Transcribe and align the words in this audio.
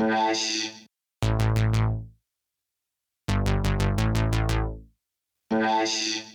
Rush. 0.00 0.70
Rush. 5.50 6.27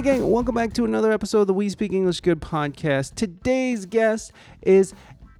Hey, 0.00 0.16
gang, 0.16 0.30
welcome 0.30 0.54
back 0.54 0.72
to 0.72 0.86
another 0.86 1.12
episode 1.12 1.42
of 1.42 1.46
the 1.46 1.52
We 1.52 1.68
Speak 1.68 1.92
English 1.92 2.22
Good 2.22 2.40
podcast. 2.40 3.16
Today's 3.16 3.84
guest 3.84 4.32
is 4.62 4.94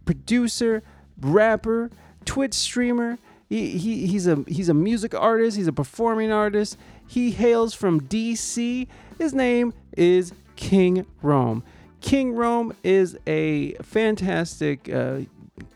producer, 0.05 0.83
rapper, 1.19 1.91
Twitch 2.27 2.52
streamer. 2.52 3.16
He, 3.48 3.78
he, 3.78 4.06
he's 4.06 4.27
a 4.27 4.45
he's 4.46 4.69
a 4.69 4.74
music 4.74 5.14
artist. 5.14 5.56
He's 5.56 5.66
a 5.66 5.73
performing 5.73 6.30
artist. 6.30 6.77
He 7.06 7.30
hails 7.30 7.73
from 7.73 8.02
DC. 8.02 8.86
His 9.16 9.33
name 9.33 9.73
is 9.96 10.34
King 10.56 11.06
Rome. 11.22 11.64
King 12.02 12.34
Rome 12.34 12.74
is 12.84 13.16
a 13.27 13.72
fantastic 13.77 14.92
uh, 14.92 15.20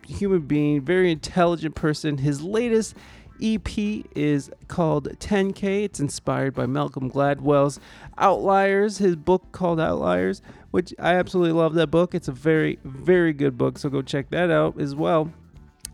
human 0.06 0.40
being, 0.40 0.82
very 0.82 1.10
intelligent 1.10 1.74
person. 1.74 2.18
His 2.18 2.42
latest 2.42 2.94
EP 3.42 3.68
is 4.14 4.50
called 4.68 5.08
10K. 5.18 5.84
It's 5.84 6.00
inspired 6.00 6.54
by 6.54 6.66
Malcolm 6.66 7.10
Gladwell's 7.10 7.80
Outliers, 8.18 8.98
his 8.98 9.16
book 9.16 9.52
called 9.52 9.80
Outliers, 9.80 10.42
which 10.70 10.94
I 10.98 11.14
absolutely 11.14 11.52
love 11.52 11.74
that 11.74 11.88
book. 11.88 12.14
It's 12.14 12.28
a 12.28 12.32
very, 12.32 12.78
very 12.84 13.32
good 13.32 13.58
book, 13.58 13.78
so 13.78 13.88
go 13.88 14.02
check 14.02 14.30
that 14.30 14.50
out 14.50 14.80
as 14.80 14.94
well. 14.94 15.32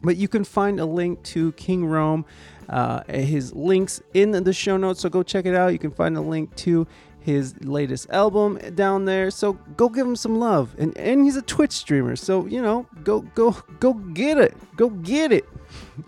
But 0.02 0.16
you 0.16 0.28
can 0.28 0.44
find 0.44 0.80
a 0.80 0.86
link 0.86 1.22
to 1.24 1.52
King 1.52 1.84
Rome, 1.84 2.24
uh, 2.69 3.02
his 3.05 3.54
links 3.54 4.00
in 4.14 4.30
the 4.30 4.52
show 4.52 4.77
notes, 4.77 5.00
so 5.00 5.08
go 5.08 5.22
check 5.22 5.44
it 5.47 5.54
out. 5.54 5.72
You 5.72 5.78
can 5.78 5.91
find 5.91 6.16
a 6.16 6.22
link 6.22 6.54
to 6.56 6.86
his 7.31 7.55
latest 7.64 8.11
album 8.11 8.59
down 8.75 9.05
there. 9.05 9.31
So 9.31 9.55
go 9.77 9.89
give 9.89 10.06
him 10.06 10.17
some 10.17 10.39
love. 10.39 10.75
And 10.78 10.97
and 10.97 11.25
he's 11.25 11.37
a 11.37 11.42
Twitch 11.42 11.72
streamer. 11.72 12.17
So, 12.17 12.47
you 12.47 12.61
know, 12.61 12.87
go 13.03 13.20
go 13.20 13.56
go 13.78 13.95
get 13.95 14.39
it. 14.39 14.56
Go 14.77 14.91
get 14.91 15.33
it. 15.33 15.47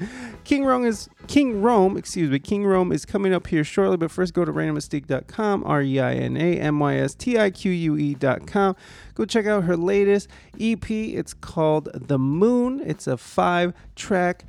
King 0.45 0.65
Rome 0.65 0.85
is 0.85 1.09
King 1.27 1.63
Rome, 1.63 1.97
excuse 1.97 2.31
me. 2.31 2.39
King 2.39 2.67
Rome 2.67 2.93
is 2.93 3.05
coming 3.05 3.33
up 3.33 3.47
here 3.47 3.65
shortly, 3.65 3.97
but 3.97 4.11
first 4.11 4.35
go 4.35 4.45
to 4.45 4.53
reinamystique.com, 4.53 5.65
R 5.65 5.83
E 5.83 6.01
I 6.01 6.15
N 6.15 6.37
A 6.37 6.59
M 6.59 6.79
Y 6.81 6.97
S 6.97 7.15
T 7.15 7.39
I 7.39 7.51
Q 7.51 7.71
U 7.71 7.97
E.com. 7.97 8.77
Go 9.15 9.25
check 9.25 9.47
out 9.47 9.65
her 9.65 9.77
latest 9.77 10.29
EP. 10.61 10.91
It's 10.91 11.35
called 11.35 11.89
The 11.95 12.19
Moon. 12.19 12.83
It's 12.85 13.07
a 13.07 13.17
five 13.17 13.73
track 13.95 14.45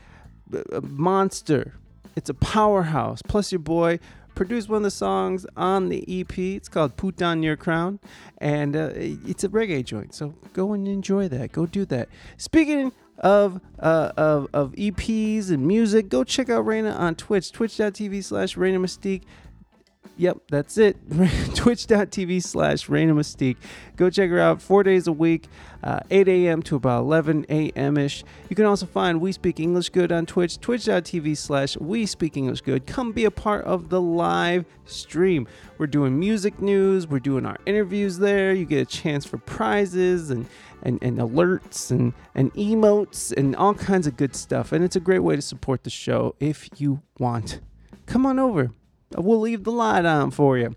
uh, 0.54 0.82
monster. 0.82 1.74
It's 2.16 2.30
a 2.30 2.36
powerhouse. 2.36 3.22
Plus, 3.22 3.52
your 3.52 3.60
boy 3.60 4.00
produced 4.36 4.70
one 4.70 4.78
of 4.78 4.84
the 4.84 4.92
songs 4.92 5.45
on 5.56 5.89
the 5.89 6.03
EP. 6.08 6.38
It's 6.38 6.70
called 6.70 6.98
Put 6.98 7.22
On 7.22 7.44
Your 7.44 7.56
Crown, 7.56 8.00
and 8.40 8.75
uh, 8.75 8.90
it's 8.95 9.44
a 9.44 9.50
reggae 9.50 9.84
joint. 9.84 10.14
So 10.14 10.34
go 10.53 10.73
and 10.73 10.88
enjoy 10.88 11.28
that. 11.30 11.52
Go 11.52 11.66
do 11.66 11.86
that. 11.86 12.09
Speaking 12.38 12.92
of 13.20 13.62
uh, 13.80 14.12
of 14.17 14.48
of 14.53 14.72
EPs 14.73 15.50
and 15.50 15.67
music, 15.67 16.09
go 16.09 16.23
check 16.23 16.50
out 16.50 16.62
Reina 16.62 16.92
on 16.92 17.16
Twitch. 17.16 17.52
Twitch.tv 17.52 18.23
slash 18.23 18.58
Reina 18.58 18.80
Mystique. 18.80 19.23
Yep, 20.16 20.38
that's 20.50 20.78
it. 20.78 20.95
Twitch.tv 21.56 22.44
slash 22.44 22.88
Reina 22.88 23.16
Mystique. 23.16 23.58
Go 23.95 24.11
check 24.11 24.30
her 24.30 24.39
out 24.39 24.61
four 24.61 24.83
days 24.83 25.07
a 25.07 25.12
week, 25.12 25.47
uh, 25.84 26.01
8 26.12 26.28
a.m. 26.28 26.62
to 26.63 26.75
about 26.75 27.01
11 27.01 27.47
a.m. 27.50 27.97
ish. 27.97 28.23
You 28.47 28.56
can 28.56 28.66
also 28.66 28.85
find 28.85 29.19
We 29.19 29.31
Speak 29.31 29.59
English 29.59 29.90
Good 29.90 30.12
on 30.12 30.28
Twitch, 30.28 30.59
twitch.tv 30.59 31.35
slash 31.35 31.78
We 31.78 32.06
Speak 32.06 32.38
English 32.38 32.62
Good. 32.62 32.85
Come 32.85 33.12
be 33.12 33.25
a 33.25 33.31
part 33.31 33.66
of 33.66 33.90
the 33.90 34.00
live 34.00 34.66
stream. 34.85 35.47
We're 35.79 35.88
doing 35.88 36.19
music 36.19 36.62
news, 36.62 37.07
we're 37.07 37.19
doing 37.19 37.47
our 37.47 37.57
interviews 37.66 38.19
there. 38.19 38.53
You 38.53 38.66
get 38.66 38.81
a 38.81 38.85
chance 38.85 39.25
for 39.25 39.40
prizes 39.40 40.29
and, 40.29 40.46
and, 40.84 41.02
and 41.02 41.18
alerts 41.18 41.90
and, 41.90 42.13
and 42.35 42.53
emotes 42.53 43.35
and 43.35 43.56
all 43.56 43.73
kinds 43.73 44.06
of 44.06 44.16
good 44.16 44.35
stuff. 44.35 44.72
And 44.72 44.85
it's 44.85 44.96
a 44.96 45.00
great 45.00 45.19
way 45.19 45.35
to 45.35 45.41
support 45.41 45.84
the 45.84 45.90
show 45.90 46.35
if 46.40 46.69
you 46.78 47.02
want. 47.18 47.62
Come 48.06 48.28
on 48.28 48.38
over. 48.38 48.72
We'll 49.18 49.40
leave 49.40 49.63
the 49.63 49.72
light 49.72 50.06
on 50.06 50.31
for 50.31 50.57
you. 50.57 50.75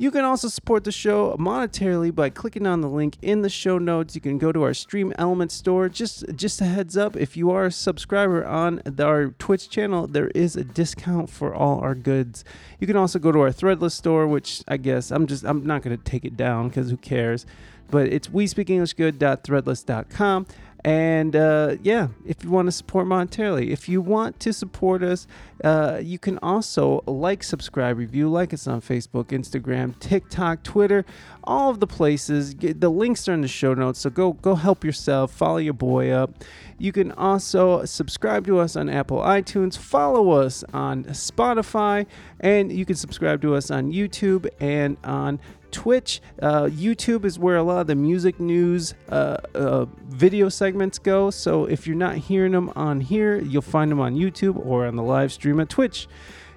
You 0.00 0.10
can 0.10 0.24
also 0.24 0.48
support 0.48 0.84
the 0.84 0.92
show 0.92 1.36
monetarily 1.38 2.14
by 2.14 2.30
clicking 2.30 2.66
on 2.66 2.80
the 2.80 2.88
link 2.88 3.18
in 3.20 3.42
the 3.42 3.50
show 3.50 3.76
notes. 3.76 4.14
You 4.14 4.22
can 4.22 4.38
go 4.38 4.50
to 4.50 4.62
our 4.62 4.72
Stream 4.72 5.12
Element 5.18 5.52
store. 5.52 5.90
Just 5.90 6.24
just 6.34 6.62
a 6.62 6.64
heads 6.64 6.96
up, 6.96 7.16
if 7.16 7.36
you 7.36 7.50
are 7.50 7.66
a 7.66 7.70
subscriber 7.70 8.42
on 8.46 8.80
our 8.98 9.26
Twitch 9.32 9.68
channel, 9.68 10.06
there 10.06 10.28
is 10.28 10.56
a 10.56 10.64
discount 10.64 11.28
for 11.28 11.54
all 11.54 11.80
our 11.80 11.94
goods. 11.94 12.44
You 12.78 12.86
can 12.86 12.96
also 12.96 13.18
go 13.18 13.30
to 13.30 13.40
our 13.40 13.50
Threadless 13.50 13.92
store, 13.92 14.26
which 14.26 14.62
I 14.66 14.78
guess 14.78 15.10
I'm 15.10 15.26
just 15.26 15.44
I'm 15.44 15.66
not 15.66 15.82
going 15.82 15.94
to 15.94 16.02
take 16.02 16.24
it 16.24 16.34
down 16.34 16.68
because 16.68 16.88
who 16.88 16.96
cares. 16.96 17.44
But 17.90 18.06
it's 18.06 18.30
we 18.30 18.46
speak 18.46 18.70
English 18.70 18.94
good.threadless.com. 18.94 20.46
And 20.84 21.36
uh, 21.36 21.76
yeah, 21.82 22.08
if 22.24 22.42
you 22.42 22.50
want 22.50 22.66
to 22.66 22.72
support 22.72 23.06
monetarily, 23.06 23.70
if 23.70 23.88
you 23.88 24.00
want 24.00 24.40
to 24.40 24.52
support 24.52 25.02
us, 25.02 25.26
uh, 25.62 26.00
you 26.02 26.18
can 26.18 26.38
also 26.38 27.02
like, 27.06 27.42
subscribe, 27.42 27.98
review, 27.98 28.30
like 28.30 28.54
us 28.54 28.66
on 28.66 28.80
Facebook, 28.80 29.26
Instagram, 29.26 29.98
TikTok, 29.98 30.62
Twitter, 30.62 31.04
all 31.44 31.70
of 31.70 31.80
the 31.80 31.86
places. 31.86 32.54
The 32.54 32.90
links 32.90 33.28
are 33.28 33.34
in 33.34 33.42
the 33.42 33.48
show 33.48 33.74
notes, 33.74 34.00
so 34.00 34.10
go 34.10 34.32
go 34.32 34.54
help 34.54 34.84
yourself. 34.84 35.32
Follow 35.32 35.58
your 35.58 35.74
boy 35.74 36.10
up. 36.10 36.44
You 36.78 36.92
can 36.92 37.12
also 37.12 37.84
subscribe 37.84 38.46
to 38.46 38.58
us 38.58 38.74
on 38.74 38.88
Apple 38.88 39.18
iTunes, 39.18 39.76
follow 39.76 40.30
us 40.30 40.64
on 40.72 41.04
Spotify, 41.04 42.06
and 42.40 42.72
you 42.72 42.86
can 42.86 42.96
subscribe 42.96 43.42
to 43.42 43.54
us 43.54 43.70
on 43.70 43.92
YouTube 43.92 44.48
and 44.60 44.96
on 45.04 45.40
Twitch. 45.70 46.20
Uh, 46.40 46.64
YouTube 46.64 47.24
is 47.24 47.38
where 47.38 47.56
a 47.56 47.62
lot 47.62 47.80
of 47.80 47.86
the 47.86 47.94
music 47.94 48.38
news 48.40 48.94
uh, 49.08 49.38
uh, 49.54 49.86
video 50.06 50.48
segments 50.48 50.98
go. 50.98 51.30
So 51.30 51.64
if 51.64 51.86
you're 51.86 51.96
not 51.96 52.16
hearing 52.16 52.52
them 52.52 52.72
on 52.76 53.00
here, 53.00 53.40
you'll 53.40 53.62
find 53.62 53.90
them 53.90 54.00
on 54.00 54.14
YouTube 54.14 54.64
or 54.64 54.86
on 54.86 54.96
the 54.96 55.02
live 55.02 55.32
stream 55.32 55.60
at 55.60 55.68
Twitch. 55.68 56.08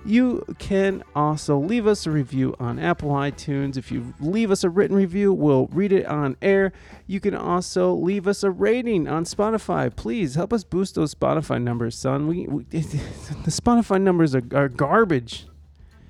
You 0.05 0.43
can 0.59 1.01
also 1.15 1.57
leave 1.57 1.87
us 1.87 2.05
a 2.05 2.11
review 2.11 2.55
on 2.59 2.77
Apple 2.77 3.11
iTunes. 3.11 3.77
If 3.77 3.89
you 3.89 4.13
leave 4.19 4.51
us 4.51 4.65
a 4.65 4.69
written 4.69 4.97
review, 4.97 5.31
we'll 5.31 5.67
read 5.67 5.93
it 5.93 6.05
on 6.05 6.35
air. 6.41 6.73
You 7.07 7.21
can 7.21 7.33
also 7.33 7.93
leave 7.93 8.27
us 8.27 8.43
a 8.43 8.51
rating 8.51 9.07
on 9.07 9.23
Spotify. 9.23 9.95
Please 9.95 10.35
help 10.35 10.51
us 10.51 10.65
boost 10.65 10.95
those 10.95 11.15
Spotify 11.15 11.61
numbers, 11.61 11.97
son. 11.97 12.27
We, 12.27 12.47
we 12.47 12.63
the 12.69 13.51
Spotify 13.51 14.01
numbers 14.01 14.35
are, 14.35 14.43
are 14.53 14.67
garbage. 14.67 15.47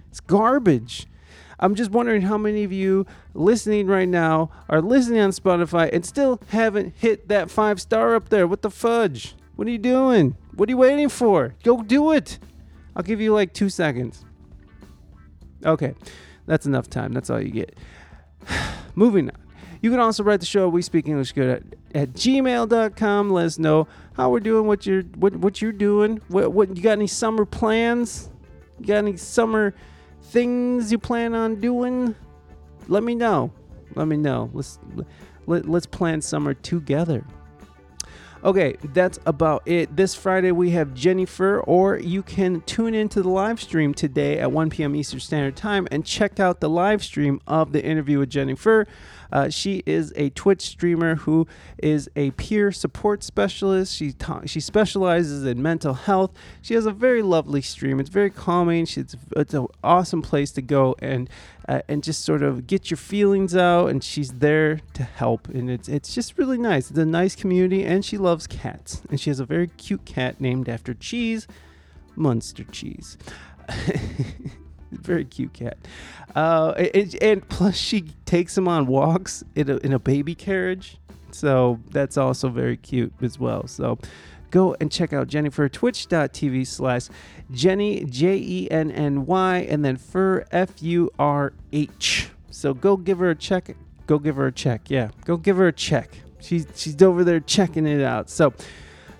It's 0.10 0.20
garbage. 0.20 1.08
I'm 1.64 1.76
just 1.76 1.92
wondering 1.92 2.24
how 2.24 2.38
many 2.38 2.66
of 2.66 2.74
you 2.74 3.06
listening 3.34 3.88
right 3.88 4.08
now 4.08 4.52
are 4.68 4.82
listening 4.82 5.22
on 5.22 5.30
Spotify 5.30 5.90
and 5.94 6.06
still 6.06 6.42
haven't 6.50 6.94
hit 6.98 7.30
that 7.30 7.50
five 7.50 7.80
star 7.80 8.16
up 8.16 8.28
there. 8.28 8.46
What 8.46 8.64
the 8.64 8.70
fudge? 8.70 9.34
What 9.56 9.66
are 9.70 9.72
you 9.72 9.78
doing? 9.78 10.36
What 10.56 10.68
are 10.68 10.74
you 10.74 10.78
waiting 10.78 11.08
for? 11.08 11.56
Go 11.64 11.82
do 11.82 12.12
it. 12.12 12.38
I'll 12.98 13.04
give 13.04 13.22
you 13.22 13.34
like 13.34 13.54
two 13.54 13.70
seconds. 13.70 14.26
Okay, 15.66 15.96
that's 16.48 16.66
enough 16.66 16.90
time. 16.90 17.14
That's 17.14 17.30
all 17.30 17.42
you 17.42 17.52
get. 17.52 17.78
Moving 18.96 19.30
on. 19.30 19.38
You 19.82 19.90
can 19.90 20.02
also 20.02 20.22
write 20.22 20.42
the 20.42 20.46
show 20.46 20.68
We 20.68 20.82
Speak 20.82 21.08
English 21.08 21.32
Good 21.32 21.50
at, 21.50 21.64
at 21.96 22.10
gmail.com. 22.12 23.30
Let 23.30 23.46
us 23.46 23.58
know 23.58 23.88
how 24.18 24.32
we're 24.32 24.42
doing, 24.42 24.68
what 24.68 24.86
you're 24.86 25.04
what, 25.16 25.38
what 25.38 25.62
you're 25.62 25.72
doing. 25.72 26.20
What, 26.28 26.52
what 26.52 26.76
you 26.76 26.84
got 26.84 26.92
any 26.92 27.08
summer 27.08 27.46
plans? 27.46 28.30
You 28.82 28.88
got 28.88 28.98
any 28.98 29.16
summer 29.16 29.74
things 30.24 30.92
you 30.92 30.98
plan 30.98 31.34
on 31.34 31.60
doing? 31.60 32.16
Let 32.88 33.04
me 33.04 33.16
know. 33.16 33.52
Let 33.96 34.08
me 34.08 34.18
know. 34.18 34.50
Let's 34.54 34.80
let, 35.46 35.68
let's 35.68 35.86
plan 35.86 36.22
summer 36.22 36.54
together. 36.54 37.26
Okay, 38.44 38.76
that's 38.84 39.20
about 39.26 39.66
it. 39.66 39.96
This 39.96 40.16
Friday 40.16 40.52
we 40.52 40.72
have 40.72 40.94
Jennifer, 40.94 41.62
or 41.62 41.98
you 41.98 42.22
can 42.22 42.60
tune 42.62 42.94
into 42.94 43.22
the 43.22 43.30
live 43.30 43.62
stream 43.62 43.94
today 43.94 44.38
at 44.38 44.52
1 44.52 44.70
p.m. 44.70 44.98
Eastern 44.98 45.22
Standard 45.22 45.56
Time 45.56 45.88
and 45.92 46.06
check 46.06 46.42
out 46.42 46.60
the 46.60 46.70
live 46.70 47.02
stream 47.02 47.40
of 47.48 47.72
the 47.72 47.82
interview 47.82 48.20
with 48.20 48.30
Jennifer. 48.30 48.86
Uh, 49.32 49.50
she 49.50 49.82
is 49.86 50.12
a 50.18 50.30
Twitch 50.32 50.62
streamer 50.62 51.16
who 51.16 51.48
is 51.82 52.10
a 52.18 52.32
peer 52.32 52.74
support 52.74 53.24
specialist. 53.24 53.96
She 53.96 54.12
ta- 54.12 54.42
she 54.46 54.60
specializes 54.60 55.46
in 55.46 55.62
mental 55.62 55.94
health. 55.94 56.34
She 56.62 56.74
has 56.74 56.86
a 56.86 56.92
very 56.92 57.22
lovely 57.22 57.62
stream. 57.62 57.98
It's 57.98 58.10
very 58.10 58.30
calming. 58.30 58.86
She's 58.86 59.16
it's 59.38 59.54
an 59.54 59.68
awesome 59.84 60.22
place 60.22 60.52
to 60.52 60.62
go 60.62 60.96
and 61.00 61.30
uh, 61.68 61.82
and 61.88 62.04
just 62.04 62.24
sort 62.24 62.44
of 62.44 62.68
get 62.68 62.90
your 62.92 62.98
feelings 62.98 63.56
out. 63.56 63.88
And 63.88 64.04
she's 64.04 64.34
there 64.34 64.82
to 64.94 65.04
help. 65.04 65.48
And 65.48 65.70
it's 65.70 65.88
it's 65.88 66.14
just 66.14 66.38
really 66.38 66.58
nice. 66.58 66.90
It's 66.90 67.00
a 67.00 67.06
nice 67.06 67.36
community, 67.36 67.84
and 67.84 68.04
she 68.04 68.18
loves 68.18 68.48
cats. 68.48 69.02
And 69.10 69.20
she 69.20 69.30
has 69.30 69.40
a 69.40 69.46
very 69.46 69.68
cute 69.68 70.06
cat 70.06 70.40
named 70.42 70.70
after 70.70 70.94
cheese, 70.94 71.48
Munster 72.16 72.64
cheese. 72.66 73.18
very 74.92 75.26
cute 75.26 75.54
cat. 75.54 75.78
Uh, 76.36 76.72
and, 76.94 77.16
and 77.22 77.50
plus, 77.50 77.76
she 77.76 78.02
takes 78.26 78.58
him 78.58 78.68
on 78.68 78.86
walks 78.88 79.44
in 79.56 79.70
a, 79.70 79.78
in 79.78 79.94
a 79.94 80.00
baby 80.00 80.36
carriage. 80.36 80.98
So 81.32 81.80
that's 81.90 82.18
also 82.18 82.50
very 82.50 82.78
cute 82.78 83.14
as 83.22 83.40
well. 83.40 83.68
So 83.68 83.98
go 84.54 84.76
and 84.80 84.92
check 84.92 85.12
out 85.12 85.28
Jennifer, 85.28 85.68
twitch.tv 85.68 86.68
slash 86.68 87.08
Jenny, 87.52 88.06
J 88.06 88.38
E 88.38 88.72
N 88.72 88.92
N 88.92 89.26
Y, 89.26 89.58
and 89.68 89.84
then 89.84 89.98
Fur, 89.98 90.46
F 90.52 90.82
U 90.84 91.10
R 91.18 91.54
H. 91.74 92.30
So 92.52 92.76
go 92.76 92.96
give 92.96 93.18
her 93.18 93.32
a 93.32 93.36
check. 93.36 93.76
Go 94.06 94.20
give 94.20 94.36
her 94.36 94.46
a 94.48 94.52
check. 94.52 94.92
Yeah, 94.92 95.10
go 95.26 95.38
give 95.38 95.58
her 95.58 95.68
a 95.68 95.74
check. 95.74 96.12
She's, 96.40 96.68
she's 96.76 97.02
over 97.02 97.24
there 97.24 97.40
checking 97.40 97.88
it 97.88 98.04
out. 98.04 98.30
So 98.30 98.54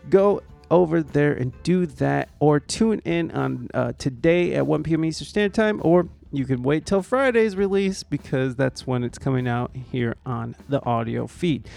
go 0.10 0.44
over 0.70 1.02
there 1.02 1.34
and 1.34 1.52
do 1.64 1.88
that 1.88 2.30
or 2.40 2.60
tune 2.60 3.00
in 3.04 3.32
on 3.32 3.70
uh, 3.74 3.94
today 3.98 4.54
at 4.54 4.68
1 4.68 4.84
p.m. 4.84 5.06
Eastern 5.06 5.28
Standard 5.28 5.54
Time 5.54 5.82
or 5.84 6.10
you 6.32 6.46
can 6.46 6.64
wait 6.64 6.86
till 6.86 7.02
Friday's 7.02 7.56
release 7.56 8.04
because 8.04 8.56
that's 8.56 8.86
when 8.86 9.04
it's 9.04 9.18
coming 9.18 9.48
out 9.48 9.72
here 9.92 10.16
on 10.26 10.56
the 10.68 10.84
audio 10.84 11.28
feed. 11.28 11.68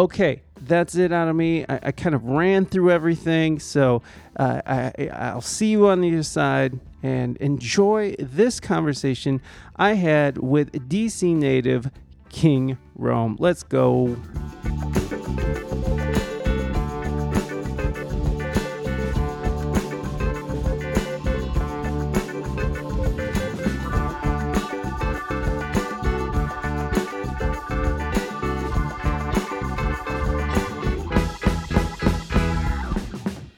Okay, 0.00 0.40
that's 0.56 0.94
it 0.94 1.12
out 1.12 1.28
of 1.28 1.36
me. 1.36 1.66
I, 1.68 1.78
I 1.82 1.92
kind 1.92 2.14
of 2.14 2.24
ran 2.24 2.64
through 2.64 2.90
everything, 2.90 3.58
so 3.58 4.00
uh, 4.38 4.62
I, 4.64 5.10
I'll 5.12 5.42
see 5.42 5.66
you 5.66 5.88
on 5.88 6.00
the 6.00 6.10
other 6.10 6.22
side 6.22 6.80
and 7.02 7.36
enjoy 7.36 8.16
this 8.18 8.60
conversation 8.60 9.42
I 9.76 9.96
had 9.96 10.38
with 10.38 10.72
DC 10.88 11.36
native 11.36 11.90
King 12.30 12.78
Rome. 12.96 13.36
Let's 13.38 13.62
go. 13.62 14.16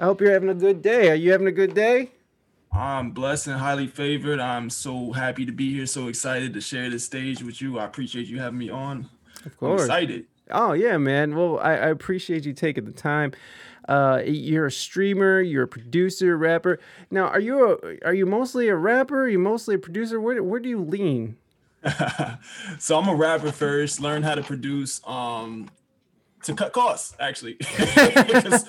I 0.03 0.07
hope 0.07 0.21
you're 0.21 0.33
having 0.33 0.49
a 0.49 0.55
good 0.55 0.83
day. 0.83 1.11
Are 1.11 1.15
you 1.15 1.31
having 1.31 1.47
a 1.47 1.53
good 1.53 1.75
day? 1.75 2.11
I'm 2.73 3.13
blessed 3.13 3.47
and 3.47 3.61
highly 3.61 3.87
favored. 3.87 4.41
I'm 4.41 4.69
so 4.69 5.13
happy 5.13 5.47
to 5.47 5.53
be 5.53 5.73
here. 5.73 5.87
So 5.87 6.09
excited 6.09 6.55
to 6.55 6.61
share 6.61 6.91
this 6.91 7.05
stage 7.05 7.41
with 7.41 7.63
you. 7.63 7.79
I 7.79 7.85
appreciate 7.85 8.27
you 8.27 8.41
having 8.41 8.59
me 8.59 8.69
on. 8.69 9.09
Of 9.47 9.57
course. 9.57 9.83
I'm 9.83 9.87
excited. 9.87 10.27
Oh 10.51 10.73
yeah, 10.73 10.99
man. 10.99 11.37
Well, 11.37 11.61
I, 11.61 11.75
I 11.75 11.89
appreciate 11.91 12.45
you 12.45 12.53
taking 12.53 12.85
the 12.85 12.91
time. 12.91 13.31
Uh, 13.89 14.23
you're 14.27 14.67
a 14.67 14.73
streamer. 14.73 15.41
You're 15.41 15.65
a 15.65 15.69
producer, 15.69 16.37
rapper. 16.37 16.81
Now, 17.13 17.29
are 17.29 17.39
you 17.39 17.71
a, 17.71 18.05
are 18.05 18.15
you 18.15 18.27
mostly 18.27 18.67
a 18.71 18.75
rapper? 18.75 19.23
Are 19.23 19.29
you 19.29 19.39
mostly 19.39 19.77
a 19.77 19.79
producer? 19.79 20.21
Where 20.21 20.43
where 20.43 20.59
do 20.59 20.69
you 20.69 20.83
lean? 20.83 21.37
so 22.81 22.99
I'm 22.99 23.09
a 23.09 23.15
rapper 23.15 23.53
first. 23.53 24.01
Learn 24.01 24.25
how 24.25 24.35
to 24.35 24.43
produce. 24.43 25.01
Um, 25.07 25.69
to 26.43 26.55
cut 26.55 26.73
costs 26.73 27.17
actually. 27.21 27.57
Because 28.33 28.65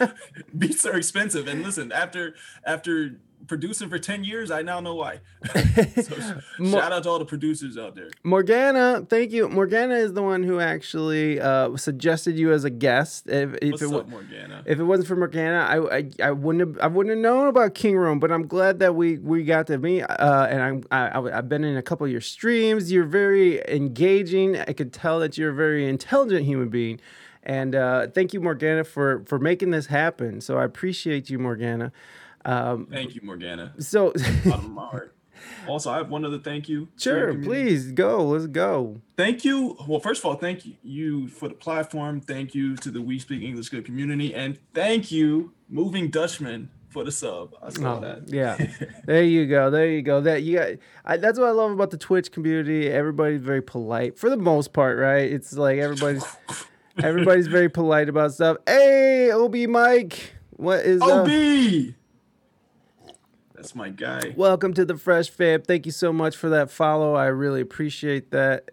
beats 0.57 0.85
are 0.85 0.97
expensive. 0.97 1.47
And 1.47 1.63
listen 1.63 1.91
after 1.91 2.35
after 2.65 3.19
producing 3.47 3.89
for 3.89 3.99
10 3.99 4.23
years 4.23 4.51
i 4.51 4.61
now 4.61 4.79
know 4.79 4.95
why. 4.95 5.19
So 6.01 6.15
shout 6.65 6.91
out 6.91 7.03
to 7.03 7.09
all 7.09 7.19
the 7.19 7.25
producers 7.25 7.77
out 7.77 7.95
there. 7.95 8.09
Morgana 8.23 9.05
thank 9.09 9.31
you. 9.31 9.49
Morgana 9.49 9.95
is 9.95 10.13
the 10.13 10.21
one 10.23 10.43
who 10.43 10.59
actually 10.59 11.39
uh, 11.39 11.75
suggested 11.75 12.37
you 12.37 12.51
as 12.51 12.63
a 12.63 12.69
guest. 12.69 13.27
If, 13.27 13.55
if 13.61 13.71
What's 13.71 13.83
it 13.83 13.93
up, 13.93 14.07
Morgana? 14.07 14.63
if 14.65 14.79
it 14.79 14.83
wasn't 14.83 15.07
for 15.07 15.15
morgana 15.15 15.59
I, 15.59 15.97
I 15.97 16.09
i 16.23 16.31
wouldn't 16.31 16.67
have 16.67 16.83
i 16.83 16.87
wouldn't 16.87 17.15
have 17.15 17.21
known 17.21 17.47
about 17.47 17.73
King 17.73 17.97
Rome 17.97 18.19
but 18.19 18.31
i'm 18.31 18.47
glad 18.47 18.79
that 18.79 18.95
we 18.95 19.17
we 19.17 19.43
got 19.43 19.67
to 19.67 19.77
meet 19.77 20.03
uh, 20.03 20.47
and 20.49 20.61
I'm, 20.61 20.83
I, 20.91 21.07
I, 21.07 21.37
i've 21.37 21.49
been 21.49 21.63
in 21.63 21.75
a 21.77 21.81
couple 21.81 22.05
of 22.05 22.11
your 22.11 22.21
streams. 22.21 22.91
You're 22.91 23.05
very 23.05 23.61
engaging. 23.67 24.59
I 24.59 24.73
could 24.73 24.93
tell 24.93 25.19
that 25.19 25.37
you're 25.37 25.51
a 25.51 25.55
very 25.55 25.87
intelligent 25.87 26.45
human 26.45 26.69
being 26.69 26.99
and 27.44 27.75
uh, 27.75 28.07
thank 28.07 28.34
you, 28.34 28.42
Morgana, 28.42 28.84
for 28.84 29.24
for 29.25 29.40
making 29.40 29.72
this 29.72 29.86
happen. 29.88 30.42
So 30.42 30.57
I 30.57 30.63
appreciate 30.63 31.30
you, 31.30 31.40
Morgana. 31.40 31.92
Um, 32.45 32.88
Thank 32.92 33.16
you, 33.16 33.22
Morgana. 33.24 33.74
so, 33.80 34.12
Bottom 34.45 34.66
of 34.66 34.72
my 34.72 34.86
heart. 34.90 35.16
Also, 35.68 35.90
I 35.92 35.98
have 35.98 36.10
one 36.10 36.24
other 36.25 36.40
thank 36.40 36.68
you. 36.69 36.88
sure, 36.98 37.34
please 37.36 37.92
go. 37.92 38.24
Let's 38.25 38.48
go. 38.48 39.01
Thank 39.18 39.44
you. 39.45 39.78
Well, 39.88 40.00
first 40.00 40.22
of 40.22 40.25
all, 40.25 40.36
thank 40.36 40.66
you 40.66 40.74
you 40.84 41.28
for 41.30 41.48
the 41.50 41.54
platform. 41.54 42.19
Thank 42.22 42.54
you 42.56 42.75
to 42.78 42.92
the 42.92 43.01
We 43.01 43.19
Speak 43.19 43.42
English 43.44 43.69
Good 43.69 43.86
community, 43.86 44.34
and 44.34 44.57
thank 44.74 45.12
you, 45.12 45.54
Moving 45.69 46.10
Dutchman, 46.10 46.69
for 46.90 47.04
the 47.04 47.12
sub. 47.12 47.56
I 47.62 47.69
saw 47.72 47.98
Oh, 47.98 48.01
that. 48.01 48.28
yeah, 48.30 48.57
there 49.06 49.24
you 49.24 49.45
go. 49.48 49.69
There 49.69 49.88
you 49.90 50.01
go. 50.01 50.19
That 50.22 50.44
you 50.44 50.57
got. 50.57 50.69
I, 51.06 51.18
that's 51.18 51.40
what 51.40 51.48
I 51.48 51.51
love 51.51 51.72
about 51.72 51.92
the 51.92 51.98
Twitch 51.98 52.31
community. 52.31 52.90
Everybody's 52.90 53.42
very 53.42 53.62
polite 53.62 54.18
for 54.18 54.30
the 54.30 54.38
most 54.38 54.72
part, 54.74 54.98
right? 54.98 55.30
It's 55.31 55.54
like 55.54 55.78
everybody's 55.80 56.24
everybody's 57.01 57.48
very 57.48 57.69
polite 57.69 58.10
about 58.10 58.34
stuff. 58.34 58.57
Hey, 58.68 59.31
Ob 59.31 59.56
Mike, 59.56 60.34
what 60.51 60.80
is 60.81 61.01
up? 61.01 61.28
OB. 61.28 61.94
That's 63.56 63.75
my 63.75 63.90
guy. 63.90 64.34
Welcome 64.36 64.74
to 64.74 64.84
the 64.84 64.98
Fresh 64.98 65.30
Fab. 65.30 65.66
Thank 65.66 65.86
you 65.86 65.92
so 65.92 66.12
much 66.12 66.36
for 66.36 66.50
that 66.50 66.69
follow. 66.69 67.16
I 67.16 67.28
really 67.28 67.62
appreciate 67.62 68.31
that. 68.31 68.72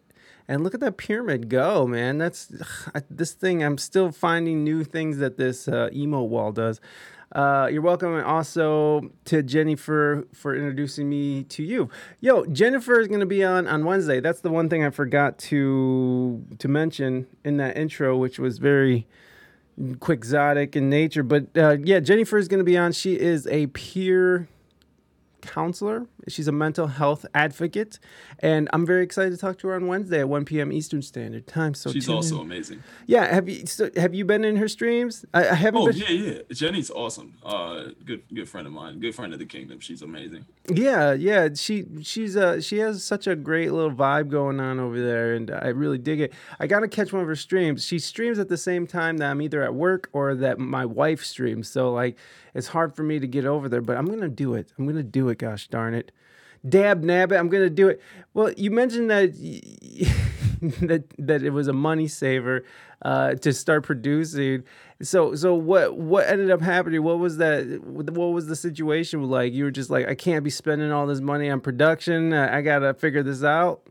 And 0.48 0.64
look 0.64 0.74
at 0.74 0.80
that 0.80 0.96
pyramid 0.96 1.48
go, 1.48 1.86
man. 1.86 2.18
That's 2.18 2.52
I, 2.94 3.02
this 3.08 3.32
thing. 3.32 3.62
I'm 3.62 3.78
still 3.78 4.10
finding 4.10 4.64
new 4.64 4.82
things 4.82 5.18
that 5.18 5.36
this 5.36 5.68
uh, 5.68 5.90
emo 5.92 6.22
wall 6.22 6.50
does. 6.50 6.80
Uh, 7.32 7.68
you're 7.70 7.82
welcome, 7.82 8.14
and 8.14 8.24
also 8.24 9.10
to 9.24 9.42
Jennifer 9.42 10.26
for 10.34 10.54
introducing 10.54 11.08
me 11.08 11.44
to 11.44 11.62
you. 11.62 11.88
Yo, 12.20 12.44
Jennifer 12.46 12.98
is 12.98 13.06
gonna 13.06 13.26
be 13.26 13.44
on 13.44 13.68
on 13.68 13.84
Wednesday. 13.84 14.20
That's 14.20 14.40
the 14.40 14.50
one 14.50 14.68
thing 14.68 14.84
I 14.84 14.90
forgot 14.90 15.38
to 15.38 16.44
to 16.58 16.68
mention 16.68 17.26
in 17.44 17.56
that 17.58 17.76
intro, 17.76 18.16
which 18.16 18.38
was 18.38 18.58
very 18.58 19.06
quixotic 19.98 20.76
in 20.76 20.90
nature. 20.90 21.22
But 21.22 21.46
uh, 21.56 21.76
yeah, 21.82 22.00
Jennifer 22.00 22.38
is 22.38 22.48
going 22.48 22.58
to 22.58 22.64
be 22.64 22.76
on. 22.76 22.92
She 22.92 23.18
is 23.18 23.46
a 23.46 23.66
peer 23.68 24.48
counselor. 25.40 26.06
She's 26.28 26.48
a 26.48 26.52
mental 26.52 26.86
health 26.86 27.24
advocate, 27.34 27.98
and 28.40 28.68
I'm 28.72 28.84
very 28.86 29.02
excited 29.02 29.30
to 29.30 29.36
talk 29.36 29.58
to 29.60 29.68
her 29.68 29.74
on 29.74 29.86
Wednesday 29.86 30.20
at 30.20 30.28
1 30.28 30.44
p.m. 30.44 30.72
Eastern 30.72 31.02
Standard 31.02 31.46
Time. 31.46 31.74
So 31.74 31.90
She's 31.92 32.06
tune 32.06 32.12
in. 32.12 32.16
also 32.16 32.40
amazing. 32.40 32.82
yeah. 33.06 33.32
Have 33.34 33.48
you 33.48 33.66
so 33.66 33.90
have 33.96 34.14
you 34.14 34.24
been 34.24 34.44
in 34.44 34.56
her 34.56 34.68
streams? 34.68 35.24
I, 35.34 35.48
I 35.48 35.54
haven't. 35.54 35.82
Oh 35.82 35.86
been, 35.86 35.96
yeah, 35.96 36.08
yeah. 36.08 36.38
Jenny's 36.52 36.90
awesome. 36.90 37.34
Uh, 37.44 37.84
good, 38.04 38.22
good 38.32 38.48
friend 38.48 38.66
of 38.66 38.72
mine. 38.72 39.00
Good 39.00 39.14
friend 39.14 39.32
of 39.32 39.38
the 39.38 39.46
kingdom. 39.46 39.80
She's 39.80 40.02
amazing. 40.02 40.46
Yeah, 40.72 41.12
yeah. 41.12 41.48
She 41.54 41.86
she's 42.02 42.36
uh 42.36 42.60
she 42.60 42.78
has 42.78 43.02
such 43.02 43.26
a 43.26 43.34
great 43.36 43.72
little 43.72 43.92
vibe 43.92 44.28
going 44.28 44.60
on 44.60 44.78
over 44.80 45.00
there, 45.00 45.34
and 45.34 45.50
I 45.50 45.68
really 45.68 45.98
dig 45.98 46.20
it. 46.20 46.32
I 46.58 46.66
gotta 46.66 46.88
catch 46.88 47.12
one 47.12 47.22
of 47.22 47.28
her 47.28 47.36
streams. 47.36 47.84
She 47.84 47.98
streams 47.98 48.38
at 48.38 48.48
the 48.48 48.56
same 48.56 48.86
time 48.86 49.18
that 49.18 49.30
I'm 49.30 49.40
either 49.42 49.62
at 49.62 49.74
work 49.74 50.08
or 50.12 50.34
that 50.36 50.58
my 50.58 50.84
wife 50.84 51.24
streams. 51.24 51.68
So 51.68 51.92
like, 51.92 52.16
it's 52.54 52.68
hard 52.68 52.94
for 52.94 53.02
me 53.02 53.18
to 53.18 53.26
get 53.26 53.44
over 53.46 53.68
there, 53.68 53.80
but 53.80 53.96
I'm 53.96 54.06
gonna 54.06 54.28
do 54.28 54.54
it. 54.54 54.72
I'm 54.78 54.86
gonna 54.86 55.02
do 55.02 55.28
it. 55.28 55.38
Gosh 55.38 55.68
darn 55.68 55.94
it. 55.94 56.09
Dab 56.68 57.02
nab 57.02 57.32
it. 57.32 57.36
I'm 57.36 57.48
gonna 57.48 57.70
do 57.70 57.88
it. 57.88 58.00
Well, 58.34 58.52
you 58.52 58.70
mentioned 58.70 59.10
that 59.10 59.32
that 60.80 61.04
that 61.18 61.42
it 61.42 61.50
was 61.50 61.68
a 61.68 61.72
money 61.72 62.06
saver 62.06 62.64
uh, 63.02 63.34
to 63.34 63.52
start 63.52 63.84
producing. 63.84 64.64
So 65.02 65.34
so 65.34 65.54
what 65.54 65.96
what 65.96 66.26
ended 66.28 66.50
up 66.50 66.60
happening? 66.60 67.02
What 67.02 67.18
was 67.18 67.38
that? 67.38 67.82
What 67.82 68.32
was 68.32 68.46
the 68.46 68.56
situation 68.56 69.22
like? 69.22 69.52
You 69.52 69.64
were 69.64 69.70
just 69.70 69.90
like, 69.90 70.06
I 70.06 70.14
can't 70.14 70.44
be 70.44 70.50
spending 70.50 70.92
all 70.92 71.06
this 71.06 71.20
money 71.20 71.48
on 71.48 71.60
production. 71.60 72.32
I, 72.32 72.58
I 72.58 72.62
gotta 72.62 72.94
figure 72.94 73.22
this 73.22 73.42
out. 73.42 73.89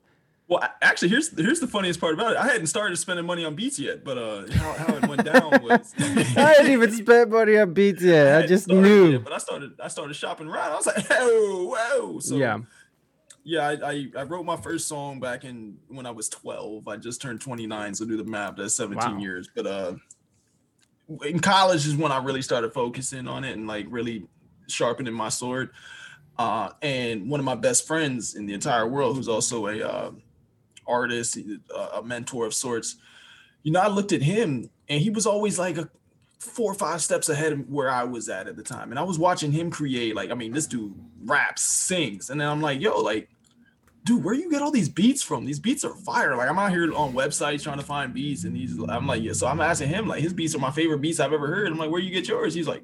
Well, 0.50 0.64
actually, 0.82 1.10
here's 1.10 1.30
here's 1.38 1.60
the 1.60 1.68
funniest 1.68 2.02
part 2.02 2.16
about 2.16 2.32
it. 2.32 2.38
I 2.38 2.48
hadn't 2.48 2.68
started 2.68 2.98
spending 2.98 3.26
money 3.26 3.46
on 3.46 3.54
beats 3.54 3.78
yet, 3.78 4.04
but 4.04 4.18
uh, 4.18 4.52
how, 4.54 4.74
how 4.74 4.96
it 4.96 5.08
went 5.08 5.24
down 5.24 5.52
was 5.64 5.94
I 6.00 6.54
didn't 6.58 6.72
even 6.72 6.92
spend 7.04 7.32
money 7.32 7.56
on 7.58 7.72
beats 7.74 8.02
yet. 8.02 8.26
I 8.26 8.30
hadn't 8.32 8.48
just 8.48 8.68
knew. 8.68 9.12
yet, 9.12 9.24
but 9.24 9.32
I 9.32 9.38
started 9.38 9.80
I 9.80 9.88
started 9.90 10.16
shopping 10.16 10.48
around. 10.48 10.72
I 10.72 10.76
was 10.76 10.88
like, 10.88 11.06
oh, 11.12 11.76
whoa. 12.02 12.20
So 12.20 12.36
Yeah. 12.36 12.58
yeah, 13.44 13.68
I, 13.68 13.92
I 13.92 14.08
I 14.18 14.24
wrote 14.24 14.44
my 14.44 14.58
first 14.58 14.88
song 14.88 15.20
back 15.20 15.44
in 15.46 15.78
when 15.88 16.08
I 16.08 16.12
was 16.12 16.30
12. 16.30 16.88
I 16.88 16.98
just 16.98 17.22
turned 17.22 17.42
29, 17.42 17.94
so 17.94 18.06
do 18.06 18.18
the 18.18 18.24
math. 18.24 18.56
That's 18.56 18.74
17 18.76 19.12
Wow. 19.16 19.18
years. 19.20 19.48
But 19.54 19.68
uh, 19.68 19.94
in 21.26 21.40
college 21.42 21.86
is 21.86 21.96
when 21.96 22.12
I 22.12 22.24
really 22.24 22.42
started 22.42 22.74
focusing 22.74 23.28
on 23.28 23.44
it 23.44 23.56
and 23.56 23.68
like 23.68 23.86
really 23.90 24.26
sharpening 24.68 25.14
my 25.14 25.30
sword. 25.30 25.70
Uh, 26.40 26.72
and 26.82 27.30
one 27.30 27.40
of 27.40 27.46
my 27.46 27.56
best 27.56 27.86
friends 27.86 28.34
in 28.36 28.46
the 28.48 28.54
entire 28.54 28.88
world, 28.88 29.16
who's 29.18 29.28
also 29.28 29.68
a 29.68 29.82
uh, 29.88 30.12
artist, 30.90 31.38
a, 31.94 32.02
mentor 32.02 32.46
of 32.46 32.54
sorts. 32.54 32.98
You 33.64 33.72
know, 33.72 33.80
I 33.80 33.88
looked 33.88 34.12
at 34.12 34.22
him, 34.22 34.70
and 34.88 35.02
he 35.02 35.10
was 35.10 35.26
always 35.26 35.60
like 35.60 35.78
a 35.78 35.90
four 36.40 36.72
or 36.72 36.76
five 36.76 37.02
steps 37.02 37.30
ahead 37.30 37.52
of 37.52 37.70
where 37.70 37.90
I 37.90 38.04
was 38.04 38.30
at 38.30 38.48
at 38.48 38.56
the 38.56 38.64
time. 38.64 38.92
And 38.92 39.00
I 39.00 39.04
was 39.04 39.20
watching 39.20 39.52
him 39.52 39.70
create. 39.70 40.16
Like, 40.16 40.32
I 40.32 40.36
mean, 40.36 40.54
this 40.54 40.68
dude 40.68 40.94
raps, 41.24 41.62
sings, 41.62 42.30
and 42.30 42.40
then 42.40 42.48
I'm 42.48 42.62
like, 42.62 42.82
yo, 42.82 43.00
like, 43.00 43.30
dude, 44.06 44.24
where 44.24 44.34
you 44.34 44.50
get 44.50 44.62
all 44.62 44.72
these 44.72 44.90
beats 44.90 45.22
from? 45.22 45.46
These 45.46 45.60
beats 45.60 45.84
are 45.84 45.94
fire. 45.94 46.36
Like, 46.36 46.50
I'm 46.50 46.58
out 46.58 46.72
here 46.72 46.94
on 46.96 47.14
websites 47.14 47.64
trying 47.64 47.80
to 47.80 47.86
find 47.86 48.14
beats, 48.14 48.46
and 48.46 48.56
he's, 48.56 48.78
I'm 48.88 49.06
like, 49.06 49.22
yeah. 49.22 49.34
So 49.34 49.48
I'm 49.48 49.62
asking 49.62 49.90
him, 49.90 50.08
like, 50.08 50.22
his 50.22 50.34
beats 50.34 50.56
are 50.56 50.60
my 50.60 50.72
favorite 50.72 51.00
beats 51.00 51.20
I've 51.20 51.34
ever 51.34 51.48
heard. 51.48 51.68
I'm 51.68 51.78
like, 51.78 51.92
where 51.92 52.02
you 52.02 52.12
get 52.12 52.28
yours? 52.28 52.54
He's 52.54 52.68
like, 52.68 52.84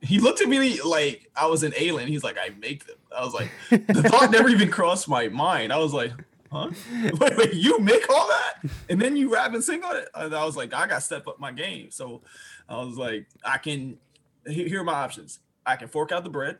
he 0.00 0.18
looked 0.18 0.40
at 0.40 0.48
me 0.48 0.80
like 0.82 1.30
I 1.34 1.46
was 1.46 1.62
an 1.62 1.72
alien. 1.76 2.08
He's 2.08 2.22
like, 2.22 2.36
I 2.38 2.50
make 2.60 2.86
them. 2.86 2.96
I 3.16 3.24
was 3.24 3.34
like, 3.34 3.50
the 3.70 4.02
thought 4.04 4.30
never 4.30 4.48
even 4.48 4.70
crossed 4.70 5.08
my 5.08 5.28
mind. 5.28 5.72
I 5.72 5.78
was 5.78 5.92
like, 5.92 6.12
huh? 6.50 6.70
Wait, 7.20 7.36
wait, 7.36 7.54
you 7.54 7.78
make 7.78 8.08
all 8.10 8.28
that, 8.28 8.70
and 8.88 9.00
then 9.00 9.16
you 9.16 9.32
rap 9.32 9.52
and 9.54 9.62
sing 9.62 9.82
on 9.84 9.96
it. 9.96 10.08
And 10.14 10.34
I 10.34 10.44
was 10.44 10.56
like, 10.56 10.74
I 10.74 10.86
got 10.86 10.96
to 10.96 11.00
step 11.00 11.26
up 11.28 11.38
my 11.38 11.52
game. 11.52 11.90
So 11.90 12.22
I 12.68 12.82
was 12.82 12.96
like, 12.96 13.26
I 13.44 13.58
can. 13.58 13.98
Here 14.46 14.80
are 14.80 14.84
my 14.84 14.94
options. 14.94 15.40
I 15.66 15.76
can 15.76 15.88
fork 15.88 16.12
out 16.12 16.24
the 16.24 16.30
bread. 16.30 16.58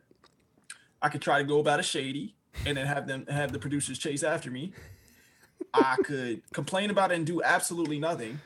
I 1.00 1.08
could 1.08 1.22
try 1.22 1.38
to 1.38 1.44
go 1.44 1.58
about 1.58 1.80
it 1.80 1.84
shady, 1.84 2.34
and 2.66 2.76
then 2.76 2.86
have 2.86 3.06
them 3.06 3.26
have 3.28 3.52
the 3.52 3.58
producers 3.58 3.98
chase 3.98 4.22
after 4.22 4.50
me. 4.50 4.72
I 5.72 5.96
could 6.04 6.42
complain 6.52 6.90
about 6.90 7.10
it 7.12 7.16
and 7.16 7.26
do 7.26 7.42
absolutely 7.42 7.98
nothing, 7.98 8.40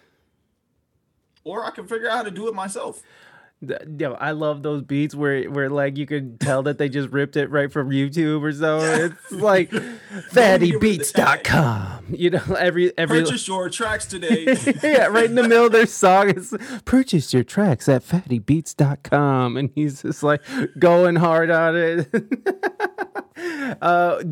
or 1.44 1.64
I 1.64 1.70
can 1.70 1.86
figure 1.86 2.08
out 2.08 2.16
how 2.18 2.22
to 2.22 2.30
do 2.30 2.48
it 2.48 2.54
myself. 2.54 3.02
Yo, 3.96 4.14
I 4.14 4.32
love 4.32 4.64
those 4.64 4.82
beats 4.82 5.14
where 5.14 5.44
where 5.44 5.70
like 5.70 5.96
you 5.96 6.04
could 6.04 6.40
tell 6.40 6.64
that 6.64 6.78
they 6.78 6.88
just 6.88 7.10
ripped 7.10 7.36
it 7.36 7.48
right 7.48 7.70
from 7.70 7.90
YouTube 7.90 8.42
or 8.42 8.50
so. 8.52 8.80
It's 8.80 9.30
like 9.30 9.70
fattybeats.com. 10.32 12.06
You 12.08 12.30
know, 12.30 12.42
every 12.58 12.92
every 12.98 13.22
Purchase 13.22 13.46
your 13.46 13.68
tracks 13.68 14.06
today. 14.06 14.56
yeah, 14.82 15.06
right 15.06 15.26
in 15.26 15.36
the 15.36 15.44
middle 15.44 15.66
of 15.66 15.72
their 15.72 15.86
song. 15.86 16.30
It's 16.30 16.52
purchase 16.84 17.32
your 17.32 17.44
tracks 17.44 17.88
at 17.88 18.02
fattybeats.com. 18.02 19.56
And 19.56 19.70
he's 19.76 20.02
just 20.02 20.24
like 20.24 20.42
going 20.78 21.14
hard 21.14 21.50
on 21.50 21.76
it. 21.76 22.08
uh 23.80 24.22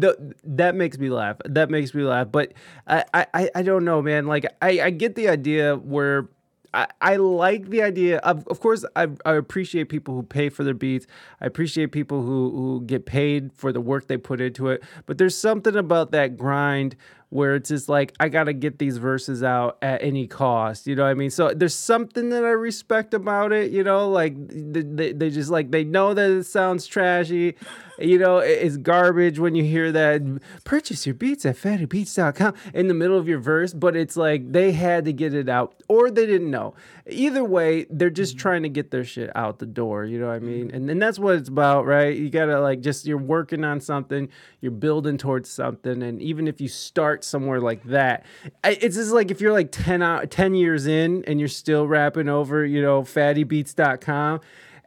that 0.43 0.75
makes 0.75 0.99
me 0.99 1.09
laugh. 1.09 1.37
That 1.45 1.71
makes 1.71 1.95
me 1.95 2.03
laugh. 2.03 2.33
But 2.33 2.53
I, 2.89 3.05
I, 3.33 3.51
I 3.55 3.63
don't 3.63 3.85
know, 3.85 4.03
man. 4.03 4.27
Like 4.27 4.47
I, 4.61 4.81
I 4.81 4.91
get 4.91 5.15
the 5.15 5.29
idea 5.29 5.77
where 5.77 6.29
I, 6.73 6.87
I 7.01 7.17
like 7.17 7.69
the 7.71 7.83
idea 7.83 8.19
of 8.19 8.47
of 8.49 8.61
course 8.61 8.85
I, 8.97 9.09
I 9.25 9.35
appreciate 9.35 9.89
people 9.89 10.15
who 10.15 10.23
pay 10.23 10.49
for 10.49 10.65
their 10.65 10.75
beats. 10.75 11.07
I 11.41 11.47
appreciate 11.47 11.93
people 11.93 12.23
who, 12.23 12.51
who 12.51 12.83
get 12.87 13.07
paid 13.07 13.53
for 13.55 13.73
the 13.73 13.81
work 13.81 14.07
they 14.07 14.17
put 14.17 14.41
into 14.41 14.69
it. 14.69 14.83
But 15.07 15.19
there's 15.19 15.37
something 15.37 15.77
about 15.77 16.13
that 16.13 16.37
grind 16.37 16.97
where 17.31 17.55
it's 17.55 17.69
just 17.69 17.89
like 17.89 18.13
I 18.21 18.29
gotta 18.29 18.53
get 18.53 18.79
these 18.79 18.99
verses 18.99 19.43
out 19.43 19.79
at 19.81 20.03
any 20.03 20.27
cost. 20.27 20.87
You 20.87 20.97
know 20.97 21.05
what 21.05 21.11
I 21.11 21.15
mean? 21.15 21.31
So 21.31 21.53
there's 21.55 21.75
something 21.75 22.31
that 22.31 22.45
I 22.45 22.51
respect 22.51 23.15
about 23.15 23.53
it. 23.53 23.71
You 23.71 23.85
know, 23.85 24.11
like 24.11 24.35
they, 24.37 25.13
they 25.13 25.31
just 25.31 25.51
like 25.51 25.71
they 25.71 25.85
know 25.85 26.13
that 26.13 26.31
it 26.31 26.45
sounds 26.45 26.87
trashy. 26.87 27.55
You 27.99 28.19
know, 28.19 28.39
it's 28.39 28.79
garbage 28.79 29.39
when 29.39 29.55
you 29.55 29.63
hear 29.63 29.93
that. 29.93 30.23
Purchase 30.65 31.07
your 31.07 31.15
beats 31.15 31.47
at 31.47 31.57
fattybeats.com 31.57 32.55
in 32.75 32.89
the 32.89 32.95
middle 32.95 33.19
of 33.19 33.29
your 33.29 33.39
verse, 33.39 33.75
but 33.75 33.95
it's 33.95 34.17
like 34.17 34.53
they 34.53 34.73
had 34.73 35.05
to 35.05 35.13
get 35.13 35.35
it 35.35 35.49
out 35.49 35.75
or 35.89 36.11
they 36.11 36.27
didn't 36.27 36.51
know. 36.51 36.75
Either 37.07 37.45
way, 37.45 37.87
they're 37.91 38.11
just 38.11 38.35
mm-hmm. 38.35 38.43
trying 38.43 38.63
to 38.63 38.69
get 38.69 38.91
their 38.91 39.05
shit 39.05 39.31
out 39.37 39.59
the 39.59 39.67
door. 39.67 40.05
You 40.05 40.19
know 40.19 40.29
what 40.29 40.37
I 40.37 40.39
mean? 40.41 40.69
Mm-hmm. 40.69 40.77
And 40.77 40.91
and 40.91 41.03
that's 41.03 41.19
what 41.19 41.37
it's 41.37 41.49
about, 41.49 41.87
right? 41.87 42.17
You 42.17 42.31
gotta 42.31 42.61
like 42.61 42.81
just 42.81 43.07
you're 43.07 43.19
working 43.19 43.65
on 43.65 43.81
something, 43.81 44.29
you're 44.61 44.73
building 44.73 45.19
towards 45.19 45.51
something, 45.51 46.03
and 46.03 46.21
even 46.23 46.49
if 46.49 46.61
you 46.61 46.69
start 46.69 47.20
somewhere 47.25 47.61
like 47.61 47.83
that, 47.85 48.25
it's 48.65 48.97
just 48.97 49.13
like 49.13 49.31
if 49.31 49.41
you're 49.41 49.53
like 49.53 49.71
10 49.73 50.03
out 50.03 50.31
10 50.31 50.55
years 50.55 50.87
in 50.87 51.25
and 51.27 51.39
you're 51.39 51.49
still 51.49 51.87
rapping 51.87 52.29
over, 52.29 52.65
you 52.65 52.83
know, 52.83 53.03
fattybeats.com 53.03 54.41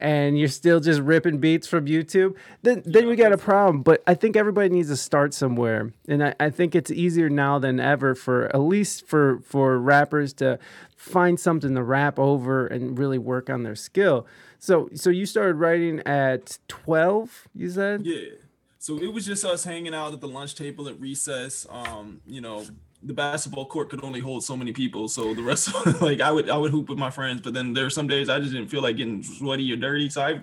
and 0.04 0.38
you're 0.38 0.50
still 0.50 0.82
just 0.82 1.00
ripping 1.02 1.40
beats 1.40 1.66
from 1.66 1.86
YouTube, 1.86 2.36
then 2.62 2.84
then 2.86 3.08
we 3.08 3.16
got 3.16 3.32
a 3.32 3.38
problem. 3.38 3.82
But 3.82 4.04
I 4.06 4.14
think 4.14 4.36
everybody 4.36 4.70
needs 4.70 4.90
to 4.90 4.98
start 4.98 5.34
somewhere, 5.34 5.94
and 6.08 6.24
I, 6.24 6.36
I 6.40 6.50
think 6.50 6.76
it's 6.76 6.92
easier 6.92 7.30
now 7.30 7.58
than 7.58 7.80
ever 7.80 8.14
for 8.14 8.48
at 8.48 8.60
least 8.60 9.08
for 9.08 9.40
for 9.46 9.80
rappers 9.80 10.34
to 10.34 10.60
find 10.98 11.40
something 11.40 11.74
to 11.76 11.84
rap 11.84 12.20
over 12.20 12.68
and 12.68 13.00
really 13.00 13.18
work 13.18 13.50
on 13.50 13.64
their 13.64 13.76
skill. 13.76 14.28
So 14.60 14.90
so 14.94 15.10
you 15.10 15.26
started 15.26 15.56
writing 15.56 16.02
at 16.06 16.60
twelve, 16.68 17.48
you 17.56 17.70
said? 17.70 18.06
Yeah. 18.06 18.43
So 18.84 18.98
it 18.98 19.14
was 19.14 19.26
just 19.26 19.46
us 19.46 19.64
hanging 19.64 19.96
out 19.96 20.12
at 20.12 20.20
the 20.20 20.28
lunch 20.28 20.56
table 20.56 20.90
at 20.90 21.00
recess. 21.00 21.66
Um, 21.70 22.20
you 22.28 22.42
know, 22.42 22.66
the 23.02 23.14
basketball 23.14 23.66
court 23.66 23.90
could 23.90 24.04
only 24.04 24.20
hold 24.20 24.44
so 24.44 24.58
many 24.58 24.74
people. 24.74 25.08
So 25.08 25.34
the 25.34 25.42
rest 25.42 25.74
of 25.74 26.02
like 26.02 26.20
I 26.20 26.30
would 26.30 26.50
I 26.50 26.58
would 26.58 26.72
hoop 26.72 26.90
with 26.90 26.98
my 26.98 27.10
friends, 27.10 27.40
but 27.40 27.54
then 27.54 27.72
there 27.72 27.86
were 27.86 27.90
some 27.90 28.08
days 28.08 28.28
I 28.28 28.42
just 28.42 28.52
didn't 28.52 28.68
feel 28.68 28.82
like 28.82 28.98
getting 28.98 29.24
sweaty 29.24 29.72
or 29.72 29.78
dirty. 29.78 30.10
So 30.10 30.22
I 30.22 30.42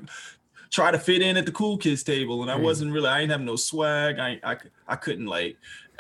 try 0.71 0.91
to 0.91 0.99
fit 0.99 1.21
in 1.21 1.37
at 1.37 1.45
the 1.45 1.53
cool 1.53 1.77
kids 1.77 2.03
table 2.03 2.41
and 2.41 2.51
I 2.51 2.57
wasn't 2.57 2.95
really 2.95 3.09
I 3.09 3.21
didn't 3.21 3.33
have 3.33 3.43
no 3.43 3.57
swag. 3.57 4.19
I 4.19 4.41
I, 4.43 4.57
I 4.89 4.97
couldn't 4.97 5.27
like 5.27 5.59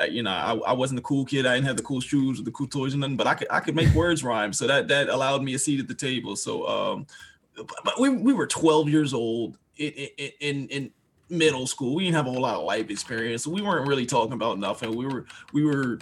you 0.09 0.23
know, 0.23 0.31
I, 0.31 0.71
I 0.71 0.73
wasn't 0.73 0.97
the 0.97 1.03
cool 1.03 1.27
kid. 1.27 1.45
I 1.45 1.57
didn't 1.57 1.67
have 1.67 1.77
the 1.77 1.83
cool 1.83 2.01
shoes 2.01 2.41
or 2.41 2.43
the 2.45 2.53
cool 2.53 2.69
toys 2.69 2.95
or 2.95 2.97
nothing, 2.97 3.19
but 3.19 3.27
I 3.27 3.35
could 3.35 3.49
I 3.51 3.61
could 3.61 3.77
make 3.77 3.93
words 3.95 4.25
rhyme. 4.25 4.55
So 4.55 4.67
that 4.67 4.89
that 4.89 5.11
allowed 5.11 5.43
me 5.43 5.53
a 5.53 5.59
seat 5.59 5.79
at 5.79 5.89
the 5.89 5.95
table. 5.95 6.37
So 6.37 6.67
um 6.67 7.07
but, 7.55 7.85
but 7.85 8.01
we, 8.01 8.09
we 8.09 8.33
were 8.33 8.47
12 8.47 8.89
years 8.89 9.13
old 9.13 9.59
in, 9.77 9.91
in 9.91 10.31
in 10.41 10.69
in 10.69 10.91
middle 11.31 11.67
school. 11.67 11.95
We 11.95 12.05
didn't 12.05 12.17
have 12.17 12.27
a 12.27 12.31
whole 12.31 12.43
lot 12.43 12.57
of 12.57 12.65
life 12.65 12.91
experience. 12.91 13.45
So 13.45 13.51
we 13.51 13.63
weren't 13.63 13.89
really 13.89 14.07
talking 14.07 14.33
about 14.33 14.59
nothing. 14.59 14.95
We 14.95 15.07
were 15.07 15.27
we 15.53 15.65
were 15.65 15.99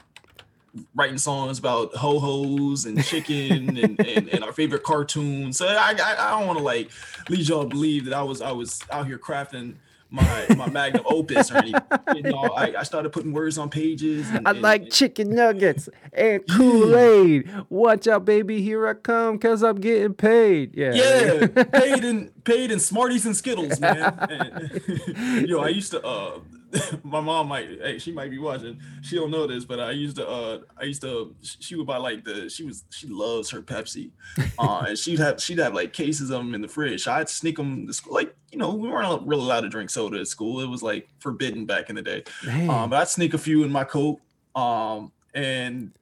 writing 0.95 1.19
songs 1.19 1.59
about 1.59 1.95
ho 1.95 2.19
hos 2.19 2.85
and 2.85 3.03
chicken 3.05 3.77
and, 3.83 4.01
and, 4.01 4.29
and 4.29 4.45
our 4.45 4.53
favorite 4.53 4.83
cartoons. 4.83 5.59
So 5.59 5.67
I 5.67 5.95
I, 5.99 6.17
I 6.19 6.39
don't 6.39 6.47
want 6.47 6.59
to 6.59 6.65
like 6.65 6.91
lead 7.29 7.47
y'all 7.47 7.63
to 7.63 7.69
believe 7.69 8.07
that 8.07 8.15
I 8.15 8.23
was 8.23 8.41
I 8.41 8.53
was 8.53 8.81
out 8.91 9.07
here 9.07 9.19
crafting 9.19 9.75
my 10.11 10.47
my 10.57 10.69
magnum 10.71 11.05
opus 11.07 11.51
or 11.51 11.59
anything. 11.59 11.81
You 12.17 12.23
know, 12.23 12.43
I, 12.57 12.75
I 12.79 12.83
started 12.83 13.11
putting 13.13 13.33
words 13.33 13.59
on 13.59 13.69
pages. 13.69 14.29
And, 14.31 14.47
I 14.49 14.53
and- 14.53 14.63
like 14.63 14.83
and- 14.83 14.93
chicken 14.93 15.31
nuggets 15.35 15.89
and 16.13 16.43
Kool 16.49 16.97
Aid. 16.97 17.51
Watch 17.69 18.07
out, 18.09 18.25
baby, 18.25 18.63
here 18.63 18.87
I 18.89 18.95
come, 18.95 19.39
cause 19.39 19.63
I'm 19.63 19.77
getting 19.81 20.15
paid. 20.15 20.75
Yeah, 20.77 20.93
Yeah, 20.95 21.47
paid 21.65 22.05
in 22.05 22.31
paid 22.45 22.71
in 22.71 22.81
Smarties 22.81 23.27
and 23.27 23.37
Skittles, 23.37 23.79
man. 23.81 24.81
Yo, 25.47 25.61
I 25.61 25.69
used 25.69 25.91
to 25.93 26.03
uh 26.05 26.39
my 27.03 27.21
mom 27.21 27.49
might 27.49 27.69
hey, 27.81 27.99
she 27.99 28.13
might 28.13 28.31
be 28.31 28.39
watching. 28.39 28.79
She 29.03 29.17
don't 29.17 29.31
know 29.31 29.47
this, 29.47 29.65
but 29.65 29.81
I 29.81 29.93
used 29.93 30.17
to 30.17 30.29
uh 30.29 30.59
I 30.77 30.85
used 30.85 31.03
to 31.03 31.35
she 31.41 31.77
would 31.77 31.87
buy 31.87 31.97
like 31.97 32.25
the 32.25 32.49
she 32.49 32.65
was 32.65 32.85
she 32.91 33.07
loves 33.07 33.51
her 33.51 33.63
Pepsi. 33.63 34.11
Uh 34.59 34.85
and 34.89 34.99
she'd 34.99 35.19
have 35.19 35.41
she'd 35.41 35.59
have 35.59 35.75
like 35.75 35.93
cases 35.93 36.31
of 36.31 36.39
them 36.39 36.55
in 36.55 36.61
the 36.61 36.69
fridge. 36.69 37.07
I'd 37.09 37.29
sneak 37.29 37.57
them 37.57 37.87
to 37.87 37.93
school. 37.93 38.15
Like, 38.15 38.35
you 38.53 38.59
know, 38.59 38.75
we 38.75 38.89
weren't 38.89 39.27
really 39.27 39.43
allowed 39.43 39.63
to 39.63 39.69
drink 39.69 39.91
soda 39.91 40.21
at 40.21 40.29
school. 40.29 40.61
It 40.61 40.69
was 40.69 40.83
like 40.83 41.09
forbidden 41.21 41.65
back 41.65 41.89
in 41.89 41.97
the 41.97 42.03
day. 42.03 42.25
Man. 42.45 42.69
Um, 42.69 42.91
but 42.91 43.01
I'd 43.01 43.09
sneak 43.09 43.35
a 43.35 43.39
few 43.39 43.65
in 43.65 43.71
my 43.71 43.85
coat. 43.85 44.21
Um, 44.55 45.13
and 45.35 45.93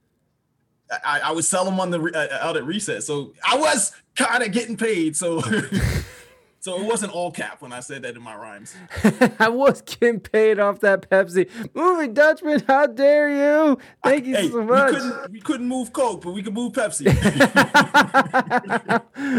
I, 1.05 1.21
I 1.21 1.33
would 1.33 1.45
sell 1.45 1.65
them 1.65 1.81
on 1.81 1.91
the 1.91 2.01
uh, 2.01 2.47
out 2.47 2.57
at 2.57 2.65
recess. 2.65 3.07
So 3.07 3.33
I 3.47 3.57
was 3.57 3.93
kind 4.15 4.43
of 4.43 4.53
getting 4.53 4.77
paid. 4.77 5.17
So 5.17 5.43
so 6.67 6.77
it 6.81 6.83
wasn't 6.85 7.13
all 7.13 7.31
cap 7.31 7.63
when 7.63 7.73
I 7.73 7.79
said 7.79 8.03
that 8.03 8.17
in 8.17 8.23
my 8.23 8.35
rhymes. 8.35 8.75
I 9.39 9.49
was 9.49 9.83
getting 9.83 10.19
paid 10.19 10.59
off 10.59 10.81
that 10.81 11.09
Pepsi. 11.09 11.49
Moving 11.75 12.13
Dutchman, 12.13 12.65
how 12.67 12.89
dare 12.89 13.31
you? 13.31 13.79
Thank 14.03 14.27
you 14.27 14.35
Hey, 14.35 14.49
so 14.49 14.59
we 14.59 14.67
much. 14.67 14.95
couldn't 14.95 15.31
we 15.31 15.41
couldn't 15.41 15.69
move 15.69 15.93
Coke, 15.93 16.23
but 16.23 16.33
we 16.33 16.43
could 16.43 16.55
move 16.55 16.73
Pepsi. 16.73 17.07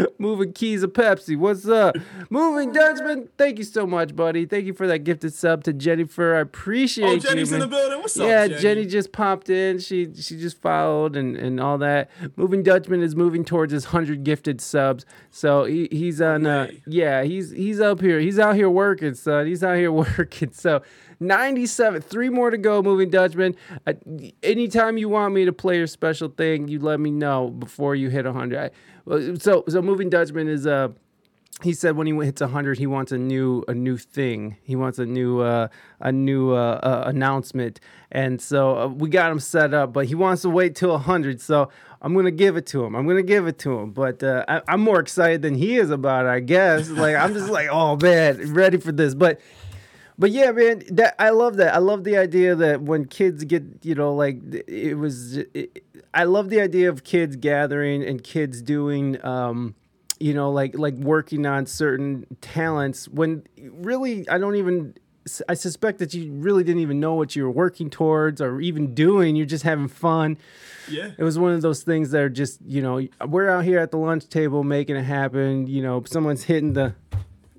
Moving 0.18 0.54
keys 0.54 0.82
of 0.82 0.94
Pepsi. 0.94 1.36
What's 1.36 1.68
up? 1.68 1.96
Moving 2.30 2.72
Dutchman, 2.72 3.28
thank 3.36 3.58
you 3.58 3.64
so 3.64 3.86
much, 3.86 4.16
buddy. 4.16 4.46
Thank 4.46 4.64
you 4.64 4.72
for 4.72 4.86
that 4.86 5.00
gifted 5.00 5.34
sub 5.34 5.64
to 5.64 5.74
Jennifer. 5.74 6.34
I 6.34 6.40
appreciate 6.40 7.06
oh, 7.06 7.12
you. 7.12 7.20
Jenny's 7.20 7.52
in 7.52 7.60
the 7.60 7.66
building. 7.66 7.98
What's 7.98 8.18
up? 8.18 8.26
yeah, 8.26 8.48
Jenny? 8.48 8.62
Jenny 8.62 8.86
just 8.86 9.12
popped 9.12 9.50
in. 9.50 9.80
She 9.80 10.14
she 10.14 10.38
just 10.38 10.62
followed 10.62 11.14
and, 11.14 11.36
and 11.36 11.60
all 11.60 11.76
that. 11.76 12.10
Moving 12.36 12.62
Dutchman 12.62 13.02
is 13.02 13.14
moving 13.14 13.44
towards 13.44 13.74
his 13.74 13.84
hundred 13.84 14.24
gifted 14.24 14.62
subs. 14.62 15.04
So 15.30 15.64
he, 15.64 15.88
he's 15.90 16.22
on 16.22 16.46
uh 16.46 16.68
way. 16.68 16.82
Yeah, 17.18 17.24
he's 17.24 17.50
he's 17.50 17.80
up 17.80 18.00
here. 18.00 18.20
He's 18.20 18.38
out 18.38 18.54
here 18.54 18.70
working, 18.70 19.14
son. 19.14 19.46
He's 19.46 19.64
out 19.64 19.76
here 19.76 19.92
working. 20.18 20.52
So 20.52 20.82
97, 21.20 22.02
three 22.02 22.28
more 22.28 22.50
to 22.50 22.58
go, 22.58 22.82
moving 22.82 23.10
Dutchman. 23.10 23.56
Uh, 23.86 23.94
anytime 24.42 24.98
you 24.98 25.08
want 25.08 25.34
me 25.34 25.44
to 25.44 25.52
play 25.52 25.76
your 25.76 25.86
special 25.86 26.28
thing, 26.28 26.68
you 26.68 26.78
let 26.78 27.00
me 27.00 27.10
know 27.10 27.50
before 27.50 27.94
you 27.94 28.08
hit 28.08 28.24
100. 28.24 28.58
I, 28.58 29.34
so 29.36 29.64
so 29.68 29.82
moving 29.82 30.10
Dutchman 30.10 30.48
is 30.48 30.66
uh 30.66 30.88
he 31.62 31.72
said 31.72 31.96
when 31.96 32.06
he 32.06 32.14
hits 32.24 32.40
100 32.40 32.78
he 32.78 32.86
wants 32.86 33.12
a 33.12 33.18
new 33.18 33.64
a 33.68 33.74
new 33.74 33.96
thing. 33.96 34.56
He 34.62 34.76
wants 34.76 34.98
a 34.98 35.06
new 35.06 35.40
uh, 35.40 35.68
a 36.00 36.12
new 36.12 36.52
uh, 36.52 36.80
uh, 36.82 37.02
announcement. 37.06 37.80
And 38.10 38.40
so 38.40 38.78
uh, 38.78 38.86
we 38.88 39.08
got 39.08 39.30
him 39.30 39.40
set 39.40 39.74
up 39.74 39.92
but 39.92 40.06
he 40.06 40.14
wants 40.14 40.42
to 40.42 40.50
wait 40.50 40.74
till 40.74 40.90
100 40.90 41.40
so 41.40 41.68
i'm 42.00 42.14
gonna 42.14 42.30
give 42.30 42.56
it 42.56 42.66
to 42.66 42.84
him. 42.84 42.94
I'm 42.94 43.06
gonna 43.06 43.22
give 43.22 43.46
it 43.46 43.58
to 43.60 43.78
him. 43.78 43.90
But 43.92 44.22
uh, 44.22 44.44
I, 44.48 44.62
i'm 44.68 44.80
more 44.80 45.00
excited 45.00 45.42
than 45.42 45.54
he 45.54 45.76
is 45.76 45.90
about 45.90 46.26
it 46.26 46.30
i 46.30 46.40
guess. 46.40 46.88
Like 46.98 47.16
i'm 47.16 47.34
just 47.34 47.50
like 47.50 47.68
oh 47.70 47.96
man 47.96 48.52
ready 48.52 48.78
for 48.78 48.92
this. 48.92 49.14
But 49.14 49.40
but 50.18 50.32
yeah, 50.32 50.50
man, 50.50 50.82
that 50.90 51.14
I 51.18 51.30
love 51.30 51.58
that. 51.58 51.72
I 51.72 51.78
love 51.78 52.02
the 52.02 52.16
idea 52.16 52.56
that 52.56 52.82
when 52.82 53.04
kids 53.04 53.44
get, 53.44 53.62
you 53.82 53.94
know, 53.94 54.12
like 54.12 54.40
it 54.66 54.98
was. 54.98 55.36
It, 55.36 55.84
I 56.12 56.24
love 56.24 56.48
the 56.48 56.60
idea 56.60 56.88
of 56.88 57.04
kids 57.04 57.36
gathering 57.36 58.02
and 58.02 58.24
kids 58.24 58.60
doing, 58.60 59.24
um, 59.24 59.76
you 60.20 60.34
know, 60.34 60.50
like 60.50 60.76
like 60.78 60.94
working 60.94 61.46
on 61.46 61.66
certain 61.66 62.26
talents. 62.40 63.08
When 63.08 63.44
really, 63.56 64.28
I 64.28 64.38
don't 64.38 64.56
even. 64.56 64.94
I 65.46 65.52
suspect 65.52 65.98
that 65.98 66.14
you 66.14 66.32
really 66.32 66.64
didn't 66.64 66.80
even 66.80 67.00
know 67.00 67.12
what 67.12 67.36
you 67.36 67.44
were 67.44 67.50
working 67.50 67.90
towards 67.90 68.40
or 68.40 68.62
even 68.62 68.94
doing. 68.94 69.36
You're 69.36 69.44
just 69.44 69.64
having 69.64 69.88
fun. 69.88 70.38
Yeah. 70.88 71.10
It 71.18 71.22
was 71.22 71.38
one 71.38 71.52
of 71.52 71.60
those 71.60 71.82
things 71.82 72.12
that 72.12 72.22
are 72.22 72.30
just, 72.30 72.60
you 72.64 72.80
know, 72.80 73.06
we're 73.26 73.50
out 73.50 73.64
here 73.64 73.78
at 73.78 73.90
the 73.90 73.98
lunch 73.98 74.26
table 74.30 74.64
making 74.64 74.96
it 74.96 75.02
happen. 75.02 75.66
You 75.66 75.82
know, 75.82 76.02
someone's 76.06 76.44
hitting 76.44 76.72
the, 76.72 76.94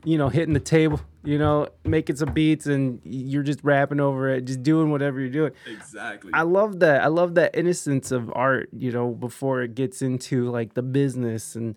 you 0.04 0.18
know, 0.18 0.30
hitting 0.30 0.56
the 0.56 0.60
table, 0.60 1.00
you 1.24 1.38
know, 1.38 1.68
making 1.84 2.16
some 2.16 2.34
beats 2.34 2.66
and 2.66 3.02
you're 3.04 3.44
just 3.44 3.60
rapping 3.64 4.00
over 4.00 4.30
it, 4.30 4.46
just 4.46 4.64
doing 4.64 4.90
whatever 4.90 5.20
you're 5.20 5.30
doing. 5.30 5.52
Exactly. 5.68 6.32
I 6.34 6.42
love 6.42 6.80
that. 6.80 7.04
I 7.04 7.08
love 7.08 7.36
that 7.36 7.56
innocence 7.56 8.12
of 8.12 8.32
art, 8.34 8.70
you 8.74 8.92
know, 8.92 9.10
before 9.10 9.62
it 9.62 9.76
gets 9.76 10.02
into 10.02 10.50
like 10.50 10.74
the 10.74 10.82
business 10.82 11.56
and 11.56 11.76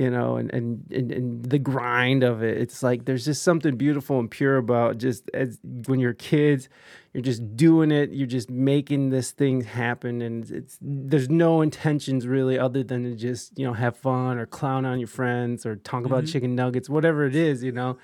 you 0.00 0.10
know, 0.10 0.36
and, 0.36 0.50
and, 0.54 0.68
and, 0.98 1.12
and 1.12 1.44
the 1.44 1.58
grind 1.58 2.22
of 2.22 2.42
it. 2.42 2.56
It's 2.56 2.82
like 2.82 3.04
there's 3.04 3.24
just 3.30 3.42
something 3.42 3.76
beautiful 3.76 4.18
and 4.18 4.30
pure 4.30 4.56
about 4.56 4.96
just 4.96 5.28
as 5.34 5.58
when 5.88 6.00
you're 6.00 6.14
kids, 6.14 6.68
you're 7.12 7.22
just 7.32 7.42
doing 7.54 7.90
it, 7.90 8.10
you're 8.10 8.26
just 8.38 8.48
making 8.48 9.10
this 9.10 9.30
thing 9.32 9.60
happen 9.60 10.22
and 10.22 10.50
it's 10.50 10.78
there's 10.80 11.28
no 11.28 11.60
intentions 11.60 12.26
really 12.26 12.58
other 12.58 12.82
than 12.82 13.04
to 13.04 13.14
just, 13.14 13.58
you 13.58 13.66
know, 13.66 13.74
have 13.74 13.94
fun 13.96 14.38
or 14.38 14.46
clown 14.46 14.86
on 14.86 14.98
your 14.98 15.08
friends 15.08 15.66
or 15.66 15.76
talk 15.76 16.06
about 16.06 16.24
Mhm. 16.24 16.32
chicken 16.32 16.54
nuggets, 16.54 16.88
whatever 16.88 17.26
it 17.26 17.36
is, 17.36 17.62
you 17.62 17.72
know. 17.72 17.98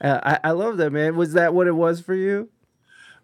Uh, 0.00 0.20
I, 0.22 0.48
I 0.48 0.50
love 0.50 0.76
that, 0.78 0.90
man. 0.92 1.14
Was 1.16 1.32
that 1.34 1.54
what 1.54 1.66
it 1.68 1.76
was 1.76 2.00
for 2.00 2.14
you? 2.14 2.48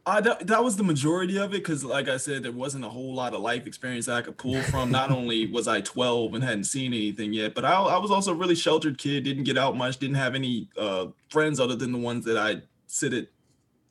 Uh, 0.05 0.21
that, 0.21 0.47
that 0.49 0.65
was 0.65 0.77
the 0.77 0.83
majority 0.83 1.37
of 1.39 1.51
it 1.55 1.59
because, 1.59 1.85
like 1.85 2.09
I 2.09 2.17
said, 2.17 2.43
there 2.43 2.51
wasn't 2.51 2.85
a 2.85 2.89
whole 2.89 3.15
lot 3.15 3.35
of 3.35 3.41
life 3.41 3.69
experience 3.69 4.07
that 4.07 4.17
I 4.17 4.23
could 4.23 4.37
pull 4.37 4.61
from. 4.63 4.91
Not 4.91 5.11
only 5.19 5.47
was 5.47 5.69
I 5.69 5.81
12 5.81 6.35
and 6.35 6.43
hadn't 6.43 6.65
seen 6.65 6.93
anything 6.93 7.33
yet, 7.33 7.55
but 7.55 7.65
I, 7.65 7.75
I 7.75 7.99
was 7.99 8.11
also 8.11 8.33
a 8.33 8.35
really 8.35 8.57
sheltered 8.57 8.99
kid, 8.99 9.23
didn't 9.23 9.45
get 9.45 9.57
out 9.57 9.77
much, 9.77 9.99
didn't 9.99 10.17
have 10.17 10.35
any 10.35 10.69
uh, 10.77 11.07
friends 11.29 11.61
other 11.61 11.77
than 11.77 11.93
the 11.93 11.99
ones 11.99 12.25
that 12.25 12.37
I 12.37 12.63
sit 12.89 13.13
at 13.13 13.29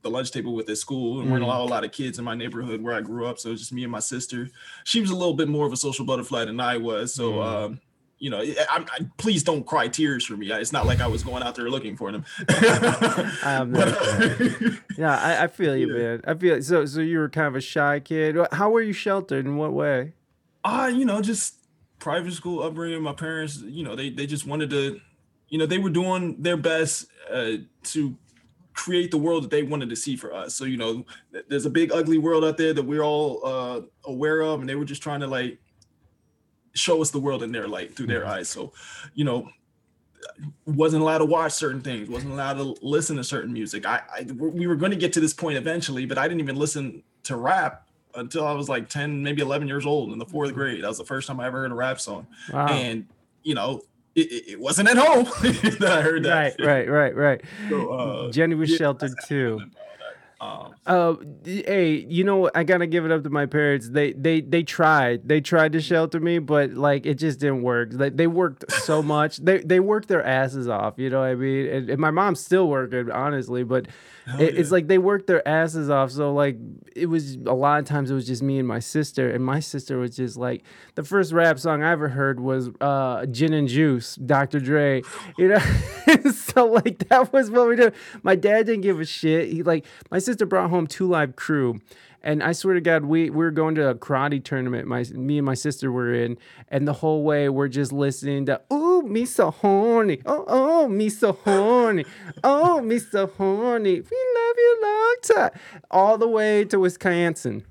the 0.02 0.10
lunch 0.10 0.32
table 0.32 0.54
with 0.54 0.70
at 0.70 0.78
school. 0.78 1.22
And 1.22 1.32
weren't 1.32 1.46
Mm. 1.46 1.60
a 1.60 1.64
lot 1.64 1.86
of 1.86 1.94
kids 1.94 2.20
in 2.20 2.26
my 2.26 2.36
neighborhood 2.36 2.82
where 2.82 2.94
I 2.94 3.00
grew 3.02 3.26
up. 3.26 3.40
So 3.40 3.48
it 3.50 3.54
was 3.54 3.62
just 3.62 3.72
me 3.72 3.84
and 3.84 3.92
my 3.92 4.00
sister. 4.00 4.50
She 4.84 5.00
was 5.00 5.12
a 5.12 5.16
little 5.16 5.36
bit 5.36 5.48
more 5.48 5.66
of 5.66 5.72
a 5.72 5.78
social 5.78 6.06
butterfly 6.06 6.44
than 6.44 6.60
I 6.60 6.76
was. 6.76 7.14
So, 7.14 7.34
Mm. 7.34 7.46
um, 7.66 7.80
you 8.22 8.30
know, 8.30 8.40
I, 8.40 8.56
I, 8.70 9.00
please 9.18 9.44
don't 9.44 9.66
cry 9.66 9.88
tears 9.88 10.26
for 10.26 10.38
me. 10.38 10.52
It's 10.52 10.72
not 10.72 10.86
like 10.86 11.02
I 11.02 11.08
was 11.08 11.24
going 11.24 11.42
out 11.42 11.56
there 11.56 11.70
looking 11.72 11.98
for 11.98 12.12
them. 12.12 12.24
I'm 13.44 13.72
But, 13.74 13.88
not- 13.90 14.74
Yeah, 14.98 15.18
I, 15.18 15.44
I 15.44 15.48
feel 15.48 15.76
you, 15.76 15.88
Yeah. 15.94 16.02
man. 16.04 16.22
I 16.28 16.34
feel 16.36 16.62
so. 16.62 16.86
So 16.86 17.02
you 17.02 17.18
were 17.20 17.30
kind 17.30 17.48
of 17.48 17.56
a 17.56 17.62
shy 17.62 18.00
kid. 18.00 18.38
How 18.52 18.70
were 18.70 18.82
you 18.82 18.94
sheltered? 18.94 19.46
In 19.46 19.58
what 19.58 19.74
way? 19.74 20.14
Ah, 20.64 20.88
you 20.88 21.04
know, 21.04 21.22
just 21.22 21.56
private 22.00 22.34
school 22.34 22.62
upbringing. 22.64 23.02
My 23.02 23.14
parents, 23.14 23.58
you 23.62 23.84
know, 23.84 23.96
they 23.96 24.10
they 24.12 24.28
just 24.28 24.46
wanted 24.46 24.70
to, 24.70 25.02
you 25.50 25.58
know, 25.58 25.66
they 25.66 25.80
were 25.80 25.90
doing 25.90 26.36
their 26.40 26.58
best 26.58 27.08
uh, 27.32 27.54
to 27.86 28.16
create 28.74 29.10
the 29.12 29.18
world 29.18 29.44
that 29.44 29.50
they 29.52 29.64
wanted 29.64 29.90
to 29.90 29.96
see 29.96 30.16
for 30.16 30.32
us. 30.34 30.54
So, 30.56 30.66
you 30.66 30.78
know, 30.78 31.06
th- 31.34 31.46
there's 31.50 31.66
a 31.66 31.70
big 31.70 31.92
ugly 31.92 32.18
world 32.20 32.46
out 32.46 32.58
there 32.58 32.74
that 32.74 32.84
we're 32.84 33.04
all 33.04 33.42
uh, 33.46 33.82
aware 34.06 34.42
of, 34.42 34.60
and 34.62 34.70
they 34.70 34.76
were 34.76 34.86
just 34.86 35.02
trying 35.02 35.20
to 35.22 35.28
like 35.28 35.58
show 36.74 37.02
us 37.02 37.12
the 37.12 37.20
world 37.20 37.44
in 37.44 37.52
their 37.52 37.68
light 37.68 37.96
through 37.96 38.08
their 38.08 38.26
eyes. 38.26 38.50
So, 38.50 38.74
you 39.14 39.26
know, 39.26 39.50
wasn't 40.66 41.02
allowed 41.02 41.20
to 41.20 41.26
watch 41.26 41.54
certain 41.54 41.82
things, 41.82 42.10
wasn't 42.10 42.34
allowed 42.34 42.54
to 42.54 42.76
listen 42.82 43.18
to 43.18 43.24
certain 43.24 43.54
music. 43.54 43.86
I, 43.86 44.02
I 44.14 44.24
we 44.32 44.68
were 44.68 44.76
going 44.76 44.92
to 44.92 44.98
get 44.98 45.14
to 45.14 45.20
this 45.20 45.34
point 45.34 45.58
eventually, 45.58 46.06
but 46.06 46.18
I 46.18 46.28
didn't 46.28 46.42
even 46.42 46.56
listen 46.56 47.04
to 47.24 47.36
rap 47.36 47.88
until 48.16 48.46
I 48.46 48.54
was 48.54 48.70
like 48.70 48.90
10, 48.90 49.24
maybe 49.24 49.42
11 49.42 49.68
years 49.68 49.86
old 49.86 50.12
in 50.12 50.20
the 50.20 50.26
fourth 50.26 50.54
grade. 50.54 50.84
That 50.84 50.88
was 50.88 50.98
the 50.98 51.06
first 51.06 51.28
time 51.28 51.40
I 51.40 51.48
ever 51.48 51.62
heard 51.62 51.72
a 51.72 51.76
rap 51.76 52.00
song. 52.00 52.28
Wow. 52.52 52.68
And, 52.68 53.08
you 53.44 53.56
know, 53.56 53.82
it, 54.16 54.50
it, 54.50 54.60
wasn't 54.60 54.90
at 54.90 54.98
home 54.98 55.24
that 55.80 55.90
I 55.90 56.02
heard 56.02 56.24
that. 56.24 56.56
right, 56.60 56.90
right, 56.90 56.90
right, 56.90 57.16
right. 57.16 57.42
So, 57.70 57.90
uh, 57.90 58.32
Jenny 58.32 58.56
was 58.56 58.70
yeah, 58.70 58.78
sheltered 58.78 59.14
too. 59.26 59.62
Um, 60.42 60.74
Uh, 60.88 61.16
hey, 61.46 62.06
you 62.10 62.24
know 62.24 62.38
what? 62.38 62.58
I 62.58 62.64
gotta 62.64 62.88
give 62.88 63.06
it 63.06 63.12
up 63.12 63.24
to 63.24 63.30
my 63.30 63.46
parents. 63.46 63.88
They 63.90 64.14
they 64.14 64.42
they 64.42 64.64
tried. 64.64 65.28
They 65.28 65.40
tried 65.40 65.74
to 65.74 65.82
shelter 65.82 66.20
me, 66.20 66.40
but 66.40 66.72
like 66.72 67.06
it 67.06 67.16
just 67.16 67.40
didn't 67.40 67.62
work. 67.62 67.92
They 67.92 68.10
they 68.10 68.26
worked 68.26 68.72
so 68.72 69.04
much. 69.04 69.38
They 69.38 69.60
they 69.60 69.80
worked 69.80 70.08
their 70.08 70.26
asses 70.26 70.68
off. 70.68 70.96
You 70.98 71.12
know 71.12 71.20
what 71.20 71.28
I 71.30 71.36
mean? 71.36 71.68
And, 71.68 71.90
and 71.92 72.00
my 72.00 72.10
mom's 72.10 72.40
still 72.40 72.68
working, 72.68 73.12
honestly. 73.12 73.64
But 73.64 73.86
hell 74.26 74.42
it's 74.42 74.70
yeah. 74.70 74.74
like 74.74 74.88
they 74.88 74.98
worked 74.98 75.28
their 75.28 75.46
asses 75.48 75.90
off. 75.90 76.12
So 76.12 76.34
like 76.34 76.58
it 76.96 77.08
was 77.08 77.36
a 77.36 77.54
lot 77.54 77.80
of 77.80 77.86
times 77.86 78.12
it 78.12 78.14
was 78.14 78.28
just 78.28 78.44
me 78.44 78.60
and 78.60 78.68
my 78.68 78.80
sister, 78.80 79.30
and 79.30 79.44
my 79.44 79.60
sister 79.60 79.98
was 79.98 80.16
just 80.16 80.38
like 80.38 80.64
the 80.96 81.04
first 81.04 81.32
rap 81.32 81.60
song 81.60 81.84
I 81.84 81.92
ever 81.92 82.10
heard 82.10 82.40
was 82.40 82.70
uh, 82.80 83.26
"Gin 83.28 83.54
and 83.54 83.68
Juice," 83.68 84.16
Dr. 84.16 84.60
Dre. 84.60 85.02
You 85.38 85.50
know, 85.50 85.60
so 86.32 86.66
like 86.66 87.08
that 87.10 87.32
was 87.34 87.50
what 87.50 87.68
we 87.68 87.76
did. 87.76 87.94
My 88.24 88.36
dad 88.36 88.66
didn't 88.66 88.82
give 88.82 89.00
a 89.00 89.06
shit. 89.06 89.50
He 89.50 89.64
like 89.64 89.86
my 90.10 90.20
sister 90.20 90.46
brought 90.46 90.70
home 90.70 90.88
2 90.88 91.08
Live 91.08 91.36
Crew. 91.36 91.80
And 92.24 92.44
I 92.44 92.52
swear 92.52 92.76
to 92.76 92.82
God, 92.82 93.06
we, 93.06 93.30
we 93.30 93.38
were 93.38 93.52
going 93.52 93.76
to 93.76 93.90
a 93.90 93.96
karate 93.96 94.44
tournament. 94.44 94.88
My 94.88 95.04
me 95.14 95.40
and 95.40 95.46
my 95.46 95.56
sister 95.56 95.92
were 95.92 96.14
in, 96.14 96.38
and 96.68 96.88
the 96.88 96.94
whole 96.94 97.24
way 97.24 97.50
we're 97.50 97.68
just 97.68 97.92
listening 97.92 98.46
to 98.46 98.62
"Ooh, 98.72 99.02
me 99.02 99.26
so 99.26 99.52
horny, 99.52 100.22
oh 100.26 100.46
oh, 100.48 100.88
me 100.88 101.10
so 101.10 101.34
horny, 101.34 102.06
oh 102.44 102.82
me 102.82 103.00
so 103.00 103.28
horny, 103.28 103.96
we 103.96 104.02
love 104.02 104.56
you 104.58 104.80
long 104.84 105.16
time," 105.24 105.60
all 105.90 106.18
the 106.18 106.28
way 106.28 106.64
to 106.66 106.80
Wisconsin. 106.80 107.66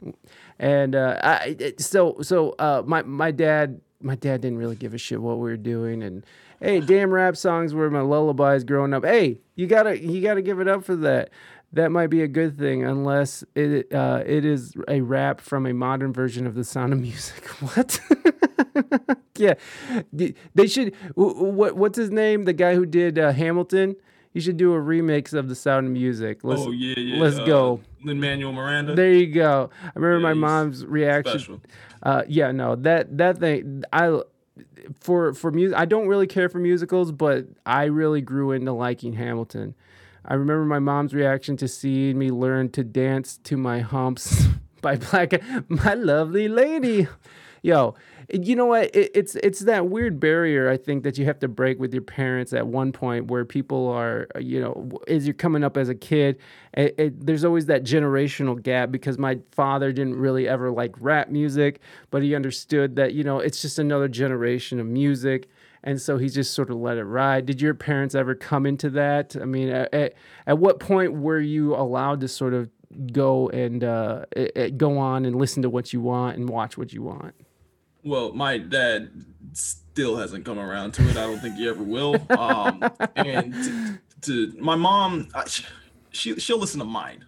And 0.58 0.96
uh, 0.96 1.18
I 1.22 1.74
so 1.78 2.16
so 2.20 2.56
uh, 2.58 2.82
my 2.84 3.02
my 3.02 3.30
dad 3.30 3.80
my 4.00 4.14
dad 4.14 4.40
didn't 4.40 4.58
really 4.58 4.76
give 4.76 4.94
a 4.94 4.98
shit 4.98 5.20
what 5.20 5.38
we 5.38 5.50
were 5.50 5.56
doing, 5.56 6.02
and 6.02 6.24
hey, 6.60 6.80
damn 6.80 7.12
rap 7.12 7.36
songs 7.36 7.72
were 7.72 7.90
my 7.90 8.00
lullabies 8.00 8.64
growing 8.64 8.94
up. 8.94 9.04
Hey, 9.04 9.38
you 9.54 9.66
gotta 9.66 9.98
you 9.98 10.20
gotta 10.20 10.42
give 10.42 10.60
it 10.60 10.68
up 10.68 10.84
for 10.84 10.96
that. 10.96 11.30
That 11.72 11.92
might 11.92 12.08
be 12.08 12.22
a 12.22 12.28
good 12.28 12.58
thing, 12.58 12.82
unless 12.84 13.44
it 13.54 13.92
uh, 13.94 14.22
it 14.26 14.44
is 14.44 14.74
a 14.88 15.00
rap 15.02 15.40
from 15.40 15.66
a 15.66 15.72
modern 15.72 16.12
version 16.12 16.46
of 16.46 16.54
the 16.54 16.64
Sound 16.64 16.92
of 16.92 17.00
Music. 17.00 17.44
What? 17.60 18.00
yeah, 19.36 19.54
they 20.54 20.66
should. 20.66 20.94
wh- 21.16 21.32
wh- 21.36 21.54
What 21.54 21.76
what's 21.76 21.96
his 21.98 22.10
name? 22.10 22.44
The 22.44 22.52
guy 22.52 22.74
who 22.74 22.86
did 22.86 23.18
uh, 23.18 23.32
Hamilton. 23.32 23.96
You 24.32 24.40
should 24.40 24.56
do 24.56 24.72
a 24.74 24.78
remix 24.78 25.32
of 25.32 25.48
the 25.48 25.56
Sound 25.56 25.86
of 25.88 25.92
Music. 25.92 26.44
Let's, 26.44 26.62
oh 26.62 26.70
yeah, 26.70 26.94
yeah. 26.96 27.20
let's 27.20 27.38
go. 27.40 27.80
Lin 28.04 28.20
Manuel 28.20 28.52
Miranda. 28.52 28.94
There 28.94 29.12
you 29.12 29.26
go. 29.26 29.70
I 29.84 29.90
remember 29.98 30.18
Yeah, 30.28 30.34
my 30.34 30.34
mom's 30.34 30.86
reaction. 30.86 31.38
special. 31.38 31.60
Uh, 32.02 32.22
yeah, 32.28 32.52
no, 32.52 32.76
that 32.76 33.16
that 33.18 33.38
thing 33.38 33.82
I 33.92 34.20
for 35.00 35.34
for 35.34 35.50
music 35.50 35.76
I 35.78 35.84
don't 35.84 36.06
really 36.08 36.26
care 36.28 36.48
for 36.48 36.58
musicals, 36.58 37.10
but 37.12 37.46
I 37.66 37.84
really 37.84 38.20
grew 38.20 38.52
into 38.52 38.72
liking 38.72 39.14
Hamilton. 39.14 39.74
I 40.24 40.34
remember 40.34 40.64
my 40.64 40.78
mom's 40.78 41.14
reaction 41.14 41.56
to 41.58 41.68
seeing 41.68 42.18
me 42.18 42.30
learn 42.30 42.70
to 42.70 42.84
dance 42.84 43.38
to 43.44 43.56
my 43.56 43.80
humps 43.80 44.46
by 44.82 44.96
Black 44.96 45.32
My 45.68 45.94
Lovely 45.94 46.48
Lady. 46.48 47.08
Yo, 47.62 47.94
you 48.32 48.56
know 48.56 48.66
what? 48.66 48.94
It, 48.94 49.10
it's 49.14 49.34
it's 49.36 49.60
that 49.60 49.88
weird 49.88 50.18
barrier 50.18 50.70
I 50.70 50.78
think 50.78 51.02
that 51.02 51.18
you 51.18 51.26
have 51.26 51.38
to 51.40 51.48
break 51.48 51.78
with 51.78 51.92
your 51.92 52.02
parents 52.02 52.52
at 52.54 52.66
one 52.66 52.90
point 52.90 53.26
where 53.26 53.44
people 53.44 53.88
are 53.88 54.28
you 54.38 54.60
know 54.60 54.90
as 55.08 55.26
you're 55.26 55.34
coming 55.34 55.62
up 55.62 55.76
as 55.76 55.88
a 55.88 55.94
kid, 55.94 56.38
it, 56.72 56.94
it, 56.96 57.26
there's 57.26 57.44
always 57.44 57.66
that 57.66 57.84
generational 57.84 58.60
gap 58.60 58.90
because 58.90 59.18
my 59.18 59.38
father 59.52 59.92
didn't 59.92 60.16
really 60.16 60.48
ever 60.48 60.70
like 60.70 60.94
rap 61.00 61.28
music, 61.28 61.80
but 62.10 62.22
he 62.22 62.34
understood 62.34 62.96
that 62.96 63.12
you 63.12 63.24
know 63.24 63.40
it's 63.40 63.60
just 63.60 63.78
another 63.78 64.08
generation 64.08 64.80
of 64.80 64.86
music. 64.86 65.48
And 65.82 66.00
so 66.00 66.18
he 66.18 66.28
just 66.28 66.52
sort 66.52 66.70
of 66.70 66.76
let 66.76 66.98
it 66.98 67.04
ride. 67.04 67.46
Did 67.46 67.60
your 67.62 67.74
parents 67.74 68.14
ever 68.14 68.34
come 68.34 68.66
into 68.66 68.90
that? 68.90 69.34
I 69.40 69.44
mean, 69.44 69.70
at, 69.70 69.92
at, 69.94 70.14
at 70.46 70.58
what 70.58 70.78
point 70.78 71.14
were 71.14 71.40
you 71.40 71.74
allowed 71.74 72.20
to 72.20 72.28
sort 72.28 72.52
of 72.52 72.68
go 73.12 73.48
and 73.48 73.82
uh, 73.82 74.24
go 74.76 74.98
on 74.98 75.24
and 75.24 75.36
listen 75.36 75.62
to 75.62 75.70
what 75.70 75.92
you 75.92 76.00
want 76.00 76.36
and 76.36 76.48
watch 76.48 76.76
what 76.76 76.92
you 76.92 77.02
want? 77.02 77.34
Well, 78.02 78.32
my 78.32 78.58
dad 78.58 79.10
still 79.52 80.16
hasn't 80.16 80.44
come 80.44 80.58
around 80.58 80.92
to 80.94 81.02
it. 81.08 81.16
I 81.16 81.26
don't 81.26 81.40
think 81.40 81.56
he 81.56 81.68
ever 81.68 81.82
will. 81.82 82.16
Um, 82.30 82.82
and 83.16 83.54
to, 83.54 83.98
to 84.52 84.52
my 84.58 84.76
mom, 84.76 85.28
I, 85.34 85.44
she 86.12 86.38
she'll 86.38 86.58
listen 86.58 86.80
to 86.80 86.84
mine. 86.84 87.24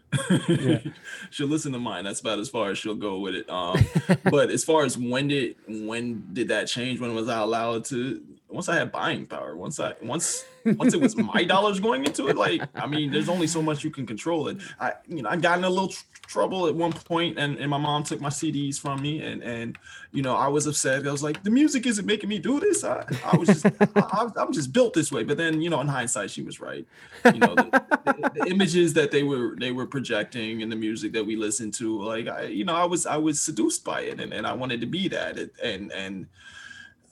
Yeah. 0.49 0.81
she'll 1.31 1.47
listen 1.49 1.73
to 1.73 1.79
mine. 1.79 2.05
That's 2.05 2.21
about 2.21 2.39
as 2.39 2.49
far 2.49 2.71
as 2.71 2.79
she'll 2.79 2.95
go 2.95 3.19
with 3.19 3.35
it. 3.35 3.51
Um, 3.51 3.85
but 4.25 4.51
as 4.51 4.65
far 4.65 4.85
as 4.85 4.99
when 4.99 5.29
did 5.29 5.57
when 5.69 6.29
did 6.33 6.49
that 6.49 6.69
change? 6.69 7.01
When 7.01 7.15
was 7.15 7.29
I 7.29 7.39
allowed 7.41 7.85
to? 7.87 8.23
Once 8.53 8.69
I 8.69 8.77
had 8.77 8.93
buying 8.93 9.27
power. 9.27 9.57
Once 9.57 9.81
I 9.81 9.95
once 10.03 10.45
once 10.65 10.95
it 10.95 11.01
was 11.01 11.17
my 11.17 11.45
dollars 11.45 11.81
going 11.81 12.05
into 12.05 12.29
it. 12.29 12.37
Like 12.37 12.63
I 12.75 12.87
mean, 12.87 13.11
there's 13.11 13.29
only 13.29 13.47
so 13.47 13.63
much 13.63 13.83
you 13.83 13.91
can 13.91 14.07
control. 14.07 14.49
It. 14.49 14.59
I 14.81 14.93
you 15.09 15.23
know 15.23 15.31
I 15.31 15.37
got 15.37 15.59
in 15.59 15.65
a 15.65 15.71
little 15.71 15.89
tr- 15.89 16.05
trouble 16.27 16.67
at 16.67 16.75
one 16.75 16.93
point, 16.93 17.39
and 17.39 17.57
and 17.57 17.71
my 17.71 17.79
mom 17.79 18.05
took 18.05 18.21
my 18.21 18.29
CDs 18.29 18.79
from 18.79 19.01
me, 19.03 19.23
and 19.23 19.43
and 19.43 19.79
you 20.13 20.23
know 20.23 20.37
I 20.37 20.49
was 20.49 20.67
upset. 20.67 21.07
I 21.07 21.11
was 21.11 21.23
like, 21.23 21.43
the 21.43 21.51
music 21.51 21.87
isn't 21.87 22.07
making 22.07 22.29
me 22.29 22.39
do 22.39 22.61
this. 22.61 22.85
I 22.85 23.05
I 23.25 23.37
was 23.37 23.49
just 23.49 23.67
I, 23.97 24.29
I'm 24.37 24.53
just 24.53 24.73
built 24.73 24.95
this 24.95 25.11
way. 25.11 25.25
But 25.25 25.37
then 25.37 25.61
you 25.61 25.71
know 25.71 25.81
in 25.81 25.89
hindsight, 25.89 26.31
she 26.31 26.43
was 26.43 26.61
right. 26.61 26.87
You 27.25 27.41
know 27.41 27.55
the, 27.55 27.83
the, 28.05 28.31
the 28.35 28.51
images 28.51 28.93
that 28.95 29.11
they 29.11 29.23
were 29.23 29.57
they 29.59 29.73
were 29.73 29.87
projecting 29.87 30.63
and 30.63 30.71
the 30.71 30.77
music 30.77 31.13
that 31.13 31.25
we 31.25 31.37
listened 31.37 31.75
to. 31.75 32.01
Like 32.03 32.29
I 32.29 32.45
you 32.45 32.65
know 32.65 32.75
I 32.75 32.85
was 32.85 33.07
I 33.07 33.17
was 33.17 33.41
seduced 33.41 33.85
by 33.85 34.03
it, 34.03 34.21
and 34.21 34.33
and 34.33 34.47
I 34.47 34.53
wanted 34.53 34.81
to 34.83 34.87
be 34.87 35.09
that. 35.09 35.39
And 35.39 35.51
and 35.63 35.93
and 35.93 36.27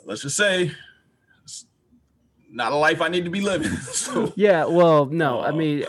let's 0.04 0.22
just 0.22 0.36
say 0.36 0.72
not 2.52 2.72
a 2.72 2.76
life 2.76 3.00
I 3.00 3.08
need 3.08 3.24
to 3.24 3.30
be 3.30 3.40
living. 3.40 3.70
so 3.92 4.32
Yeah, 4.36 4.64
well, 4.64 5.06
no, 5.06 5.38
I 5.40 5.50
Oh. 5.50 5.56
mean, 5.56 5.84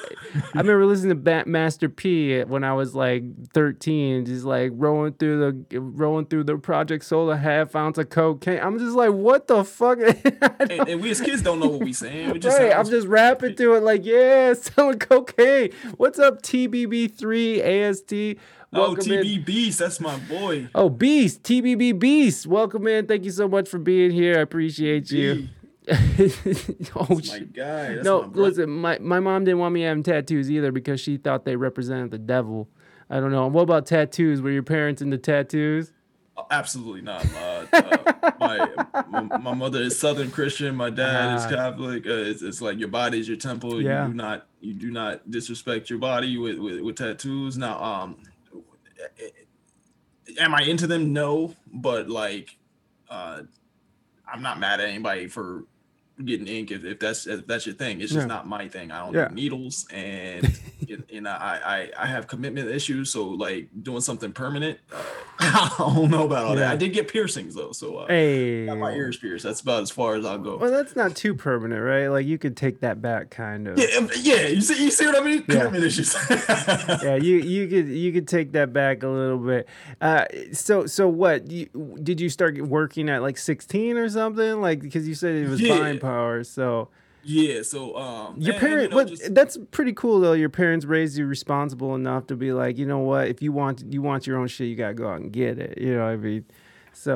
I 0.54 0.60
remember 0.60 0.86
listening 0.86 1.24
to 1.24 1.44
Master 1.48 1.90
P 1.90 2.42
when 2.44 2.64
I 2.64 2.74
was 2.74 2.94
like 2.96 3.24
13, 3.54 4.26
just 4.26 4.46
like 4.46 4.72
rolling 4.76 5.14
through 5.14 5.66
the 5.70 5.80
rolling 5.80 6.26
through 6.28 6.44
the 6.46 6.58
Project 6.58 7.04
Solar 7.04 7.36
half 7.36 7.76
ounce 7.76 7.98
of 7.98 8.10
cocaine. 8.10 8.60
I'm 8.62 8.78
just 8.80 8.96
like, 8.96 9.12
what 9.12 9.48
the 9.48 9.64
fuck? 9.64 10.00
And, 10.62 10.72
and 10.90 11.02
we 11.02 11.10
as 11.10 11.20
kids 11.20 11.42
don't 11.42 11.60
know 11.60 11.68
what 11.68 11.82
we're 11.82 11.94
saying. 11.94 12.32
We 12.32 12.40
just 12.40 12.58
right, 12.60 12.72
I'm 12.72 12.86
just 12.88 13.08
rapping 13.08 13.56
to 13.56 13.74
it 13.74 13.82
like, 13.84 14.06
yeah, 14.06 14.54
selling 14.60 15.00
cocaine. 15.00 15.72
What's 15.98 16.20
up, 16.20 16.42
TBB3 16.44 17.60
AST? 17.90 18.14
oh 18.74 18.80
Welcome 18.80 19.12
in. 19.12 19.24
TB 19.26 19.46
Beast, 19.46 19.80
that's 19.80 20.00
my 20.00 20.18
boy. 20.20 20.70
Oh, 20.76 20.90
Beast, 20.90 21.42
TBB 21.44 21.98
Beast. 21.98 22.46
Welcome 22.48 22.88
in. 22.88 23.08
Thank 23.08 23.26
you 23.26 23.32
so 23.32 23.48
much 23.48 23.68
for 23.68 23.80
being 23.80 24.12
here. 24.12 24.38
I 24.38 24.42
appreciate 24.42 25.12
you. 25.12 25.50
Oh, 26.96 27.08
my 27.10 27.40
guy. 27.40 27.96
That's 27.96 28.06
no, 28.06 28.24
my 28.24 28.28
listen, 28.34 28.70
my, 28.70 29.00
my 29.00 29.20
mom 29.20 29.44
didn't 29.46 29.60
want 29.60 29.74
me 29.74 29.82
having 29.82 30.04
tattoos 30.04 30.50
either 30.52 30.72
because 30.72 31.00
she 31.00 31.18
thought 31.18 31.46
they 31.46 31.56
represented 31.56 32.12
the 32.12 32.18
devil. 32.20 32.70
I 33.10 33.20
don't 33.20 33.32
know. 33.32 33.48
What 33.48 33.64
about 33.64 33.86
tattoos? 33.86 34.42
Were 34.42 34.52
your 34.52 34.64
parents 34.64 35.02
into 35.02 35.18
tattoos? 35.18 35.92
Oh, 36.38 36.46
Absolutely 36.50 37.02
not. 37.02 37.26
Uh, 37.36 37.66
uh, 37.74 38.32
my, 38.40 38.70
my 39.10 39.38
my 39.38 39.54
mother 39.54 39.82
is 39.82 40.00
Southern 40.00 40.32
Christian. 40.32 40.76
My 40.76 40.90
dad 40.90 41.36
is 41.36 41.44
Ah. 41.46 41.50
Catholic. 41.50 42.06
Uh, 42.08 42.12
it's, 42.12 42.42
it's 42.42 42.62
like 42.62 42.80
your 42.80 42.88
body 42.88 43.20
is 43.20 43.28
your 43.28 43.38
temple. 43.38 43.82
Yeah. 43.82 44.06
You 44.06 44.12
do 44.12 44.18
not 44.18 44.48
you 44.62 44.74
do 44.74 44.92
not 44.92 45.30
disrespect 45.30 45.90
your 45.90 46.00
body 46.00 46.38
with 46.38 46.58
with, 46.58 46.80
with 46.82 46.96
tattoos. 46.96 47.58
Now, 47.58 47.84
um, 47.84 48.18
am 50.40 50.56
I 50.56 50.62
into 50.64 50.88
them? 50.88 51.12
No, 51.14 51.54
but 51.74 52.10
like, 52.10 52.58
uh, 53.10 53.42
I'm 54.32 54.42
not 54.42 54.60
mad 54.60 54.80
at 54.80 54.88
anybody 54.90 55.28
for 55.28 55.66
getting 56.26 56.48
ink 56.48 56.72
if, 56.72 56.84
if 56.84 57.00
that's 57.00 57.28
if 57.28 57.46
that's 57.48 57.66
your 57.66 57.76
thing. 57.76 58.02
It's 58.02 58.12
just 58.12 58.24
Yeah. 58.24 58.34
not 58.36 58.48
my 58.48 58.68
thing. 58.68 58.92
I 58.92 59.00
don't 59.06 59.14
Yeah. 59.14 59.28
do 59.30 59.36
needles 59.36 59.86
and 59.92 60.60
and, 61.14 61.28
I, 61.28 61.90
I 61.98 62.04
I 62.04 62.06
have 62.08 62.28
commitment 62.28 62.70
issues. 62.70 63.12
So 63.12 63.28
like 63.30 63.68
doing 63.84 64.02
something 64.02 64.32
permanent, 64.34 64.80
uh, 64.94 65.02
I 65.40 65.74
don't 65.78 66.10
know 66.12 66.26
about 66.26 66.46
all 66.46 66.56
that. 66.56 66.72
I 66.72 66.76
did 66.76 66.90
get 66.94 67.08
piercings 67.08 67.56
though, 67.56 67.72
so 67.72 67.98
uh, 67.98 68.08
Hey. 68.08 68.66
got 68.66 68.78
my 68.78 68.92
ears 68.94 69.18
pierced. 69.18 69.44
That's 69.44 69.62
about 69.62 69.84
as 69.84 69.92
far 69.92 70.16
as 70.16 70.26
I'll 70.26 70.38
go. 70.38 70.58
Well, 70.58 70.72
that's 70.72 70.96
not 70.96 71.16
too 71.16 71.34
permanent, 71.34 71.82
right? 71.82 72.08
Like 72.08 72.26
you 72.26 72.38
could 72.38 72.56
take 72.58 72.82
that 72.82 73.02
back, 73.02 73.30
kind 73.32 73.68
of. 73.68 73.78
yeah, 73.80 73.98
um, 73.98 74.10
yeah. 74.22 74.48
You 74.48 74.62
see, 74.62 74.84
you 74.84 74.92
see 74.92 75.06
what 75.06 75.22
I 75.22 75.24
mean? 75.26 75.44
Yeah. 75.48 75.56
Commitment 75.66 75.84
issues. 75.86 76.16
yeah, 77.04 77.16
you 77.16 77.38
you 77.38 77.68
could 77.68 77.88
you 77.88 78.12
could 78.12 78.28
take 78.28 78.52
that 78.54 78.74
back 78.74 79.04
a 79.04 79.08
little 79.08 79.38
bit. 79.38 79.68
Uh, 80.02 80.26
so 80.54 80.86
so 80.86 81.08
what? 81.08 81.50
You, 81.50 81.68
did 82.02 82.20
you 82.22 82.30
start 82.30 82.60
working 82.62 83.10
at 83.10 83.22
like 83.22 83.38
sixteen 83.38 83.98
or 83.98 84.10
something? 84.10 84.62
Like 84.62 84.82
because 84.82 85.08
you 85.08 85.16
said 85.16 85.36
it 85.36 85.50
was 85.50 85.62
Yeah. 85.62 85.78
buying 85.80 86.00
power. 86.12 86.44
So 86.44 86.90
yeah. 87.24 87.62
So 87.74 87.80
um, 88.06 88.36
your 88.40 88.56
parents, 88.66 88.92
you 88.94 88.98
know, 88.98 89.06
just- 89.14 89.34
that's 89.38 89.56
pretty 89.78 89.94
cool 89.94 90.20
though. 90.20 90.34
Your 90.44 90.50
parents 90.62 90.86
raised 90.86 91.18
you 91.18 91.26
responsible 91.38 91.94
enough 92.02 92.24
to 92.28 92.36
be 92.36 92.52
like, 92.62 92.78
you 92.82 92.86
know 92.92 93.04
what? 93.12 93.28
If 93.34 93.42
you 93.46 93.52
want 93.60 93.76
you 93.96 94.02
want 94.10 94.26
your 94.28 94.38
own 94.40 94.48
shit, 94.48 94.68
you 94.72 94.76
gotta 94.76 94.94
go 95.04 95.08
out 95.14 95.22
and 95.22 95.32
get 95.32 95.60
it. 95.60 95.78
You 95.84 95.92
know 95.96 96.04
what 96.06 96.12
I 96.12 96.18
mean? 96.18 96.46
So 96.94 97.14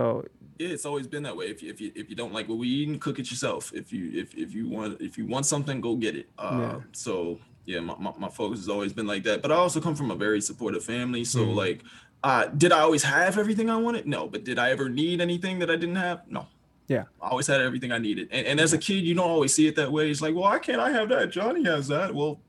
yeah, 0.59 0.69
it's 0.75 0.85
always 0.85 1.07
been 1.07 1.23
that 1.23 1.35
way. 1.35 1.45
If 1.53 1.61
you 1.63 1.69
if 1.73 1.81
you 1.81 1.91
if 1.95 2.05
you 2.09 2.15
don't 2.21 2.33
like 2.37 2.47
what 2.47 2.57
we 2.57 2.67
eat, 2.67 3.01
cook 3.01 3.17
it 3.19 3.29
yourself. 3.31 3.71
If 3.73 3.91
you 3.91 4.03
if 4.21 4.33
if 4.35 4.53
you 4.53 4.69
want 4.69 5.01
if 5.01 5.17
you 5.17 5.25
want 5.33 5.45
something, 5.45 5.81
go 5.81 5.95
get 5.95 6.15
it. 6.15 6.27
Uh, 6.37 6.57
Yeah. 6.61 6.79
So 6.93 7.39
yeah, 7.65 7.79
my, 7.79 7.95
my, 8.05 8.13
my 8.25 8.29
focus 8.29 8.59
has 8.59 8.69
always 8.69 8.93
been 8.93 9.07
like 9.07 9.23
that. 9.23 9.41
But 9.41 9.51
I 9.51 9.55
also 9.55 9.81
come 9.81 9.95
from 9.95 10.11
a 10.11 10.15
very 10.15 10.39
supportive 10.39 10.83
family. 10.83 11.23
So 11.25 11.39
Mhm. 11.39 11.55
like, 11.63 11.79
uh, 12.23 12.45
did 12.61 12.71
I 12.71 12.81
always 12.81 13.01
have 13.03 13.39
everything 13.39 13.71
I 13.71 13.77
wanted? 13.77 14.05
No. 14.07 14.27
But 14.33 14.43
did 14.43 14.59
I 14.59 14.69
ever 14.69 14.87
need 14.87 15.19
anything 15.19 15.57
that 15.59 15.69
I 15.71 15.75
didn't 15.75 15.95
have? 15.95 16.21
No. 16.29 16.45
Yeah. 16.87 17.05
I 17.21 17.29
always 17.29 17.47
had 17.47 17.61
everything 17.61 17.91
I 17.91 17.97
needed. 17.97 18.27
And, 18.31 18.45
and 18.45 18.59
as 18.59 18.73
a 18.73 18.77
kid, 18.77 19.03
you 19.03 19.15
don't 19.15 19.29
always 19.29 19.53
see 19.55 19.67
it 19.67 19.75
that 19.77 19.91
way. 19.91 20.09
It's 20.11 20.21
like, 20.21 20.33
well, 20.35 20.43
why 20.43 20.59
can't 20.59 20.79
I 20.79 20.91
have 20.91 21.09
that? 21.09 21.31
Johnny 21.31 21.63
has 21.63 21.87
that. 21.87 22.13
Well, 22.13 22.39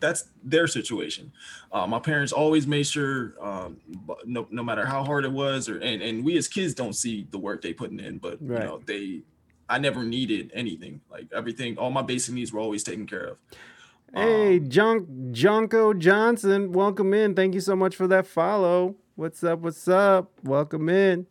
that's 0.00 0.28
their 0.42 0.66
situation. 0.66 1.30
Uh, 1.70 1.86
my 1.86 1.98
parents 1.98 2.32
always 2.32 2.66
made 2.66 2.86
sure, 2.86 3.34
um, 3.38 3.76
no, 4.24 4.46
no 4.50 4.62
matter 4.62 4.86
how 4.86 5.04
hard 5.04 5.26
it 5.26 5.32
was, 5.32 5.68
or 5.68 5.76
and, 5.78 6.00
and 6.00 6.24
we 6.24 6.38
as 6.38 6.48
kids 6.48 6.72
don't 6.72 6.94
see 6.94 7.26
the 7.32 7.38
work 7.38 7.60
they 7.60 7.74
putting 7.74 8.00
in, 8.00 8.16
but 8.16 8.38
Right. 8.40 8.62
you 8.62 8.66
know, 8.66 8.80
they, 8.86 9.20
I 9.68 9.78
never 9.78 10.02
needed 10.02 10.50
anything. 10.54 11.02
Like 11.10 11.26
everything, 11.36 11.76
all 11.76 11.90
my 11.90 12.00
basic 12.02 12.34
needs 12.34 12.50
were 12.50 12.60
always 12.60 12.82
taken 12.82 13.06
care 13.06 13.24
of. 13.24 13.36
hey, 14.14 14.56
Um, 14.56 14.68
John 14.70 15.06
Jonko 15.32 15.98
Johnson, 15.98 16.72
welcome 16.72 17.12
in. 17.12 17.34
Thank 17.34 17.52
you 17.54 17.60
so 17.60 17.76
much 17.76 17.94
for 17.94 18.06
that 18.08 18.26
follow. 18.26 18.96
What's 19.16 19.44
up? 19.44 19.58
What's 19.58 19.86
up? 19.86 20.30
Welcome 20.44 20.88
in. 20.88 21.26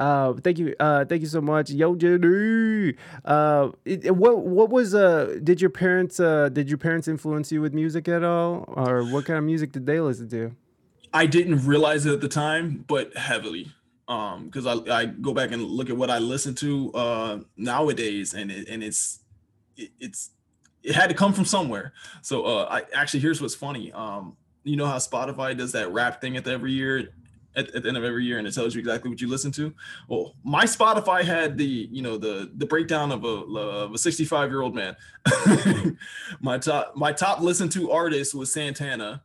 Uh, 0.00 0.32
thank 0.32 0.58
you. 0.58 0.74
Uh, 0.80 1.04
thank 1.04 1.20
you 1.20 1.28
so 1.28 1.42
much, 1.42 1.70
Yo 1.70 1.94
Jenny. 1.94 2.94
Uh, 3.22 3.68
what 4.06 4.38
what 4.38 4.70
was 4.70 4.94
uh? 4.94 5.38
Did 5.44 5.60
your 5.60 5.68
parents 5.68 6.18
uh? 6.18 6.48
Did 6.48 6.70
your 6.70 6.78
parents 6.78 7.06
influence 7.06 7.52
you 7.52 7.60
with 7.60 7.74
music 7.74 8.08
at 8.08 8.24
all, 8.24 8.64
or 8.68 9.04
what 9.04 9.26
kind 9.26 9.38
of 9.38 9.44
music 9.44 9.72
did 9.72 9.84
they 9.84 10.00
listen 10.00 10.28
to? 10.30 10.56
I 11.12 11.26
didn't 11.26 11.66
realize 11.66 12.06
it 12.06 12.14
at 12.14 12.22
the 12.22 12.28
time, 12.28 12.84
but 12.88 13.14
heavily. 13.14 13.72
Um, 14.08 14.46
because 14.46 14.66
I, 14.66 15.00
I 15.02 15.04
go 15.04 15.34
back 15.34 15.52
and 15.52 15.62
look 15.62 15.90
at 15.90 15.96
what 15.96 16.10
I 16.10 16.18
listen 16.18 16.54
to 16.56 16.92
uh 16.94 17.38
nowadays, 17.58 18.32
and 18.32 18.50
it, 18.50 18.68
and 18.68 18.82
it's 18.82 19.20
it, 19.76 19.90
it's 20.00 20.30
it 20.82 20.94
had 20.94 21.10
to 21.10 21.14
come 21.14 21.34
from 21.34 21.44
somewhere. 21.44 21.92
So 22.22 22.44
uh, 22.44 22.66
I 22.70 22.82
actually 22.98 23.20
here's 23.20 23.40
what's 23.42 23.54
funny. 23.54 23.92
Um, 23.92 24.36
you 24.64 24.76
know 24.76 24.86
how 24.86 24.96
Spotify 24.96 25.56
does 25.56 25.72
that 25.72 25.92
rap 25.92 26.22
thing 26.22 26.38
at 26.38 26.44
the 26.44 26.52
every 26.52 26.72
year, 26.72 27.10
at, 27.56 27.74
at 27.74 27.82
the 27.82 27.88
end 27.88 27.96
of 27.96 28.04
every 28.04 28.24
year, 28.24 28.38
and 28.38 28.46
it 28.46 28.54
tells 28.54 28.74
you 28.74 28.80
exactly 28.80 29.10
what 29.10 29.20
you 29.20 29.28
listen 29.28 29.50
to. 29.52 29.72
Well, 30.08 30.34
my 30.44 30.64
Spotify 30.64 31.22
had 31.22 31.56
the 31.58 31.88
you 31.90 32.02
know 32.02 32.16
the 32.16 32.50
the 32.56 32.66
breakdown 32.66 33.12
of 33.12 33.24
a 33.24 33.28
of 33.58 33.94
a 33.94 33.98
65 33.98 34.50
year 34.50 34.62
old 34.62 34.74
man. 34.74 34.96
my 36.40 36.58
top 36.58 36.96
my 36.96 37.12
top 37.12 37.40
listened 37.40 37.72
to 37.72 37.90
artist 37.90 38.34
was 38.34 38.52
Santana. 38.52 39.22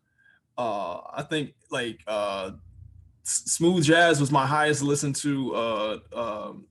Uh, 0.57 1.01
I 1.13 1.23
think 1.23 1.53
like 1.69 1.99
uh, 2.07 2.51
smooth 3.23 3.83
jazz 3.83 4.19
was 4.19 4.31
my 4.31 4.45
highest 4.45 4.81
listened 4.81 5.15
to 5.17 5.53
uh, 5.55 5.97
um, 6.13 6.65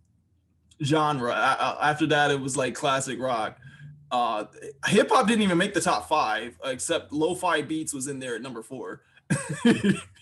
genre. 0.82 1.30
A- 1.32 1.34
a- 1.34 1.78
after 1.82 2.06
that, 2.06 2.30
it 2.30 2.40
was 2.40 2.56
like 2.56 2.74
classic 2.74 3.20
rock. 3.20 3.58
Uh, 4.10 4.44
Hip 4.86 5.10
hop 5.10 5.26
didn't 5.26 5.42
even 5.42 5.58
make 5.58 5.74
the 5.74 5.80
top 5.80 6.08
five, 6.08 6.56
except 6.64 7.12
lo-fi 7.12 7.62
beats 7.62 7.92
was 7.92 8.06
in 8.06 8.20
there 8.20 8.36
at 8.36 8.42
number 8.42 8.62
four. 8.62 9.02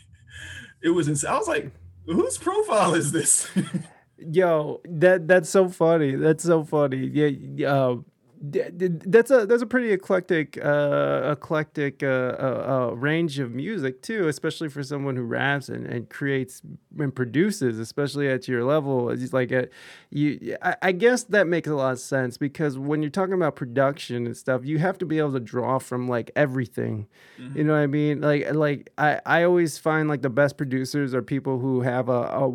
it 0.83 0.90
was 0.90 1.09
insane. 1.09 1.31
I 1.31 1.38
was 1.38 1.49
like, 1.49 1.71
whose 2.07 2.38
profile 2.38 2.95
is 2.95 3.12
this? 3.12 3.49
Yo, 4.18 4.81
that 4.85 5.27
that's 5.27 5.49
so 5.49 5.68
funny. 5.68 6.14
That's 6.14 6.45
so 6.45 6.64
funny. 6.64 7.07
Yeah, 7.07 7.68
uh, 7.68 7.97
that's 8.42 9.31
a 9.31 9.46
that's 9.46 9.62
a 9.62 9.66
pretty 9.66 9.92
eclectic 9.92 10.59
uh, 10.62 11.31
eclectic 11.33 12.02
uh, 12.02 12.07
uh, 12.07 12.88
uh, 12.90 12.94
range 12.94 13.38
of 13.38 13.52
music 13.52 14.02
too, 14.02 14.26
especially 14.26 14.68
for 14.68 14.83
someone 14.83 15.14
who 15.14 15.22
raps 15.22 15.68
and, 15.68 15.87
and 15.87 16.11
creates 16.11 16.61
and 16.98 17.14
produces, 17.14 17.78
especially 17.78 18.28
at 18.28 18.48
your 18.48 18.64
level. 18.64 19.11
It's 19.11 19.33
like 19.33 19.52
a, 19.52 19.68
you, 20.11 20.57
I, 20.61 20.76
I 20.83 20.92
guess 20.92 21.22
that 21.24 21.46
makes 21.46 21.68
a 21.68 21.74
lot 21.74 21.92
of 21.92 22.00
sense 22.00 22.37
because 22.37 22.76
when 22.76 23.00
you're 23.00 23.11
talking 23.11 23.35
about 23.35 23.55
production 23.55 24.26
and 24.26 24.37
stuff, 24.37 24.64
you 24.64 24.78
have 24.78 24.98
to 24.98 25.07
be 25.07 25.18
able 25.18 25.33
to 25.35 25.40
draw 25.40 25.78
from 25.78 26.09
like 26.09 26.33
everything. 26.35 27.07
You 27.55 27.64
know 27.64 27.74
what 27.74 27.78
I 27.81 27.87
mean? 27.87 28.20
Like 28.20 28.52
like 28.55 28.90
I, 28.98 29.20
I 29.24 29.42
always 29.44 29.78
find 29.78 30.09
like 30.09 30.22
the 30.22 30.31
best 30.31 30.57
producers 30.57 31.14
are 31.14 31.22
people 31.22 31.61
who 31.61 31.83
have 31.83 32.09
a, 32.09 32.12
a 32.12 32.52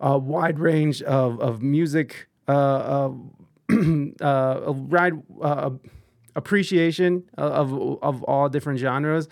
a 0.00 0.18
wide 0.18 0.58
range 0.58 1.00
of 1.02 1.40
of 1.40 1.62
music, 1.62 2.28
uh, 2.48 2.52
uh, 2.52 3.08
uh, 3.08 3.12
a 4.20 4.72
wide 4.72 5.22
uh, 5.40 5.70
appreciation 6.34 7.24
of 7.36 7.72
of 8.02 8.22
all 8.24 8.48
different 8.48 8.78
genres, 8.78 9.28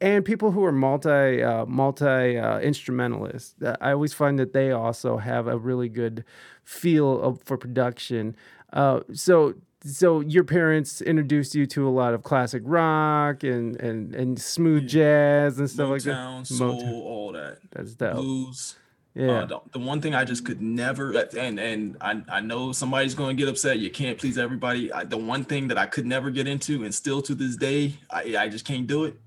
and 0.00 0.24
people 0.24 0.50
who 0.50 0.64
are 0.64 0.72
multi 0.72 1.42
uh, 1.42 1.66
multi 1.66 2.38
uh, 2.38 2.58
instrumentalists. 2.58 3.54
Uh, 3.62 3.76
I 3.80 3.92
always 3.92 4.12
find 4.12 4.38
that 4.38 4.52
they 4.52 4.72
also 4.72 5.18
have 5.18 5.46
a 5.46 5.56
really 5.56 5.88
good 5.88 6.24
feel 6.64 7.20
of, 7.20 7.42
for 7.42 7.56
production. 7.56 8.36
Uh, 8.72 9.00
so. 9.12 9.54
So 9.84 10.18
your 10.18 10.42
parents 10.42 11.00
introduced 11.00 11.54
you 11.54 11.64
to 11.66 11.86
a 11.86 11.90
lot 11.90 12.12
of 12.12 12.24
classic 12.24 12.62
rock 12.64 13.44
and 13.44 13.80
and, 13.80 14.16
and 14.16 14.40
smooth 14.40 14.88
jazz 14.88 15.60
and 15.60 15.70
stuff 15.70 15.90
like 15.90 16.02
that. 16.02 16.16
Motown, 16.16 16.46
soul, 16.46 17.02
all 17.04 17.32
that. 17.32 17.58
That's 17.70 17.94
dope. 17.94 18.14
Blues. 18.14 18.74
Yeah. 19.16 19.30
Uh, 19.30 19.46
the, 19.46 19.60
the 19.72 19.78
one 19.78 20.02
thing 20.02 20.14
I 20.14 20.24
just 20.24 20.44
could 20.44 20.60
never, 20.60 21.10
and 21.38 21.58
and 21.58 21.96
I, 22.02 22.22
I 22.28 22.40
know 22.42 22.72
somebody's 22.72 23.14
going 23.14 23.34
to 23.34 23.42
get 23.42 23.48
upset. 23.48 23.78
You 23.78 23.90
can't 23.90 24.18
please 24.18 24.36
everybody. 24.36 24.92
I, 24.92 25.04
the 25.04 25.16
one 25.16 25.42
thing 25.42 25.68
that 25.68 25.78
I 25.78 25.86
could 25.86 26.04
never 26.04 26.30
get 26.30 26.46
into, 26.46 26.84
and 26.84 26.94
still 26.94 27.22
to 27.22 27.34
this 27.34 27.56
day, 27.56 27.94
I, 28.10 28.36
I 28.38 28.48
just 28.50 28.66
can't 28.66 28.86
do 28.86 29.04
it. 29.04 29.18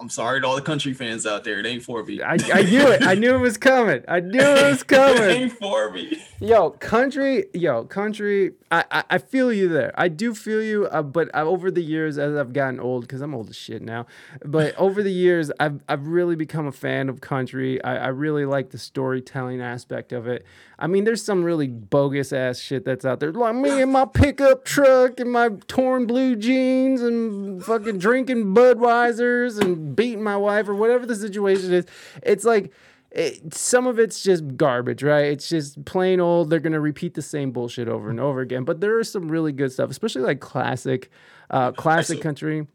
I'm 0.00 0.08
sorry 0.08 0.40
to 0.40 0.46
all 0.46 0.56
the 0.56 0.62
country 0.62 0.94
fans 0.94 1.26
out 1.26 1.44
there. 1.44 1.60
It 1.60 1.66
ain't 1.66 1.82
for 1.82 2.02
me. 2.02 2.22
I, 2.22 2.38
I 2.52 2.62
knew 2.62 2.86
it. 2.88 3.02
I 3.02 3.14
knew 3.14 3.34
it 3.34 3.40
was 3.40 3.58
coming. 3.58 4.02
I 4.08 4.20
knew 4.20 4.40
it 4.40 4.70
was 4.70 4.80
it 4.82 4.88
coming. 4.88 5.22
ain't 5.22 5.52
for 5.52 5.90
me. 5.90 6.22
Yo, 6.40 6.70
country, 6.70 7.44
yo, 7.52 7.84
country. 7.84 8.52
I, 8.70 8.84
I, 8.90 9.04
I 9.10 9.18
feel 9.18 9.52
you 9.52 9.68
there. 9.68 9.92
I 9.96 10.08
do 10.08 10.32
feel 10.32 10.62
you. 10.62 10.86
Uh, 10.86 11.02
but 11.02 11.28
I, 11.34 11.42
over 11.42 11.70
the 11.70 11.82
years, 11.82 12.16
as 12.16 12.34
I've 12.34 12.54
gotten 12.54 12.80
old, 12.80 13.02
because 13.02 13.20
I'm 13.20 13.34
old 13.34 13.50
as 13.50 13.56
shit 13.56 13.82
now, 13.82 14.06
but 14.42 14.74
over 14.76 15.02
the 15.02 15.12
years, 15.12 15.52
I've 15.60 15.80
I've 15.86 16.06
really 16.06 16.34
become 16.34 16.66
a 16.66 16.72
fan 16.72 17.10
of 17.10 17.20
country. 17.20 17.82
I, 17.84 17.96
I 17.96 18.08
really 18.08 18.46
like 18.46 18.70
the 18.70 18.78
storytelling 18.78 19.60
aspect 19.60 20.12
of 20.12 20.26
it. 20.26 20.46
I 20.78 20.86
mean, 20.86 21.04
there's 21.04 21.22
some 21.22 21.44
really 21.44 21.66
bogus 21.68 22.32
ass 22.32 22.58
shit 22.58 22.86
that's 22.86 23.04
out 23.04 23.20
there. 23.20 23.32
Like 23.32 23.54
me 23.54 23.82
and 23.82 23.92
my 23.92 24.06
pickup 24.06 24.64
truck 24.64 25.20
and 25.20 25.30
my 25.30 25.50
torn 25.68 26.06
blue 26.06 26.36
jeans 26.36 27.02
and 27.02 27.62
fucking 27.62 27.98
drinking 27.98 28.54
Budweisers 28.54 29.60
and 29.60 29.89
beating 29.94 30.22
my 30.22 30.36
wife 30.36 30.68
or 30.68 30.74
whatever 30.74 31.06
the 31.06 31.16
situation 31.16 31.72
is. 31.72 31.86
It's 32.22 32.44
like 32.44 32.72
it, 33.10 33.52
some 33.54 33.86
of 33.86 33.98
it's 33.98 34.22
just 34.22 34.56
garbage, 34.56 35.02
right? 35.02 35.26
It's 35.26 35.48
just 35.48 35.84
plain 35.84 36.20
old. 36.20 36.48
They're 36.50 36.60
gonna 36.60 36.80
repeat 36.80 37.14
the 37.14 37.22
same 37.22 37.50
bullshit 37.50 37.88
over 37.88 38.08
and 38.10 38.20
over 38.20 38.40
again. 38.40 38.64
But 38.64 38.80
there 38.80 39.00
is 39.00 39.10
some 39.10 39.28
really 39.28 39.52
good 39.52 39.72
stuff, 39.72 39.90
especially 39.90 40.22
like 40.22 40.40
classic, 40.40 41.10
uh, 41.50 41.72
classic 41.72 42.20
country. 42.20 42.66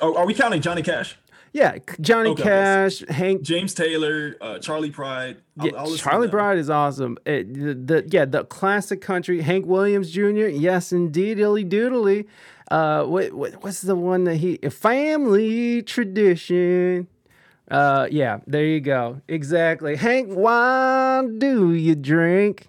Oh, 0.00 0.16
are 0.16 0.26
we 0.26 0.34
counting 0.34 0.60
Johnny 0.60 0.82
Cash, 0.82 1.16
Yeah, 1.52 1.76
Johnny 2.00 2.30
Okay, 2.30 2.42
Cash, 2.42 3.04
Hank. 3.08 3.42
James 3.42 3.74
Taylor, 3.74 4.36
uh, 4.40 4.58
Charley 4.58 4.90
Pride? 4.90 5.36
I'll- 5.60 5.66
Yeah, 5.68 5.72
I'll 5.76 5.94
Charley 5.96 6.26
Pride 6.28 6.58
is 6.58 6.68
awesome. 6.70 7.16
It, 7.26 7.54
the, 7.54 7.74
the 7.74 8.08
yeah 8.10 8.24
the 8.24 8.44
classic 8.44 9.00
country. 9.02 9.42
Hank 9.42 9.66
Williams 9.66 10.10
Jr. 10.10 10.46
Yes, 10.48 10.92
indeed, 10.92 11.38
illy 11.38 11.64
doodly. 11.64 12.24
Uh, 12.70 13.04
what, 13.04 13.32
what 13.32 13.52
what's 13.62 13.82
the 13.82 13.96
one 13.96 14.24
that 14.24 14.36
he 14.36 14.56
family 14.70 15.82
tradition? 15.82 17.08
Uh, 17.70 18.06
yeah, 18.10 18.40
there 18.46 18.64
you 18.64 18.80
go. 18.80 19.20
Exactly. 19.28 19.96
Hank, 19.96 20.32
why 20.32 21.26
do 21.38 21.72
you 21.72 21.94
drink? 21.94 22.68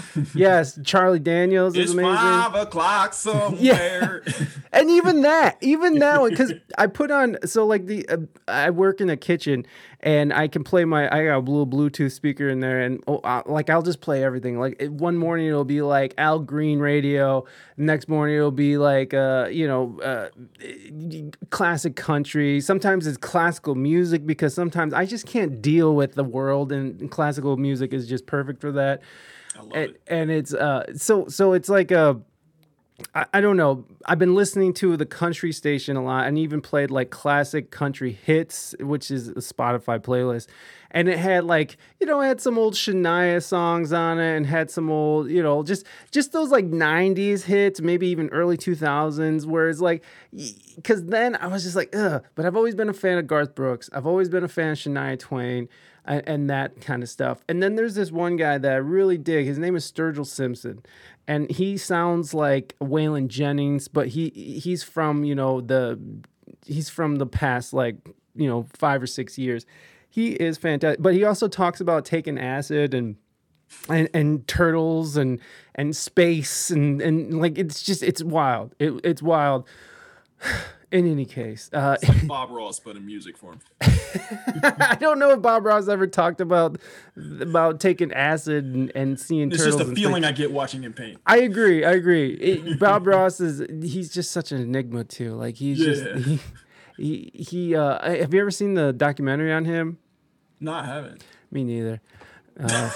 yes, 0.34 0.78
Charlie 0.84 1.18
Daniels 1.18 1.74
is 1.76 1.90
It's 1.90 1.92
amazing. 1.92 2.14
five 2.16 2.54
o'clock 2.54 3.12
somewhere. 3.14 3.56
yeah. 3.60 4.18
and 4.72 4.90
even 4.90 5.22
that, 5.22 5.56
even 5.60 5.98
that 5.98 6.20
one, 6.20 6.30
because 6.30 6.52
I 6.78 6.86
put 6.86 7.10
on 7.10 7.36
so 7.44 7.66
like 7.66 7.86
the 7.86 8.08
uh, 8.08 8.16
I 8.48 8.70
work 8.70 9.00
in 9.00 9.10
a 9.10 9.16
kitchen 9.16 9.66
and 10.00 10.32
I 10.32 10.48
can 10.48 10.64
play 10.64 10.84
my 10.84 11.06
I 11.06 11.24
got 11.26 11.36
a 11.36 11.38
little 11.38 11.66
Bluetooth 11.66 12.12
speaker 12.12 12.48
in 12.48 12.60
there 12.60 12.80
and 12.80 13.02
oh, 13.06 13.18
uh, 13.18 13.42
like 13.46 13.70
I'll 13.70 13.82
just 13.82 14.00
play 14.00 14.24
everything. 14.24 14.58
Like 14.58 14.76
it- 14.80 14.90
one 14.92 15.16
morning 15.16 15.46
it'll 15.46 15.64
be 15.64 15.82
like 15.82 16.14
Al 16.18 16.38
Green 16.40 16.78
radio, 16.78 17.44
next 17.76 18.08
morning 18.08 18.36
it'll 18.36 18.50
be 18.50 18.78
like 18.78 19.12
uh 19.14 19.48
you 19.50 19.66
know 19.68 20.00
uh, 20.00 20.28
classic 21.50 21.96
country. 21.96 22.60
Sometimes 22.60 23.06
it's 23.06 23.16
classical 23.18 23.74
music 23.74 24.26
because 24.26 24.54
sometimes 24.54 24.92
I 24.94 25.06
just 25.06 25.26
can't 25.26 25.60
deal 25.60 25.94
with 25.94 26.14
the 26.14 26.24
world 26.24 26.72
and 26.72 27.10
classical 27.10 27.56
music 27.56 27.92
is 27.92 28.08
just 28.08 28.26
perfect 28.26 28.60
for 28.60 28.72
that 28.72 29.02
I 29.56 29.60
love 29.60 29.72
and, 29.74 29.90
it. 29.90 30.02
and 30.06 30.30
it's 30.30 30.54
uh 30.54 30.96
so 30.96 31.26
so 31.28 31.52
it's 31.52 31.68
like 31.68 31.90
a 31.90 32.20
I, 33.14 33.26
I 33.34 33.40
don't 33.40 33.56
know. 33.56 33.84
I've 34.06 34.18
been 34.18 34.34
listening 34.34 34.74
to 34.74 34.96
the 34.96 35.06
country 35.06 35.52
station 35.52 35.96
a 35.96 36.04
lot 36.04 36.26
and 36.26 36.36
even 36.38 36.60
played 36.60 36.90
like 36.90 37.10
classic 37.10 37.70
country 37.70 38.12
hits 38.12 38.74
which 38.80 39.10
is 39.10 39.28
a 39.28 39.34
spotify 39.34 39.98
playlist. 40.00 40.48
And 40.90 41.08
it 41.08 41.18
had 41.18 41.44
like 41.44 41.76
you 42.00 42.06
know 42.06 42.20
it 42.20 42.26
had 42.26 42.40
some 42.40 42.58
old 42.58 42.74
shania 42.74 43.42
songs 43.42 43.92
on 43.92 44.18
it 44.18 44.36
and 44.36 44.46
had 44.46 44.70
some 44.70 44.90
old 44.90 45.30
you 45.30 45.42
know 45.42 45.62
just 45.62 45.86
just 46.10 46.32
those 46.32 46.50
like 46.50 46.66
90s 46.66 47.44
hits 47.44 47.80
maybe 47.80 48.08
even 48.08 48.28
early 48.28 48.58
2000s 48.58 49.46
where 49.46 49.68
it's 49.68 49.80
like 49.80 50.04
because 50.76 51.06
then 51.06 51.34
i 51.36 51.46
was 51.46 51.62
just 51.62 51.76
like 51.76 51.94
ugh 51.96 52.22
but 52.34 52.44
i've 52.44 52.56
always 52.56 52.74
been 52.74 52.90
a 52.90 52.94
fan 52.94 53.16
of 53.16 53.26
garth 53.26 53.54
brooks. 53.54 53.88
I've 53.92 54.06
always 54.06 54.28
been 54.28 54.44
a 54.44 54.48
fan 54.48 54.72
of 54.72 54.78
shania 54.78 55.18
twain 55.18 55.68
and, 56.04 56.22
and 56.26 56.50
that 56.50 56.80
kind 56.80 57.02
of 57.02 57.08
stuff. 57.08 57.44
And 57.48 57.62
then 57.62 57.74
there's 57.76 57.94
this 57.94 58.10
one 58.10 58.36
guy 58.36 58.58
that 58.58 58.72
I 58.72 58.76
really 58.76 59.18
dig. 59.18 59.46
His 59.46 59.58
name 59.58 59.76
is 59.76 59.90
Sturgill 59.90 60.26
Simpson, 60.26 60.84
and 61.26 61.50
he 61.50 61.76
sounds 61.76 62.34
like 62.34 62.74
Waylon 62.80 63.28
Jennings, 63.28 63.88
but 63.88 64.08
he 64.08 64.30
he's 64.30 64.82
from 64.82 65.24
you 65.24 65.34
know 65.34 65.60
the 65.60 65.98
he's 66.66 66.88
from 66.88 67.16
the 67.16 67.26
past 67.26 67.72
like 67.72 67.96
you 68.34 68.48
know 68.48 68.66
five 68.74 69.02
or 69.02 69.06
six 69.06 69.38
years. 69.38 69.66
He 70.08 70.32
is 70.32 70.58
fantastic, 70.58 71.02
but 71.02 71.14
he 71.14 71.24
also 71.24 71.48
talks 71.48 71.80
about 71.80 72.04
taking 72.04 72.38
acid 72.38 72.92
and 72.92 73.16
and, 73.88 74.08
and 74.12 74.46
turtles 74.46 75.16
and 75.16 75.40
and 75.74 75.96
space 75.96 76.70
and 76.70 77.00
and 77.00 77.40
like 77.40 77.58
it's 77.58 77.82
just 77.82 78.02
it's 78.02 78.22
wild. 78.22 78.74
It, 78.78 78.92
it's 79.04 79.22
wild. 79.22 79.66
In 80.92 81.10
any 81.10 81.24
case, 81.24 81.70
uh, 81.72 81.96
like 82.06 82.26
Bob 82.28 82.50
Ross, 82.50 82.78
but 82.78 82.96
in 82.96 83.06
music 83.06 83.38
form. 83.38 83.58
I 83.80 84.96
don't 85.00 85.18
know 85.18 85.30
if 85.30 85.40
Bob 85.40 85.64
Ross 85.64 85.88
ever 85.88 86.06
talked 86.06 86.40
about 86.42 86.76
about 87.40 87.80
taking 87.80 88.12
acid 88.12 88.66
and, 88.66 88.92
and 88.94 89.18
seeing 89.18 89.50
It's 89.50 89.64
just 89.64 89.80
a 89.80 89.86
feeling 89.86 90.22
things. 90.22 90.26
I 90.26 90.32
get 90.32 90.52
watching 90.52 90.82
him 90.82 90.92
paint. 90.92 91.18
I 91.26 91.38
agree. 91.38 91.82
I 91.84 91.92
agree. 91.92 92.34
It- 92.34 92.78
Bob 92.78 93.06
Ross 93.06 93.40
is 93.40 93.62
he's 93.90 94.12
just 94.12 94.32
such 94.32 94.52
an 94.52 94.60
enigma 94.60 95.04
too. 95.04 95.34
Like 95.34 95.56
he's 95.56 95.78
Yeah. 95.78 95.94
just 95.94 96.26
he 96.28 96.40
he, 96.98 97.30
he 97.32 97.74
uh 97.74 98.16
have 98.18 98.34
you 98.34 98.40
ever 98.42 98.50
seen 98.50 98.74
the 98.74 98.92
documentary 98.92 99.50
on 99.52 99.64
him? 99.64 99.96
No, 100.60 100.72
I 100.74 100.84
haven't. 100.84 101.24
Me 101.50 101.64
neither. 101.64 102.02
Uh, 102.60 102.90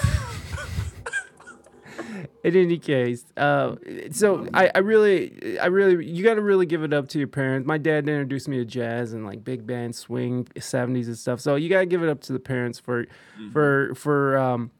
in 2.44 2.56
any 2.56 2.78
case, 2.78 3.24
uh, 3.36 3.76
so 4.10 4.46
I, 4.54 4.70
I 4.74 4.78
really, 4.78 5.58
I 5.58 5.66
really, 5.66 6.06
you 6.06 6.22
got 6.24 6.34
to 6.34 6.40
really 6.42 6.66
give 6.66 6.82
it 6.82 6.92
up 6.92 7.08
to 7.08 7.18
your 7.18 7.28
parents. 7.28 7.66
My 7.66 7.78
dad 7.78 8.08
introduced 8.08 8.48
me 8.48 8.58
to 8.58 8.64
jazz 8.64 9.12
and 9.12 9.24
like 9.26 9.44
big 9.44 9.66
band 9.66 9.94
swing, 9.94 10.44
'70s 10.56 11.06
and 11.06 11.18
stuff. 11.18 11.40
So 11.40 11.56
you 11.56 11.68
got 11.68 11.80
to 11.80 11.86
give 11.86 12.02
it 12.02 12.08
up 12.08 12.20
to 12.22 12.32
the 12.32 12.38
parents 12.40 12.78
for, 12.78 13.06
for, 13.52 13.94
for, 13.94 14.38
um, 14.38 14.70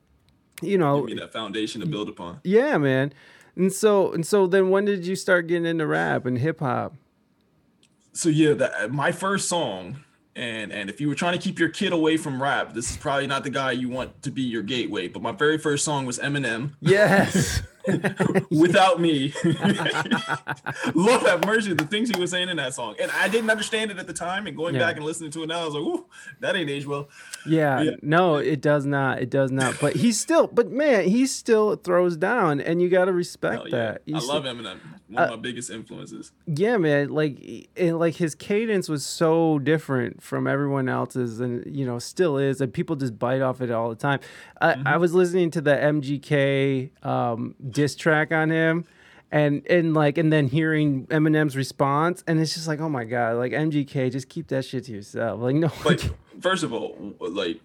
you 0.62 0.78
know, 0.78 1.00
Give 1.06 1.16
me 1.16 1.20
that 1.22 1.32
foundation 1.32 1.80
to 1.82 1.86
build 1.86 2.08
upon. 2.08 2.40
yeah, 2.44 2.78
man. 2.78 3.12
And 3.56 3.72
so, 3.72 4.12
and 4.12 4.26
so, 4.26 4.46
then 4.46 4.68
when 4.70 4.84
did 4.84 5.06
you 5.06 5.16
start 5.16 5.46
getting 5.46 5.66
into 5.66 5.86
rap 5.86 6.26
and 6.26 6.36
hip 6.38 6.60
hop? 6.60 6.94
So 8.12 8.28
yeah, 8.28 8.52
that 8.54 8.92
my 8.92 9.12
first 9.12 9.48
song, 9.48 10.04
and 10.36 10.70
and 10.72 10.88
if 10.90 11.00
you 11.00 11.08
were 11.08 11.14
trying 11.14 11.32
to 11.32 11.38
keep 11.38 11.58
your 11.58 11.70
kid 11.70 11.92
away 11.92 12.16
from 12.16 12.40
rap, 12.42 12.74
this 12.74 12.90
is 12.90 12.96
probably 12.96 13.26
not 13.26 13.42
the 13.42 13.50
guy 13.50 13.72
you 13.72 13.88
want 13.88 14.22
to 14.22 14.30
be 14.30 14.42
your 14.42 14.62
gateway. 14.62 15.08
But 15.08 15.22
my 15.22 15.32
very 15.32 15.58
first 15.58 15.84
song 15.84 16.06
was 16.06 16.18
Eminem, 16.18 16.72
Yes. 16.80 17.62
"Without 18.50 19.00
Me." 19.00 19.32
Lord 20.94 21.22
have 21.22 21.44
mercy, 21.44 21.72
the 21.72 21.86
things 21.88 22.10
he 22.10 22.20
was 22.20 22.30
saying 22.30 22.48
in 22.48 22.56
that 22.56 22.74
song, 22.74 22.96
and 23.00 23.10
I 23.12 23.28
didn't 23.28 23.48
understand 23.50 23.90
it 23.90 23.98
at 23.98 24.06
the 24.06 24.12
time. 24.12 24.46
And 24.46 24.56
going 24.56 24.74
Yeah. 24.74 24.80
back 24.82 24.96
and 24.96 25.04
listening 25.04 25.30
to 25.32 25.42
it 25.42 25.46
now, 25.46 25.60
I 25.62 25.64
was 25.64 25.74
like, 25.74 25.82
"Ooh, 25.82 26.06
that 26.40 26.56
ain't 26.56 26.68
aged 26.70 26.86
well." 26.86 27.08
Yeah, 27.46 27.80
Yeah. 27.82 27.90
no, 28.02 28.36
it 28.36 28.60
does 28.60 28.86
not. 28.86 29.20
It 29.20 29.30
does 29.30 29.50
not. 29.50 29.78
But 29.80 29.96
he's 29.96 30.18
still, 30.18 30.48
but 30.48 30.70
man, 30.70 31.08
he 31.08 31.26
still 31.26 31.76
throws 31.76 32.16
down, 32.16 32.60
and 32.60 32.82
you 32.82 32.88
got 32.88 33.06
to 33.06 33.12
respect 33.12 33.64
yeah. 33.66 33.70
that. 33.76 34.02
You 34.04 34.16
I 34.16 34.20
love 34.20 34.44
Eminem. 34.44 34.78
One 35.08 35.22
of 35.22 35.30
my 35.30 35.36
biggest 35.36 35.70
influences. 35.70 36.32
Yeah, 36.46 36.78
man. 36.78 37.10
Like, 37.10 37.68
and 37.76 37.98
like 37.98 38.16
his 38.16 38.34
cadence 38.34 38.88
was 38.88 39.06
so 39.06 39.58
different 39.60 40.22
from 40.22 40.46
everyone 40.48 40.88
else's, 40.88 41.38
and 41.40 41.64
you 41.66 41.86
know, 41.86 41.98
still 42.00 42.38
is, 42.38 42.60
and 42.60 42.72
people 42.74 42.96
just 42.96 43.18
bite 43.18 43.40
off 43.40 43.60
it 43.60 43.70
all 43.70 43.88
the 43.88 43.94
time. 43.96 44.20
I, 44.60 44.74
Mm-hmm. 44.74 44.88
I 44.88 44.96
was 44.96 45.14
listening 45.14 45.50
to 45.52 45.60
the 45.60 45.76
MGK 45.76 47.04
um, 47.06 47.54
diss 47.70 47.94
track 47.94 48.32
on 48.32 48.50
him. 48.50 48.84
And 49.32 49.66
and 49.68 49.92
like 49.92 50.18
and 50.18 50.32
then 50.32 50.46
hearing 50.46 51.06
Eminem's 51.08 51.56
response 51.56 52.22
and 52.28 52.40
it's 52.40 52.54
just 52.54 52.68
like 52.68 52.80
oh 52.80 52.88
my 52.88 53.02
god 53.02 53.36
like 53.38 53.50
MGK 53.50 54.12
just 54.12 54.28
keep 54.28 54.46
that 54.48 54.64
shit 54.64 54.84
to 54.84 54.92
yourself 54.92 55.40
like 55.40 55.56
no 55.56 55.68
Like, 55.84 56.00
first 56.40 56.62
of 56.62 56.72
all, 56.72 56.96
like, 57.18 57.60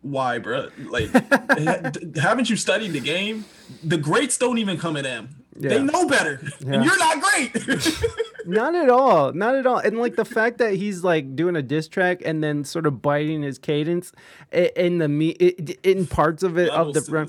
why, 0.00 0.38
bro? 0.38 0.70
Like, 0.88 1.10
haven't 2.16 2.48
you 2.48 2.56
studied 2.56 2.92
the 2.92 3.00
game? 3.00 3.44
The 3.84 3.98
greats 3.98 4.38
don't 4.38 4.56
even 4.56 4.78
come 4.78 4.96
at 4.96 5.04
them. 5.04 5.39
Yeah. 5.58 5.70
They 5.70 5.82
know 5.82 6.06
better, 6.06 6.40
Yeah. 6.60 6.74
and 6.74 6.84
you're 6.84 6.98
not 6.98 7.20
great. 7.20 7.54
Not 8.46 8.74
at 8.74 8.88
all. 8.88 9.32
Not 9.34 9.54
at 9.54 9.66
all. 9.66 9.78
And 9.78 9.98
like 9.98 10.16
the 10.16 10.24
fact 10.24 10.58
that 10.58 10.74
he's 10.74 11.04
like 11.04 11.36
doing 11.36 11.56
a 11.56 11.62
diss 11.62 11.88
track 11.88 12.22
and 12.24 12.42
then 12.42 12.64
sort 12.64 12.86
of 12.86 13.02
biting 13.02 13.42
his 13.42 13.58
cadence 13.58 14.12
in 14.52 14.96
the 14.98 15.08
me 15.08 15.30
in 15.30 16.06
parts 16.06 16.42
of 16.42 16.56
it 16.56 16.70
of 16.70 16.94
the 16.94 17.02
run. 17.12 17.28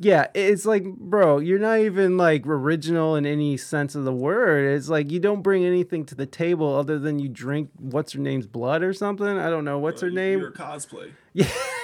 Yeah, 0.00 0.28
it's 0.32 0.64
like, 0.64 0.84
bro, 0.84 1.38
you're 1.40 1.58
not 1.58 1.80
even 1.80 2.16
like 2.16 2.46
original 2.46 3.14
in 3.16 3.26
any 3.26 3.56
sense 3.58 3.94
of 3.94 4.04
the 4.04 4.12
word. 4.12 4.74
It's 4.76 4.88
like 4.88 5.10
you 5.10 5.18
don't 5.20 5.42
bring 5.42 5.64
anything 5.66 6.06
to 6.06 6.14
the 6.14 6.26
table 6.26 6.74
other 6.76 6.98
than 6.98 7.18
you 7.18 7.28
drink 7.28 7.68
what's 7.78 8.12
her 8.12 8.20
name's 8.20 8.46
blood 8.46 8.82
or 8.82 8.92
something. 8.94 9.26
I 9.26 9.50
don't 9.50 9.64
know 9.66 9.78
what's 9.78 10.02
uh, 10.02 10.06
her 10.06 10.10
You- 10.10 10.14
name. 10.16 10.38
You're 10.38 10.48
a 10.48 10.52
cosplay. 10.52 11.10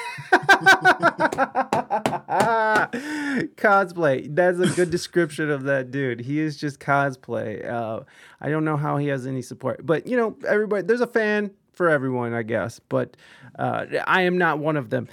cosplay. 3.57 4.35
That's 4.35 4.59
a 4.59 4.67
good 4.69 4.91
description 4.91 5.51
of 5.51 5.65
that 5.65 5.91
dude. 5.91 6.21
He 6.21 6.41
is 6.41 6.57
just 6.57 6.81
cosplay. 6.81 7.69
Uh, 7.69 8.01
I 8.41 8.49
don't 8.51 8.65
know 8.65 8.77
how 8.77 8.97
he 8.97 9.09
has 9.09 9.27
any 9.27 9.43
support, 9.43 9.85
but 9.85 10.07
you 10.07 10.17
know, 10.17 10.37
everybody. 10.47 10.83
There's 10.87 11.01
a 11.01 11.07
fan 11.07 11.51
for 11.73 11.89
everyone, 11.89 12.35
I 12.35 12.43
guess. 12.43 12.81
But 12.89 13.17
uh, 13.59 13.87
I 14.07 14.23
am 14.23 14.39
not 14.39 14.59
one 14.59 14.77
of 14.77 14.91
them. 14.91 15.09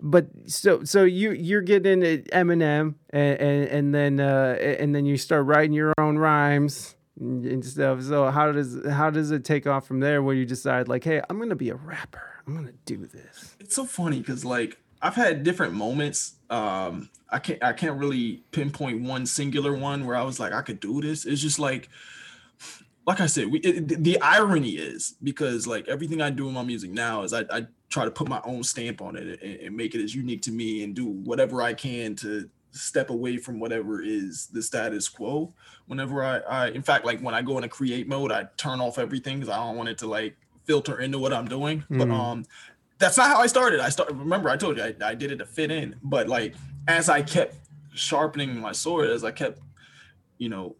But 0.00 0.26
so 0.46 0.84
so 0.84 1.04
you 1.04 1.32
you're 1.32 1.62
getting 1.62 2.00
Eminem 2.00 2.96
and 3.10 3.40
and, 3.40 3.68
and 3.68 3.94
then 3.94 4.20
uh, 4.20 4.56
and 4.60 4.94
then 4.94 5.06
you 5.06 5.16
start 5.16 5.46
writing 5.46 5.72
your 5.72 5.94
own 5.98 6.18
rhymes 6.18 6.96
and 7.18 7.64
stuff. 7.64 8.02
So 8.02 8.30
how 8.30 8.52
does 8.52 8.78
how 8.86 9.10
does 9.10 9.30
it 9.30 9.44
take 9.44 9.66
off 9.66 9.86
from 9.86 10.00
there? 10.00 10.22
Where 10.22 10.34
you 10.34 10.44
decide 10.44 10.88
like, 10.88 11.04
hey, 11.04 11.22
I'm 11.30 11.38
gonna 11.38 11.56
be 11.56 11.70
a 11.70 11.76
rapper. 11.76 12.42
I'm 12.46 12.54
gonna 12.54 12.72
do 12.84 13.06
this. 13.06 13.56
It's 13.58 13.74
so 13.74 13.84
funny 13.86 14.18
because 14.18 14.44
like 14.44 14.78
I've 15.06 15.14
had 15.14 15.44
different 15.44 15.72
moments. 15.74 16.34
Um, 16.50 17.10
I 17.30 17.38
can't 17.38 17.62
I 17.62 17.72
can't 17.72 17.98
really 17.98 18.42
pinpoint 18.50 19.02
one 19.02 19.24
singular 19.24 19.72
one 19.72 20.04
where 20.04 20.16
I 20.16 20.22
was 20.22 20.40
like 20.40 20.52
I 20.52 20.62
could 20.62 20.80
do 20.80 21.00
this. 21.00 21.24
It's 21.24 21.40
just 21.40 21.58
like 21.60 21.88
like 23.06 23.20
I 23.20 23.26
said, 23.26 23.52
we 23.52 23.60
it, 23.60 24.02
the 24.02 24.20
irony 24.20 24.70
is 24.70 25.14
because 25.22 25.66
like 25.66 25.86
everything 25.86 26.20
I 26.20 26.30
do 26.30 26.48
in 26.48 26.54
my 26.54 26.64
music 26.64 26.90
now 26.90 27.22
is 27.22 27.32
I, 27.32 27.44
I 27.50 27.66
try 27.88 28.04
to 28.04 28.10
put 28.10 28.28
my 28.28 28.40
own 28.44 28.64
stamp 28.64 29.00
on 29.00 29.14
it 29.14 29.40
and, 29.42 29.60
and 29.60 29.76
make 29.76 29.94
it 29.94 30.02
as 30.02 30.12
unique 30.12 30.42
to 30.42 30.50
me 30.50 30.82
and 30.82 30.92
do 30.94 31.06
whatever 31.06 31.62
I 31.62 31.72
can 31.72 32.16
to 32.16 32.50
step 32.72 33.10
away 33.10 33.36
from 33.36 33.60
whatever 33.60 34.02
is 34.02 34.48
the 34.48 34.60
status 34.60 35.08
quo. 35.08 35.54
Whenever 35.86 36.24
I, 36.24 36.38
I 36.38 36.68
in 36.70 36.82
fact, 36.82 37.04
like 37.04 37.20
when 37.20 37.34
I 37.34 37.42
go 37.42 37.58
into 37.58 37.68
create 37.68 38.08
mode, 38.08 38.32
I 38.32 38.48
turn 38.56 38.80
off 38.80 38.98
everything 38.98 39.38
because 39.38 39.54
I 39.54 39.58
don't 39.58 39.76
want 39.76 39.88
it 39.88 39.98
to 39.98 40.08
like 40.08 40.36
filter 40.64 40.98
into 40.98 41.20
what 41.20 41.32
I'm 41.32 41.46
doing. 41.46 41.84
But 41.88 42.08
Mhm. 42.08 42.12
um, 42.12 42.44
that's 42.98 43.16
not 43.16 43.28
how 43.28 43.40
I 43.40 43.46
started. 43.46 43.80
I 43.80 43.88
started. 43.90 44.16
Remember, 44.16 44.48
I 44.48 44.56
told 44.56 44.78
you 44.78 44.84
I, 44.84 44.94
I 45.02 45.14
did 45.14 45.30
it 45.30 45.36
to 45.36 45.46
fit 45.46 45.70
in. 45.70 45.96
But 46.02 46.28
like 46.28 46.54
as 46.88 47.08
I 47.08 47.22
kept 47.22 47.56
sharpening 47.94 48.58
my 48.58 48.72
sword, 48.72 49.10
as 49.10 49.24
I 49.24 49.30
kept, 49.30 49.60
you 50.38 50.48
know, 50.48 50.76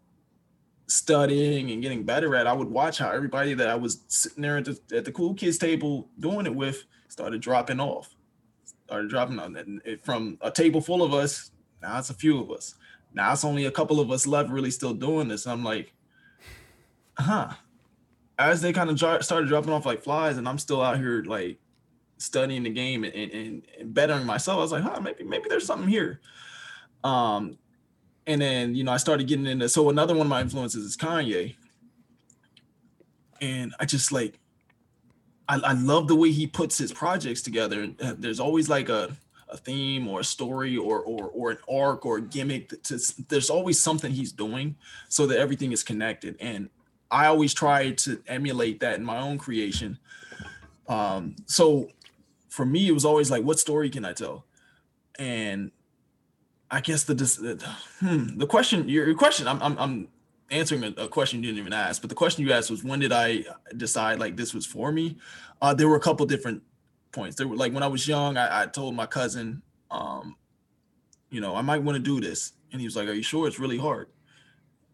studying 0.87 1.71
and 1.71 1.83
getting 1.83 2.05
better 2.05 2.35
at, 2.37 2.47
I 2.47 2.53
would 2.53 2.69
watch 2.69 2.99
how 2.99 3.11
everybody 3.11 3.55
that 3.55 3.69
I 3.69 3.75
was 3.75 4.03
sitting 4.09 4.43
there 4.43 4.59
at 4.59 4.65
the, 4.65 4.79
at 4.95 5.05
the 5.05 5.13
cool 5.13 5.35
kids 5.35 5.59
table 5.59 6.09
doing 6.19 6.47
it 6.47 6.55
with 6.55 6.85
started 7.09 7.41
dropping 7.41 7.81
off. 7.81 8.15
Started 8.87 9.11
dropping 9.11 9.39
on 9.39 9.81
it, 9.85 10.05
from 10.05 10.39
a 10.41 10.51
table 10.51 10.81
full 10.81 11.03
of 11.03 11.13
us. 11.13 11.51
Now 11.83 11.99
it's 11.99 12.11
a 12.11 12.15
few 12.15 12.41
of 12.41 12.51
us. 12.51 12.77
Now 13.13 13.33
it's 13.33 13.45
only 13.45 13.65
a 13.65 13.71
couple 13.71 13.99
of 13.99 14.11
us 14.11 14.27
left 14.27 14.49
really 14.51 14.71
still 14.71 14.95
doing 14.95 15.29
this. 15.29 15.47
I'm 15.47 15.65
like, 15.65 15.93
huh. 17.19 17.51
As 18.39 18.61
they 18.61 18.73
kind 18.73 18.91
of 18.91 19.25
started 19.25 19.49
dropping 19.49 19.73
off 19.73 19.87
like 19.87 20.03
flies, 20.03 20.37
and 20.37 20.47
I'm 20.47 20.59
still 20.59 20.83
out 20.83 20.99
here 20.99 21.25
like 21.27 21.59
studying 22.19 22.63
the 22.63 22.71
game 22.71 23.05
and, 23.05 23.15
and, 23.15 23.63
and, 23.79 23.95
bettering 23.95 24.25
myself. 24.25 24.59
I 24.59 24.61
was 24.63 24.73
like, 24.73 24.83
huh, 24.83 25.01
maybe 25.01 25.25
maybe 25.25 25.47
there's 25.49 25.67
something 25.67 25.89
here. 25.89 26.21
Um, 27.05 27.59
and 28.27 28.41
then 28.41 28.75
you 28.75 28.85
know 28.85 28.93
I 28.93 28.97
started 28.97 29.27
getting 29.27 29.47
into 29.47 29.69
so 29.69 29.91
another 29.91 30.15
one 30.15 30.27
of 30.27 30.31
my 30.31 30.41
influences 30.41 30.85
is 30.85 30.97
Kanye, 30.97 31.55
and 33.41 33.75
I 33.79 33.85
just 33.85 34.13
like 34.13 34.39
I, 35.49 35.57
I 35.57 35.73
love 35.73 36.09
the 36.09 36.17
way 36.17 36.31
he 36.31 36.47
puts 36.47 36.79
his 36.79 36.93
projects 36.93 37.43
together. 37.43 37.89
Uh, 38.01 38.15
There's 38.19 38.41
always 38.41 38.69
like 38.69 38.89
a 38.89 39.17
a 39.49 39.57
theme 39.57 40.09
or 40.09 40.21
a 40.21 40.25
story 40.25 40.77
or 40.77 41.01
or 41.01 41.29
or 41.29 41.51
an 41.53 41.59
arc 41.69 42.05
or 42.05 42.19
a 42.19 42.23
gimmick. 42.23 42.83
To, 42.85 42.99
there's 43.29 43.51
always 43.51 43.81
something 43.81 44.13
he's 44.13 44.33
doing 44.33 44.77
so 45.09 45.27
that 45.27 45.39
everything 45.39 45.73
is 45.73 45.83
connected. 45.83 46.37
And 46.41 46.69
I 47.11 47.27
always 47.27 47.55
try 47.55 47.93
to 47.93 48.21
emulate 48.27 48.81
that 48.81 48.97
in 48.97 49.05
my 49.05 49.19
own 49.19 49.39
creation. 49.39 49.99
Um, 50.89 51.37
so 51.47 51.89
for 52.57 52.64
me, 52.64 52.88
it 52.88 52.92
was 52.92 53.05
always 53.05 53.31
like, 53.31 53.45
what 53.45 53.59
story 53.59 53.90
can 53.90 54.07
I 54.07 54.14
tell? 54.14 54.47
And 55.19 55.73
I 56.71 56.81
guess 56.81 57.05
the 57.05 57.12
the, 57.14 57.77
hmm, 58.01 58.38
the 58.38 58.47
question 58.47 58.88
your, 58.88 59.07
your 59.07 59.14
question 59.14 59.47
I'm 59.47 59.62
I'm, 59.62 59.79
I'm 59.79 60.09
answering 60.51 60.83
a, 60.83 61.03
a 61.03 61.09
question 61.09 61.42
you 61.42 61.51
didn't 61.51 61.59
even 61.59 61.75
ask, 61.75 62.01
but 62.01 62.09
the 62.09 62.16
question 62.16 62.47
you 62.47 62.53
asked 62.55 62.71
was 62.71 62.83
when 62.83 62.99
did 62.99 63.12
I 63.12 63.45
decide 63.77 64.19
like 64.19 64.37
this 64.38 64.55
was 64.55 64.64
for 64.64 64.90
me? 64.90 65.19
Uh, 65.61 65.75
there 65.75 65.87
were 65.87 65.97
a 65.97 66.01
couple 66.01 66.25
different 66.25 66.62
points. 67.12 67.37
There 67.37 67.47
were 67.47 67.57
like 67.57 67.75
when 67.75 67.83
I 67.83 67.88
was 67.88 68.09
young, 68.09 68.38
I, 68.38 68.62
I 68.62 68.66
told 68.66 68.95
my 68.95 69.07
cousin, 69.07 69.61
um, 69.90 70.37
you 71.29 71.42
know, 71.42 71.55
I 71.55 71.61
might 71.61 71.83
want 71.83 71.97
to 71.97 72.03
do 72.03 72.27
this, 72.27 72.55
and 72.73 72.81
he 72.81 72.87
was 72.87 72.97
like, 72.97 73.07
"Are 73.07 73.12
you 73.12 73.23
sure 73.23 73.47
it's 73.47 73.59
really 73.59 73.79
hard?" 73.79 74.09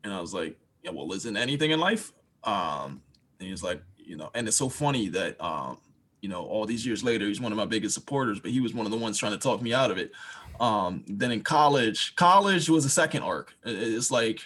And 0.03 0.13
I 0.13 0.21
was 0.21 0.35
like, 0.35 0.59
"Yeah, 0.83 0.91
well, 0.91 1.13
isn't 1.13 1.37
anything 1.37 1.71
in 1.71 1.79
life?" 1.79 2.13
Um, 2.43 3.03
and 3.39 3.47
he 3.47 3.53
was 3.53 3.63
like, 3.63 3.81
you 3.99 4.17
know, 4.17 4.31
and 4.35 4.49
it's 4.49 4.57
so 4.57 4.69
funny 4.69 5.09
that 5.11 5.41
um, 5.41 5.79
you 6.23 6.29
know, 6.29 6.45
all 6.45 6.65
these 6.65 6.87
years 6.87 7.05
later, 7.05 7.27
he's 7.27 7.41
one 7.41 7.53
of 7.53 7.59
my 7.59 7.67
biggest 7.67 7.95
supporters, 7.95 8.41
but 8.41 8.53
he 8.53 8.61
was 8.61 8.73
one 8.73 8.87
of 8.87 8.93
the 8.93 8.99
ones 8.99 9.19
trying 9.19 9.33
to 9.33 9.39
talk 9.39 9.61
me 9.61 9.75
out 9.75 9.91
of 9.91 9.99
it. 9.99 10.13
Um, 10.61 11.05
then 11.09 11.33
in 11.33 11.43
college, 11.43 12.15
college 12.15 12.71
was 12.71 12.85
a 12.85 12.89
second 12.89 13.23
arc. 13.23 13.55
It's 13.65 14.11
like 14.11 14.41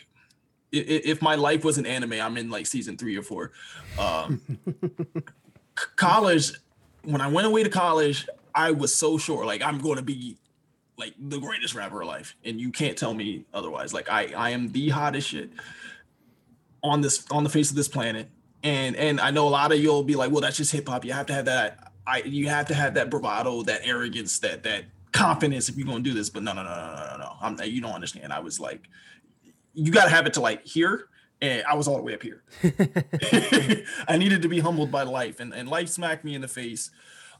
if 0.72 1.22
my 1.22 1.34
life 1.34 1.64
was 1.64 1.78
an 1.78 1.86
anime, 1.86 2.14
I'm 2.14 2.36
in 2.38 2.50
like 2.50 2.66
season 2.66 2.96
three 2.96 3.16
or 3.16 3.22
four. 3.22 3.52
Um, 3.98 4.40
college, 5.96 6.52
when 7.02 7.20
I 7.20 7.28
went 7.28 7.46
away 7.46 7.62
to 7.62 7.70
college, 7.70 8.26
I 8.54 8.70
was 8.70 8.94
so 8.94 9.18
sure, 9.18 9.44
like 9.44 9.62
I'm 9.62 9.78
going 9.78 9.96
to 9.96 10.02
be 10.02 10.38
like 10.96 11.12
the 11.18 11.38
greatest 11.38 11.74
rapper 11.74 12.00
alive, 12.00 12.34
and 12.42 12.58
you 12.58 12.72
can't 12.72 12.96
tell 12.96 13.12
me 13.12 13.44
otherwise. 13.52 13.92
Like 13.92 14.08
I, 14.08 14.32
I 14.34 14.50
am 14.50 14.72
the 14.72 14.88
hottest 14.88 15.28
shit 15.28 15.50
on 16.82 17.02
this 17.02 17.26
on 17.30 17.44
the 17.44 17.50
face 17.50 17.68
of 17.68 17.76
this 17.76 17.88
planet. 17.88 18.30
And 18.66 18.96
and 18.96 19.20
I 19.20 19.30
know 19.30 19.46
a 19.46 19.48
lot 19.48 19.70
of 19.70 19.78
you'll 19.78 20.02
be 20.02 20.16
like, 20.16 20.32
well, 20.32 20.40
that's 20.40 20.56
just 20.56 20.72
hip 20.72 20.88
hop. 20.88 21.04
You 21.04 21.12
have 21.12 21.26
to 21.26 21.32
have 21.32 21.44
that. 21.44 21.92
I 22.04 22.22
you 22.22 22.48
have 22.48 22.66
to 22.66 22.74
have 22.74 22.94
that 22.94 23.10
bravado, 23.10 23.62
that 23.62 23.82
arrogance, 23.84 24.40
that 24.40 24.64
that 24.64 24.86
confidence 25.12 25.68
if 25.68 25.76
you're 25.76 25.86
gonna 25.86 26.00
do 26.00 26.12
this. 26.12 26.30
But 26.30 26.42
no, 26.42 26.52
no, 26.52 26.64
no, 26.64 26.70
no, 26.70 27.06
no, 27.12 27.16
no. 27.16 27.32
I'm 27.40 27.56
you 27.62 27.80
don't 27.80 27.92
understand. 27.92 28.32
I 28.32 28.40
was 28.40 28.58
like, 28.58 28.88
you 29.72 29.92
gotta 29.92 30.10
have 30.10 30.26
it 30.26 30.34
to 30.34 30.40
like 30.40 30.66
here. 30.66 31.06
And 31.40 31.62
I 31.64 31.74
was 31.74 31.86
all 31.86 31.96
the 31.96 32.02
way 32.02 32.14
up 32.14 32.22
here. 32.24 32.42
I 34.08 34.16
needed 34.16 34.42
to 34.42 34.48
be 34.48 34.58
humbled 34.58 34.90
by 34.90 35.04
life, 35.04 35.38
and, 35.38 35.54
and 35.54 35.68
life 35.68 35.88
smacked 35.88 36.24
me 36.24 36.34
in 36.34 36.40
the 36.40 36.48
face. 36.48 36.90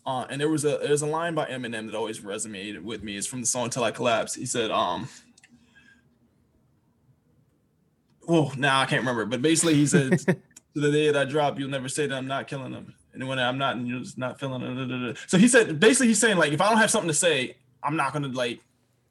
Uh, 0.04 0.26
and 0.30 0.40
there 0.40 0.48
was 0.48 0.64
a 0.64 0.78
there's 0.78 1.02
a 1.02 1.06
line 1.06 1.34
by 1.34 1.46
Eminem 1.46 1.86
that 1.86 1.96
always 1.96 2.20
resonated 2.20 2.84
with 2.84 3.02
me. 3.02 3.16
It's 3.16 3.26
from 3.26 3.40
the 3.40 3.48
song 3.48 3.68
"Till 3.70 3.82
I 3.82 3.90
Collapse." 3.90 4.34
He 4.34 4.46
said, 4.46 4.70
"Um, 4.70 5.08
oh, 8.28 8.52
now 8.56 8.80
I 8.80 8.86
can't 8.86 9.00
remember, 9.00 9.24
but 9.26 9.42
basically 9.42 9.74
he 9.74 9.86
said, 9.86 10.20
"To 10.76 10.80
the 10.82 10.92
day 10.92 11.10
that 11.10 11.16
I 11.16 11.24
drop, 11.24 11.58
you'll 11.58 11.70
never 11.70 11.88
say 11.88 12.06
that 12.06 12.14
I'm 12.14 12.26
not 12.26 12.46
killing 12.46 12.70
them, 12.72 12.94
and 13.14 13.26
when 13.26 13.38
I'm 13.38 13.58
not, 13.58 13.76
and 13.76 13.88
you're 13.88 14.00
just 14.00 14.18
not 14.18 14.38
feeling 14.38 14.62
it." 14.62 14.74
da, 14.74 14.84
da, 14.84 15.06
da." 15.12 15.18
So 15.26 15.38
he 15.38 15.48
said, 15.48 15.80
basically, 15.80 16.08
he's 16.08 16.20
saying 16.20 16.36
like, 16.36 16.52
if 16.52 16.60
I 16.60 16.68
don't 16.68 16.78
have 16.78 16.90
something 16.90 17.08
to 17.08 17.14
say, 17.14 17.56
I'm 17.82 17.96
not 17.96 18.12
gonna 18.12 18.28
like 18.28 18.60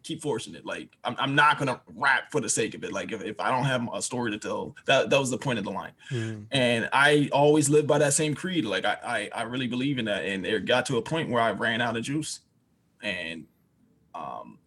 keep 0.03 0.21
forcing 0.21 0.53
it. 0.53 0.63
Like, 0.63 0.89
I'm, 1.03 1.15
I'm 1.17 1.33
not 1.33 1.57
gonna 1.57 1.81
rap 1.95 2.31
for 2.31 2.39
the 2.39 2.47
sake 2.49 2.75
of 2.75 2.83
it. 2.83 2.93
Like, 2.93 3.11
if, 3.11 3.23
if 3.23 3.39
I 3.39 3.49
don't 3.49 3.63
have 3.65 3.89
a 3.91 4.01
story 4.03 4.29
to 4.31 4.37
tell, 4.37 4.75
that 4.85 5.09
that 5.09 5.19
was 5.19 5.31
the 5.31 5.37
point 5.39 5.57
of 5.57 5.65
the 5.65 5.71
line 5.71 5.93
Mm. 6.11 6.45
and 6.51 6.87
I 6.93 7.27
always 7.33 7.69
lived 7.69 7.87
by 7.87 7.97
that 7.97 8.13
same 8.13 8.35
creed. 8.35 8.65
Like 8.65 8.85
I, 8.85 8.97
I, 9.03 9.29
I 9.39 9.41
really 9.43 9.65
believe 9.67 9.97
in 9.97 10.05
that, 10.05 10.23
and 10.23 10.45
it 10.45 10.65
got 10.65 10.85
to 10.87 10.97
a 10.97 11.01
point 11.01 11.29
where 11.31 11.41
I 11.41 11.51
ran 11.51 11.81
out 11.81 11.97
of 11.97 12.03
juice, 12.03 12.41
and 13.01 13.45
um, 14.13 14.59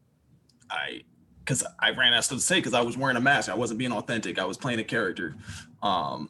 I, 0.68 1.02
because 1.38 1.64
I 1.78 1.90
ran 1.92 2.12
out 2.12 2.18
of 2.18 2.24
stuff 2.24 2.38
to 2.38 2.44
say 2.44 2.56
because 2.56 2.74
I 2.74 2.82
was 2.82 2.96
wearing 2.98 3.16
a 3.16 3.20
mask. 3.20 3.48
I 3.48 3.54
wasn't 3.54 3.78
being 3.78 3.92
authentic. 3.92 4.38
I 4.38 4.44
was 4.44 4.56
playing 4.58 4.80
a 4.80 4.84
character. 4.84 5.34
Um, 5.82 6.28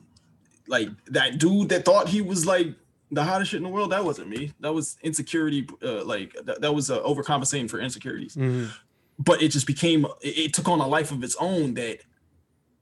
like 0.68 0.88
that 1.06 1.38
dude 1.38 1.68
that 1.70 1.84
thought 1.84 2.08
he 2.08 2.20
was 2.22 2.46
like 2.46 2.68
the 3.10 3.24
hottest 3.24 3.50
shit 3.50 3.58
in 3.58 3.64
the 3.64 3.68
world. 3.70 3.90
That 3.92 4.04
wasn't 4.04 4.28
me. 4.28 4.52
That 4.60 4.72
was 4.74 4.96
insecurity. 5.02 5.66
Uh, 5.82 6.04
like 6.04 6.34
that, 6.44 6.60
that 6.60 6.74
was 6.74 6.90
uh, 6.90 7.00
overcompensating 7.02 7.70
for 7.70 7.80
insecurities 7.80 8.36
Mhm. 8.36 8.70
but 9.18 9.42
it 9.42 9.48
just 9.48 9.66
became 9.66 10.04
it, 10.20 10.38
it 10.38 10.54
took 10.54 10.68
on 10.68 10.80
a 10.80 10.86
life 10.86 11.10
of 11.10 11.24
its 11.24 11.34
own 11.40 11.74
that 11.74 11.98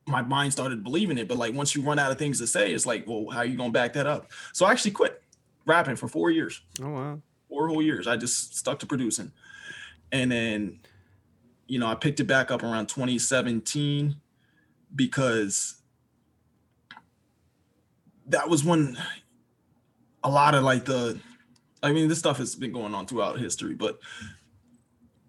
my 0.09 0.23
mind 0.23 0.53
started 0.53 0.85
believing 0.85 1.17
it 1.19 1.27
but 1.29 1.37
like 1.37 1.55
once 1.55 1.75
you 1.75 1.83
run 1.83 1.99
out 1.99 2.13
of 2.13 2.19
things 2.19 2.39
to 2.39 2.47
say 2.47 2.73
it's 2.73 2.87
like 2.87 3.07
well 3.09 3.27
how 3.33 3.39
are 3.39 3.45
you 3.45 3.57
gonna 3.57 3.71
back 3.73 3.93
that 3.95 4.07
up 4.07 4.31
so 4.53 4.65
i 4.67 4.71
actually 4.71 4.93
quit 4.93 5.21
rapping 5.65 5.97
for 5.97 6.07
four 6.09 6.31
years 6.31 6.61
Oh 6.81 6.91
wow. 6.91 7.23
four 7.49 7.67
whole 7.69 7.83
years 7.83 8.07
i 8.07 8.17
just 8.17 8.57
stuck 8.57 8.79
to 8.81 8.87
producing 8.87 9.33
and 10.13 10.31
then 10.31 10.79
you 11.67 11.79
know 11.81 11.87
i 11.89 11.95
picked 11.97 12.21
it 12.21 12.25
back 12.25 12.51
up 12.53 12.63
around 12.63 12.87
2017 12.89 14.15
because 14.95 15.76
that 18.29 18.49
was 18.49 18.65
when 18.65 18.97
a 20.25 20.31
lot 20.31 20.55
of 20.55 20.65
like 20.65 20.85
the 20.85 21.19
i 21.83 21.93
mean 21.93 22.09
this 22.09 22.19
stuff 22.19 22.39
has 22.39 22.55
been 22.55 22.73
going 22.73 22.95
on 22.95 23.07
throughout 23.07 23.39
history 23.39 23.75
but 23.75 23.99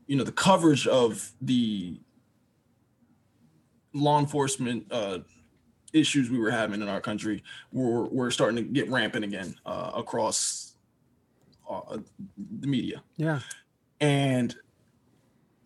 you 0.07 0.15
know 0.15 0.23
the 0.23 0.31
coverage 0.31 0.87
of 0.87 1.31
the 1.41 1.99
law 3.93 4.19
enforcement 4.19 4.85
uh 4.91 5.19
issues 5.93 6.29
we 6.29 6.37
were 6.39 6.51
having 6.51 6.81
in 6.81 6.87
our 6.89 7.01
country 7.01 7.43
were, 7.71 8.05
were 8.07 8.29
starting 8.29 8.55
to 8.57 8.61
get 8.61 8.89
rampant 8.89 9.23
again 9.23 9.55
uh, 9.65 9.91
across 9.95 10.75
uh, 11.69 11.97
the 12.59 12.67
media 12.67 13.01
Yeah. 13.17 13.39
and 14.01 14.55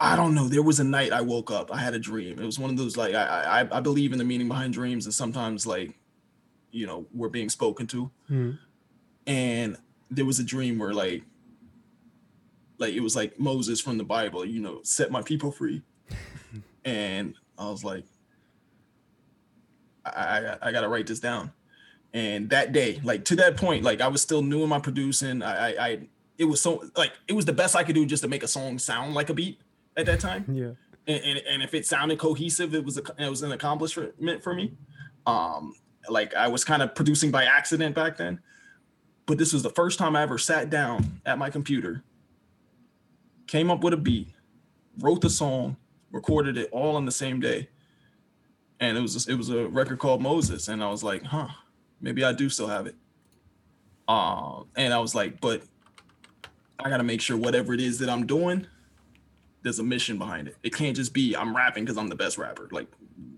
I 0.04 0.16
don't 0.16 0.34
know. 0.34 0.48
There 0.48 0.64
was 0.64 0.80
a 0.80 0.84
night 0.84 1.14
I 1.14 1.22
woke 1.22 1.52
up. 1.52 1.72
I 1.72 1.78
had 1.78 1.94
a 1.94 2.00
dream. 2.00 2.40
It 2.40 2.44
was 2.46 2.58
one 2.58 2.72
of 2.72 2.78
those 2.78 2.98
like 2.98 3.14
I 3.14 3.62
I, 3.62 3.78
I 3.78 3.80
believe 3.82 4.14
in 4.14 4.18
the 4.18 4.24
meaning 4.24 4.48
behind 4.48 4.74
dreams, 4.74 5.06
and 5.06 5.14
sometimes 5.14 5.68
like, 5.68 5.94
you 6.72 6.88
know, 6.88 7.06
we're 7.14 7.30
being 7.30 7.50
spoken 7.50 7.88
to. 7.88 8.12
Mhm. 8.30 8.60
And 9.28 9.78
there 10.10 10.26
was 10.26 10.40
a 10.40 10.44
dream 10.44 10.80
where 10.80 10.94
like, 10.94 11.24
like 12.78 12.94
it 12.94 13.02
was 13.02 13.16
like 13.16 13.40
Moses 13.40 13.80
from 13.80 13.98
the 13.98 14.04
Bible. 14.04 14.44
You 14.46 14.62
know, 14.62 14.80
set 14.84 15.12
my 15.12 15.22
people 15.22 15.52
free. 15.52 15.84
and 16.86 17.36
I 17.58 17.70
was 17.70 17.84
like, 17.84 18.06
I 20.06 20.10
I, 20.10 20.58
I 20.62 20.72
got 20.72 20.82
to 20.82 20.90
write 20.90 21.08
this 21.08 21.20
down. 21.20 21.52
And 22.14 22.50
that 22.50 22.74
day, 22.74 23.00
like 23.04 23.24
to 23.26 23.36
that 23.38 23.56
point, 23.56 23.84
like 23.84 24.02
I 24.02 24.08
was 24.08 24.22
still 24.22 24.42
new 24.42 24.64
in 24.64 24.70
my 24.70 24.80
producing. 24.80 25.42
I, 25.42 25.70
I, 25.72 25.88
I 25.88 26.00
it 26.38 26.46
was 26.46 26.60
so 26.60 26.84
like 26.98 27.14
it 27.28 27.34
was 27.34 27.46
the 27.46 27.54
best 27.54 27.76
I 27.76 27.84
could 27.84 27.96
do 27.96 28.06
just 28.06 28.24
to 28.24 28.30
make 28.30 28.44
a 28.44 28.48
song 28.48 28.80
sound 28.80 29.14
like 29.14 29.30
a 29.30 29.34
beat 29.34 29.62
at 29.96 30.06
that 30.08 30.20
time. 30.20 30.46
Yeah. 30.52 30.72
And, 31.08 31.24
and, 31.24 31.38
and 31.50 31.64
if 31.64 31.74
it 31.74 31.86
sounded 31.86 32.20
cohesive, 32.20 32.76
it 32.76 32.84
was 32.84 32.98
a, 32.98 33.02
it 33.18 33.30
was 33.30 33.42
an 33.44 33.52
accomplishment 33.52 34.44
for 34.44 34.54
me. 34.54 34.74
Um, 35.26 35.74
like 36.10 36.34
I 36.36 36.48
was 36.48 36.64
kind 36.64 36.82
of 36.82 36.96
producing 36.96 37.32
by 37.32 37.46
accident 37.46 37.96
back 37.96 38.18
then, 38.18 38.40
but 39.26 39.38
this 39.38 39.54
was 39.54 39.64
the 39.64 39.70
first 39.70 40.00
time 40.00 40.16
I 40.16 40.24
ever 40.24 40.38
sat 40.38 40.70
down 40.70 41.22
at 41.26 41.38
my 41.38 41.50
computer, 41.50 42.04
came 43.48 43.70
up 43.70 43.84
with 43.84 43.94
a 43.94 43.98
beat, 43.98 44.30
wrote 45.00 45.22
the 45.22 45.30
song, 45.30 45.78
recorded 46.12 46.58
it 46.58 46.70
all 46.72 46.96
on 46.96 47.06
the 47.06 47.12
same 47.12 47.40
day, 47.40 47.70
and 48.80 48.98
it 48.98 49.02
was 49.02 49.28
it 49.28 49.36
was 49.36 49.50
a 49.50 49.68
record 49.68 50.00
called 50.00 50.22
Moses, 50.22 50.68
and 50.68 50.84
I 50.84 50.90
was 50.90 51.04
like, 51.04 51.24
huh, 51.24 51.48
maybe 52.02 52.24
I 52.24 52.34
do 52.34 52.50
still 52.50 52.68
have 52.68 52.88
it. 52.88 52.96
Um, 54.08 54.68
and 54.76 54.94
I 54.94 55.00
was 55.00 55.16
like, 55.16 55.40
but 55.40 55.62
I 56.80 56.90
gotta 56.90 57.04
make 57.04 57.22
sure 57.22 57.38
whatever 57.38 57.74
it 57.74 57.80
is 57.80 58.00
that 58.00 58.10
I'm 58.10 58.26
doing, 58.26 58.66
there's 59.62 59.80
a 59.80 59.84
mission 59.84 60.18
behind 60.18 60.48
it. 60.48 60.58
It 60.64 60.74
can't 60.74 60.96
just 60.96 61.14
be 61.14 61.36
I'm 61.36 61.56
rapping 61.56 61.86
because 61.86 61.98
I'm 61.98 62.10
the 62.10 62.16
best 62.16 62.38
rapper. 62.38 62.68
Like 62.72 62.88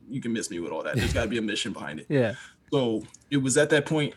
you 0.09 0.21
can 0.21 0.33
miss 0.33 0.49
me 0.49 0.59
with 0.59 0.71
all 0.71 0.83
that. 0.83 0.95
There's 0.95 1.13
gotta 1.13 1.27
be 1.27 1.37
a 1.37 1.41
mission 1.41 1.73
behind 1.73 1.99
it. 1.99 2.07
Yeah. 2.13 2.35
So 2.71 3.03
it 3.29 3.37
was 3.37 3.57
at 3.57 3.69
that 3.71 3.85
point, 3.85 4.13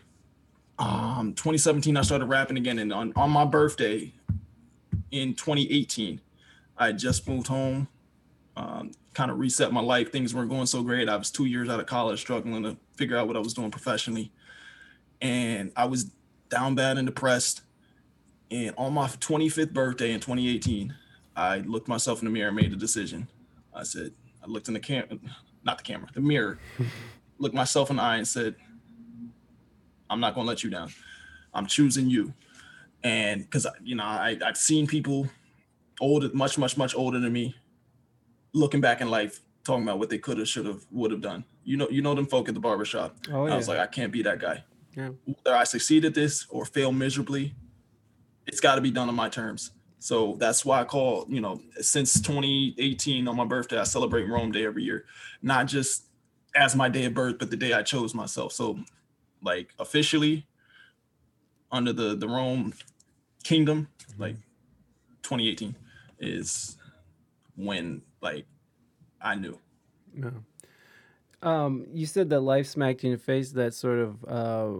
um, 0.79 1.33
2017, 1.33 1.97
I 1.97 2.01
started 2.01 2.25
rapping 2.25 2.57
again. 2.57 2.79
And 2.79 2.93
on, 2.93 3.13
on 3.15 3.29
my 3.31 3.45
birthday 3.45 4.13
in 5.11 5.33
2018, 5.33 6.21
I 6.77 6.91
just 6.91 7.27
moved 7.27 7.47
home, 7.47 7.87
um, 8.55 8.91
kind 9.13 9.31
of 9.31 9.39
reset 9.39 9.71
my 9.71 9.81
life. 9.81 10.11
Things 10.11 10.33
weren't 10.35 10.49
going 10.49 10.67
so 10.67 10.83
great. 10.83 11.09
I 11.09 11.15
was 11.15 11.31
two 11.31 11.45
years 11.45 11.69
out 11.69 11.79
of 11.79 11.87
college, 11.87 12.19
struggling 12.19 12.63
to 12.63 12.77
figure 12.95 13.17
out 13.17 13.27
what 13.27 13.35
I 13.35 13.39
was 13.39 13.53
doing 13.53 13.71
professionally. 13.71 14.31
And 15.21 15.71
I 15.75 15.85
was 15.85 16.11
down 16.49 16.75
bad 16.75 16.97
and 16.97 17.07
depressed. 17.07 17.61
And 18.51 18.73
on 18.77 18.93
my 18.93 19.07
25th 19.07 19.73
birthday 19.73 20.11
in 20.11 20.19
2018, 20.19 20.93
I 21.35 21.59
looked 21.59 21.87
myself 21.87 22.19
in 22.19 22.25
the 22.25 22.31
mirror 22.31 22.47
and 22.47 22.55
made 22.55 22.71
a 22.71 22.77
decision. 22.77 23.27
I 23.73 23.83
said, 23.83 24.11
I 24.43 24.47
looked 24.47 24.67
in 24.67 24.73
the 24.73 24.79
camera, 24.79 25.17
not 25.63 25.77
the 25.77 25.83
camera, 25.83 26.09
the 26.13 26.21
mirror, 26.21 26.59
looked 27.39 27.55
myself 27.55 27.89
in 27.89 27.97
the 27.97 28.01
eye 28.01 28.17
and 28.17 28.27
said, 28.27 28.55
I'm 30.09 30.19
not 30.19 30.35
gonna 30.35 30.47
let 30.47 30.63
you 30.63 30.69
down. 30.69 30.89
I'm 31.53 31.65
choosing 31.65 32.09
you. 32.09 32.33
And 33.03 33.43
because 33.43 33.67
you 33.83 33.95
know, 33.95 34.03
I, 34.03 34.37
I've 34.45 34.57
seen 34.57 34.87
people 34.87 35.27
older, 35.99 36.29
much, 36.33 36.57
much, 36.57 36.77
much 36.77 36.95
older 36.95 37.19
than 37.19 37.31
me, 37.33 37.55
looking 38.53 38.81
back 38.81 39.01
in 39.01 39.09
life, 39.09 39.41
talking 39.63 39.83
about 39.83 39.99
what 39.99 40.09
they 40.09 40.17
could 40.17 40.37
have, 40.37 40.47
should 40.47 40.65
have, 40.65 40.85
would 40.91 41.11
have 41.11 41.21
done. 41.21 41.43
You 41.63 41.77
know, 41.77 41.89
you 41.89 42.01
know 42.01 42.15
them 42.15 42.25
folk 42.25 42.47
at 42.47 42.53
the 42.53 42.59
barbershop. 42.59 43.15
Oh 43.31 43.45
I 43.47 43.55
was 43.55 43.67
like, 43.67 43.79
I 43.79 43.87
can't 43.87 44.11
be 44.11 44.23
that 44.23 44.39
guy. 44.39 44.63
Yeah. 44.95 45.09
Whether 45.25 45.55
I 45.55 45.63
succeed 45.63 46.05
at 46.05 46.15
this 46.15 46.47
or 46.49 46.65
fail 46.65 46.91
miserably, 46.91 47.53
it's 48.47 48.59
got 48.59 48.75
to 48.75 48.81
be 48.81 48.91
done 48.91 49.09
on 49.09 49.15
my 49.15 49.29
terms. 49.29 49.71
So 49.99 50.37
that's 50.39 50.63
why 50.63 50.81
I 50.81 50.83
call, 50.85 51.25
you 51.27 51.41
know, 51.41 51.61
since 51.79 52.21
2018 52.21 53.27
on 53.27 53.35
my 53.35 53.45
birthday, 53.45 53.79
I 53.79 53.83
celebrate 53.83 54.23
Rome 54.23 54.51
Day 54.51 54.65
every 54.65 54.83
year, 54.83 55.05
not 55.41 55.67
just 55.67 56.06
as 56.57 56.75
my 56.75 56.89
day 56.89 57.05
of 57.05 57.13
birth, 57.13 57.37
but 57.39 57.49
the 57.51 57.57
day 57.57 57.73
I 57.73 57.83
chose 57.83 58.13
myself. 58.13 58.51
So, 58.51 58.79
like 59.41 59.69
officially, 59.79 60.47
under 61.71 61.93
the 61.93 62.15
the 62.15 62.27
Rome 62.27 62.73
Kingdom, 63.43 63.87
like 64.17 64.35
2018 65.23 65.75
is 66.19 66.77
when 67.55 68.01
like 68.21 68.45
I 69.21 69.35
knew. 69.35 69.59
No. 70.13 70.31
Um, 71.41 71.85
you 71.93 72.07
said 72.07 72.29
that 72.31 72.41
life 72.41 72.65
smacked 72.65 73.03
you 73.03 73.11
in 73.11 73.17
the 73.17 73.23
face 73.23 73.51
that 73.51 73.73
sort 73.73 73.99
of 73.99 74.25
uh, 74.27 74.79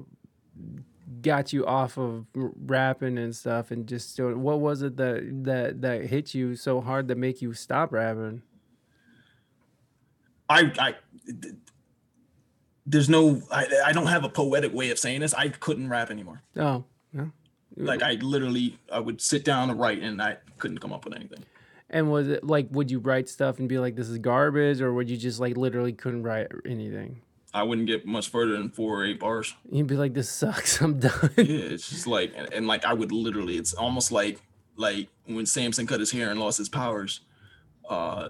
got 1.21 1.53
you 1.53 1.65
off 1.65 1.97
of 1.97 2.25
rapping 2.33 3.17
and 3.17 3.35
stuff, 3.35 3.69
and 3.71 3.87
just 3.87 4.15
sort 4.15 4.37
what 4.37 4.59
was 4.59 4.81
it 4.81 4.97
that 4.97 5.43
that 5.43 5.81
that 5.81 6.05
hit 6.05 6.33
you 6.33 6.55
so 6.55 6.81
hard 6.81 7.07
that 7.09 7.17
make 7.17 7.41
you 7.41 7.53
stop 7.53 7.91
rapping? 7.91 8.41
I 10.49 10.71
I 10.79 10.95
there's 12.87 13.09
no 13.09 13.41
I, 13.51 13.67
I 13.85 13.91
don't 13.91 14.07
have 14.07 14.23
a 14.23 14.29
poetic 14.29 14.73
way 14.73 14.89
of 14.89 14.97
saying 14.97 15.19
this. 15.19 15.33
I 15.33 15.49
couldn't 15.49 15.89
rap 15.89 16.09
anymore. 16.09 16.41
Oh, 16.55 16.85
yeah. 17.13 17.25
Like 17.75 18.01
I 18.01 18.13
literally 18.13 18.79
I 18.91 18.99
would 18.99 19.21
sit 19.21 19.43
down 19.43 19.69
and 19.69 19.79
write 19.79 20.01
and 20.01 20.19
I 20.21 20.37
couldn't 20.57 20.79
come 20.79 20.93
up 20.93 21.05
with 21.05 21.13
anything. 21.13 21.43
And 21.89 22.11
was 22.11 22.27
it 22.27 22.43
like, 22.43 22.67
would 22.71 22.89
you 22.89 22.99
write 22.99 23.29
stuff 23.29 23.59
and 23.59 23.69
be 23.69 23.77
like, 23.77 23.95
"This 23.95 24.09
is 24.09 24.17
garbage," 24.17 24.81
or 24.81 24.91
would 24.93 25.09
you 25.09 25.15
just 25.15 25.39
like 25.39 25.55
literally 25.55 25.93
couldn't 25.93 26.23
write 26.23 26.47
anything? 26.65 27.21
I 27.53 27.63
wouldn't 27.63 27.87
get 27.87 28.05
much 28.05 28.29
further 28.29 28.53
than 28.53 28.69
four 28.69 29.01
or 29.01 29.05
eight 29.05 29.19
bars. 29.19 29.55
You'd 29.71 29.87
be 29.87 29.95
like, 29.95 30.13
"This 30.13 30.29
sucks. 30.29 30.81
I'm 30.81 30.99
done." 30.99 31.31
Yeah, 31.37 31.43
it's 31.45 31.89
just 31.89 32.07
like 32.07 32.33
and, 32.35 32.51
and 32.53 32.67
like 32.67 32.83
I 32.83 32.93
would 32.93 33.11
literally 33.11 33.57
it's 33.57 33.73
almost 33.73 34.11
like 34.11 34.41
like 34.75 35.07
when 35.25 35.45
Samson 35.45 35.87
cut 35.87 35.99
his 35.99 36.11
hair 36.11 36.29
and 36.29 36.39
lost 36.39 36.57
his 36.57 36.69
powers. 36.69 37.21
Uh 37.87 38.29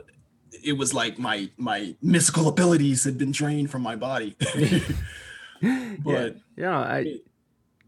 it 0.63 0.73
was 0.73 0.93
like 0.93 1.17
my 1.19 1.49
my 1.57 1.95
mystical 2.01 2.47
abilities 2.47 3.03
had 3.03 3.17
been 3.17 3.31
drained 3.31 3.69
from 3.71 3.81
my 3.81 3.95
body. 3.95 4.35
but 6.03 6.37
yeah, 6.55 6.77
I 6.79 7.19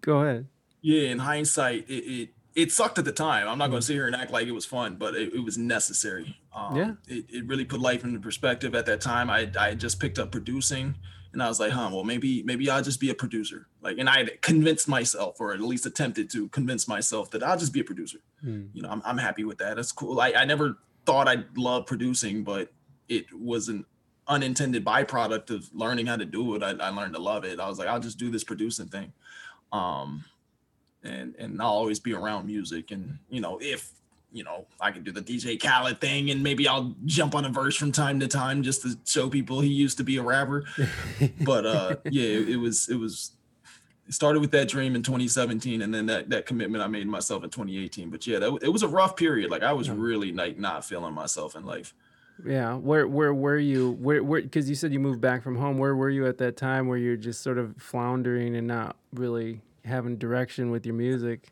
go 0.01 0.20
ahead. 0.22 0.47
yeah, 0.82 1.09
in 1.09 1.20
hindsight, 1.20 1.89
it, 1.89 1.93
it 1.93 2.30
it 2.55 2.72
sucked 2.72 2.97
at 2.97 3.05
the 3.05 3.11
time. 3.11 3.47
I'm 3.47 3.57
not 3.57 3.70
going 3.70 3.80
to 3.80 3.86
sit 3.86 3.93
here 3.93 4.07
and 4.07 4.15
act 4.15 4.32
like 4.32 4.47
it 4.47 4.51
was 4.51 4.65
fun, 4.65 4.95
but 4.95 5.15
it, 5.15 5.34
it 5.34 5.43
was 5.43 5.57
necessary. 5.57 6.38
Um, 6.53 6.76
Yeah. 6.76 6.91
it, 7.07 7.26
it 7.30 7.47
really 7.47 7.63
put 7.63 7.80
life 7.80 8.03
into 8.03 8.20
perspective. 8.20 8.74
At 8.76 8.86
that 8.88 9.01
time, 9.01 9.30
I 9.30 9.49
I 9.59 9.76
just 9.76 9.99
picked 9.99 10.17
up 10.17 10.32
producing, 10.32 10.95
and 11.32 11.43
I 11.43 11.47
was 11.47 11.59
like, 11.59 11.72
huh, 11.72 11.89
well 11.93 12.03
maybe 12.03 12.41
maybe 12.43 12.70
I'll 12.70 12.82
just 12.84 12.99
be 12.99 13.11
a 13.11 13.15
producer. 13.15 13.67
Like, 13.82 13.97
and 13.99 14.09
I 14.09 14.26
convinced 14.41 14.88
myself, 14.88 15.39
or 15.39 15.53
at 15.53 15.61
least 15.61 15.86
attempted 15.86 16.30
to 16.32 16.49
convince 16.49 16.88
myself 16.88 17.30
that 17.32 17.43
I'll 17.43 17.57
just 17.57 17.72
be 17.72 17.82
a 17.82 17.84
producer. 17.86 18.17
Hmm. 18.41 18.63
You 18.74 18.82
know, 18.82 18.89
I'm 18.89 19.01
I'm 19.05 19.17
happy 19.20 19.43
with 19.43 19.59
that. 19.59 19.76
That's 19.76 19.91
cool. 19.91 20.20
I 20.20 20.34
I 20.34 20.45
never 20.45 20.80
thought 21.10 21.28
I'd 21.28 21.57
love 21.57 21.88
producing, 21.88 22.43
but 22.43 22.72
it 23.07 23.26
was 23.34 23.68
an 23.68 23.84
unintended 24.28 24.86
byproduct 24.86 25.49
of 25.49 25.68
learning 25.74 26.05
how 26.05 26.16
to 26.16 26.26
do 26.26 26.53
it. 26.53 26.62
I, 26.62 26.70
I 26.74 26.89
learned 26.89 27.16
to 27.16 27.20
love 27.20 27.45
it. 27.45 27.60
I 27.60 27.68
was 27.68 27.80
like, 27.80 27.88
I'll 27.88 27.99
just 27.99 28.20
do 28.20 28.30
this 28.30 28.43
producing 28.43 28.89
thing. 28.89 29.12
Um, 29.72 30.24
and 31.03 31.34
and 31.39 31.60
I'll 31.60 31.70
always 31.70 31.99
be 31.99 32.14
around 32.14 32.45
music. 32.45 32.91
And 32.91 33.18
you 33.28 33.41
know, 33.41 33.57
if 33.60 33.89
you 34.32 34.43
know, 34.43 34.68
I 34.80 34.91
can 34.91 35.03
do 35.03 35.12
the 35.12 35.24
DJ 35.24 35.60
Khaled 35.60 35.99
thing, 35.99 36.30
and 36.30 36.43
maybe 36.43 36.68
I'll 36.68 36.93
jump 37.05 37.34
on 37.34 37.43
a 37.43 37.49
verse 37.49 37.76
from 37.76 37.91
time 37.91 38.20
to 38.20 38.28
time 38.28 38.62
just 38.62 38.84
to 38.84 38.95
show 39.07 39.30
people 39.30 39.62
he 39.62 39.70
used 39.70 39.97
to 39.97 40.03
be 40.03 40.18
a 40.18 40.22
rapper. 40.22 40.66
but 41.41 41.66
uh, 41.66 41.95
yeah, 42.05 42.38
it, 42.38 42.49
it 42.49 42.57
was 42.57 42.88
it 42.88 42.99
was. 42.99 43.32
Started 44.10 44.39
with 44.39 44.51
that 44.51 44.68
dream 44.68 44.95
in 44.95 45.03
2017, 45.03 45.82
and 45.84 45.93
then 45.93 46.05
that 46.07 46.30
that 46.30 46.45
commitment 46.45 46.84
I 46.84 46.88
made 46.88 47.05
myself 47.07 47.43
in 47.43 47.49
2018. 47.49 48.10
But 48.10 48.26
yeah, 48.26 48.39
that, 48.39 48.60
it 48.64 48.70
was 48.70 48.82
a 48.84 48.88
rough 48.88 49.16
period. 49.16 49.51
Like 49.51 49.62
I 49.64 49.72
was 49.74 49.88
Yeah. 49.88 49.95
really 49.97 50.32
like 50.34 50.57
not 50.57 50.84
feeling 50.84 51.14
myself 51.14 51.55
in 51.55 51.64
life. 51.66 51.93
Yeah, 52.45 52.76
where 52.76 53.07
where 53.07 53.34
were 53.34 53.57
you? 53.60 53.91
Where 53.99 54.24
where? 54.24 54.41
Because 54.41 54.68
you 54.70 54.76
said 54.76 54.93
you 54.93 54.99
moved 54.99 55.22
back 55.22 55.43
from 55.43 55.55
home. 55.57 55.78
Where 55.78 55.95
were 55.95 56.10
you 56.10 56.26
at 56.26 56.38
that 56.39 56.57
time? 56.57 56.88
Where 56.88 56.97
you're 56.97 57.18
just 57.18 57.41
sort 57.41 57.57
of 57.57 57.76
floundering 57.78 58.55
and 58.55 58.66
not 58.66 58.95
really 59.14 59.62
having 59.86 60.18
direction 60.18 60.72
with 60.72 60.86
your 60.86 60.95
music? 60.95 61.51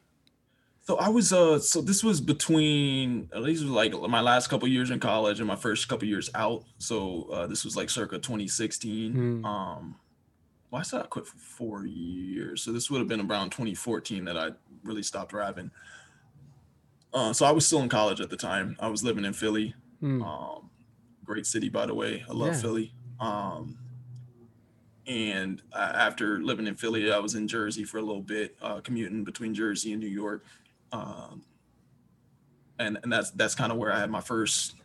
So 0.81 0.95
I 0.97 1.09
was 1.09 1.33
uh 1.33 1.59
so 1.59 1.81
this 1.81 2.03
was 2.03 2.21
between 2.21 3.29
at 3.35 3.41
least 3.43 3.63
like 3.65 3.91
my 4.09 4.21
last 4.21 4.47
couple 4.47 4.67
years 4.69 4.89
in 4.89 4.99
college 4.99 5.39
and 5.39 5.47
my 5.47 5.55
first 5.57 5.87
couple 5.89 6.07
years 6.07 6.29
out. 6.33 6.63
So 6.79 7.27
uh 7.33 7.45
this 7.47 7.65
was 7.65 7.75
like 7.75 7.89
circa 7.89 8.17
2016. 8.19 9.11
Hmm. 9.11 9.45
Um 9.45 9.95
well, 10.71 10.79
I 10.79 10.83
said 10.83 11.01
I 11.01 11.05
quit 11.05 11.25
for 11.25 11.37
four 11.37 11.85
years. 11.85 12.61
So 12.63 12.71
this 12.71 12.89
would 12.89 12.99
have 12.99 13.07
been 13.07 13.21
around 13.21 13.51
2014 13.51 14.25
that 14.25 14.37
I 14.37 14.51
really 14.83 15.03
stopped 15.03 15.33
rapping. 15.33 15.71
Uh 17.13 17.33
so 17.33 17.45
I 17.45 17.51
was 17.51 17.65
still 17.65 17.81
in 17.81 17.89
college 17.89 18.19
at 18.21 18.29
the 18.29 18.37
time. 18.37 18.75
I 18.79 18.87
was 18.87 19.03
living 19.03 19.25
in 19.25 19.33
Philly. 19.33 19.73
Hmm. 19.99 20.21
Um 20.23 20.69
great 21.23 21.45
city 21.45 21.69
by 21.69 21.85
the 21.85 21.93
way. 21.95 22.25
I 22.29 22.33
love 22.33 22.53
Yeah. 22.55 22.61
Philly. 22.61 22.93
Um 23.19 23.77
and 25.05 25.61
uh, 25.71 25.77
after 25.95 26.41
living 26.41 26.67
in 26.67 26.75
Philly, 26.75 27.09
I 27.13 27.17
was 27.19 27.33
in 27.35 27.47
Jersey 27.47 27.85
for 27.85 27.97
a 27.97 28.01
little 28.01 28.21
bit, 28.21 28.57
uh, 28.61 28.81
commuting 28.81 29.23
between 29.23 29.53
Jersey 29.53 29.93
and 29.93 30.01
New 30.01 30.09
York 30.09 30.43
um, 30.91 31.43
and 32.79 32.97
and 33.03 33.11
that's 33.11 33.31
that's 33.31 33.55
kind 33.55 33.71
of 33.71 33.77
where 33.77 33.91
I 33.91 33.99
had 33.99 34.09
my 34.11 34.21
first 34.21 34.75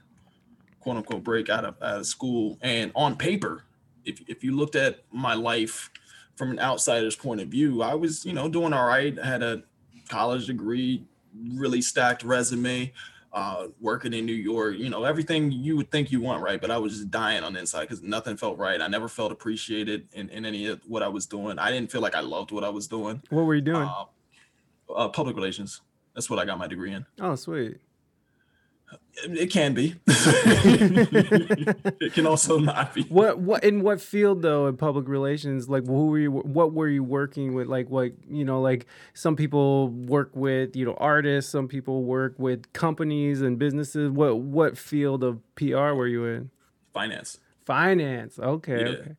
quote 0.80 0.96
unquote 0.96 1.22
break 1.24 1.48
out 1.50 1.64
of 1.64 1.74
out 1.82 1.98
of 1.98 2.06
school. 2.06 2.58
And 2.62 2.90
on 2.94 3.16
paper, 3.16 3.64
if 4.04 4.20
if 4.28 4.44
you 4.44 4.56
looked 4.56 4.76
at 4.76 5.04
my 5.12 5.34
life 5.34 5.90
from 6.36 6.50
an 6.50 6.58
outsider's 6.58 7.16
point 7.16 7.40
of 7.40 7.48
view, 7.48 7.82
I 7.82 7.94
was 7.94 8.24
you 8.24 8.32
know 8.32 8.48
doing 8.48 8.72
all 8.72 8.86
right. 8.86 9.18
I 9.18 9.26
had 9.26 9.42
a 9.42 9.62
college 10.08 10.46
degree, 10.46 11.04
really 11.54 11.80
stacked 11.82 12.22
resume, 12.22 12.92
uh, 13.32 13.68
working 13.80 14.12
in 14.12 14.26
New 14.26 14.32
York. 14.32 14.76
You 14.78 14.90
know 14.90 15.04
everything 15.04 15.52
you 15.52 15.76
would 15.76 15.90
think 15.90 16.10
you 16.10 16.20
want, 16.20 16.42
right? 16.42 16.60
But 16.60 16.70
I 16.70 16.78
was 16.78 16.94
just 16.94 17.10
dying 17.10 17.44
on 17.44 17.52
the 17.54 17.60
inside 17.60 17.82
because 17.82 18.02
nothing 18.02 18.36
felt 18.36 18.58
right. 18.58 18.80
I 18.80 18.88
never 18.88 19.08
felt 19.08 19.32
appreciated 19.32 20.08
in, 20.12 20.28
in 20.30 20.44
any 20.44 20.66
of 20.66 20.80
what 20.86 21.02
I 21.02 21.08
was 21.08 21.26
doing. 21.26 21.58
I 21.58 21.70
didn't 21.70 21.90
feel 21.90 22.00
like 22.00 22.14
I 22.14 22.20
loved 22.20 22.50
what 22.50 22.64
I 22.64 22.68
was 22.68 22.86
doing. 22.86 23.22
What 23.30 23.44
were 23.44 23.54
you 23.54 23.62
doing? 23.62 23.88
Uh, 23.88 24.04
uh, 24.94 25.08
public 25.08 25.36
relations. 25.36 25.80
That's 26.14 26.28
what 26.28 26.38
I 26.38 26.44
got 26.44 26.58
my 26.58 26.66
degree 26.66 26.92
in. 26.92 27.06
oh, 27.20 27.34
sweet. 27.36 27.78
It 29.24 29.50
can 29.50 29.74
be. 29.74 29.94
it 30.06 32.14
can 32.14 32.26
also 32.26 32.58
not 32.58 32.94
be. 32.94 33.02
What 33.04 33.38
what 33.38 33.62
in 33.62 33.82
what 33.82 34.00
field 34.00 34.42
though 34.42 34.66
in 34.66 34.76
public 34.76 35.06
relations? 35.06 35.68
Like 35.68 35.86
who 35.86 36.06
were 36.06 36.18
you? 36.18 36.32
What 36.32 36.72
were 36.72 36.88
you 36.88 37.04
working 37.04 37.54
with? 37.54 37.68
Like 37.68 37.88
what 37.90 38.12
you 38.28 38.44
know? 38.44 38.60
Like 38.60 38.86
some 39.14 39.36
people 39.36 39.88
work 39.88 40.30
with 40.34 40.74
you 40.74 40.86
know 40.86 40.94
artists. 40.94 41.52
Some 41.52 41.68
people 41.68 42.02
work 42.04 42.34
with 42.38 42.72
companies 42.72 43.42
and 43.42 43.58
businesses. 43.58 44.10
What 44.10 44.38
what 44.38 44.78
field 44.78 45.22
of 45.22 45.40
PR 45.56 45.92
were 45.92 46.08
you 46.08 46.24
in? 46.24 46.50
Finance. 46.92 47.38
Finance. 47.64 48.38
Okay. 48.38 48.80
Yeah. 48.80 48.88
Okay. 48.88 49.12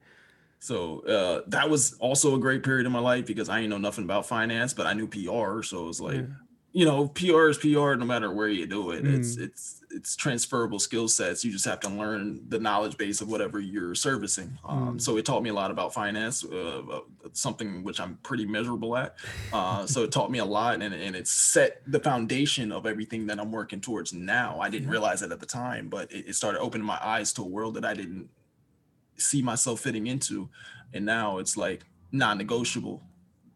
So 0.60 1.02
uh, 1.02 1.42
that 1.48 1.70
was 1.70 1.94
also 2.00 2.36
a 2.36 2.40
great 2.40 2.64
period 2.64 2.86
in 2.86 2.92
my 2.94 3.00
life 3.00 3.26
because 3.26 3.50
I 3.50 3.58
didn't 3.58 3.72
know 3.72 3.78
nothing 3.80 4.06
about 4.06 4.26
finance, 4.26 4.74
but 4.74 4.88
I 4.88 4.94
knew 4.94 5.08
PR. 5.08 5.62
So 5.62 5.84
it 5.84 5.88
was 5.88 6.00
like, 6.00 6.16
Yeah. 6.16 6.22
You 6.76 6.86
know, 6.86 7.08
PR 7.10 7.50
is 7.50 7.58
PR 7.60 7.94
no 7.94 8.04
matter 8.06 8.32
where 8.34 8.48
you 8.48 8.66
do 8.66 8.90
it. 8.92 9.06
It's 9.06 9.36
Mm. 9.36 9.44
it's 9.46 9.80
it's 9.92 10.16
transferable 10.16 10.80
skill 10.80 11.08
sets. 11.08 11.46
You 11.46 11.52
just 11.52 11.66
have 11.66 11.80
to 11.82 11.90
learn 11.90 12.50
the 12.50 12.58
knowledge 12.58 12.98
base 12.98 13.22
of 13.22 13.28
whatever 13.30 13.60
you're 13.60 13.94
servicing. 13.94 14.58
Um, 14.66 14.96
Mm. 14.98 15.02
So 15.02 15.18
it 15.18 15.26
taught 15.26 15.44
me 15.44 15.52
a 15.52 15.54
lot 15.54 15.70
about 15.70 15.94
finance, 15.94 16.44
uh, 16.44 16.82
uh, 16.92 17.02
something 17.34 17.84
which 17.84 18.00
I'm 18.00 18.18
pretty 18.24 18.48
miserable 18.48 18.98
at. 18.98 19.16
Uh, 19.54 19.86
so 19.86 20.02
it 20.04 20.12
taught 20.12 20.32
me 20.32 20.40
a 20.40 20.46
lot, 20.46 20.82
and, 20.82 20.96
and 20.96 21.16
it 21.16 21.28
set 21.28 21.84
the 21.86 22.00
foundation 22.00 22.72
of 22.72 22.88
everything 22.88 23.28
that 23.28 23.40
I'm 23.40 23.52
working 23.52 23.80
towards 23.82 24.12
now. 24.14 24.60
I 24.60 24.70
didn't 24.72 24.90
realize 24.90 25.22
it 25.22 25.32
at 25.32 25.40
the 25.40 25.46
time, 25.46 25.90
but 25.90 26.12
it, 26.12 26.30
it 26.30 26.34
started 26.36 26.60
opening 26.60 26.88
my 26.88 26.98
eyes 27.04 27.32
to 27.34 27.44
a 27.44 27.48
world 27.48 27.76
that 27.76 27.86
I 27.86 27.94
didn't 27.94 28.30
see 29.18 29.44
myself 29.44 29.82
fitting 29.82 30.08
into, 30.08 30.50
and 30.92 31.06
now 31.06 31.38
it's 31.38 31.56
like 31.56 31.84
non-negotiable 32.12 33.04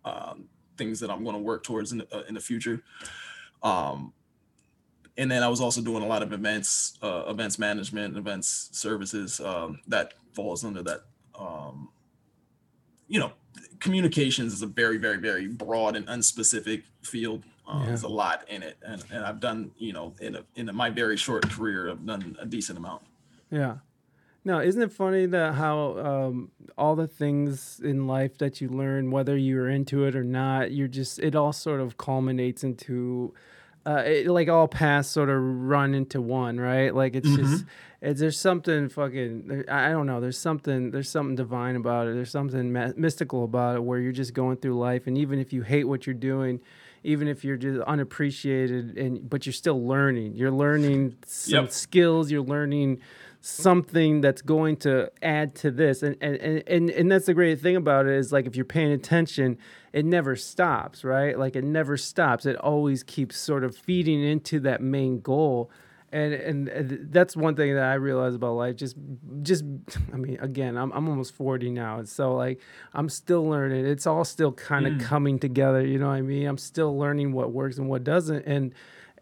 um, 0.06 0.50
things 0.78 1.00
that 1.00 1.10
I'm 1.10 1.24
going 1.24 1.36
to 1.36 1.42
work 1.42 1.64
towards 1.64 1.92
in 1.92 2.00
the, 2.00 2.16
uh, 2.16 2.24
in 2.28 2.36
the 2.36 2.40
future. 2.40 2.84
Um, 3.64 4.14
and 5.18 5.32
then 5.32 5.42
I 5.42 5.48
was 5.48 5.62
also 5.62 5.82
doing 5.82 6.04
a 6.04 6.08
lot 6.08 6.22
of 6.22 6.32
events, 6.32 6.98
uh, 7.02 7.24
events 7.28 7.58
management, 7.58 8.16
events 8.18 8.70
services. 8.72 9.40
Um, 9.40 9.80
that 9.88 10.14
falls 10.34 10.64
under 10.64 10.84
that. 10.84 11.02
Um, 11.38 11.90
you 13.08 13.20
know, 13.20 13.32
communications 13.80 14.54
is 14.54 14.62
a 14.62 14.68
very, 14.68 14.98
very, 14.98 15.18
very 15.18 15.48
broad 15.48 15.96
and 15.96 16.06
unspecific 16.08 16.84
field. 17.02 17.44
Uh, 17.68 17.80
Yeah. 17.80 17.86
There's 17.88 18.04
a 18.04 18.08
lot 18.08 18.48
in 18.48 18.64
it, 18.64 18.78
and, 18.86 19.04
and 19.12 19.26
I've 19.26 19.40
done, 19.40 19.72
you 19.78 19.94
know, 19.94 20.14
in 20.22 20.36
a, 20.36 20.44
in 20.56 20.70
my 20.74 20.90
very 20.90 21.18
short 21.18 21.50
career, 21.50 21.90
I've 21.90 22.06
done 22.06 22.38
a 22.40 22.46
decent 22.46 22.78
amount. 22.78 23.04
Yeah. 23.52 23.78
No, 24.48 24.60
isn't 24.62 24.82
it 24.82 24.94
funny 24.94 25.26
that 25.26 25.56
how 25.56 25.78
um, 26.10 26.52
all 26.78 26.96
the 26.96 27.08
things 27.08 27.82
in 27.84 28.08
life 28.08 28.38
that 28.38 28.62
you 28.62 28.70
learn, 28.70 29.12
whether 29.12 29.36
you're 29.36 29.70
into 29.70 30.06
it 30.06 30.16
or 30.16 30.24
not, 30.24 30.72
you're 30.72 30.88
just 30.88 31.20
it 31.20 31.36
all 31.36 31.52
sort 31.52 31.82
of 31.82 31.98
culminates 31.98 32.64
into, 32.64 33.34
uh, 33.86 34.04
it, 34.06 34.28
like 34.28 34.48
all 34.48 34.68
paths 34.70 35.10
sort 35.10 35.30
of 35.30 35.38
run 35.42 35.94
into 35.94 36.22
one, 36.22 36.58
right? 36.60 36.96
Like 36.96 37.14
it's 37.20 37.36
just, 37.36 37.66
it's, 38.02 38.20
there's 38.22 38.40
something 38.40 38.88
fucking—I 38.88 39.90
I 39.90 39.92
don't 39.92 40.08
know, 40.08 40.22
there's 40.22 40.38
something, 40.40 40.92
there's 40.92 41.10
something 41.10 41.36
divine 41.36 41.76
about 41.76 42.08
it. 42.08 42.14
There's 42.16 42.32
something 42.32 42.72
ma- 42.72 42.94
mystical 42.96 43.44
about 43.44 43.76
it 43.76 43.84
where 43.84 44.00
you're 44.00 44.14
just 44.24 44.34
going 44.34 44.58
through 44.58 44.78
life, 44.80 45.08
and 45.08 45.18
even 45.18 45.40
if 45.40 45.52
you 45.52 45.64
hate 45.64 45.86
what 45.92 46.06
you're 46.08 46.14
doing, 46.32 46.62
even 47.04 47.28
if 47.28 47.44
you're 47.44 47.58
just 47.58 47.82
unappreciated 47.82 48.98
and 48.98 49.30
but 49.30 49.46
you're 49.46 49.54
still 49.54 49.82
learning 49.86 50.36
you're 50.36 50.52
learning 50.66 51.16
some 51.26 51.64
Yep. 51.66 51.72
skills 51.72 52.32
you're 52.32 52.42
learning 52.56 53.00
something 53.48 54.20
that's 54.20 54.42
going 54.42 54.76
to 54.76 55.10
add 55.22 55.56
to 55.56 55.72
this 55.72 56.04
and 56.04 56.18
and, 56.20 56.36
and 56.36 56.64
and 56.68 56.90
and 56.90 57.12
that's 57.12 57.28
the 57.28 57.34
great 57.34 57.62
thing 57.62 57.78
about 57.78 58.06
it 58.06 58.14
is 58.14 58.34
like 58.34 58.46
if 58.46 58.56
you're 58.58 58.66
paying 58.66 58.92
attention 58.92 59.58
it 59.94 60.04
never 60.04 60.36
stops 60.36 61.06
right 61.06 61.40
like 61.40 61.56
it 61.56 61.64
never 61.64 61.96
stops 61.96 62.46
it 62.46 62.58
always 62.58 63.04
keeps 63.04 63.38
sort 63.38 63.64
of 63.64 63.76
feeding 63.76 64.22
into 64.22 64.60
that 64.60 64.82
main 64.82 65.22
goal 65.22 65.72
and 66.12 66.34
and 66.34 67.12
that's 67.12 67.36
one 67.36 67.56
thing 67.56 67.76
that 67.76 67.84
I 67.84 67.96
realize 67.96 68.34
about 68.34 68.54
life. 68.54 68.78
Just 68.78 68.96
just 69.42 69.66
I 70.14 70.16
mean, 70.16 70.38
again, 70.40 70.78
I'm 70.78 70.92
I'm 70.94 71.10
almost 71.10 71.34
40 71.34 71.70
now, 71.72 72.00
and 72.00 72.08
so 72.08 72.34
like 72.34 72.62
I'm 72.94 73.10
still 73.10 73.46
learning. 73.46 73.86
It's 73.86 74.08
all 74.08 74.24
still 74.24 74.54
kind 74.54 74.88
of 74.88 74.94
mm. 74.94 75.02
coming 75.02 75.38
together. 75.38 75.86
You 75.86 76.00
know 76.00 76.08
what 76.08 76.14
I 76.14 76.22
mean? 76.22 76.48
I'm 76.48 76.58
still 76.58 76.98
learning 76.98 77.34
what 77.34 77.52
works 77.52 77.78
and 77.78 77.90
what 77.90 78.04
doesn't, 78.04 78.46
and. 78.46 78.74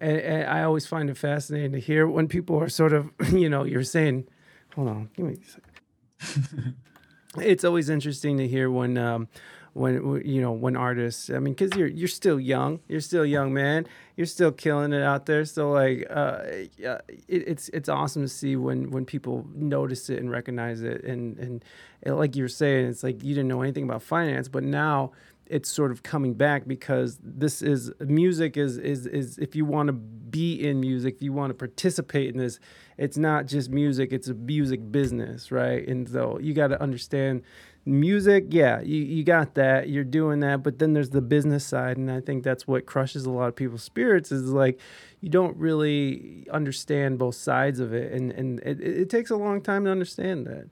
And, 0.02 0.18
and 0.18 0.50
I 0.50 0.64
always 0.64 0.86
find 0.86 1.10
it 1.10 1.18
fascinating 1.18 1.72
to 1.72 1.80
hear 1.80 2.08
when 2.08 2.28
people 2.28 2.58
are 2.60 2.70
sort 2.70 2.94
of, 2.94 3.10
you 3.32 3.50
know, 3.50 3.64
you're 3.64 3.84
saying, 3.84 4.28
hold 4.76 4.90
on, 4.90 5.10
give 5.16 5.26
me 5.26 5.34
a 5.34 6.22
second. 6.28 6.76
it's 7.42 7.64
always 7.64 7.90
interesting 7.90 8.38
to 8.38 8.48
hear 8.48 8.70
when 8.70 8.98
um 8.98 9.28
when 9.74 10.22
you 10.24 10.42
know 10.42 10.54
when 10.54 10.78
artists 10.78 11.30
i 11.30 11.38
mean 11.38 11.54
because 11.54 11.78
you're 11.78 11.88
you're 11.88 12.08
still 12.08 12.40
young 12.40 12.80
you're 12.88 13.02
still 13.02 13.26
young 13.26 13.54
man. 13.54 13.86
You're 14.16 14.28
still 14.28 14.54
killing 14.54 14.94
it 14.94 15.02
out 15.02 15.26
there. 15.26 15.44
So 15.44 15.72
like 15.72 16.08
uh 16.10 16.40
it, 16.46 17.04
it's 17.28 17.68
it's 17.70 17.90
awesome 17.90 18.22
to 18.22 18.30
see 18.30 18.56
when 18.56 18.92
when 18.92 19.06
people 19.06 19.46
notice 19.54 20.10
it 20.10 20.20
and 20.20 20.32
recognize 20.32 20.82
it. 20.82 21.04
And 21.04 21.38
and, 21.38 21.66
and 22.04 22.18
like 22.18 22.36
you 22.38 22.44
were 22.44 22.50
saying 22.50 22.88
it's 22.88 23.04
like 23.04 23.22
you 23.22 23.36
didn't 23.36 23.50
know 23.50 23.62
anything 23.62 23.84
about 23.84 24.02
finance 24.02 24.48
but 24.48 24.64
now 24.64 25.12
it's 25.48 25.70
sort 25.70 25.92
of 25.92 26.04
coming 26.04 26.34
back 26.34 26.68
because 26.68 27.20
this 27.24 27.62
is 27.62 27.92
music 28.00 28.58
is 28.58 28.78
is 28.78 29.06
is 29.06 29.38
if 29.38 29.56
you 29.56 29.66
want 29.66 29.88
to 29.88 29.94
be 29.94 30.56
in 30.56 30.80
music 30.80 31.16
if 31.16 31.22
you 31.22 31.32
want 31.32 31.52
to 31.52 31.54
participate 31.54 32.30
in 32.34 32.38
this 32.38 32.60
it's 32.98 33.18
not 33.18 33.46
just 33.46 33.70
music 33.70 34.12
it's 34.12 34.28
a 34.28 34.34
music 34.34 34.92
business 34.92 35.52
right? 35.52 35.88
And 35.88 36.10
so 36.10 36.40
you 36.40 36.54
got 36.54 36.68
to 36.68 36.82
understand 36.82 37.44
music 37.88 38.46
yeah 38.50 38.82
you, 38.82 38.98
you 38.98 39.24
got 39.24 39.54
that 39.54 39.90
you're 39.90 40.04
doing 40.04 40.40
that 40.40 40.64
but 40.64 40.80
then 40.80 40.94
there's 40.94 41.12
the 41.12 41.22
business 41.22 41.64
side 41.64 41.98
and 41.98 42.10
i 42.10 42.20
think 42.20 42.44
that's 42.44 42.66
what 42.66 42.88
crushes 42.88 43.28
a 43.28 43.30
lot 43.30 43.48
of 43.48 43.56
people's 43.56 43.84
spirits 43.84 44.32
is 44.32 44.50
like 44.50 44.80
you 45.22 45.30
don't 45.30 45.56
really 45.58 46.48
understand 46.52 47.20
both 47.20 47.36
sides 47.36 47.80
of 47.80 47.94
it 47.94 48.12
and 48.12 48.32
and 48.32 48.60
it, 48.62 48.82
it 48.82 49.06
it 49.06 49.10
takes 49.12 49.30
a 49.30 49.36
long 49.36 49.62
time 49.62 49.86
to 49.86 49.92
understand 49.92 50.48
that. 50.48 50.68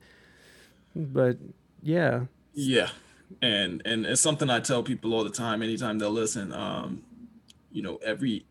But 0.96 1.38
yeah. 1.82 2.24
Yeah, 2.52 2.90
and 3.42 3.82
and 3.84 4.06
it's 4.06 4.20
something 4.20 4.50
I 4.50 4.60
tell 4.60 4.82
people 4.82 5.14
all 5.14 5.24
the 5.24 5.30
time. 5.30 5.62
Anytime 5.62 5.98
they'll 5.98 6.10
listen, 6.10 6.52
um, 6.52 7.02
you 7.70 7.82
know, 7.82 7.96
every 8.04 8.46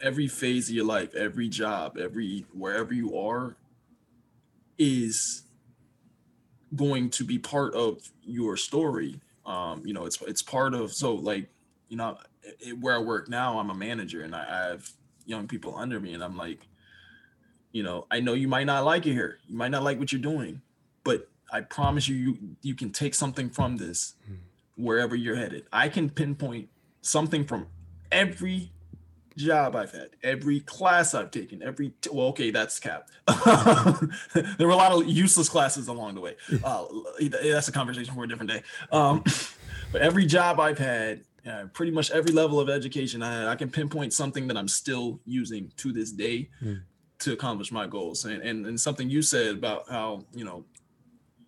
every 0.00 0.28
phase 0.28 0.68
of 0.68 0.74
your 0.74 0.84
life, 0.84 1.14
every 1.14 1.48
job, 1.48 1.98
every 1.98 2.46
wherever 2.52 2.94
you 2.94 3.18
are, 3.18 3.56
is 4.78 5.42
going 6.74 7.10
to 7.10 7.24
be 7.24 7.38
part 7.38 7.74
of 7.74 8.10
your 8.22 8.56
story. 8.56 9.20
Um, 9.46 9.82
you 9.84 9.94
know, 9.94 10.04
it's 10.04 10.20
it's 10.22 10.42
part 10.42 10.74
of 10.74 10.92
so 10.92 11.14
like 11.14 11.48
you 11.88 11.96
know 11.96 12.18
it, 12.60 12.78
where 12.78 12.94
I 12.94 12.98
work 12.98 13.28
now, 13.28 13.58
I'm 13.58 13.70
a 13.70 13.74
manager 13.74 14.22
and 14.22 14.34
I, 14.34 14.44
I 14.48 14.70
have 14.70 14.90
young 15.26 15.46
people 15.46 15.76
under 15.76 16.00
me, 16.00 16.14
and 16.14 16.22
I'm 16.22 16.36
like, 16.36 16.60
you 17.72 17.82
know, 17.82 18.06
I 18.10 18.20
know 18.20 18.34
you 18.34 18.48
might 18.48 18.64
not 18.64 18.84
like 18.84 19.06
it 19.06 19.12
here, 19.12 19.38
you 19.48 19.56
might 19.56 19.70
not 19.70 19.82
like 19.82 19.98
what 19.98 20.12
you're 20.12 20.20
doing, 20.20 20.62
but 21.04 21.28
I 21.52 21.60
promise 21.62 22.08
you, 22.08 22.16
you 22.16 22.38
you 22.62 22.74
can 22.74 22.90
take 22.90 23.14
something 23.14 23.50
from 23.50 23.76
this 23.76 24.14
wherever 24.76 25.16
you're 25.16 25.36
headed. 25.36 25.66
I 25.72 25.88
can 25.88 26.08
pinpoint 26.08 26.68
something 27.02 27.44
from 27.44 27.66
every 28.12 28.72
job 29.36 29.76
I've 29.76 29.92
had, 29.92 30.10
every 30.22 30.60
class 30.60 31.14
I've 31.14 31.30
taken, 31.30 31.62
every 31.62 31.92
t- 32.00 32.10
well, 32.12 32.26
okay, 32.28 32.50
that's 32.50 32.78
cap. 32.78 33.08
there 33.26 34.66
were 34.66 34.72
a 34.72 34.76
lot 34.76 34.92
of 34.92 35.06
useless 35.06 35.48
classes 35.48 35.88
along 35.88 36.14
the 36.14 36.20
way. 36.20 36.36
Uh, 36.64 36.84
that's 37.42 37.68
a 37.68 37.72
conversation 37.72 38.14
for 38.14 38.24
a 38.24 38.28
different 38.28 38.50
day. 38.50 38.62
Um, 38.92 39.22
but 39.92 40.02
every 40.02 40.26
job 40.26 40.60
I've 40.60 40.78
had, 40.78 41.22
uh, 41.48 41.64
pretty 41.72 41.92
much 41.92 42.10
every 42.10 42.32
level 42.32 42.60
of 42.60 42.68
education 42.68 43.22
I 43.22 43.32
had, 43.32 43.46
I 43.46 43.54
can 43.54 43.70
pinpoint 43.70 44.12
something 44.12 44.48
that 44.48 44.56
I'm 44.56 44.68
still 44.68 45.20
using 45.24 45.72
to 45.78 45.92
this 45.92 46.10
day 46.10 46.50
to 47.20 47.32
accomplish 47.32 47.72
my 47.72 47.86
goals. 47.86 48.24
And, 48.24 48.42
and 48.42 48.66
and 48.66 48.78
something 48.78 49.08
you 49.08 49.22
said 49.22 49.54
about 49.54 49.88
how 49.88 50.24
you 50.34 50.44
know 50.44 50.64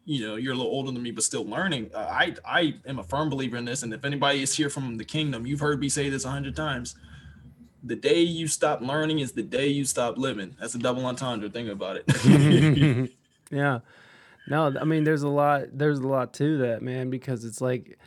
you 0.04 0.26
know 0.26 0.36
you're 0.36 0.52
a 0.52 0.56
little 0.56 0.70
older 0.72 0.90
than 0.90 1.02
me 1.02 1.10
but 1.10 1.22
still 1.22 1.44
learning 1.44 1.90
uh, 1.94 1.98
i 1.98 2.34
i 2.44 2.74
am 2.86 2.98
a 2.98 3.02
firm 3.04 3.28
believer 3.28 3.56
in 3.56 3.64
this. 3.64 3.82
And 3.82 3.92
if 3.92 4.04
anybody 4.04 4.42
is 4.42 4.54
here 4.54 4.70
from 4.70 4.96
the 4.96 5.04
kingdom 5.04 5.46
you've 5.46 5.60
heard 5.60 5.80
me 5.80 5.88
say 5.88 6.08
this 6.08 6.24
a 6.24 6.30
hundred 6.30 6.56
times. 6.56 6.96
The 7.82 7.96
day 7.96 8.20
you 8.20 8.46
stop 8.46 8.82
learning 8.82 9.20
is 9.20 9.32
the 9.32 9.42
day 9.42 9.68
you 9.68 9.86
stop 9.86 10.18
living. 10.18 10.54
That's 10.60 10.74
a 10.74 10.78
double 10.78 11.06
entendre 11.06 11.48
think 11.48 11.70
about 11.70 11.96
it. 11.96 13.10
Yeah. 13.50 13.80
No 14.48 14.72
i 14.80 14.84
mean 14.84 15.04
there's 15.04 15.22
a 15.22 15.28
lot 15.28 15.64
there's 15.72 15.98
a 15.98 16.06
lot 16.06 16.32
to 16.34 16.58
that 16.58 16.82
man 16.82 17.10
because 17.10 17.44
it's 17.44 17.60
like 17.60 17.98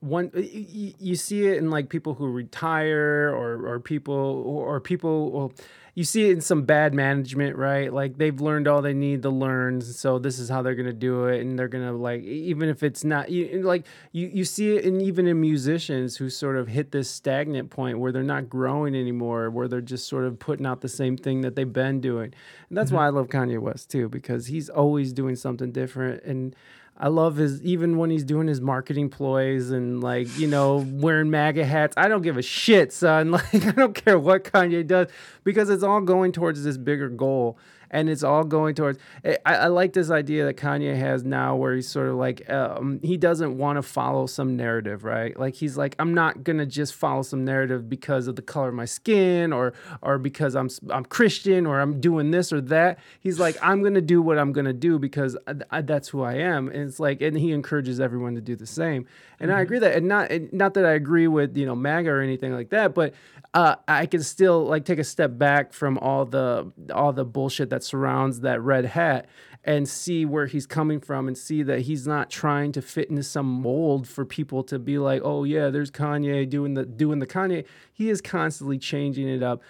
one 0.00 0.30
you, 0.34 0.92
you 0.98 1.16
see 1.16 1.46
it 1.46 1.56
in 1.56 1.70
like 1.70 1.88
people 1.88 2.14
who 2.14 2.26
retire 2.30 3.34
or 3.34 3.66
or 3.66 3.80
people 3.80 4.14
or, 4.46 4.80
people 4.80 5.30
well 5.32 5.52
you 5.94 6.04
see 6.04 6.28
it 6.28 6.32
in 6.32 6.42
some 6.42 6.64
bad 6.64 6.92
management 6.92 7.56
right? 7.56 7.90
Like 7.90 8.18
they've 8.18 8.38
learned 8.38 8.68
all 8.68 8.82
they 8.82 8.92
need 8.92 9.22
to 9.22 9.30
learn 9.30 9.80
so 9.80 10.18
this 10.18 10.38
is 10.38 10.50
how 10.50 10.60
they're 10.60 10.74
gonna 10.74 10.92
do 10.92 11.24
it 11.24 11.40
and 11.40 11.58
they're 11.58 11.68
gonna 11.68 11.94
like 11.94 12.22
even 12.22 12.68
if 12.68 12.82
it's 12.82 13.04
not 13.04 13.30
you, 13.30 13.62
like 13.62 13.86
you 14.12 14.30
you 14.32 14.44
see 14.44 14.76
it 14.76 14.84
in 14.84 15.00
even 15.00 15.26
in 15.26 15.40
musicians 15.40 16.18
who 16.18 16.28
sort 16.28 16.56
of 16.56 16.68
hit 16.68 16.92
this 16.92 17.08
stagnant 17.08 17.70
point 17.70 17.98
where 17.98 18.12
they're 18.12 18.22
not 18.22 18.50
growing 18.50 18.94
anymore 18.94 19.48
where 19.48 19.66
they're 19.66 19.80
just 19.80 20.06
sort 20.06 20.24
of 20.24 20.38
putting 20.38 20.66
out 20.66 20.82
the 20.82 20.88
same 20.88 21.16
thing 21.16 21.40
that 21.40 21.56
they've 21.56 21.72
been 21.72 22.02
doing. 22.02 22.34
And 22.68 22.76
that's 22.76 22.90
mm-hmm. 22.90 22.98
why 22.98 23.06
i 23.06 23.08
love 23.08 23.28
kanye 23.28 23.58
west 23.58 23.90
too 23.90 24.10
because 24.10 24.48
he's 24.48 24.68
always 24.68 25.14
doing 25.14 25.36
something 25.36 25.72
different 25.72 26.22
and 26.24 26.54
I 26.98 27.08
love 27.08 27.36
his 27.36 27.62
even 27.62 27.98
when 27.98 28.10
he's 28.10 28.24
doing 28.24 28.48
his 28.48 28.60
marketing 28.60 29.10
ploys 29.10 29.70
and 29.70 30.02
like 30.02 30.38
you 30.38 30.46
know 30.46 30.86
wearing 30.88 31.30
MAGA 31.30 31.64
hats. 31.64 31.94
I 31.96 32.08
don't 32.08 32.22
give 32.22 32.36
a 32.36 32.42
shit, 32.42 32.92
son. 32.92 33.30
Like 33.36 33.66
I 33.66 33.72
don't 33.72 33.94
care 33.94 34.18
what 34.18 34.44
Kanye 34.44 34.86
does 34.86 35.08
because 35.44 35.68
it's 35.68 35.82
all 35.82 36.00
going 36.00 36.32
towards 36.32 36.64
this 36.64 36.78
bigger 36.78 37.08
goal. 37.08 37.58
And 37.90 38.08
it's 38.08 38.22
all 38.22 38.44
going 38.44 38.74
towards. 38.74 38.98
I, 39.24 39.38
I 39.44 39.66
like 39.68 39.92
this 39.92 40.10
idea 40.10 40.44
that 40.46 40.56
Kanye 40.56 40.96
has 40.96 41.24
now, 41.24 41.56
where 41.56 41.74
he's 41.74 41.88
sort 41.88 42.08
of 42.08 42.16
like 42.16 42.48
um, 42.50 43.00
he 43.02 43.16
doesn't 43.16 43.56
want 43.56 43.76
to 43.76 43.82
follow 43.82 44.26
some 44.26 44.56
narrative, 44.56 45.04
right? 45.04 45.38
Like 45.38 45.54
he's 45.54 45.76
like, 45.76 45.94
I'm 45.98 46.14
not 46.14 46.44
gonna 46.44 46.66
just 46.66 46.94
follow 46.94 47.22
some 47.22 47.44
narrative 47.44 47.88
because 47.88 48.26
of 48.26 48.36
the 48.36 48.42
color 48.42 48.68
of 48.68 48.74
my 48.74 48.84
skin 48.84 49.52
or 49.52 49.72
or 50.02 50.18
because 50.18 50.54
I'm 50.54 50.68
I'm 50.90 51.04
Christian 51.04 51.66
or 51.66 51.80
I'm 51.80 52.00
doing 52.00 52.30
this 52.30 52.52
or 52.52 52.60
that. 52.62 52.98
He's 53.20 53.38
like, 53.38 53.56
I'm 53.62 53.82
gonna 53.82 54.00
do 54.00 54.22
what 54.22 54.38
I'm 54.38 54.52
gonna 54.52 54.72
do 54.72 54.98
because 54.98 55.36
I, 55.46 55.54
I, 55.70 55.80
that's 55.80 56.08
who 56.08 56.22
I 56.22 56.34
am, 56.34 56.68
and 56.68 56.88
it's 56.88 57.00
like, 57.00 57.20
and 57.20 57.36
he 57.36 57.52
encourages 57.52 58.00
everyone 58.00 58.34
to 58.34 58.40
do 58.40 58.56
the 58.56 58.66
same. 58.66 59.06
And 59.38 59.52
I 59.52 59.60
agree 59.60 59.78
that, 59.78 59.96
and 59.96 60.08
not 60.08 60.30
and 60.30 60.52
not 60.52 60.74
that 60.74 60.86
I 60.86 60.92
agree 60.92 61.28
with 61.28 61.56
you 61.56 61.66
know 61.66 61.74
MAGA 61.74 62.10
or 62.10 62.20
anything 62.20 62.52
like 62.52 62.70
that, 62.70 62.94
but 62.94 63.14
uh, 63.54 63.76
I 63.88 64.06
can 64.06 64.22
still 64.22 64.64
like 64.64 64.84
take 64.84 64.98
a 64.98 65.04
step 65.04 65.38
back 65.38 65.72
from 65.72 65.98
all 65.98 66.24
the 66.24 66.72
all 66.92 67.12
the 67.12 67.24
bullshit 67.24 67.70
that 67.70 67.75
surrounds 67.82 68.40
that 68.40 68.60
red 68.60 68.84
hat 68.86 69.28
and 69.66 69.88
see 69.88 70.24
where 70.24 70.46
he's 70.46 70.64
coming 70.64 71.00
from 71.00 71.26
and 71.26 71.36
see 71.36 71.62
that 71.64 71.80
he's 71.80 72.06
not 72.06 72.30
trying 72.30 72.70
to 72.70 72.80
fit 72.80 73.10
into 73.10 73.24
some 73.24 73.46
mold 73.46 74.06
for 74.06 74.24
people 74.24 74.62
to 74.62 74.78
be 74.78 74.96
like, 74.96 75.20
oh 75.24 75.42
yeah, 75.42 75.70
there's 75.70 75.90
Kanye 75.90 76.48
doing 76.48 76.74
the 76.74 76.86
doing 76.86 77.18
the 77.18 77.26
Kanye. 77.26 77.66
He 77.92 78.08
is 78.08 78.20
constantly 78.20 78.78
changing 78.78 79.28
it 79.28 79.42
up. 79.42 79.62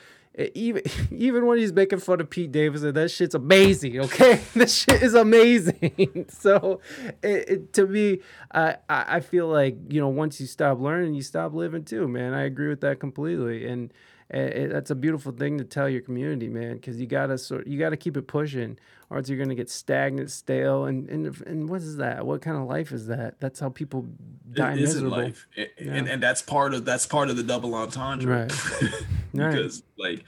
Even 0.54 0.82
even 1.11 1.46
when 1.46 1.59
he's 1.59 1.72
making 1.72 2.00
fun 2.00 2.20
of 2.20 2.28
Pete 2.28 2.52
Davidson, 2.52 2.92
that 2.92 3.11
shit's 3.11 3.34
amazing. 3.34 3.98
Okay, 4.07 4.42
that 4.54 4.68
shit 4.70 5.02
is 5.02 5.14
amazing. 5.14 6.26
so, 6.28 6.80
it, 7.22 7.48
it, 7.48 7.72
to 7.72 7.86
me, 7.86 8.20
I 8.52 8.76
I 8.88 9.20
feel 9.20 9.48
like 9.48 9.78
you 9.88 10.00
know 10.00 10.09
once 10.09 10.38
you 10.40 10.46
stop 10.46 10.78
learning, 10.78 11.14
you 11.14 11.22
stop 11.22 11.54
living 11.54 11.84
too, 11.84 12.07
man. 12.07 12.34
I 12.34 12.42
agree 12.42 12.68
with 12.68 12.82
that 12.82 13.00
completely, 13.00 13.66
and 13.66 13.90
it, 14.31 14.72
that's 14.72 14.91
a 14.91 14.95
beautiful 14.95 15.33
thing 15.33 15.59
to 15.59 15.64
tell 15.64 15.89
your 15.89 16.01
community, 16.01 16.49
man, 16.49 16.74
because 16.77 17.01
you 17.01 17.07
gotta 17.07 17.39
sort 17.39 17.66
you 17.66 17.79
gotta 17.79 17.97
keep 17.97 18.16
it 18.16 18.27
pushing, 18.27 18.77
or 19.09 19.18
else 19.18 19.29
you're 19.29 19.39
gonna 19.39 19.55
get 19.55 19.70
stagnant, 19.70 20.31
stale, 20.31 20.85
and 20.87 21.09
and 21.09 21.41
and 21.47 21.68
what 21.68 21.81
is 21.83 21.97
that? 21.99 22.27
What 22.27 22.43
kind 22.43 22.57
of 22.57 22.64
life 22.64 22.91
is 22.93 23.07
that? 23.07 23.39
That's 23.41 23.61
how 23.61 23.68
people 23.68 24.07
die 24.53 24.72
It 24.74 24.81
isn't 24.81 25.05
miserable. 25.05 25.24
life, 25.27 25.47
A- 25.57 25.81
and 25.81 26.09
and 26.09 26.22
that's 26.22 26.43
part 26.43 26.74
of 26.74 26.85
that's 26.85 27.07
part 27.07 27.31
of 27.31 27.37
the 27.37 27.43
double 27.45 27.74
entendre, 27.74 28.49
Right. 28.49 28.53
Right. 29.35 29.51
because 29.53 29.83
like, 29.99 30.24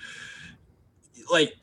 like, 1.32 1.54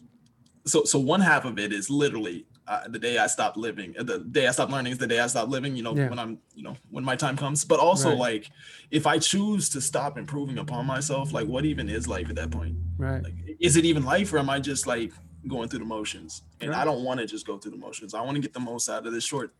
so 0.66 0.84
so 0.84 1.00
one 1.00 1.22
half 1.22 1.46
of 1.46 1.58
it 1.60 1.72
is 1.72 1.90
literally 1.90 2.46
uh, 2.68 2.88
the 2.88 2.98
day 3.00 3.18
I 3.18 3.28
stop 3.28 3.58
living, 3.58 3.94
the 3.98 4.20
day 4.20 4.48
I 4.48 4.52
stop 4.52 4.70
learning 4.72 4.94
is 4.94 4.98
the 4.98 5.08
day 5.08 5.20
I 5.20 5.28
stop 5.28 5.50
living. 5.50 5.76
You 5.76 5.84
know, 5.84 5.96
Yeah. 5.96 6.10
when 6.10 6.18
I'm, 6.20 6.40
you 6.56 6.64
know, 6.64 6.76
when 6.90 7.04
my 7.04 7.16
time 7.16 7.38
comes. 7.38 7.64
But 7.64 7.80
also 7.80 8.10
Right. 8.10 8.18
like, 8.18 8.52
if 8.92 9.06
I 9.06 9.20
choose 9.20 9.70
to 9.70 9.82
stop 9.82 10.18
improving 10.18 10.58
upon 10.58 10.86
myself, 10.86 11.32
like, 11.32 11.48
what 11.48 11.66
even 11.66 11.90
is 11.90 12.08
life 12.08 12.30
at 12.30 12.36
that 12.38 12.52
point? 12.52 12.76
Right. 12.98 13.24
Like, 13.24 13.36
is 13.60 13.76
it 13.76 13.86
even 13.86 14.04
life, 14.04 14.34
or 14.34 14.40
am 14.40 14.50
I 14.50 14.60
just 14.60 14.88
like 14.88 15.12
going 15.48 15.70
through 15.70 15.80
the 15.80 15.86
motions? 15.86 16.42
And 16.62 16.74
I 16.74 16.86
don't 16.86 17.04
want 17.04 17.20
to 17.20 17.28
just 17.28 17.46
go 17.46 17.58
through 17.58 17.72
the 17.72 17.78
motions. 17.78 18.14
I 18.14 18.22
want 18.22 18.36
to 18.36 18.42
get 18.42 18.54
the 18.54 18.60
most 18.60 18.90
out 18.90 19.06
of 19.06 19.14
this 19.14 19.24
short, 19.24 19.54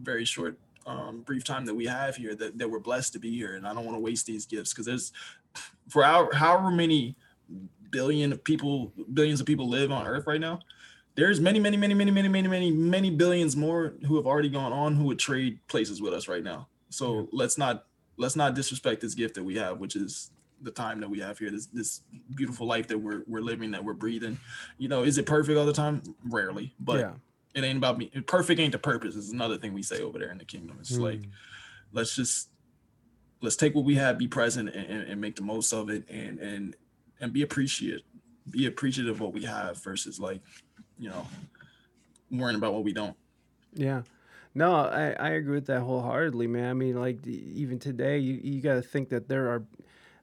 very 0.00 0.24
short, 0.24 0.58
um, 0.86 1.22
brief 1.22 1.44
time 1.44 1.64
that 1.66 1.74
we 1.74 1.86
have 1.86 2.16
here. 2.16 2.34
That 2.34 2.58
that 2.58 2.68
we're 2.68 2.80
blessed 2.80 3.14
to 3.14 3.18
be 3.18 3.30
here, 3.30 3.54
and 3.54 3.66
I 3.66 3.72
don't 3.72 3.84
want 3.86 3.96
to 3.96 4.00
waste 4.00 4.26
these 4.26 4.44
gifts 4.46 4.72
because 4.72 4.86
there's, 4.86 5.12
for 5.88 6.04
our 6.04 6.32
however 6.34 6.70
many 6.70 7.16
billion 7.90 8.32
of 8.32 8.42
people, 8.42 8.92
billions 9.12 9.40
of 9.40 9.46
people 9.46 9.68
live 9.68 9.92
on 9.92 10.06
Earth 10.06 10.26
right 10.26 10.40
now. 10.40 10.60
There's 11.14 11.40
many, 11.40 11.60
many, 11.60 11.76
many, 11.76 11.94
many, 11.94 12.10
many, 12.10 12.28
many, 12.28 12.48
many, 12.48 12.70
many 12.70 13.10
billions 13.10 13.54
more 13.56 13.94
who 14.06 14.16
have 14.16 14.26
already 14.26 14.48
gone 14.48 14.72
on 14.72 14.94
who 14.96 15.04
would 15.04 15.18
trade 15.18 15.58
places 15.68 16.00
with 16.00 16.14
us 16.14 16.26
right 16.28 16.42
now. 16.42 16.68
So 16.88 17.20
Yeah. 17.20 17.26
let's 17.32 17.58
not 17.58 17.86
let's 18.18 18.36
not 18.36 18.54
disrespect 18.54 19.00
this 19.00 19.14
gift 19.14 19.34
that 19.34 19.44
we 19.44 19.56
have, 19.56 19.78
which 19.78 19.96
is 19.96 20.30
the 20.62 20.70
time 20.70 21.00
that 21.00 21.10
we 21.10 21.18
have 21.20 21.38
here, 21.38 21.50
this 21.50 21.66
this 21.66 22.00
beautiful 22.34 22.66
life 22.66 22.86
that 22.88 22.98
we're 22.98 23.22
we're 23.26 23.40
living, 23.42 23.72
that 23.72 23.84
we're 23.84 23.92
breathing. 23.94 24.38
You 24.78 24.88
know, 24.88 25.02
is 25.02 25.18
it 25.18 25.26
perfect 25.26 25.58
all 25.58 25.66
the 25.66 25.72
time? 25.72 26.02
Rarely, 26.24 26.74
but 26.80 27.00
yeah. 27.00 27.12
it 27.54 27.64
ain't 27.64 27.76
about 27.78 27.98
me. 27.98 28.10
Perfect 28.26 28.58
ain't 28.60 28.72
the 28.72 28.78
purpose. 28.78 29.14
Is 29.16 29.30
another 29.32 29.58
thing 29.58 29.74
we 29.74 29.82
say 29.82 30.00
over 30.00 30.18
there 30.18 30.30
in 30.30 30.38
the 30.38 30.44
kingdom. 30.46 30.76
It's 30.80 30.96
like 30.98 31.20
Mm. 31.20 31.30
let's 31.92 32.14
just 32.16 32.48
let's 33.42 33.56
take 33.56 33.74
what 33.74 33.84
we 33.84 33.96
have, 33.96 34.16
be 34.18 34.28
present, 34.28 34.68
and, 34.68 34.86
and, 34.86 35.02
and 35.10 35.20
make 35.20 35.36
the 35.36 35.42
most 35.42 35.72
of 35.72 35.90
it, 35.90 36.04
and 36.08 36.38
and 36.38 36.76
and 37.20 37.32
be 37.32 37.42
appreciative, 37.42 38.02
be 38.50 38.66
appreciative 38.66 39.14
of 39.16 39.20
what 39.20 39.32
we 39.32 39.44
have 39.44 39.82
versus 39.82 40.18
like, 40.20 40.40
you 41.02 41.10
know, 41.10 41.26
worrying 42.30 42.56
about 42.56 42.72
what 42.72 42.84
we 42.84 42.92
don't. 42.92 43.16
Yeah. 43.74 44.02
No, 44.54 44.72
I, 44.72 45.16
I 45.18 45.30
agree 45.30 45.56
with 45.56 45.66
that 45.66 45.80
wholeheartedly, 45.80 46.46
man. 46.46 46.70
I 46.70 46.74
mean, 46.74 47.00
like 47.00 47.26
even 47.26 47.80
today, 47.80 48.18
you, 48.18 48.38
you 48.40 48.60
got 48.60 48.74
to 48.74 48.82
think 48.82 49.08
that 49.08 49.26
there 49.26 49.48
are, 49.48 49.64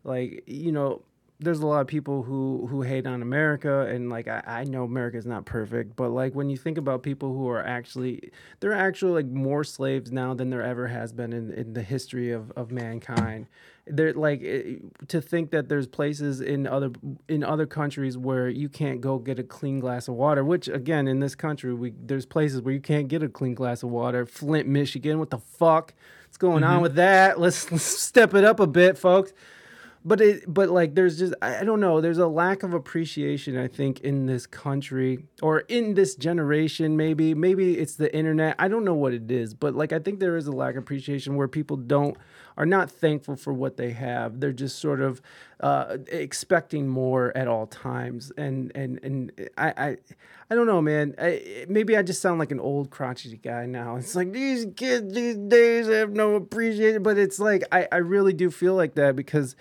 like, 0.05 0.43
you 0.47 0.71
know, 0.71 1.01
there's 1.41 1.59
a 1.59 1.67
lot 1.67 1.79
of 1.79 1.87
people 1.87 2.21
who 2.23 2.67
who 2.69 2.81
hate 2.81 3.07
on 3.07 3.21
America, 3.21 3.81
and 3.81 4.09
like 4.09 4.27
I, 4.27 4.43
I 4.45 4.63
know 4.65 4.83
America 4.83 5.17
is 5.17 5.25
not 5.25 5.45
perfect, 5.45 5.95
but 5.95 6.09
like 6.09 6.35
when 6.35 6.49
you 6.49 6.57
think 6.57 6.77
about 6.77 7.01
people 7.01 7.33
who 7.33 7.47
are 7.47 7.65
actually, 7.65 8.31
there 8.59 8.71
are 8.71 8.87
actually 8.87 9.23
like 9.23 9.31
more 9.31 9.63
slaves 9.63 10.11
now 10.11 10.33
than 10.33 10.49
there 10.49 10.61
ever 10.61 10.87
has 10.87 11.13
been 11.13 11.31
in, 11.31 11.51
in 11.53 11.73
the 11.73 11.81
history 11.81 12.31
of, 12.31 12.51
of 12.57 12.71
mankind. 12.71 13.47
They're 13.87 14.13
like 14.13 14.41
it, 14.41 14.81
to 15.07 15.21
think 15.21 15.51
that 15.51 15.69
there's 15.69 15.87
places 15.87 16.41
in 16.41 16.67
other 16.67 16.91
in 17.29 17.45
other 17.45 17.65
countries 17.65 18.17
where 18.17 18.49
you 18.49 18.67
can't 18.67 18.99
go 18.99 19.17
get 19.17 19.39
a 19.39 19.43
clean 19.43 19.79
glass 19.79 20.09
of 20.09 20.15
water. 20.15 20.43
Which 20.43 20.67
again, 20.67 21.07
in 21.07 21.21
this 21.21 21.35
country, 21.35 21.73
we 21.73 21.93
there's 22.03 22.25
places 22.25 22.61
where 22.61 22.73
you 22.73 22.81
can't 22.81 23.07
get 23.07 23.23
a 23.23 23.29
clean 23.29 23.55
glass 23.55 23.81
of 23.81 23.89
water. 23.89 24.25
Flint, 24.25 24.67
Michigan, 24.67 25.19
what 25.19 25.29
the 25.29 25.39
fuck? 25.39 25.93
What's 26.27 26.37
going 26.37 26.63
mm-hmm. 26.63 26.73
on 26.73 26.81
with 26.81 26.95
that? 26.95 27.39
Let's, 27.39 27.71
let's 27.71 27.83
step 27.83 28.35
it 28.35 28.43
up 28.43 28.59
a 28.59 28.67
bit, 28.67 28.97
folks 28.97 29.33
but 30.05 30.21
it 30.21 30.43
but 30.51 30.69
like 30.69 30.95
there's 30.95 31.19
just 31.19 31.33
I 31.41 31.63
don't 31.63 31.79
know 31.79 32.01
there's 32.01 32.17
a 32.17 32.27
lack 32.27 32.63
of 32.63 32.73
appreciation 32.73 33.57
I 33.57 33.67
think 33.67 33.99
in 34.01 34.25
this 34.25 34.45
country 34.45 35.25
or 35.41 35.59
in 35.61 35.93
this 35.93 36.15
generation 36.15 36.95
maybe 36.95 37.33
maybe 37.33 37.77
it's 37.77 37.95
the 37.95 38.13
internet 38.15 38.55
I 38.59 38.67
don't 38.67 38.85
know 38.85 38.93
what 38.93 39.13
it 39.13 39.29
is 39.29 39.53
but 39.53 39.75
like 39.75 39.91
I 39.91 39.99
think 39.99 40.19
there 40.19 40.37
is 40.37 40.47
a 40.47 40.51
lack 40.51 40.75
of 40.75 40.83
appreciation 40.83 41.35
where 41.35 41.47
people 41.47 41.77
don't 41.77 42.17
are 42.59 42.65
not 42.65 42.91
thankful 42.91 43.37
for 43.37 43.53
what 43.53 43.77
they 43.77 43.91
have. 43.91 44.41
They're 44.41 44.51
just 44.51 44.79
sort 44.79 44.99
of 44.99 45.21
uh, 45.61 45.97
expecting 46.11 46.89
more 46.89 47.35
at 47.35 47.47
all 47.47 47.65
times. 47.65 48.33
And 48.37 48.71
and 48.75 48.99
and 49.01 49.49
I 49.57 49.73
I 49.77 49.97
I 50.51 50.55
don't 50.55 50.67
know 50.67 50.81
man. 50.81 51.15
I, 51.17 51.65
maybe 51.69 51.95
I 51.95 52.01
just 52.01 52.21
sound 52.21 52.37
like 52.37 52.51
an 52.51 52.59
old 52.59 52.89
crotchety 52.89 53.37
guy 53.37 53.65
now. 53.65 53.95
It's 53.95 54.13
like 54.13 54.33
these 54.33 54.67
kids 54.75 55.13
these 55.13 55.37
days 55.37 55.87
have 55.87 56.11
no 56.11 56.35
appreciation 56.35 57.01
but 57.01 57.17
it's 57.17 57.39
like 57.39 57.63
I 57.71 57.87
I 57.91 57.97
really 57.97 58.33
do 58.33 58.51
feel 58.51 58.75
like 58.75 58.95
that 58.95 59.15
because 59.15 59.55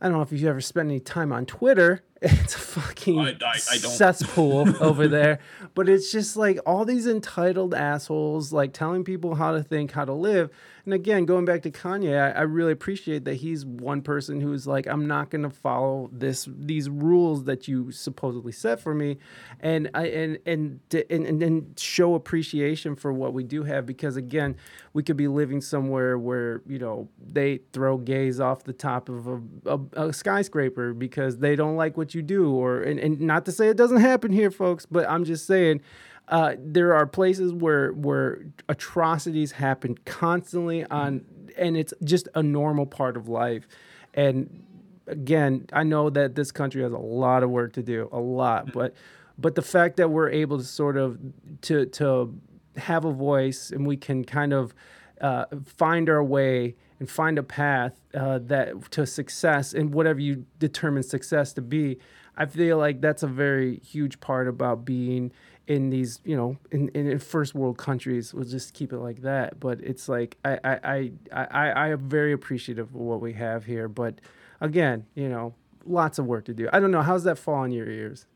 I 0.00 0.06
don't 0.08 0.16
know 0.16 0.22
if 0.22 0.30
you've 0.30 0.44
ever 0.44 0.60
spent 0.60 0.88
any 0.88 1.00
time 1.00 1.32
on 1.32 1.46
Twitter. 1.46 2.02
It's 2.22 2.54
a 2.54 2.58
fucking 2.58 3.18
I- 3.18 3.36
I- 3.44 3.50
I 3.52 3.58
cesspool 3.58 4.74
over 4.82 5.06
there. 5.08 5.38
But 5.74 5.88
it's 5.88 6.10
just 6.10 6.36
like 6.36 6.58
all 6.64 6.84
these 6.84 7.06
entitled 7.06 7.74
assholes, 7.74 8.52
like 8.52 8.72
telling 8.72 9.04
people 9.04 9.34
how 9.34 9.52
to 9.52 9.62
think, 9.62 9.92
how 9.92 10.04
to 10.06 10.12
live. 10.14 10.48
And 10.86 10.94
again, 10.94 11.24
going 11.26 11.44
back 11.44 11.62
to 11.62 11.70
Kanye, 11.72 12.16
I, 12.16 12.30
I 12.38 12.42
really 12.42 12.70
appreciate 12.70 13.24
that 13.24 13.34
he's 13.34 13.66
one 13.66 14.02
person 14.02 14.40
who's 14.40 14.68
like, 14.68 14.86
I'm 14.86 15.06
not 15.08 15.30
going 15.30 15.42
to 15.42 15.50
follow 15.50 16.08
this 16.12 16.48
these 16.56 16.88
rules 16.88 17.44
that 17.44 17.66
you 17.66 17.90
supposedly 17.90 18.52
set 18.52 18.78
for 18.80 18.94
me, 18.94 19.18
and 19.58 19.90
I 19.94 20.06
and 20.06 20.38
and 20.46 20.80
and 21.10 21.26
and 21.26 21.42
then 21.42 21.74
show 21.76 22.14
appreciation 22.14 22.94
for 22.94 23.12
what 23.12 23.32
we 23.32 23.42
do 23.42 23.64
have. 23.64 23.84
Because 23.84 24.16
again, 24.16 24.54
we 24.92 25.02
could 25.02 25.16
be 25.16 25.26
living 25.26 25.60
somewhere 25.60 26.16
where 26.18 26.62
you 26.68 26.78
know 26.78 27.08
they 27.20 27.58
throw 27.72 27.96
gays 27.98 28.38
off 28.38 28.62
the 28.62 28.72
top 28.72 29.08
of 29.08 29.26
a, 29.26 29.40
a, 29.66 29.80
a 30.08 30.12
skyscraper 30.12 30.94
because 30.94 31.38
they 31.38 31.56
don't 31.56 31.74
like 31.74 31.96
what 31.96 32.05
you 32.14 32.22
do, 32.22 32.52
or 32.52 32.80
and, 32.80 32.98
and 32.98 33.20
not 33.20 33.44
to 33.46 33.52
say 33.52 33.68
it 33.68 33.76
doesn't 33.76 34.00
happen 34.00 34.32
here, 34.32 34.50
folks, 34.50 34.86
but 34.86 35.08
I'm 35.08 35.24
just 35.24 35.46
saying. 35.46 35.80
Uh, 36.28 36.56
there 36.58 36.92
are 36.92 37.06
places 37.06 37.52
where 37.52 37.92
where 37.92 38.46
atrocities 38.68 39.52
happen 39.52 39.96
constantly 40.06 40.84
on, 40.86 41.24
and 41.56 41.76
it's 41.76 41.94
just 42.02 42.28
a 42.34 42.42
normal 42.42 42.84
part 42.84 43.16
of 43.16 43.28
life. 43.28 43.68
And 44.12 44.64
again, 45.06 45.66
I 45.72 45.84
know 45.84 46.10
that 46.10 46.34
this 46.34 46.50
country 46.50 46.82
has 46.82 46.92
a 46.92 46.98
lot 46.98 47.44
of 47.44 47.50
work 47.50 47.74
to 47.74 47.82
do, 47.82 48.08
a 48.10 48.18
lot, 48.18 48.72
but 48.72 48.94
but 49.38 49.54
the 49.54 49.62
fact 49.62 49.98
that 49.98 50.10
we're 50.10 50.30
able 50.30 50.58
to 50.58 50.64
sort 50.64 50.96
of 50.96 51.18
to 51.62 51.86
to 51.86 52.34
have 52.76 53.04
a 53.04 53.12
voice 53.12 53.70
and 53.70 53.86
we 53.86 53.96
can 53.96 54.24
kind 54.24 54.52
of 54.52 54.74
uh, 55.20 55.46
find 55.64 56.08
our 56.08 56.22
way 56.22 56.74
and 56.98 57.10
find 57.10 57.38
a 57.38 57.42
path 57.42 58.00
uh, 58.14 58.38
that 58.42 58.90
to 58.92 59.06
success 59.06 59.74
and 59.74 59.92
whatever 59.92 60.20
you 60.20 60.46
determine 60.58 61.02
success 61.02 61.52
to 61.54 61.62
be. 61.62 61.98
I 62.36 62.46
feel 62.46 62.76
like 62.78 63.00
that's 63.00 63.22
a 63.22 63.28
very 63.28 63.78
huge 63.78 64.20
part 64.20 64.46
about 64.46 64.84
being 64.84 65.32
in 65.66 65.90
these, 65.90 66.20
you 66.24 66.36
know, 66.36 66.56
in, 66.70 66.88
in, 66.90 67.10
in 67.10 67.18
first 67.18 67.54
world 67.54 67.78
countries. 67.78 68.32
We'll 68.32 68.44
just 68.44 68.74
keep 68.74 68.92
it 68.92 68.98
like 68.98 69.22
that. 69.22 69.58
But 69.58 69.80
it's 69.80 70.08
like 70.08 70.36
I 70.44 70.58
I, 70.62 70.78
I, 70.84 71.12
I 71.32 71.70
I 71.70 71.88
am 71.88 72.08
very 72.08 72.32
appreciative 72.32 72.88
of 72.88 72.94
what 72.94 73.20
we 73.20 73.32
have 73.34 73.64
here. 73.64 73.88
But 73.88 74.20
again, 74.60 75.06
you 75.14 75.28
know, 75.28 75.54
lots 75.86 76.18
of 76.18 76.26
work 76.26 76.44
to 76.46 76.54
do. 76.54 76.68
I 76.72 76.80
don't 76.80 76.90
know. 76.90 77.02
How's 77.02 77.24
that 77.24 77.38
fall 77.38 77.54
on 77.54 77.72
your 77.72 77.88
ears? 77.88 78.26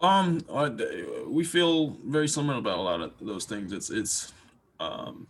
Um, 0.00 0.40
uh, 0.50 0.70
we 1.28 1.44
feel 1.44 1.96
very 2.04 2.26
similar 2.26 2.58
about 2.58 2.78
a 2.78 2.82
lot 2.82 3.00
of 3.00 3.12
those 3.20 3.44
things. 3.44 3.72
It's 3.72 3.90
it's 3.90 4.32
um, 4.80 5.28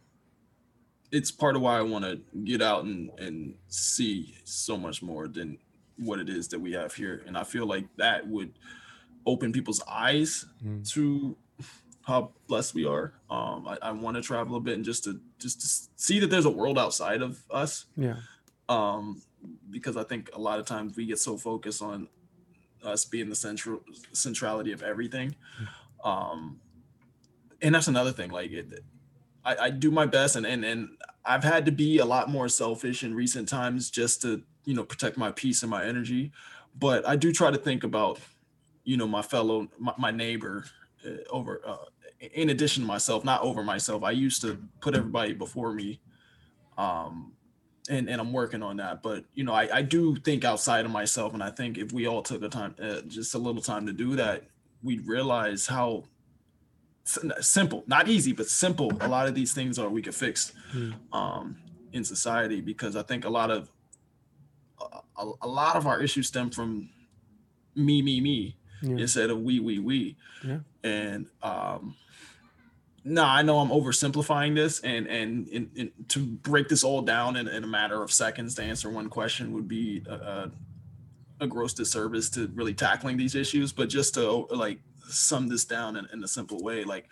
it's 1.12 1.30
part 1.30 1.54
of 1.56 1.62
why 1.62 1.78
I 1.78 1.82
want 1.82 2.04
to 2.04 2.20
get 2.44 2.60
out 2.62 2.84
and 2.84 3.10
and 3.18 3.54
see 3.68 4.34
so 4.44 4.76
much 4.76 5.02
more 5.02 5.28
than 5.28 5.58
what 5.98 6.18
it 6.18 6.28
is 6.28 6.48
that 6.48 6.58
we 6.58 6.72
have 6.72 6.94
here, 6.94 7.22
and 7.26 7.36
I 7.38 7.44
feel 7.44 7.66
like 7.66 7.86
that 7.98 8.26
would 8.26 8.52
open 9.26 9.52
people's 9.52 9.82
eyes 9.86 10.46
Mm. 10.64 10.88
to 10.94 11.36
how 12.04 12.32
blessed 12.48 12.74
we 12.74 12.84
are. 12.86 13.12
Um, 13.30 13.68
I, 13.68 13.78
I 13.82 13.90
want 13.92 14.16
to 14.16 14.22
travel 14.22 14.56
a 14.56 14.60
bit 14.60 14.74
and 14.74 14.84
just 14.84 15.04
to 15.04 15.20
just 15.38 15.60
to 15.60 15.66
see 16.02 16.18
that 16.20 16.28
there's 16.30 16.46
a 16.46 16.50
world 16.50 16.76
outside 16.78 17.22
of 17.22 17.40
us. 17.50 17.84
Yeah. 17.96 18.16
Um, 18.68 19.22
because 19.70 19.96
I 19.96 20.02
think 20.04 20.30
a 20.34 20.40
lot 20.40 20.58
of 20.58 20.66
times 20.66 20.96
we 20.96 21.06
get 21.06 21.18
so 21.18 21.36
focused 21.36 21.82
on 21.82 22.08
us 22.82 23.04
being 23.04 23.28
the 23.28 23.36
central 23.36 23.80
centrality 24.12 24.72
of 24.72 24.82
everything. 24.82 25.36
Um, 26.02 26.60
and 27.60 27.74
that's 27.74 27.86
another 27.88 28.12
thing. 28.12 28.30
Like 28.30 28.50
it, 28.50 28.82
I, 29.44 29.56
I 29.56 29.70
do 29.70 29.90
my 29.90 30.06
best, 30.06 30.36
and 30.36 30.46
and 30.46 30.64
and 30.64 30.90
I've 31.24 31.44
had 31.44 31.64
to 31.66 31.72
be 31.72 31.98
a 31.98 32.04
lot 32.04 32.28
more 32.28 32.48
selfish 32.48 33.02
in 33.02 33.14
recent 33.14 33.48
times 33.48 33.90
just 33.90 34.22
to 34.22 34.42
you 34.64 34.74
know 34.74 34.84
protect 34.84 35.16
my 35.16 35.32
peace 35.32 35.62
and 35.62 35.70
my 35.70 35.84
energy. 35.84 36.32
But 36.78 37.06
I 37.06 37.16
do 37.16 37.32
try 37.32 37.50
to 37.50 37.58
think 37.58 37.84
about 37.84 38.18
you 38.84 38.96
know 38.96 39.06
my 39.06 39.22
fellow 39.22 39.68
my, 39.78 39.94
my 39.98 40.10
neighbor 40.10 40.64
uh, 41.06 41.10
over 41.30 41.60
uh, 41.66 41.76
in 42.34 42.50
addition 42.50 42.82
to 42.82 42.86
myself 42.86 43.24
not 43.24 43.42
over 43.42 43.62
myself 43.62 44.02
i 44.02 44.10
used 44.10 44.40
to 44.40 44.58
put 44.80 44.96
everybody 44.96 45.32
before 45.32 45.72
me 45.72 46.00
um 46.78 47.32
and 47.88 48.08
and 48.08 48.20
i'm 48.20 48.32
working 48.32 48.62
on 48.62 48.76
that 48.76 49.02
but 49.02 49.24
you 49.34 49.44
know 49.44 49.52
i 49.52 49.68
i 49.76 49.82
do 49.82 50.16
think 50.16 50.44
outside 50.44 50.84
of 50.84 50.90
myself 50.90 51.34
and 51.34 51.42
i 51.42 51.50
think 51.50 51.78
if 51.78 51.92
we 51.92 52.06
all 52.06 52.22
took 52.22 52.40
the 52.40 52.48
time 52.48 52.74
uh, 52.82 53.00
just 53.02 53.34
a 53.34 53.38
little 53.38 53.62
time 53.62 53.86
to 53.86 53.92
do 53.92 54.16
that 54.16 54.44
we'd 54.82 55.06
realize 55.06 55.66
how 55.66 56.04
simple 57.04 57.82
not 57.86 58.08
easy 58.08 58.32
but 58.32 58.46
simple 58.46 58.90
a 59.00 59.08
lot 59.08 59.26
of 59.28 59.34
these 59.34 59.52
things 59.52 59.78
are 59.78 59.88
we 59.88 60.02
could 60.02 60.14
fix 60.14 60.52
Mm. 60.72 60.94
um 61.12 61.56
in 61.92 62.04
society 62.04 62.60
because 62.60 62.94
i 62.96 63.02
think 63.02 63.24
a 63.24 63.28
lot 63.28 63.50
of 63.50 63.68
a, 65.18 65.30
a 65.42 65.48
lot 65.48 65.76
of 65.76 65.86
our 65.86 66.00
issues 66.00 66.28
stem 66.28 66.50
from 66.50 66.88
me 67.74 68.02
me 68.02 68.20
me 68.20 68.56
Yeah. 68.82 68.96
instead 68.98 69.30
of 69.30 69.38
we 69.40 69.60
we 69.60 69.78
we 69.78 70.16
Yeah. 70.44 70.60
and 70.82 71.26
um 71.42 71.96
no 73.04 73.24
i 73.24 73.42
know 73.42 73.58
i'm 73.58 73.68
oversimplifying 73.70 74.54
this 74.54 74.80
and 74.80 75.06
and, 75.08 75.48
and, 75.48 75.70
and 75.76 75.90
to 76.08 76.20
break 76.20 76.68
this 76.68 76.84
all 76.84 77.02
down 77.02 77.36
in, 77.36 77.48
in 77.48 77.64
a 77.64 77.66
matter 77.66 78.02
of 78.02 78.12
seconds 78.12 78.54
to 78.56 78.62
answer 78.62 78.88
one 78.90 79.08
question 79.08 79.52
would 79.52 79.68
be 79.68 80.02
a, 80.08 80.14
a, 80.14 80.50
a 81.40 81.46
gross 81.46 81.74
disservice 81.74 82.30
to 82.30 82.46
really 82.54 82.74
tackling 82.74 83.16
these 83.16 83.34
issues 83.34 83.72
but 83.72 83.88
just 83.88 84.14
to 84.14 84.46
like 84.50 84.78
sum 85.08 85.48
this 85.48 85.64
down 85.64 85.96
in, 85.96 86.06
in 86.12 86.22
a 86.24 86.28
simple 86.28 86.62
way 86.62 86.84
like 86.84 87.08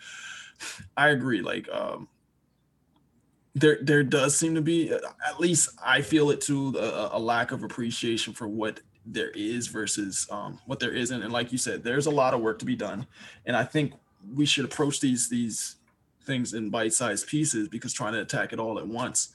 i 0.97 1.09
agree 1.09 1.41
like 1.41 1.69
um 1.69 2.07
there 3.53 3.79
there 3.81 4.03
does 4.03 4.35
seem 4.35 4.55
to 4.55 4.61
be 4.61 4.91
at 4.91 5.39
least 5.39 5.69
i 5.83 6.01
feel 6.01 6.29
it 6.29 6.41
too 6.41 6.75
a, 6.77 7.09
a 7.13 7.19
lack 7.19 7.51
of 7.51 7.63
appreciation 7.63 8.33
for 8.33 8.47
what 8.47 8.79
there 9.05 9.31
is 9.31 9.67
versus 9.67 10.27
um, 10.29 10.59
what 10.67 10.79
there 10.79 10.91
isn't 10.91 11.23
and 11.23 11.33
like 11.33 11.51
you 11.51 11.57
said 11.57 11.83
there's 11.83 12.05
a 12.05 12.11
lot 12.11 12.33
of 12.33 12.41
work 12.41 12.59
to 12.59 12.65
be 12.65 12.75
done 12.75 13.05
and 13.45 13.55
i 13.55 13.63
think 13.63 13.93
we 14.35 14.45
should 14.45 14.63
approach 14.65 14.99
these 14.99 15.27
these 15.27 15.77
things 16.23 16.53
in 16.53 16.69
bite-sized 16.69 17.27
pieces 17.27 17.67
because 17.67 17.93
trying 17.93 18.13
to 18.13 18.21
attack 18.21 18.53
it 18.53 18.59
all 18.59 18.77
at 18.77 18.87
once 18.87 19.29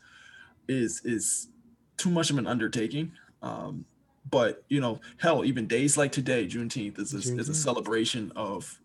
is 0.68 1.00
is 1.04 1.48
too 1.96 2.10
much 2.10 2.30
of 2.30 2.38
an 2.38 2.46
undertaking 2.46 3.10
um, 3.42 3.84
but 4.30 4.64
you 4.68 4.80
know 4.80 5.00
hell 5.18 5.44
even 5.44 5.66
days 5.66 5.96
like 5.96 6.12
today 6.12 6.46
juneteenth 6.46 6.98
is 6.98 7.14
a, 7.14 7.18
is 7.18 7.48
a 7.48 7.54
celebration 7.54 8.32
of 8.34 8.80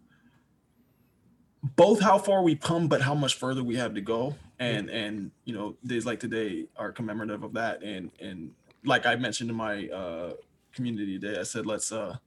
both 1.76 2.00
how 2.02 2.18
far 2.18 2.44
we've 2.44 2.60
come 2.60 2.88
but 2.88 3.02
how 3.02 3.14
much 3.14 3.36
further 3.36 3.64
we 3.64 3.76
have 3.76 3.94
to 3.94 4.02
go. 4.02 4.36
And 4.60 4.90
and 4.90 5.32
you 5.46 5.54
know 5.54 5.76
days 5.86 6.06
like 6.06 6.20
today 6.20 6.68
are 6.76 6.92
commemorative 6.92 7.44
of 7.44 7.54
that. 7.54 7.84
And 7.84 8.12
and 8.20 8.52
like 8.84 9.06
i 9.06 9.16
mentioned 9.16 9.50
in 9.50 9.56
my 9.56 9.88
uh 9.90 10.34
community 10.74 11.20
today 11.20 11.40
i 11.40 11.44
said 11.44 11.68
let's 11.68 11.92
uh 11.92 12.18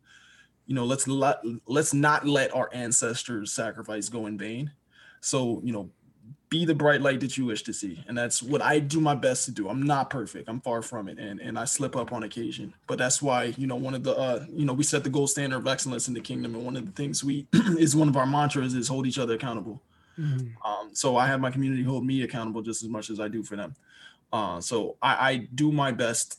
you 0.67 0.75
know 0.75 0.85
let's 0.85 1.09
let 1.09 1.39
let's 1.67 1.93
not 1.93 2.27
let 2.27 2.55
our 2.55 2.71
ancestors 2.73 3.53
sacrifice 3.53 4.09
go 4.09 4.27
in 4.27 4.39
vain. 4.39 4.73
So 5.21 5.61
you 5.65 5.73
know 5.73 5.91
be 6.55 6.65
the 6.65 6.75
bright 6.75 7.01
light 7.01 7.19
that 7.19 7.37
you 7.37 7.45
wish 7.47 7.65
to 7.65 7.73
see. 7.73 8.05
And 8.07 8.17
that's 8.17 8.41
what 8.41 8.63
i 8.63 8.79
do 8.79 9.01
my 9.01 9.17
best 9.17 9.45
to 9.47 9.51
do. 9.51 9.69
I'm 9.69 9.83
not 9.83 10.09
perfect. 10.09 10.49
I'm 10.49 10.61
far 10.61 10.83
from 10.83 11.09
it. 11.09 11.19
And 11.19 11.41
and 11.41 11.59
i 11.59 11.65
slip 11.65 11.97
up 11.97 12.13
on 12.13 12.23
occasion. 12.23 12.73
But 12.87 12.97
that's 12.99 13.21
why 13.21 13.55
you 13.57 13.67
know 13.67 13.75
one 13.75 13.95
of 13.99 14.05
the 14.05 14.15
uh 14.17 14.47
you 14.49 14.65
know 14.65 14.73
we 14.73 14.85
set 14.85 15.03
the 15.03 15.11
gold 15.11 15.31
standard 15.31 15.57
of 15.57 15.67
excellence 15.67 16.07
in 16.07 16.15
the 16.15 16.21
kingdom. 16.21 16.55
And 16.55 16.65
one 16.65 16.77
of 16.77 16.87
the 16.87 16.93
things 16.93 17.25
we 17.25 17.49
is 17.87 17.97
one 17.97 18.09
of 18.09 18.17
our 18.17 18.27
mantras 18.27 18.75
is 18.75 18.87
hold 18.87 19.07
each 19.07 19.19
other 19.19 19.35
accountable. 19.35 19.83
Mhm. 20.17 20.53
um, 20.65 20.91
so 20.93 21.17
I 21.17 21.27
have 21.27 21.41
my 21.41 21.51
community 21.51 21.83
hold 21.83 22.07
me 22.07 22.23
accountable 22.23 22.63
just 22.63 22.85
as 22.85 22.89
much 22.89 23.11
as 23.11 23.19
I 23.19 23.27
do 23.27 23.43
for 23.43 23.57
them. 23.57 23.75
Uh, 24.33 24.61
so 24.61 24.97
I, 25.03 25.13
I 25.31 25.33
do 25.63 25.73
my 25.73 25.91
best 25.91 26.39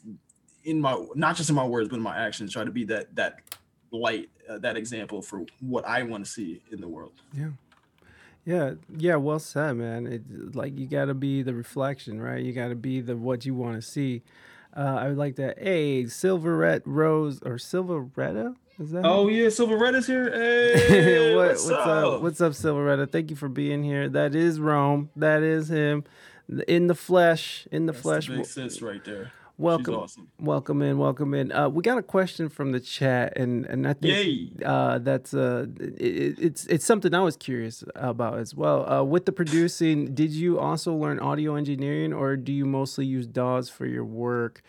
in 0.63 0.79
my 0.79 0.93
not 1.13 1.35
just 1.35 1.49
in 1.49 1.55
my 1.55 1.67
words 1.73 1.89
but 1.89 1.97
in 1.97 2.01
my 2.11 2.17
actions, 2.27 2.53
try 2.53 2.63
to 2.63 2.71
be 2.71 2.85
that 2.85 3.13
that 3.15 3.33
light, 3.91 4.29
uh, 4.49 4.59
that 4.59 4.77
example 4.77 5.21
for 5.21 5.45
what 5.59 5.83
I 5.85 6.03
want 6.03 6.23
to 6.25 6.31
see 6.31 6.61
in 6.71 6.79
the 6.79 6.87
world. 6.87 7.15
Yeah, 7.33 7.51
yeah, 8.45 8.73
yeah, 8.95 9.15
well 9.15 9.39
said, 9.39 9.73
man. 9.73 10.05
It 10.05 10.55
like 10.55 10.77
you 10.77 10.87
got 10.87 11.05
to 11.05 11.13
be 11.13 11.41
the 11.41 11.53
reflection, 11.53 12.21
right? 12.21 12.43
You 12.43 12.53
got 12.53 12.69
to 12.69 12.75
be 12.75 13.01
the 13.01 13.17
what 13.17 13.45
you 13.45 13.55
want 13.55 13.75
to 13.75 13.81
see. 13.81 14.21
Uh, 14.75 14.97
I 14.99 15.07
would 15.07 15.17
like 15.17 15.35
that. 15.37 15.57
Hey, 15.57 16.05
Silverette 16.05 16.83
Rose 16.85 17.41
or 17.43 17.53
Silveretta? 17.55 18.55
Is 18.79 18.91
that? 18.91 19.05
Oh 19.05 19.27
yeah, 19.29 19.47
Silveretta's 19.47 20.05
here. 20.05 20.29
Hey, 20.87 21.33
what, 21.35 21.47
what's, 21.47 21.63
what's 21.63 21.87
up? 21.87 22.21
What's 22.21 22.41
up, 22.41 22.51
Silveretta? 22.53 23.09
Thank 23.09 23.29
you 23.29 23.35
for 23.35 23.49
being 23.49 23.83
here. 23.83 24.09
That 24.09 24.35
is 24.35 24.59
Rome. 24.59 25.09
That 25.15 25.41
is 25.41 25.69
him, 25.69 26.03
in 26.67 26.87
the 26.87 26.95
flesh. 26.95 27.67
In 27.71 27.85
the 27.85 27.93
That's 27.93 28.01
flesh. 28.03 28.27
big 28.27 28.45
sis 28.45 28.81
right 28.81 29.03
there. 29.05 29.31
Welcome, 29.57 29.95
awesome. 29.95 30.27
welcome 30.39 30.81
in, 30.81 30.97
welcome 30.97 31.33
in. 31.33 31.51
Uh, 31.51 31.69
we 31.69 31.81
got 31.81 31.97
a 31.97 32.03
question 32.03 32.49
from 32.49 32.71
the 32.71 32.79
chat, 32.79 33.37
and 33.37 33.65
and 33.65 33.87
I 33.87 33.93
think 33.93 34.61
uh, 34.65 34.99
that's 34.99 35.33
uh, 35.33 35.67
it, 35.79 36.39
it's 36.39 36.65
it's 36.65 36.85
something 36.85 37.13
I 37.13 37.21
was 37.21 37.35
curious 37.37 37.83
about 37.95 38.39
as 38.39 38.55
well. 38.55 38.89
Uh, 38.91 39.03
with 39.03 39.25
the 39.25 39.31
producing, 39.31 40.13
did 40.13 40.31
you 40.31 40.59
also 40.59 40.93
learn 40.93 41.19
audio 41.19 41.55
engineering, 41.55 42.13
or 42.13 42.35
do 42.35 42.51
you 42.51 42.65
mostly 42.65 43.05
use 43.05 43.27
DAWs 43.27 43.69
for 43.69 43.85
your 43.85 44.05
work? 44.05 44.61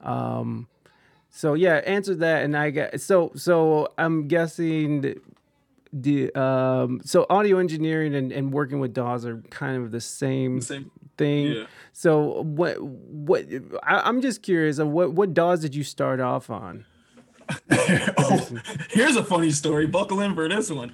Um, 0.00 0.68
so 1.30 1.54
yeah, 1.54 1.76
answer 1.86 2.14
that, 2.16 2.44
and 2.44 2.56
I 2.56 2.70
got 2.70 3.00
so 3.00 3.32
so 3.34 3.88
I'm 3.98 4.28
guessing. 4.28 5.20
The 5.90 6.30
um 6.38 7.00
so 7.02 7.24
audio 7.30 7.56
engineering 7.56 8.14
and, 8.14 8.30
and 8.30 8.52
working 8.52 8.78
with 8.78 8.92
DAWs 8.92 9.24
are 9.24 9.38
kind 9.48 9.82
of 9.82 9.90
the 9.90 10.02
same 10.02 10.60
Same. 10.60 10.90
Thing. 11.18 11.52
Yeah. 11.52 11.64
So 11.92 12.42
what 12.42 12.80
what 12.80 13.44
I, 13.82 14.00
I'm 14.00 14.20
just 14.20 14.42
curious 14.42 14.78
of 14.78 14.88
what 14.88 15.12
what 15.12 15.34
DAWs 15.34 15.60
did 15.60 15.74
you 15.74 15.84
start 15.84 16.20
off 16.20 16.48
on? 16.48 16.86
oh, 18.18 18.48
here's 18.90 19.16
a 19.16 19.24
funny 19.24 19.50
story. 19.50 19.86
Buckle 19.86 20.20
in 20.20 20.34
for 20.34 20.48
this 20.48 20.70
one. 20.70 20.92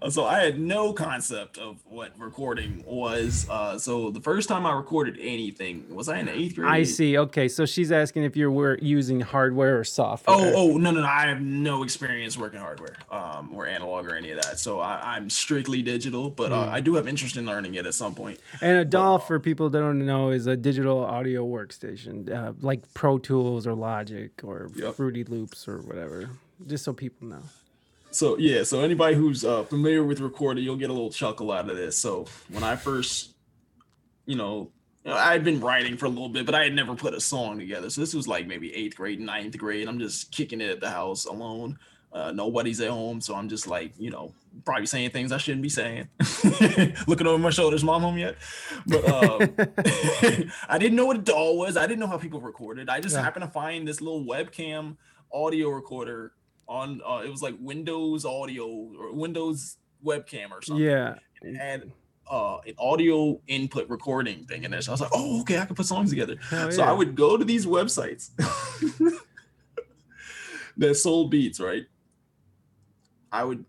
Uh, 0.00 0.10
So 0.10 0.24
I 0.24 0.40
had 0.40 0.58
no 0.60 0.92
concept 0.92 1.58
of 1.58 1.78
what 1.88 2.12
recording 2.18 2.84
was. 2.86 3.46
Uh, 3.48 3.78
so 3.78 4.10
the 4.10 4.20
first 4.20 4.48
time 4.48 4.66
I 4.66 4.72
recorded 4.72 5.18
anything 5.20 5.94
was 5.94 6.08
I 6.08 6.18
in 6.18 6.26
the 6.26 6.36
eighth 6.36 6.54
grade. 6.56 6.70
I 6.70 6.82
see. 6.84 7.18
Okay, 7.18 7.48
so 7.48 7.66
she's 7.66 7.90
asking 7.90 8.24
if 8.24 8.36
you 8.36 8.50
were 8.50 8.78
using 8.80 9.20
hardware 9.20 9.78
or 9.78 9.84
software. 9.84 10.36
Oh, 10.36 10.52
oh 10.54 10.76
no, 10.76 10.90
no, 10.90 11.00
no! 11.00 11.06
I 11.06 11.26
have 11.26 11.40
no 11.40 11.82
experience 11.82 12.38
working 12.38 12.60
hardware, 12.60 12.96
um, 13.10 13.50
or 13.52 13.66
analog 13.66 14.06
or 14.06 14.14
any 14.14 14.30
of 14.30 14.42
that. 14.42 14.58
So 14.58 14.80
I, 14.80 15.16
I'm 15.16 15.28
strictly 15.30 15.82
digital, 15.82 16.30
but 16.30 16.52
uh, 16.52 16.68
I 16.70 16.80
do 16.80 16.94
have 16.94 17.08
interest 17.08 17.36
in 17.36 17.46
learning 17.46 17.74
it 17.74 17.86
at 17.86 17.94
some 17.94 18.14
point. 18.14 18.38
And 18.60 18.78
a 18.78 18.84
DAW, 18.84 19.18
for 19.18 19.40
people 19.40 19.70
that 19.70 19.78
don't 19.78 20.04
know, 20.06 20.30
is 20.30 20.46
a 20.46 20.56
digital 20.56 21.04
audio 21.04 21.46
workstation, 21.46 22.30
uh, 22.32 22.52
like 22.60 22.82
Pro 22.94 23.18
Tools 23.18 23.66
or 23.66 23.74
Logic 23.74 24.30
or 24.44 24.70
Yep. 24.76 24.94
Fruity 24.94 25.24
Loops 25.24 25.66
or 25.68 25.78
whatever. 25.78 25.95
Whatever, 25.96 26.28
just 26.66 26.84
so 26.84 26.92
people 26.92 27.26
know. 27.26 27.40
So 28.10 28.36
yeah, 28.36 28.64
so 28.64 28.80
anybody 28.82 29.16
who's 29.16 29.46
uh, 29.46 29.62
familiar 29.62 30.04
with 30.04 30.20
recording, 30.20 30.62
you'll 30.62 30.76
get 30.76 30.90
a 30.90 30.92
little 30.92 31.10
chuckle 31.10 31.50
out 31.50 31.70
of 31.70 31.76
this. 31.78 31.96
So 31.96 32.26
when 32.50 32.62
I 32.62 32.76
first, 32.76 33.34
you 34.26 34.36
know, 34.36 34.70
I 35.06 35.32
had 35.32 35.42
been 35.42 35.58
writing 35.58 35.96
for 35.96 36.04
a 36.04 36.10
little 36.10 36.28
bit, 36.28 36.44
but 36.44 36.54
I 36.54 36.64
had 36.64 36.74
never 36.74 36.94
put 36.94 37.14
a 37.14 37.20
song 37.20 37.58
together. 37.58 37.88
So 37.88 38.02
this 38.02 38.12
was 38.12 38.28
like 38.28 38.46
maybe 38.46 38.74
eighth 38.74 38.94
grade, 38.96 39.20
ninth 39.20 39.56
grade. 39.56 39.88
I'm 39.88 39.98
just 39.98 40.30
kicking 40.32 40.60
it 40.60 40.68
at 40.68 40.80
the 40.80 40.90
house 40.90 41.24
alone. 41.24 41.78
Uh, 42.12 42.30
nobody's 42.30 42.80
at 42.82 42.90
home, 42.90 43.22
so 43.22 43.34
I'm 43.34 43.48
just 43.48 43.66
like, 43.66 43.92
you 43.98 44.10
know, 44.10 44.34
probably 44.66 44.86
saying 44.86 45.10
things 45.10 45.32
I 45.32 45.38
shouldn't 45.38 45.62
be 45.62 45.70
saying. 45.70 46.08
Looking 47.06 47.26
over 47.26 47.38
my 47.38 47.50
shoulders, 47.50 47.82
mom 47.82 48.02
home 48.02 48.18
yet? 48.18 48.36
But 48.86 49.08
um, 49.08 49.50
I 50.68 50.76
didn't 50.78 50.96
know 50.96 51.06
what 51.06 51.16
a 51.16 51.22
DAW 51.22 51.52
was. 51.54 51.78
I 51.78 51.86
didn't 51.86 52.00
know 52.00 52.06
how 52.06 52.18
people 52.18 52.40
recorded. 52.42 52.90
I 52.90 53.00
just 53.00 53.14
Yeah. 53.14 53.22
happened 53.22 53.46
to 53.46 53.50
find 53.50 53.88
this 53.88 54.02
little 54.02 54.24
webcam 54.24 54.96
audio 55.36 55.68
recorder 55.68 56.32
on. 56.68 57.00
Uh, 57.06 57.22
it 57.24 57.30
was 57.30 57.42
like 57.42 57.54
Windows 57.60 58.24
Audio 58.24 58.66
or 58.66 59.12
Windows 59.12 59.76
webcam 60.04 60.50
or 60.50 60.62
something. 60.62 60.84
Yeah. 60.84 61.16
It 61.42 61.54
had 61.56 61.92
uh, 62.30 62.58
an 62.66 62.74
audio 62.78 63.40
input 63.46 63.88
recording 63.88 64.44
thing 64.46 64.64
in 64.64 64.70
there. 64.70 64.80
So 64.80 64.92
I 64.92 64.94
was 64.94 65.00
like, 65.00 65.10
oh, 65.12 65.40
okay, 65.42 65.58
I 65.58 65.66
can 65.66 65.76
put 65.76 65.86
songs 65.86 66.10
together. 66.10 66.36
Hell 66.48 66.72
So 66.72 66.82
I 66.82 66.92
would 66.92 67.14
go 67.14 67.36
to 67.36 67.44
these 67.44 67.66
websites 67.66 68.30
that 70.76 70.94
sold 70.96 71.30
beats, 71.30 71.60
right? 71.60 71.84
I 73.30 73.44
would 73.44 73.64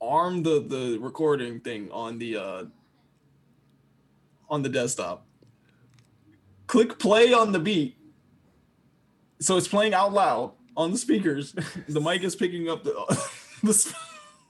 arm 0.00 0.42
the 0.42 0.60
the 0.60 0.98
recording 0.98 1.60
thing 1.60 1.88
on 1.92 2.18
the 2.18 2.36
uh 2.36 2.64
on 4.50 4.62
the 4.62 4.68
desktop. 4.68 5.24
Click 6.66 6.98
play 6.98 7.32
on 7.32 7.52
the 7.52 7.58
beat. 7.58 7.96
So 9.40 9.56
it's 9.56 9.68
playing 9.68 9.94
out 9.94 10.12
loud 10.12 10.52
on 10.76 10.92
the 10.92 10.98
speakers. 10.98 11.54
the 11.88 12.00
mic 12.00 12.22
is 12.22 12.36
picking 12.36 12.68
up 12.68 12.84
the 12.84 12.92
the, 13.62 13.94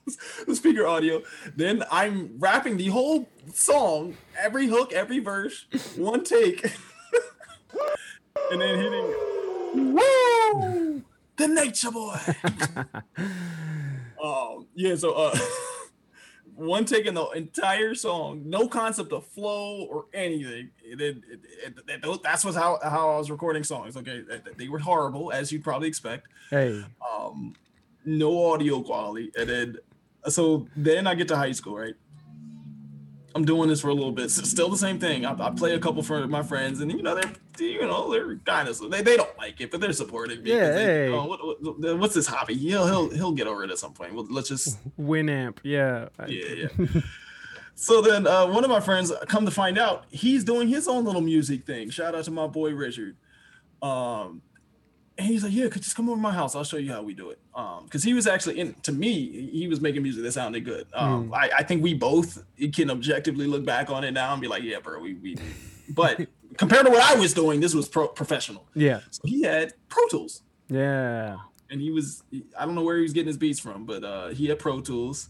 the 0.47 0.57
speaker 0.57 0.87
audio. 0.87 1.23
Then 1.57 1.85
I'm 1.91 2.37
rapping 2.39 2.77
the 2.77 2.89
whole 2.89 3.29
song, 3.53 4.17
every 4.39 4.67
hook, 4.67 4.93
every 4.93 5.19
verse, 5.19 5.67
one 5.97 6.25
take, 6.25 6.65
and 8.51 8.61
then 8.61 8.79
hitting 8.79 9.95
woo 9.95 11.03
the 11.37 11.49
nature 11.49 11.91
boy. 11.91 12.17
um, 14.23 14.67
yeah. 14.75 14.95
So 14.97 15.13
uh, 15.13 15.39
one 16.57 16.85
take 16.85 17.07
in 17.07 17.15
the 17.15 17.27
entire 17.31 17.95
song, 17.95 18.43
no 18.45 18.69
concept 18.69 19.13
of 19.13 19.27
flow 19.27 19.85
or 19.85 20.07
anything. 20.13 20.71
It, 20.83 21.01
it, 21.01 21.17
it, 21.65 22.05
it 22.05 22.23
that's 22.23 22.45
was 22.45 22.55
how 22.55 22.79
how 22.83 23.11
I 23.11 23.19
was 23.19 23.31
recording 23.31 23.65
songs. 23.65 23.97
Okay, 23.97 24.23
they 24.57 24.69
were 24.69 24.79
horrible 24.79 25.33
as 25.33 25.51
you'd 25.51 25.65
probably 25.65 25.89
expect. 25.89 26.29
Hey. 26.51 26.85
Um, 27.11 27.55
no 28.05 28.53
audio 28.53 28.83
quality, 28.83 29.33
and 29.37 29.49
then 29.49 29.77
so 30.29 30.67
then 30.77 31.07
I 31.07 31.15
get 31.15 31.29
to 31.29 31.37
high 31.37 31.53
school, 31.53 31.79
right? 31.79 31.95
I'm 33.35 33.45
doing 33.45 33.69
this 33.69 33.81
for 33.81 33.89
a 33.89 33.95
little 33.95 34.13
bit. 34.13 34.31
Still 34.31 34.69
the 34.69 34.77
same 34.77 34.99
thing. 34.99 35.25
I, 35.25 35.33
I 35.39 35.51
play 35.51 35.75
a 35.75 35.79
couple 35.79 36.03
for 36.03 36.27
my 36.27 36.43
friends, 36.43 36.81
and 36.81 36.91
you 36.91 37.03
know 37.03 37.15
they're 37.15 37.33
you 37.59 37.81
know 37.83 38.11
they're 38.11 38.37
kind 38.37 38.69
of 38.69 38.79
they, 38.91 39.03
they 39.03 39.17
don't 39.17 39.37
like 39.39 39.61
it, 39.61 39.71
but 39.71 39.81
they're 39.81 39.93
supporting 39.93 40.43
me. 40.43 40.51
Yeah. 40.51 40.71
They, 40.71 40.85
Hey. 40.85 41.09
oh, 41.09 41.25
what, 41.27 41.63
what, 41.63 41.99
what's 41.99 42.15
this 42.15 42.27
hobby? 42.27 42.55
He'll 42.55 42.87
he'll 42.87 43.11
he'll 43.11 43.33
get 43.33 43.47
over 43.47 43.65
it 43.65 43.71
at 43.71 43.79
some 43.79 43.93
point. 43.93 44.15
Well, 44.15 44.27
let's 44.31 44.49
just 44.49 44.79
Winamp. 45.01 45.59
Yeah. 45.63 46.09
Yeah 46.27 46.69
yeah. 46.79 47.01
so 47.75 48.01
then 48.03 48.27
uh, 48.27 48.47
one 48.47 48.65
of 48.65 48.71
my 48.71 48.81
friends 48.81 49.13
come 49.29 49.45
to 49.45 49.51
find 49.51 49.79
out 49.79 50.05
he's 50.11 50.45
doing 50.45 50.69
his 50.69 50.87
own 50.89 51.05
little 51.05 51.21
music 51.23 51.67
thing. 51.67 51.91
Shout 51.91 52.15
out 52.15 52.25
to 52.25 52.31
my 52.31 52.47
boy 52.47 52.73
Richard. 52.75 53.17
Um, 53.81 54.43
and 55.23 55.31
he's 55.31 55.43
like, 55.45 55.53
yeah, 55.53 55.69
could 55.69 55.83
just 55.83 55.97
come 55.97 56.09
over 56.09 56.17
to 56.17 56.23
my 56.23 56.33
house. 56.33 56.55
I'll 56.55 56.65
show 56.65 56.77
you 56.77 56.93
how 56.93 57.03
we 57.03 57.15
do 57.15 57.31
it. 57.31 57.39
Um, 57.55 57.85
because 57.85 58.03
he 58.03 58.13
was 58.15 58.27
actually 58.27 58.59
in 58.61 58.75
to 58.83 58.93
me, 58.93 59.49
he 59.51 59.69
was 59.69 59.81
making 59.81 60.03
music 60.03 60.23
that 60.25 60.33
sounded 60.33 60.65
good. 60.65 60.87
Um, 60.95 61.27
Hmm. 61.29 61.35
I, 61.35 61.51
I 61.59 61.63
think 61.63 61.83
we 61.83 61.95
both 61.95 62.43
can 62.73 62.91
objectively 62.91 63.47
look 63.47 63.65
back 63.65 63.91
on 63.91 64.05
it 64.05 64.13
now 64.13 64.33
and 64.33 64.41
be 64.41 64.49
like, 64.49 64.63
yeah, 64.63 64.81
bro, 64.81 65.01
we 65.01 65.15
we. 65.15 65.37
But 65.89 66.27
compared 66.57 66.85
to 66.87 66.91
what 66.91 67.03
I 67.03 67.19
was 67.19 67.33
doing, 67.35 67.61
this 67.61 67.75
was 67.75 67.89
pro- 67.89 68.09
professional. 68.09 68.67
Yeah. 68.75 69.01
So 69.11 69.21
he 69.25 69.43
had 69.43 69.75
Pro 69.89 70.07
Tools, 70.09 70.43
Yeah. 70.69 71.37
and 71.71 71.81
he 71.81 71.91
was 71.91 72.23
I 72.59 72.65
don't 72.67 72.75
know 72.75 72.83
where 72.83 72.97
he 72.97 73.03
was 73.03 73.13
getting 73.13 73.29
his 73.29 73.39
beats 73.39 73.61
from, 73.61 73.87
but 73.87 74.03
uh, 74.05 74.29
he 74.29 74.47
had 74.49 74.59
Pro 74.59 74.81
Tools, 74.81 75.29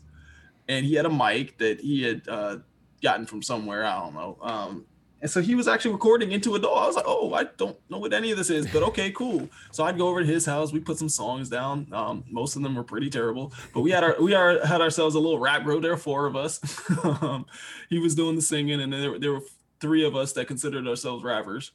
and 0.68 0.84
he 0.86 0.94
had 0.94 1.06
a 1.06 1.10
mic 1.10 1.58
that 1.58 1.80
he 1.80 2.02
had 2.02 2.28
uh, 2.28 2.58
gotten 3.02 3.26
from 3.26 3.42
somewhere. 3.42 3.84
I 3.84 3.98
don't 4.00 4.14
know. 4.14 4.38
Um, 4.40 4.86
and 5.22 5.30
so 5.30 5.40
he 5.40 5.54
was 5.54 5.68
actually 5.68 5.92
recording 5.92 6.32
into 6.32 6.56
a 6.56 6.58
DAW. 6.58 6.74
I 6.74 6.86
was 6.88 6.96
like, 6.96 7.04
oh, 7.06 7.32
I 7.32 7.44
don't 7.44 7.78
know 7.88 7.98
what 7.98 8.12
any 8.12 8.32
of 8.32 8.36
this 8.36 8.50
is, 8.50 8.66
but 8.66 8.82
okay, 8.82 9.12
cool. 9.12 9.48
So 9.70 9.84
I'd 9.84 9.96
go 9.96 10.08
over 10.08 10.20
to 10.20 10.26
his 10.26 10.44
house. 10.44 10.72
We 10.72 10.80
put 10.80 10.98
some 10.98 11.08
songs 11.08 11.48
down. 11.48 11.86
Um, 11.92 12.24
most 12.28 12.56
of 12.56 12.62
them 12.62 12.74
were 12.74 12.82
pretty 12.82 13.08
terrible, 13.08 13.52
but 13.72 13.82
we 13.82 13.92
had 13.92 14.02
our 14.02 14.16
we 14.20 14.34
are 14.34 14.66
had 14.66 14.80
ourselves 14.80 15.14
a 15.14 15.20
little 15.20 15.38
rap 15.38 15.62
group. 15.62 15.82
There 15.82 15.92
were 15.92 15.96
four 15.96 16.26
of 16.26 16.34
us. 16.34 16.60
um, 17.04 17.46
he 17.88 18.00
was 18.00 18.16
doing 18.16 18.34
the 18.34 18.42
singing, 18.42 18.80
and 18.80 18.92
there, 18.92 19.16
there 19.16 19.32
were 19.32 19.42
three 19.80 20.04
of 20.04 20.16
us 20.16 20.32
that 20.32 20.48
considered 20.48 20.88
ourselves 20.88 21.22
rappers. 21.22 21.70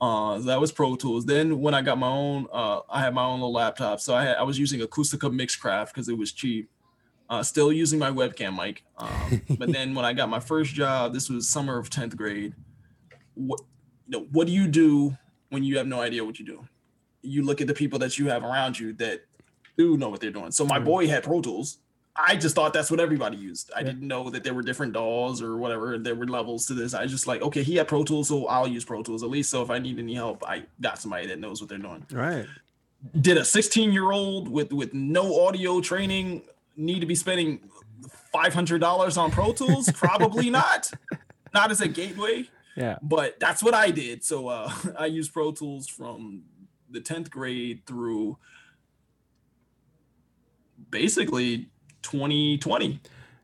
Uh, 0.00 0.38
that 0.38 0.58
was 0.58 0.72
Pro 0.72 0.96
Tools. 0.96 1.26
Then 1.26 1.60
when 1.60 1.74
I 1.74 1.82
got 1.82 1.98
my 1.98 2.08
own, 2.08 2.46
uh, 2.50 2.80
I 2.88 3.02
had 3.02 3.12
my 3.12 3.24
own 3.24 3.40
little 3.40 3.52
laptop. 3.52 4.00
So 4.00 4.14
I 4.14 4.24
had, 4.24 4.36
I 4.38 4.42
was 4.44 4.58
using 4.58 4.80
Acoustica 4.80 5.30
Mixcraft 5.30 5.88
because 5.88 6.08
it 6.08 6.16
was 6.16 6.32
cheap. 6.32 6.70
Uh, 7.28 7.42
still 7.42 7.70
using 7.70 7.98
my 7.98 8.10
webcam 8.10 8.56
mic. 8.56 8.82
Um, 8.96 9.42
but 9.58 9.70
then 9.72 9.94
when 9.94 10.06
I 10.06 10.14
got 10.14 10.30
my 10.30 10.40
first 10.40 10.72
job, 10.72 11.12
this 11.12 11.28
was 11.28 11.46
summer 11.46 11.78
of 11.78 11.90
tenth 11.90 12.16
grade. 12.16 12.54
What, 13.46 13.60
you 14.06 14.18
know, 14.18 14.26
what 14.32 14.46
do 14.46 14.52
you 14.52 14.66
do 14.68 15.16
when 15.50 15.64
you 15.64 15.78
have 15.78 15.86
no 15.86 16.00
idea 16.00 16.24
what 16.24 16.38
you 16.38 16.44
do? 16.46 16.66
You 17.22 17.42
look 17.42 17.60
at 17.60 17.66
the 17.66 17.74
people 17.74 17.98
that 18.00 18.18
you 18.18 18.28
have 18.28 18.44
around 18.44 18.78
you 18.78 18.92
that 18.94 19.24
do 19.76 19.96
know 19.96 20.08
what 20.08 20.20
they're 20.20 20.30
doing. 20.30 20.50
So 20.50 20.64
my 20.64 20.78
Mhm. 20.78 20.84
boy 20.84 21.06
had 21.08 21.22
Pro 21.24 21.40
Tools. 21.40 21.78
I 22.16 22.36
just 22.36 22.54
thought 22.54 22.72
that's 22.72 22.90
what 22.90 23.00
everybody 23.00 23.36
used. 23.36 23.70
I 23.74 23.80
Yeah. 23.80 23.86
didn't 23.86 24.06
know 24.08 24.28
that 24.30 24.44
there 24.44 24.52
were 24.52 24.62
different 24.62 24.92
DAWs 24.92 25.40
or 25.40 25.56
whatever. 25.56 25.96
There 25.96 26.14
were 26.14 26.26
levels 26.26 26.66
to 26.66 26.74
this. 26.74 26.92
I 26.92 27.06
just 27.06 27.26
like, 27.26 27.40
okay, 27.40 27.62
he 27.62 27.76
had 27.76 27.88
Pro 27.88 28.04
Tools, 28.04 28.28
so 28.28 28.46
I'll 28.46 28.66
use 28.68 28.84
Pro 28.84 29.02
Tools 29.02 29.22
at 29.22 29.30
least. 29.30 29.48
So 29.50 29.62
if 29.62 29.70
I 29.70 29.78
need 29.78 29.98
any 29.98 30.14
help, 30.14 30.44
I 30.46 30.64
got 30.80 30.98
somebody 30.98 31.26
that 31.28 31.38
knows 31.38 31.60
what 31.62 31.70
they're 31.70 31.78
doing. 31.78 32.04
Right. 32.12 32.46
Did 33.18 33.38
a 33.38 33.44
16 33.44 33.92
year 33.92 34.10
old 34.12 34.48
with 34.48 34.72
with 34.72 34.92
no 34.92 35.46
audio 35.46 35.80
training 35.80 36.42
need 36.76 37.00
to 37.00 37.06
be 37.06 37.14
spending 37.14 37.60
five 38.32 38.52
hundred 38.52 38.80
dollars 38.80 39.16
on 39.16 39.30
Pro 39.30 39.52
Tools? 39.52 39.90
Probably 39.92 40.50
not. 40.50 40.90
Not 41.54 41.70
as 41.72 41.80
a 41.80 41.88
gateway, 41.88 42.48
Yeah. 42.76 42.98
but 43.02 43.38
that's 43.40 43.62
what 43.62 43.74
I 43.74 43.90
did. 43.90 44.24
So 44.24 44.48
uh, 44.48 44.72
I 44.98 45.06
used 45.06 45.32
Pro 45.32 45.52
Tools 45.52 45.88
from 45.88 46.42
the 46.88 47.00
10th 47.00 47.30
grade 47.30 47.82
through 47.86 48.38
basically 50.90 51.68
2020. 52.02 53.00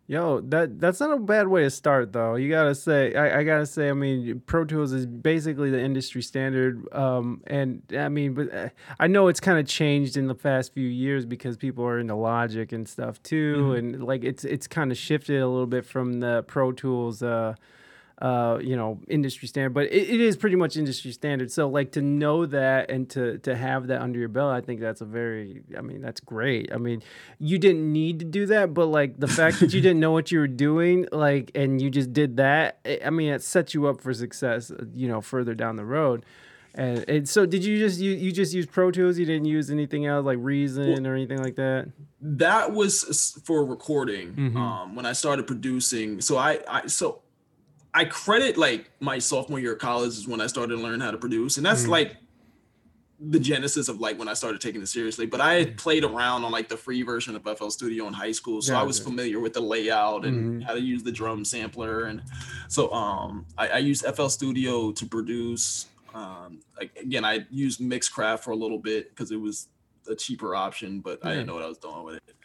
Yo, 0.09 0.41
that 0.41 0.79
that's 0.79 1.01
not 1.01 1.11
a 1.13 1.19
bad 1.19 1.49
way 1.49 1.63
to 1.65 1.71
start 1.71 2.13
though. 2.13 2.37
You 2.37 2.49
gotta 2.49 2.77
say, 2.77 3.13
I, 3.17 3.41
I 3.41 3.43
gotta 3.43 3.67
say, 3.67 3.89
I 3.91 3.93
mean, 3.93 4.41
Pro 4.47 4.65
Tools 4.65 4.93
is 4.93 5.05
basically 5.05 5.69
the 5.71 5.81
industry 5.81 6.23
standard. 6.23 6.87
Um, 6.95 7.43
and 7.49 7.83
I 7.93 8.09
mean, 8.09 8.35
but 8.35 8.55
uh, 8.55 8.69
I 9.01 9.09
know 9.09 9.27
it's 9.27 9.41
kind 9.41 9.59
of 9.59 9.67
changed 9.67 10.17
in 10.17 10.29
the 10.29 10.35
past 10.37 10.73
few 10.75 10.87
years 10.87 11.27
because 11.27 11.57
people 11.57 11.85
are 11.85 11.99
into 11.99 12.15
Logic 12.15 12.71
and 12.71 12.89
stuff 12.89 13.21
too, 13.25 13.57
Mhm. 13.57 13.79
and 13.79 14.05
like 14.05 14.23
it's 14.23 14.45
it's 14.45 14.69
kind 14.69 14.93
of 14.93 14.97
shifted 14.97 15.41
a 15.43 15.49
little 15.49 15.67
bit 15.67 15.85
from 15.85 16.21
the 16.21 16.45
Pro 16.47 16.71
Tools. 16.71 17.21
Uh, 17.21 17.57
uh, 18.23 18.59
you 18.63 18.77
know, 18.77 18.99
industry 19.09 19.47
standard, 19.47 19.75
but 19.75 19.85
it, 19.87 20.09
it 20.09 20.21
is 20.21 20.37
pretty 20.39 20.57
much 20.57 20.77
industry 20.77 21.13
standard. 21.13 21.53
So 21.53 21.69
like 21.69 21.93
to 21.93 22.01
know 22.03 22.47
that 22.47 22.91
and 22.91 23.09
to 23.11 23.37
to 23.39 23.55
have 23.55 23.89
that 23.89 24.01
under 24.01 24.19
your 24.19 24.29
belt, 24.31 24.53
I 24.53 24.63
think 24.63 24.81
that's 24.81 25.03
a 25.03 25.05
very, 25.05 25.63
I 25.77 25.83
mean, 25.83 26.01
that's 26.01 26.21
great. 26.21 26.73
I 26.73 26.79
mean, 26.79 27.03
you 27.39 27.59
didn't 27.59 27.93
need 27.93 28.19
to 28.21 28.25
do 28.25 28.47
that, 28.47 28.73
but 28.73 28.87
like 28.87 29.21
the 29.21 29.29
fact 29.29 29.61
that 29.61 29.75
you 29.75 29.81
didn't 29.83 30.01
know 30.01 30.13
what 30.13 30.33
you 30.33 30.39
were 30.39 30.49
doing, 30.49 31.07
like, 31.13 31.51
and 31.55 31.81
you 31.83 31.91
just 31.91 32.13
did 32.15 32.39
that, 32.39 32.79
I- 32.87 33.01
I 33.05 33.11
mean, 33.11 33.33
it 33.33 33.43
sets 33.43 33.75
you 33.75 33.87
up 33.87 34.01
for 34.01 34.15
success, 34.15 34.73
you 34.95 35.09
know, 35.09 35.21
further 35.21 35.55
down 35.55 35.77
the 35.77 35.85
road. 35.85 36.25
And, 36.79 37.09
and 37.09 37.27
so, 37.29 37.47
did 37.47 37.65
you 37.65 37.79
just 37.79 37.99
you, 38.01 38.13
you 38.13 38.31
just 38.33 38.53
use 38.53 38.67
Pro 38.67 38.91
Tools? 38.91 39.19
You 39.19 39.25
didn't 39.25 39.47
use 39.47 39.71
anything 39.71 40.05
else 40.05 40.27
like 40.27 40.37
Reason 40.41 41.07
or 41.07 41.15
anything 41.15 41.39
like 41.43 41.57
that? 41.57 41.89
that 42.23 42.73
was 42.73 43.39
for 43.45 43.65
recording 43.65 44.33
Mhm. 44.35 44.57
um 44.57 44.97
when 44.97 45.05
i 45.07 45.13
started 45.13 45.47
producing 45.47 46.21
so 46.21 46.37
i 46.39 46.59
i 46.69 46.87
so 46.87 47.21
i 47.97 48.05
credit 48.05 48.57
like 48.57 48.91
my 49.01 49.19
sophomore 49.19 49.59
year 49.59 49.73
of 49.73 49.79
college 49.79 50.11
is 50.21 50.29
when 50.29 50.41
i 50.41 50.47
started 50.47 50.77
to 50.77 50.81
learn 50.83 51.01
how 51.01 51.11
to 51.11 51.19
produce 51.19 51.57
and 51.57 51.65
that's 51.67 51.85
Mhm. 51.85 51.89
like 51.89 52.17
the 53.19 53.41
genesis 53.41 53.89
of 53.89 53.99
like 53.99 54.19
when 54.19 54.29
i 54.29 54.35
started 54.35 54.61
taking 54.61 54.83
it 54.83 54.89
seriously 54.89 55.25
but 55.25 55.41
i 55.41 55.55
had 55.55 55.79
played 55.79 56.05
around 56.05 56.45
on 56.45 56.53
like 56.53 56.69
the 56.69 56.77
free 56.77 57.03
version 57.03 57.35
of 57.35 57.43
fl 57.59 57.71
studio 57.71 58.07
in 58.07 58.13
high 58.13 58.31
school 58.33 58.61
so 58.61 58.75
i 58.77 58.83
was 58.83 58.99
Gotcha. 58.99 59.11
familiar 59.11 59.41
with 59.41 59.55
the 59.55 59.61
layout 59.63 60.27
and 60.27 60.37
Mhm. 60.61 60.67
how 60.67 60.75
to 60.75 60.81
use 60.81 61.03
the 61.03 61.11
drum 61.13 61.43
sampler 61.45 62.05
and 62.05 62.23
so 62.69 62.93
um 62.93 63.47
i, 63.57 63.69
I 63.69 63.79
used 63.79 64.05
fl 64.15 64.27
studio 64.29 64.93
to 64.93 65.07
produce 65.07 65.87
um 66.15 66.61
like 66.79 66.91
again 67.01 67.25
i 67.25 67.47
used 67.51 67.81
mixcraft 67.81 68.41
for 68.41 68.51
a 68.51 68.57
little 68.57 68.79
bit 68.79 69.09
because 69.11 69.31
it 69.31 69.41
was 69.41 69.69
a 70.11 70.15
cheaper 70.15 70.55
option 70.55 71.01
but 71.01 71.25
i 71.25 71.31
didn't 71.31 71.47
know 71.47 71.55
what 71.55 71.63
i 71.63 71.69
was 71.69 71.79
doing 71.79 72.05
with 72.05 72.17
it 72.17 72.37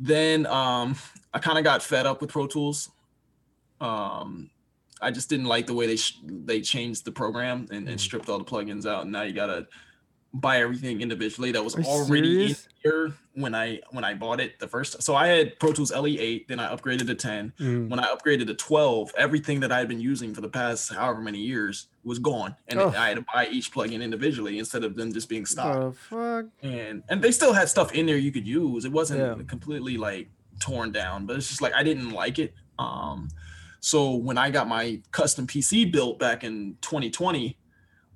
then 0.00 0.44
um 0.46 0.96
i 1.32 1.38
kind 1.38 1.56
of 1.56 1.62
got 1.62 1.82
fed 1.84 2.04
up 2.04 2.20
with 2.20 2.30
pro 2.30 2.48
tools 2.48 2.90
um 3.80 4.50
i 5.00 5.10
just 5.10 5.28
didn't 5.28 5.46
like 5.46 5.66
the 5.66 5.74
way 5.74 5.86
they 5.86 5.96
sh- 5.96 6.18
they 6.24 6.60
changed 6.60 7.04
the 7.04 7.12
program 7.12 7.66
and, 7.70 7.88
and 7.88 7.98
Mhm. 7.98 8.00
stripped 8.00 8.28
all 8.28 8.38
the 8.38 8.44
plugins 8.44 8.86
out 8.86 9.02
and 9.02 9.12
now 9.12 9.22
you 9.22 9.32
gotta 9.32 9.66
buy 10.34 10.58
everything 10.60 11.00
individually 11.00 11.52
that 11.52 11.64
was 11.64 11.74
Are 11.76 11.82
already 11.84 12.34
serious? 12.48 12.66
in 12.66 12.70
here 12.90 13.14
when 13.34 13.54
i 13.54 13.80
when 13.92 14.04
i 14.04 14.12
bought 14.12 14.38
it 14.40 14.58
the 14.58 14.68
first 14.68 15.02
so 15.02 15.14
i 15.14 15.28
had 15.28 15.58
pro 15.58 15.72
tools 15.72 15.90
le8 15.92 16.46
then 16.48 16.60
i 16.60 16.74
upgraded 16.74 17.06
to 17.06 17.14
10 17.14 17.52
Mm. 17.58 17.88
when 17.88 17.98
i 18.00 18.04
upgraded 18.06 18.46
to 18.48 18.54
12 18.54 19.12
everything 19.16 19.60
that 19.60 19.72
i 19.72 19.78
had 19.78 19.88
been 19.88 20.00
using 20.00 20.34
for 20.34 20.42
the 20.42 20.48
past 20.48 20.92
however 20.92 21.20
many 21.22 21.38
years 21.38 21.86
was 22.04 22.18
gone 22.18 22.54
and 22.68 22.78
Oh. 22.80 22.88
i 22.88 23.08
had 23.08 23.16
to 23.16 23.24
buy 23.34 23.48
each 23.50 23.72
plugin 23.72 24.02
individually 24.02 24.58
instead 24.58 24.84
of 24.84 24.94
them 24.94 25.12
just 25.12 25.28
being 25.28 25.46
stock 25.46 25.74
The 25.74 25.92
fuck? 25.92 26.46
and 26.62 27.02
and 27.08 27.22
they 27.22 27.32
still 27.32 27.52
had 27.54 27.68
stuff 27.70 27.92
in 27.92 28.04
there 28.06 28.18
you 28.18 28.32
could 28.32 28.46
use. 28.46 28.84
It 28.84 28.92
wasn't 28.92 29.20
Yeah. 29.20 29.42
completely 29.46 29.96
like 29.96 30.28
torn 30.60 30.90
down, 30.92 31.24
but 31.26 31.36
it's 31.36 31.48
just 31.48 31.62
like 31.62 31.72
I 31.74 31.82
didn't 31.82 32.10
like 32.10 32.38
it. 32.38 32.54
Um, 32.78 33.28
so 33.80 34.14
when 34.14 34.38
I 34.38 34.50
got 34.50 34.68
my 34.68 35.00
custom 35.12 35.46
PC 35.46 35.90
built 35.92 36.18
back 36.18 36.44
in 36.44 36.76
2020, 36.80 37.56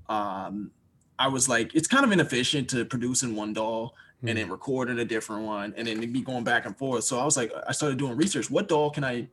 um, 0.09 0.71
I 1.19 1.29
was 1.29 1.49
like, 1.49 1.75
it's 1.75 1.87
kind 1.89 2.05
of 2.05 2.13
inefficient 2.13 2.69
to 2.71 2.85
produce 2.85 3.23
in 3.23 3.37
one 3.37 3.53
DAW 3.53 3.91
and 4.23 4.37
then 4.37 4.51
record 4.51 4.91
in 4.91 4.99
a 4.99 5.05
different 5.05 5.45
one, 5.45 5.73
and 5.79 5.87
then 5.89 5.99
be 6.13 6.21
going 6.21 6.45
back 6.45 6.67
and 6.67 6.77
forth. 6.77 7.05
So 7.05 7.19
I 7.19 7.25
was 7.25 7.39
like, 7.39 7.51
I 7.67 7.73
started 7.73 7.99
doing 7.99 8.17
research. 8.19 8.51
What 8.51 8.69
DAW 8.69 8.91
can 8.91 9.03
I 9.03 9.29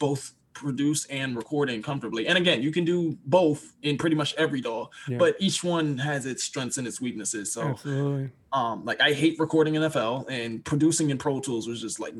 both 0.00 0.32
produce 0.52 1.04
and 1.06 1.36
record 1.36 1.70
in 1.70 1.80
comfortably? 1.80 2.26
And 2.26 2.36
again, 2.36 2.60
you 2.60 2.72
can 2.72 2.84
do 2.84 3.16
both 3.24 3.72
in 3.82 3.96
pretty 3.98 4.16
much 4.16 4.34
every 4.34 4.60
DAW, 4.60 4.88
Yeah. 5.08 5.18
but 5.18 5.36
each 5.38 5.62
one 5.62 5.96
has 5.98 6.26
its 6.26 6.42
strengths 6.42 6.76
and 6.76 6.88
its 6.88 7.00
weaknesses. 7.00 7.52
So 7.52 7.62
Absolutely. 7.68 8.30
um 8.52 8.84
like 8.84 9.00
i 9.00 9.12
hate 9.12 9.38
recording 9.38 9.76
in 9.76 9.88
fl 9.90 10.26
and 10.28 10.64
producing 10.64 11.10
in 11.10 11.18
pro 11.18 11.38
tools 11.38 11.68
was 11.68 11.80
just 11.80 12.00
like 12.00 12.14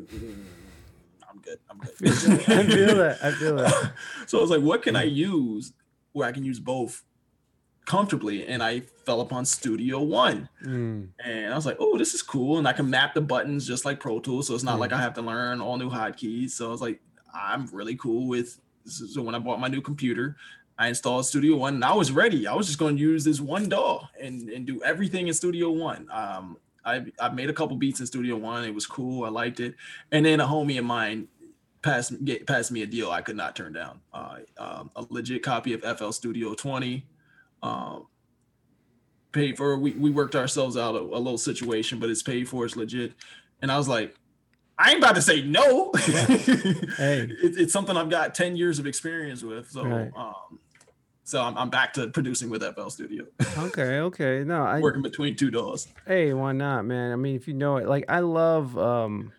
mm, 1.50 1.58
i'm 1.70 1.78
good 1.78 2.48
i'm 2.58 2.66
feel 2.70 2.96
that. 2.96 3.18
I 3.22 3.30
feel 3.32 3.56
that. 3.56 3.92
so 4.26 4.38
i 4.38 4.40
was 4.40 4.50
like 4.50 4.62
what 4.62 4.82
can 4.82 4.96
i 4.96 5.04
use 5.04 5.72
where 6.12 6.28
i 6.28 6.32
can 6.32 6.44
use 6.44 6.58
both 6.60 7.02
comfortably 7.86 8.46
and 8.46 8.62
I 8.62 8.80
fell 9.04 9.20
upon 9.20 9.44
Studio 9.44 10.00
One. 10.00 10.48
Mm. 10.64 11.08
And 11.24 11.52
I 11.52 11.56
was 11.56 11.66
like, 11.66 11.78
oh, 11.80 11.98
this 11.98 12.14
is 12.14 12.22
cool. 12.22 12.58
And 12.58 12.68
I 12.68 12.72
can 12.72 12.88
map 12.88 13.14
the 13.14 13.20
buttons 13.20 13.66
just 13.66 13.84
like 13.84 13.98
Pro 13.98 14.20
Tools. 14.20 14.46
So 14.46 14.54
it's 14.54 14.62
not 14.62 14.76
Mm. 14.76 14.80
like 14.80 14.92
I 14.92 15.00
have 15.00 15.14
to 15.14 15.22
learn 15.22 15.60
all 15.60 15.76
new 15.76 15.90
hotkeys. 15.90 16.50
So 16.50 16.68
I 16.68 16.70
was 16.70 16.80
like, 16.80 17.00
I'm 17.34 17.66
really 17.72 17.96
cool 17.96 18.28
with 18.28 18.60
so 18.84 19.22
when 19.22 19.34
I 19.34 19.38
bought 19.40 19.58
my 19.60 19.66
new 19.68 19.80
computer, 19.80 20.36
I 20.78 20.88
installed 20.88 21.26
Studio 21.26 21.56
One 21.56 21.74
and 21.76 21.84
I 21.84 21.94
was 21.94 22.12
ready. 22.12 22.46
I 22.46 22.54
was 22.54 22.66
just 22.68 22.78
going 22.78 22.96
to 22.96 23.02
use 23.02 23.24
this 23.24 23.40
one 23.40 23.68
DAW 23.68 24.06
and, 24.20 24.48
and 24.50 24.66
do 24.66 24.80
everything 24.84 25.26
in 25.26 25.34
Studio 25.34 25.70
One. 25.70 26.06
Um, 26.12 26.58
I, 26.84 27.06
I 27.18 27.28
made 27.30 27.50
a 27.50 27.52
couple 27.52 27.76
beats 27.76 27.98
in 27.98 28.06
Studio 28.06 28.36
One. 28.36 28.62
It 28.64 28.74
was 28.74 28.86
cool. 28.86 29.24
I 29.24 29.30
liked 29.30 29.58
it. 29.58 29.74
And 30.12 30.24
then 30.24 30.38
a 30.38 30.46
homie 30.46 30.78
of 30.78 30.84
mine 30.84 31.26
passed, 31.82 32.24
get, 32.24 32.46
passed 32.46 32.70
me 32.70 32.82
a 32.82 32.86
deal 32.86 33.10
I 33.10 33.22
could 33.22 33.36
not 33.36 33.56
turn 33.56 33.72
down. 33.72 34.00
Uh, 34.12 34.36
um, 34.58 34.90
a 34.96 35.04
legit 35.08 35.42
copy 35.42 35.72
of 35.72 35.82
FL 35.98 36.10
Studio 36.10 36.54
20. 36.54 37.06
Um, 37.62 38.06
paid 39.32 39.56
for. 39.56 39.78
We, 39.78 39.92
we 39.92 40.10
worked 40.10 40.34
ourselves 40.36 40.76
out 40.76 40.94
a, 40.94 40.98
a 41.00 41.20
little 41.20 41.38
situation, 41.38 41.98
but 41.98 42.10
it's 42.10 42.22
paid 42.22 42.48
for. 42.48 42.64
It's 42.64 42.76
legit. 42.76 43.12
And 43.62 43.70
I 43.70 43.76
was 43.78 43.88
like, 43.88 44.14
I 44.78 44.90
ain't 44.90 44.98
about 44.98 45.14
to 45.16 45.22
say 45.22 45.42
no. 45.42 45.92
Hey. 46.96 47.28
it, 47.28 47.58
it's 47.58 47.72
something 47.72 47.96
I've 47.96 48.08
got 48.10 48.34
10 48.34 48.56
years 48.56 48.78
of 48.78 48.86
experience 48.86 49.42
with. 49.42 49.70
So, 49.70 49.84
Right. 49.84 50.10
um, 50.16 50.58
so 51.22 51.42
I'm, 51.42 51.56
I'm 51.58 51.68
back 51.70 51.92
to 51.94 52.08
producing 52.08 52.48
with 52.50 52.62
FL 52.74 52.88
Studio, 52.88 53.24
Okay, 53.58 53.98
okay. 54.00 54.42
No, 54.44 54.62
I 54.64 54.80
working 54.80 55.02
between 55.02 55.36
two 55.36 55.50
doors. 55.50 55.86
Hey, 56.06 56.32
why 56.32 56.52
not, 56.52 56.86
man? 56.86 57.12
I 57.12 57.16
mean, 57.16 57.36
if 57.36 57.46
you 57.46 57.54
know 57.54 57.76
it, 57.76 57.86
like 57.86 58.06
I 58.08 58.20
love, 58.20 58.76
um, 58.78 59.32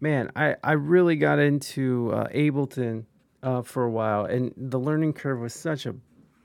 man, 0.00 0.30
I 0.34 0.56
I 0.62 0.72
really 0.72 1.16
got 1.16 1.38
into 1.38 2.10
uh, 2.12 2.28
Ableton 2.28 3.04
uh, 3.42 3.62
for 3.62 3.84
a 3.84 3.90
while, 3.90 4.24
and 4.24 4.52
the 4.56 4.78
learning 4.78 5.12
curve 5.12 5.40
was 5.40 5.54
such 5.54 5.86
a 5.86 5.94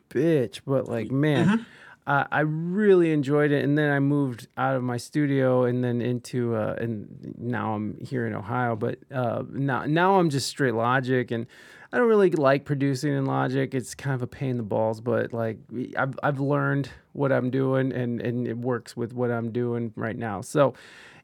bitch. 0.10 0.62
But 0.66 0.88
like, 0.88 1.12
man, 1.12 1.66
I 2.08 2.26
I 2.32 2.39
really 2.41 3.12
enjoyed 3.12 3.51
it, 3.51 3.64
and 3.64 3.78
then 3.78 3.91
I 3.91 3.99
moved 3.99 4.47
out 4.58 4.76
of 4.76 4.84
my 4.84 4.97
studio 4.97 5.64
and 5.64 5.84
then 5.84 6.01
into, 6.01 6.56
uh, 6.56 6.76
and 6.80 7.36
now 7.38 7.74
I'm 7.74 7.97
here 7.99 8.28
in 8.28 8.34
Ohio. 8.34 8.76
But 8.76 8.99
uh, 9.14 9.43
now 9.49 9.86
now 9.86 10.20
I'm 10.20 10.30
just 10.30 10.47
straight 10.47 10.76
Logic 10.76 11.30
and. 11.32 11.47
I 11.93 11.97
don't 11.97 12.10
really 12.10 12.32
like 12.32 12.66
producing 12.66 13.14
in 13.14 13.26
Logic. 13.26 13.74
It's 13.74 13.95
kind 13.95 14.16
of 14.16 14.22
a 14.22 14.28
pain 14.28 14.49
in 14.49 14.58
the 14.58 14.64
balls, 14.64 14.99
but 14.99 15.32
like 15.32 15.60
I've 15.95 16.20
I've 16.22 16.41
learned 16.41 16.89
what 17.14 17.32
I'm 17.32 17.49
doing 17.49 17.93
and 17.93 18.20
and 18.20 18.45
it 18.45 18.58
works 18.58 18.97
with 18.97 19.14
what 19.14 19.32
I'm 19.32 19.53
doing 19.53 19.93
right 19.95 20.18
now. 20.18 20.41
So, 20.41 20.74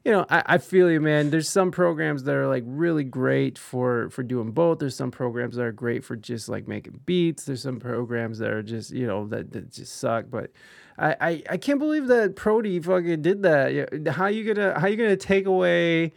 you 0.04 0.10
know, 0.10 0.26
I, 0.28 0.42
I 0.46 0.58
feel 0.58 0.90
you, 0.90 1.00
man. 1.00 1.30
There's 1.30 1.48
some 1.48 1.70
programs 1.70 2.24
that 2.24 2.34
are 2.34 2.48
like 2.48 2.64
really 2.66 3.04
great 3.04 3.56
for 3.58 4.10
for 4.10 4.22
doing 4.22 4.50
both. 4.50 4.80
There's 4.80 4.96
some 4.96 5.10
programs 5.10 5.56
that 5.56 5.62
are 5.62 5.72
great 5.72 6.04
for 6.04 6.16
just 6.16 6.48
like 6.48 6.66
making 6.66 7.00
beats. 7.06 7.44
There's 7.44 7.62
some 7.62 7.78
programs 7.78 8.38
that 8.38 8.50
are 8.50 8.62
just 8.62 8.90
you 8.90 9.06
know 9.06 9.26
that, 9.28 9.52
that 9.52 9.72
just 9.72 9.96
suck. 9.96 10.26
But 10.28 10.50
I, 10.98 11.16
I 11.20 11.42
I 11.50 11.56
can't 11.56 11.78
believe 11.78 12.08
that 12.08 12.34
Prody 12.34 12.80
fucking 12.80 13.22
did 13.22 13.42
that. 13.42 14.08
How 14.08 14.26
you 14.26 14.52
gonna 14.52 14.78
how 14.78 14.88
you 14.88 14.96
gonna 14.96 15.16
take 15.16 15.46
away 15.46 16.12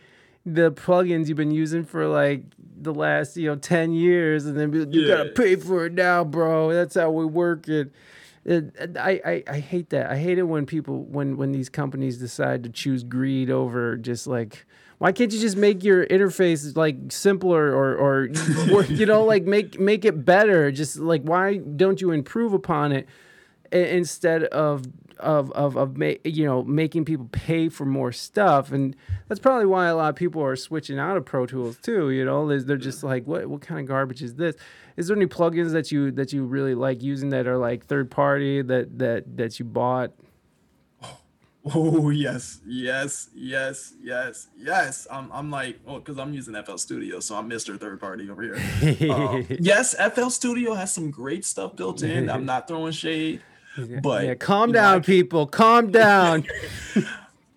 the 0.45 0.71
plugins 0.71 1.27
you've 1.27 1.37
been 1.37 1.51
using 1.51 1.83
for 1.83 2.07
like 2.07 2.43
the 2.77 2.93
last 2.93 3.35
you 3.35 3.47
know 3.47 3.55
10 3.55 3.93
years 3.93 4.45
and 4.45 4.57
then 4.57 4.69
be 4.69 4.79
like, 4.79 4.93
you 4.93 5.07
gotta 5.07 5.29
pay 5.29 5.55
for 5.55 5.87
it 5.87 5.93
now 5.93 6.23
bro 6.23 6.71
that's 6.71 6.93
how 6.93 7.09
we 7.09 7.25
work 7.25 7.67
it 7.67 7.91
I, 8.47 9.21
I 9.25 9.43
i 9.47 9.59
hate 9.59 9.89
that. 9.89 10.09
I 10.09 10.17
hate 10.17 10.37
it 10.37 10.43
when 10.43 10.65
people 10.65 11.03
when 11.05 11.35
when 11.37 11.51
these 11.51 11.69
companies 11.69 12.17
decide 12.17 12.63
to 12.63 12.69
choose 12.69 13.03
greed 13.03 13.49
over 13.49 13.97
just 13.97 14.27
like 14.27 14.65
why 14.97 15.11
can't 15.11 15.33
you 15.33 15.39
just 15.39 15.57
make 15.57 15.83
your 15.83 16.05
interface 16.07 16.75
like 16.77 16.95
simpler 17.09 17.71
or 17.71 17.95
or 17.95 18.29
work, 18.71 18.89
you 18.89 19.05
know 19.05 19.23
like 19.23 19.43
make 19.43 19.79
make 19.79 20.05
it 20.05 20.25
better? 20.25 20.71
Just 20.71 20.97
like 20.97 21.23
why 21.23 21.57
don't 21.57 21.99
you 21.99 22.11
improve 22.11 22.53
upon 22.53 22.91
it 22.91 23.07
instead 23.71 24.43
of 24.45 24.85
of 25.19 25.51
of 25.51 25.75
of 25.75 25.97
ma- 25.97 26.13
you 26.23 26.45
know 26.45 26.63
making 26.63 27.03
people 27.03 27.27
pay 27.31 27.67
for 27.67 27.85
more 27.85 28.11
stuff? 28.11 28.71
And 28.71 28.95
that's 29.27 29.39
probably 29.39 29.65
why 29.65 29.87
a 29.87 29.95
lot 29.95 30.09
of 30.09 30.15
people 30.15 30.43
are 30.43 30.55
switching 30.55 30.99
out 30.99 31.17
of 31.17 31.25
pro 31.25 31.45
tools 31.45 31.77
too 31.77 32.11
you 32.11 32.23
know? 32.23 32.47
They're 32.59 32.77
just 32.77 33.03
like 33.03 33.25
what 33.25 33.47
what 33.47 33.61
kind 33.61 33.79
of 33.79 33.87
garbage 33.87 34.21
is 34.21 34.35
this 34.35 34.55
is 34.97 35.07
there 35.07 35.15
any 35.15 35.27
plugins 35.27 35.71
that 35.71 35.91
you 35.91 36.11
that 36.11 36.33
you 36.33 36.43
really 36.43 36.75
like 36.75 37.01
using 37.01 37.29
that 37.29 37.47
are 37.47 37.57
like 37.57 37.85
third 37.85 38.09
party 38.09 38.61
that 38.61 38.97
that 38.97 39.37
that 39.37 39.59
you 39.59 39.65
bought 39.65 40.11
Oh 41.73 42.11
yes, 42.11 42.59
yes, 42.63 43.29
yes, 43.33 43.93
yes, 43.99 44.49
yes. 44.55 45.07
I'm, 45.09 45.31
I'm 45.31 45.49
like, 45.49 45.79
oh, 45.87 45.97
because 45.97 46.19
I'm 46.19 46.31
using 46.31 46.53
FL 46.63 46.77
Studio, 46.77 47.19
so 47.19 47.35
I'm 47.35 47.49
Mr. 47.49 47.79
Third 47.79 47.99
Party 47.99 48.29
over 48.29 48.43
here. 48.43 49.11
Um, 49.11 49.47
yes, 49.59 49.95
FL 50.13 50.29
Studio 50.29 50.75
has 50.75 50.93
some 50.93 51.09
great 51.09 51.43
stuff 51.43 51.75
built 51.75 52.03
in. 52.03 52.29
I'm 52.29 52.45
not 52.53 52.67
throwing 52.67 52.91
shade, 52.91 53.41
but 54.03 54.25
yeah 54.25 54.35
calm 54.35 54.71
know, 54.71 54.79
down 54.79 55.03
people 55.03 55.47
calm 55.47 55.89
down 55.89 56.45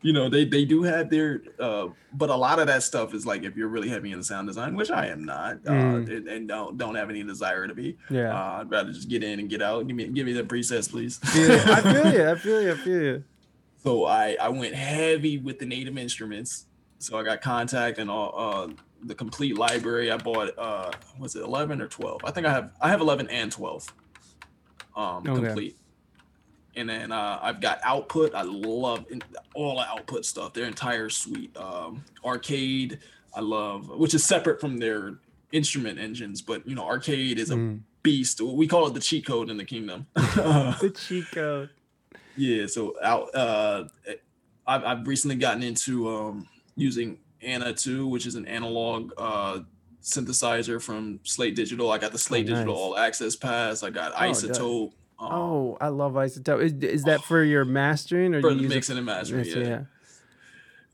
you 0.03 0.13
know 0.13 0.29
they 0.29 0.45
they 0.45 0.65
do 0.65 0.83
have 0.85 1.11
their 1.11 1.43
uh 1.59 1.89
but 2.13 2.31
a 2.31 2.37
lot 2.37 2.59
of 2.61 2.67
that 2.69 2.83
stuff 2.85 3.13
is 3.15 3.27
like 3.27 3.43
if 3.43 3.57
you're 3.57 3.67
really 3.69 3.89
heavy 3.89 4.13
in 4.13 4.23
sound 4.23 4.47
design 4.47 4.77
which 4.77 4.91
i 4.93 5.07
am 5.07 5.25
not 5.25 5.55
uh 5.67 5.73
Mm. 5.73 6.17
and, 6.17 6.29
and 6.29 6.49
don't 6.49 6.79
don't 6.79 6.95
have 6.95 7.11
any 7.11 7.23
desire 7.25 7.67
to 7.67 7.75
be 7.75 7.97
Yeah. 8.09 8.33
uh, 8.33 8.61
i'd 8.61 8.71
rather 8.71 8.93
just 8.93 9.09
get 9.09 9.25
in 9.25 9.41
and 9.41 9.49
get 9.51 9.61
out. 9.61 9.87
Give 9.89 9.97
me 9.97 10.07
give 10.09 10.25
me 10.27 10.33
the 10.33 10.45
presets 10.45 10.89
please. 10.91 11.19
Yeah, 11.35 11.65
i 11.69 11.81
feel 11.81 12.13
you 12.13 12.29
i 12.31 12.35
feel 12.37 12.63
you 12.63 12.73
i 12.73 12.77
feel 12.77 13.03
you 13.03 13.25
so 13.83 14.05
i 14.07 14.37
i 14.41 14.49
went 14.49 14.75
heavy 14.75 15.39
with 15.39 15.59
the 15.59 15.67
native 15.67 15.99
instruments. 15.99 16.67
So 17.01 17.19
i 17.19 17.23
got 17.25 17.43
Kontakt 17.43 17.99
and 17.99 18.09
all 18.11 18.33
uh 18.37 18.69
the 19.03 19.15
complete 19.15 19.57
library. 19.59 20.11
I 20.13 20.17
bought 20.17 20.57
uh 20.59 20.91
was 21.19 21.35
it 21.37 21.43
11 21.43 21.81
or 21.83 21.89
12 21.89 22.21
i 22.25 22.31
think 22.31 22.47
i 22.47 22.53
have 22.53 22.71
i 22.81 22.89
have 22.89 23.01
11 23.01 23.29
and 23.31 23.51
12 23.51 23.87
um 24.97 25.19
Okay. 25.27 25.35
complete 25.35 25.77
and 26.79 26.89
then 26.89 27.13
uh, 27.13 27.39
I've 27.43 27.61
got 27.61 27.81
Output. 27.85 28.35
I 28.35 28.43
love 28.43 29.05
all 29.55 29.77
the 29.77 29.87
Output 29.87 30.25
stuff. 30.25 30.55
Their 30.55 30.67
entire 30.67 31.09
suite. 31.11 31.55
Um, 31.57 32.05
arcade. 32.25 33.01
I 33.35 33.41
love, 33.41 33.89
which 33.91 34.15
is 34.15 34.25
separate 34.25 34.61
from 34.61 34.79
their 34.79 35.19
instrument 35.53 35.99
engines. 35.99 36.41
But 36.43 36.67
you 36.67 36.75
know, 36.75 36.85
Arcade 36.87 37.39
is 37.39 37.51
a 37.51 37.55
Mm. 37.57 37.81
beast. 38.03 38.41
We 38.41 38.67
call 38.67 38.87
it 38.87 38.95
the 38.95 39.01
cheat 39.01 39.27
code 39.27 39.51
in 39.51 39.57
the 39.57 39.65
kingdom. 39.65 40.07
the 40.15 40.93
cheat 41.07 41.27
code 41.33 41.71
yeah. 42.37 42.67
So 42.67 42.95
out. 43.03 43.35
Uh, 43.35 43.85
I've, 44.67 44.85
I've 44.85 45.07
recently 45.07 45.37
gotten 45.37 45.63
into 45.63 46.09
um, 46.09 46.47
using 46.77 47.19
ANA 47.43 47.73
2, 47.75 48.07
which 48.07 48.27
is 48.27 48.35
an 48.35 48.47
analog 48.47 49.13
uh, 49.17 49.61
synthesizer 50.03 50.81
from 50.81 51.21
Slate 51.25 51.55
Digital. 51.57 51.91
I 51.91 51.99
got 51.99 52.13
the 52.13 52.19
Slate 52.19 52.47
Oh, 52.47 52.49
Digital 52.51 52.75
nice. 52.75 52.81
All 52.83 52.99
Access 52.99 53.37
Pass. 53.37 53.83
I 53.83 53.91
got 53.91 54.13
Oh. 54.13 54.19
iZotope. 54.31 54.93
Um, 55.21 55.29
oh 55.33 55.77
i 55.81 55.89
love 55.89 56.13
iZotope 56.13 56.63
is, 56.63 56.73
is 56.75 57.03
that 57.05 57.23
for 57.25 57.43
your 57.43 57.65
mastering 57.65 58.35
or 58.35 58.41
for 58.41 58.51
you 58.51 58.57
the 58.57 58.63
use 58.63 58.73
it- 58.73 58.75
mixing 58.77 58.97
and 58.99 59.07
mastering. 59.07 59.45
Yes, 59.45 59.57
yeah. 59.57 59.81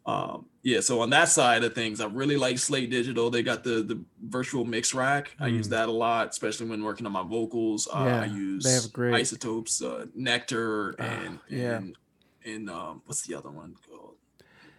um 0.06 0.46
yeah 0.62 0.80
so 0.80 1.00
on 1.00 1.10
that 1.10 1.28
side 1.28 1.62
of 1.64 1.74
things 1.74 2.00
i 2.00 2.06
really 2.06 2.36
like 2.36 2.58
slate 2.58 2.90
digital 2.90 3.30
they 3.30 3.42
got 3.42 3.64
the 3.64 3.82
the 3.82 4.02
virtual 4.22 4.64
mix 4.64 4.94
rack 4.94 5.34
i 5.40 5.46
use 5.46 5.66
Mm. 5.66 5.70
that 5.70 5.88
a 5.88 5.92
lot 5.92 6.28
especially 6.30 6.68
when 6.68 6.82
working 6.82 7.06
on 7.06 7.12
my 7.12 7.22
vocals 7.22 7.86
uh, 7.92 8.04
Yeah, 8.06 8.20
i 8.22 8.24
use 8.26 8.64
they 8.64 8.72
have 8.72 8.92
great- 8.92 9.14
iZotope's 9.14 9.82
uh, 9.82 10.06
nectar 10.14 10.94
Ah, 10.98 11.02
and 11.02 11.38
yeah. 11.48 11.76
and 11.76 11.96
and 12.46 12.70
um 12.70 13.02
what's 13.06 13.22
the 13.26 13.34
other 13.34 13.50
one 13.50 13.74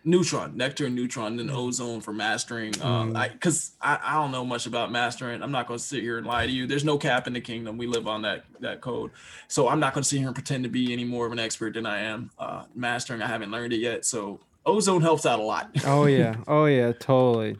neutron 0.06 0.56
nectar 0.56 0.86
and 0.86 0.95
neutron 0.95 1.28
and 1.39 1.39
then 1.39 1.49
ozone 1.49 1.99
for 1.99 2.14
mastering 2.14 2.72
um 2.82 3.14
Mm. 3.14 3.18
i 3.18 3.28
because 3.30 3.72
I, 3.82 3.99
I 4.03 4.14
don't 4.14 4.32
know 4.32 4.45
much 4.45 4.68
about 4.68 4.91
mastering 4.91 5.41
i'm 5.41 5.51
not 5.51 5.68
going 5.68 5.80
to 5.80 5.84
sit 5.84 6.01
here 6.03 6.18
and 6.20 6.28
lie 6.28 6.45
to 6.45 6.51
you 6.51 6.68
there's 6.68 6.86
no 6.86 6.97
cap 6.97 7.26
in 7.26 7.34
the 7.34 7.41
kingdom 7.41 7.78
we 7.78 7.88
live 7.88 8.08
on 8.08 8.22
that 8.22 8.45
that 8.60 8.82
code 8.82 9.10
so 9.47 9.68
i'm 9.68 9.80
not 9.80 9.93
going 9.93 10.03
to 10.03 10.08
sit 10.08 10.20
here 10.20 10.28
and 10.28 10.36
pretend 10.36 10.64
to 10.64 10.70
be 10.70 10.93
any 10.93 11.03
more 11.03 11.26
of 11.26 11.32
an 11.32 11.39
expert 11.39 11.74
than 11.74 11.86
i 11.88 11.99
am 11.99 12.30
uh 12.38 12.64
mastering 12.76 13.22
i 13.24 13.28
haven't 13.28 13.49
learned 13.49 13.74
it 13.74 13.80
yet 13.80 14.06
so 14.06 14.39
ozone 14.66 15.01
helps 15.01 15.26
out 15.26 15.39
a 15.39 15.43
lot 15.43 15.70
Oh 15.86 16.06
yeah. 16.06 16.36
Oh 16.47 16.66
yeah. 16.66 16.91
Totally. 16.91 17.58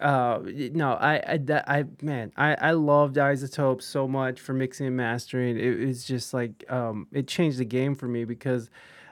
Uh, 0.00 0.38
no, 0.74 0.92
I, 0.92 1.22
I, 1.26 1.36
that, 1.38 1.68
I, 1.68 1.84
man, 2.02 2.30
I, 2.36 2.54
I 2.54 2.70
loved 2.70 3.16
iZotope 3.16 3.82
so 3.82 4.06
much 4.06 4.38
for 4.38 4.52
mixing 4.52 4.86
and 4.86 4.96
mastering. 4.96 5.58
It 5.58 5.84
was 5.84 6.04
just 6.04 6.32
like, 6.32 6.64
um, 6.70 7.08
it 7.12 7.26
changed 7.26 7.58
the 7.58 7.64
game 7.64 7.96
for 7.96 8.06
me 8.06 8.24
because, 8.24 8.70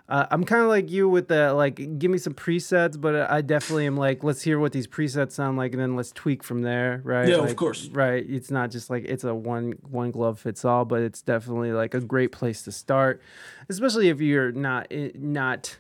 uh, 0.09 0.27
I'm 0.31 0.45
kind 0.45 0.63
of 0.63 0.69
like 0.69 0.91
you 0.91 1.09
with 1.09 1.29
the 1.29 1.53
like, 1.53 1.99
give 1.99 2.11
me 2.11 2.19
some 2.19 2.33
presets, 2.33 3.01
but 3.01 3.29
I 3.31 3.41
definitely 3.41 3.87
am 3.87 3.97
like, 3.97 4.23
let's 4.23 4.43
hear 4.43 4.59
what 4.59 4.73
these 4.73 4.87
presets 4.87 5.33
sound 5.33 5.59
like, 5.59 5.73
and 5.73 5.81
then 5.81 5.97
let's 5.97 6.13
tweak 6.13 6.45
from 6.45 6.63
there, 6.63 7.01
right? 7.05 7.29
Yeah, 7.29 7.39
of 7.39 7.57
course. 7.57 7.89
Right. 7.89 8.25
It's 8.29 8.51
not 8.51 8.71
just 8.71 8.89
like 8.89 9.05
it's 9.05 9.25
a 9.25 9.35
one 9.35 9.73
one 9.91 10.13
glove 10.13 10.39
fits 10.39 10.65
all, 10.65 10.85
but 10.85 11.03
it's 11.03 11.23
definitely 11.23 11.73
like 11.73 11.95
a 11.95 12.01
great 12.01 12.31
place 12.31 12.63
to 12.63 12.73
start, 12.73 13.21
especially 13.69 14.09
if 14.09 14.21
you're 14.21 14.53
not 14.53 14.87
not 15.15 15.77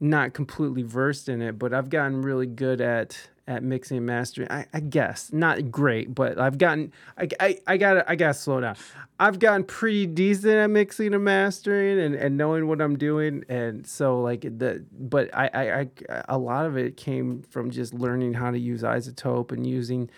not 0.00 0.34
completely 0.34 0.82
versed 0.82 1.28
in 1.28 1.40
it, 1.40 1.58
but 1.58 1.72
I've 1.72 1.90
gotten 1.90 2.22
really 2.22 2.46
good 2.46 2.80
at 2.80 3.30
at 3.46 3.62
mixing 3.62 3.98
and 3.98 4.06
mastering. 4.06 4.50
I, 4.50 4.66
I 4.72 4.80
guess 4.80 5.32
not 5.32 5.70
great, 5.70 6.14
but 6.14 6.38
I've 6.38 6.58
gotten 6.58 6.92
I, 7.18 7.28
I, 7.40 7.58
I 7.66 7.76
gotta 7.76 8.10
I 8.10 8.16
gotta 8.16 8.34
slow 8.34 8.60
down. 8.60 8.76
I've 9.20 9.38
gotten 9.38 9.64
pretty 9.64 10.06
decent 10.06 10.54
at 10.54 10.68
mixing 10.68 11.14
and 11.14 11.24
mastering 11.24 12.00
and, 12.00 12.14
and 12.14 12.36
knowing 12.36 12.66
what 12.66 12.80
I'm 12.80 12.96
doing, 12.96 13.44
and 13.48 13.86
so 13.86 14.20
like 14.20 14.42
the 14.42 14.84
but 14.92 15.34
I, 15.34 15.50
I 15.52 15.80
I 15.80 16.22
a 16.28 16.38
lot 16.38 16.66
of 16.66 16.76
it 16.76 16.96
came 16.96 17.42
from 17.42 17.70
just 17.70 17.94
learning 17.94 18.34
how 18.34 18.50
to 18.50 18.58
use 18.58 18.82
iZotope 18.82 19.52
and 19.52 19.66
using. 19.66 20.10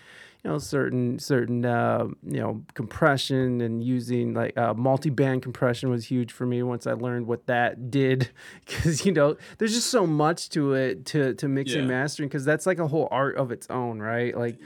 You 0.47 0.53
know 0.53 0.59
certain 0.59 1.19
certain 1.19 1.65
uh, 1.65 2.05
you 2.23 2.39
know 2.39 2.63
compression 2.73 3.59
and 3.59 3.83
using 3.83 4.33
like 4.33 4.57
uh, 4.57 4.73
multi-band 4.73 5.41
compression 5.41 5.89
was 5.89 6.05
huge 6.05 6.31
for 6.31 6.45
me 6.45 6.63
once 6.63 6.87
I 6.87 6.93
learned 6.93 7.27
what 7.27 7.47
that 7.47 7.91
did. 7.91 8.29
Because 8.65 9.05
you 9.05 9.11
know 9.11 9.35
there's 9.57 9.73
just 9.73 9.89
so 9.89 10.07
much 10.07 10.47
to 10.51 10.71
it 10.73 11.05
to 11.07 11.33
to 11.33 11.49
mixing 11.49 11.81
Yeah. 11.81 11.87
mastering 11.87 12.29
because 12.29 12.45
that's 12.45 12.65
like 12.65 12.79
a 12.79 12.87
whole 12.87 13.09
art 13.11 13.35
of 13.35 13.51
its 13.51 13.67
own 13.69 13.99
right? 13.99 14.37
Like 14.37 14.57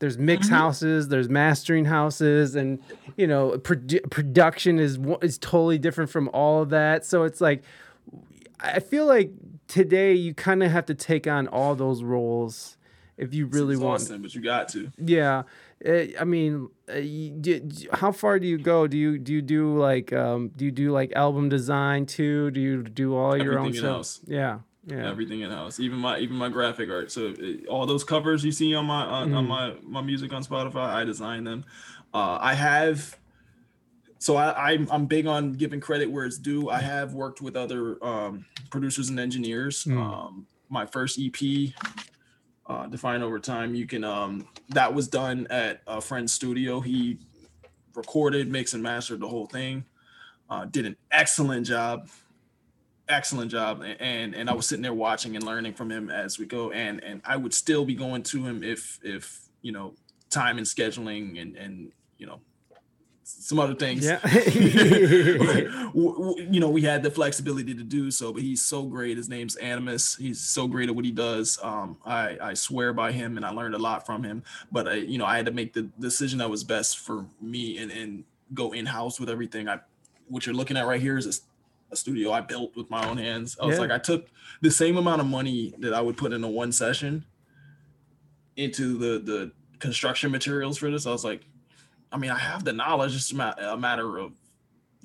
there's 0.00 0.18
mix 0.18 0.48
houses 0.48 1.06
there's 1.06 1.28
mastering 1.28 1.84
houses 1.84 2.56
and 2.56 2.80
you 3.16 3.28
know 3.28 3.52
produ- 3.58 4.10
production 4.10 4.80
is 4.80 4.98
is 5.22 5.38
totally 5.38 5.78
different 5.78 6.10
from 6.10 6.28
all 6.32 6.62
of 6.62 6.70
that. 6.70 7.06
So 7.06 7.22
it's 7.22 7.40
like 7.40 7.62
I 8.58 8.80
feel 8.80 9.06
like 9.06 9.30
today 9.68 10.14
you 10.14 10.34
kind 10.34 10.64
of 10.64 10.72
have 10.72 10.86
to 10.86 10.94
take 10.94 11.28
on 11.28 11.46
all 11.46 11.76
those 11.76 12.02
roles 12.02 12.76
if 13.18 13.34
you 13.34 13.46
really 13.46 13.76
want. 13.76 13.96
Exhausting, 14.00 14.22
but 14.22 14.34
you 14.34 14.40
got 14.40 14.68
to. 14.70 14.90
Yeah, 14.96 15.42
Uh, 15.84 16.06
I 16.18 16.24
mean, 16.24 16.68
uh, 16.88 16.94
do- 17.40 17.68
how 17.92 18.10
far 18.12 18.38
do 18.38 18.46
you 18.46 18.58
go? 18.58 18.86
Do 18.86 18.96
you 18.96 19.18
do 19.18 19.32
you 19.32 19.42
do 19.42 19.76
like 19.78 20.12
um 20.12 20.48
do 20.56 20.64
you 20.64 20.70
do 20.72 20.90
like 20.90 21.12
album 21.14 21.48
design 21.48 22.06
too? 22.06 22.50
Do 22.50 22.60
you 22.60 22.82
do 22.82 23.14
all 23.16 23.36
your 23.36 23.58
own 23.58 23.72
stuff? 23.74 24.18
Yeah, 24.26 24.60
yeah. 24.86 25.08
everything 25.08 25.40
in 25.42 25.50
house, 25.50 25.78
even 25.78 25.98
my 25.98 26.18
even 26.18 26.36
my 26.36 26.48
graphic 26.48 26.90
art. 26.90 27.12
So 27.12 27.34
it, 27.38 27.66
all 27.68 27.86
those 27.86 28.02
covers 28.04 28.44
you 28.44 28.52
see 28.52 28.74
on 28.74 28.86
my 28.86 29.04
on, 29.04 29.34
on 29.34 29.44
Mhm. 29.44 29.48
my 29.48 29.74
my 29.82 30.02
music 30.02 30.32
on 30.32 30.42
Spotify, 30.42 30.88
I 31.00 31.04
design 31.04 31.44
them. 31.44 31.64
Uh, 32.14 32.38
I 32.40 32.54
have. 32.54 33.16
So 34.20 34.34
I, 34.36 34.72
I'm 34.72 34.88
I'm 34.90 35.06
big 35.06 35.26
on 35.28 35.52
giving 35.52 35.78
credit 35.80 36.10
where 36.10 36.24
it's 36.24 36.38
due. 36.38 36.68
I 36.70 36.80
have 36.80 37.14
worked 37.14 37.40
with 37.40 37.54
other 37.54 38.02
um, 38.04 38.46
producers 38.70 39.10
and 39.10 39.20
engineers. 39.20 39.84
Mm. 39.84 39.96
Um, 39.96 40.46
my 40.68 40.86
first 40.86 41.20
EP, 41.20 41.70
uh, 42.68 42.86
Define 42.86 43.22
Over 43.22 43.38
Time, 43.38 43.74
you 43.74 43.86
can 43.86 44.04
um, 44.04 44.46
that 44.70 44.92
was 44.92 45.08
done 45.08 45.46
at 45.50 45.82
a 45.86 46.00
friend's 46.00 46.32
studio. 46.32 46.80
He 46.80 47.18
recorded, 47.94 48.50
mixed, 48.50 48.74
and 48.74 48.82
mastered 48.82 49.20
the 49.20 49.28
whole 49.28 49.46
thing. 49.46 49.84
Uh, 50.50 50.64
did 50.64 50.86
an 50.86 50.96
excellent 51.10 51.66
job 51.66 52.08
excellent 53.08 53.50
job 53.50 53.82
and 54.00 54.34
and 54.34 54.50
I 54.50 54.52
was 54.52 54.66
sitting 54.66 54.82
there 54.82 54.94
watching 54.94 55.34
and 55.34 55.44
learning 55.44 55.74
from 55.74 55.90
him 55.90 56.10
as 56.10 56.38
we 56.38 56.46
go 56.46 56.70
and 56.72 57.02
and 57.02 57.20
I 57.24 57.36
would 57.36 57.54
still 57.54 57.84
be 57.84 57.94
going 57.94 58.22
to 58.24 58.44
him 58.44 58.62
if 58.62 58.98
if 59.02 59.48
you 59.62 59.72
know 59.72 59.94
time 60.30 60.58
and 60.58 60.66
scheduling 60.66 61.40
and 61.40 61.56
and 61.56 61.92
you 62.18 62.26
know 62.26 62.40
some 63.30 63.58
other 63.60 63.74
things 63.74 64.04
Yeah. 64.04 64.20
You 65.94 66.60
know 66.60 66.70
we 66.70 66.82
had 66.82 67.02
the 67.02 67.10
flexibility 67.10 67.74
to 67.74 67.82
do 67.82 68.10
so 68.10 68.32
but 68.32 68.42
he's 68.42 68.62
so 68.62 68.84
great 68.84 69.16
his 69.16 69.28
name's 69.28 69.56
Animus 69.56 70.16
he's 70.16 70.40
so 70.40 70.66
great 70.66 70.88
at 70.88 70.94
what 70.94 71.04
he 71.04 71.10
does 71.10 71.58
um 71.62 71.98
I 72.04 72.38
I 72.40 72.54
swear 72.54 72.92
by 72.92 73.12
him 73.12 73.36
and 73.36 73.44
I 73.44 73.50
learned 73.50 73.74
a 73.74 73.78
lot 73.78 74.06
from 74.06 74.22
him 74.22 74.42
but 74.72 74.88
I 74.88 74.94
you 74.94 75.18
know 75.18 75.26
I 75.26 75.36
had 75.36 75.46
to 75.46 75.52
make 75.52 75.72
the 75.74 75.82
decision 76.00 76.38
that 76.38 76.48
was 76.50 76.64
best 76.64 76.98
for 76.98 77.26
me 77.40 77.78
and 77.78 77.90
and 77.90 78.24
go 78.54 78.72
in 78.72 78.86
house 78.86 79.20
with 79.20 79.28
everything 79.28 79.68
I 79.68 79.80
what 80.28 80.46
you're 80.46 80.54
looking 80.54 80.76
at 80.76 80.86
right 80.86 81.00
here 81.00 81.18
is 81.18 81.26
a, 81.26 81.92
a 81.92 81.96
studio 81.96 82.32
I 82.32 82.40
built 82.42 82.76
with 82.76 82.90
my 82.90 83.08
own 83.08 83.16
hands. 83.18 83.56
I 83.62 83.64
was 83.66 83.76
Yeah. 83.76 83.80
like, 83.80 83.90
I 83.90 83.96
took 83.98 84.26
the 84.60 84.70
same 84.70 84.98
amount 84.98 85.22
of 85.22 85.26
money 85.26 85.72
that 85.78 85.94
I 85.94 86.02
would 86.02 86.18
put 86.18 86.34
in 86.34 86.44
a 86.44 86.48
one 86.48 86.70
session 86.72 87.24
into 88.56 88.98
the 88.98 89.18
the 89.18 89.52
construction 89.78 90.30
materials 90.30 90.76
for 90.76 90.90
this. 90.90 91.06
I 91.06 91.12
was 91.12 91.24
like, 91.24 91.42
I 92.10 92.16
mean, 92.16 92.30
I 92.30 92.38
have 92.38 92.64
the 92.64 92.72
knowledge. 92.72 93.14
It's 93.14 93.32
a 93.32 93.76
matter 93.76 94.18
of 94.18 94.32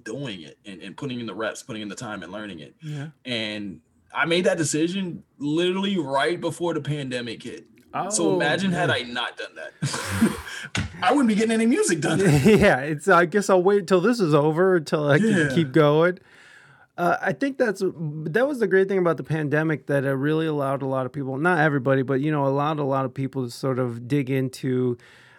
doing 0.04 0.42
it 0.42 0.58
and, 0.66 0.82
and 0.82 0.98
putting 0.98 1.20
in 1.20 1.26
the 1.26 1.36
reps, 1.36 1.64
putting 1.64 1.82
in 1.82 1.90
the 1.90 1.96
time 1.96 2.24
and 2.24 2.32
learning 2.32 2.60
it. 2.60 2.76
yeah. 2.82 3.08
And 3.26 3.82
I 4.14 4.26
made 4.26 4.46
that 4.46 4.58
decision 4.58 5.24
literally 5.38 5.98
right 5.98 6.40
before 6.40 6.74
the 6.74 6.82
pandemic 6.82 7.44
hit. 7.44 7.66
Oh, 7.96 8.10
so 8.10 8.36
imagine 8.36 8.72
had. 8.72 8.90
I 8.90 9.02
not 9.02 9.38
done 9.38 9.56
that. 9.56 10.38
I 11.04 11.12
wouldn't 11.12 11.28
be 11.28 11.36
getting 11.36 11.52
any 11.52 11.66
music 11.66 12.02
done. 12.02 12.20
yeah, 12.44 12.80
it's. 12.80 13.08
I 13.08 13.26
guess 13.26 13.50
I'll 13.50 13.62
wait 13.62 13.82
until 13.82 14.02
this 14.02 14.20
is 14.20 14.34
over 14.34 14.78
until 14.78 15.08
I 15.08 15.20
can 15.20 15.54
keep 15.54 15.72
going. 15.72 16.20
Uh, 16.98 17.18
I 17.22 17.34
think 17.34 17.58
that's 17.58 17.82
that 17.82 18.48
was 18.48 18.60
the 18.60 18.68
great 18.68 18.88
thing 18.88 19.00
about 19.00 19.18
the 19.18 19.24
pandemic 19.24 19.88
that 19.88 20.06
it 20.06 20.12
really 20.12 20.46
allowed 20.46 20.82
a 20.82 20.88
lot 20.88 21.06
of 21.06 21.12
people, 21.12 21.38
not 21.38 21.60
everybody, 21.60 22.02
but 22.04 22.22
you 22.22 22.32
know, 22.32 22.46
allowed 22.48 22.80
a 22.80 22.84
lot 22.84 23.06
of 23.06 23.14
people 23.14 23.46
to 23.46 23.52
sort 23.52 23.80
of 23.80 24.08
dig 24.08 24.30
into, 24.30 24.98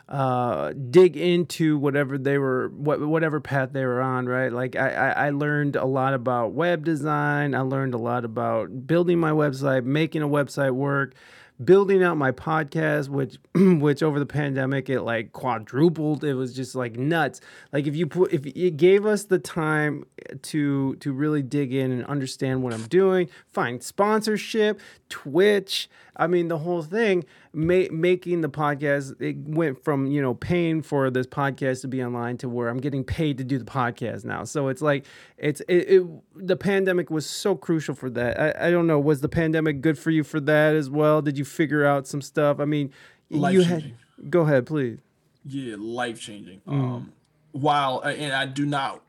uh, 0.09 0.73
dig 0.91 1.17
into 1.17 1.79
whatever 1.79 2.19
they 2.19 2.39
were, 2.39 2.69
what 2.69 3.01
whatever 3.01 3.41
path 3.41 3.73
they 3.73 3.85
were 3.85 4.03
on, 4.03 4.27
right? 4.27 4.53
Like 4.53 4.77
I, 4.77 4.91
I, 4.91 5.27
I 5.27 5.31
learned 5.31 5.77
a 5.77 5.87
lot 5.87 6.15
about 6.15 6.53
web 6.53 6.85
design. 6.85 7.55
I 7.55 7.61
learned 7.61 7.95
a 7.95 7.99
lot 7.99 8.25
about 8.25 8.87
building 8.87 9.19
my 9.19 9.31
website, 9.31 9.85
making 9.85 10.23
a 10.23 10.29
website 10.29 10.73
work 10.73 11.15
building 11.63 12.03
out 12.03 12.17
my 12.17 12.33
podcast 12.33 13.09
which 13.09 13.37
which 13.55 14.03
over 14.03 14.19
the 14.19 14.27
pandemic 14.27 14.91
it 14.91 15.03
like 15.03 15.33
quadrupled 15.33 16.25
it 16.25 16.35
was 16.35 16.53
just 16.53 16.75
like 16.75 16.97
nuts 16.97 17.41
like 17.73 17.87
if 17.87 17.95
you 17.95 18.07
put 18.09 18.33
if 18.33 18.45
it 18.45 18.77
gave 18.77 19.07
us 19.07 19.25
the 19.25 19.39
time 19.39 20.05
to 20.43 20.97
to 20.97 21.13
really 21.13 21.43
dig 21.43 21.73
in 21.73 21.93
and 21.93 22.05
understand 22.07 22.63
what 22.63 22.73
i'm 22.73 22.87
doing 22.87 23.29
find 23.53 23.85
sponsorship 23.85 24.81
twitch 25.09 25.89
i 26.17 26.27
mean 26.27 26.49
the 26.49 26.59
whole 26.59 26.83
thing 26.83 27.25
ma- 27.53 27.91
making 27.91 28.41
the 28.41 28.49
podcast 28.49 29.21
it 29.21 29.37
went 29.39 29.83
from 29.83 30.07
you 30.07 30.21
know 30.21 30.35
paying 30.35 30.83
for 30.83 31.11
this 31.11 31.27
podcast 31.27 31.81
to 31.81 31.89
be 31.89 32.03
online 32.03 32.37
to 32.37 32.49
where 32.49 32.69
i'm 32.69 32.79
getting 32.79 33.05
paid 33.05 33.39
to 33.39 33.45
do 33.45 33.59
the 33.59 33.65
podcast 33.65 34.25
now. 34.25 34.45
So 34.45 34.69
it's 34.69 34.83
like 34.83 35.05
it's 35.39 35.61
it, 35.63 35.89
it 35.89 36.07
the 36.37 36.57
pandemic 36.57 37.11
was 37.11 37.27
so 37.27 37.55
crucial 37.55 37.95
for 37.95 38.11
that. 38.11 38.39
I, 38.39 38.69
I 38.69 38.71
don't 38.71 38.87
know 38.87 39.01
was 39.01 39.21
the 39.21 39.29
pandemic 39.29 39.81
good 39.81 39.99
for 39.99 40.11
you 40.11 40.25
for 40.25 40.41
that 40.41 40.75
as 40.75 40.91
well? 40.91 41.23
Did 41.23 41.39
you 41.39 41.45
figure 41.45 41.85
out 41.85 42.07
some 42.07 42.23
stuff? 42.23 42.61
I 42.61 42.65
mean 42.65 42.93
you 43.29 43.63
had 43.63 43.95
go 44.31 44.43
ahead 44.43 44.67
please. 44.67 45.01
Yeah, 45.45 45.77
life 45.79 46.21
changing. 46.21 46.61
Mm. 46.67 46.73
Um, 46.73 47.13
while 47.53 48.01
and 48.01 48.33
I 48.33 48.47
do 48.47 48.65
not, 48.65 49.03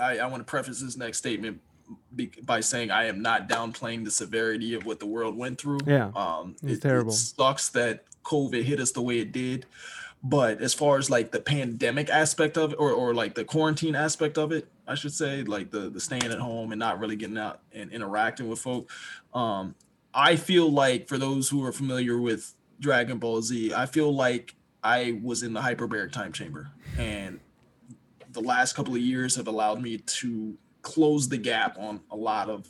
I, 0.00 0.18
I 0.18 0.26
want 0.26 0.40
to 0.40 0.44
preface 0.44 0.80
this 0.80 0.96
next 0.96 1.18
statement 1.18 1.60
be, 2.14 2.30
by 2.42 2.60
saying 2.60 2.90
I 2.90 3.06
am 3.06 3.22
not 3.22 3.48
downplaying 3.48 4.04
the 4.04 4.10
severity 4.10 4.74
of 4.74 4.86
what 4.86 5.00
the 5.00 5.06
world 5.06 5.36
went 5.36 5.60
through. 5.60 5.80
Yeah, 5.86 6.10
um, 6.14 6.56
it's 6.62 6.78
it, 6.78 6.82
terrible. 6.82 7.12
It 7.12 7.16
sucks 7.16 7.68
that 7.70 8.04
COVID 8.24 8.62
hit 8.62 8.80
us 8.80 8.92
the 8.92 9.02
way 9.02 9.18
it 9.18 9.32
did, 9.32 9.66
but 10.22 10.60
as 10.60 10.74
far 10.74 10.98
as 10.98 11.10
like 11.10 11.30
the 11.32 11.40
pandemic 11.40 12.08
aspect 12.08 12.56
of 12.56 12.72
it, 12.72 12.76
or 12.76 12.90
or 12.90 13.14
like 13.14 13.34
the 13.34 13.44
quarantine 13.44 13.94
aspect 13.94 14.38
of 14.38 14.52
it, 14.52 14.66
I 14.86 14.94
should 14.94 15.12
say, 15.12 15.42
like 15.42 15.70
the 15.70 15.90
the 15.90 16.00
staying 16.00 16.24
at 16.24 16.38
home 16.38 16.72
and 16.72 16.78
not 16.78 16.98
really 16.98 17.16
getting 17.16 17.38
out 17.38 17.60
and 17.72 17.92
interacting 17.92 18.48
with 18.48 18.58
folk. 18.58 18.90
Um, 19.32 19.74
I 20.12 20.36
feel 20.36 20.70
like 20.70 21.08
for 21.08 21.18
those 21.18 21.48
who 21.48 21.64
are 21.64 21.72
familiar 21.72 22.18
with 22.18 22.54
Dragon 22.80 23.18
Ball 23.18 23.42
Z, 23.42 23.74
I 23.74 23.86
feel 23.86 24.14
like 24.14 24.54
I 24.82 25.18
was 25.22 25.42
in 25.42 25.52
the 25.52 25.60
hyperbaric 25.60 26.12
time 26.12 26.32
chamber, 26.32 26.70
and 26.98 27.40
the 28.30 28.40
last 28.40 28.74
couple 28.74 28.94
of 28.94 29.00
years 29.00 29.36
have 29.36 29.46
allowed 29.46 29.80
me 29.80 29.98
to 29.98 30.56
close 30.84 31.28
the 31.28 31.38
gap 31.38 31.76
on 31.78 32.00
a 32.12 32.16
lot 32.16 32.48
of 32.48 32.68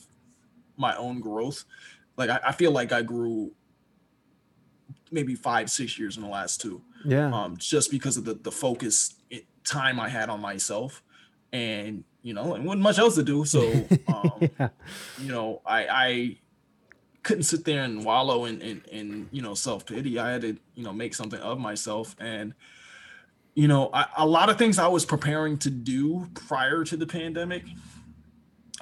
my 0.78 0.96
own 0.96 1.20
growth. 1.20 1.64
Like 2.16 2.30
I, 2.30 2.40
I 2.46 2.52
feel 2.52 2.70
like 2.70 2.92
I 2.92 3.02
grew 3.02 3.52
maybe 5.10 5.34
five, 5.34 5.70
six 5.70 5.98
years 5.98 6.16
in 6.16 6.22
the 6.22 6.28
last 6.28 6.60
two, 6.60 6.80
yeah 7.04 7.30
um, 7.30 7.56
just 7.58 7.90
because 7.90 8.16
of 8.16 8.24
the 8.24 8.34
the 8.34 8.52
focus 8.52 9.16
it, 9.28 9.44
time 9.64 10.00
I 10.00 10.08
had 10.08 10.30
on 10.30 10.40
myself, 10.40 11.02
and 11.52 12.04
you 12.22 12.32
know, 12.32 12.54
and 12.54 12.64
wasn't 12.64 12.82
much 12.82 12.98
else 12.98 13.16
to 13.16 13.22
do. 13.22 13.44
So, 13.44 13.70
um, 14.08 14.50
yeah 14.58 14.68
you 15.20 15.30
know, 15.30 15.60
I 15.66 15.86
I 15.90 16.36
couldn't 17.24 17.44
sit 17.44 17.64
there 17.64 17.82
and 17.82 18.04
wallow 18.04 18.44
in 18.44 18.62
in, 18.62 18.82
in 18.90 19.28
you 19.32 19.42
know 19.42 19.54
self 19.54 19.84
pity. 19.84 20.18
I 20.18 20.30
had 20.30 20.42
to 20.42 20.56
you 20.74 20.84
know 20.84 20.92
make 20.92 21.14
something 21.14 21.40
of 21.40 21.58
myself, 21.58 22.14
and 22.20 22.54
you 23.54 23.68
know, 23.68 23.90
I, 23.92 24.06
a 24.18 24.26
lot 24.26 24.50
of 24.50 24.58
things 24.58 24.78
I 24.78 24.88
was 24.88 25.04
preparing 25.04 25.58
to 25.58 25.70
do 25.70 26.28
prior 26.34 26.84
to 26.84 26.96
the 26.96 27.06
pandemic, 27.06 27.64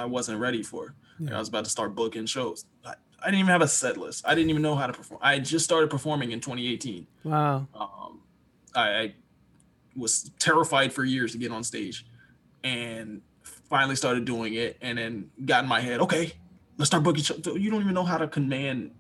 I 0.03 0.07
wasn't 0.07 0.41
ready 0.41 0.63
for. 0.63 0.95
Like, 1.21 1.35
I 1.35 1.39
was 1.39 1.49
about 1.49 1.65
to 1.65 1.71
start 1.71 1.95
booking 1.95 2.27
shows. 2.27 2.65
I, 2.85 2.95
I 3.23 3.27
didn't 3.27 3.41
even 3.41 3.51
have 3.53 3.63
a 3.63 3.69
set 3.69 3.97
list. 3.97 4.25
I 4.27 4.35
didn't 4.35 4.51
even 4.51 4.63
know 4.63 4.75
how 4.75 4.87
to 4.89 4.93
perform. 4.93 5.21
I 5.23 5.39
just 5.39 5.65
started 5.65 5.91
performing 5.91 6.33
in 6.33 6.41
2018. 6.41 7.07
wow 7.25 7.67
Um, 7.75 8.21
I, 8.75 8.81
I 8.81 9.15
was 9.97 10.31
terrified 10.39 10.93
for 10.93 11.05
years 11.05 11.33
to 11.33 11.39
get 11.39 11.53
on 11.53 11.63
stage, 11.63 12.05
and 12.65 13.21
finally 13.69 13.95
started 13.97 14.25
doing 14.25 14.55
it. 14.55 14.77
And 14.81 14.99
then 14.99 15.31
got 15.45 15.63
in 15.65 15.69
my 15.69 15.81
head, 15.81 16.01
okay, 16.01 16.33
let's 16.79 16.89
start 16.89 17.03
booking 17.05 17.23
shows. 17.23 17.41
You 17.47 17.71
don't 17.71 17.81
even 17.83 17.95
know 17.95 18.05
how 18.05 18.19
to 18.19 18.27
command. 18.27 18.91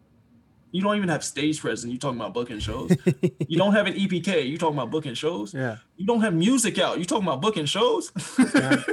You 0.71 0.83
don't 0.83 0.97
even 0.97 1.09
have 1.09 1.23
stage 1.25 1.61
presence. 1.61 1.93
You 1.93 1.99
talking 1.99 2.19
about 2.21 2.33
booking 2.33 2.59
shows. 2.61 2.97
you 3.49 3.59
don't 3.59 3.73
have 3.75 3.87
an 3.87 3.95
EPK. 3.95 4.49
You 4.49 4.57
talking 4.57 4.79
about 4.79 4.91
booking 4.91 5.15
shows. 5.15 5.53
yeah 5.53 5.79
You 5.97 6.07
don't 6.07 6.21
have 6.23 6.33
music 6.33 6.79
out. 6.79 6.99
You 6.99 7.05
talking 7.05 7.27
about 7.27 7.41
booking 7.43 7.67
shows. 7.67 8.13
Yeah. 8.55 8.83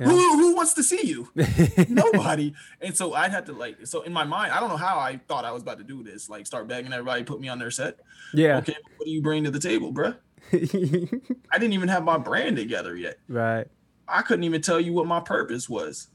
Yeah. 0.00 0.06
Who 0.08 0.16
who 0.38 0.56
wants 0.56 0.74
to 0.74 0.82
see 0.82 1.06
you? 1.06 1.28
Nobody. 1.88 2.52
And 2.80 2.96
so 2.96 3.14
I 3.14 3.28
had 3.28 3.46
to 3.46 3.52
like. 3.52 3.86
So 3.86 4.02
in 4.02 4.12
my 4.12 4.24
mind, 4.24 4.52
I 4.52 4.58
don't 4.60 4.68
know 4.68 4.76
how 4.76 4.98
I 4.98 5.20
thought 5.28 5.44
I 5.44 5.52
was 5.52 5.62
about 5.62 5.78
to 5.78 5.84
do 5.84 6.02
this. 6.02 6.28
Like 6.28 6.46
start 6.46 6.66
begging 6.66 6.92
everybody 6.92 7.22
put 7.22 7.40
me 7.40 7.48
on 7.48 7.58
their 7.60 7.70
set. 7.70 7.98
yeah 8.32 8.56
Okay, 8.58 8.76
what 8.96 9.04
do 9.06 9.10
you 9.12 9.22
bring 9.22 9.44
to 9.44 9.50
the 9.52 9.60
table, 9.60 9.92
bruh? 9.92 10.16
I 10.52 11.58
didn't 11.58 11.72
even 11.72 11.88
have 11.88 12.04
my 12.04 12.18
brand 12.18 12.56
together 12.56 12.96
yet. 12.96 13.18
right 13.28 13.66
I 14.06 14.22
couldn't 14.22 14.44
even 14.44 14.60
tell 14.60 14.78
you 14.80 14.92
what 14.92 15.06
my 15.06 15.20
purpose 15.20 15.68
was. 15.68 16.08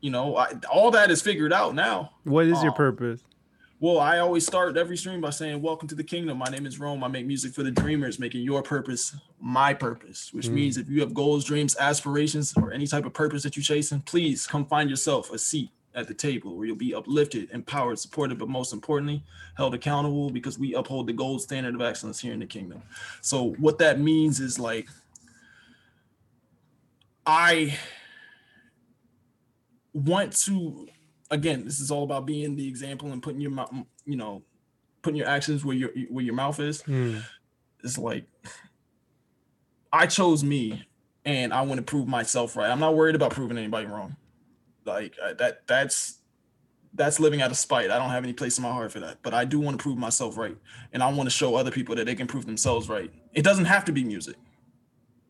You 0.00 0.10
know, 0.10 0.36
I, 0.36 0.52
all 0.70 0.92
that 0.92 1.10
is 1.10 1.20
figured 1.22 1.52
out 1.52 1.74
now. 1.74 2.12
what 2.24 2.46
is 2.46 2.62
your 2.62 2.70
Um, 2.70 2.76
purpose 2.76 3.20
Well, 3.80 4.00
I 4.00 4.18
always 4.18 4.44
start 4.44 4.76
every 4.76 4.96
stream 4.96 5.20
by 5.20 5.30
saying, 5.30 5.62
Welcome 5.62 5.86
to 5.88 5.94
the 5.94 6.02
kingdom. 6.02 6.38
My 6.38 6.46
name 6.46 6.66
is 6.66 6.80
Rome. 6.80 7.04
I 7.04 7.08
make 7.08 7.26
music 7.26 7.52
for 7.54 7.62
the 7.62 7.70
dreamers, 7.70 8.18
making 8.18 8.42
your 8.42 8.60
purpose 8.60 9.14
my 9.40 9.72
purpose, 9.72 10.32
which 10.32 10.46
Mm. 10.48 10.52
means 10.54 10.76
if 10.78 10.88
you 10.88 11.00
have 11.00 11.14
goals, 11.14 11.44
dreams, 11.44 11.76
aspirations, 11.78 12.52
or 12.56 12.72
any 12.72 12.88
type 12.88 13.04
of 13.04 13.12
purpose 13.12 13.44
that 13.44 13.56
you're 13.56 13.62
chasing, 13.62 14.00
please 14.00 14.48
come 14.48 14.66
find 14.66 14.90
yourself 14.90 15.32
a 15.32 15.38
seat 15.38 15.70
at 15.94 16.08
the 16.08 16.14
table 16.14 16.56
where 16.56 16.66
you'll 16.66 16.74
be 16.76 16.92
uplifted, 16.92 17.48
empowered, 17.52 18.00
supported, 18.00 18.36
but 18.36 18.48
most 18.48 18.72
importantly, 18.72 19.22
held 19.56 19.74
accountable 19.74 20.28
because 20.30 20.58
we 20.58 20.74
uphold 20.74 21.06
the 21.06 21.12
gold 21.12 21.40
standard 21.40 21.76
of 21.76 21.80
excellence 21.80 22.18
here 22.18 22.32
in 22.32 22.40
the 22.40 22.46
kingdom. 22.46 22.82
So, 23.20 23.50
what 23.60 23.78
that 23.78 24.00
means 24.00 24.40
is 24.40 24.58
like, 24.58 24.88
I 27.24 27.78
want 29.92 30.32
to 30.46 30.88
again 31.30 31.64
this 31.64 31.80
is 31.80 31.90
all 31.90 32.04
about 32.04 32.26
being 32.26 32.56
the 32.56 32.66
example 32.66 33.12
and 33.12 33.22
putting 33.22 33.40
your 33.40 33.50
mouth 33.50 33.70
you 34.04 34.16
know 34.16 34.42
putting 35.02 35.16
your 35.16 35.28
actions 35.28 35.64
where 35.64 35.76
your 35.76 35.90
where 36.10 36.24
your 36.24 36.34
mouth 36.34 36.58
is. 36.60 36.82
Mm. 36.82 37.22
it's 37.84 37.98
like 37.98 38.24
i 39.92 40.06
chose 40.06 40.42
me 40.44 40.84
and 41.24 41.52
i 41.52 41.62
want 41.62 41.78
to 41.78 41.82
prove 41.82 42.06
myself 42.08 42.56
right. 42.56 42.70
I'm 42.70 42.80
not 42.80 42.94
worried 42.94 43.14
about 43.14 43.30
proving 43.32 43.58
anybody 43.58 43.86
wrong. 43.86 44.16
Like 44.84 45.14
I- 45.22 45.34
that 45.34 45.66
that's 45.66 46.14
that's 46.94 47.20
living 47.20 47.42
out 47.42 47.50
of 47.50 47.56
spite. 47.58 47.90
I 47.90 47.98
don't 47.98 48.08
have 48.10 48.24
any 48.24 48.32
place 48.32 48.56
in 48.58 48.62
my 48.62 48.72
heart 48.72 48.90
for 48.90 49.00
that 49.00 49.18
but 49.22 49.34
i 49.34 49.44
do 49.44 49.60
want 49.60 49.78
to 49.78 49.82
prove 49.82 49.98
myself 49.98 50.36
right. 50.38 50.56
And 50.92 51.02
i 51.02 51.12
want 51.12 51.26
to 51.28 51.30
show 51.30 51.54
other 51.54 51.70
people 51.70 51.94
that 51.96 52.06
they 52.06 52.14
can 52.14 52.26
prove 52.26 52.46
themselves 52.46 52.88
right. 52.88 53.10
It 53.34 53.42
doesn't 53.42 53.66
have 53.66 53.84
to 53.86 53.92
be 53.92 54.02
music. 54.04 54.36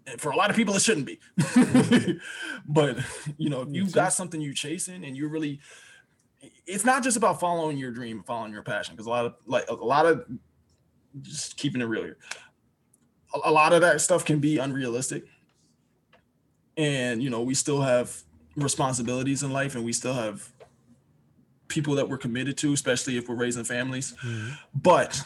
And 0.07 0.19
for 0.21 0.31
a 0.31 0.37
lot 0.37 0.49
of 0.51 0.57
people 0.57 0.75
it 0.75 0.83
shouldn't 0.83 1.07
be. 1.07 1.19
But 2.69 2.99
you 3.37 3.51
know 3.51 3.63
if 3.63 3.69
you've 3.73 3.93
got 3.93 4.13
something 4.13 4.41
you're 4.41 4.55
chasing 4.55 5.05
and 5.05 5.17
you're 5.17 5.29
really 5.29 5.61
it's 6.67 6.85
not 6.85 7.03
just 7.03 7.17
about 7.17 7.41
following 7.41 7.77
your 7.77 7.91
dream 7.91 8.23
following 8.23 8.53
your 8.53 8.63
passion 8.63 8.95
because 8.95 9.07
a 9.07 9.11
lot 9.11 9.25
of 9.25 9.35
like 9.47 9.69
a 9.69 9.75
lot 9.75 10.07
of 10.07 10.25
just 11.23 11.57
keeping 11.57 11.81
it 11.81 11.87
real 11.87 12.03
here. 12.03 12.19
A, 13.35 13.51
a 13.51 13.53
lot 13.53 13.73
of 13.73 13.81
that 13.81 14.01
stuff 14.01 14.25
can 14.25 14.39
be 14.39 14.59
unrealistic. 14.59 15.25
And 16.77 17.23
you 17.23 17.31
know 17.31 17.43
we 17.43 17.55
still 17.55 17.81
have 17.83 18.17
responsibilities 18.57 19.43
in 19.43 19.53
life 19.53 19.75
and 19.75 19.85
we 19.85 19.93
still 19.93 20.15
have 20.15 20.53
people 21.69 21.95
that 21.95 22.09
we're 22.09 22.19
committed 22.19 22.57
to 22.57 22.73
especially 22.73 23.17
if 23.17 23.29
we're 23.29 23.37
raising 23.37 23.65
families. 23.65 24.15
Mm-hmm. 24.25 24.51
But 24.75 25.23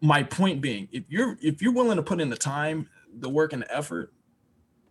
my 0.00 0.22
point 0.22 0.60
being 0.60 0.88
if 0.92 1.04
you're 1.08 1.36
if 1.40 1.62
you're 1.62 1.72
willing 1.72 1.96
to 1.96 2.02
put 2.02 2.20
in 2.20 2.28
the 2.28 2.36
time 2.36 2.88
the 3.14 3.28
work 3.28 3.52
and 3.52 3.62
the 3.62 3.74
effort 3.74 4.12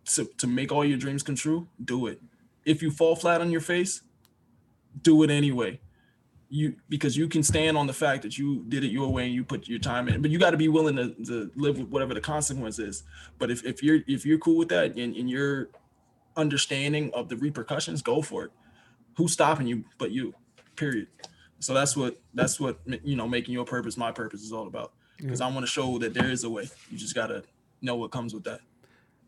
to, 0.04 0.24
to 0.38 0.46
make 0.46 0.72
all 0.72 0.84
your 0.84 0.98
dreams 0.98 1.22
come 1.22 1.34
true 1.34 1.68
do 1.84 2.06
it. 2.06 2.20
If 2.64 2.82
you 2.82 2.90
fall 2.90 3.16
flat 3.16 3.40
on 3.40 3.50
your 3.50 3.60
face 3.60 4.02
do 5.00 5.22
it 5.22 5.30
anyway. 5.30 5.80
You 6.48 6.74
because 6.88 7.16
you 7.16 7.28
can 7.28 7.42
stand 7.42 7.78
on 7.78 7.86
the 7.86 7.94
fact 7.94 8.22
that 8.22 8.36
you 8.36 8.64
did 8.68 8.84
it 8.84 8.88
your 8.88 9.08
way 9.10 9.24
and 9.24 9.34
you 9.34 9.42
put 9.42 9.68
your 9.68 9.78
time 9.78 10.06
in 10.08 10.20
but 10.20 10.30
you 10.30 10.38
got 10.38 10.50
to 10.50 10.58
be 10.58 10.68
willing 10.68 10.96
to, 10.96 11.14
to 11.24 11.50
live 11.56 11.78
with 11.78 11.88
whatever 11.88 12.12
the 12.12 12.20
consequence 12.20 12.78
is. 12.78 13.04
But 13.38 13.50
if, 13.50 13.64
if 13.64 13.82
you're 13.82 14.00
if 14.06 14.26
you're 14.26 14.38
cool 14.38 14.58
with 14.58 14.68
that 14.68 14.96
and, 14.96 15.16
and 15.16 15.30
you're 15.30 15.70
understanding 16.36 17.10
of 17.14 17.28
the 17.28 17.36
repercussions 17.36 18.02
go 18.02 18.20
for 18.20 18.44
it. 18.44 18.50
Who's 19.16 19.32
stopping 19.32 19.66
you 19.66 19.84
but 19.96 20.10
you 20.10 20.34
period. 20.76 21.08
So 21.60 21.72
that's 21.72 21.96
what 21.96 22.20
that's 22.34 22.60
what 22.60 22.80
you 23.02 23.16
know 23.16 23.28
making 23.28 23.54
your 23.54 23.64
purpose 23.64 23.96
my 23.96 24.12
purpose 24.12 24.42
is 24.42 24.52
all 24.52 24.66
about. 24.66 24.92
Because 25.16 25.40
i 25.40 25.46
want 25.46 25.60
to 25.60 25.70
show 25.70 25.98
that 25.98 26.14
there 26.14 26.30
is 26.30 26.44
a 26.44 26.50
way. 26.50 26.68
You 26.90 26.98
just 26.98 27.14
got 27.14 27.28
to 27.28 27.44
know 27.80 27.96
what 27.96 28.10
comes 28.10 28.34
with 28.34 28.44
that 28.44 28.60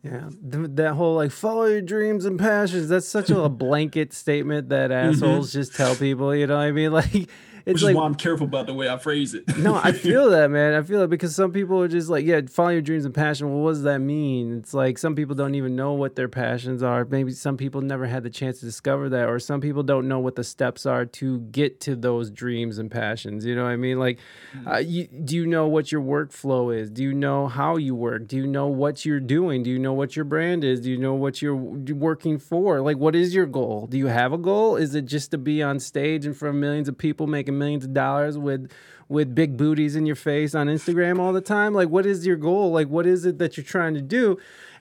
Yeah, 0.04 0.28
th- 0.52 0.70
that 0.74 0.94
whole 0.94 1.14
like 1.16 1.30
follow 1.30 1.64
your 1.64 1.80
dreams 1.80 2.26
and 2.26 2.38
passions. 2.38 2.90
That's 2.90 3.08
such 3.08 3.30
a 3.30 3.48
blanket 3.48 4.12
statement 4.12 4.68
that 4.68 4.90
mm-hmm. 4.90 5.14
assholes 5.14 5.52
just 5.52 5.74
tell 5.74 5.96
people. 5.96 6.34
You 6.34 6.46
know 6.46 6.56
what 6.56 6.64
I 6.64 6.72
mean? 6.72 6.92
Like 6.92 7.28
which 7.64 7.74
it's 7.74 7.82
is 7.82 7.88
like 7.88 7.96
why 7.96 8.04
i'm 8.04 8.14
careful 8.14 8.46
about 8.46 8.66
the 8.66 8.74
way 8.74 8.88
i 8.88 8.96
phrase 8.96 9.34
it 9.34 9.44
no, 9.64 9.80
I 9.82 9.92
feel 10.04 10.30
that, 10.30 10.50
man. 10.50 10.74
I 10.74 10.82
feel 10.82 11.02
it 11.02 11.10
because 11.10 11.34
some 11.34 11.52
people 11.52 11.80
are 11.80 11.88
just 11.88 12.08
like, 12.08 12.24
yeah, 12.24 12.40
follow 12.48 12.70
your 12.70 12.82
dreams 12.82 13.04
and 13.04 13.14
passion. 13.14 13.50
Well, 13.50 13.62
what 13.62 13.70
does 13.70 13.82
that 13.82 13.98
mean? 13.98 14.58
It's 14.58 14.74
like 14.74 14.98
some 14.98 15.14
people 15.14 15.34
don't 15.34 15.54
even 15.54 15.76
know 15.76 15.92
what 15.92 16.16
their 16.16 16.28
passions 16.28 16.82
are. 16.82 17.04
Maybe 17.04 17.32
some 17.32 17.56
people 17.56 17.80
never 17.80 18.06
had 18.06 18.22
the 18.22 18.30
chance 18.30 18.60
to 18.60 18.66
discover 18.66 19.08
that, 19.10 19.28
or 19.28 19.38
some 19.38 19.60
people 19.60 19.82
don't 19.82 20.08
know 20.08 20.18
what 20.18 20.36
the 20.36 20.44
steps 20.44 20.86
are 20.86 21.06
to 21.06 21.40
get 21.40 21.80
to 21.80 21.96
those 21.96 22.30
dreams 22.30 22.78
and 22.78 22.90
passions. 22.90 23.44
You 23.44 23.54
know 23.54 23.64
what 23.64 23.70
I 23.70 23.76
mean? 23.76 23.98
Like, 23.98 24.18
uh, 24.66 24.78
you, 24.78 25.06
do 25.06 25.36
you 25.36 25.46
know 25.46 25.66
what 25.66 25.92
your 25.92 26.02
workflow 26.02 26.76
is? 26.76 26.90
Do 26.90 27.02
you 27.02 27.14
know 27.14 27.46
how 27.46 27.76
you 27.76 27.94
work? 27.94 28.26
Do 28.28 28.36
you 28.36 28.46
know 28.46 28.66
what 28.66 29.04
you're 29.04 29.20
doing? 29.20 29.62
Do 29.62 29.70
you 29.70 29.78
know 29.78 29.92
what 29.92 30.16
your 30.16 30.24
brand 30.24 30.64
is? 30.64 30.80
Do 30.80 30.90
you 30.90 30.98
know 30.98 31.14
what 31.14 31.40
you're 31.42 31.54
working 31.54 32.38
for? 32.38 32.80
Like, 32.80 32.96
what 32.96 33.14
is 33.14 33.34
your 33.34 33.46
goal? 33.46 33.86
Do 33.86 33.98
you 33.98 34.06
have 34.06 34.32
a 34.32 34.38
goal? 34.38 34.76
Is 34.76 34.94
it 34.94 35.06
just 35.06 35.30
to 35.30 35.38
be 35.38 35.62
on 35.62 35.78
stage 35.80 36.26
in 36.26 36.34
front 36.34 36.56
of 36.56 36.60
millions 36.60 36.88
of 36.88 36.98
people 36.98 37.26
making 37.26 37.53
millions 37.58 37.84
of 37.84 37.94
dollars 37.94 38.38
with 38.38 38.70
with 39.08 39.34
big 39.34 39.56
booties 39.56 39.96
in 39.96 40.06
your 40.06 40.16
face 40.16 40.54
on 40.54 40.66
Instagram 40.66 41.20
all 41.20 41.32
the 41.32 41.40
time? 41.40 41.74
Like, 41.74 41.88
what 41.88 42.06
is 42.06 42.26
your 42.26 42.36
goal? 42.36 42.72
Like, 42.72 42.88
what 42.88 43.06
is 43.06 43.24
it 43.24 43.38
that 43.38 43.56
you're 43.56 43.64
trying 43.64 43.94
to 43.94 44.02
do? 44.02 44.38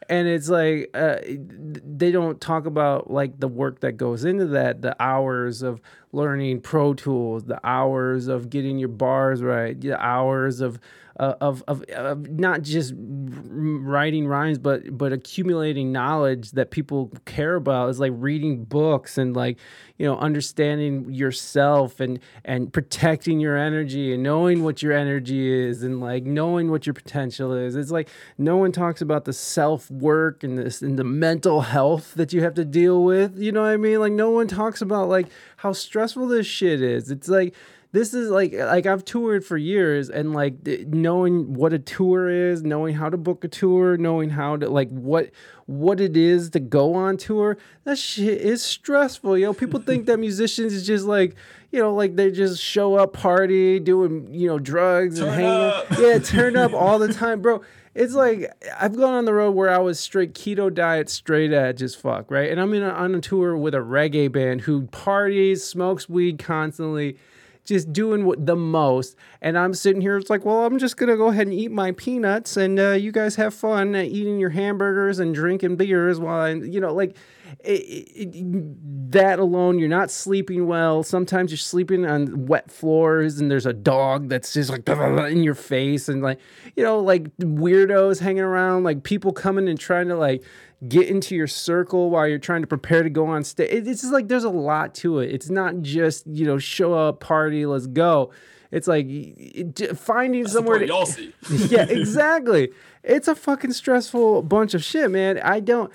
And 0.10 0.28
it's 0.28 0.50
like 0.50 0.90
uh, 0.94 1.18
they 1.26 2.12
don't 2.12 2.40
talk 2.42 2.66
about 2.66 3.10
like 3.10 3.40
the 3.40 3.48
work 3.48 3.80
that 3.82 3.94
goes 3.94 4.26
into 4.26 4.46
that, 4.48 4.82
the 4.82 4.96
hours 5.02 5.62
of 5.62 5.82
learning 6.12 6.62
Pro 6.62 6.94
Tools, 6.94 7.46
the 7.46 7.60
hours 7.66 8.28
of 8.28 8.50
getting 8.50 8.78
your 8.78 8.90
bars 8.90 9.42
right, 9.42 9.80
the 9.80 10.02
hours 10.02 10.62
of 10.62 10.80
uh, 11.20 11.36
of, 11.42 11.64
of 11.68 11.84
of 11.92 12.28
not 12.30 12.64
just 12.64 12.94
writing 12.98 14.28
rhymes, 14.28 14.58
but 14.58 14.98
but 14.98 15.14
accumulating 15.14 15.92
knowledge 15.92 16.52
that 16.52 16.72
people 16.72 17.12
care 17.26 17.56
about. 17.56 17.90
Is 17.90 18.00
like 18.00 18.14
reading 18.16 18.64
books 18.64 19.18
and 19.18 19.36
like 19.36 19.58
you 19.98 20.08
know 20.08 20.18
understanding 20.18 21.14
yourself 21.14 22.00
and 22.00 22.20
and 22.44 22.74
protecting 22.74 23.40
your 23.40 23.56
energy 23.56 24.14
and 24.14 24.24
knowing 24.24 24.64
what 24.64 24.82
your 24.82 24.94
energy 24.94 25.52
is 25.52 25.84
and 25.84 26.00
like 26.02 26.24
knowing 26.24 26.72
what 26.72 26.88
your 26.88 26.96
potential 26.96 27.54
is. 27.54 27.76
It's 27.76 27.92
like 27.92 28.10
no 28.40 28.58
one 28.58 28.72
talks 28.72 29.02
about 29.02 29.26
the 29.26 29.34
self 29.34 29.92
work 29.92 30.44
and 30.44 30.58
this 30.58 30.82
and 30.82 30.98
the 30.98 31.04
mental 31.04 31.62
health 31.62 32.16
that 32.16 32.34
you 32.34 32.42
have 32.42 32.56
to 32.56 32.66
deal 32.66 33.04
with. 33.04 33.38
You 33.38 33.52
know 33.52 33.62
what 33.62 33.70
I 33.70 33.78
mean? 33.78 34.00
Like 34.00 34.14
no 34.14 34.32
one 34.32 34.48
talks 34.48 34.82
about 34.82 35.10
like 35.10 35.28
how 35.58 35.74
stressful 35.74 36.28
this 36.28 36.48
shit 36.48 36.82
is. 36.82 37.12
It's 37.12 37.28
like 37.28 37.54
this 37.94 38.16
is 38.16 38.32
like 38.32 38.54
like 38.54 38.88
I've 38.88 39.06
toured 39.06 39.46
for 39.46 39.56
years 39.56 40.10
and 40.10 40.34
like 40.34 40.56
knowing 40.88 41.54
what 41.54 41.74
a 41.74 41.80
tour 41.80 42.28
is, 42.28 42.64
knowing 42.64 42.96
how 42.96 43.08
to 43.08 43.18
book 43.18 43.44
a 43.44 43.48
tour, 43.48 43.98
knowing 43.98 44.32
how 44.32 44.58
to 44.58 44.68
like 44.68 44.90
what 44.90 45.30
what 45.68 46.02
it 46.02 46.18
is 46.18 46.50
to 46.52 46.60
go 46.60 46.96
on 46.96 47.18
tour. 47.18 47.56
That 47.84 48.00
shit 48.00 48.42
is 48.42 48.64
stressful, 48.64 49.38
yo. 49.38 49.54
People 49.54 49.80
think 49.80 50.08
that 50.08 50.18
musicians 50.30 50.74
is 50.74 50.88
just 50.88 51.06
like 51.06 51.36
you 51.72 51.80
know 51.80 51.94
like 51.94 52.16
they 52.16 52.32
just 52.32 52.60
show 52.60 52.96
up, 52.96 53.14
party, 53.14 53.80
doing 53.80 54.28
you 54.34 54.48
know 54.48 54.58
drugs 54.58 55.20
and 55.20 55.30
hanging. 55.30 55.46
up. 55.46 55.86
Yeah, 56.00 56.18
turn 56.18 56.58
up 56.58 56.74
all 56.74 56.98
the 56.98 57.14
time, 57.14 57.44
bro. 57.44 57.62
It's 57.94 58.16
like 58.16 58.52
I've 58.80 58.98
gone 58.98 59.14
on 59.14 59.26
the 59.26 59.36
road 59.36 59.52
where 59.52 59.70
I 59.70 59.78
was 59.78 60.00
straight 60.00 60.34
keto 60.34 60.74
diet, 60.74 61.12
straight 61.12 61.54
edge 61.54 61.84
as 61.84 61.94
fuck, 61.94 62.32
right? 62.32 62.50
And 62.50 62.60
I'm 62.60 62.74
in 62.74 62.82
a, 62.82 62.90
on 62.90 63.14
a 63.14 63.22
tour 63.22 63.56
with 63.56 63.76
a 63.76 63.80
reggae 63.80 64.32
band 64.32 64.62
who 64.62 64.88
parties, 64.88 65.64
smokes 65.64 66.10
weed 66.10 66.40
constantly, 66.40 67.18
just 67.64 67.94
doing 67.94 68.32
the 68.46 68.56
most. 68.56 69.16
And 69.42 69.58
I'm 69.58 69.74
sitting 69.74 70.02
here, 70.02 70.18
it's 70.18 70.30
like, 70.30 70.46
well, 70.46 70.66
I'm 70.66 70.80
just 70.80 70.98
gonna 70.98 71.18
go 71.18 71.28
ahead 71.28 71.48
and 71.48 71.54
eat 71.54 71.72
my 71.72 71.92
peanuts, 71.94 72.58
and 72.58 72.80
uh, 72.80 72.92
you 72.92 73.12
guys 73.12 73.36
have 73.36 73.54
fun 73.54 73.96
uh, 73.96 74.00
eating 74.00 74.40
your 74.40 74.50
hamburgers 74.50 75.20
and 75.20 75.34
drinking 75.34 75.78
beers 75.78 76.20
while 76.20 76.42
I, 76.42 76.54
you 76.54 76.80
know, 76.80 76.94
like. 76.94 77.16
It, 77.64 78.10
it, 78.16 79.12
that 79.12 79.38
alone, 79.38 79.78
you're 79.78 79.88
not 79.88 80.10
sleeping 80.10 80.66
well. 80.66 81.04
Sometimes 81.04 81.52
you're 81.52 81.58
sleeping 81.60 82.04
on 82.04 82.48
wet 82.48 82.72
floors, 82.72 83.40
and 83.40 83.50
there's 83.50 83.68
a 83.68 83.74
dog 83.74 84.28
that's 84.28 84.54
just 84.54 84.72
like 84.72 84.90
in 84.90 85.44
your 85.44 85.54
face, 85.54 86.10
and 86.10 86.24
like 86.24 86.40
you 86.76 86.84
know, 86.84 87.00
like 87.00 87.26
weirdos 87.38 88.20
hanging 88.20 88.42
around, 88.42 88.84
like 88.84 89.04
people 89.04 89.32
coming 89.32 89.70
and 89.70 89.80
trying 89.80 90.08
to 90.08 90.16
like 90.16 90.44
get 90.88 91.08
into 91.08 91.36
your 91.36 91.48
circle 91.48 92.10
while 92.10 92.28
you're 92.28 92.38
trying 92.38 92.62
to 92.62 92.68
prepare 92.68 93.04
to 93.04 93.10
go 93.10 93.28
on 93.28 93.44
stage. 93.44 93.70
It's 93.72 94.02
just 94.02 94.14
like 94.14 94.28
there's 94.28 94.44
a 94.44 94.50
lot 94.50 94.94
to 94.96 95.20
it. 95.20 95.32
It's 95.32 95.50
not 95.50 95.82
just 95.82 96.26
you 96.28 96.46
know 96.46 96.58
show 96.58 96.94
up, 96.94 97.20
party, 97.20 97.66
let's 97.66 97.88
go. 97.88 98.32
It's 98.72 98.88
like 98.88 99.06
it, 99.08 99.98
finding 99.98 100.44
That's 100.44 100.54
somewhere 100.54 100.80
to 100.80 100.88
y'all 100.88 101.06
see 101.06 101.34
yeah, 101.50 101.84
exactly. 101.90 102.72
It's 103.04 103.28
a 103.28 103.36
fucking 103.36 103.74
stressful 103.74 104.44
bunch 104.44 104.74
of 104.74 104.84
shit, 104.84 105.12
man. 105.12 105.40
I 105.40 105.60
don't 105.60 105.92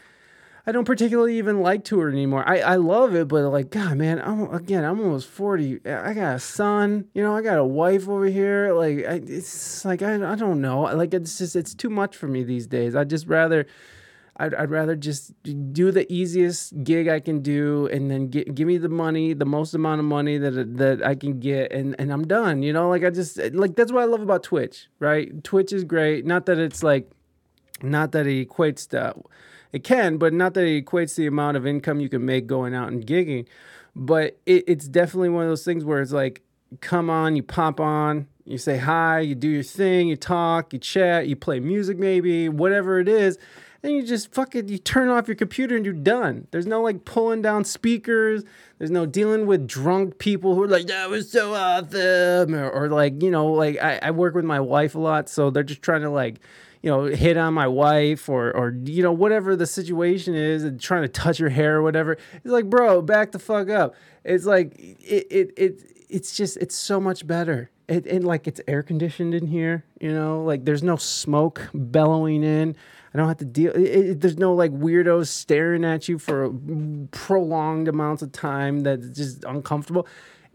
I 0.69 0.73
don't 0.73 0.85
particularly 0.85 1.39
even 1.39 1.63
like 1.63 1.83
tour 1.83 2.11
anymore. 2.11 2.47
I, 2.47 2.59
I 2.59 2.77
love 2.77 3.15
it, 3.15 3.27
but 3.27 3.49
like, 3.49 3.71
God, 3.71 3.97
man, 3.97 4.21
I'm 4.21 4.53
again, 4.53 4.85
I'm 4.85 5.01
almost 5.01 5.27
40. 5.29 5.81
I 5.87 6.13
got 6.13 6.37
a 6.37 6.39
son, 6.39 7.07
you 7.15 7.23
know, 7.23 7.35
I 7.35 7.41
got 7.41 7.57
a 7.59 7.65
wife 7.65 8.07
over 8.07 8.27
here. 8.27 8.75
Like, 8.75 8.99
I, 8.99 9.23
it's 9.27 9.87
like, 9.87 10.03
I, 10.03 10.33
I 10.33 10.35
don't 10.35 10.61
know. 10.61 10.83
Like, 10.83 11.15
it's 11.15 11.39
just, 11.39 11.57
it's 11.57 11.75
too 11.75 11.89
much 11.89 12.15
for 12.15 12.29
me 12.29 12.45
these 12.45 12.67
days. 12.67 12.95
I'd 12.95 13.09
just 13.09 13.27
rather, 13.27 13.67
I'd, 14.39 14.55
I'd 14.55 14.71
rather 14.71 14.95
just 14.95 15.33
do 15.73 15.91
the 15.91 16.11
easiest 16.13 16.85
gig 16.85 17.09
I 17.09 17.21
can 17.21 17.41
do 17.41 17.89
and 17.89 18.11
then 18.11 18.29
get, 18.29 18.55
give 18.55 18.69
me 18.69 18.79
the 18.79 18.89
money, 18.89 19.33
the 19.33 19.45
most 19.45 19.75
amount 19.75 19.99
of 19.99 20.05
money 20.05 20.39
that, 20.39 20.77
that 20.77 21.05
I 21.05 21.15
can 21.15 21.41
get. 21.41 21.73
And, 21.73 21.97
and 21.99 22.13
I'm 22.13 22.27
done, 22.27 22.63
you 22.63 22.73
know, 22.73 22.89
like 22.89 23.05
I 23.05 23.11
just, 23.11 23.39
like, 23.53 23.75
that's 23.75 23.91
what 23.91 24.03
I 24.03 24.07
love 24.07 24.23
about 24.23 24.45
Twitch, 24.45 24.89
right? 25.01 25.43
Twitch 25.43 25.73
is 25.73 25.85
great. 25.85 26.25
Not 26.25 26.47
that 26.47 26.59
it's 26.59 26.83
like, 26.83 27.11
not 27.83 28.13
that 28.13 28.27
it 28.27 28.49
equates 28.49 28.89
to 28.89 29.15
it 29.71 29.85
can 29.85 30.17
but 30.17 30.33
not 30.33 30.55
that 30.55 30.65
it 30.65 30.85
equates 30.85 31.15
the 31.15 31.29
amount 31.29 31.57
of 31.57 31.65
income 31.65 32.01
you 32.01 32.09
can 32.09 32.25
make 32.25 32.45
going 32.47 32.75
out 32.75 32.89
and 32.89 33.07
gigging 33.07 33.47
but 33.95 34.37
it, 34.47 34.65
it's 34.67 34.89
definitely 34.89 35.29
one 35.29 35.45
of 35.45 35.49
those 35.49 35.65
things 35.65 35.85
where 35.85 36.01
it's 36.01 36.11
like 36.11 36.43
come 36.81 37.09
on, 37.09 37.37
you 37.37 37.43
pop 37.43 37.81
on, 37.81 38.27
you 38.45 38.59
say 38.59 38.77
hi, 38.79 39.21
you 39.21 39.35
do 39.35 39.49
your 39.49 39.63
thing, 39.63 40.09
you 40.09 40.17
talk, 40.17 40.73
you 40.73 40.79
chat, 40.79 41.27
you 41.27 41.37
play 41.37 41.61
music 41.61 41.99
maybe, 41.99 42.49
whatever 42.49 42.99
it 42.99 43.09
is. 43.09 43.39
And 43.83 43.93
you 43.93 44.03
just 44.03 44.33
fucking 44.35 44.69
you 44.69 44.79
turn 44.79 45.09
off 45.09 45.29
your 45.29 45.37
computer 45.37 45.77
and 45.77 45.85
you're 45.85 45.95
done. 45.95 46.49
There's 46.51 46.67
no 46.67 46.83
like 46.83 47.05
pulling 47.05 47.43
down 47.43 47.65
speakers. 47.65 48.43
There's 48.79 48.91
no 48.91 49.07
dealing 49.07 49.47
with 49.47 49.69
drunk 49.69 50.19
people 50.19 50.55
who 50.55 50.63
are 50.63 50.69
like, 50.69 50.89
that 50.89 51.09
was 51.11 51.31
so 51.31 51.55
awesome. 51.55 52.55
Or, 52.55 52.71
or 52.71 52.89
like, 52.89 53.23
you 53.23 53.31
know, 53.31 53.47
like 53.47 53.79
I, 53.79 53.99
I 54.03 54.11
work 54.11 54.35
with 54.35 54.45
my 54.45 54.61
wife 54.61 54.95
a 54.95 54.99
lot, 54.99 55.29
so 55.29 55.51
they're 55.51 55.63
just 55.63 55.83
trying 55.83 56.03
to 56.03 56.11
like 56.11 56.41
you 56.83 56.91
know, 56.91 57.05
hit 57.05 57.37
on 57.37 57.55
my 57.55 57.67
wife 57.67 58.29
or 58.29 58.55
or 58.57 58.75
you 58.85 59.03
know 59.03 59.13
whatever 59.13 59.57
the 59.57 59.67
situation 59.67 60.35
is, 60.35 60.65
and 60.65 60.81
trying 60.81 61.03
to 61.03 61.09
touch 61.09 61.39
her 61.39 61.49
hair 61.49 61.77
or 61.77 61.83
whatever. 61.83 62.13
It's 62.13 62.45
like, 62.45 62.67
bro, 62.67 63.03
back 63.03 63.33
the 63.33 63.39
fuck 63.39 63.69
up. 63.69 63.95
It's 64.25 64.45
like 64.45 64.79
it 64.79 65.27
it 65.31 65.53
it 65.57 65.83
it's 66.09 66.37
just 66.37 66.57
it's 66.59 66.77
so 66.77 67.01
much 67.01 67.27
better. 67.27 67.71
It, 67.89 68.07
and 68.07 68.25
like 68.25 68.47
it's 68.47 68.61
air 68.69 68.83
conditioned 68.83 69.35
in 69.35 69.47
here, 69.47 69.85
you 69.99 70.13
know, 70.13 70.43
like 70.43 70.65
there's 70.65 70.83
no 70.83 70.97
smoke 70.97 71.69
bellowing 71.73 72.45
in. 72.45 72.77
I 73.19 73.21
don't 73.21 73.29
have 73.29 73.39
to 73.39 73.45
deal. 73.45 73.73
It, 73.73 73.81
it, 73.81 74.21
there's 74.21 74.39
no 74.39 74.55
like 74.55 74.71
weirdos 74.71 75.27
staring 75.27 75.85
at 75.85 76.09
you 76.09 76.21
for 76.21 76.55
prolonged 77.11 77.89
amounts 77.89 78.23
of 78.23 78.31
time 78.31 78.81
that's 78.85 79.09
just 79.09 79.45
uncomfortable. 79.45 80.07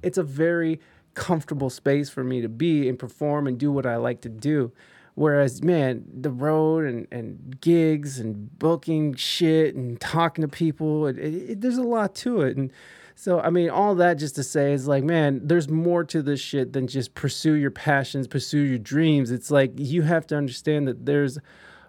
It's 0.02 0.18
a 0.18 0.24
very 0.24 0.80
comfortable 1.14 1.70
space 1.70 2.10
for 2.10 2.24
me 2.24 2.40
to 2.40 2.48
be 2.48 2.88
and 2.88 2.98
perform 2.98 3.48
and 3.48 3.58
do 3.58 3.70
what 3.70 3.86
I 3.86 3.98
like 3.98 4.22
to 4.22 4.30
do. 4.30 4.72
Whereas, 5.16 5.62
man, 5.62 6.06
the 6.22 6.32
road 6.32 6.86
and, 6.86 7.06
and 7.12 7.60
gigs 7.60 8.18
and 8.18 8.58
booking 8.58 9.16
shit 9.16 9.76
and 9.76 10.00
talking 10.00 10.42
to 10.44 10.48
people, 10.48 11.08
it, 11.08 11.18
it, 11.20 11.62
there's 11.62 11.78
a 11.78 11.84
lot 11.84 12.16
to 12.16 12.44
it. 12.44 12.56
And 12.56 12.72
so, 13.14 13.42
I 13.42 13.50
mean, 13.50 13.72
all 13.72 13.94
that 13.96 14.14
just 14.14 14.36
to 14.36 14.44
say 14.44 14.72
is 14.72 14.88
like, 14.88 15.04
man, 15.04 15.42
there's 15.44 15.68
more 15.68 16.06
to 16.06 16.22
this 16.22 16.40
shit 16.40 16.72
than 16.72 16.88
just 16.88 17.14
pursue 17.14 17.56
your 17.56 17.72
passions, 17.72 18.26
pursue 18.26 18.62
your 18.62 18.80
dreams. 18.80 19.32
It's 19.32 19.52
like 19.52 19.74
you 19.76 20.04
have 20.04 20.26
to 20.28 20.38
understand 20.38 20.88
that 20.88 21.06
there's 21.06 21.38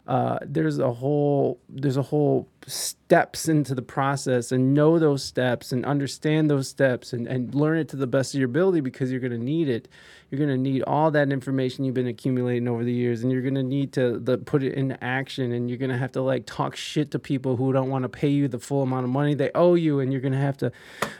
uh, 0.07 0.39
there's 0.43 0.79
a 0.79 0.93
whole 0.93 1.59
there's 1.69 1.97
a 1.97 2.03
whole 2.03 2.47
steps 2.67 3.49
into 3.49 3.75
the 3.75 3.83
process 3.83 4.53
and 4.53 4.75
know 4.75 4.99
those 4.99 5.25
steps 5.25 5.73
and 5.73 5.85
understand 5.87 6.51
those 6.51 6.69
steps 6.69 7.15
and, 7.15 7.27
and 7.27 7.55
learn 7.55 7.79
it 7.79 7.89
to 7.89 7.97
the 7.97 8.07
best 8.07 8.35
of 8.35 8.41
your 8.41 8.49
ability 8.49 8.81
because 8.81 9.11
you're 9.11 9.21
going 9.21 9.33
to 9.33 9.39
need 9.39 9.69
it 9.69 9.89
you're 10.31 10.39
going 10.39 10.51
to 10.51 10.57
need 10.57 10.83
all 10.83 11.11
that 11.11 11.31
information 11.31 11.85
you've 11.85 11.95
been 11.95 12.07
accumulating 12.07 12.69
over 12.69 12.85
the 12.85 12.93
years 12.93 13.23
and 13.23 13.33
you're 13.33 13.43
going 13.43 13.55
to 13.55 13.63
need 13.63 13.93
to 13.93 14.19
the, 14.19 14.39
put 14.39 14.63
it 14.63 14.75
into 14.75 15.03
action 15.03 15.53
and 15.53 15.69
you're 15.69 15.79
going 15.79 15.91
to 15.91 15.97
have 15.97 16.13
to 16.13 16.23
like 16.23 16.47
talk 16.47 16.77
shit 16.77 17.11
to 17.11 17.19
people 17.19 17.57
who 17.57 17.73
don't 17.73 17.91
want 17.91 18.03
to 18.03 18.09
pay 18.09 18.29
you 18.29 18.49
the 18.49 18.59
full 18.59 18.83
amount 18.83 19.05
of 19.05 19.11
money 19.11 19.35
they 19.35 19.51
owe 19.55 19.75
you 19.75 20.01
and 20.01 20.13
you're 20.13 20.21
going 20.21 20.33
to 20.33 20.39
have 20.39 20.57
to 20.57 20.71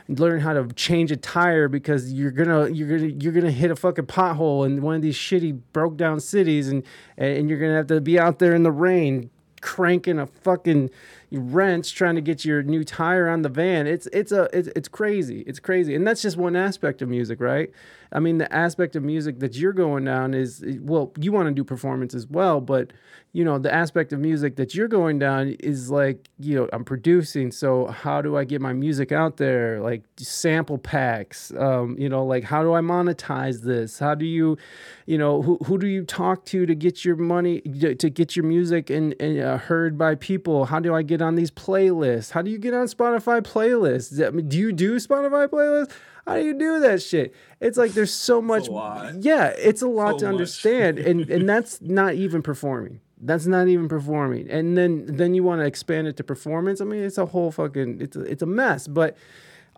learn 0.07 0.39
how 0.39 0.53
to 0.53 0.67
change 0.73 1.11
a 1.11 1.17
tire 1.17 1.67
because 1.67 2.13
you're 2.13 2.31
to 2.31 2.73
you're 2.73 2.97
to 2.97 3.11
you're 3.11 3.33
to 3.33 3.51
hit 3.51 3.71
a 3.71 3.75
fucking 3.75 4.05
pothole 4.05 4.65
in 4.65 4.81
one 4.81 4.95
of 4.95 5.01
these 5.01 5.15
shitty 5.15 5.59
broke 5.73 5.97
down 5.97 6.19
cities 6.19 6.67
and 6.67 6.83
and 7.17 7.49
you're 7.49 7.59
to 7.59 7.75
have 7.75 7.87
to 7.87 8.01
be 8.01 8.19
out 8.19 8.39
there 8.39 8.55
in 8.55 8.63
the 8.63 8.71
rain 8.71 9.29
cranking 9.65 10.19
a 10.19 10.27
fucking 10.27 10.91
wrench 11.31 11.95
trying 11.95 12.13
to 12.13 12.21
get 12.21 12.45
your 12.45 12.61
new 12.61 12.83
tire 12.83 13.27
on 13.27 13.41
the 13.41 13.49
van. 13.49 13.87
It's 13.87 14.07
it's 14.13 14.31
a 14.31 14.47
it's, 14.53 14.69
it's 14.75 14.87
crazy. 14.87 15.43
It's 15.47 15.59
crazy. 15.59 15.95
And 15.95 16.05
that's 16.05 16.21
just 16.21 16.37
one 16.37 16.55
aspect 16.55 17.01
of 17.01 17.09
music, 17.09 17.41
right? 17.41 17.71
I 18.15 18.19
mean, 18.19 18.37
the 18.37 18.51
aspect 18.51 18.95
of 18.95 19.03
music 19.03 19.39
that 19.39 19.57
you're 19.57 19.73
going 19.73 20.05
down 20.05 20.33
is 20.33 20.63
well, 20.79 21.11
you 21.19 21.33
want 21.33 21.49
to 21.49 21.53
do 21.53 21.65
performance 21.65 22.15
as 22.15 22.25
well, 22.27 22.61
but 22.61 22.93
you 23.33 23.43
know, 23.43 23.59
the 23.59 23.73
aspect 23.73 24.13
of 24.13 24.19
music 24.21 24.55
that 24.55 24.73
you're 24.73 24.87
going 24.87 25.19
down 25.19 25.49
is 25.59 25.91
like, 25.91 26.29
you 26.39 26.55
know, 26.55 26.69
I'm 26.71 26.85
producing, 26.85 27.51
so 27.51 27.87
how 27.87 28.21
do 28.21 28.37
I 28.37 28.45
get 28.45 28.61
my 28.61 28.71
music 28.71 29.11
out 29.11 29.35
there? 29.35 29.81
Like 29.81 30.03
sample 30.15 30.77
packs, 30.77 31.51
um, 31.57 31.97
you 31.99 32.07
know, 32.07 32.25
like 32.25 32.45
how 32.45 32.63
do 32.63 32.73
I 32.73 32.79
monetize 32.79 33.63
this? 33.63 33.99
How 33.99 34.15
do 34.15 34.25
you, 34.25 34.57
you 35.05 35.17
know, 35.17 35.41
who 35.41 35.57
who 35.65 35.77
do 35.77 35.87
you 35.87 36.05
talk 36.05 36.45
to 36.45 36.65
to 36.65 36.73
get 36.73 37.03
your 37.03 37.17
money 37.17 37.59
to 37.59 38.09
get 38.09 38.37
your 38.37 38.45
music 38.45 38.89
and, 38.89 39.13
and 39.19 39.41
uh, 39.41 39.57
heard 39.57 39.97
by 39.97 40.15
people? 40.15 40.63
How 40.63 40.79
do 40.79 40.95
I 40.95 41.01
get 41.01 41.21
on 41.21 41.35
these 41.35 41.51
playlists? 41.51 42.31
How 42.31 42.41
do 42.41 42.49
you 42.49 42.57
get 42.57 42.73
on 42.73 42.87
Spotify 42.87 43.41
playlists? 43.41 44.47
Do 44.47 44.57
you 44.57 44.71
do 44.71 44.95
Spotify 44.95 45.49
playlists? 45.49 45.91
How 46.25 46.35
do 46.35 46.43
you 46.43 46.57
do 46.57 46.79
that 46.79 47.01
shit? 47.01 47.35
It's 47.59 47.77
like 47.77 47.91
there's 47.91 48.13
so 48.13 48.41
much. 48.41 48.67
Yeah, 48.67 49.47
it's 49.57 49.81
a 49.81 49.87
lot 49.87 50.19
so 50.19 50.25
to 50.25 50.27
understand, 50.27 50.97
and 50.97 51.29
and 51.29 51.47
that's 51.47 51.81
not 51.81 52.15
even 52.15 52.41
performing. 52.41 52.99
That's 53.21 53.45
not 53.45 53.67
even 53.67 53.87
performing. 53.87 54.49
And 54.49 54.77
then 54.77 55.05
then 55.05 55.35
you 55.35 55.43
want 55.43 55.61
to 55.61 55.65
expand 55.65 56.07
it 56.07 56.17
to 56.17 56.23
performance. 56.23 56.81
I 56.81 56.85
mean, 56.85 57.03
it's 57.03 57.17
a 57.17 57.27
whole 57.27 57.51
fucking 57.51 58.01
it's 58.01 58.15
a, 58.15 58.21
it's 58.21 58.41
a 58.41 58.47
mess. 58.47 58.87
But 58.87 59.17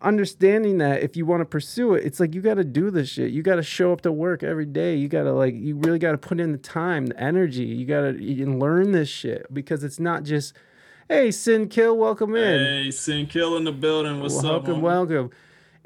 understanding 0.01 0.77
that 0.77 1.01
if 1.01 1.17
you 1.17 1.25
want 1.25 1.41
to 1.41 1.45
pursue 1.45 1.95
it, 1.95 2.05
it's 2.05 2.19
like 2.19 2.33
you 2.33 2.41
got 2.41 2.55
to 2.55 2.63
do 2.63 2.91
this 2.91 3.09
shit. 3.09 3.31
You 3.31 3.43
got 3.43 3.55
to 3.55 3.63
show 3.63 3.91
up 3.91 4.01
to 4.01 4.11
work 4.11 4.41
every 4.41 4.65
day. 4.65 4.95
You 4.95 5.09
got 5.09 5.23
to 5.23 5.33
like 5.33 5.53
you 5.53 5.75
really 5.75 5.99
got 5.99 6.13
to 6.13 6.17
put 6.17 6.39
in 6.39 6.53
the 6.53 6.57
time, 6.57 7.07
the 7.07 7.19
energy. 7.19 7.65
You 7.65 7.85
got 7.85 8.01
to 8.01 8.11
learn 8.11 8.93
this 8.93 9.09
shit 9.09 9.53
because 9.53 9.83
it's 9.83 9.99
not 9.99 10.23
just 10.23 10.53
Hey, 11.09 11.31
Sin 11.31 11.69
Kill, 11.69 11.97
welcome 11.97 12.35
in. 12.35 12.83
Hey, 12.83 12.91
Sin 12.91 13.27
Kill 13.27 13.55
in 13.55 13.63
the 13.63 13.71
building. 13.71 14.19
What's 14.19 14.43
welcome, 14.43 14.77
up? 14.77 14.81
Welcome, 14.81 14.81
welcome. 14.81 15.29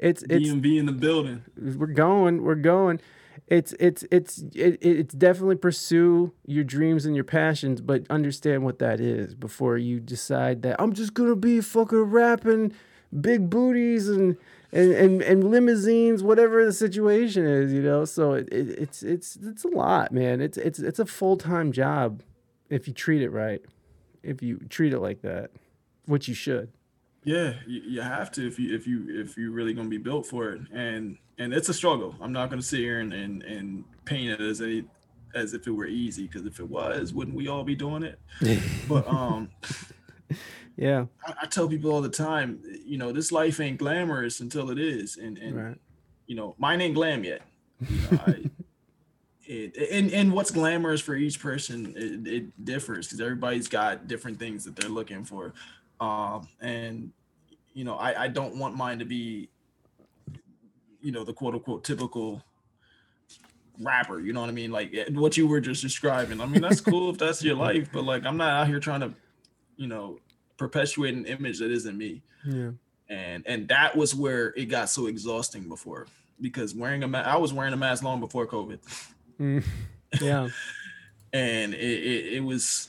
It's 0.02 0.22
it's 0.24 0.48
DMV 0.48 0.78
in 0.78 0.86
the 0.86 0.92
building. 0.92 1.44
We're 1.56 1.86
going. 1.86 2.42
We're 2.42 2.54
going. 2.56 3.00
It's 3.46 3.72
it's 3.78 4.04
it's 4.10 4.38
it, 4.54 4.78
it's 4.80 5.14
definitely 5.14 5.56
pursue 5.56 6.32
your 6.46 6.64
dreams 6.64 7.06
and 7.06 7.14
your 7.14 7.24
passions, 7.24 7.80
but 7.80 8.04
understand 8.10 8.64
what 8.64 8.78
that 8.80 9.00
is 9.00 9.34
before 9.34 9.78
you 9.78 10.00
decide 10.00 10.62
that 10.62 10.76
I'm 10.80 10.92
just 10.92 11.14
gonna 11.14 11.36
be 11.36 11.60
fucking 11.60 12.02
rapping 12.02 12.72
big 13.20 13.48
booties 13.48 14.08
and 14.08 14.36
and, 14.72 14.92
and, 14.92 15.22
and 15.22 15.50
limousines, 15.50 16.22
whatever 16.22 16.64
the 16.64 16.72
situation 16.72 17.46
is, 17.46 17.72
you 17.72 17.82
know. 17.82 18.04
So 18.04 18.32
it, 18.32 18.48
it, 18.52 18.68
it's 18.70 19.02
it's 19.02 19.36
it's 19.36 19.64
a 19.64 19.68
lot, 19.68 20.12
man. 20.12 20.40
It's 20.40 20.58
it's 20.58 20.78
it's 20.78 20.98
a 20.98 21.06
full 21.06 21.36
time 21.36 21.72
job 21.72 22.22
if 22.70 22.88
you 22.88 22.94
treat 22.94 23.22
it 23.22 23.30
right 23.30 23.62
if 24.22 24.42
you 24.42 24.58
treat 24.68 24.92
it 24.92 25.00
like 25.00 25.22
that, 25.22 25.50
which 26.06 26.28
you 26.28 26.34
should. 26.34 26.70
Yeah, 27.24 27.54
you, 27.66 27.82
you 27.82 28.00
have 28.00 28.32
to 28.32 28.46
if 28.46 28.58
you 28.58 28.74
if 28.74 28.86
you 28.86 29.06
if 29.08 29.36
you're 29.36 29.52
really 29.52 29.74
gonna 29.74 29.88
be 29.88 29.98
built 29.98 30.26
for 30.26 30.50
it, 30.50 30.62
and 30.72 31.18
and 31.38 31.52
it's 31.54 31.68
a 31.68 31.74
struggle. 31.74 32.16
I'm 32.20 32.32
not 32.32 32.50
gonna 32.50 32.62
sit 32.62 32.80
here 32.80 33.00
and 33.00 33.12
and, 33.12 33.42
and 33.44 33.84
paint 34.04 34.30
it 34.30 34.40
as 34.40 34.60
a 34.60 34.84
as 35.34 35.54
if 35.54 35.66
it 35.66 35.70
were 35.70 35.86
easy 35.86 36.26
because 36.26 36.44
if 36.44 36.58
it 36.58 36.68
was, 36.68 37.14
wouldn't 37.14 37.36
we 37.36 37.48
all 37.48 37.64
be 37.64 37.76
doing 37.76 38.02
it? 38.02 38.18
but 38.88 39.06
um, 39.06 39.50
yeah, 40.76 41.06
I, 41.26 41.34
I, 41.42 41.46
tell 41.46 41.68
people 41.68 41.92
all 41.92 42.02
the 42.02 42.08
time, 42.08 42.60
you 42.84 42.98
know, 42.98 43.12
this 43.12 43.32
life 43.32 43.60
ain't 43.60 43.78
glamorous 43.78 44.40
until 44.40 44.70
it 44.70 44.78
is, 44.78 45.16
and 45.16 45.38
and 45.38 45.56
right. 45.56 45.78
you 46.26 46.34
know, 46.34 46.56
mine 46.58 46.80
ain't 46.80 46.94
glam 46.94 47.22
yet. 47.22 47.42
You 47.88 47.96
know, 48.10 48.20
I, 48.26 48.50
it 49.44 49.76
and, 49.92 50.10
and 50.12 50.32
what's 50.32 50.50
glamorous 50.50 51.00
for 51.00 51.14
each 51.14 51.40
person 51.40 51.94
it, 51.96 52.32
it 52.32 52.64
differs 52.64 53.06
because 53.06 53.20
everybody's 53.20 53.68
got 53.68 54.06
different 54.06 54.38
things 54.38 54.64
that 54.64 54.76
they're 54.76 54.90
looking 54.90 55.24
for 55.24 55.52
um 56.02 56.48
and 56.60 57.12
you 57.74 57.84
know 57.84 57.94
I, 57.94 58.24
I 58.24 58.28
don't 58.28 58.56
want 58.56 58.76
mine 58.76 58.98
to 58.98 59.04
be 59.04 59.48
you 61.00 61.12
know 61.12 61.22
the 61.24 61.32
quote 61.32 61.54
unquote 61.54 61.84
typical 61.84 62.42
rapper 63.80 64.20
you 64.20 64.32
know 64.32 64.40
what 64.40 64.50
i 64.50 64.52
mean? 64.52 64.70
Like 64.70 64.92
eh, 64.94 65.04
what 65.10 65.36
you 65.36 65.46
were 65.46 65.60
just 65.60 65.80
describing. 65.80 66.40
I 66.40 66.46
mean 66.46 66.60
that's 66.60 66.80
cool 66.90 67.10
if 67.10 67.18
that's 67.18 67.42
your 67.42 67.54
life 67.54 67.88
but 67.92 68.04
like 68.04 68.26
i'm 68.26 68.36
not 68.36 68.50
out 68.50 68.66
here 68.66 68.80
trying 68.80 69.00
to 69.00 69.14
you 69.76 69.86
know 69.86 70.18
perpetuate 70.56 71.14
an 71.14 71.26
image 71.26 71.60
that 71.60 71.70
isn't 71.70 71.96
me. 71.96 72.22
Yeah. 72.44 72.70
And 73.08 73.44
and 73.46 73.68
that 73.68 73.96
was 73.96 74.14
where 74.14 74.52
it 74.56 74.66
got 74.66 74.90
so 74.90 75.06
exhausting 75.06 75.68
before 75.68 76.06
because 76.40 76.74
wearing 76.74 77.04
a 77.04 77.08
mask 77.08 77.28
i 77.28 77.36
was 77.36 77.52
wearing 77.52 77.72
a 77.72 77.76
mask 77.76 78.02
long 78.02 78.18
before 78.18 78.46
covid. 78.46 78.80
Mm, 79.40 79.64
yeah. 80.20 80.48
and 81.32 81.74
it, 81.74 81.78
it, 81.78 82.32
it 82.34 82.44
was 82.44 82.88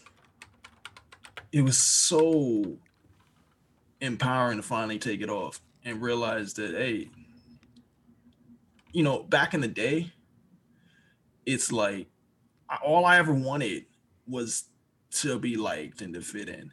it 1.54 1.62
was 1.62 1.78
so 1.78 2.78
empowering 4.04 4.58
to 4.58 4.64
finally 4.64 5.00
take 5.00 5.22
it 5.22 5.30
off 5.30 5.62
and 5.86 6.02
realize 6.02 6.54
that 6.54 6.72
hey 6.72 7.10
you 8.92 9.02
know 9.02 9.24
back 9.24 9.54
in 9.54 9.62
the 9.62 9.68
day 9.68 10.12
it's 11.46 11.72
like 11.72 12.08
all 12.84 13.06
i 13.06 13.18
ever 13.18 13.34
wanted 13.34 13.86
was 14.28 14.66
to 15.10 15.40
be 15.40 15.56
liked 15.56 16.02
and 16.02 16.14
to 16.14 16.22
fit 16.22 16.50
in 16.50 16.72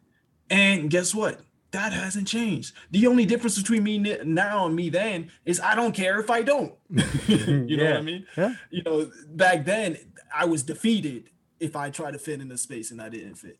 and 0.50 0.90
guess 0.90 1.14
what 1.14 1.40
that 1.72 1.92
hasn't 1.92 2.26
changed. 2.26 2.74
The 2.90 3.06
only 3.06 3.24
difference 3.24 3.56
between 3.56 3.84
me 3.84 3.98
now 4.24 4.66
and 4.66 4.74
me 4.74 4.90
then 4.90 5.30
is 5.44 5.60
I 5.60 5.76
don't 5.76 5.94
care 5.94 6.18
if 6.18 6.28
I 6.28 6.42
don't. 6.42 6.74
you 6.90 7.66
yeah. 7.68 7.76
know 7.76 7.90
what 7.90 7.96
I 7.96 8.02
mean? 8.02 8.26
Yeah. 8.36 8.54
You 8.70 8.82
know, 8.82 9.10
back 9.28 9.64
then 9.64 9.96
I 10.34 10.46
was 10.46 10.64
defeated 10.64 11.30
if 11.60 11.76
I 11.76 11.90
tried 11.90 12.12
to 12.12 12.18
fit 12.18 12.40
in 12.40 12.48
the 12.48 12.58
space 12.58 12.90
and 12.90 13.00
I 13.00 13.08
didn't 13.08 13.36
fit. 13.36 13.58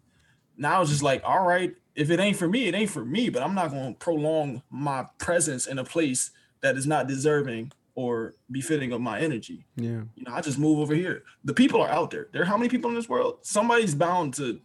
Now 0.57 0.81
it's 0.83 0.91
just 0.91 1.03
like, 1.03 1.23
all 1.25 1.47
right, 1.47 1.75
if 1.95 2.11
it 2.11 2.21
ain't 2.21 2.37
for 2.37 2.49
me, 2.49 2.69
it 2.69 2.75
ain't 2.75 2.91
for 2.91 3.05
me, 3.05 3.29
but 3.29 3.43
I'm 3.43 3.55
not 3.55 3.71
going 3.71 3.95
to 3.95 3.99
prolong 3.99 4.63
my 4.71 5.07
presence 5.19 5.67
in 5.67 5.79
a 5.79 5.85
place 5.85 6.31
that 6.61 6.77
is 6.77 6.87
not 6.87 7.07
deserving 7.07 7.73
or 7.95 8.35
befitting 8.51 8.93
of 8.93 9.01
my 9.01 9.21
energy. 9.21 9.67
Yeah. 9.77 10.03
You 10.15 10.25
know, 10.25 10.33
I 10.33 10.41
just 10.41 10.59
move 10.59 10.79
over 10.79 10.95
here. 10.95 11.25
The 11.45 11.55
people 11.55 11.83
are 11.83 11.89
out 11.89 12.11
there. 12.11 12.29
There 12.33 12.43
are 12.43 12.47
how 12.47 12.57
many 12.57 12.69
people 12.69 12.91
in 12.91 12.97
this 12.97 13.09
world? 13.09 13.39
Somebody's 13.43 13.95
bound 13.95 14.35
to 14.35 14.61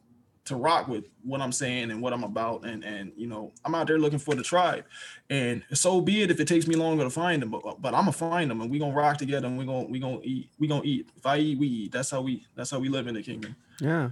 to 0.46 0.56
rock 0.56 0.88
with 0.88 1.06
what 1.24 1.42
I'm 1.42 1.52
saying 1.52 1.90
and 1.90 2.02
what 2.02 2.14
I'm 2.14 2.24
about. 2.24 2.66
And 2.66 2.84
and 2.84 3.12
you 3.18 3.28
know, 3.28 3.52
I'm 3.66 3.76
out 3.76 3.88
there 3.88 3.98
looking 3.98 4.20
for 4.20 4.36
the 4.36 4.44
tribe. 4.44 4.86
And 5.30 5.64
so 5.74 6.00
be 6.02 6.22
it 6.22 6.32
if 6.32 6.40
it 6.40 6.48
takes 6.48 6.68
me 6.68 6.76
longer 6.76 7.04
to 7.04 7.10
find 7.10 7.42
them, 7.42 7.50
but 7.50 7.82
but 7.82 7.94
I'm 7.94 8.02
gonna 8.02 8.12
find 8.12 8.50
them 8.50 8.62
and 8.62 8.70
we 8.70 8.80
gonna 8.80 8.94
rock 8.94 9.18
together 9.18 9.48
and 9.48 9.58
we 9.58 9.66
gonna 9.66 9.88
we 9.88 10.00
gonna 10.00 10.20
eat. 10.24 10.50
We 10.60 10.68
gonna 10.68 10.84
eat. 10.86 11.10
If 11.18 11.26
I 11.26 11.38
eat, 11.38 11.58
we 11.58 11.68
eat. 11.68 11.92
That's 11.92 12.12
how 12.12 12.22
we 12.22 12.46
that's 12.56 12.70
how 12.70 12.80
we 12.80 12.90
live 12.90 13.08
in 13.08 13.16
the 13.16 13.24
kingdom. 13.24 13.56
Yeah. 13.80 14.10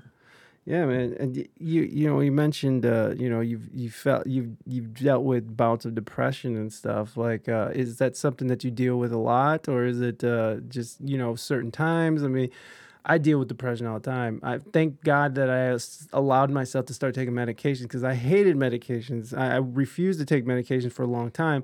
Yeah, 0.65 0.85
man, 0.85 1.13
and 1.19 1.35
you 1.35 1.81
you 1.83 2.07
know 2.07 2.21
you 2.21 2.31
mentioned 2.31 2.85
uh, 2.85 3.13
you 3.17 3.29
know 3.29 3.41
you've 3.41 3.67
you 3.73 3.89
felt 3.89 4.27
you've 4.27 4.55
you've 4.65 4.93
dealt 4.93 5.23
with 5.25 5.57
bouts 5.57 5.83
of 5.83 5.93
depression 5.93 6.55
and 6.55 6.71
stuff. 6.71 7.17
Like, 7.17 7.49
uh, 7.49 7.71
is 7.73 7.97
that 7.97 8.15
something 8.15 8.47
that 8.47 8.63
you 8.63 8.71
deal 8.71 8.97
with 8.97 9.11
a 9.11 9.17
lot, 9.17 9.67
or 9.67 9.83
is 9.85 9.99
it 9.99 10.23
uh, 10.23 10.57
just 10.69 11.01
you 11.01 11.17
know 11.17 11.35
certain 11.35 11.69
times? 11.69 12.23
I 12.23 12.27
mean, 12.27 12.49
I 13.05 13.17
deal 13.17 13.39
with 13.39 13.49
depression 13.49 13.87
all 13.87 13.99
the 13.99 14.09
time. 14.09 14.39
I 14.43 14.59
thank 14.59 15.03
God 15.03 15.35
that 15.35 15.49
I 15.49 15.77
allowed 16.17 16.49
myself 16.49 16.85
to 16.85 16.93
start 16.93 17.13
taking 17.13 17.33
medications 17.33 17.83
because 17.83 18.03
I 18.03 18.13
hated 18.13 18.55
medications. 18.55 19.37
I, 19.37 19.55
I 19.55 19.57
refused 19.57 20.19
to 20.19 20.25
take 20.25 20.45
medications 20.45 20.93
for 20.93 21.03
a 21.03 21.07
long 21.07 21.29
time. 21.29 21.63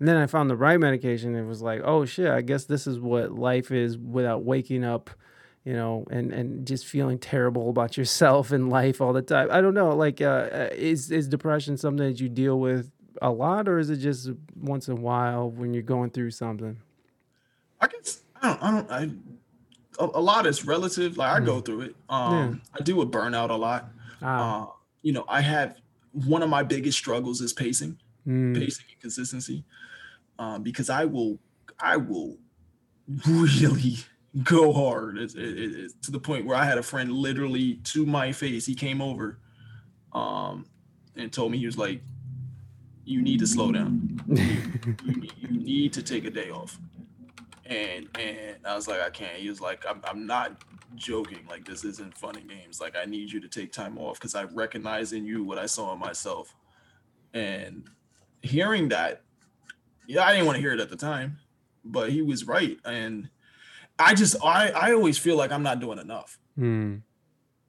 And 0.00 0.08
then 0.08 0.16
I 0.16 0.26
found 0.26 0.50
the 0.50 0.56
right 0.56 0.80
medication. 0.80 1.36
And 1.36 1.44
it 1.44 1.48
was 1.48 1.62
like, 1.62 1.82
oh 1.84 2.04
shit, 2.06 2.28
I 2.28 2.40
guess 2.40 2.64
this 2.64 2.86
is 2.86 2.98
what 2.98 3.32
life 3.32 3.70
is 3.70 3.98
without 3.98 4.42
waking 4.42 4.82
up, 4.82 5.10
you 5.64 5.72
know, 5.74 6.06
and, 6.10 6.32
and 6.32 6.66
just 6.66 6.86
feeling 6.86 7.18
terrible 7.18 7.68
about 7.70 7.96
yourself 7.96 8.50
and 8.52 8.70
life 8.70 9.00
all 9.00 9.12
the 9.12 9.22
time. 9.22 9.48
I 9.50 9.60
don't 9.60 9.74
know. 9.74 9.94
Like, 9.94 10.20
uh, 10.20 10.48
uh, 10.52 10.68
is, 10.72 11.10
is 11.10 11.28
depression 11.28 11.76
something 11.76 12.06
that 12.06 12.20
you 12.20 12.28
deal 12.28 12.58
with 12.58 12.90
a 13.20 13.30
lot 13.30 13.68
or 13.68 13.78
is 13.78 13.90
it 13.90 13.96
just 13.96 14.30
once 14.56 14.88
in 14.88 14.96
a 14.96 15.00
while 15.00 15.50
when 15.50 15.74
you're 15.74 15.82
going 15.82 16.10
through 16.10 16.30
something? 16.30 16.78
I 17.80 17.86
guess 17.88 18.22
I 18.40 18.48
don't 18.48 18.62
I 18.62 18.70
don't 18.70 18.90
I 20.00 20.02
a, 20.04 20.06
a 20.14 20.20
lot 20.20 20.46
is 20.46 20.64
relative. 20.64 21.18
Like 21.18 21.42
I 21.42 21.44
go 21.44 21.60
through 21.60 21.82
it. 21.82 21.96
Um 22.08 22.62
I 22.78 22.82
deal 22.82 22.96
with 22.96 23.10
burnout 23.10 23.50
a 23.50 23.54
lot. 23.54 23.90
Ah, 24.22 24.62
Uh, 24.62 24.66
you 25.02 25.12
know, 25.12 25.24
I 25.28 25.40
have 25.42 25.76
one 26.12 26.42
of 26.42 26.48
my 26.48 26.62
biggest 26.62 26.96
struggles 26.98 27.40
is 27.40 27.52
pacing, 27.52 27.98
mm, 28.26 28.54
pacing 28.54 28.86
and 28.90 29.00
consistency. 29.00 29.64
Um, 30.38 30.62
because 30.62 30.88
I 30.88 31.04
will 31.04 31.38
I 31.78 31.96
will 31.96 32.38
really 33.26 33.96
go 34.44 34.72
hard. 34.72 35.18
It, 35.18 35.32
to 36.02 36.10
the 36.10 36.20
point 36.20 36.46
where 36.46 36.56
I 36.56 36.64
had 36.64 36.78
a 36.78 36.82
friend 36.82 37.12
literally 37.12 37.74
to 37.84 38.06
my 38.06 38.32
face. 38.32 38.66
He 38.66 38.74
came 38.74 39.00
over 39.00 39.38
um 40.12 40.66
and 41.16 41.32
told 41.32 41.52
me 41.52 41.58
he 41.58 41.66
was 41.66 41.78
like, 41.78 42.00
You 43.04 43.22
need 43.22 43.40
to 43.40 43.46
slow 43.46 43.72
down. 43.72 44.20
you, 44.28 45.14
need- 45.14 45.32
you 45.38 45.48
need 45.50 45.92
to 45.94 46.02
take 46.02 46.24
a 46.24 46.30
day 46.30 46.50
off. 46.50 46.78
And 47.66 48.08
and 48.18 48.56
I 48.66 48.74
was 48.74 48.88
like, 48.88 49.00
I 49.00 49.10
can't. 49.10 49.36
He 49.36 49.48
was 49.48 49.60
like, 49.60 49.84
I'm, 49.88 50.00
I'm 50.04 50.26
not 50.26 50.62
joking. 50.96 51.46
Like 51.48 51.64
this 51.64 51.84
isn't 51.84 52.16
fun 52.16 52.36
and 52.36 52.48
games. 52.48 52.80
Like 52.80 52.96
I 52.96 53.04
need 53.04 53.30
you 53.30 53.40
to 53.40 53.48
take 53.48 53.72
time 53.72 53.98
off 53.98 54.18
because 54.18 54.34
I 54.34 54.44
recognize 54.44 55.12
in 55.12 55.24
you 55.24 55.44
what 55.44 55.58
I 55.58 55.66
saw 55.66 55.92
in 55.92 55.98
myself. 56.00 56.54
And 57.32 57.84
hearing 58.42 58.88
that, 58.88 59.22
yeah, 60.08 60.24
I 60.24 60.32
didn't 60.32 60.46
want 60.46 60.56
to 60.56 60.60
hear 60.60 60.72
it 60.72 60.80
at 60.80 60.90
the 60.90 60.96
time, 60.96 61.38
but 61.84 62.10
he 62.10 62.22
was 62.22 62.44
right. 62.46 62.76
And 62.84 63.28
I 64.00 64.14
just 64.14 64.36
I 64.44 64.70
I 64.70 64.92
always 64.92 65.18
feel 65.18 65.36
like 65.36 65.52
I'm 65.52 65.62
not 65.62 65.80
doing 65.80 65.98
enough. 65.98 66.38
mm. 66.58 67.02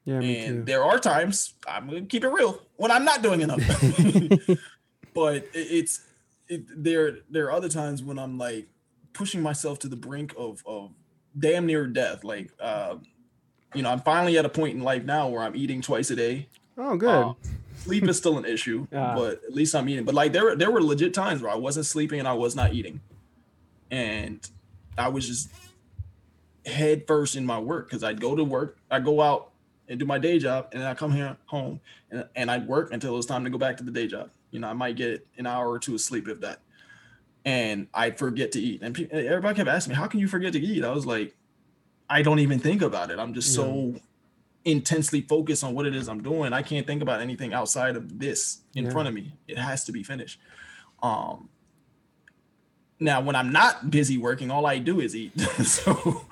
Yeah, 0.03 0.19
And 0.19 0.65
there 0.65 0.83
are 0.83 0.97
times 0.97 1.53
I'm 1.67 1.87
gonna 1.87 2.01
keep 2.01 2.23
it 2.23 2.29
real 2.29 2.59
when 2.77 2.89
I'm 2.89 3.05
not 3.05 3.21
doing 3.21 3.41
enough. 3.41 3.59
but 5.13 5.47
it's 5.53 6.01
it, 6.47 6.83
there 6.83 7.19
there 7.29 7.45
are 7.45 7.51
other 7.51 7.69
times 7.69 8.01
when 8.01 8.17
I'm 8.17 8.37
like 8.37 8.67
pushing 9.13 9.41
myself 9.43 9.79
to 9.79 9.87
the 9.87 9.95
brink 9.95 10.33
of 10.37 10.63
of 10.65 10.91
damn 11.37 11.67
near 11.67 11.85
death. 11.85 12.23
Like 12.23 12.51
uh, 12.59 12.95
you 13.75 13.83
know, 13.83 13.89
I'm 13.89 14.01
finally 14.01 14.37
at 14.37 14.45
a 14.45 14.49
point 14.49 14.75
in 14.75 14.81
life 14.81 15.03
now 15.03 15.27
where 15.29 15.43
I'm 15.43 15.55
eating 15.55 15.81
twice 15.81 16.09
a 16.09 16.15
day. 16.15 16.47
oh, 16.77 16.97
good. 16.97 17.09
Uh, 17.09 17.33
sleep 17.77 18.07
is 18.07 18.17
still 18.17 18.37
an 18.37 18.45
issue, 18.45 18.87
but 18.91 19.43
at 19.43 19.53
least 19.53 19.75
I'm 19.75 19.87
eating. 19.87 20.03
But 20.03 20.15
like 20.15 20.33
there 20.33 20.45
were 20.45 20.55
there 20.55 20.71
were 20.71 20.81
legit 20.81 21.13
times 21.13 21.41
where 21.41 21.51
I 21.51 21.55
wasn't 21.55 21.85
sleeping 21.85 22.19
and 22.19 22.27
I 22.27 22.33
was 22.33 22.55
not 22.55 22.73
eating, 22.73 23.01
and 23.91 24.39
I 24.97 25.09
was 25.09 25.27
just 25.27 25.49
head 26.65 27.05
first 27.07 27.35
in 27.35 27.45
my 27.45 27.59
work 27.59 27.87
because 27.89 28.03
I'd 28.03 28.19
go 28.21 28.35
to 28.35 28.43
work, 28.43 28.77
I 28.89 28.99
go 28.99 29.21
out 29.21 29.51
and 29.87 29.99
do 29.99 30.05
my 30.05 30.19
day 30.19 30.39
job, 30.39 30.69
and 30.71 30.81
then 30.81 30.87
I 30.89 30.93
come 30.93 31.11
here 31.11 31.35
home 31.45 31.79
and, 32.09 32.25
and 32.35 32.49
I'd 32.51 32.67
work 32.67 32.93
until 32.93 33.13
it 33.13 33.17
was 33.17 33.25
time 33.25 33.43
to 33.43 33.49
go 33.49 33.57
back 33.57 33.77
to 33.77 33.83
the 33.83 33.91
day 33.91 34.07
job. 34.07 34.29
You 34.51 34.59
know, 34.59 34.67
I 34.67 34.73
might 34.73 34.95
get 34.95 35.25
an 35.37 35.47
hour 35.47 35.69
or 35.69 35.79
two 35.79 35.95
of 35.95 36.01
sleep 36.01 36.27
if 36.27 36.41
that, 36.41 36.59
and 37.45 37.87
I'd 37.93 38.17
forget 38.17 38.51
to 38.53 38.59
eat. 38.59 38.81
And 38.83 38.93
pe- 38.93 39.07
everybody 39.09 39.55
kept 39.55 39.69
asking 39.69 39.91
me, 39.91 39.95
"How 39.97 40.07
can 40.07 40.19
you 40.19 40.27
forget 40.27 40.53
to 40.53 40.59
eat?" 40.59 40.83
I 40.83 40.91
was 40.91 41.05
like, 41.05 41.35
I 42.09 42.21
don't 42.21 42.39
even 42.39 42.59
think 42.59 42.81
about 42.81 43.09
it. 43.11 43.19
I'm 43.19 43.33
just 43.33 43.53
so 43.55 43.95
intensely 44.65 45.21
focused 45.21 45.63
on 45.63 45.73
what 45.73 45.85
it 45.85 45.95
is 45.95 46.07
I'm 46.07 46.21
doing. 46.21 46.53
I 46.53 46.61
can't 46.61 46.85
think 46.85 47.01
about 47.01 47.21
anything 47.21 47.53
outside 47.53 47.95
of 47.95 48.19
this 48.19 48.59
in 48.75 48.85
Yeah. 48.85 48.91
front 48.91 49.07
of 49.07 49.13
me. 49.13 49.33
It 49.47 49.57
has 49.57 49.85
to 49.85 49.91
be 49.91 50.03
finished. 50.03 50.39
Um 51.01 51.49
now 53.01 53.19
when 53.19 53.35
I'm 53.35 53.51
not 53.51 53.91
busy 53.91 54.17
working, 54.17 54.51
all 54.51 54.65
I 54.65 54.77
do 54.77 55.01
is 55.01 55.15
eat. 55.15 55.39
so 55.63 56.25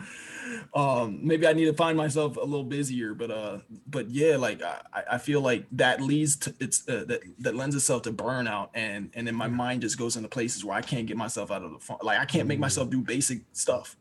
um 0.73 1.19
maybe 1.23 1.47
I 1.47 1.53
need 1.53 1.65
to 1.65 1.73
find 1.73 1.97
myself 1.97 2.37
a 2.37 2.41
little 2.41 2.63
busier, 2.63 3.13
but 3.13 3.31
uh 3.31 3.57
but 3.87 4.09
yeah, 4.09 4.37
like 4.37 4.61
I, 4.61 5.03
I 5.11 5.17
feel 5.17 5.41
like 5.41 5.65
that 5.73 6.01
leads 6.01 6.37
to 6.37 6.53
it's 6.59 6.87
uh, 6.87 7.03
that 7.07 7.21
that 7.39 7.55
lends 7.55 7.75
itself 7.75 8.03
to 8.03 8.13
burnout 8.13 8.69
and 8.73 9.09
and 9.15 9.25
then 9.27 9.35
my 9.35 9.47
mind 9.47 9.81
just 9.81 9.97
goes 9.97 10.15
into 10.15 10.29
places 10.29 10.63
where 10.63 10.77
I 10.77 10.81
can't 10.81 11.07
get 11.07 11.17
myself 11.17 11.51
out 11.51 11.63
of 11.63 11.71
the 11.71 11.79
fun. 11.79 11.97
Like 12.03 12.19
I 12.19 12.25
can't 12.25 12.47
make 12.47 12.59
myself 12.59 12.89
do 12.89 13.01
basic 13.01 13.41
stuff 13.51 13.97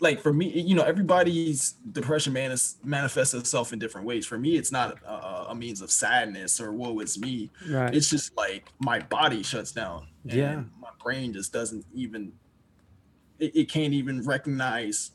like 0.00 0.20
for 0.20 0.32
me, 0.32 0.48
you 0.48 0.74
know, 0.74 0.82
everybody's 0.82 1.72
depression 1.92 2.32
manis- 2.32 2.76
manifests 2.84 3.34
itself 3.34 3.72
in 3.72 3.78
different 3.78 4.06
ways. 4.06 4.26
For 4.26 4.38
me, 4.38 4.56
it's 4.56 4.72
not 4.72 4.98
a, 5.06 5.46
a 5.50 5.54
means 5.54 5.80
of 5.80 5.90
sadness 5.90 6.60
or 6.60 6.72
woe 6.72 6.98
it's 7.00 7.18
me. 7.18 7.50
Right. 7.68 7.94
It's 7.94 8.10
just 8.10 8.36
like 8.36 8.68
my 8.78 9.00
body 9.00 9.42
shuts 9.42 9.72
down. 9.72 10.08
Yeah. 10.24 10.62
Brain 11.04 11.32
just 11.32 11.52
doesn't 11.52 11.84
even. 11.94 12.32
It, 13.38 13.54
it 13.54 13.68
can't 13.68 13.92
even 13.92 14.24
recognize 14.24 15.10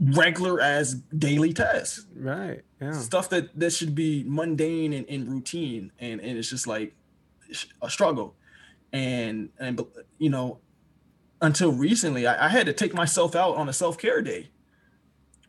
regular 0.00 0.60
as 0.60 0.94
daily 0.94 1.52
tasks 1.52 2.06
right. 2.14 2.62
Yeah. 2.80 2.92
stuff 2.92 3.28
that 3.30 3.58
that 3.58 3.72
should 3.72 3.94
be 3.94 4.24
mundane 4.26 4.92
and, 4.92 5.08
and 5.08 5.28
routine 5.28 5.90
and 5.98 6.20
and 6.20 6.38
it's 6.38 6.48
just 6.48 6.68
like 6.68 6.94
a 7.82 7.90
struggle 7.90 8.36
and 8.92 9.48
and 9.58 9.80
you 10.18 10.30
know 10.30 10.58
until 11.40 11.72
recently 11.72 12.26
I, 12.26 12.46
I 12.46 12.48
had 12.48 12.66
to 12.66 12.72
take 12.72 12.94
myself 12.94 13.34
out 13.34 13.56
on 13.56 13.68
a 13.68 13.72
self-care 13.72 14.22
day 14.22 14.50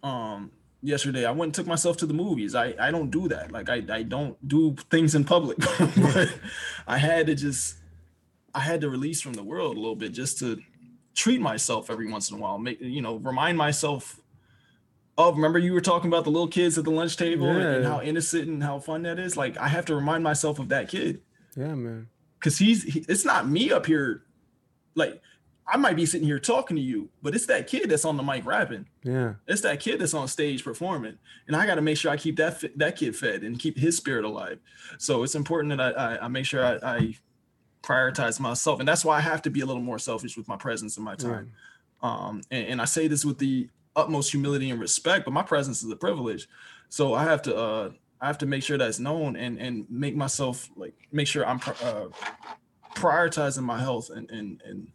um 0.02 0.52
yesterday 0.82 1.26
i 1.26 1.32
went 1.32 1.50
and 1.50 1.54
took 1.54 1.68
myself 1.68 1.98
to 1.98 2.08
the 2.08 2.14
movies 2.14 2.56
i 2.56 2.74
i 2.80 2.90
don't 2.90 3.12
do 3.12 3.28
that 3.28 3.52
like 3.52 3.70
i 3.70 3.84
i 3.92 4.02
don't 4.02 4.36
do 4.48 4.76
things 4.90 5.14
in 5.14 5.26
public 5.26 5.58
but 6.14 6.34
i 6.88 6.98
had 6.98 7.28
to 7.28 7.36
just 7.36 7.76
i 8.56 8.60
had 8.60 8.82
to 8.82 8.90
release 8.90 9.22
from 9.22 9.34
the 9.34 9.44
world 9.44 9.76
a 9.78 9.80
little 9.80 9.96
bit 9.96 10.12
just 10.12 10.38
to 10.40 10.60
treat 11.16 11.42
myself 11.42 11.90
every 11.90 12.10
once 12.12 12.30
in 12.32 12.38
a 12.38 12.40
while 12.40 12.58
make 12.58 12.80
you 12.82 13.02
know 13.02 13.16
remind 13.18 13.58
myself 13.58 14.20
Oh, 15.22 15.34
remember 15.34 15.60
you 15.60 15.74
were 15.74 15.82
talking 15.82 16.08
about 16.08 16.24
the 16.24 16.30
little 16.32 16.48
kids 16.48 16.78
at 16.78 16.86
the 16.86 16.92
lunch 16.92 17.18
table 17.18 17.50
and, 17.50 17.62
and 17.62 17.86
how 17.86 18.00
innocent 18.02 18.48
and 18.48 18.64
how 18.64 18.80
fun 18.80 19.02
that 19.02 19.20
is. 19.20 19.36
Like 19.36 19.58
I 19.58 19.68
have 19.68 19.84
to 19.88 19.96
remind 19.96 20.24
myself 20.24 20.60
of 20.60 20.70
that 20.70 20.88
kid 20.88 21.20
Yeah, 21.58 21.76
man. 21.76 22.08
because 22.40 22.58
he's 22.58 22.84
he, 22.84 23.04
it's 23.10 23.26
not 23.26 23.46
me 23.46 23.70
up 23.70 23.86
here. 23.86 24.24
Like 24.96 25.22
I 25.68 25.76
might 25.76 25.98
be 25.98 26.06
sitting 26.06 26.26
here 26.26 26.40
talking 26.40 26.78
to 26.78 26.82
you, 26.82 27.10
but 27.22 27.36
it's 27.36 27.48
that 27.48 27.68
kid 27.68 27.90
that's 27.90 28.06
on 28.06 28.16
the 28.16 28.24
mic 28.24 28.46
rapping. 28.46 28.86
Yeah. 29.04 29.34
It's 29.46 29.60
that 29.64 29.82
kid 29.82 30.00
that's 30.00 30.14
on 30.14 30.30
stage 30.30 30.64
performing, 30.64 31.18
and 31.48 31.54
I 31.58 31.66
got 31.66 31.76
to 31.76 31.82
make 31.82 31.98
sure 31.98 32.12
I 32.12 32.16
keep 32.16 32.38
that 32.38 32.64
that 32.78 32.96
kid 32.96 33.14
fed 33.14 33.44
and 33.44 33.60
keep 33.60 33.78
his 33.78 33.98
spirit 33.98 34.24
alive. 34.24 34.60
So 35.00 35.24
it's 35.24 35.36
important 35.36 35.78
that 35.78 35.82
I 35.98 36.16
I, 36.16 36.26
I 36.26 36.28
make 36.30 36.46
sure 36.46 36.64
I, 36.64 36.80
I 36.82 37.16
prioritize 37.82 38.40
myself, 38.40 38.80
and 38.80 38.88
that's 38.88 39.06
why 39.06 39.18
I 39.18 39.22
have 39.22 39.42
to 39.44 39.50
be 39.50 39.62
a 39.62 39.66
little 39.66 39.82
more 39.82 40.00
selfish 40.00 40.38
with 40.38 40.48
my 40.48 40.58
presence 40.58 40.98
and 40.98 41.06
my 41.06 41.16
time. 41.16 41.52
Um, 42.02 42.42
and, 42.52 42.68
and 42.68 42.82
I 42.82 42.86
say 42.86 43.08
this 43.08 43.26
with 43.26 43.38
the 43.38 43.70
utmost 43.96 44.32
humility 44.32 44.70
and 44.70 44.80
respect, 44.80 45.26
but 45.26 45.32
my 45.32 45.44
presence 45.44 45.84
is 45.84 45.92
a 45.92 45.96
privilege. 45.96 46.48
So 46.90 47.14
I 47.14 47.24
have 47.24 47.42
to 47.44 47.56
uh 47.56 47.92
I 48.22 48.28
have 48.28 48.38
to 48.40 48.46
make 48.46 48.64
sure 48.64 48.78
that's 48.78 49.00
known 49.00 49.36
and 49.36 49.60
and 49.60 49.86
make 49.90 50.16
myself 50.16 50.70
like 50.76 50.94
make 51.12 51.28
sure 51.28 51.46
I'm 51.46 51.58
uh, 51.58 52.08
prioritizing 52.96 53.64
my 53.64 53.80
health 53.80 54.10
and 54.10 54.30
and 54.30 54.62
and 54.66 54.88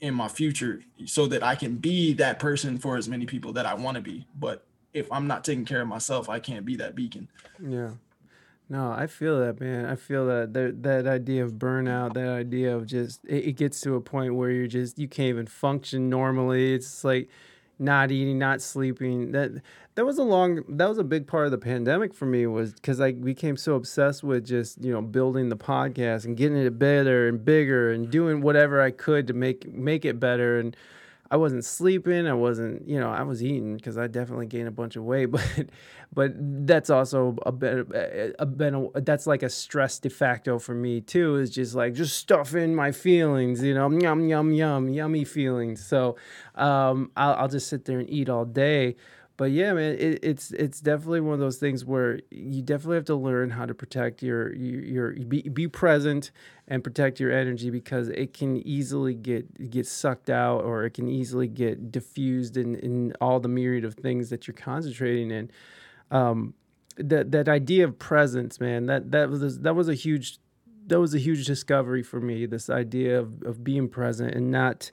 in 0.00 0.14
my 0.14 0.28
future 0.28 0.82
so 1.04 1.26
that 1.26 1.42
I 1.42 1.54
can 1.54 1.76
be 1.76 2.14
that 2.14 2.38
person 2.38 2.78
for 2.78 2.96
as 2.96 3.08
many 3.08 3.26
people 3.26 3.52
that 3.52 3.66
I 3.66 3.74
want 3.74 3.96
to 3.96 4.00
be. 4.00 4.26
But 4.38 4.64
if 4.94 5.10
I'm 5.12 5.26
not 5.26 5.44
taking 5.44 5.66
care 5.66 5.82
of 5.82 5.88
myself, 5.88 6.28
I 6.28 6.40
can't 6.40 6.64
be 6.64 6.76
that 6.76 6.94
beacon. 6.94 7.28
Yeah. 7.62 7.90
No, 8.70 8.92
I 8.92 9.08
feel 9.08 9.40
that, 9.40 9.60
man. 9.60 9.84
I 9.84 9.96
feel 9.96 10.26
that 10.26 10.54
that, 10.54 10.82
that 10.84 11.06
idea 11.08 11.44
of 11.44 11.54
burnout, 11.54 12.14
that 12.14 12.28
idea 12.28 12.76
of 12.76 12.86
just 12.86 13.24
it, 13.24 13.46
it 13.48 13.52
gets 13.54 13.80
to 13.80 13.96
a 13.96 14.00
point 14.00 14.36
where 14.36 14.50
you're 14.50 14.68
just 14.68 14.96
you 14.96 15.08
can't 15.08 15.28
even 15.30 15.46
function 15.46 16.08
normally. 16.08 16.72
It's 16.74 17.02
like 17.02 17.28
not 17.80 18.12
eating, 18.12 18.38
not 18.38 18.62
sleeping. 18.62 19.32
That 19.32 19.50
that 19.96 20.04
was 20.04 20.18
a 20.18 20.22
long 20.22 20.62
that 20.68 20.88
was 20.88 20.98
a 20.98 21.04
big 21.04 21.26
part 21.26 21.46
of 21.46 21.50
the 21.50 21.58
pandemic 21.58 22.14
for 22.14 22.26
me 22.26 22.46
was 22.46 22.72
because 22.72 23.00
I 23.00 23.10
became 23.10 23.56
so 23.56 23.74
obsessed 23.74 24.22
with 24.22 24.46
just 24.46 24.80
you 24.84 24.92
know 24.92 25.02
building 25.02 25.48
the 25.48 25.56
podcast 25.56 26.24
and 26.24 26.36
getting 26.36 26.58
it 26.58 26.78
better 26.78 27.26
and 27.26 27.44
bigger 27.44 27.90
and 27.90 28.08
doing 28.08 28.40
whatever 28.40 28.80
I 28.80 28.92
could 28.92 29.26
to 29.26 29.32
make 29.34 29.66
make 29.72 30.04
it 30.04 30.20
better 30.20 30.60
and 30.60 30.76
I 31.30 31.36
wasn't 31.36 31.64
sleeping. 31.64 32.26
I 32.26 32.34
wasn't, 32.34 32.88
you 32.88 32.98
know, 32.98 33.10
I 33.10 33.22
was 33.22 33.42
eating 33.42 33.76
because 33.76 33.96
I 33.96 34.08
definitely 34.08 34.46
gained 34.46 34.66
a 34.66 34.72
bunch 34.72 34.96
of 34.96 35.04
weight, 35.04 35.26
but, 35.30 35.68
but 36.12 36.32
that's 36.66 36.90
also 36.90 37.36
a 37.46 37.52
bit, 37.52 37.86
a 38.38 38.46
bit, 38.46 39.04
that's 39.04 39.26
like 39.28 39.44
a 39.44 39.48
stress 39.48 40.00
de 40.00 40.10
facto 40.10 40.58
for 40.58 40.74
me 40.74 41.00
too. 41.00 41.36
Is 41.36 41.50
just 41.50 41.74
like 41.74 41.94
just 41.94 42.16
stuffing 42.16 42.74
my 42.74 42.90
feelings, 42.90 43.62
you 43.62 43.74
know, 43.74 43.88
yum 43.90 44.28
yum 44.28 44.52
yum, 44.52 44.88
yummy 44.88 45.24
feelings. 45.24 45.84
So, 45.86 46.16
um, 46.56 47.12
I'll, 47.16 47.34
I'll 47.34 47.48
just 47.48 47.68
sit 47.68 47.84
there 47.84 48.00
and 48.00 48.10
eat 48.10 48.28
all 48.28 48.44
day 48.44 48.96
but 49.40 49.52
yeah, 49.52 49.72
man, 49.72 49.96
it, 49.98 50.18
it's 50.22 50.50
it's 50.50 50.82
definitely 50.82 51.22
one 51.22 51.32
of 51.32 51.40
those 51.40 51.56
things 51.56 51.82
where 51.82 52.20
you 52.30 52.60
definitely 52.60 52.96
have 52.96 53.06
to 53.06 53.14
learn 53.14 53.48
how 53.48 53.64
to 53.64 53.72
protect 53.72 54.22
your 54.22 54.54
your, 54.54 55.14
your 55.14 55.24
be, 55.24 55.40
be 55.40 55.66
present 55.66 56.30
and 56.68 56.84
protect 56.84 57.18
your 57.18 57.32
energy 57.32 57.70
because 57.70 58.08
it 58.08 58.34
can 58.34 58.58
easily 58.66 59.14
get 59.14 59.70
get 59.70 59.86
sucked 59.86 60.28
out 60.28 60.62
or 60.62 60.84
it 60.84 60.90
can 60.90 61.08
easily 61.08 61.48
get 61.48 61.90
diffused 61.90 62.58
in, 62.58 62.74
in 62.80 63.14
all 63.18 63.40
the 63.40 63.48
myriad 63.48 63.82
of 63.82 63.94
things 63.94 64.28
that 64.28 64.46
you're 64.46 64.54
concentrating 64.54 65.30
in. 65.30 65.50
Um, 66.10 66.52
that 66.98 67.32
that 67.32 67.48
idea 67.48 67.84
of 67.84 67.98
presence, 67.98 68.60
man, 68.60 68.84
that 68.86 69.10
that 69.10 69.30
was 69.30 69.60
that 69.60 69.74
was 69.74 69.88
a 69.88 69.94
huge 69.94 70.38
that 70.88 71.00
was 71.00 71.14
a 71.14 71.18
huge 71.18 71.46
discovery 71.46 72.02
for 72.02 72.20
me. 72.20 72.44
This 72.44 72.68
idea 72.68 73.18
of, 73.18 73.42
of 73.44 73.64
being 73.64 73.88
present 73.88 74.34
and 74.34 74.50
not 74.50 74.90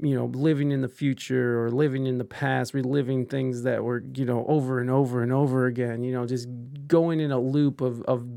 you 0.00 0.14
know, 0.14 0.26
living 0.26 0.72
in 0.72 0.82
the 0.82 0.88
future 0.88 1.62
or 1.62 1.70
living 1.70 2.06
in 2.06 2.18
the 2.18 2.24
past, 2.24 2.74
reliving 2.74 3.24
things 3.24 3.62
that 3.62 3.82
were, 3.82 4.04
you 4.14 4.24
know, 4.24 4.44
over 4.46 4.78
and 4.78 4.90
over 4.90 5.22
and 5.22 5.32
over 5.32 5.66
again, 5.66 6.04
you 6.04 6.12
know, 6.12 6.26
just 6.26 6.48
going 6.86 7.18
in 7.18 7.32
a 7.32 7.40
loop 7.40 7.80
of, 7.80 8.02
of 8.02 8.28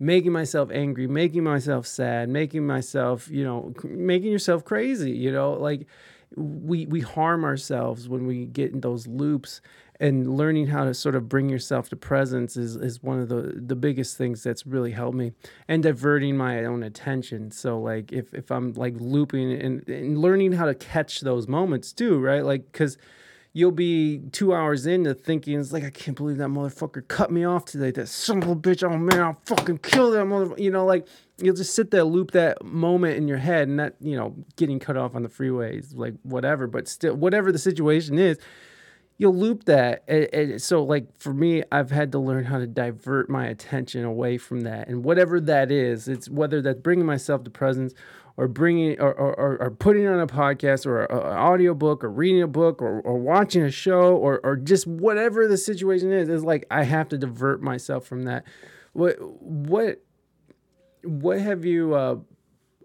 making 0.00 0.32
myself 0.32 0.70
angry, 0.72 1.06
making 1.06 1.44
myself 1.44 1.86
sad, 1.86 2.28
making 2.28 2.66
myself, 2.66 3.28
you 3.28 3.44
know, 3.44 3.72
making 3.84 4.32
yourself 4.32 4.64
crazy, 4.64 5.12
you 5.12 5.30
know, 5.30 5.52
like 5.52 5.86
we, 6.34 6.86
we 6.86 7.00
harm 7.00 7.44
ourselves 7.44 8.08
when 8.08 8.26
we 8.26 8.46
get 8.46 8.72
in 8.72 8.80
those 8.80 9.06
loops 9.06 9.60
and 10.00 10.36
learning 10.36 10.66
how 10.66 10.84
to 10.84 10.94
sort 10.94 11.14
of 11.14 11.28
bring 11.28 11.48
yourself 11.48 11.88
to 11.88 11.96
presence 11.96 12.56
is, 12.56 12.76
is 12.76 13.02
one 13.02 13.20
of 13.20 13.28
the, 13.28 13.60
the 13.66 13.76
biggest 13.76 14.16
things 14.16 14.42
that's 14.42 14.66
really 14.66 14.92
helped 14.92 15.16
me 15.16 15.32
and 15.68 15.82
diverting 15.82 16.36
my 16.36 16.64
own 16.64 16.82
attention. 16.82 17.50
So 17.50 17.80
like 17.80 18.12
if, 18.12 18.32
if 18.34 18.50
i'm 18.50 18.72
like 18.74 18.94
looping 18.98 19.52
and, 19.52 19.88
and 19.88 20.18
learning 20.18 20.52
how 20.52 20.66
to 20.66 20.74
catch 20.74 21.20
those 21.20 21.48
moments 21.48 21.92
too 21.92 22.18
right? 22.20 22.44
Like 22.44 22.70
because 22.72 22.98
you'll 23.52 23.70
be 23.70 24.18
two 24.32 24.54
hours 24.54 24.86
into 24.86 25.14
thinking 25.14 25.58
it's 25.58 25.72
like 25.72 25.82
i 25.82 25.88
can't 25.88 26.16
believe 26.16 26.36
that 26.36 26.48
motherfucker 26.48 27.06
cut 27.08 27.30
me 27.30 27.42
off 27.42 27.64
today. 27.64 27.90
That 27.90 28.08
son 28.08 28.42
of 28.42 28.48
a 28.50 28.56
bitch 28.56 28.82
oh 28.82 28.96
man 28.98 29.20
i'll 29.20 29.40
fucking 29.46 29.78
kill 29.78 30.10
that 30.10 30.26
motherfucker 30.26 30.58
you 30.58 30.70
know 30.70 30.84
like 30.84 31.06
you'll 31.38 31.56
just 31.56 31.74
sit 31.74 31.90
there 31.90 32.04
loop 32.04 32.32
that 32.32 32.62
moment 32.62 33.16
in 33.16 33.26
your 33.26 33.38
head 33.38 33.68
and 33.68 33.80
that 33.80 33.94
you 34.00 34.16
know 34.16 34.34
getting 34.56 34.78
cut 34.78 34.96
off 34.96 35.14
on 35.14 35.22
the 35.22 35.28
freeways 35.28 35.94
like 35.94 36.14
whatever 36.22 36.66
but 36.66 36.86
still 36.86 37.14
whatever 37.14 37.50
the 37.50 37.58
situation 37.58 38.18
is 38.18 38.38
you'll 39.18 39.34
loop 39.34 39.64
that 39.64 40.02
and, 40.08 40.28
and, 40.32 40.62
so 40.62 40.82
like 40.82 41.06
for 41.18 41.32
me 41.32 41.62
i've 41.72 41.90
had 41.90 42.12
to 42.12 42.18
learn 42.18 42.44
how 42.44 42.58
to 42.58 42.66
divert 42.66 43.28
my 43.30 43.46
attention 43.46 44.04
away 44.04 44.36
from 44.36 44.60
that 44.60 44.88
and 44.88 45.04
whatever 45.04 45.40
that 45.40 45.70
is 45.70 46.08
it's 46.08 46.28
whether 46.28 46.60
that's 46.60 46.80
bringing 46.80 47.06
myself 47.06 47.42
to 47.44 47.50
presence 47.50 47.94
or 48.36 48.48
bringing 48.48 49.00
or, 49.00 49.12
or, 49.14 49.56
or 49.62 49.70
putting 49.70 50.06
on 50.06 50.20
a 50.20 50.26
podcast 50.26 50.84
or 50.84 51.04
an 51.04 51.36
audio 51.38 51.72
book 51.72 52.04
or 52.04 52.10
reading 52.10 52.42
a 52.42 52.46
book 52.46 52.82
or, 52.82 53.00
or 53.00 53.18
watching 53.18 53.62
a 53.62 53.70
show 53.70 54.14
or, 54.14 54.40
or 54.44 54.56
just 54.56 54.86
whatever 54.86 55.48
the 55.48 55.56
situation 55.56 56.12
is 56.12 56.28
is 56.28 56.44
like 56.44 56.66
i 56.70 56.82
have 56.82 57.08
to 57.08 57.16
divert 57.16 57.62
myself 57.62 58.06
from 58.06 58.24
that. 58.24 58.44
What 58.92 59.16
what 59.20 60.02
what 61.02 61.40
have 61.40 61.64
you 61.64 61.94
uh 61.94 62.16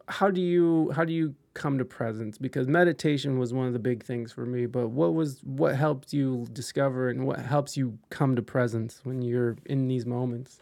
how 0.08 0.30
do 0.30 0.42
you 0.42 0.92
how 0.96 1.06
do 1.06 1.14
you 1.14 1.36
come 1.54 1.78
to 1.78 1.86
presence 1.86 2.38
because 2.38 2.68
meditation 2.68 3.38
was 3.38 3.54
one 3.54 3.68
of 3.68 3.74
the 3.74 3.80
big 3.80 4.04
things 4.04 4.32
for 4.32 4.46
me 4.46 4.66
but 4.66 4.88
what 4.88 5.14
was 5.14 5.42
what 5.44 5.76
helped 5.76 6.14
you 6.14 6.48
discover 6.54 7.10
and 7.10 7.26
what 7.26 7.40
helps 7.40 7.76
you 7.76 7.98
come 8.10 8.36
to 8.36 8.42
presence 8.42 9.02
when 9.04 9.22
you're 9.22 9.58
in 9.66 9.88
these 9.88 10.06
moments 10.06 10.60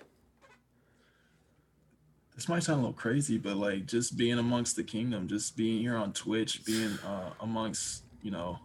this 2.33 2.49
might 2.49 2.63
sound 2.63 2.79
a 2.79 2.81
little 2.81 2.93
crazy 2.93 3.37
but 3.37 3.55
like 3.55 3.85
just 3.85 4.17
being 4.17 4.39
amongst 4.39 4.75
the 4.75 4.83
kingdom 4.83 5.27
just 5.27 5.55
being 5.55 5.79
here 5.79 5.95
on 5.95 6.11
twitch 6.11 6.65
being 6.65 6.97
uh, 7.05 7.29
amongst 7.41 8.03
you 8.23 8.31
know 8.31 8.57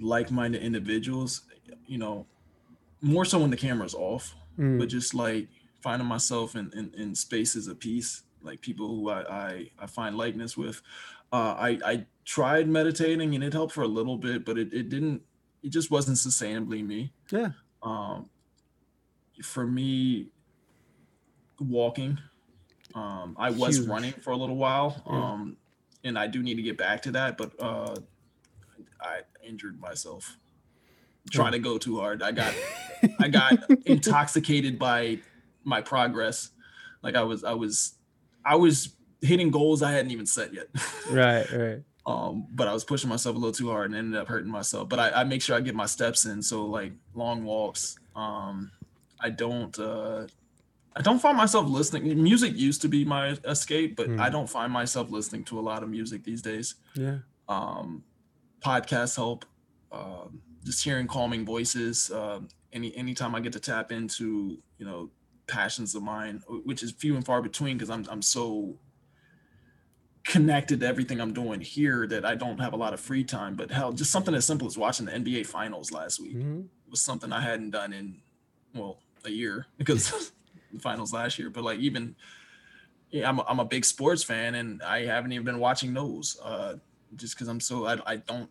like-minded 0.00 0.60
individuals 0.62 1.42
you 1.86 1.96
know 1.96 2.26
more 3.00 3.24
so 3.24 3.38
when 3.38 3.50
the 3.50 3.56
camera's 3.56 3.94
off 3.94 4.34
mm. 4.58 4.78
but 4.80 4.88
just 4.88 5.14
like 5.14 5.46
finding 5.80 6.08
myself 6.08 6.56
in, 6.56 6.72
in, 6.74 6.90
in 7.00 7.14
spaces 7.14 7.68
of 7.68 7.78
peace 7.78 8.23
like 8.44 8.60
people 8.60 8.88
who 8.88 9.08
I 9.08 9.22
I, 9.22 9.70
I 9.78 9.86
find 9.86 10.16
likeness 10.16 10.56
with. 10.56 10.82
Uh, 11.32 11.54
I 11.58 11.78
I 11.84 12.06
tried 12.24 12.68
meditating 12.68 13.34
and 13.34 13.42
it 13.42 13.52
helped 13.52 13.72
for 13.72 13.82
a 13.82 13.88
little 13.88 14.16
bit, 14.16 14.44
but 14.44 14.58
it, 14.58 14.72
it 14.72 14.88
didn't. 14.88 15.22
It 15.62 15.70
just 15.70 15.90
wasn't 15.90 16.18
sustainably 16.18 16.86
me. 16.86 17.12
Yeah. 17.30 17.50
Um, 17.82 18.28
for 19.42 19.66
me, 19.66 20.28
walking. 21.58 22.18
Um, 22.94 23.34
I 23.38 23.50
was 23.50 23.78
Huge. 23.78 23.88
running 23.88 24.12
for 24.12 24.30
a 24.30 24.36
little 24.36 24.56
while. 24.56 25.02
Yeah. 25.06 25.12
Um, 25.12 25.56
and 26.04 26.18
I 26.18 26.26
do 26.26 26.42
need 26.42 26.56
to 26.56 26.62
get 26.62 26.76
back 26.76 27.02
to 27.02 27.12
that, 27.12 27.38
but 27.38 27.52
uh, 27.58 27.96
I 29.00 29.20
injured 29.42 29.80
myself 29.80 30.36
trying 31.30 31.52
to 31.52 31.58
go 31.58 31.78
too 31.78 31.98
hard. 31.98 32.22
I 32.22 32.32
got 32.32 32.54
I 33.18 33.28
got 33.28 33.70
intoxicated 33.86 34.78
by 34.78 35.18
my 35.64 35.80
progress. 35.80 36.50
Like 37.02 37.16
I 37.16 37.22
was 37.22 37.44
I 37.44 37.54
was 37.54 37.94
I 38.44 38.56
was 38.56 38.94
hitting 39.20 39.50
goals 39.50 39.82
I 39.82 39.92
hadn't 39.92 40.10
even 40.10 40.26
set 40.26 40.52
yet. 40.52 40.66
right, 41.10 41.50
right. 41.52 41.82
Um, 42.06 42.46
but 42.50 42.68
I 42.68 42.72
was 42.72 42.84
pushing 42.84 43.08
myself 43.08 43.34
a 43.34 43.38
little 43.38 43.52
too 43.52 43.70
hard 43.70 43.90
and 43.90 43.98
ended 43.98 44.20
up 44.20 44.28
hurting 44.28 44.50
myself. 44.50 44.88
But 44.88 44.98
I, 44.98 45.10
I 45.10 45.24
make 45.24 45.40
sure 45.40 45.56
I 45.56 45.60
get 45.60 45.74
my 45.74 45.86
steps 45.86 46.26
in. 46.26 46.42
So 46.42 46.66
like 46.66 46.92
long 47.14 47.44
walks. 47.44 47.96
Um, 48.14 48.70
I 49.20 49.30
don't 49.30 49.76
uh 49.78 50.26
I 50.96 51.02
don't 51.02 51.18
find 51.18 51.36
myself 51.36 51.68
listening. 51.68 52.22
Music 52.22 52.54
used 52.54 52.82
to 52.82 52.88
be 52.88 53.04
my 53.04 53.36
escape, 53.44 53.96
but 53.96 54.08
mm. 54.08 54.20
I 54.20 54.30
don't 54.30 54.48
find 54.48 54.72
myself 54.72 55.10
listening 55.10 55.44
to 55.44 55.58
a 55.58 55.62
lot 55.62 55.82
of 55.82 55.88
music 55.88 56.22
these 56.22 56.40
days. 56.40 56.76
Yeah. 56.94 57.18
Um, 57.48 58.04
podcasts 58.60 59.16
help. 59.16 59.44
Um, 59.90 60.40
just 60.64 60.84
hearing 60.84 61.06
calming 61.06 61.44
voices. 61.44 62.10
Uh, 62.10 62.40
any 62.72 62.96
anytime 62.96 63.34
I 63.34 63.40
get 63.40 63.52
to 63.54 63.60
tap 63.60 63.92
into 63.92 64.58
you 64.78 64.86
know 64.86 65.10
passions 65.46 65.94
of 65.94 66.02
mine, 66.02 66.42
which 66.64 66.82
is 66.82 66.92
few 66.92 67.16
and 67.16 67.24
far 67.24 67.42
between 67.42 67.76
because 67.76 67.90
I'm 67.90 68.06
I'm 68.10 68.22
so 68.22 68.76
connected 70.24 70.80
to 70.80 70.86
everything 70.86 71.20
I'm 71.20 71.34
doing 71.34 71.60
here 71.60 72.06
that 72.06 72.24
I 72.24 72.34
don't 72.34 72.58
have 72.58 72.72
a 72.72 72.76
lot 72.76 72.94
of 72.94 73.00
free 73.00 73.24
time. 73.24 73.54
But 73.54 73.70
hell, 73.70 73.92
just 73.92 74.10
something 74.10 74.34
as 74.34 74.44
simple 74.46 74.66
as 74.66 74.76
watching 74.78 75.06
the 75.06 75.12
NBA 75.12 75.46
finals 75.46 75.92
last 75.92 76.20
week 76.20 76.36
mm-hmm. 76.36 76.62
was 76.90 77.00
something 77.00 77.30
I 77.30 77.40
hadn't 77.40 77.70
done 77.70 77.92
in 77.92 78.16
well 78.74 78.98
a 79.24 79.30
year 79.30 79.66
because 79.78 80.32
the 80.72 80.80
finals 80.80 81.12
last 81.12 81.38
year. 81.38 81.50
But 81.50 81.64
like 81.64 81.78
even 81.78 82.16
yeah, 83.10 83.28
I'm 83.28 83.38
a, 83.38 83.44
I'm 83.46 83.60
a 83.60 83.64
big 83.64 83.84
sports 83.84 84.24
fan 84.24 84.56
and 84.56 84.82
I 84.82 85.04
haven't 85.04 85.32
even 85.32 85.44
been 85.44 85.60
watching 85.60 85.94
those 85.94 86.38
uh, 86.42 86.74
just 87.16 87.34
because 87.34 87.48
I'm 87.48 87.60
so 87.60 87.86
I, 87.86 87.98
I 88.06 88.16
don't 88.16 88.50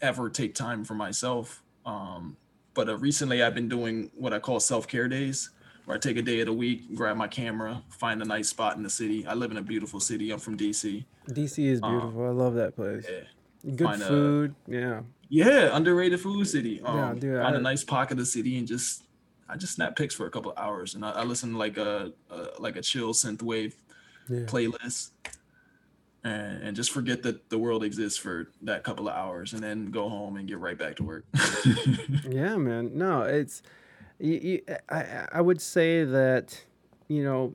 ever 0.00 0.28
take 0.30 0.54
time 0.54 0.84
for 0.84 0.94
myself. 0.94 1.62
Um, 1.86 2.36
but 2.72 2.88
uh, 2.88 2.96
recently 2.96 3.42
I've 3.42 3.54
been 3.54 3.68
doing 3.68 4.10
what 4.14 4.32
I 4.32 4.38
call 4.38 4.58
self 4.58 4.88
care 4.88 5.06
days 5.06 5.50
where 5.84 5.96
I 5.96 6.00
take 6.00 6.16
a 6.16 6.22
day 6.22 6.40
of 6.40 6.46
the 6.46 6.52
week, 6.52 6.94
grab 6.94 7.16
my 7.16 7.28
camera, 7.28 7.82
find 7.90 8.22
a 8.22 8.24
nice 8.24 8.48
spot 8.48 8.76
in 8.76 8.82
the 8.82 8.90
city. 8.90 9.26
I 9.26 9.34
live 9.34 9.50
in 9.50 9.56
a 9.56 9.62
beautiful 9.62 10.00
city. 10.00 10.30
I'm 10.30 10.38
from 10.38 10.56
DC. 10.56 11.04
DC 11.28 11.66
is 11.66 11.80
um, 11.82 11.90
beautiful. 11.90 12.22
Um, 12.22 12.28
I 12.28 12.30
love 12.30 12.54
that 12.54 12.74
place. 12.74 13.06
Yeah. 13.08 13.74
Good 13.76 13.86
find 13.86 14.02
food. 14.02 14.54
A, 14.68 14.72
yeah. 14.72 15.00
Yeah, 15.28 15.76
underrated 15.76 16.20
food 16.20 16.46
city. 16.46 16.80
Um, 16.82 16.96
yeah, 16.96 17.14
dude. 17.14 17.42
Find 17.42 17.56
I, 17.56 17.58
a 17.58 17.62
nice 17.62 17.84
pocket 17.84 18.12
of 18.12 18.18
the 18.18 18.26
city 18.26 18.58
and 18.58 18.66
just 18.66 19.04
I 19.48 19.56
just 19.56 19.74
snap 19.74 19.96
pics 19.96 20.14
for 20.14 20.26
a 20.26 20.30
couple 20.30 20.52
hours 20.56 20.94
and 20.94 21.04
I, 21.04 21.10
I 21.10 21.24
listen 21.24 21.52
to 21.52 21.58
like 21.58 21.76
a, 21.76 22.12
a, 22.30 22.48
like 22.58 22.76
a 22.76 22.82
chill 22.82 23.12
synth 23.12 23.42
wave 23.42 23.74
yeah. 24.28 24.40
playlist. 24.40 25.10
And, 26.26 26.62
and 26.62 26.76
just 26.76 26.90
forget 26.90 27.22
that 27.24 27.50
the 27.50 27.58
world 27.58 27.84
exists 27.84 28.18
for 28.18 28.50
that 28.62 28.82
couple 28.82 29.08
of 29.08 29.14
hours 29.14 29.52
and 29.52 29.62
then 29.62 29.90
go 29.90 30.08
home 30.08 30.36
and 30.38 30.48
get 30.48 30.58
right 30.58 30.78
back 30.78 30.96
to 30.96 31.02
work. 31.02 31.26
yeah, 32.30 32.56
man. 32.56 32.92
No, 32.94 33.22
it's 33.22 33.62
you, 34.18 34.34
you, 34.34 34.62
I, 34.88 35.26
I 35.32 35.40
would 35.40 35.60
say 35.60 36.04
that, 36.04 36.60
you 37.08 37.24
know, 37.24 37.54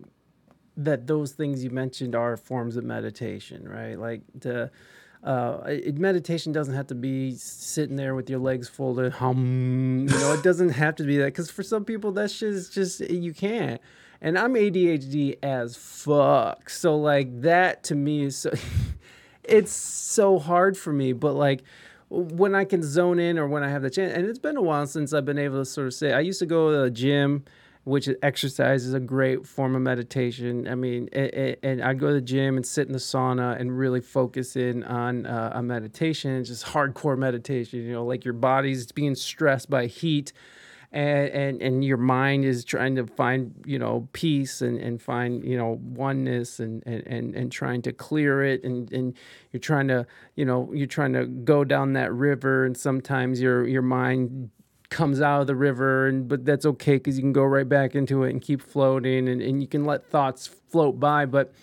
that 0.77 1.07
those 1.07 1.33
things 1.33 1.63
you 1.63 1.69
mentioned 1.69 2.15
are 2.15 2.37
forms 2.37 2.77
of 2.77 2.83
meditation, 2.83 3.67
right? 3.67 3.99
Like 3.99 4.21
the 4.33 4.71
uh, 5.23 5.59
it, 5.65 5.97
meditation 5.97 6.53
doesn't 6.53 6.73
have 6.73 6.87
to 6.87 6.95
be 6.95 7.35
sitting 7.35 7.97
there 7.97 8.15
with 8.15 8.29
your 8.29 8.39
legs 8.39 8.69
folded, 8.69 9.11
hum. 9.13 10.07
You 10.09 10.17
know, 10.17 10.33
it 10.33 10.43
doesn't 10.43 10.69
have 10.69 10.95
to 10.95 11.03
be 11.03 11.17
that 11.17 11.25
because 11.25 11.51
for 11.51 11.63
some 11.63 11.83
people 11.83 12.13
that 12.13 12.31
shit 12.31 12.53
is 12.53 12.69
just 12.69 13.01
you 13.01 13.33
can't. 13.33 13.81
And 14.21 14.37
I'm 14.37 14.53
ADHD 14.53 15.37
as 15.43 15.75
fuck, 15.75 16.69
so 16.69 16.97
like 16.97 17.41
that 17.41 17.83
to 17.85 17.95
me 17.95 18.23
is 18.23 18.37
so. 18.37 18.51
it's 19.49 19.71
so 19.71 20.39
hard 20.39 20.77
for 20.77 20.93
me, 20.93 21.13
but 21.13 21.33
like 21.33 21.63
when 22.09 22.55
I 22.55 22.65
can 22.65 22.81
zone 22.83 23.19
in 23.19 23.37
or 23.37 23.47
when 23.47 23.63
I 23.63 23.69
have 23.69 23.81
the 23.81 23.89
chance. 23.89 24.13
And 24.13 24.25
it's 24.25 24.39
been 24.39 24.57
a 24.57 24.61
while 24.61 24.87
since 24.87 25.13
I've 25.13 25.25
been 25.25 25.39
able 25.39 25.59
to 25.59 25.65
sort 25.65 25.87
of 25.87 25.93
say, 25.93 26.13
I 26.13 26.19
used 26.19 26.39
to 26.39 26.45
go 26.45 26.71
to 26.71 26.77
the 26.83 26.91
gym 26.91 27.45
which 27.85 28.09
exercise 28.21 28.85
is 28.85 28.93
a 28.93 28.99
great 28.99 29.47
form 29.47 29.75
of 29.75 29.81
meditation. 29.81 30.67
I 30.67 30.75
mean, 30.75 31.07
and 31.07 31.81
I'd 31.81 31.99
go 31.99 32.07
to 32.07 32.13
the 32.13 32.21
gym 32.21 32.57
and 32.57 32.65
sit 32.65 32.87
in 32.87 32.93
the 32.93 32.99
sauna 32.99 33.59
and 33.59 33.75
really 33.75 34.01
focus 34.01 34.55
in 34.55 34.83
on 34.83 35.25
uh, 35.25 35.53
a 35.55 35.63
meditation, 35.63 36.43
just 36.43 36.65
hardcore 36.65 37.17
meditation. 37.17 37.79
You 37.79 37.93
know, 37.93 38.05
like 38.05 38.25
your 38.25 38.35
body's 38.35 38.91
being 38.91 39.15
stressed 39.15 39.69
by 39.69 39.87
heat, 39.87 40.33
and 40.91 41.29
and, 41.29 41.61
and 41.61 41.85
your 41.85 41.97
mind 41.97 42.45
is 42.45 42.65
trying 42.65 42.95
to 42.95 43.05
find 43.05 43.53
you 43.65 43.77
know 43.77 44.07
peace 44.13 44.61
and, 44.61 44.79
and 44.79 45.01
find 45.01 45.43
you 45.43 45.57
know 45.57 45.79
oneness 45.81 46.59
and, 46.59 46.81
and, 46.85 47.05
and, 47.05 47.35
and 47.35 47.51
trying 47.51 47.81
to 47.83 47.91
clear 47.91 48.43
it. 48.43 48.63
And, 48.63 48.91
and 48.91 49.13
you're 49.51 49.59
trying 49.59 49.87
to 49.89 50.07
you 50.35 50.45
know 50.45 50.71
you're 50.73 50.87
trying 50.87 51.13
to 51.13 51.25
go 51.25 51.63
down 51.63 51.93
that 51.93 52.11
river. 52.13 52.65
And 52.65 52.75
sometimes 52.75 53.39
your 53.39 53.67
your 53.67 53.83
mind 53.83 54.49
comes 54.89 55.21
out 55.21 55.41
of 55.41 55.47
the 55.47 55.55
river. 55.55 56.07
And 56.07 56.27
but 56.27 56.43
that's 56.45 56.65
okay 56.65 56.95
because 56.95 57.17
you 57.17 57.21
can 57.21 57.33
go 57.33 57.43
right 57.43 57.69
back 57.69 57.93
into 57.93 58.23
it 58.23 58.31
and 58.31 58.41
keep 58.41 58.61
floating. 58.61 59.29
And, 59.29 59.41
and 59.41 59.61
you 59.61 59.67
can 59.67 59.85
let 59.85 60.09
thoughts 60.09 60.47
float 60.47 60.99
by. 60.99 61.25
But 61.25 61.53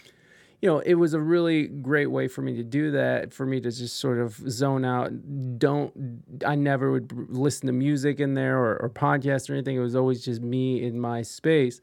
you 0.66 0.72
know 0.72 0.80
it 0.80 0.94
was 0.94 1.14
a 1.14 1.20
really 1.20 1.68
great 1.68 2.08
way 2.08 2.26
for 2.26 2.42
me 2.42 2.56
to 2.56 2.64
do 2.64 2.90
that 2.90 3.32
for 3.32 3.46
me 3.46 3.60
to 3.60 3.70
just 3.70 4.00
sort 4.00 4.18
of 4.18 4.34
zone 4.50 4.84
out. 4.84 5.12
Don't 5.60 5.92
i 6.44 6.56
never 6.56 6.90
would 6.90 7.12
listen 7.30 7.68
to 7.68 7.72
music 7.72 8.18
in 8.18 8.34
there 8.34 8.58
or, 8.58 8.76
or 8.82 8.90
podcast 8.90 9.48
or 9.48 9.52
anything. 9.52 9.76
It 9.76 9.80
was 9.80 9.94
always 9.94 10.24
just 10.24 10.42
me 10.42 10.82
in 10.82 10.98
my 10.98 11.22
space. 11.22 11.80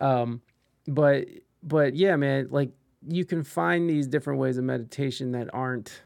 Um, 0.00 0.40
but 0.86 1.26
but 1.64 1.96
yeah 1.96 2.14
man 2.14 2.46
like 2.50 2.70
you 3.08 3.24
can 3.24 3.42
find 3.42 3.90
these 3.90 4.06
different 4.06 4.38
ways 4.38 4.56
of 4.56 4.62
meditation 4.62 5.32
that 5.32 5.48
aren't 5.52 6.02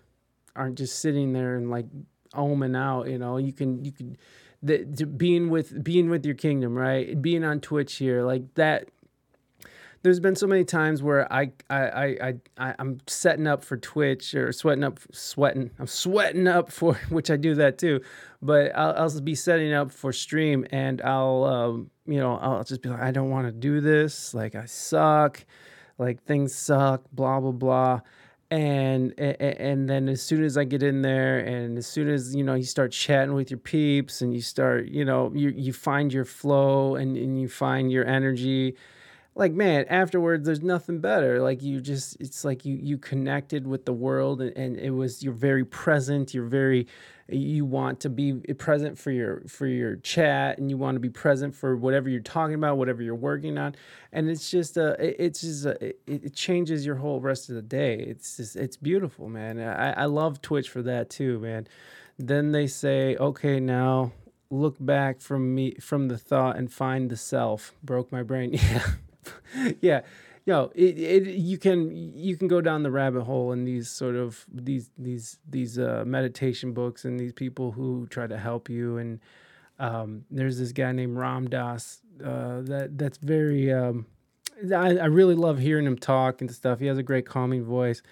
aren't 0.54 0.78
just 0.78 1.00
sitting 1.00 1.34
there 1.34 1.56
and 1.56 1.70
like 1.70 1.84
oming 2.32 2.74
out 2.74 3.10
you 3.10 3.18
know? 3.18 3.36
You 3.36 3.52
can 3.52 3.84
you 3.84 3.92
can 3.92 4.16
the, 4.62 4.86
to 4.96 5.04
being 5.04 5.50
with 5.50 5.84
being 5.84 6.08
with 6.08 6.24
your 6.24 6.34
kingdom 6.34 6.78
right? 6.78 7.20
Being 7.20 7.44
on 7.44 7.60
twitch 7.60 7.96
here 7.96 8.22
like 8.22 8.54
that 8.54 8.88
there's 10.06 10.20
been 10.20 10.36
so 10.36 10.46
many 10.46 10.62
times 10.62 11.02
where 11.02 11.30
I 11.32 11.50
I 11.68 11.80
I 11.80 12.34
I 12.56 12.74
I'm 12.78 13.00
setting 13.08 13.48
up 13.48 13.64
for 13.64 13.76
Twitch 13.76 14.36
or 14.36 14.52
sweating 14.52 14.84
up 14.84 15.00
sweating 15.10 15.72
I'm 15.80 15.88
sweating 15.88 16.46
up 16.46 16.70
for 16.70 16.94
which 17.08 17.28
I 17.28 17.36
do 17.36 17.56
that 17.56 17.76
too, 17.76 18.00
but 18.40 18.70
I'll, 18.76 18.94
I'll 18.96 19.20
be 19.20 19.34
setting 19.34 19.72
up 19.72 19.90
for 19.90 20.12
stream 20.12 20.64
and 20.70 21.02
I'll 21.02 21.42
um 21.42 21.90
you 22.06 22.20
know 22.20 22.36
I'll 22.36 22.62
just 22.62 22.82
be 22.82 22.88
like 22.88 23.00
I 23.00 23.10
don't 23.10 23.30
want 23.30 23.48
to 23.48 23.52
do 23.52 23.80
this 23.80 24.32
like 24.32 24.54
I 24.54 24.66
suck, 24.66 25.44
like 25.98 26.22
things 26.22 26.54
suck 26.54 27.02
blah 27.12 27.40
blah 27.40 27.50
blah. 27.50 28.00
And, 28.48 29.12
and 29.18 29.40
and 29.40 29.88
then 29.90 30.08
as 30.08 30.22
soon 30.22 30.44
as 30.44 30.56
I 30.56 30.62
get 30.62 30.84
in 30.84 31.02
there, 31.02 31.40
and 31.40 31.76
as 31.76 31.88
soon 31.88 32.08
as 32.08 32.32
you 32.32 32.44
know 32.44 32.54
you 32.54 32.62
start 32.62 32.92
chatting 32.92 33.34
with 33.34 33.50
your 33.50 33.58
peeps, 33.58 34.22
and 34.22 34.32
you 34.32 34.40
start 34.40 34.86
you 34.86 35.04
know 35.04 35.32
you 35.34 35.48
you 35.48 35.72
find 35.72 36.12
your 36.12 36.24
flow, 36.24 36.94
and, 36.94 37.16
and 37.16 37.40
you 37.40 37.48
find 37.48 37.90
your 37.90 38.06
energy, 38.06 38.76
like 39.36 39.52
man 39.52 39.84
afterwards 39.90 40.46
there's 40.46 40.62
nothing 40.62 40.98
better. 41.00 41.40
Like 41.40 41.62
you 41.62 41.80
just 41.80 42.16
it's 42.20 42.44
like 42.44 42.64
you 42.64 42.74
you 42.74 42.98
connected 42.98 43.66
with 43.66 43.84
the 43.84 43.92
world 43.92 44.40
and, 44.40 44.56
and 44.56 44.76
it 44.78 44.90
was 44.90 45.22
you're 45.22 45.34
very 45.34 45.64
present 45.64 46.34
you're 46.34 46.46
very 46.46 46.86
you 47.28 47.64
want 47.66 48.00
to 48.00 48.08
be 48.08 48.32
present 48.56 48.98
for 48.98 49.10
your 49.10 49.42
for 49.46 49.66
your 49.66 49.96
chat 49.96 50.58
and 50.58 50.70
you 50.70 50.78
want 50.78 50.96
to 50.96 51.00
be 51.00 51.10
present 51.10 51.54
for 51.54 51.76
whatever 51.76 52.08
you're 52.08 52.20
talking 52.20 52.54
about 52.54 52.78
whatever 52.78 53.02
you're 53.02 53.14
working 53.14 53.58
on. 53.58 53.74
And 54.10 54.30
it's 54.30 54.50
just 54.50 54.78
uh 54.78 54.96
it- 54.98 55.16
it's 55.18 55.40
just 55.42 55.66
uh, 55.66 55.74
it, 55.80 56.00
it 56.06 56.34
changes 56.34 56.86
your 56.86 56.96
whole 56.96 57.20
rest 57.20 57.50
of 57.50 57.56
the 57.56 57.62
day. 57.62 57.96
It's 57.98 58.38
just 58.38 58.56
it's 58.56 58.76
beautiful 58.78 59.28
man. 59.28 59.60
I 59.60 59.92
i 59.92 60.04
love 60.06 60.40
twitch 60.40 60.70
for 60.70 60.82
that 60.82 61.10
too 61.10 61.38
man. 61.40 61.68
Then 62.18 62.52
they 62.52 62.66
say 62.66 63.16
okay 63.16 63.60
now 63.60 64.12
look 64.48 64.76
back 64.80 65.20
from 65.20 65.54
me 65.54 65.74
from 65.80 66.08
the 66.08 66.16
thought 66.16 66.56
and 66.56 66.72
find 66.72 67.10
the 67.10 67.16
self. 67.16 67.74
Broke 67.84 68.10
my 68.10 68.22
brain. 68.22 68.58
Yeah 68.62 68.82
yeah. 69.80 70.02
No 70.46 70.70
it, 70.76 70.96
it 70.98 71.26
you 71.34 71.58
can 71.58 71.90
you 71.90 72.36
can 72.36 72.46
go 72.46 72.60
down 72.60 72.84
the 72.84 72.90
rabbit 72.90 73.24
hole 73.24 73.50
in 73.50 73.64
these 73.64 73.88
sort 73.88 74.14
of 74.14 74.44
these 74.52 74.90
these 74.96 75.38
these 75.48 75.78
uh, 75.78 76.04
meditation 76.06 76.72
books 76.72 77.04
and 77.04 77.18
these 77.18 77.32
people 77.32 77.72
who 77.72 78.06
try 78.10 78.28
to 78.28 78.38
help 78.38 78.68
you. 78.68 78.98
And 78.98 79.20
um, 79.80 80.24
there's 80.30 80.58
this 80.58 80.72
guy 80.72 80.92
named 80.92 81.16
Ram 81.16 81.48
Dass 81.48 82.00
uh, 82.24 82.60
that 82.62 82.96
that's 82.96 83.18
very 83.18 83.72
um, 83.72 84.06
I, 84.72 84.96
I 84.96 85.06
really 85.06 85.34
love 85.34 85.58
hearing 85.58 85.86
him 85.86 85.98
talk 85.98 86.40
and 86.40 86.50
stuff. 86.50 86.78
He 86.78 86.86
has 86.86 86.98
a 86.98 87.02
great 87.02 87.26
calming 87.26 87.64
voice. 87.64 88.02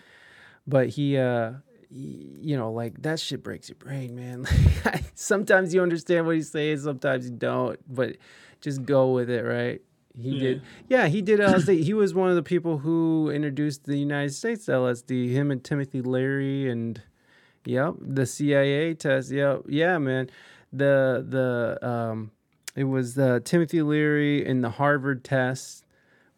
But 0.67 0.89
he 0.89 1.17
uh 1.17 1.53
you 1.91 2.57
know 2.57 2.73
like 2.73 3.01
that 3.03 3.21
shit 3.21 3.43
breaks 3.45 3.69
your 3.69 3.77
brain 3.77 4.17
man. 4.17 4.47
Sometimes 5.15 5.73
you 5.73 5.83
understand 5.83 6.27
what 6.27 6.35
he's 6.35 6.51
saying 6.51 6.81
sometimes 6.81 7.27
you 7.27 7.37
don't 7.37 7.79
but 7.93 8.17
just 8.61 8.85
go 8.85 9.13
with 9.13 9.31
it 9.31 9.43
right 9.43 9.81
he 10.19 10.31
Yeah. 10.31 10.41
did 10.41 10.63
yeah 10.89 11.07
he 11.09 11.21
did 11.23 11.41
lsd 11.41 11.83
he 11.83 11.93
was 11.95 12.15
one 12.15 12.29
of 12.31 12.37
the 12.37 12.43
people 12.43 12.79
who 12.79 13.31
introduced 13.31 13.85
the 13.85 13.97
united 13.99 14.33
states 14.33 14.67
lsd 14.67 15.31
him 15.31 15.51
and 15.51 15.63
timothy 15.65 16.01
leary 16.03 16.71
and 16.71 17.03
yep 17.65 17.95
the 18.01 18.25
cia 18.27 18.95
test 18.95 19.31
yep 19.31 19.63
yeah 19.69 19.99
man 19.99 20.31
the 20.73 21.25
the 21.29 21.87
um 21.89 22.31
it 22.77 22.85
was 22.85 23.19
uh, 23.19 23.41
timothy 23.45 23.83
leary 23.83 24.45
in 24.45 24.61
the 24.61 24.71
harvard 24.71 25.25
test 25.25 25.85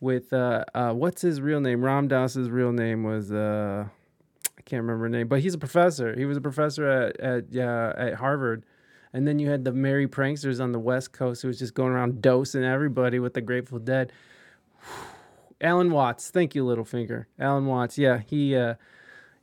with 0.01 0.33
uh, 0.33 0.65
uh 0.75 0.93
what's 0.93 1.23
his 1.23 1.41
real 1.41 1.61
name 1.61 1.85
ram 1.85 2.07
Dass's 2.09 2.49
real 2.51 2.73
name 2.73 3.03
was 3.03 3.31
uh 3.33 3.87
I 4.59 4.63
can't 4.69 4.83
remember 4.83 5.05
her 5.05 5.09
name, 5.09 5.29
but 5.29 5.41
he's 5.41 5.55
a 5.55 5.59
professor. 5.59 6.17
He 6.19 6.25
was 6.25 6.37
a 6.37 6.41
professor 6.41 6.89
at 6.89 7.21
at 7.21 7.45
uh, 7.57 7.93
at 7.97 8.15
Harvard. 8.15 8.65
And 9.17 9.27
then 9.27 9.39
you 9.39 9.49
had 9.49 9.65
the 9.65 9.73
merry 9.73 10.07
pranksters 10.07 10.63
on 10.63 10.73
the 10.73 10.79
West 10.79 11.13
Coast 11.13 11.41
who 11.41 11.49
was 11.49 11.59
just 11.59 11.73
going 11.73 11.91
around 11.91 12.21
dosing 12.21 12.63
everybody 12.63 13.19
with 13.19 13.33
the 13.33 13.41
Grateful 13.41 13.79
Dead. 13.79 14.13
Alan 15.63 15.91
Watts, 15.91 16.29
thank 16.29 16.55
you, 16.55 16.63
Littlefinger. 16.67 17.25
Alan 17.39 17.65
Watts, 17.65 17.97
yeah, 17.97 18.19
he, 18.19 18.55
uh, 18.55 18.75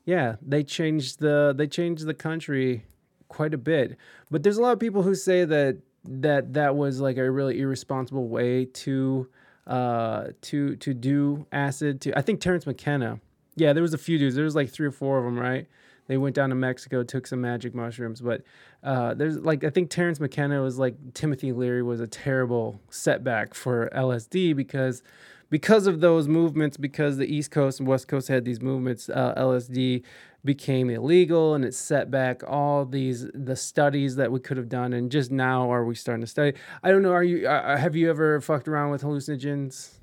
yeah, 0.05 0.35
they 0.43 0.63
changed 0.63 1.21
the 1.21 1.55
they 1.57 1.65
changed 1.65 2.05
the 2.05 2.13
country 2.13 2.85
quite 3.29 3.55
a 3.55 3.57
bit. 3.57 3.97
But 4.29 4.43
there's 4.43 4.57
a 4.57 4.61
lot 4.61 4.73
of 4.73 4.79
people 4.79 5.01
who 5.01 5.15
say 5.15 5.43
that 5.43 5.79
that 6.03 6.53
that 6.53 6.75
was 6.75 6.99
like 6.99 7.17
a 7.17 7.31
really 7.31 7.59
irresponsible 7.59 8.27
way 8.27 8.65
to 8.65 9.27
uh 9.65 10.27
to 10.41 10.75
to 10.75 10.93
do 10.93 11.47
acid. 11.51 11.99
To 12.01 12.15
I 12.15 12.21
think 12.21 12.41
Terence 12.41 12.67
McKenna, 12.67 13.19
yeah, 13.55 13.73
there 13.73 13.81
was 13.81 13.95
a 13.95 13.97
few 13.97 14.19
dudes. 14.19 14.35
There 14.35 14.45
was 14.45 14.55
like 14.55 14.69
three 14.69 14.85
or 14.85 14.91
four 14.91 15.17
of 15.17 15.25
them, 15.25 15.39
right? 15.39 15.65
They 16.13 16.17
went 16.17 16.35
down 16.35 16.49
to 16.49 16.55
Mexico, 16.55 17.01
took 17.01 17.25
some 17.25 17.41
magic 17.41 17.73
mushrooms, 17.73 18.21
but 18.21 18.43
uh, 18.83 19.15
there's 19.15 19.39
like 19.39 19.63
I 19.63 19.71
think 19.71 19.89
Terence 19.89 20.19
McKenna 20.19 20.61
was 20.61 20.77
like 20.77 20.93
Timothy 21.15 21.51
Leary 21.51 21.81
was 21.81 21.99
a 21.99 22.05
terrible 22.05 22.79
setback 22.91 23.55
for 23.55 23.89
LSD 23.95 24.55
because 24.55 25.01
because 25.49 25.87
of 25.87 26.01
those 26.01 26.27
movements, 26.27 26.77
because 26.77 27.17
the 27.17 27.25
East 27.25 27.49
Coast 27.49 27.79
and 27.79 27.89
West 27.89 28.07
Coast 28.07 28.27
had 28.27 28.45
these 28.45 28.61
movements, 28.61 29.09
uh, 29.09 29.33
LSD 29.35 30.03
became 30.45 30.91
illegal 30.91 31.55
and 31.55 31.65
it 31.65 31.73
set 31.73 32.11
back 32.11 32.43
all 32.47 32.85
these 32.85 33.25
the 33.33 33.55
studies 33.55 34.15
that 34.17 34.31
we 34.31 34.39
could 34.39 34.57
have 34.57 34.69
done 34.69 34.93
and 34.93 35.11
just 35.11 35.31
now 35.31 35.71
are 35.71 35.83
we 35.83 35.95
starting 35.95 36.21
to 36.21 36.27
study. 36.27 36.53
I 36.83 36.91
don't 36.91 37.01
know 37.01 37.11
are 37.13 37.23
you 37.23 37.47
uh, 37.47 37.75
have 37.75 37.95
you 37.95 38.07
ever 38.11 38.39
fucked 38.39 38.67
around 38.67 38.91
with 38.91 39.01
hallucinogens? 39.01 39.93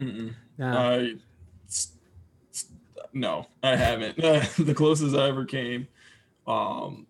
Mm-mm. 0.00 0.34
no 0.56 0.66
I 0.66 0.94
s- 0.96 1.10
s- 1.10 1.22
no, 3.14 3.46
I 3.62 3.76
haven't. 3.76 4.16
the 4.16 4.74
closest 4.76 5.16
I 5.16 5.28
ever 5.28 5.44
came, 5.44 5.88
um, 6.46 7.06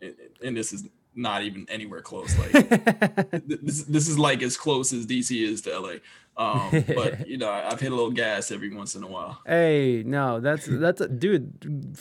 and, 0.00 0.56
this 0.56 0.72
is 0.72 0.84
not 1.14 1.42
even 1.42 1.66
anywhere 1.68 2.02
close. 2.02 2.38
Like 2.38 2.52
this, 3.46 3.82
this 3.84 4.08
is 4.08 4.18
like 4.18 4.42
as 4.42 4.56
close 4.56 4.92
as 4.92 5.06
DC 5.06 5.42
is 5.42 5.62
to 5.62 5.78
LA. 5.78 5.94
Um, 6.36 6.84
but 6.94 7.26
you 7.28 7.38
know, 7.38 7.50
I've 7.50 7.80
hit 7.80 7.92
a 7.92 7.94
little 7.94 8.10
gas 8.10 8.50
every 8.50 8.74
once 8.74 8.94
in 8.94 9.02
a 9.02 9.06
while. 9.06 9.40
Hey, 9.46 10.02
no, 10.04 10.40
that's 10.40 10.66
that's 10.66 11.00
a 11.00 11.08
dude. 11.08 11.96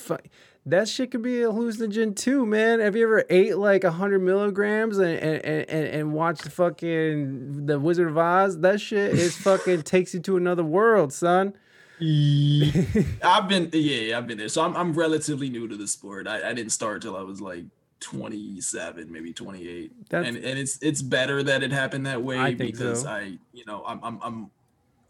That 0.65 0.87
shit 0.87 1.09
could 1.09 1.23
be 1.23 1.41
a 1.41 1.47
hallucinogen 1.47 2.15
too, 2.15 2.45
man. 2.45 2.81
Have 2.81 2.95
you 2.95 3.03
ever 3.03 3.23
ate 3.29 3.57
like 3.57 3.83
hundred 3.83 4.19
milligrams 4.19 4.97
and 4.97 5.17
and, 5.17 5.43
and 5.45 5.87
and 5.87 6.13
watched 6.13 6.47
fucking 6.49 7.65
the 7.65 7.79
Wizard 7.79 8.09
of 8.09 8.17
Oz? 8.17 8.59
That 8.59 8.79
shit 8.79 9.13
is 9.13 9.37
fucking 9.37 9.83
takes 9.83 10.13
you 10.13 10.19
to 10.21 10.37
another 10.37 10.63
world, 10.63 11.13
son. 11.13 11.53
I've 13.23 13.47
been 13.47 13.69
yeah, 13.73 14.17
I've 14.17 14.25
been 14.27 14.37
there. 14.37 14.49
So 14.49 14.63
I'm 14.63 14.75
I'm 14.75 14.93
relatively 14.93 15.49
new 15.49 15.67
to 15.67 15.77
the 15.77 15.87
sport. 15.87 16.27
I, 16.27 16.49
I 16.49 16.53
didn't 16.53 16.71
start 16.71 17.01
till 17.03 17.15
I 17.15 17.21
was 17.21 17.39
like 17.41 17.65
27, 17.99 19.11
maybe 19.11 19.31
28. 19.33 19.91
That's- 20.09 20.27
and 20.27 20.43
and 20.43 20.57
it's 20.57 20.81
it's 20.81 21.01
better 21.01 21.43
that 21.43 21.61
it 21.63 21.71
happened 21.71 22.05
that 22.07 22.21
way 22.23 22.55
because 22.55 23.01
so. 23.03 23.09
I 23.09 23.37
you 23.53 23.63
know 23.67 23.83
I'm 23.85 23.99
I'm 24.03 24.19
I'm 24.23 24.51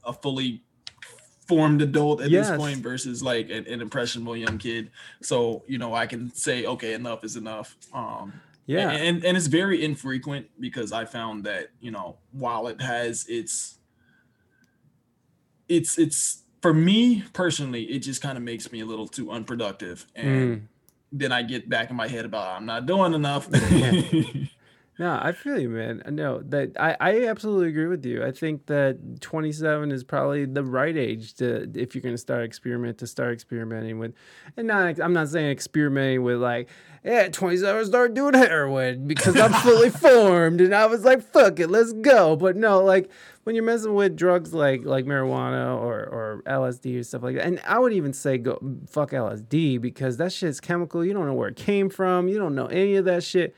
a 0.04 0.12
fully 0.12 0.62
formed 1.48 1.82
adult 1.82 2.22
at 2.22 2.30
Yes. 2.30 2.50
this 2.50 2.58
point 2.58 2.80
versus 2.80 3.24
like 3.24 3.50
an, 3.50 3.66
an 3.68 3.82
impressionable 3.82 4.36
young 4.36 4.58
kid. 4.58 4.92
So 5.22 5.64
you 5.68 5.78
know 5.78 5.94
I 5.94 6.08
can 6.08 6.34
say 6.34 6.66
okay, 6.66 6.94
enough 6.94 7.24
is 7.24 7.38
enough. 7.38 7.78
Um, 7.94 8.34
Yeah, 8.66 8.90
and 8.92 9.24
and 9.24 9.38
it's 9.38 9.48
very 9.48 9.84
infrequent 9.84 10.48
because 10.60 10.92
I 10.92 11.06
found 11.06 11.46
that 11.46 11.70
you 11.80 11.92
know 11.92 12.18
while 12.34 12.68
it 12.68 12.82
has 12.82 13.26
its 13.30 13.78
it's 15.70 15.98
it's 15.98 16.41
for 16.62 16.74
me 16.74 17.24
personally 17.34 17.84
it 17.86 18.00
just 18.00 18.22
kind 18.22 18.38
of 18.38 18.44
makes 18.44 18.72
me 18.72 18.80
a 18.82 18.86
little 18.86 19.08
too 19.08 19.32
unproductive 19.32 20.06
and 20.16 20.28
Mm. 20.58 20.62
then 21.12 21.32
I 21.32 21.42
get 21.44 21.68
back 21.70 21.90
in 21.90 21.96
my 21.96 22.08
head 22.08 22.24
about 22.26 22.56
I'm 22.58 22.66
not 22.66 22.86
doing 22.86 23.14
enough. 23.14 23.50
No, 25.00 25.18
I 25.20 25.32
feel 25.32 25.58
you, 25.58 25.70
man. 25.70 26.04
No, 26.12 26.42
that 26.50 26.74
I, 26.80 26.96
I 27.00 27.26
absolutely 27.28 27.70
agree 27.70 27.88
with 27.88 28.06
you. 28.06 28.24
I 28.24 28.32
think 28.32 28.68
that 28.68 29.20
27 29.22 29.92
is 29.92 30.04
probably 30.04 30.46
the 30.46 30.64
right 30.64 30.96
age 30.96 31.34
to 31.36 31.72
if 31.74 31.96
you're 31.96 32.04
going 32.04 32.14
to 32.14 32.20
start 32.20 32.44
experiment 32.44 33.00
to 33.00 33.08
start 33.08 33.34
experimenting 33.34 33.98
with, 33.98 34.14
and 34.58 34.68
not 34.68 35.00
I'm 35.00 35.14
not 35.14 35.30
saying 35.30 35.50
experimenting 35.50 36.22
with 36.22 36.38
like 36.38 36.70
yeah, 37.04 37.14
at 37.14 37.34
27 37.34 37.86
start 37.86 38.14
doing 38.14 38.34
heroin 38.36 39.08
because 39.08 39.40
I'm 39.40 39.54
fully 39.54 39.90
formed 40.02 40.62
and 40.62 40.74
I 40.74 40.86
was 40.86 41.04
like 41.04 41.22
fuck 41.22 41.60
it, 41.60 41.70
let's 41.70 41.94
go. 41.94 42.36
But 42.36 42.56
no, 42.56 42.84
like 42.84 43.10
when 43.44 43.56
you're 43.56 43.66
messing 43.66 43.94
with 43.96 44.16
drugs 44.16 44.54
like 44.54 44.86
like 44.86 45.06
marijuana 45.06 45.76
or 45.76 46.00
or 46.00 46.44
LSD 46.46 47.00
or 47.00 47.04
stuff 47.04 47.24
like 47.24 47.36
that, 47.36 47.46
and 47.46 47.60
I 47.66 47.80
would 47.80 47.94
even 47.94 48.14
say 48.14 48.38
go 48.38 48.60
fuck 48.88 49.12
LSD 49.12 49.82
because 49.82 50.18
that 50.18 50.32
shit's 50.32 50.60
chemical. 50.60 51.04
You 51.04 51.14
don't 51.14 51.26
know 51.26 51.34
where 51.34 51.50
it 51.50 51.56
came 51.56 51.90
from. 51.90 52.28
You 52.28 52.38
don't 52.38 52.56
know 52.56 52.68
any 52.68 52.96
of 52.96 53.06
that 53.06 53.24
shit. 53.24 53.56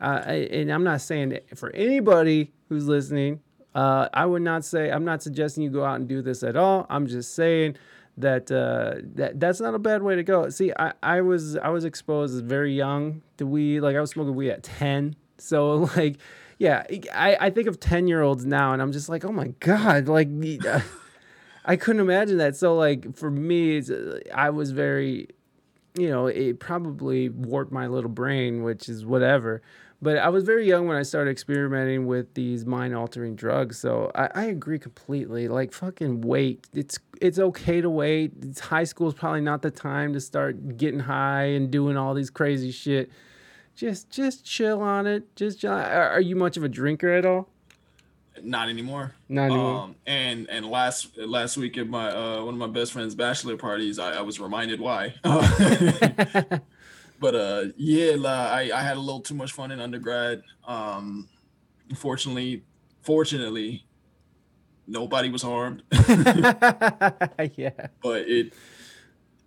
Uh, 0.00 0.22
and 0.26 0.70
I'm 0.72 0.84
not 0.84 1.00
saying 1.00 1.30
that 1.30 1.58
for 1.58 1.70
anybody 1.74 2.52
who's 2.68 2.86
listening, 2.86 3.40
uh, 3.74 4.08
I 4.14 4.26
would 4.26 4.42
not 4.42 4.64
say 4.64 4.90
I'm 4.90 5.04
not 5.04 5.22
suggesting 5.22 5.64
you 5.64 5.70
go 5.70 5.84
out 5.84 5.96
and 5.96 6.08
do 6.08 6.22
this 6.22 6.42
at 6.42 6.56
all. 6.56 6.86
I'm 6.88 7.06
just 7.06 7.34
saying 7.34 7.76
that 8.20 8.50
uh, 8.50 9.00
that 9.14 9.40
that's 9.40 9.60
not 9.60 9.74
a 9.74 9.78
bad 9.78 10.02
way 10.02 10.16
to 10.16 10.22
go. 10.22 10.48
See, 10.50 10.72
I, 10.78 10.92
I 11.02 11.20
was 11.20 11.56
I 11.56 11.68
was 11.68 11.84
exposed 11.84 12.44
very 12.44 12.74
young 12.74 13.22
to 13.38 13.46
weed. 13.46 13.80
Like 13.80 13.96
I 13.96 14.00
was 14.00 14.10
smoking 14.10 14.34
weed 14.34 14.50
at 14.50 14.62
ten. 14.62 15.16
So 15.38 15.88
like, 15.96 16.18
yeah, 16.58 16.84
I, 17.14 17.36
I 17.40 17.50
think 17.50 17.68
of 17.68 17.80
ten 17.80 18.08
year 18.08 18.22
olds 18.22 18.44
now, 18.44 18.72
and 18.72 18.82
I'm 18.82 18.92
just 18.92 19.08
like, 19.08 19.24
oh 19.24 19.32
my 19.32 19.48
god, 19.60 20.08
like. 20.08 20.28
I 21.64 21.76
couldn't 21.76 22.00
imagine 22.00 22.38
that. 22.38 22.56
So 22.56 22.74
like 22.74 23.14
for 23.14 23.30
me, 23.30 23.82
I 24.34 24.48
was 24.48 24.70
very, 24.70 25.28
you 25.98 26.08
know, 26.08 26.26
it 26.26 26.60
probably 26.60 27.28
warped 27.28 27.72
my 27.72 27.88
little 27.88 28.08
brain, 28.08 28.62
which 28.62 28.88
is 28.88 29.04
whatever. 29.04 29.60
But 30.00 30.18
I 30.18 30.28
was 30.28 30.44
very 30.44 30.66
young 30.66 30.86
when 30.86 30.96
I 30.96 31.02
started 31.02 31.30
experimenting 31.30 32.06
with 32.06 32.34
these 32.34 32.64
mind 32.64 32.94
altering 32.94 33.34
drugs. 33.34 33.78
So 33.78 34.12
I, 34.14 34.28
I, 34.32 34.44
agree 34.44 34.78
completely. 34.78 35.48
Like 35.48 35.72
fucking 35.72 36.20
wait. 36.20 36.68
It's 36.72 36.98
it's 37.20 37.40
okay 37.40 37.80
to 37.80 37.90
wait. 37.90 38.32
It's 38.42 38.60
high 38.60 38.84
school 38.84 39.08
is 39.08 39.14
probably 39.14 39.40
not 39.40 39.62
the 39.62 39.72
time 39.72 40.12
to 40.12 40.20
start 40.20 40.76
getting 40.76 41.00
high 41.00 41.46
and 41.46 41.68
doing 41.68 41.96
all 41.96 42.14
these 42.14 42.30
crazy 42.30 42.70
shit. 42.70 43.10
Just 43.74 44.08
just 44.08 44.44
chill 44.44 44.80
on 44.80 45.08
it. 45.08 45.34
Just 45.34 45.60
chill. 45.60 45.72
Are, 45.72 46.10
are 46.10 46.20
you 46.20 46.36
much 46.36 46.56
of 46.56 46.62
a 46.62 46.68
drinker 46.68 47.12
at 47.12 47.26
all? 47.26 47.48
Not 48.40 48.68
anymore. 48.68 49.14
Not 49.28 49.46
anymore. 49.46 49.80
Um, 49.80 49.96
and 50.06 50.48
and 50.48 50.66
last 50.66 51.16
last 51.18 51.56
week 51.56 51.76
at 51.76 51.88
my 51.88 52.10
uh, 52.10 52.44
one 52.44 52.54
of 52.54 52.60
my 52.60 52.68
best 52.68 52.92
friend's 52.92 53.16
bachelor 53.16 53.56
parties, 53.56 53.98
I, 53.98 54.18
I 54.18 54.20
was 54.20 54.38
reminded 54.38 54.80
why. 54.80 55.14
but 57.18 57.34
uh, 57.34 57.64
yeah, 57.76 58.16
I, 58.24 58.70
I 58.74 58.82
had 58.82 58.96
a 58.96 59.00
little 59.00 59.20
too 59.20 59.34
much 59.34 59.52
fun 59.52 59.70
in 59.70 59.80
undergrad. 59.80 60.42
Um, 60.66 61.28
fortunately, 61.96 62.64
fortunately, 63.02 63.86
nobody 64.86 65.30
was 65.30 65.42
harmed. 65.42 65.82
yeah. 65.92 67.70
But 68.02 68.28
it 68.28 68.52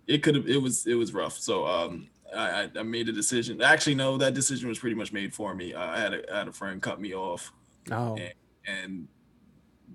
it 0.06 0.22
could 0.22 0.34
have 0.34 0.48
it 0.48 0.60
was 0.60 0.86
it 0.86 0.94
was 0.94 1.12
rough. 1.12 1.38
So 1.38 1.66
um, 1.66 2.08
I, 2.34 2.70
I 2.76 2.82
made 2.82 3.08
a 3.08 3.12
decision. 3.12 3.62
Actually, 3.62 3.94
no, 3.96 4.16
that 4.18 4.34
decision 4.34 4.68
was 4.68 4.78
pretty 4.78 4.96
much 4.96 5.12
made 5.12 5.34
for 5.34 5.54
me. 5.54 5.74
I 5.74 5.98
had 5.98 6.14
a, 6.14 6.34
I 6.34 6.38
had 6.38 6.48
a 6.48 6.52
friend 6.52 6.80
cut 6.80 7.00
me 7.00 7.14
off. 7.14 7.52
Oh. 7.90 8.16
And, 8.16 8.32
and 8.66 9.08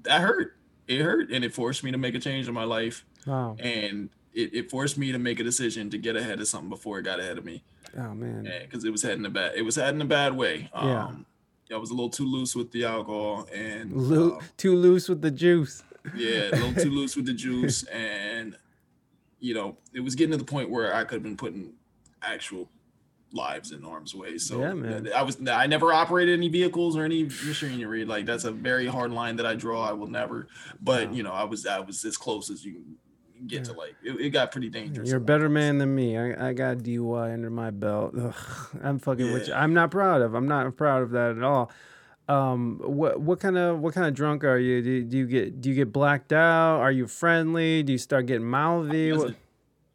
that 0.03 0.21
hurt. 0.21 0.53
It 0.87 1.01
hurt, 1.01 1.31
and 1.31 1.43
it 1.43 1.53
forced 1.53 1.83
me 1.83 1.91
to 1.91 1.97
make 1.97 2.15
a 2.15 2.19
change 2.19 2.47
in 2.47 2.53
my 2.53 2.63
life. 2.63 3.05
Wow. 3.25 3.57
And 3.59 4.09
it, 4.37 4.53
it 4.53 4.69
forced 4.69 4.97
me 4.97 5.11
to 5.11 5.17
make 5.17 5.39
a 5.39 5.43
decision 5.43 5.89
to 5.89 5.97
get 5.97 6.15
ahead 6.15 6.39
of 6.39 6.47
something 6.47 6.69
before 6.69 6.99
it 6.99 7.03
got 7.03 7.19
ahead 7.19 7.39
of 7.39 7.43
me. 7.43 7.63
Oh 7.97 8.13
man. 8.13 8.47
Because 8.61 8.85
it 8.85 8.91
was 8.91 9.01
heading 9.01 9.25
a 9.25 9.29
bad 9.29 9.55
it 9.55 9.63
was 9.63 9.75
heading 9.75 9.99
a 10.01 10.05
bad 10.05 10.37
way. 10.37 10.69
Um, 10.73 11.25
yeah. 11.69 11.75
I 11.75 11.79
was 11.79 11.89
a 11.89 11.93
little 11.93 12.09
too 12.09 12.25
loose 12.25 12.55
with 12.55 12.71
the 12.71 12.85
alcohol 12.85 13.47
and 13.53 13.91
Lo- 13.91 14.35
um, 14.35 14.39
too 14.55 14.75
loose 14.75 15.09
with 15.09 15.21
the 15.21 15.31
juice. 15.31 15.83
Yeah, 16.15 16.49
a 16.49 16.55
little 16.55 16.73
too 16.73 16.91
loose 16.91 17.17
with 17.17 17.25
the 17.25 17.33
juice, 17.33 17.83
and 17.83 18.55
you 19.41 19.53
know, 19.53 19.75
it 19.93 19.99
was 19.99 20.15
getting 20.15 20.31
to 20.31 20.37
the 20.37 20.45
point 20.45 20.69
where 20.69 20.95
I 20.95 21.03
could 21.03 21.15
have 21.15 21.23
been 21.23 21.35
putting 21.35 21.73
actual 22.21 22.69
lives 23.33 23.73
in 23.73 23.81
harm's 23.81 24.15
way. 24.15 24.37
So 24.37 24.61
yeah, 24.61 24.73
man. 24.73 25.09
I 25.13 25.23
was 25.23 25.37
I 25.49 25.67
never 25.67 25.91
operated 25.91 26.37
any 26.37 26.47
vehicles 26.47 26.95
or 26.95 27.03
any 27.03 27.23
machinery. 27.23 28.05
Like 28.05 28.25
that's 28.25 28.45
a 28.45 28.51
very 28.51 28.87
hard 28.87 29.11
line 29.11 29.35
that 29.35 29.45
I 29.45 29.55
draw. 29.55 29.83
I 29.83 29.91
will 29.91 30.07
never. 30.07 30.47
But 30.79 31.09
wow. 31.09 31.13
you 31.15 31.23
know, 31.23 31.33
I 31.33 31.43
was 31.43 31.65
I 31.65 31.79
was 31.79 32.05
as 32.05 32.15
close 32.15 32.49
as 32.49 32.63
you 32.63 32.73
can 32.73 32.95
get 33.45 33.59
yeah. 33.59 33.63
to 33.63 33.73
like 33.73 33.95
it, 34.03 34.11
it, 34.19 34.29
got 34.29 34.51
pretty 34.51 34.69
dangerous. 34.69 35.09
You're 35.09 35.17
a 35.17 35.21
better 35.21 35.49
man 35.49 35.77
than 35.77 35.93
me. 35.93 36.17
I, 36.17 36.49
I 36.49 36.53
got 36.53 36.77
DUI 36.77 37.33
under 37.33 37.49
my 37.49 37.71
belt. 37.71 38.13
Ugh, 38.19 38.33
I'm 38.83 38.99
fucking 38.99 39.27
yeah. 39.27 39.33
which 39.33 39.49
I'm 39.49 39.73
not 39.73 39.91
proud 39.91 40.21
of. 40.21 40.33
I'm 40.33 40.47
not 40.47 40.75
proud 40.75 41.03
of 41.03 41.11
that 41.11 41.37
at 41.37 41.43
all. 41.43 41.71
Um, 42.29 42.81
what 42.83 43.21
what 43.21 43.39
kind 43.39 43.57
of 43.57 43.79
what 43.79 43.93
kind 43.93 44.07
of 44.07 44.13
drunk 44.13 44.43
are 44.43 44.57
you? 44.57 44.81
Do, 44.81 45.03
do 45.03 45.17
you 45.17 45.27
get 45.27 45.61
do 45.61 45.69
you 45.69 45.75
get 45.75 45.93
blacked 45.93 46.33
out? 46.33 46.79
Are 46.79 46.91
you 46.91 47.07
friendly? 47.07 47.83
Do 47.83 47.91
you 47.91 47.97
start 47.97 48.25
getting 48.25 48.47
mouthy? 48.47 49.11
I 49.11 49.15
wasn't, 49.15 49.37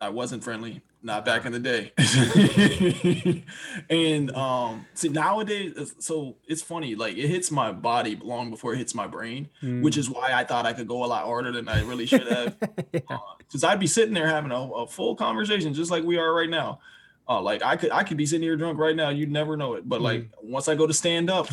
I 0.01 0.09
wasn't 0.09 0.45
friendly 0.45 0.83
not 1.03 1.25
back 1.25 1.45
in 1.45 1.53
the 1.53 1.59
day. 1.59 1.93
and 3.91 4.31
um 4.37 4.87
see 4.95 5.09
nowadays 5.09 5.95
so 5.99 6.37
it's 6.47 6.63
funny, 6.63 6.95
like 6.95 7.17
it 7.17 7.29
hits 7.29 7.51
my 7.51 7.73
body 7.73 8.19
long 8.23 8.51
before 8.51 8.75
it 8.75 8.79
hits 8.79 8.95
my 8.95 9.07
brain, 9.07 9.49
mm. 9.63 9.83
which 9.83 9.97
is 9.97 10.09
why 10.09 10.33
I 10.33 10.45
thought 10.45 10.67
I 10.67 10.73
could 10.73 10.87
go 10.87 11.05
a 11.05 11.07
lot 11.07 11.25
harder 11.25 11.53
than 11.53 11.69
I 11.69 11.83
really 11.83 12.07
should 12.07 12.27
have. 12.29 12.59
Because 12.61 12.93
yeah. 13.63 13.69
uh, 13.69 13.73
I'd 13.73 13.81
be 13.81 13.87
sitting 13.87 14.15
there 14.15 14.29
having 14.29 14.53
a, 14.53 14.61
a, 14.61 14.87
full 14.87 15.17
conversation 15.17 15.75
just 15.75 15.91
like 15.91 16.05
we 16.05 16.19
are 16.19 16.33
right 16.33 16.51
now. 16.51 16.81
Uh, 17.29 17.41
like 17.41 17.63
I 17.63 17.77
could 17.77 17.91
I 17.91 18.05
could 18.05 18.17
be 18.17 18.27
sitting 18.27 18.43
here 18.43 18.57
drunk 18.57 18.79
right 18.79 18.97
now, 18.97 19.09
you'd 19.09 19.31
never 19.31 19.57
know 19.57 19.75
it. 19.75 19.89
But 19.89 20.01
mm. 20.01 20.05
like 20.05 20.29
once 20.43 20.69
I 20.69 20.75
go 20.75 20.87
to 20.87 20.95
stand 20.95 21.31
up 21.31 21.49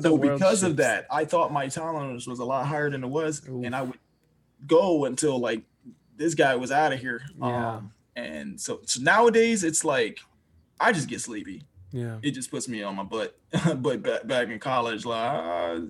so 0.00 0.18
because 0.18 0.40
shifts. 0.40 0.62
of 0.62 0.76
that, 0.76 1.06
I 1.10 1.24
thought 1.24 1.52
my 1.52 1.68
tolerance 1.68 2.26
was 2.26 2.40
a 2.40 2.44
lot 2.44 2.66
higher 2.66 2.90
than 2.90 3.04
it 3.04 3.08
was, 3.08 3.42
Ooh. 3.48 3.62
and 3.64 3.74
I 3.74 3.82
would 3.82 3.98
go 4.66 5.04
until 5.04 5.38
like 5.38 5.62
this 6.22 6.34
guy 6.34 6.54
was 6.54 6.70
out 6.70 6.92
of 6.92 7.00
here. 7.00 7.22
Yeah. 7.40 7.74
Um, 7.74 7.92
and 8.14 8.60
so, 8.60 8.80
so 8.84 9.02
nowadays 9.02 9.64
it's 9.64 9.84
like 9.84 10.20
I 10.80 10.92
just 10.92 11.08
get 11.08 11.20
sleepy. 11.20 11.64
Yeah. 11.90 12.18
It 12.22 12.30
just 12.32 12.50
puts 12.50 12.68
me 12.68 12.82
on 12.82 12.96
my 12.96 13.02
butt. 13.02 13.38
but 13.76 14.02
back, 14.02 14.26
back 14.26 14.48
in 14.48 14.58
college, 14.58 15.04
like 15.04 15.18
I, 15.18 15.80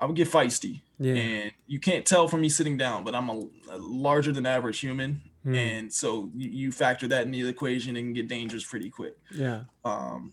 I 0.00 0.06
would 0.06 0.16
get 0.16 0.28
feisty. 0.28 0.80
Yeah. 0.98 1.14
And 1.14 1.52
you 1.66 1.78
can't 1.78 2.04
tell 2.04 2.28
from 2.28 2.40
me 2.40 2.48
sitting 2.48 2.76
down, 2.76 3.04
but 3.04 3.14
I'm 3.14 3.28
a, 3.28 3.42
a 3.70 3.78
larger 3.78 4.32
than 4.32 4.46
average 4.46 4.80
human. 4.80 5.22
Mm. 5.46 5.56
And 5.56 5.92
so 5.92 6.30
you, 6.36 6.50
you, 6.50 6.72
factor 6.72 7.08
that 7.08 7.24
in 7.24 7.30
the 7.30 7.48
equation 7.48 7.96
and 7.96 8.14
get 8.14 8.28
dangerous 8.28 8.64
pretty 8.64 8.90
quick. 8.90 9.16
Yeah. 9.34 9.62
Um 9.84 10.32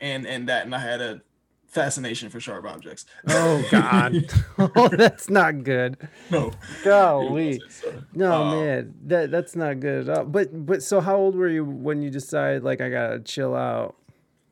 and 0.00 0.26
and 0.26 0.48
that 0.48 0.64
and 0.64 0.74
I 0.74 0.78
had 0.78 1.00
a 1.00 1.20
fascination 1.68 2.30
for 2.30 2.40
sharp 2.40 2.64
objects. 2.64 3.06
Oh 3.28 3.64
God, 3.70 4.26
oh 4.58 4.88
that's 4.88 5.30
not 5.30 5.62
good. 5.62 5.96
No, 6.30 6.52
golly, 6.82 7.60
so. 7.68 8.02
no 8.14 8.32
um, 8.32 8.50
man, 8.58 8.94
that 9.04 9.30
that's 9.30 9.54
not 9.54 9.80
good 9.80 10.08
at 10.08 10.18
all. 10.18 10.24
But 10.24 10.66
but 10.66 10.82
so 10.82 11.00
how 11.00 11.16
old 11.16 11.36
were 11.36 11.48
you 11.48 11.64
when 11.64 12.02
you 12.02 12.10
decided 12.10 12.64
like 12.64 12.80
I 12.80 12.88
gotta 12.88 13.20
chill 13.20 13.54
out? 13.54 13.94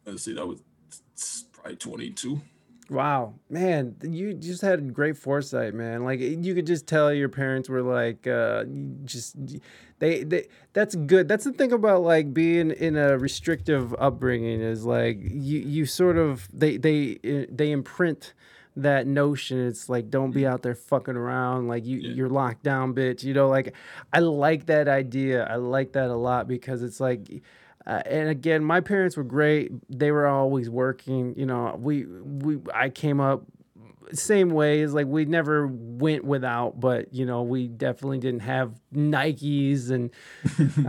Let's 0.05 0.23
see, 0.23 0.35
that 0.35 0.47
was 0.47 0.63
probably 1.53 1.77
twenty 1.77 2.11
two. 2.11 2.41
Wow, 2.89 3.35
man, 3.51 3.97
you 4.03 4.33
just 4.33 4.63
had 4.63 4.95
great 4.95 5.17
foresight, 5.17 5.75
man. 5.75 6.05
Like 6.05 6.21
you 6.21 6.55
could 6.55 6.67
just 6.67 6.87
tell 6.87 7.13
your 7.13 7.29
parents 7.29 7.69
were 7.69 7.83
like, 7.83 8.29
uh, 8.29 8.65
just 9.05 9.37
they, 9.99 10.23
they. 10.23 10.47
That's 10.73 10.95
good. 10.95 11.27
That's 11.27 11.45
the 11.45 11.53
thing 11.53 11.73
about 11.73 12.03
like 12.03 12.33
being 12.33 12.71
in 12.71 12.97
a 12.97 13.19
restrictive 13.19 13.93
upbringing 13.99 14.61
is 14.61 14.85
like 14.85 15.19
you, 15.21 15.59
you 15.61 15.87
sort 15.87 16.17
of 16.17 16.49
they, 16.53 16.77
they, 16.77 17.19
eh, 17.25 17.47
they 17.51 17.73
imprint 17.73 18.35
that 18.77 19.07
notion. 19.07 19.67
It's 19.67 19.89
like 19.89 20.09
don't 20.09 20.31
be 20.31 20.47
out 20.47 20.63
there 20.63 20.75
fucking 20.77 21.17
around. 21.17 21.67
Like 21.67 21.85
you, 21.85 21.99
yeah. 21.99 22.11
you're 22.11 22.29
locked 22.29 22.63
down, 22.63 22.95
bitch. 22.95 23.25
You 23.25 23.35
know, 23.35 23.49
like 23.49 23.75
I 24.13 24.21
like 24.21 24.67
that 24.67 24.87
idea. 24.87 25.45
I 25.45 25.57
like 25.57 25.93
that 25.93 26.11
a 26.11 26.17
lot 26.17 26.47
because 26.47 26.83
it's 26.85 27.01
like 27.01 27.43
uh, 27.87 28.03
and 28.07 28.29
again, 28.29 28.65
my 28.65 28.81
parents 28.81 29.17
were 29.17 29.25
great. 29.25 29.71
They 29.89 30.11
were 30.11 30.27
always 30.27 30.69
working. 30.69 31.35
You 31.37 31.47
know, 31.47 31.77
we 31.79 32.05
we 32.05 32.59
I 32.75 32.89
came 32.91 33.21
up 33.21 33.45
same 34.13 34.51
way 34.51 34.83
as 34.83 34.95
like 34.95 35.07
we 35.07 35.25
never 35.25 35.67
went 35.67 36.25
without, 36.25 36.79
but 36.81 37.13
you 37.13 37.27
know, 37.27 37.43
we 37.43 37.69
definitely 37.69 38.19
didn't 38.19 38.41
have 38.41 38.73
Nikes 38.95 39.91
and 39.91 40.11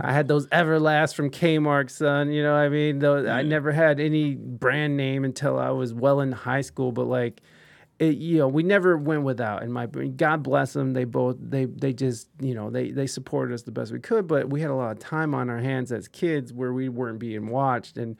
I 0.00 0.12
had 0.12 0.28
those 0.28 0.46
Everlast 0.48 1.14
from 1.14 1.30
Kmart, 1.30 1.90
son. 1.90 2.30
You 2.30 2.42
know, 2.42 2.54
I 2.54 2.68
mean, 2.68 2.98
those, 2.98 3.26
I 3.26 3.42
never 3.42 3.72
had 3.72 4.00
any 4.00 4.34
brand 4.34 4.96
name 4.96 5.24
until 5.24 5.58
I 5.58 5.70
was 5.70 5.92
well 5.92 6.20
in 6.20 6.32
high 6.32 6.60
school, 6.60 6.92
but 6.92 7.06
like 7.06 7.40
it, 7.98 8.16
you 8.16 8.38
know, 8.38 8.48
we 8.48 8.62
never 8.62 8.96
went 8.96 9.22
without. 9.22 9.62
And 9.62 9.72
my 9.72 9.86
God 9.86 10.42
bless 10.42 10.72
them, 10.72 10.92
they 10.92 11.04
both 11.04 11.36
they 11.40 11.64
they 11.64 11.92
just 11.92 12.28
you 12.40 12.54
know 12.54 12.70
they 12.70 12.90
they 12.90 13.06
supported 13.06 13.54
us 13.54 13.62
the 13.62 13.72
best 13.72 13.92
we 13.92 14.00
could. 14.00 14.26
But 14.26 14.50
we 14.50 14.60
had 14.60 14.70
a 14.70 14.74
lot 14.74 14.92
of 14.92 14.98
time 14.98 15.34
on 15.34 15.50
our 15.50 15.58
hands 15.58 15.90
as 15.90 16.08
kids 16.08 16.52
where 16.52 16.72
we 16.72 16.88
weren't 16.88 17.18
being 17.18 17.48
watched, 17.48 17.96
and 17.96 18.16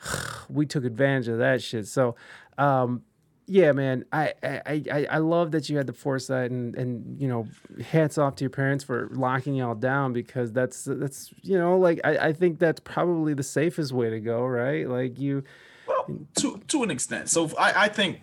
we 0.48 0.66
took 0.66 0.84
advantage 0.84 1.28
of 1.28 1.38
that 1.38 1.62
shit. 1.62 1.86
So, 1.86 2.16
um, 2.58 3.02
yeah, 3.46 3.72
man, 3.72 4.04
I, 4.12 4.34
I, 4.42 4.82
I, 4.90 5.06
I 5.10 5.18
love 5.18 5.50
that 5.52 5.68
you 5.68 5.76
had 5.76 5.86
the 5.86 5.92
foresight 5.92 6.50
and, 6.50 6.74
and 6.76 7.20
you 7.20 7.28
know, 7.28 7.48
hats 7.90 8.16
off 8.16 8.36
to 8.36 8.44
your 8.44 8.50
parents 8.50 8.84
for 8.84 9.08
locking 9.12 9.54
y'all 9.54 9.74
down 9.74 10.12
because 10.12 10.52
that's 10.52 10.84
that's 10.84 11.32
you 11.42 11.58
know, 11.58 11.76
like 11.78 12.00
I, 12.02 12.28
I 12.28 12.32
think 12.32 12.58
that's 12.58 12.80
probably 12.80 13.34
the 13.34 13.42
safest 13.42 13.92
way 13.92 14.10
to 14.10 14.20
go, 14.20 14.44
right? 14.44 14.88
Like 14.88 15.18
you 15.18 15.44
Well, 15.86 16.06
to 16.36 16.60
to 16.68 16.82
an 16.82 16.90
extent. 16.90 17.30
So 17.30 17.50
I, 17.56 17.84
I 17.84 17.88
think 17.88 18.20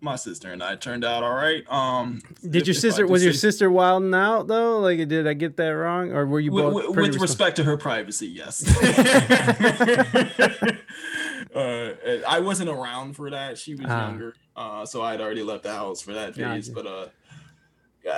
my 0.00 0.16
sister 0.16 0.52
and 0.52 0.62
I 0.62 0.76
turned 0.76 1.04
out 1.04 1.22
all 1.24 1.34
right. 1.34 1.64
Um, 1.70 2.22
did 2.48 2.66
your 2.66 2.74
sister 2.74 3.06
was 3.06 3.24
your 3.24 3.32
sister 3.32 3.70
wilding 3.70 4.14
out 4.14 4.46
though? 4.46 4.78
Like 4.80 5.06
did 5.08 5.26
I 5.26 5.34
get 5.34 5.56
that 5.56 5.68
wrong? 5.70 6.12
Or 6.12 6.26
were 6.26 6.40
you 6.40 6.52
with, 6.52 6.64
both 6.64 6.96
with- 6.96 7.12
with 7.14 7.20
respect 7.20 7.56
to 7.56 7.64
her 7.64 7.76
privacy, 7.76 8.28
yes. 8.28 8.64
uh, 11.54 11.90
I 12.26 12.40
wasn't 12.40 12.70
around 12.70 13.14
for 13.14 13.30
that. 13.30 13.58
She 13.58 13.74
was 13.74 13.86
Ah. 13.88 14.08
younger, 14.08 14.34
uh, 14.56 14.86
so 14.86 15.02
I 15.02 15.12
had 15.12 15.20
already 15.20 15.42
left 15.42 15.64
the 15.64 15.72
house 15.72 16.00
for 16.00 16.12
that 16.14 16.34
phase. 16.34 16.68
But 16.68 16.86
uh, 16.86 17.06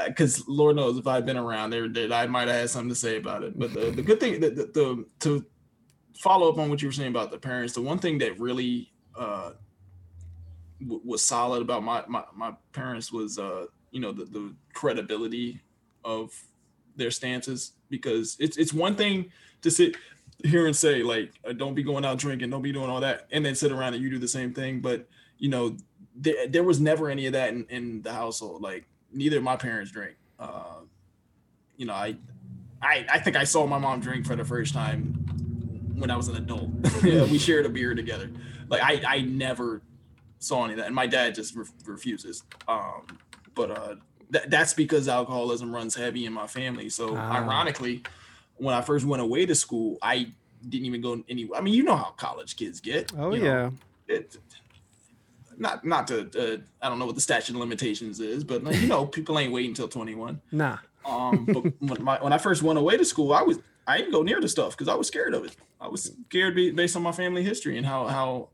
because 0.06 0.46
Lord 0.48 0.76
knows 0.76 0.98
if 0.98 1.06
I'd 1.06 1.26
been 1.26 1.36
around 1.36 1.70
there, 1.70 1.88
that 1.88 2.12
I 2.12 2.26
might 2.26 2.48
have 2.48 2.56
had 2.56 2.70
something 2.70 2.90
to 2.90 2.94
say 2.94 3.16
about 3.16 3.42
it. 3.42 3.58
But 3.58 3.74
the, 3.74 3.90
the 3.90 4.02
good 4.02 4.20
thing 4.20 4.40
that 4.40 4.56
the, 4.56 4.64
the 4.66 5.04
to 5.20 5.44
follow 6.18 6.50
up 6.50 6.58
on 6.58 6.68
what 6.68 6.82
you 6.82 6.88
were 6.88 6.92
saying 6.92 7.10
about 7.10 7.30
the 7.30 7.38
parents, 7.38 7.74
the 7.74 7.82
one 7.82 7.98
thing 7.98 8.18
that 8.18 8.38
really 8.38 8.92
uh, 9.16 9.52
w- 10.80 11.00
was 11.04 11.24
solid 11.24 11.62
about 11.62 11.82
my, 11.82 12.02
my 12.08 12.24
my 12.34 12.52
parents 12.72 13.12
was 13.12 13.38
uh, 13.38 13.66
you 13.90 14.00
know 14.00 14.12
the, 14.12 14.24
the 14.24 14.54
credibility 14.72 15.60
of 16.04 16.32
their 16.96 17.10
stances 17.10 17.72
because 17.88 18.36
it's 18.40 18.56
it's 18.56 18.72
one 18.72 18.94
thing 18.94 19.30
to 19.62 19.70
sit 19.70 19.96
here 20.42 20.66
and 20.66 20.74
say 20.74 21.02
like 21.02 21.32
uh, 21.46 21.52
don't 21.52 21.74
be 21.74 21.82
going 21.82 22.04
out 22.04 22.18
drinking 22.18 22.50
don't 22.50 22.62
be 22.62 22.72
doing 22.72 22.88
all 22.88 23.00
that 23.00 23.26
and 23.30 23.44
then 23.44 23.54
sit 23.54 23.72
around 23.72 23.94
and 23.94 24.02
you 24.02 24.10
do 24.10 24.18
the 24.18 24.28
same 24.28 24.52
thing 24.52 24.80
but 24.80 25.06
you 25.38 25.48
know 25.48 25.76
there, 26.16 26.46
there 26.46 26.64
was 26.64 26.80
never 26.80 27.10
any 27.10 27.26
of 27.26 27.32
that 27.32 27.50
in, 27.50 27.66
in 27.68 28.02
the 28.02 28.12
household 28.12 28.62
like 28.62 28.86
neither 29.12 29.38
of 29.38 29.42
my 29.42 29.56
parents 29.56 29.90
drink 29.90 30.16
uh 30.38 30.76
you 31.76 31.86
know 31.86 31.92
I, 31.92 32.16
I 32.82 33.06
i 33.12 33.18
think 33.18 33.36
i 33.36 33.44
saw 33.44 33.66
my 33.66 33.78
mom 33.78 34.00
drink 34.00 34.26
for 34.26 34.36
the 34.36 34.44
first 34.44 34.72
time 34.72 35.12
when 35.96 36.10
i 36.10 36.16
was 36.16 36.28
an 36.28 36.36
adult. 36.36 36.70
We 37.02 37.38
shared 37.38 37.66
a 37.66 37.68
beer 37.68 37.94
together. 37.94 38.30
Like 38.68 38.82
i 38.82 39.02
i 39.06 39.20
never 39.20 39.82
saw 40.40 40.64
any 40.64 40.72
of 40.72 40.78
that 40.78 40.86
and 40.86 40.94
my 40.94 41.06
dad 41.06 41.34
just 41.34 41.54
re- 41.54 41.64
refuses 41.86 42.42
um 42.66 43.06
but 43.54 43.70
uh 43.70 43.94
th- 44.32 44.44
that's 44.48 44.74
because 44.74 45.06
alcoholism 45.08 45.72
runs 45.72 45.94
heavy 45.94 46.26
in 46.26 46.32
my 46.32 46.46
family 46.46 46.88
so 46.88 47.14
Ah. 47.16 47.36
ironically 47.42 48.02
when 48.56 48.74
i 48.74 48.80
first 48.80 49.04
went 49.06 49.22
away 49.22 49.46
to 49.46 49.54
school 49.54 49.96
i 50.02 50.32
didn't 50.68 50.86
even 50.86 51.00
go 51.00 51.22
any 51.28 51.48
i 51.54 51.60
mean 51.60 51.74
you 51.74 51.82
know 51.84 51.94
how 51.96 52.10
college 52.16 52.56
kids 52.56 52.80
get 52.80 53.12
Oh 53.16 53.32
you 53.34 53.40
know, 53.42 53.72
yeah. 54.08 54.14
it, 54.16 54.36
not 55.58 55.84
not 55.84 56.06
to 56.08 56.20
uh, 56.20 56.56
I 56.80 56.88
don't 56.88 56.98
know 56.98 57.06
what 57.06 57.14
the 57.16 57.20
statute 57.20 57.52
of 57.54 57.60
limitations 57.60 58.18
is, 58.18 58.44
but 58.44 58.62
you 58.74 58.86
know 58.86 59.04
people 59.18 59.38
ain't 59.38 59.52
waiting 59.52 59.72
until 59.72 59.88
21. 59.88 60.40
Nah. 60.52 60.78
Um, 61.04 61.44
but 61.44 61.64
when, 61.80 62.02
my, 62.02 62.16
when 62.22 62.32
I 62.32 62.38
first 62.38 62.62
went 62.62 62.78
away 62.78 62.96
to 62.96 63.04
school, 63.04 63.34
I 63.34 63.42
was 63.42 63.58
I 63.86 63.98
didn't 63.98 64.12
go 64.12 64.22
near 64.22 64.40
the 64.40 64.48
stuff 64.48 64.70
because 64.74 64.88
I 64.88 64.94
was 64.94 65.06
scared 65.08 65.34
of 65.34 65.44
it. 65.44 65.54
I 65.78 65.88
was 65.88 66.14
scared 66.28 66.54
based 66.54 66.96
on 66.96 67.02
my 67.02 67.12
family 67.12 67.42
history 67.42 67.76
and 67.76 67.84
how 67.86 68.06
how 68.06 68.48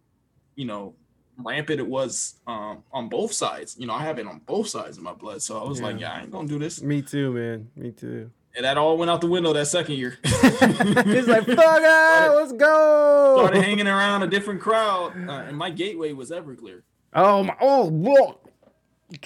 you 0.56 0.64
know 0.64 0.94
rampant 1.38 1.80
it 1.80 1.86
was 1.86 2.34
um, 2.46 2.82
on 2.92 3.08
both 3.08 3.32
sides. 3.32 3.76
You 3.78 3.86
know, 3.86 3.94
I 3.94 4.02
have 4.02 4.18
it 4.18 4.26
on 4.26 4.40
both 4.46 4.68
sides 4.68 4.96
of 4.96 5.02
my 5.02 5.12
blood, 5.12 5.42
so 5.42 5.60
I 5.62 5.68
was 5.68 5.80
like, 5.80 6.00
Yeah. 6.00 6.08
yeah, 6.08 6.14
I 6.14 6.22
ain't 6.22 6.30
gonna 6.30 6.48
do 6.48 6.58
this. 6.58 6.82
Me 6.82 7.02
too, 7.02 7.32
man. 7.32 7.68
Me 7.76 7.90
too. 7.92 8.30
And 8.56 8.64
that 8.64 8.78
all 8.78 8.96
went 8.96 9.10
out 9.10 9.20
the 9.20 9.26
window 9.26 9.52
that 9.52 9.66
second 9.66 9.96
year. 9.96 10.16
He's 10.24 11.28
like, 11.28 11.44
fuck 11.44 11.82
it, 11.82 12.34
let's 12.34 12.52
go. 12.54 13.34
started 13.38 13.62
hanging 13.62 13.86
around 13.86 14.22
a 14.22 14.26
different 14.26 14.60
crowd, 14.62 15.12
uh, 15.28 15.44
and 15.46 15.56
my 15.56 15.68
gateway 15.70 16.12
was 16.12 16.30
Everclear. 16.30 16.80
Oh 17.12 17.42
my! 17.44 17.54
Oh, 17.60 17.90
whoa! 17.90 18.38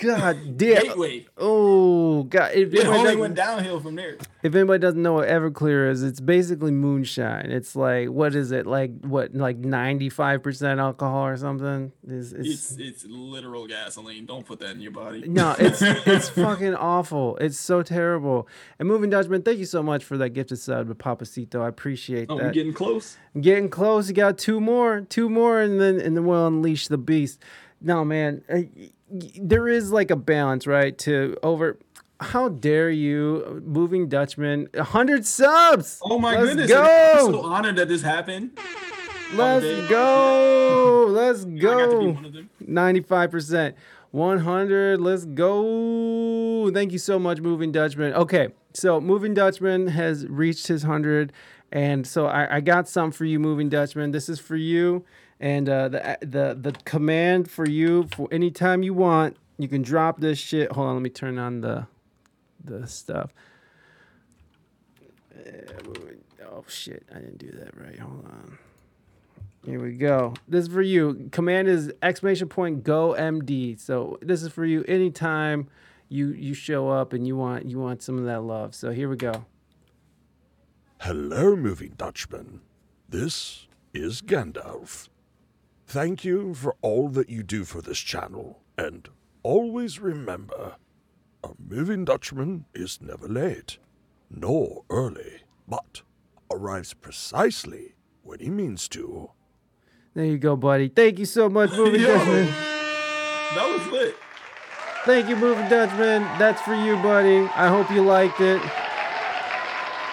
God 0.02 0.59
damn! 0.59 0.82
Gateway. 0.82 1.27
Oh 1.39 2.24
God! 2.24 2.52
If 2.52 2.74
It 2.74 2.85
only 2.85 3.16
went 3.16 3.35
downhill 3.35 3.81
from 3.81 3.94
there. 3.94 4.19
if 4.43 4.55
anybody 4.55 4.78
doesn't 4.78 5.02
know 5.02 5.15
what 5.15 5.28
Everclear 5.28 5.90
is, 5.90 6.02
it's 6.02 6.20
basically 6.20 6.70
moonshine. 6.70 7.51
It's 7.51 7.74
like 7.74 8.09
what 8.09 8.35
is 8.35 8.52
it? 8.52 8.66
Like 8.66 8.90
what? 9.01 9.35
Like 9.35 9.57
ninety 9.57 10.11
five 10.11 10.43
percent 10.43 10.81
alcohol 10.81 11.27
or 11.27 11.36
something? 11.39 11.93
It's, 12.07 12.32
it's, 12.32 12.73
It's 12.73 12.77
it's 12.78 13.07
literal 13.07 13.66
gasoline. 13.66 14.27
Don't 14.27 14.44
put 14.44 14.61
that 14.61 14.73
in 14.73 14.82
your 14.82 14.93
body. 14.93 15.27
no, 15.27 15.57
it's 15.59 15.81
it's 15.82 16.28
fucking 16.28 16.74
awful. 16.74 17.39
It's 17.39 17.59
so 17.59 17.82
terrible. 17.82 18.48
And 18.78 18.86
moving 18.86 19.09
Dutchman, 19.09 19.40
thank 19.43 19.61
you 19.61 19.65
so 19.66 19.82
much 19.82 20.05
for 20.05 20.19
that 20.19 20.31
gifted 20.31 20.59
sub 20.59 20.89
with 20.89 20.98
Papacito. 20.98 21.62
I 21.62 21.69
appreciate 21.69 22.27
oh, 22.28 22.36
that. 22.36 22.43
Oh, 22.43 22.44
that. 22.44 22.48
we 22.48 22.52
getting 22.52 22.74
close. 22.74 23.16
getting 23.40 23.70
close. 23.70 24.09
You 24.09 24.15
got 24.15 24.36
two 24.36 24.61
more, 24.61 25.01
two 25.01 25.31
more, 25.31 25.62
and 25.62 25.81
then 25.81 25.98
and 25.98 26.15
then 26.15 26.27
we'll 26.27 26.47
unleash 26.47 26.89
the 26.89 26.98
beast. 26.98 27.40
No, 27.81 28.05
man, 28.05 28.43
uh, 28.48 28.61
there 29.40 29.69
is 29.69 29.90
like 29.90 30.11
a 30.11 30.16
balance, 30.16 30.66
right? 30.66 30.97
To 30.98 31.36
over. 31.43 31.78
How 32.23 32.51
dare 32.51 32.90
you, 32.90 33.62
moving 33.65 34.07
Dutchman? 34.11 34.69
A 34.74 34.85
hundred 34.85 35.24
subs. 35.24 36.01
Oh 36.02 36.19
my 36.19 36.36
Let's 36.36 36.48
goodness! 36.51 36.70
Go. 36.70 36.82
I'm 36.82 37.32
so 37.32 37.43
honored 37.43 37.77
that 37.77 37.89
this 37.89 38.02
happened. 38.02 38.59
Let's 39.32 39.89
go. 39.89 41.07
Let's 41.09 41.44
I 41.47 41.48
got 41.48 41.86
to 41.86 41.98
be 41.98 42.05
go. 42.05 42.11
one 42.11 42.24
of 42.27 42.32
them. 42.32 42.51
Ninety-five 42.61 43.31
percent. 43.31 43.77
100 44.12 45.01
let's 45.01 45.24
go 45.24 46.69
thank 46.73 46.90
you 46.90 46.98
so 46.98 47.16
much 47.16 47.39
moving 47.39 47.70
dutchman 47.70 48.12
okay 48.15 48.48
so 48.74 49.01
moving 49.01 49.35
dutchman 49.35 49.86
has 49.86 50.27
reached 50.27 50.66
his 50.66 50.82
100 50.82 51.32
and 51.70 52.05
so 52.05 52.27
I, 52.27 52.57
I 52.57 52.61
got 52.61 52.89
some 52.89 53.12
for 53.12 53.24
you 53.24 53.39
moving 53.39 53.69
dutchman 53.69 54.11
this 54.11 54.28
is 54.28 54.40
for 54.40 54.57
you 54.57 55.05
and 55.40 55.68
uh, 55.68 55.88
the, 55.88 56.18
the 56.20 56.56
the 56.60 56.72
command 56.84 57.50
for 57.50 57.68
you 57.68 58.06
for 58.14 58.28
anytime 58.30 58.82
you 58.82 58.94
want 58.94 59.36
you 59.58 59.68
can 59.68 59.82
drop 59.82 60.20
this 60.20 60.38
shit 60.38 60.70
hold 60.72 60.86
on 60.88 60.94
let 60.94 61.02
me 61.02 61.10
turn 61.10 61.38
on 61.38 61.60
the 61.60 61.86
the 62.64 62.86
stuff 62.86 63.32
Uh, 65.34 66.52
oh 66.52 66.64
shit 66.68 67.04
i 67.10 67.14
didn't 67.14 67.38
do 67.38 67.50
that 67.50 67.76
right 67.76 67.98
hold 67.98 68.24
on 68.26 68.58
here 69.64 69.78
we 69.78 69.92
go. 69.92 70.32
This 70.48 70.66
is 70.66 70.72
for 70.72 70.80
you. 70.80 71.28
Command 71.32 71.68
is 71.68 71.92
exclamation 72.02 72.48
point 72.48 72.82
go 72.82 73.14
MD. 73.18 73.78
So 73.78 74.18
this 74.22 74.42
is 74.42 74.50
for 74.50 74.64
you 74.64 74.84
anytime 74.88 75.68
you 76.08 76.28
you 76.28 76.54
show 76.54 76.88
up 76.88 77.12
and 77.12 77.26
you 77.26 77.36
want 77.36 77.66
you 77.66 77.78
want 77.78 78.02
some 78.02 78.16
of 78.16 78.24
that 78.24 78.40
love. 78.40 78.74
So 78.74 78.90
here 78.90 79.08
we 79.08 79.16
go. 79.16 79.44
Hello, 81.00 81.56
Moving 81.56 81.92
Dutchman. 81.96 82.60
This 83.06 83.66
is 83.92 84.22
Gandalf. 84.22 85.10
Thank 85.90 86.24
you 86.24 86.54
for 86.54 86.76
all 86.82 87.08
that 87.08 87.28
you 87.28 87.42
do 87.42 87.64
for 87.64 87.82
this 87.82 87.98
channel, 87.98 88.60
and 88.78 89.08
always 89.42 89.98
remember 89.98 90.76
a 91.42 91.48
Moving 91.58 92.04
Dutchman 92.04 92.64
is 92.72 93.00
never 93.02 93.26
late, 93.26 93.78
nor 94.30 94.84
early, 94.88 95.42
but 95.66 96.02
arrives 96.48 96.94
precisely 96.94 97.96
when 98.22 98.38
he 98.38 98.50
means 98.50 98.88
to. 98.90 99.32
There 100.14 100.24
you 100.24 100.38
go, 100.38 100.54
buddy. 100.54 100.90
Thank 100.90 101.18
you 101.18 101.24
so 101.24 101.48
much, 101.48 101.72
Moving 101.72 102.02
Yo. 102.02 102.06
Dutchman. 102.06 102.46
That 103.56 103.76
was 103.76 103.92
lit. 103.92 104.14
Thank 105.04 105.28
you, 105.28 105.34
Moving 105.34 105.68
Dutchman. 105.68 106.22
That's 106.38 106.62
for 106.62 106.76
you, 106.76 106.94
buddy. 106.98 107.40
I 107.56 107.66
hope 107.66 107.90
you 107.90 108.02
liked 108.02 108.40
it. 108.40 108.62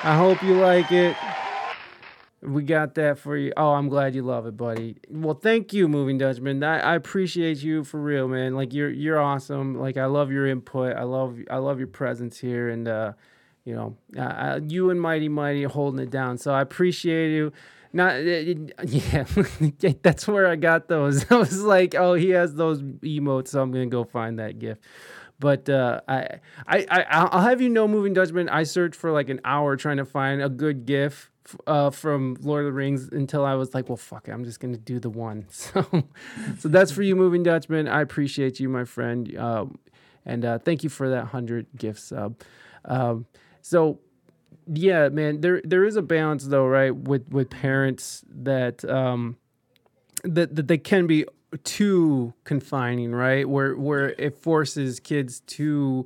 I 0.03 0.15
hope 0.17 0.41
you 0.41 0.55
like 0.55 0.91
it. 0.91 1.15
We 2.41 2.63
got 2.63 2.93
that 2.95 3.17
for 3.17 3.35
you. 3.35 3.51
Oh, 3.57 3.71
I'm 3.71 3.89
glad 3.89 4.13
you 4.13 4.21
love 4.21 4.45
it, 4.45 4.55
buddy. 4.55 4.97
Well, 5.09 5.33
thank 5.33 5.73
you, 5.73 5.87
Moving 5.87 6.19
Dutchman. 6.19 6.63
I, 6.63 6.79
I 6.79 6.95
appreciate 6.95 7.63
you 7.63 7.83
for 7.83 7.99
real, 7.99 8.27
man. 8.27 8.55
Like 8.55 8.73
you're 8.73 8.91
you're 8.91 9.19
awesome. 9.19 9.79
Like 9.79 9.97
I 9.97 10.05
love 10.05 10.31
your 10.31 10.45
input. 10.45 10.95
I 10.95 11.03
love 11.03 11.39
I 11.49 11.57
love 11.57 11.79
your 11.79 11.87
presence 11.87 12.37
here, 12.37 12.69
and 12.69 12.87
uh, 12.87 13.13
you 13.65 13.73
know, 13.75 13.97
uh, 14.21 14.59
you 14.67 14.91
and 14.91 15.01
Mighty 15.01 15.29
Mighty 15.29 15.63
holding 15.63 15.99
it 15.99 16.11
down. 16.11 16.37
So 16.37 16.53
I 16.53 16.61
appreciate 16.61 17.35
you. 17.35 17.51
Not 17.91 18.17
yeah, 18.23 19.23
that's 20.03 20.27
where 20.27 20.47
I 20.47 20.57
got 20.57 20.87
those. 20.87 21.25
I 21.31 21.35
was 21.35 21.63
like, 21.63 21.95
oh, 21.95 22.13
he 22.13 22.29
has 22.29 22.53
those 22.53 22.81
emotes, 22.81 23.49
so 23.49 23.61
I'm 23.63 23.71
gonna 23.71 23.87
go 23.87 24.03
find 24.03 24.37
that 24.37 24.59
gift. 24.59 24.81
But 25.39 25.69
uh, 25.69 26.01
I, 26.07 26.39
I, 26.67 26.85
I, 26.89 27.01
I'll 27.09 27.41
have 27.41 27.61
you 27.61 27.69
know, 27.69 27.87
moving 27.87 28.13
Dutchman. 28.13 28.49
I 28.49 28.63
searched 28.63 28.95
for 28.95 29.11
like 29.11 29.29
an 29.29 29.39
hour 29.45 29.75
trying 29.75 29.97
to 29.97 30.05
find 30.05 30.41
a 30.41 30.49
good 30.49 30.85
GIF 30.85 31.31
uh, 31.65 31.89
from 31.89 32.37
Lord 32.41 32.65
of 32.65 32.73
the 32.73 32.73
Rings 32.73 33.09
until 33.11 33.45
I 33.45 33.53
was 33.55 33.73
like, 33.73 33.89
well, 33.89 33.97
fuck 33.97 34.27
it, 34.27 34.31
I'm 34.31 34.43
just 34.43 34.59
gonna 34.59 34.77
do 34.77 34.99
the 34.99 35.09
one. 35.09 35.45
So, 35.57 35.85
so 36.59 36.69
that's 36.69 36.91
for 36.91 37.03
you, 37.03 37.15
moving 37.15 37.43
Dutchman. 37.43 37.87
I 37.87 38.01
appreciate 38.01 38.59
you, 38.59 38.69
my 38.69 38.83
friend, 38.85 39.35
um, 39.37 39.79
and 40.25 40.45
uh, 40.45 40.59
thank 40.59 40.83
you 40.83 40.89
for 40.89 41.09
that 41.09 41.25
hundred 41.25 41.67
gift 41.75 41.99
sub. 41.99 42.39
Um, 42.85 43.25
so, 43.61 43.99
yeah, 44.71 45.09
man, 45.09 45.41
there 45.41 45.61
there 45.63 45.83
is 45.83 45.95
a 45.95 46.01
balance 46.01 46.45
though, 46.45 46.65
right, 46.65 46.95
with 46.95 47.27
with 47.29 47.49
parents 47.49 48.23
that 48.29 48.83
um, 48.85 49.37
that 50.23 50.55
that 50.55 50.67
they 50.67 50.77
can 50.77 51.07
be 51.07 51.25
too 51.63 52.33
confining, 52.43 53.11
right? 53.13 53.47
Where 53.47 53.75
where 53.75 54.09
it 54.09 54.41
forces 54.41 54.99
kids 54.99 55.41
to 55.57 56.05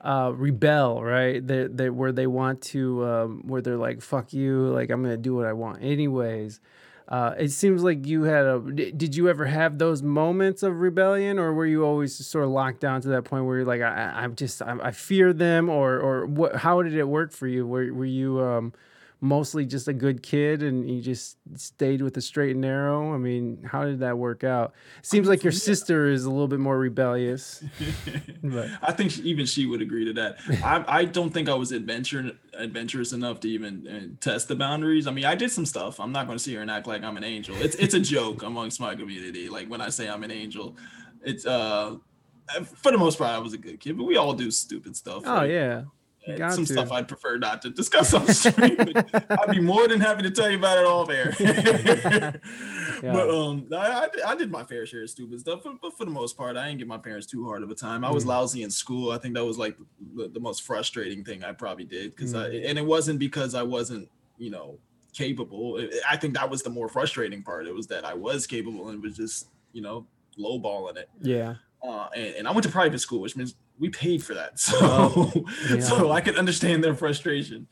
uh, 0.00 0.32
rebel, 0.34 1.02
right? 1.02 1.44
That 1.46 1.76
that 1.76 1.94
where 1.94 2.12
they 2.12 2.26
want 2.26 2.62
to, 2.62 3.04
um, 3.06 3.42
where 3.46 3.60
they're 3.62 3.76
like, 3.76 4.00
"Fuck 4.02 4.32
you!" 4.32 4.68
Like 4.68 4.90
I'm 4.90 5.02
gonna 5.02 5.16
do 5.16 5.34
what 5.34 5.46
I 5.46 5.52
want 5.52 5.82
anyways. 5.82 6.60
uh, 7.08 7.34
it 7.38 7.48
seems 7.50 7.82
like 7.82 8.06
you 8.06 8.24
had 8.24 8.44
a. 8.44 8.60
Did 8.60 9.16
you 9.16 9.28
ever 9.30 9.46
have 9.46 9.78
those 9.78 10.02
moments 10.02 10.62
of 10.62 10.80
rebellion, 10.80 11.38
or 11.38 11.54
were 11.54 11.64
you 11.66 11.84
always 11.84 12.14
sort 12.26 12.44
of 12.44 12.50
locked 12.50 12.80
down 12.80 13.00
to 13.00 13.08
that 13.08 13.22
point 13.24 13.46
where 13.46 13.56
you're 13.58 13.66
like, 13.66 13.80
I, 13.80 14.12
I'm 14.14 14.36
just, 14.36 14.60
I, 14.60 14.76
I 14.82 14.90
fear 14.90 15.32
them, 15.32 15.70
or, 15.70 15.98
or 15.98 16.26
what? 16.26 16.56
How 16.56 16.82
did 16.82 16.94
it 16.94 17.04
work 17.08 17.32
for 17.32 17.46
you? 17.46 17.66
Were, 17.66 17.92
were 17.94 18.04
you 18.04 18.40
um, 18.42 18.74
mostly 19.20 19.66
just 19.66 19.88
a 19.88 19.92
good 19.92 20.22
kid 20.22 20.62
and 20.62 20.88
you 20.88 21.02
just 21.02 21.36
stayed 21.54 22.02
with 22.02 22.14
the 22.14 22.20
straight 22.20 22.52
and 22.52 22.60
narrow? 22.60 23.14
I 23.14 23.18
mean, 23.18 23.62
how 23.64 23.84
did 23.84 24.00
that 24.00 24.18
work 24.18 24.44
out? 24.44 24.74
Seems 25.02 25.28
like 25.28 25.42
your 25.42 25.52
sister 25.52 26.08
is 26.08 26.24
a 26.24 26.30
little 26.30 26.48
bit 26.48 26.60
more 26.60 26.78
rebellious. 26.78 27.62
but 28.42 28.68
I 28.82 28.92
think 28.92 29.10
she, 29.10 29.22
even 29.22 29.46
she 29.46 29.66
would 29.66 29.82
agree 29.82 30.04
to 30.04 30.12
that. 30.14 30.38
I, 30.64 30.84
I 30.86 31.04
don't 31.04 31.30
think 31.30 31.48
I 31.48 31.54
was 31.54 31.72
adventure 31.72 32.32
adventurous 32.54 33.12
enough 33.12 33.40
to 33.40 33.48
even 33.48 33.86
uh, 33.86 34.16
test 34.20 34.48
the 34.48 34.56
boundaries. 34.56 35.06
I 35.06 35.12
mean, 35.12 35.24
I 35.24 35.34
did 35.34 35.50
some 35.50 35.66
stuff. 35.66 36.00
I'm 36.00 36.12
not 36.12 36.26
going 36.26 36.36
to 36.38 36.42
sit 36.42 36.50
here 36.50 36.62
and 36.62 36.70
act 36.70 36.86
like 36.86 37.02
I'm 37.02 37.16
an 37.16 37.24
angel. 37.24 37.56
It's 37.56 37.76
it's 37.76 37.94
a 37.94 38.00
joke 38.00 38.42
amongst 38.42 38.80
my 38.80 38.94
community. 38.94 39.48
Like 39.48 39.68
when 39.68 39.80
I 39.80 39.90
say 39.90 40.08
I'm 40.08 40.24
an 40.24 40.30
angel, 40.30 40.76
it's 41.22 41.46
uh 41.46 41.96
for 42.64 42.92
the 42.92 42.98
most 42.98 43.18
part 43.18 43.30
I 43.30 43.38
was 43.38 43.52
a 43.52 43.58
good 43.58 43.80
kid, 43.80 43.96
but 43.96 44.04
we 44.04 44.16
all 44.16 44.32
do 44.32 44.50
stupid 44.50 44.96
stuff. 44.96 45.22
oh 45.26 45.34
right? 45.38 45.50
yeah, 45.50 45.82
got 46.36 46.52
some 46.52 46.66
to. 46.66 46.72
stuff 46.72 46.92
I'd 46.92 47.08
prefer 47.08 47.38
not 47.38 47.62
to 47.62 47.70
discuss 47.70 48.12
on 48.12 48.26
stream. 48.28 48.76
I'd 49.30 49.50
be 49.50 49.60
more 49.60 49.88
than 49.88 50.00
happy 50.00 50.22
to 50.24 50.30
tell 50.30 50.50
you 50.50 50.58
about 50.58 50.78
it 50.78 50.84
off 50.84 51.08
air. 51.10 51.32
But 53.00 53.30
um, 53.30 53.68
I, 53.72 53.76
I, 53.76 54.08
did- 54.08 54.22
I 54.22 54.34
did 54.34 54.50
my 54.50 54.64
fair 54.64 54.84
share 54.84 55.02
of 55.04 55.10
stupid 55.10 55.38
stuff, 55.40 55.60
but, 55.62 55.74
but 55.80 55.96
for 55.96 56.04
the 56.04 56.10
most 56.10 56.36
part, 56.36 56.56
I 56.56 56.66
didn't 56.66 56.80
give 56.80 56.88
my 56.88 56.98
parents 56.98 57.26
too 57.28 57.44
hard 57.46 57.62
of 57.62 57.70
a 57.70 57.74
time. 57.74 58.04
I 58.04 58.10
was 58.10 58.24
Mm. 58.24 58.28
lousy 58.28 58.62
in 58.64 58.70
school. 58.70 59.12
I 59.12 59.18
think 59.18 59.34
that 59.34 59.44
was 59.44 59.56
like 59.56 59.76
the, 60.16 60.26
the 60.28 60.40
most 60.40 60.62
frustrating 60.62 61.24
thing 61.24 61.44
I 61.44 61.52
probably 61.52 61.84
did 61.84 62.14
because 62.16 62.34
I 62.34 62.48
Mm. 62.50 62.68
and 62.70 62.78
it 62.78 62.84
wasn't 62.84 63.18
because 63.20 63.54
I 63.54 63.62
wasn't 63.62 64.08
you 64.36 64.50
know 64.50 64.78
capable. 65.12 65.80
I 66.10 66.16
think 66.16 66.34
that 66.34 66.50
was 66.50 66.62
the 66.62 66.70
more 66.70 66.88
frustrating 66.88 67.42
part. 67.42 67.66
It 67.68 67.74
was 67.74 67.86
that 67.88 68.04
I 68.04 68.14
was 68.14 68.46
capable 68.48 68.88
and 68.88 69.00
was 69.02 69.16
just 69.16 69.46
you 69.72 69.80
know 69.82 70.06
lowballing 70.38 70.96
it. 70.96 71.08
yeah. 71.20 71.54
Uh, 71.80 72.08
and, 72.16 72.34
and 72.34 72.48
I 72.48 72.50
went 72.50 72.64
to 72.64 72.70
private 72.70 72.98
school, 72.98 73.20
which 73.20 73.36
means 73.36 73.54
we 73.78 73.88
paid 73.90 74.22
for 74.22 74.34
that, 74.34 74.58
so 74.60 74.76
Oh, 74.80 75.32
yeah. 75.70 75.80
so 75.80 76.10
I 76.12 76.20
could 76.20 76.36
understand 76.36 76.82
their 76.84 76.94
frustration. 76.94 77.66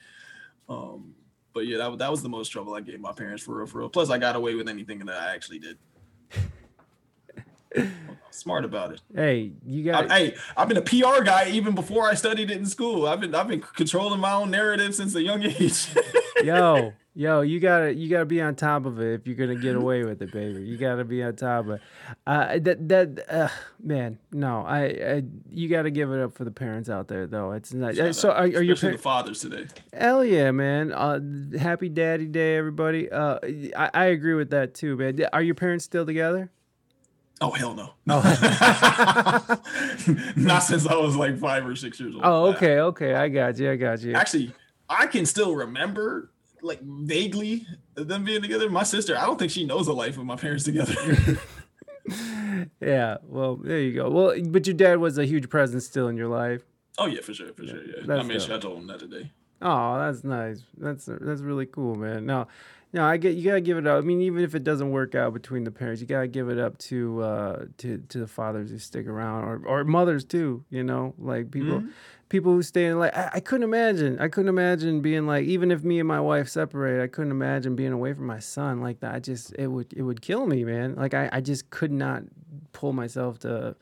Um, 0.69 1.15
but 1.53 1.67
yeah, 1.67 1.79
that, 1.79 1.99
that 1.99 2.11
was 2.11 2.23
the 2.23 2.29
most 2.29 2.49
trouble 2.49 2.75
I 2.75 2.81
gave 2.81 3.01
my 3.01 3.13
parents 3.13 3.43
for 3.43 3.57
real, 3.57 3.67
for 3.67 3.79
real. 3.79 3.89
Plus, 3.89 4.11
I 4.11 4.19
got 4.19 4.37
away 4.37 4.55
with 4.55 4.69
anything 4.69 4.99
that 5.01 5.17
I 5.17 5.35
actually 5.35 5.59
did. 5.61 5.79
Smart 8.31 8.65
about 8.65 8.93
it. 8.93 9.01
Hey, 9.15 9.53
you 9.67 9.93
I, 9.93 10.07
hey, 10.09 10.37
I've 10.57 10.69
been 10.69 10.77
a 10.77 10.83
PR 10.83 11.23
guy 11.25 11.49
even 11.51 11.75
before 11.75 12.09
I 12.09 12.15
studied 12.15 12.51
it 12.51 12.57
in 12.59 12.67
school. 12.67 13.07
I've 13.07 13.21
been 13.21 13.35
I've 13.35 13.49
been 13.49 13.61
controlling 13.61 14.21
my 14.21 14.33
own 14.33 14.51
narrative 14.51 14.95
since 14.95 15.15
a 15.15 15.23
young 15.23 15.43
age. 15.43 15.89
yo, 16.45 16.93
yo, 17.17 17.41
you 17.41 17.59
gotta 17.59 17.95
you 17.95 18.09
gotta 18.09 18.27
be 18.27 18.41
on 18.41 18.55
top 18.55 18.87
of 18.87 19.01
it 19.01 19.15
if 19.15 19.27
you're 19.27 19.35
gonna 19.35 19.59
get 19.59 19.75
away 19.75 20.05
with 20.05 20.23
it, 20.23 20.31
baby. 20.31 20.63
You 20.63 20.77
gotta 20.77 21.05
be 21.05 21.23
on 21.23 21.35
top 21.35 21.65
of 21.65 21.71
it. 21.73 21.81
Uh, 22.27 22.59
that 22.61 22.89
that 22.89 23.25
uh, 23.29 23.49
man, 23.83 24.19
no, 24.31 24.65
I, 24.65 24.85
I 24.85 25.23
you 25.51 25.69
gotta 25.69 25.91
give 25.91 26.13
it 26.13 26.21
up 26.21 26.37
for 26.37 26.45
the 26.45 26.51
parents 26.51 26.89
out 26.89 27.09
there 27.09 27.27
though. 27.27 27.53
It's 27.53 27.73
not. 27.73 27.99
uh, 27.99 28.13
so 28.13 28.31
are, 28.31 28.43
are 28.43 28.47
your 28.47 28.75
Especially 28.75 28.75
the 28.75 28.81
parents? 28.81 29.03
fathers 29.03 29.41
today? 29.41 29.67
Hell 29.93 30.25
yeah, 30.25 30.51
man! 30.51 30.93
Uh, 30.93 31.21
happy 31.59 31.89
Daddy 31.89 32.27
Day, 32.27 32.57
everybody. 32.57 33.11
Uh, 33.11 33.39
I, 33.77 33.91
I 33.93 34.05
agree 34.07 34.35
with 34.35 34.51
that 34.51 34.75
too, 34.75 34.97
man. 34.97 35.19
Are 35.33 35.43
your 35.43 35.55
parents 35.55 35.85
still 35.85 36.07
together? 36.07 36.51
Oh 37.41 37.51
hell 37.51 37.75
no, 37.75 37.93
no. 38.07 38.21
Not 40.37 40.61
since 40.61 40.87
I 40.87 40.97
was 40.97 41.17
like 41.17 41.39
five 41.39 41.67
or 41.67 41.77
six 41.77 42.01
years 42.01 42.15
old. 42.15 42.23
Oh, 42.25 42.47
okay, 42.47 42.79
okay, 42.79 43.15
I 43.15 43.29
got 43.29 43.59
you, 43.59 43.71
I 43.71 43.77
got 43.77 44.01
you. 44.01 44.15
Actually, 44.15 44.53
I 44.89 45.07
can 45.07 45.27
still 45.27 45.55
remember 45.55 46.31
like 46.67 46.81
vaguely 46.83 47.67
them 47.95 48.25
being 48.25 48.43
together. 48.43 48.69
My 48.69 48.83
sister, 48.83 49.17
I 49.17 49.27
don't 49.27 49.39
think 49.39 49.51
she 49.51 49.65
knows 49.65 49.87
the 49.87 49.95
life 49.95 50.19
of 50.19 50.25
my 50.25 50.37
parents 50.37 50.65
together. 50.65 50.95
Yeah, 52.81 53.19
well, 53.25 53.57
there 53.57 53.81
you 53.81 53.93
go. 53.95 54.11
Well, 54.11 54.35
but 54.49 54.67
your 54.67 54.75
dad 54.75 54.99
was 54.99 55.19
a 55.19 55.25
huge 55.27 55.49
presence 55.49 55.85
still 55.87 56.09
in 56.09 56.17
your 56.17 56.29
life. 56.29 56.63
oh 56.99 57.07
yeah, 57.07 57.21
for 57.21 57.35
sure, 57.35 57.53
for 57.53 57.67
sure. 57.67 57.83
Yeah, 57.85 58.15
I 58.15 58.23
mean, 58.23 58.39
dope. 58.39 58.51
I 58.51 58.59
told 58.59 58.79
him 58.79 58.87
that 58.87 59.01
today. 59.01 59.31
Oh, 59.61 59.99
that's 59.99 60.25
nice. 60.25 60.63
That's 60.77 61.07
that's 61.07 61.41
really 61.41 61.67
cool, 61.67 61.97
man. 61.97 62.27
No, 62.27 62.47
no, 62.93 63.05
I 63.05 63.17
get 63.17 63.35
you 63.35 63.45
gotta 63.45 63.61
give 63.61 63.77
it 63.79 63.87
up. 63.87 63.99
I 63.99 64.01
mean, 64.01 64.21
even 64.23 64.43
if 64.43 64.55
it 64.55 64.65
doesn't 64.65 64.91
work 64.91 65.15
out 65.15 65.33
between 65.33 65.65
the 65.65 65.71
parents, 65.71 66.01
you 66.01 66.07
gotta 66.07 66.29
give 66.29 66.49
it 66.49 66.59
up 66.59 66.79
to 66.79 67.23
uh 67.23 67.65
to 67.79 67.99
to 68.09 68.19
the 68.19 68.27
fathers 68.27 68.71
who 68.71 68.79
stick 68.79 69.07
around 69.07 69.45
or 69.45 69.63
or 69.67 69.85
mothers 69.85 70.25
too. 70.25 70.65
You 70.71 70.85
know, 70.85 71.15
like 71.19 71.51
people 71.51 71.85
people 72.29 72.53
who 72.53 72.63
stay 72.63 72.87
in 72.87 72.99
like 72.99 73.17
I, 73.17 73.31
I 73.35 73.41
couldn't 73.41 73.65
imagine. 73.65 74.19
I 74.19 74.29
couldn't 74.29 74.49
imagine 74.49 75.01
being 75.01 75.27
like 75.27 75.45
even 75.47 75.71
if 75.71 75.83
me 75.83 75.99
and 75.99 76.09
my 76.09 76.21
wife 76.21 76.49
separate, 76.49 77.03
I 77.03 77.07
couldn't 77.07 77.31
imagine 77.31 77.77
being 77.77 77.93
away 77.93 78.13
from 78.15 78.27
my 78.27 78.39
son 78.39 78.81
like 78.81 79.01
that. 79.01 79.15
I 79.15 79.21
just 79.21 79.55
it 79.59 79.69
would 79.69 79.93
it 79.93 80.03
would 80.03 80.21
kill 80.23 80.47
me, 80.47 80.65
man. 80.65 80.95
Like 80.95 81.15
I 81.15 81.29
I 81.33 81.41
just 81.41 81.71
could 81.71 81.93
not 81.93 82.23
pull 82.73 82.93
myself 82.93 83.39
to 83.41 83.77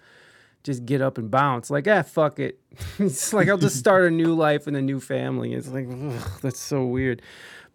just 0.63 0.87
get 0.87 1.03
up 1.03 1.19
and 1.19 1.31
bounce. 1.31 1.71
Like, 1.71 1.87
ah, 1.87 2.03
fuck 2.03 2.39
it. 2.39 2.59
it's 2.99 3.33
like 3.33 3.49
I'll 3.49 3.59
just 3.59 3.77
start 3.77 4.05
a 4.05 4.11
new 4.11 4.35
life 4.47 4.67
and 4.67 4.77
a 4.77 4.83
new 4.83 4.99
family. 4.99 5.53
It's 5.53 5.69
like, 5.69 5.87
ugh, 5.89 6.31
that's 6.43 6.61
so 6.61 6.85
weird. 6.85 7.23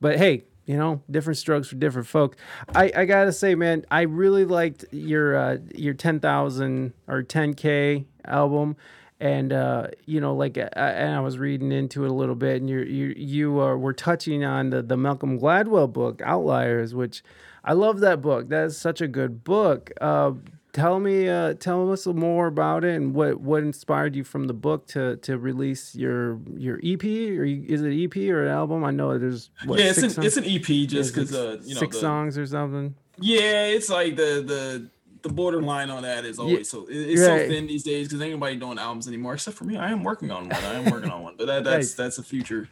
But 0.02 0.18
hey, 0.18 0.44
you 0.66 0.78
know, 0.78 1.02
different 1.10 1.38
strokes 1.38 1.68
for 1.68 1.76
different 1.76 2.08
folks. 2.08 2.38
I, 2.76 2.92
I 2.96 3.06
gotta 3.06 3.32
say, 3.32 3.56
man, 3.56 3.86
I 3.90 4.02
really 4.02 4.46
liked 4.46 4.86
your 4.92 5.36
uh, 5.36 5.58
your 5.74 5.94
ten 5.94 6.20
thousand 6.20 6.94
or 7.08 7.24
ten 7.24 7.54
k 7.54 8.06
album, 8.26 8.76
and 9.20 9.52
uh, 9.52 9.88
you 10.06 10.22
know, 10.22 10.34
like, 10.34 10.58
uh, 10.58 10.70
and 10.76 11.16
I 11.16 11.20
was 11.20 11.38
reading 11.38 11.72
into 11.72 12.06
it 12.06 12.12
a 12.12 12.14
little 12.14 12.36
bit, 12.36 12.62
and 12.62 12.70
you 12.70 12.80
you 12.80 13.14
you 13.18 13.62
uh, 13.62 13.76
were 13.76 13.94
touching 13.94 14.44
on 14.44 14.70
the 14.70 14.82
the 14.82 14.98
Malcolm 14.98 15.40
Gladwell 15.40 15.92
book, 15.92 16.22
Outliers, 16.24 16.96
which 16.96 17.24
I 17.64 17.74
love 17.74 18.00
that 18.00 18.22
book. 18.22 18.50
That 18.50 18.66
is 18.66 18.78
such 18.78 19.02
a 19.02 19.08
good 19.08 19.44
book. 19.44 19.92
Uh, 20.00 20.34
tell 20.72 21.00
me 21.00 21.28
uh 21.28 21.54
tell 21.56 21.92
us 21.92 22.06
more 22.06 22.48
about 22.48 22.84
it 22.84 22.96
and 22.96 23.14
what 23.16 23.40
what 23.40 23.64
inspired 23.64 24.16
you 24.16 24.24
from 24.24 24.46
the 24.46 24.54
book 24.54 24.86
to 24.86 25.18
to 25.18 25.38
release 25.38 25.96
your 25.96 26.40
your 26.56 26.80
ep 26.84 27.04
or 27.04 27.44
you, 27.44 27.66
is 27.68 27.82
it 27.82 27.92
ep 27.92 28.16
or 28.18 28.44
an 28.44 28.50
album 28.50 28.84
i 28.84 28.92
know 28.92 29.18
there's 29.18 29.50
what, 29.66 29.80
yeah, 29.80 29.86
it's 29.86 29.98
an 29.98 30.24
it's 30.24 30.38
an 30.38 30.46
EP 30.46 30.88
just 30.88 31.14
because 31.14 31.34
uh 31.34 31.58
you 31.64 31.74
know 31.74 31.80
six 31.80 31.96
the, 31.96 32.02
songs 32.02 32.38
or 32.38 32.46
something 32.46 32.94
yeah 33.18 33.66
it's 33.66 33.90
like 33.90 34.16
the 34.16 34.44
the 34.46 34.90
the 35.22 35.30
borderline 35.30 35.90
on 35.90 36.04
that 36.04 36.26
is 36.26 36.40
always 36.40 36.70
so 36.70 36.86
it- 36.88 36.96
it's 36.96 37.22
right. 37.22 37.42
so 37.42 37.48
thin 37.48 37.68
these 37.68 37.84
days 37.84 38.08
because 38.08 38.22
ain't 38.22 38.32
nobody 38.34 38.56
doing 38.56 38.78
albums 38.78 39.08
anymore 39.08 39.34
except 39.34 39.58
for 39.58 39.66
me. 39.66 39.78
I 39.78 39.92
am 39.92 40.04
working 40.04 40.32
on 40.32 40.50
one. 40.50 40.64
I 40.64 40.74
am 40.76 40.86
working 40.92 41.10
on 41.10 41.24
one, 41.24 41.36
but 41.38 41.48
that, 41.48 41.64
that's 41.66 41.88
Nice. 41.90 41.94
that's 41.96 42.18
a 42.18 42.24
future 42.24 42.70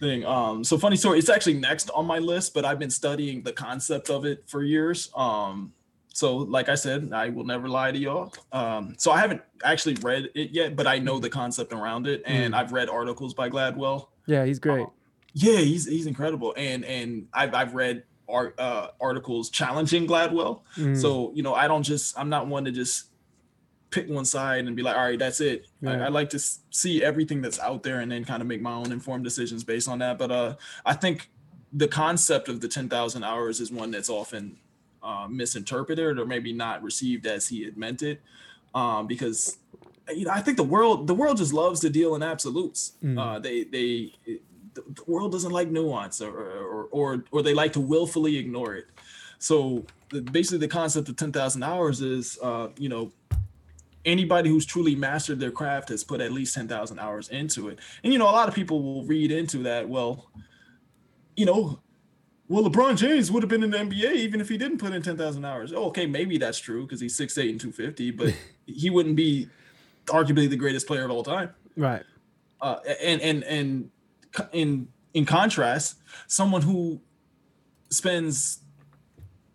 thing. 0.00 0.24
Um, 0.24 0.64
so 0.64 0.78
funny 0.78 0.96
story. 0.96 1.18
It's 1.18 1.28
actually 1.28 1.54
next 1.54 1.90
on 1.90 2.06
my 2.06 2.18
list, 2.18 2.54
but 2.54 2.64
I've 2.64 2.78
been 2.78 2.90
studying 2.90 3.42
the 3.42 3.52
concept 3.52 4.10
of 4.10 4.24
it 4.24 4.44
for 4.46 4.62
years. 4.62 5.10
Um, 5.14 5.72
so 6.14 6.36
like 6.36 6.68
I 6.68 6.74
said, 6.74 7.10
I 7.12 7.28
will 7.30 7.44
never 7.44 7.68
lie 7.68 7.90
to 7.92 7.98
y'all. 7.98 8.34
Um, 8.52 8.94
so 8.98 9.10
I 9.12 9.18
haven't 9.20 9.40
actually 9.64 9.94
read 10.02 10.28
it 10.34 10.50
yet, 10.50 10.76
but 10.76 10.86
I 10.86 10.98
know 10.98 11.18
the 11.18 11.30
concept 11.30 11.72
around 11.72 12.06
it, 12.06 12.22
and 12.26 12.54
I've 12.54 12.72
read 12.72 12.88
articles 12.90 13.32
by 13.34 13.48
Gladwell. 13.48 14.08
yeah 14.26 14.44
he's 14.44 14.58
great 14.58 14.86
Yeah, 15.34 15.58
he's 15.58 15.88
he's 15.88 16.06
incredible, 16.06 16.52
and 16.56 16.84
and 16.84 17.28
I've 17.32 17.54
I've 17.54 17.74
read 17.74 18.02
art 18.28 18.58
uh, 18.58 18.88
articles 19.00 19.50
challenging 19.50 20.06
Gladwell. 20.06 20.60
Mm. 20.76 21.00
So 21.00 21.32
you 21.34 21.42
know, 21.42 21.54
I 21.54 21.68
don't 21.68 21.82
just 21.82 22.18
I'm 22.18 22.28
not 22.28 22.46
one 22.46 22.64
to 22.64 22.72
just 22.72 23.06
pick 23.90 24.08
one 24.08 24.24
side 24.24 24.64
and 24.66 24.74
be 24.74 24.82
like, 24.82 24.96
all 24.96 25.04
right, 25.04 25.18
that's 25.18 25.40
it. 25.40 25.66
Yeah. 25.80 25.90
I, 25.90 26.06
I 26.06 26.08
like 26.08 26.30
to 26.30 26.38
see 26.38 27.04
everything 27.04 27.42
that's 27.42 27.60
out 27.60 27.82
there 27.82 28.00
and 28.00 28.10
then 28.10 28.24
kind 28.24 28.40
of 28.40 28.48
make 28.48 28.62
my 28.62 28.72
own 28.72 28.90
informed 28.90 29.22
decisions 29.22 29.62
based 29.62 29.88
on 29.88 29.98
that. 30.00 30.18
But 30.18 30.30
uh, 30.30 30.56
I 30.84 30.94
think 30.94 31.30
the 31.72 31.88
concept 31.88 32.48
of 32.48 32.60
the 32.60 32.68
ten 32.68 32.88
thousand 32.88 33.22
hours 33.22 33.60
is 33.60 33.70
one 33.70 33.90
that's 33.90 34.08
often 34.10 34.58
uh, 35.02 35.26
misinterpreted 35.28 36.18
or 36.18 36.26
maybe 36.26 36.52
not 36.52 36.82
received 36.82 37.26
as 37.26 37.48
he 37.48 37.64
had 37.64 37.76
meant 37.76 38.02
it, 38.02 38.20
um, 38.74 39.06
because 39.06 39.58
you 40.14 40.24
know 40.24 40.32
I 40.32 40.40
think 40.40 40.56
the 40.56 40.64
world 40.64 41.06
the 41.06 41.14
world 41.14 41.36
just 41.36 41.52
loves 41.52 41.80
to 41.80 41.90
deal 41.90 42.14
in 42.14 42.22
absolutes. 42.22 42.92
Mm. 43.02 43.18
Uh, 43.18 43.38
they 43.38 43.64
they 43.64 44.12
the 44.74 44.82
the 44.94 45.04
world 45.06 45.32
doesn't 45.32 45.50
like 45.50 45.68
nuance 45.68 46.20
or 46.20 46.30
or 46.30 46.88
or, 46.90 47.24
or 47.30 47.42
they 47.42 47.54
like 47.54 47.72
to 47.74 47.80
willfully 47.80 48.36
ignore 48.36 48.74
it. 48.74 48.86
So 49.38 49.84
the, 50.10 50.22
basically, 50.22 50.58
the 50.58 50.68
concept 50.68 51.08
of 51.08 51.16
ten 51.16 51.32
thousand 51.32 51.62
hours 51.62 52.00
is, 52.00 52.38
uh, 52.42 52.68
you 52.76 52.88
know, 52.88 53.12
anybody 54.04 54.50
who's 54.50 54.66
truly 54.66 54.94
mastered 54.94 55.40
their 55.40 55.50
craft 55.50 55.88
has 55.88 56.04
put 56.04 56.20
at 56.20 56.32
least 56.32 56.54
ten 56.54 56.68
thousand 56.68 56.98
hours 56.98 57.28
into 57.28 57.68
it. 57.68 57.78
And 58.04 58.12
you 58.12 58.18
know, 58.18 58.28
a 58.28 58.32
lot 58.32 58.48
of 58.48 58.54
people 58.54 58.82
will 58.82 59.04
read 59.04 59.30
into 59.32 59.58
that. 59.58 59.88
Well, 59.88 60.30
you 61.36 61.46
know, 61.46 61.80
well, 62.48 62.64
LeBron 62.64 62.96
James 62.96 63.30
would 63.32 63.42
have 63.42 63.50
been 63.50 63.62
in 63.62 63.70
the 63.70 63.78
NBA 63.78 64.14
even 64.14 64.40
if 64.40 64.48
he 64.48 64.56
didn't 64.56 64.78
put 64.78 64.92
in 64.92 65.02
ten 65.02 65.16
thousand 65.16 65.44
hours. 65.44 65.72
Oh, 65.72 65.84
okay, 65.86 66.06
maybe 66.06 66.38
that's 66.38 66.58
true 66.58 66.82
because 66.82 67.00
he's 67.00 67.16
six 67.16 67.36
eight 67.38 67.50
and 67.50 67.60
two 67.60 67.72
fifty, 67.72 68.10
but 68.10 68.34
he 68.66 68.90
wouldn't 68.90 69.16
be 69.16 69.48
arguably 70.06 70.48
the 70.48 70.56
greatest 70.56 70.86
player 70.86 71.04
of 71.04 71.10
all 71.10 71.22
time 71.22 71.50
right 71.76 72.02
uh, 72.60 72.76
and 73.02 73.20
and 73.20 73.44
and 73.44 73.90
in 74.52 74.88
in 75.14 75.24
contrast, 75.26 75.96
someone 76.26 76.62
who 76.62 77.00
spends 77.90 78.60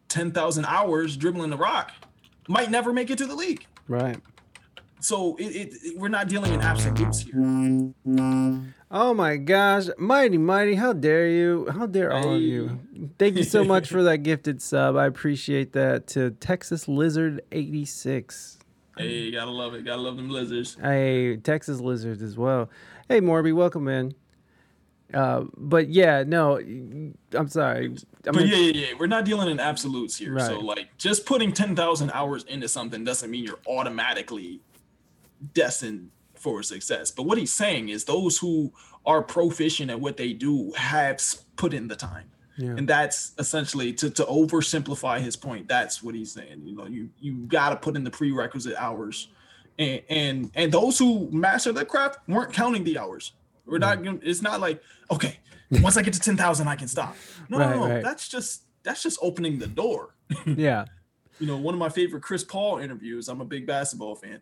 ten 0.08 0.32
thousand 0.32 0.66
hours 0.66 1.18
dribbling 1.18 1.49
the 1.49 1.58
rock 1.58 1.91
might 2.48 2.70
never 2.72 2.94
make 2.94 3.10
it 3.10 3.18
to 3.18 3.26
the 3.26 3.36
league. 3.36 3.66
right 3.88 4.20
so 4.99 5.36
it, 5.38 5.44
it, 5.45 5.74
it- 5.84 5.98
we're 5.98 6.08
not 6.08 6.28
dealing 6.28 6.54
in 6.54 6.62
absolutes 6.62 7.20
here. 7.22 7.94
Oh 8.90 9.14
my 9.14 9.38
gosh, 9.38 9.88
mighty 9.98 10.38
mighty! 10.38 10.74
How 10.76 10.94
dare 10.94 11.28
you? 11.28 11.68
How 11.72 11.86
dare 11.86 12.12
all 12.14 12.36
of 12.36 12.41
you? 12.41 12.80
Thank 13.20 13.36
you 13.38 13.44
so 13.44 13.64
much 13.74 13.90
for 13.90 14.02
that 14.04 14.20
gifted 14.20 14.62
sub. 14.62 14.95
I 14.95 15.06
appreciate 15.06 15.74
that 15.74 16.08
to 16.08 16.32
Texas 16.32 16.88
Lizard 16.88 17.41
eighty 17.52 17.86
six. 17.86 18.58
Hey, 18.98 19.30
gotta 19.30 19.52
love 19.52 19.76
it. 19.76 19.86
Gotta 19.86 20.02
love 20.02 20.16
them 20.18 20.30
lizards. 20.30 20.78
Hey, 20.82 21.36
Texas 21.38 21.80
lizards 21.80 22.22
as 22.24 22.36
well. 22.38 22.70
Hey, 23.08 23.20
Morby, 23.22 23.54
welcome 23.54 23.88
in. 23.88 24.16
Uh, 25.14 25.46
but 25.56 25.90
yeah, 25.90 26.24
no, 26.28 26.58
I'm 26.58 27.48
sorry. 27.48 27.96
I 28.28 28.32
But 28.32 28.36
mean, 28.36 28.48
yeah, 28.48 28.56
yeah, 28.58 28.72
yeah. 28.72 28.88
We're 29.00 29.08
not 29.08 29.24
dealing 29.24 29.50
in 29.50 29.60
absolutes 29.60 30.18
here. 30.18 30.38
So 30.40 30.60
like 30.60 30.90
just 30.98 31.26
putting 31.26 31.54
ten 31.54 31.76
thousand 31.76 32.12
hours 32.12 32.44
into 32.44 32.68
something 32.68 33.04
doesn't 33.04 33.32
mean 33.32 33.44
you're 33.44 33.60
automatically 33.68 34.60
destined 35.54 36.10
for 36.36 36.62
success. 36.62 37.10
But 37.12 37.24
what 37.24 37.38
he's 37.38 37.54
saying 37.54 37.90
is 37.90 38.04
those 38.04 38.38
who 38.38 38.74
are 39.06 39.22
proficient 39.22 39.90
at 39.90 40.00
what 40.00 40.18
they 40.18 40.34
do 40.34 40.74
have 40.76 41.22
put 41.56 41.74
in 41.74 41.88
the 41.88 41.96
time. 41.96 42.30
Yeah. 42.58 42.72
And 42.72 42.88
that's 42.88 43.34
essentially 43.38 43.94
to, 43.94 44.10
to 44.10 44.24
oversimplify 44.26 45.20
his 45.20 45.36
point. 45.36 45.68
That's 45.68 46.02
what 46.02 46.16
he's 46.16 46.32
saying. 46.32 46.64
You 46.66 46.76
know, 46.76 46.86
you 46.86 47.10
you 47.20 47.46
got 47.46 47.70
to 47.70 47.76
put 47.76 47.96
in 47.96 48.04
the 48.04 48.12
prerequisite 48.12 48.76
hours, 48.78 49.30
and 49.78 50.02
and 50.10 50.52
and 50.56 50.72
those 50.72 50.98
who 50.98 51.30
master 51.32 51.72
the 51.72 51.86
craft 51.86 52.20
weren't 52.28 52.52
counting 52.52 52.84
the 52.84 52.98
hours. 52.98 53.34
We're 53.68 53.77
not. 53.80 54.03
gonna 54.03 54.19
It's 54.23 54.41
not 54.41 54.60
like 54.61 54.81
okay, 55.11 55.39
once 55.81 55.98
I 55.98 56.02
get 56.02 56.14
to 56.14 56.19
ten 56.19 56.38
thousand, 56.38 56.68
I 56.68 56.76
can 56.76 56.88
stop. 56.88 57.15
No, 57.49 57.57
Right, 57.60 57.76
no, 57.76 57.88
no. 57.88 57.94
right. 57.95 58.03
That's 58.03 58.27
just 58.27 58.64
that's 58.84 59.03
just 59.03 59.19
opening 59.22 59.60
the 59.60 59.68
door. 59.68 60.15
yeah, 60.45 60.85
You 61.39 61.48
know, 61.48 61.57
one 61.57 61.73
of 61.73 61.80
my 61.80 61.89
favorite 61.89 62.23
Chris 62.23 62.44
Paul 62.44 62.80
interviews. 62.80 63.27
I'm 63.27 63.41
a 63.41 63.45
big 63.45 63.68
basketball 63.68 64.15
fan. 64.15 64.39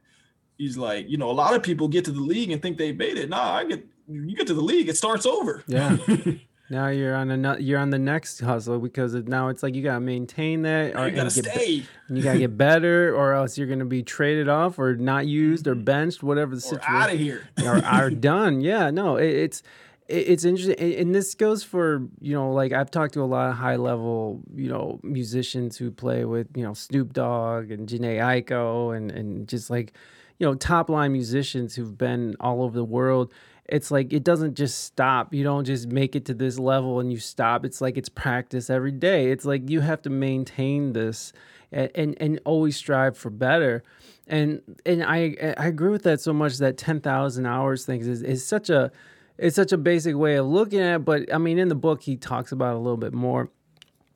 He's 0.58 0.78
like, 0.78 1.10
you 1.10 1.18
know, 1.18 1.30
a 1.30 1.34
lot 1.34 1.54
of 1.56 1.64
people 1.64 1.88
get 1.88 2.06
to 2.06 2.12
the 2.12 2.22
league 2.22 2.52
and 2.52 2.62
think 2.62 2.78
they 2.78 2.92
made 2.92 3.18
it. 3.18 3.30
Nah, 3.30 3.54
I 3.56 3.66
get 3.66 3.86
you 4.08 4.36
get 4.36 4.48
to 4.48 4.54
the 4.54 4.62
league, 4.62 4.88
it 4.88 4.98
starts 4.98 5.26
over. 5.26 5.64
Yeah. 5.68 5.98
now 6.70 6.88
you're 6.88 7.16
on 7.16 7.30
a 7.30 7.60
you're 7.60 7.80
on 7.80 7.92
the 7.92 8.00
next 8.00 8.40
hustle 8.40 8.80
because 8.80 9.14
it, 9.14 9.28
now 9.28 9.50
it's 9.50 9.62
like 9.62 9.76
you 9.76 9.84
gotta 9.84 10.00
maintain 10.00 10.64
that 10.64 10.96
or 10.96 11.08
you 11.08 11.16
gotta 11.16 11.42
get 11.42 11.56
be- 11.56 11.86
you 12.10 12.24
gotta 12.24 12.40
get 12.40 12.58
better, 12.58 13.16
or 13.16 13.34
else 13.34 13.58
you're 13.58 13.68
gonna 13.68 13.86
be 13.86 14.02
traded 14.02 14.50
off 14.50 14.80
or 14.80 14.96
not 14.96 15.28
used 15.28 15.68
or 15.68 15.76
mm-hmm. 15.76 15.84
benched, 15.84 16.24
whatever 16.24 16.56
the 16.56 16.58
or 16.58 16.62
situation. 16.62 16.96
out 16.96 17.14
of 17.14 17.20
here. 17.20 17.48
are, 17.64 17.84
are 17.84 18.10
done. 18.32 18.62
Yeah, 18.62 18.90
no, 18.90 19.18
it, 19.18 19.30
it's 19.30 19.64
it, 20.08 20.30
it's 20.30 20.44
interesting, 20.44 20.78
and, 20.80 20.94
and 20.94 21.16
this 21.16 21.36
goes 21.36 21.64
for 21.64 22.08
you 22.20 22.34
know, 22.34 22.52
like 22.52 22.74
I've 22.74 22.90
talked 22.90 23.14
to 23.14 23.22
a 23.22 23.26
lot 23.26 23.50
of 23.50 23.56
high 23.56 23.76
level 23.76 24.42
you 24.56 24.70
know 24.70 25.00
musicians 25.04 25.78
who 25.78 25.92
play 25.92 26.26
with 26.26 26.48
you 26.56 26.64
know 26.64 26.74
Snoop 26.74 27.14
Dogg 27.14 27.70
and 27.70 27.88
Jhené 27.88 28.18
Aiko 28.18 28.96
and 28.96 29.12
and 29.12 29.48
just 29.48 29.70
like 29.70 29.94
you 30.40 30.48
know 30.48 30.56
top 30.56 30.90
line 30.90 31.12
musicians 31.12 31.76
who've 31.76 31.98
been 31.98 32.36
all 32.40 32.64
over 32.64 32.76
the 32.76 32.84
world. 32.84 33.32
It's 33.68 33.90
like 33.90 34.14
it 34.14 34.24
doesn't 34.24 34.56
just 34.56 34.84
stop. 34.84 35.34
You 35.34 35.44
don't 35.44 35.66
just 35.66 35.88
make 35.88 36.16
it 36.16 36.26
to 36.26 36.34
this 36.34 36.60
level 36.60 37.00
and 37.00 37.12
you 37.12 37.18
stop. 37.18 37.66
It's 37.66 37.82
like 37.82 37.98
it's 37.98 38.10
practice 38.10 38.70
every 38.70 38.92
day. 38.92 39.32
It's 39.32 39.46
like 39.46 39.70
you 39.70 39.82
have 39.82 40.02
to 40.04 40.10
maintain 40.10 40.94
this 40.94 41.34
and 41.72 41.90
and, 41.96 42.16
and 42.20 42.40
always 42.46 42.78
strive 42.78 43.18
for 43.18 43.30
better 43.30 43.84
and 44.28 44.62
and 44.86 45.04
I 45.04 45.54
I 45.58 45.68
agree 45.68 45.90
with 45.90 46.04
that 46.04 46.22
so 46.22 46.34
much 46.34 46.58
that 46.58 46.78
ten 46.78 47.00
thousand 47.00 47.46
hours 47.46 47.86
things 47.86 48.08
is, 48.08 48.22
is 48.22 48.46
such 48.46 48.70
a 48.70 48.92
it's 49.38 49.56
such 49.56 49.72
a 49.72 49.78
basic 49.78 50.16
way 50.16 50.36
of 50.36 50.48
looking 50.48 50.80
at 50.80 50.96
it, 50.96 51.06
but 51.06 51.34
I 51.34 51.38
mean 51.38 51.60
in 51.60 51.68
the 51.68 51.76
book 51.76 52.04
he 52.04 52.16
talks 52.16 52.52
about 52.52 52.76
a 52.76 52.80
little 52.80 52.98
bit 52.98 53.14
more. 53.14 53.50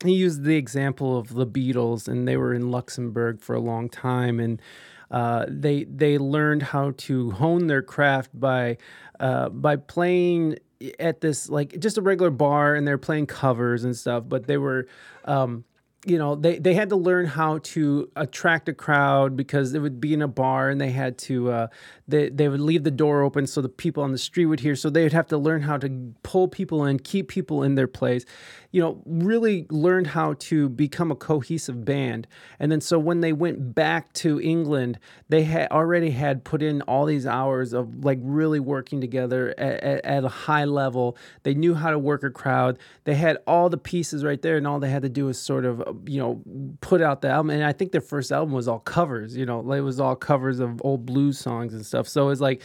He 0.04 0.14
used 0.14 0.44
the 0.44 0.56
example 0.56 1.18
of 1.18 1.34
the 1.34 1.46
Beatles 1.46 2.08
and 2.08 2.28
they 2.28 2.38
were 2.38 2.54
in 2.54 2.72
Luxembourg 2.72 3.42
for 3.42 3.54
a 3.54 3.60
long 3.60 3.90
time 3.90 4.40
and 4.40 4.62
uh, 5.12 5.46
they 5.48 5.84
they 5.86 6.18
learned 6.18 6.64
how 6.64 6.92
to 6.98 7.32
hone 7.32 7.68
their 7.68 7.82
craft 7.82 8.38
by 8.38 8.78
uh, 9.20 9.50
by 9.50 9.76
playing 9.76 10.58
at 11.00 11.22
this 11.22 11.50
like 11.50 11.78
just 11.80 11.98
a 11.98 12.02
regular 12.02 12.32
bar 12.32 12.76
and 12.76 12.88
they're 12.88 12.98
playing 12.98 13.26
covers 13.26 13.84
and 13.84 13.98
stuff 13.98 14.24
but 14.28 14.48
they 14.48 14.58
were 14.58 14.88
um, 15.26 15.66
you 16.06 16.18
know 16.18 16.36
they, 16.36 16.58
they 16.60 16.74
had 16.74 16.90
to 16.90 16.96
learn 16.96 17.26
how 17.26 17.58
to 17.60 18.10
attract 18.16 18.70
a 18.70 18.74
crowd 18.74 19.36
because 19.36 19.74
it 19.74 19.80
would 19.80 20.00
be 20.00 20.14
in 20.14 20.22
a 20.22 20.28
bar 20.28 20.70
and 20.70 20.80
they 20.80 20.92
had 20.92 21.18
to 21.18 21.52
uh, 21.52 21.68
they, 22.08 22.30
they 22.30 22.48
would 22.48 22.62
leave 22.62 22.84
the 22.84 22.92
door 22.92 23.22
open 23.22 23.46
so 23.46 23.62
the 23.62 23.70
people 23.70 24.02
on 24.02 24.12
the 24.12 24.18
street 24.18 24.46
would 24.46 24.62
hear. 24.62 24.76
So 24.76 24.90
they 24.90 25.04
would 25.04 25.14
have 25.14 25.28
to 25.28 25.38
learn 25.38 25.62
how 25.62 25.78
to 25.78 26.14
pull 26.24 26.48
people 26.48 26.86
in 26.86 27.00
keep 27.00 27.28
people 27.28 27.64
in 27.64 27.76
their 27.76 27.88
place 27.88 28.26
you 28.72 28.82
know 28.82 29.02
really 29.06 29.66
learned 29.70 30.08
how 30.08 30.36
to 30.40 30.70
become 30.70 31.12
a 31.12 31.16
cohesive 31.16 31.84
band. 31.86 32.28
And 32.60 32.72
then 32.72 32.82
so 32.82 33.00
when 33.00 33.22
they 33.22 33.34
went 33.34 33.74
back 33.74 34.14
to 34.14 34.40
england 34.42 35.00
they 35.30 35.44
had 35.44 35.70
already 35.72 36.12
had 36.12 36.44
put 36.44 36.62
in 36.62 36.82
all 36.84 37.06
these 37.06 37.26
hours 37.26 37.74
of 37.74 38.04
like 38.04 38.20
really 38.22 38.60
working 38.60 39.02
together 39.02 39.54
at, 39.58 39.84
at, 39.84 40.06
at 40.06 40.24
a 40.24 40.30
high 40.30 40.66
level. 40.66 41.18
They 41.44 41.54
knew 41.54 41.74
how 41.74 41.92
to 41.92 42.00
work 42.00 42.24
a 42.24 42.30
crowd. 42.30 42.78
They 43.06 43.16
had 43.16 43.38
all 43.48 43.70
the 43.70 43.78
pieces 43.78 44.24
right 44.24 44.42
there 44.42 44.58
and 44.58 44.68
all 44.68 44.80
they 44.80 44.90
had 44.90 45.04
to 45.04 45.10
do 45.10 45.26
was 45.26 45.40
sort 45.40 45.66
of 45.66 45.84
you 46.06 46.20
know 46.20 46.42
put 46.82 47.02
out 47.02 47.22
the 47.22 47.30
album. 47.30 47.50
And 47.52 47.64
i 47.64 47.74
think 47.74 47.92
their 47.92 48.02
first 48.02 48.32
album 48.32 48.54
was 48.54 48.68
all 48.68 48.80
covers 48.80 49.36
you 49.36 49.46
know 49.46 49.60
it 49.72 49.82
was 49.82 50.00
all 50.00 50.16
covers 50.16 50.60
of 50.60 50.82
old 50.84 51.06
blues 51.06 51.40
songs 51.40 51.74
and 51.74 51.86
stuff. 51.86 52.08
So 52.08 52.30
it's 52.30 52.42
like 52.42 52.62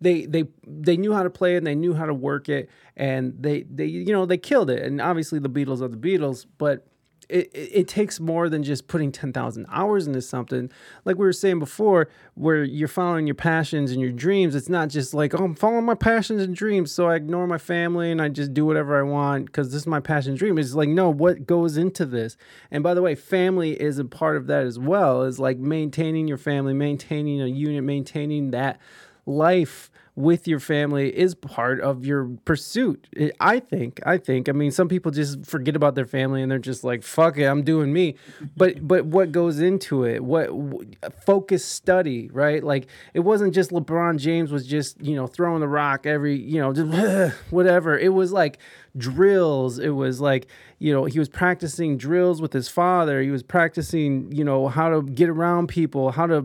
they 0.00 0.26
they 0.26 0.44
they 0.66 0.96
knew 0.96 1.12
how 1.12 1.22
to 1.22 1.30
play 1.30 1.54
it 1.54 1.58
and 1.58 1.66
they 1.66 1.74
knew 1.74 1.94
how 1.94 2.06
to 2.06 2.14
work 2.14 2.48
it 2.48 2.68
and 2.96 3.34
they 3.38 3.62
they 3.62 3.86
you 3.86 4.12
know 4.12 4.26
they 4.26 4.38
killed 4.38 4.70
it 4.70 4.82
and 4.82 5.00
obviously 5.00 5.38
the 5.38 5.48
beatles 5.48 5.80
are 5.80 5.88
the 5.88 5.96
beatles 5.96 6.46
but 6.58 6.86
it, 7.28 7.50
it, 7.54 7.70
it 7.72 7.88
takes 7.88 8.20
more 8.20 8.48
than 8.48 8.62
just 8.62 8.88
putting 8.88 9.12
10,000 9.12 9.66
hours 9.70 10.06
into 10.06 10.20
something. 10.20 10.70
Like 11.04 11.16
we 11.16 11.24
were 11.24 11.32
saying 11.32 11.58
before, 11.58 12.08
where 12.34 12.64
you're 12.64 12.88
following 12.88 13.26
your 13.26 13.34
passions 13.34 13.92
and 13.92 14.00
your 14.00 14.12
dreams. 14.12 14.54
It's 14.54 14.68
not 14.68 14.88
just 14.88 15.14
like, 15.14 15.34
oh, 15.34 15.44
I'm 15.44 15.54
following 15.54 15.84
my 15.84 15.94
passions 15.94 16.42
and 16.42 16.54
dreams. 16.54 16.92
So 16.92 17.08
I 17.08 17.16
ignore 17.16 17.46
my 17.46 17.58
family 17.58 18.10
and 18.10 18.20
I 18.20 18.28
just 18.28 18.54
do 18.54 18.64
whatever 18.64 18.98
I 18.98 19.02
want 19.02 19.46
because 19.46 19.72
this 19.72 19.82
is 19.82 19.86
my 19.86 20.00
passion 20.00 20.30
and 20.30 20.38
dream. 20.38 20.58
It's 20.58 20.74
like, 20.74 20.88
no, 20.88 21.10
what 21.10 21.46
goes 21.46 21.76
into 21.76 22.04
this? 22.06 22.36
And 22.70 22.82
by 22.82 22.94
the 22.94 23.02
way, 23.02 23.14
family 23.14 23.80
is 23.80 23.98
a 23.98 24.04
part 24.04 24.36
of 24.36 24.46
that 24.48 24.64
as 24.64 24.78
well, 24.78 25.22
is 25.22 25.38
like 25.38 25.58
maintaining 25.58 26.28
your 26.28 26.38
family, 26.38 26.74
maintaining 26.74 27.40
a 27.40 27.46
unit, 27.46 27.84
maintaining 27.84 28.50
that 28.50 28.80
life 29.26 29.90
with 30.16 30.46
your 30.46 30.60
family 30.60 31.16
is 31.16 31.34
part 31.34 31.80
of 31.80 32.06
your 32.06 32.30
pursuit. 32.44 33.08
I 33.40 33.58
think. 33.58 34.00
I 34.06 34.16
think. 34.16 34.48
I 34.48 34.52
mean, 34.52 34.70
some 34.70 34.88
people 34.88 35.10
just 35.10 35.44
forget 35.44 35.74
about 35.74 35.96
their 35.96 36.04
family 36.04 36.40
and 36.40 36.50
they're 36.50 36.58
just 36.58 36.84
like, 36.84 37.02
"Fuck 37.02 37.36
it, 37.36 37.44
I'm 37.44 37.62
doing 37.62 37.92
me." 37.92 38.14
But 38.56 38.86
but 38.86 39.06
what 39.06 39.32
goes 39.32 39.60
into 39.60 40.04
it? 40.04 40.22
What 40.22 40.46
w- 40.46 40.90
focus 41.24 41.64
study, 41.64 42.30
right? 42.32 42.62
Like 42.62 42.86
it 43.12 43.20
wasn't 43.20 43.54
just 43.54 43.70
LeBron 43.70 44.18
James 44.18 44.52
was 44.52 44.66
just 44.66 45.00
you 45.02 45.16
know 45.16 45.26
throwing 45.26 45.60
the 45.60 45.68
rock 45.68 46.06
every 46.06 46.36
you 46.38 46.60
know 46.60 46.72
just 46.72 47.34
whatever. 47.50 47.98
It 47.98 48.10
was 48.10 48.32
like 48.32 48.58
drills. 48.96 49.80
It 49.80 49.90
was 49.90 50.20
like 50.20 50.46
you 50.84 50.92
know 50.92 51.06
he 51.06 51.18
was 51.18 51.30
practicing 51.30 51.96
drills 51.96 52.42
with 52.42 52.52
his 52.52 52.68
father. 52.68 53.22
He 53.22 53.30
was 53.30 53.42
practicing 53.42 54.30
you 54.30 54.44
know 54.44 54.68
how 54.68 54.90
to 54.90 55.02
get 55.02 55.30
around 55.30 55.68
people, 55.68 56.10
how 56.10 56.26
to 56.26 56.36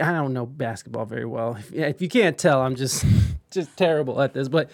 I 0.00 0.12
don't 0.12 0.32
know 0.32 0.46
basketball 0.46 1.04
very 1.04 1.24
well. 1.24 1.56
If, 1.56 1.72
if 1.74 2.00
you 2.00 2.08
can't 2.08 2.38
tell, 2.38 2.62
I'm 2.62 2.76
just 2.76 3.04
just 3.50 3.76
terrible 3.76 4.22
at 4.22 4.34
this, 4.34 4.48
but 4.48 4.70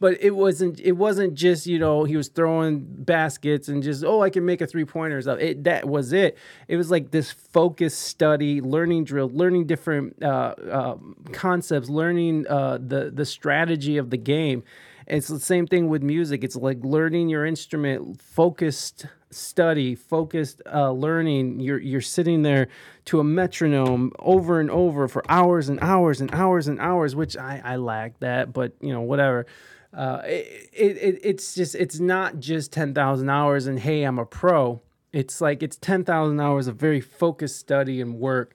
but 0.00 0.16
it 0.22 0.30
wasn't 0.30 0.80
it 0.80 0.92
wasn't 0.92 1.34
just 1.34 1.66
you 1.66 1.78
know 1.78 2.04
he 2.04 2.16
was 2.16 2.28
throwing 2.28 2.80
baskets 2.80 3.68
and 3.68 3.82
just 3.82 4.02
oh 4.02 4.22
I 4.22 4.30
can 4.30 4.46
make 4.46 4.62
a 4.62 4.66
three 4.66 4.86
pointer 4.86 5.20
stuff. 5.20 5.38
It 5.38 5.64
that 5.64 5.86
was 5.86 6.14
it. 6.14 6.38
It 6.66 6.78
was 6.78 6.90
like 6.90 7.10
this 7.10 7.30
focused 7.30 8.04
study, 8.04 8.62
learning 8.62 9.04
drill, 9.04 9.28
learning 9.28 9.66
different 9.66 10.22
uh, 10.22 10.54
uh, 10.70 10.96
concepts, 11.32 11.90
learning 11.90 12.46
uh, 12.48 12.78
the 12.80 13.10
the 13.12 13.26
strategy 13.26 13.98
of 13.98 14.08
the 14.08 14.16
game. 14.16 14.64
It's 15.06 15.28
the 15.28 15.38
same 15.38 15.66
thing 15.66 15.88
with 15.88 16.02
music. 16.02 16.42
It's 16.42 16.56
like 16.56 16.78
learning 16.82 17.28
your 17.28 17.46
instrument, 17.46 18.20
focused 18.20 19.06
study, 19.30 19.94
focused 19.94 20.62
uh, 20.72 20.90
learning. 20.90 21.60
You're 21.60 21.78
you're 21.78 22.00
sitting 22.00 22.42
there 22.42 22.68
to 23.06 23.20
a 23.20 23.24
metronome 23.24 24.12
over 24.18 24.58
and 24.58 24.70
over 24.70 25.06
for 25.06 25.22
hours 25.28 25.68
and 25.68 25.78
hours 25.80 26.20
and 26.20 26.34
hours 26.34 26.66
and 26.66 26.80
hours, 26.80 27.14
which 27.14 27.36
I 27.36 27.62
I 27.64 27.76
lack 27.76 28.18
that, 28.18 28.52
but 28.52 28.72
you 28.80 28.92
know 28.92 29.02
whatever. 29.02 29.46
Uh, 29.94 30.22
it, 30.24 30.70
it, 30.72 30.96
it 30.96 31.20
it's 31.22 31.54
just 31.54 31.76
it's 31.76 32.00
not 32.00 32.40
just 32.40 32.72
ten 32.72 32.92
thousand 32.92 33.28
hours 33.28 33.68
and 33.68 33.78
hey 33.78 34.02
I'm 34.02 34.18
a 34.18 34.26
pro. 34.26 34.82
It's 35.12 35.40
like 35.40 35.62
it's 35.62 35.76
ten 35.76 36.04
thousand 36.04 36.40
hours 36.40 36.66
of 36.66 36.76
very 36.76 37.00
focused 37.00 37.58
study 37.58 38.00
and 38.00 38.18
work 38.18 38.54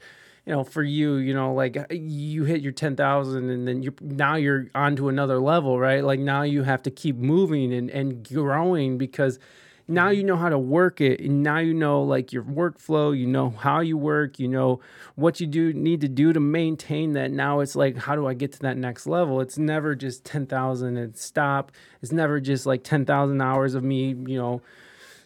you 0.51 0.57
know, 0.57 0.63
for 0.65 0.83
you, 0.83 1.15
you 1.15 1.33
know, 1.33 1.53
like 1.53 1.77
uh, 1.77 1.85
you 1.91 2.43
hit 2.43 2.59
your 2.59 2.73
10,000 2.73 3.49
and 3.49 3.65
then 3.65 3.81
you're 3.81 3.93
now 4.01 4.35
you're 4.35 4.67
on 4.75 4.97
to 4.97 5.07
another 5.07 5.39
level, 5.39 5.79
right? 5.79 6.03
Like 6.03 6.19
now 6.19 6.41
you 6.41 6.63
have 6.63 6.83
to 6.83 6.91
keep 6.91 7.15
moving 7.15 7.73
and, 7.73 7.89
and 7.89 8.27
growing 8.27 8.97
because 8.97 9.39
now 9.87 10.07
mm-hmm. 10.07 10.15
you 10.15 10.23
know 10.25 10.35
how 10.35 10.49
to 10.49 10.59
work 10.59 10.99
it. 10.99 11.21
And 11.21 11.41
now 11.41 11.59
you 11.59 11.73
know 11.73 12.03
like 12.03 12.33
your 12.33 12.43
workflow, 12.43 13.17
you 13.17 13.27
know 13.27 13.51
how 13.51 13.79
you 13.79 13.95
work, 13.95 14.39
you 14.39 14.49
know 14.49 14.81
what 15.15 15.39
you 15.39 15.47
do 15.47 15.71
need 15.71 16.01
to 16.01 16.09
do 16.09 16.33
to 16.33 16.41
maintain 16.41 17.13
that. 17.13 17.31
Now 17.31 17.61
it's 17.61 17.77
like, 17.77 17.95
how 17.95 18.17
do 18.17 18.27
I 18.27 18.33
get 18.33 18.51
to 18.51 18.59
that 18.59 18.75
next 18.75 19.07
level? 19.07 19.39
It's 19.39 19.57
never 19.57 19.95
just 19.95 20.25
10,000 20.25 20.97
and 20.97 21.15
stop. 21.15 21.71
It's 22.01 22.11
never 22.11 22.41
just 22.41 22.65
like 22.65 22.83
10,000 22.83 23.41
hours 23.41 23.73
of 23.73 23.85
me, 23.85 24.07
you 24.27 24.37
know, 24.37 24.61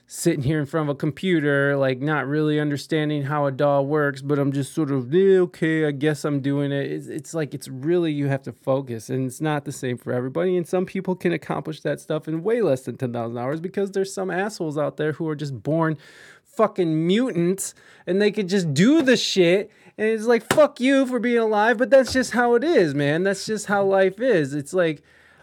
sitting 0.07 0.43
here 0.43 0.59
in 0.59 0.65
front 0.65 0.87
of 0.87 0.95
a 0.95 0.97
computer, 0.97 1.75
like 1.75 1.99
not 1.99 2.27
really 2.27 2.59
understanding 2.59 3.23
how 3.23 3.47
a 3.47 3.51
DAW 3.51 3.81
works, 3.81 4.21
but 4.21 4.37
I'm 4.37 4.51
just 4.51 4.73
sort 4.73 4.91
of 4.91 5.13
eh, 5.13 5.39
okay. 5.39 5.85
I 5.85 5.91
guess 5.91 6.23
I'm 6.23 6.41
doing 6.41 6.71
it. 6.71 6.91
It's, 6.91 7.07
it's 7.07 7.33
like 7.33 7.53
it's 7.53 7.67
really 7.67 8.11
you 8.11 8.27
have 8.27 8.43
to 8.43 8.51
focus, 8.51 9.09
and 9.09 9.25
it's 9.25 9.41
not 9.41 9.65
the 9.65 9.71
same 9.71 9.97
for 9.97 10.13
everybody. 10.13 10.57
And 10.57 10.67
some 10.67 10.85
people 10.85 11.15
can 11.15 11.31
accomplish 11.31 11.81
that 11.81 11.99
stuff 11.99 12.27
in 12.27 12.43
way 12.43 12.61
less 12.61 12.81
than 12.81 12.97
ten 12.97 13.13
thousand 13.13 13.37
hours 13.37 13.59
because 13.59 13.91
there's 13.91 14.13
some 14.13 14.29
assholes 14.29 14.77
out 14.77 14.97
there 14.97 15.13
who 15.13 15.27
are 15.27 15.35
just 15.35 15.63
born 15.63 15.97
fucking 16.43 17.07
mutants, 17.07 17.73
and 18.05 18.21
they 18.21 18.31
could 18.31 18.47
just 18.47 18.73
do 18.73 19.01
the 19.01 19.17
shit. 19.17 19.71
And 19.97 20.07
it's 20.09 20.25
like 20.25 20.43
fuck 20.53 20.79
you 20.79 21.07
for 21.07 21.19
being 21.19 21.39
alive, 21.39 21.77
but 21.77 21.89
that's 21.89 22.13
just 22.13 22.31
how 22.31 22.53
it 22.55 22.63
is, 22.63 22.93
man. 22.93 23.23
That's 23.23 23.45
just 23.45 23.65
how 23.67 23.83
life 23.83 24.19
is. 24.19 24.53
It's 24.53 24.73
like 24.73 25.01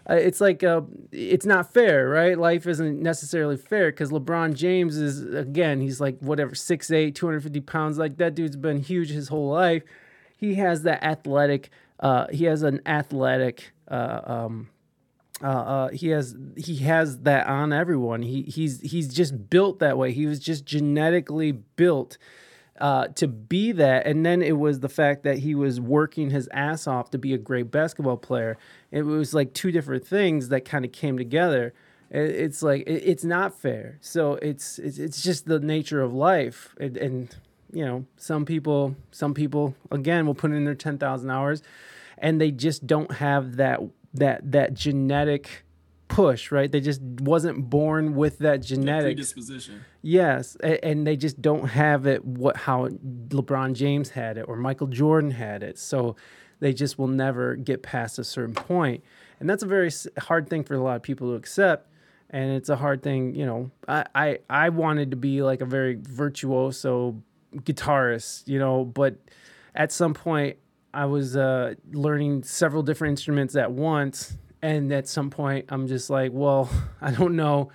uh, 0.09 0.15
it's 0.15 0.41
like 0.41 0.63
uh, 0.63 0.81
it's 1.11 1.45
not 1.45 1.73
fair, 1.73 2.09
right? 2.09 2.37
Life 2.37 2.67
isn't 2.67 3.01
necessarily 3.01 3.55
fair 3.55 3.91
because 3.91 4.11
LeBron 4.11 4.53
James 4.53 4.97
is 4.97 5.23
again, 5.33 5.79
he's 5.79 6.01
like 6.01 6.19
whatever 6.19 6.51
6'8", 6.51 7.15
250 7.15 7.61
pounds. 7.61 7.97
Like 7.97 8.17
that 8.17 8.35
dude's 8.35 8.57
been 8.57 8.81
huge 8.81 9.09
his 9.09 9.29
whole 9.29 9.49
life. 9.49 9.83
He 10.35 10.55
has 10.55 10.83
that 10.83 11.03
athletic. 11.03 11.69
Uh, 11.99 12.27
he 12.31 12.45
has 12.45 12.63
an 12.63 12.81
athletic. 12.85 13.71
Uh, 13.87 14.19
um, 14.25 14.69
uh, 15.41 15.89
he 15.89 16.09
has 16.09 16.35
he 16.57 16.77
has 16.77 17.19
that 17.19 17.47
on 17.47 17.71
everyone. 17.71 18.23
He 18.23 18.43
he's 18.43 18.81
he's 18.81 19.07
just 19.07 19.49
built 19.49 19.79
that 19.79 19.97
way. 19.97 20.11
He 20.11 20.25
was 20.25 20.39
just 20.39 20.65
genetically 20.65 21.53
built 21.53 22.17
uh, 22.79 23.07
to 23.09 23.27
be 23.27 23.71
that. 23.73 24.05
And 24.07 24.25
then 24.25 24.41
it 24.41 24.57
was 24.57 24.79
the 24.79 24.89
fact 24.89 25.23
that 25.23 25.39
he 25.39 25.55
was 25.55 25.79
working 25.79 26.29
his 26.29 26.49
ass 26.51 26.87
off 26.87 27.11
to 27.11 27.17
be 27.17 27.33
a 27.33 27.37
great 27.37 27.71
basketball 27.71 28.17
player. 28.17 28.57
It 28.91 29.03
was 29.03 29.33
like 29.33 29.53
two 29.53 29.71
different 29.71 30.05
things 30.05 30.49
that 30.49 30.65
kind 30.65 30.85
of 30.85 30.91
came 30.91 31.17
together. 31.17 31.73
It's 32.09 32.61
like 32.61 32.83
it's 32.85 33.23
not 33.23 33.59
fair. 33.59 33.97
So 34.01 34.33
it's 34.35 34.77
it's 34.77 34.99
it's 34.99 35.23
just 35.23 35.45
the 35.45 35.59
nature 35.59 36.01
of 36.01 36.13
life. 36.13 36.75
And, 36.79 36.95
and 36.97 37.35
you 37.71 37.83
know, 37.83 38.05
some 38.17 38.45
people 38.45 38.95
some 39.11 39.33
people 39.33 39.75
again 39.91 40.27
will 40.27 40.35
put 40.35 40.51
in 40.51 40.63
their 40.63 40.75
ten 40.75 40.99
thousand 40.99 41.31
hours, 41.31 41.63
and 42.19 42.39
they 42.39 42.51
just 42.51 42.85
don't 42.85 43.11
have 43.13 43.55
that 43.55 43.79
that 44.13 44.51
that 44.51 44.75
genetic 44.75 45.65
push, 46.07 46.51
right? 46.51 46.71
They 46.71 46.81
just 46.81 47.01
wasn't 47.01 47.69
born 47.69 48.15
with 48.15 48.39
that 48.39 48.61
genetic 48.61 49.15
predisposition. 49.15 49.85
Yes, 50.01 50.55
and 50.57 51.07
they 51.07 51.15
just 51.15 51.41
don't 51.41 51.67
have 51.69 52.05
it 52.07 52.23
what 52.23 52.57
how 52.57 52.87
LeBron 52.87 53.73
James 53.73 54.09
had 54.09 54.37
it 54.37 54.45
or 54.47 54.55
Michael 54.55 54.87
Jordan 54.87 55.31
had 55.31 55.63
it. 55.63 55.79
So 55.79 56.15
they 56.59 56.73
just 56.73 56.97
will 56.97 57.07
never 57.07 57.55
get 57.55 57.83
past 57.83 58.19
a 58.19 58.23
certain 58.23 58.53
point. 58.53 59.03
And 59.39 59.49
that's 59.49 59.63
a 59.63 59.67
very 59.67 59.91
hard 60.17 60.49
thing 60.49 60.63
for 60.63 60.75
a 60.75 60.81
lot 60.81 60.95
of 60.95 61.03
people 61.03 61.29
to 61.29 61.35
accept. 61.35 61.89
And 62.29 62.51
it's 62.51 62.69
a 62.69 62.75
hard 62.75 63.03
thing, 63.03 63.35
you 63.35 63.45
know. 63.45 63.71
I, 63.87 64.05
I, 64.15 64.39
I 64.49 64.69
wanted 64.69 65.11
to 65.11 65.17
be 65.17 65.43
like 65.43 65.61
a 65.61 65.65
very 65.65 65.99
virtuoso 66.01 67.21
guitarist, 67.53 68.47
you 68.47 68.59
know, 68.59 68.85
but 68.85 69.17
at 69.75 69.91
some 69.91 70.13
point 70.13 70.57
I 70.93 71.05
was 71.05 71.35
uh, 71.35 71.73
learning 71.91 72.43
several 72.43 72.81
different 72.81 73.11
instruments 73.11 73.55
at 73.55 73.71
once. 73.71 74.37
And 74.63 74.93
at 74.93 75.09
some 75.09 75.29
point, 75.29 75.65
I'm 75.67 75.87
just 75.87 76.09
like, 76.09 76.31
well, 76.33 76.69
I 77.01 77.11
don't 77.11 77.35
know. 77.35 77.69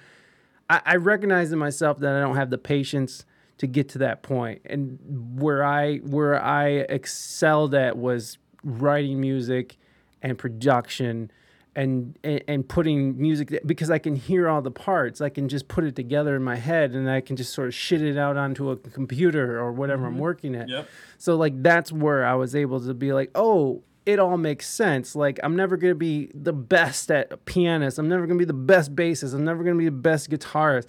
I, 0.69 0.81
I 0.85 0.97
recognize 0.97 1.53
in 1.53 1.59
myself 1.59 1.99
that 1.99 2.17
I 2.17 2.21
don't 2.21 2.37
have 2.37 2.51
the 2.51 2.59
patience 2.59 3.25
to 3.59 3.67
get 3.67 3.91
to 3.91 3.99
that 3.99 4.23
point. 4.23 4.63
And 4.65 4.99
where 5.39 5.63
I 5.63 5.99
where 5.99 6.43
I 6.43 6.69
excelled 6.69 7.75
at 7.75 7.97
was 7.97 8.39
writing 8.65 9.21
music 9.21 9.77
and 10.23 10.39
production 10.39 11.31
and, 11.77 12.19
and 12.25 12.43
and 12.49 12.69
putting 12.69 13.21
music 13.21 13.61
because 13.67 13.91
I 13.91 13.99
can 13.99 14.17
hear 14.17 14.49
all 14.49 14.63
the 14.63 14.71
parts. 14.71 15.21
I 15.21 15.29
can 15.29 15.49
just 15.49 15.69
put 15.69 15.85
it 15.85 15.95
together 15.95 16.37
in 16.37 16.43
my 16.43 16.57
head 16.57 16.93
and 16.93 17.11
I 17.11 17.21
can 17.21 17.37
just 17.37 17.53
sort 17.53 17.69
of 17.69 17.75
shit 17.75 18.01
it 18.01 18.17
out 18.17 18.37
onto 18.39 18.71
a 18.71 18.77
computer 18.77 19.59
or 19.61 19.73
whatever 19.73 20.07
I'm 20.07 20.13
mm-hmm. 20.13 20.23
working 20.23 20.55
at. 20.55 20.69
Yep. 20.71 20.89
So 21.19 21.37
like 21.37 21.63
that's 21.63 21.93
where 21.93 22.25
I 22.25 22.35
was 22.35 22.55
able 22.55 22.81
to 22.81 22.95
be 22.95 23.13
like, 23.13 23.31
oh, 23.35 23.83
it 24.09 24.19
all 24.19 24.39
makes 24.39 24.67
sense. 24.67 25.15
Like 25.15 25.39
I'm 25.43 25.55
never 25.55 25.77
gonna 25.77 25.95
be 25.95 26.31
the 26.33 26.55
best 26.55 27.11
at 27.11 27.45
pianist. 27.45 27.99
I'm 27.99 28.09
never 28.09 28.27
gonna 28.27 28.39
be 28.39 28.47
the 28.47 28.55
best 28.55 28.97
bassist. 28.97 29.35
I'm 29.35 29.45
never 29.45 29.63
gonna 29.63 29.77
be 29.77 29.85
the 29.85 29.91
best 29.91 30.31
guitarist. 30.31 30.89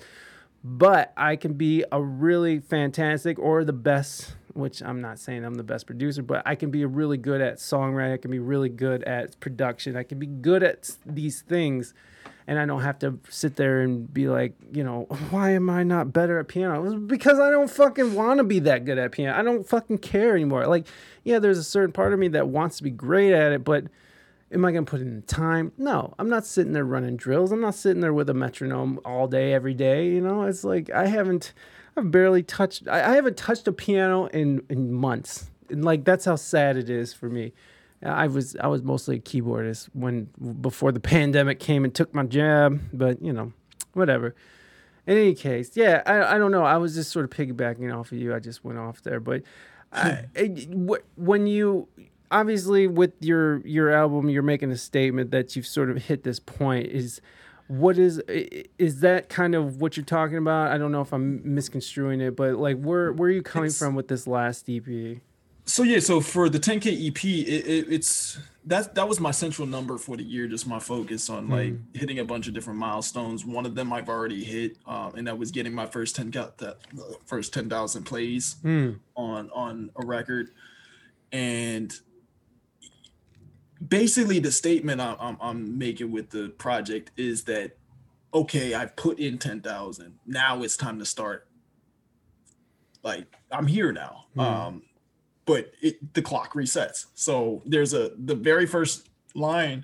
But 0.63 1.11
I 1.17 1.35
can 1.35 1.53
be 1.53 1.83
a 1.91 2.01
really 2.01 2.59
fantastic 2.59 3.37
or 3.37 3.65
the 3.65 3.73
best, 3.73 4.37
which 4.53 4.81
I'm 4.81 5.01
not 5.01 5.19
saying 5.19 5.43
I'm 5.43 5.55
the 5.55 5.63
best 5.63 5.85
producer, 5.85 6.23
but 6.23 6.43
I 6.45 6.55
can 6.55 6.71
be 6.71 6.85
really 6.85 7.17
good 7.17 7.41
at 7.41 7.57
songwriting. 7.57 8.13
I 8.13 8.17
can 8.17 8.31
be 8.31 8.39
really 8.39 8.69
good 8.69 9.03
at 9.03 9.37
production. 9.41 9.97
I 9.97 10.03
can 10.03 10.17
be 10.17 10.25
good 10.25 10.63
at 10.63 10.89
these 11.05 11.41
things 11.41 11.93
and 12.47 12.57
I 12.57 12.65
don't 12.65 12.81
have 12.81 12.99
to 12.99 13.19
sit 13.29 13.55
there 13.55 13.81
and 13.81 14.11
be 14.11 14.27
like, 14.27 14.53
you 14.73 14.83
know, 14.83 15.03
why 15.29 15.51
am 15.51 15.69
I 15.69 15.83
not 15.83 16.11
better 16.13 16.39
at 16.39 16.47
piano? 16.47 16.97
Because 16.97 17.39
I 17.39 17.49
don't 17.49 17.69
fucking 17.69 18.13
want 18.13 18.39
to 18.39 18.43
be 18.43 18.59
that 18.59 18.85
good 18.85 18.97
at 18.97 19.11
piano. 19.11 19.37
I 19.37 19.43
don't 19.43 19.67
fucking 19.67 19.99
care 19.99 20.35
anymore. 20.35 20.65
Like, 20.67 20.87
yeah, 21.23 21.39
there's 21.39 21.57
a 21.57 21.63
certain 21.63 21.91
part 21.91 22.13
of 22.13 22.19
me 22.19 22.27
that 22.29 22.47
wants 22.47 22.77
to 22.77 22.83
be 22.83 22.91
great 22.91 23.33
at 23.33 23.51
it, 23.51 23.63
but 23.63 23.85
am 24.51 24.65
I 24.65 24.71
gonna 24.71 24.85
put 24.85 25.01
in 25.01 25.15
the 25.15 25.21
time? 25.21 25.71
No, 25.77 26.13
I'm 26.17 26.29
not 26.29 26.45
sitting 26.45 26.73
there 26.73 26.85
running 26.85 27.17
drills. 27.17 27.51
I'm 27.51 27.61
not 27.61 27.75
sitting 27.75 28.01
there 28.01 28.13
with 28.13 28.29
a 28.29 28.33
metronome 28.33 28.99
all 29.05 29.27
day, 29.27 29.53
every 29.53 29.73
day. 29.73 30.07
You 30.07 30.21
know, 30.21 30.43
it's 30.43 30.63
like 30.63 30.89
I 30.89 31.07
haven't, 31.07 31.53
I've 31.95 32.11
barely 32.11 32.43
touched. 32.43 32.87
I, 32.87 33.11
I 33.11 33.15
haven't 33.15 33.37
touched 33.37 33.67
a 33.67 33.71
piano 33.71 34.25
in 34.27 34.63
in 34.69 34.93
months, 34.93 35.51
and 35.69 35.85
like 35.85 36.03
that's 36.03 36.25
how 36.25 36.35
sad 36.35 36.77
it 36.77 36.89
is 36.89 37.13
for 37.13 37.29
me. 37.29 37.53
I 38.03 38.27
was 38.27 38.55
I 38.55 38.67
was 38.67 38.81
mostly 38.83 39.17
a 39.17 39.19
keyboardist 39.19 39.89
when 39.93 40.29
before 40.61 40.91
the 40.91 40.99
pandemic 41.15 41.59
came 41.59 41.83
and 41.83 41.93
took 41.93 42.13
my 42.13 42.23
job, 42.23 42.79
but 42.93 43.21
you 43.21 43.33
know, 43.33 43.53
whatever. 43.93 44.35
In 45.07 45.17
any 45.17 45.33
case, 45.33 45.71
yeah, 45.75 46.03
I, 46.05 46.35
I 46.35 46.37
don't 46.37 46.51
know. 46.51 46.63
I 46.63 46.77
was 46.77 46.93
just 46.93 47.11
sort 47.11 47.25
of 47.25 47.31
piggybacking 47.31 47.93
off 47.97 48.11
of 48.11 48.17
you. 48.19 48.33
I 48.35 48.39
just 48.39 48.63
went 48.63 48.77
off 48.77 49.01
there, 49.01 49.19
but 49.19 49.41
I, 49.91 50.11
hmm. 50.11 50.25
it- 50.35 50.97
when 51.15 51.47
you 51.47 51.87
obviously 52.31 52.85
with 52.87 53.13
your 53.19 53.65
your 53.65 53.89
album, 53.91 54.29
you're 54.29 54.43
making 54.43 54.71
a 54.71 54.77
statement 54.77 55.31
that 55.31 55.55
you've 55.55 55.65
sort 55.67 55.89
of 55.89 55.97
hit 56.03 56.23
this 56.23 56.39
point. 56.39 56.87
Is 56.87 57.21
what 57.67 57.97
is 57.97 58.19
is 58.77 58.99
that 59.01 59.29
kind 59.29 59.55
of 59.55 59.81
what 59.81 59.97
you're 59.97 60.05
talking 60.05 60.37
about? 60.37 60.71
I 60.71 60.77
don't 60.77 60.91
know 60.91 61.01
if 61.01 61.11
I'm 61.11 61.41
misconstruing 61.55 62.21
it, 62.21 62.35
but 62.35 62.55
like 62.57 62.79
where 62.79 63.11
where 63.11 63.29
are 63.29 63.33
you 63.33 63.41
coming 63.41 63.67
It's- 63.67 63.79
from 63.79 63.95
with 63.95 64.07
this 64.07 64.27
last 64.27 64.69
EP? 64.69 65.21
So 65.69 65.83
yeah, 65.83 65.99
so 65.99 66.19
for 66.19 66.49
the 66.49 66.59
10k 66.59 67.09
EP, 67.09 67.23
it, 67.23 67.67
it, 67.67 67.93
it's 67.93 68.39
that 68.65 68.95
that 68.95 69.07
was 69.07 69.19
my 69.19 69.29
central 69.29 69.67
number 69.67 69.99
for 69.99 70.17
the 70.17 70.23
year. 70.23 70.47
Just 70.47 70.65
my 70.65 70.79
focus 70.79 71.29
on 71.29 71.47
like 71.47 71.75
hitting 71.93 72.17
a 72.17 72.25
bunch 72.25 72.47
of 72.47 72.55
different 72.55 72.79
milestones. 72.79 73.45
One 73.45 73.67
of 73.67 73.75
them 73.75 73.93
I've 73.93 74.09
already 74.09 74.43
hit, 74.43 74.77
um, 74.87 75.13
and 75.15 75.27
that 75.27 75.37
was 75.37 75.51
getting 75.51 75.73
my 75.75 75.85
first 75.85 76.15
10 76.15 76.31
got 76.31 76.57
that 76.57 76.77
first 77.27 77.53
10,000 77.53 78.03
plays 78.03 78.55
Hmm. 78.63 78.93
on 79.15 79.51
on 79.51 79.91
a 79.95 80.03
record, 80.03 80.49
and 81.31 81.93
basically 83.87 84.39
the 84.39 84.51
statement 84.51 84.99
I'm, 84.99 85.17
I'm, 85.19 85.37
I'm 85.39 85.77
making 85.77 86.11
with 86.11 86.31
the 86.31 86.49
project 86.49 87.11
is 87.15 87.43
that 87.43 87.77
okay, 88.33 88.73
I've 88.73 88.95
put 88.95 89.19
in 89.19 89.37
10,000. 89.37 90.17
Now 90.25 90.63
it's 90.63 90.77
time 90.77 90.97
to 90.97 91.05
start. 91.05 91.47
Like 93.03 93.27
I'm 93.51 93.67
here 93.67 93.91
now. 93.91 94.25
Hmm. 94.33 94.39
Um, 94.39 94.81
but 95.49 95.73
it 95.81 96.13
the 96.13 96.21
clock 96.21 96.53
resets. 96.53 97.07
So 97.15 97.63
there's 97.65 97.95
a 97.95 98.11
the 98.15 98.35
very 98.35 98.67
first 98.67 99.09
line 99.33 99.83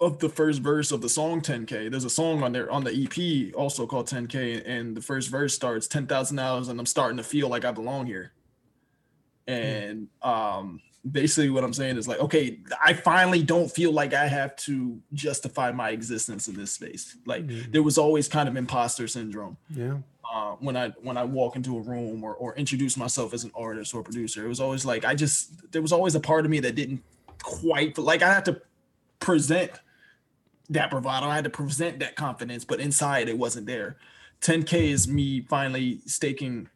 of 0.00 0.18
the 0.18 0.30
first 0.30 0.62
verse 0.62 0.90
of 0.92 1.02
the 1.02 1.10
song 1.10 1.42
10k. 1.42 1.90
There's 1.90 2.06
a 2.06 2.10
song 2.10 2.42
on 2.42 2.52
there 2.52 2.70
on 2.70 2.84
the 2.84 2.94
EP 3.04 3.54
also 3.54 3.86
called 3.86 4.08
10k, 4.08 4.62
and 4.64 4.96
the 4.96 5.02
first 5.02 5.28
verse 5.28 5.54
starts 5.54 5.88
10,000 5.88 6.38
hours, 6.38 6.68
and 6.68 6.80
I'm 6.80 6.86
starting 6.86 7.18
to 7.18 7.22
feel 7.22 7.50
like 7.50 7.66
I 7.66 7.72
belong 7.72 8.06
here. 8.06 8.32
And 9.46 10.08
um, 10.22 10.80
basically, 11.10 11.50
what 11.50 11.64
I'm 11.64 11.72
saying 11.72 11.96
is 11.96 12.06
like, 12.08 12.18
okay, 12.20 12.58
I 12.82 12.92
finally 12.92 13.42
don't 13.42 13.70
feel 13.70 13.92
like 13.92 14.14
I 14.14 14.26
have 14.26 14.54
to 14.56 15.00
justify 15.12 15.72
my 15.72 15.90
existence 15.90 16.48
in 16.48 16.54
this 16.56 16.72
space. 16.72 17.16
Like 17.26 17.44
there 17.70 17.82
was 17.82 17.98
always 17.98 18.28
kind 18.28 18.48
of 18.48 18.56
imposter 18.56 19.06
syndrome 19.08 19.56
Yeah. 19.70 19.98
uh, 20.32 20.52
when 20.60 20.76
I 20.76 20.90
when 21.02 21.16
I 21.16 21.24
walk 21.24 21.56
into 21.56 21.76
a 21.76 21.80
room 21.80 22.22
or 22.24 22.34
or 22.34 22.54
introduce 22.56 22.96
myself 22.96 23.32
as 23.34 23.44
an 23.44 23.52
artist 23.54 23.94
or 23.94 24.02
producer. 24.02 24.44
It 24.44 24.48
was 24.48 24.60
always 24.60 24.84
like 24.84 25.04
I 25.04 25.14
just 25.14 25.72
there 25.72 25.82
was 25.82 25.92
always 25.92 26.14
a 26.14 26.20
part 26.20 26.44
of 26.44 26.50
me 26.50 26.60
that 26.60 26.74
didn't 26.74 27.02
quite 27.42 27.96
like 27.98 28.22
I 28.22 28.32
had 28.34 28.44
to 28.46 28.60
present 29.20 29.70
that 30.70 30.90
bravado. 30.90 31.26
I 31.26 31.34
had 31.34 31.44
to 31.44 31.50
present 31.50 31.98
that 32.00 32.14
confidence, 32.16 32.64
but 32.64 32.80
inside 32.80 33.28
it 33.28 33.38
wasn't 33.38 33.66
there. 33.66 33.96
10K 34.42 34.90
is 34.90 35.08
me 35.08 35.40
finally 35.48 36.00
staking 36.06 36.68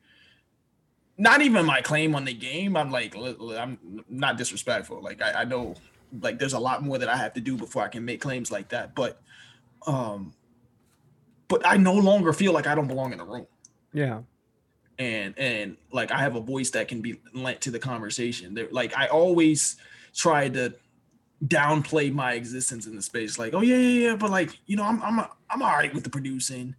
not 1.22 1.40
even 1.40 1.64
my 1.64 1.80
claim 1.80 2.14
on 2.14 2.24
the 2.24 2.34
game. 2.34 2.76
I'm 2.76 2.90
like 2.90 3.14
li- 3.14 3.36
li- 3.38 3.56
I'm 3.56 3.78
not 4.08 4.36
disrespectful. 4.36 5.00
Like 5.00 5.22
I, 5.22 5.42
I 5.42 5.44
know 5.44 5.74
like 6.20 6.38
there's 6.38 6.52
a 6.52 6.58
lot 6.58 6.82
more 6.82 6.98
that 6.98 7.08
I 7.08 7.16
have 7.16 7.32
to 7.34 7.40
do 7.40 7.56
before 7.56 7.82
I 7.82 7.88
can 7.88 8.04
make 8.04 8.20
claims 8.20 8.50
like 8.50 8.68
that. 8.70 8.94
But 8.94 9.20
um 9.86 10.34
but 11.48 11.62
I 11.64 11.76
no 11.76 11.94
longer 11.94 12.32
feel 12.32 12.52
like 12.52 12.66
I 12.66 12.74
don't 12.74 12.88
belong 12.88 13.12
in 13.12 13.20
a 13.20 13.24
room 13.24 13.46
Yeah. 13.92 14.22
and 14.98 15.38
and 15.38 15.76
like 15.92 16.10
I 16.10 16.18
have 16.18 16.34
a 16.36 16.40
voice 16.40 16.70
that 16.70 16.88
can 16.88 17.00
be 17.00 17.20
lent 17.34 17.60
to 17.62 17.70
the 17.70 17.78
conversation. 17.78 18.54
There, 18.54 18.68
like 18.70 18.96
I 18.96 19.06
always 19.06 19.76
try 20.14 20.48
to 20.48 20.74
downplay 21.46 22.12
my 22.12 22.32
existence 22.34 22.86
in 22.86 22.94
the 22.96 23.02
space. 23.02 23.38
Like, 23.38 23.54
oh 23.54 23.62
yeah, 23.62 23.76
yeah, 23.76 24.08
yeah, 24.08 24.16
but 24.16 24.30
like 24.30 24.58
you 24.66 24.76
know, 24.76 24.84
I'm 24.84 25.00
I'm 25.02 25.18
I'm 25.50 25.62
all 25.62 25.72
right 25.72 25.92
with 25.94 26.04
the 26.04 26.10
producing. 26.10 26.74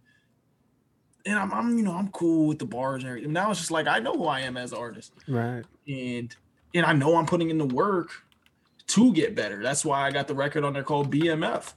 And 1.26 1.38
I'm, 1.38 1.52
I'm, 1.52 1.78
you 1.78 1.84
know, 1.84 1.92
I'm 1.94 2.08
cool 2.08 2.46
with 2.48 2.58
the 2.58 2.64
bars 2.66 3.02
and 3.02 3.10
everything. 3.10 3.32
Now 3.32 3.50
it's 3.50 3.60
just 3.60 3.70
like 3.70 3.86
I 3.86 3.98
know 3.98 4.12
who 4.12 4.26
I 4.26 4.40
am 4.40 4.56
as 4.56 4.72
an 4.72 4.78
artist, 4.78 5.12
Right. 5.28 5.64
and 5.88 6.34
and 6.74 6.84
I 6.86 6.92
know 6.92 7.16
I'm 7.16 7.26
putting 7.26 7.50
in 7.50 7.58
the 7.58 7.66
work 7.66 8.10
to 8.88 9.12
get 9.12 9.34
better. 9.34 9.62
That's 9.62 9.84
why 9.84 10.06
I 10.06 10.10
got 10.10 10.28
the 10.28 10.34
record 10.34 10.64
on 10.64 10.72
there 10.74 10.82
called 10.82 11.10
BMF, 11.10 11.72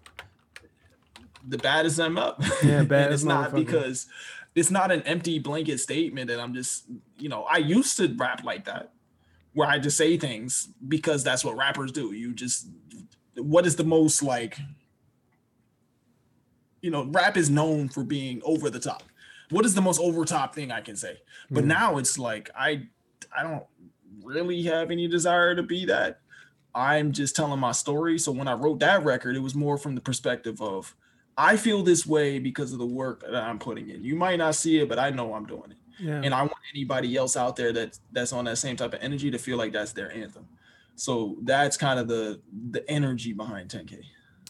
the 1.47 1.57
baddest 1.57 1.99
M 1.99 2.17
up. 2.17 2.41
Yeah, 2.63 2.83
bad. 2.83 3.11
It's 3.13 3.23
not 3.23 3.53
because 3.53 4.07
it's 4.55 4.71
not 4.71 4.91
an 4.91 5.01
empty 5.03 5.37
blanket 5.39 5.79
statement 5.79 6.27
that 6.29 6.39
I'm 6.39 6.53
just, 6.53 6.85
you 7.19 7.29
know, 7.29 7.43
I 7.43 7.57
used 7.57 7.95
to 7.97 8.13
rap 8.17 8.43
like 8.43 8.65
that, 8.65 8.91
where 9.53 9.69
I 9.69 9.77
just 9.79 9.97
say 9.97 10.17
things 10.17 10.69
because 10.87 11.23
that's 11.23 11.45
what 11.45 11.55
rappers 11.55 11.91
do. 11.91 12.11
You 12.11 12.33
just, 12.33 12.67
what 13.35 13.67
is 13.67 13.75
the 13.75 13.83
most 13.83 14.23
like, 14.23 14.57
you 16.81 16.89
know, 16.91 17.05
rap 17.05 17.37
is 17.37 17.49
known 17.49 17.87
for 17.89 18.03
being 18.03 18.41
over 18.43 18.69
the 18.69 18.79
top. 18.79 19.03
What 19.49 19.65
is 19.65 19.73
the 19.75 19.81
most 19.81 19.99
overtop 19.99 20.53
thing 20.55 20.71
I 20.71 20.81
can 20.81 20.95
say? 20.95 21.17
But 21.49 21.63
Hmm. 21.63 21.69
now 21.69 21.97
it's 21.97 22.17
like 22.19 22.49
I, 22.55 22.87
I 23.37 23.43
don't 23.43 23.63
really 24.23 24.63
have 24.63 24.91
any 24.91 25.07
desire 25.07 25.55
to 25.55 25.63
be 25.63 25.85
that. 25.85 26.19
I'm 26.75 27.11
just 27.11 27.35
telling 27.35 27.59
my 27.59 27.71
story. 27.71 28.19
So 28.19 28.31
when 28.31 28.47
I 28.47 28.53
wrote 28.53 28.79
that 28.79 29.03
record, 29.03 29.35
it 29.35 29.39
was 29.39 29.55
more 29.55 29.77
from 29.77 29.95
the 29.95 30.01
perspective 30.01 30.61
of 30.61 30.95
I 31.37 31.55
feel 31.55 31.83
this 31.83 32.05
way 32.05 32.39
because 32.39 32.73
of 32.73 32.79
the 32.79 32.85
work 32.85 33.21
that 33.21 33.35
I'm 33.43 33.57
putting 33.59 33.89
in. 33.89 34.03
You 34.03 34.15
might 34.15 34.37
not 34.37 34.55
see 34.55 34.79
it, 34.79 34.89
but 34.89 34.99
I 34.99 35.09
know 35.11 35.33
I'm 35.33 35.45
doing 35.45 35.71
it. 35.71 35.77
Yeah. 35.99 36.21
And 36.23 36.33
I 36.33 36.41
want 36.41 36.53
anybody 36.75 37.15
else 37.15 37.35
out 37.37 37.55
there 37.55 37.71
that 37.73 37.97
that's 38.11 38.33
on 38.33 38.45
that 38.45 38.57
same 38.57 38.75
type 38.75 38.93
of 38.93 38.99
energy 39.01 39.31
to 39.31 39.37
feel 39.39 39.57
like 39.57 39.71
that's 39.73 39.93
their 39.93 40.11
anthem. 40.11 40.47
So 40.95 41.37
that's 41.43 41.77
kind 41.77 41.99
of 41.99 42.07
the 42.07 42.41
the 42.71 42.87
energy 42.89 43.33
behind 43.33 43.69
10K. 43.69 43.99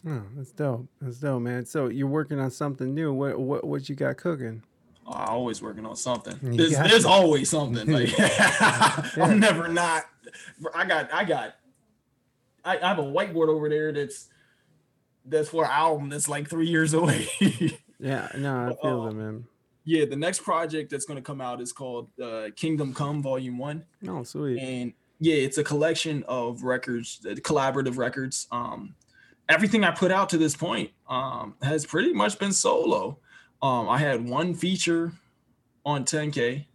Oh, 0.06 0.22
that's 0.36 0.52
dope. 0.52 0.86
That's 1.00 1.18
dope, 1.18 1.42
man. 1.42 1.64
So 1.66 1.88
you're 1.88 2.06
working 2.08 2.38
on 2.38 2.50
something 2.50 2.94
new. 2.94 3.12
What 3.12 3.38
what 3.38 3.64
what 3.64 3.88
you 3.88 3.94
got 3.94 4.16
cooking? 4.16 4.62
I 5.12 5.26
always 5.26 5.60
working 5.62 5.86
on 5.86 5.96
something. 5.96 6.38
There's, 6.42 6.72
there's 6.76 7.04
always 7.04 7.50
something. 7.50 7.86
Like 7.92 8.10
I'm 9.18 9.38
never 9.40 9.68
not. 9.68 10.04
I 10.74 10.84
got 10.86 11.12
I 11.12 11.24
got. 11.24 11.54
I, 12.64 12.76
I 12.78 12.88
have 12.88 12.98
a 12.98 13.02
whiteboard 13.02 13.48
over 13.48 13.68
there 13.68 13.92
that's 13.92 14.28
that's 15.24 15.48
for 15.50 15.64
an 15.64 15.70
album 15.70 16.08
that's 16.08 16.28
like 16.28 16.48
three 16.48 16.68
years 16.68 16.94
away. 16.94 17.26
Yeah, 18.00 18.28
no, 18.36 18.56
I 18.68 18.80
feel 18.80 19.02
Uh, 19.02 19.06
that, 19.08 19.14
man. 19.16 19.44
yeah, 19.84 20.04
the 20.04 20.14
next 20.14 20.44
project 20.44 20.88
that's 20.90 21.04
going 21.04 21.16
to 21.16 21.22
come 21.22 21.40
out 21.40 21.60
is 21.60 21.72
called 21.72 22.08
uh, 22.22 22.50
Kingdom 22.54 22.94
Come 22.94 23.20
Volume 23.24 23.58
One, 23.58 23.84
Oh, 24.06 24.22
sweet. 24.22 24.56
and 24.60 24.92
yeah, 25.18 25.34
it's 25.34 25.58
a 25.58 25.64
collection 25.64 26.22
of 26.28 26.62
records, 26.62 27.18
uh, 27.28 27.34
collaborative 27.34 27.96
records. 27.98 28.46
Um, 28.52 28.94
everything 29.48 29.82
I 29.82 29.90
put 29.90 30.12
out 30.12 30.28
to 30.28 30.38
this 30.38 30.54
point 30.54 30.92
um, 31.08 31.56
has 31.60 31.84
pretty 31.84 32.12
much 32.12 32.38
been 32.38 32.52
solo. 32.52 33.18
Um, 33.60 33.88
I 33.88 33.98
had 33.98 34.28
one 34.28 34.54
feature 34.54 35.12
on 35.84 36.04
10K, 36.04 36.66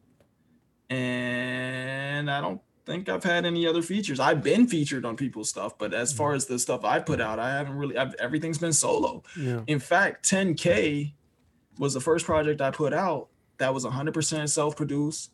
and 0.89 2.30
I 2.30 2.41
don't 2.41 2.61
think 2.85 3.07
I've 3.10 3.23
had 3.23 3.45
any 3.45 3.65
other 3.65 3.81
features. 3.81 4.19
I've 4.19 4.43
been 4.43 4.68
featured 4.68 5.05
on 5.05 5.15
people's 5.15 5.49
stuff, 5.49 5.77
but 5.77 5.93
as 5.93 6.11
far 6.11 6.34
as 6.34 6.45
the 6.45 6.60
stuff 6.60 6.84
I 6.84 6.99
put 6.99 7.22
out, 7.22 7.39
I 7.39 7.55
haven't 7.55 7.77
really. 7.77 7.97
I've, 7.97 8.14
everything's 8.15 8.57
been 8.57 8.73
solo. 8.73 9.23
Yeah. 9.39 9.61
In 9.68 9.80
fact, 9.80 10.30
10K 10.30 11.14
was 11.80 11.93
the 11.93 12.01
first 12.01 12.26
project 12.26 12.61
I 12.61 12.72
put 12.72 12.93
out 12.93 13.30
that 13.57 13.73
was 13.73 13.85
100% 13.85 14.49
self-produced, 14.49 15.31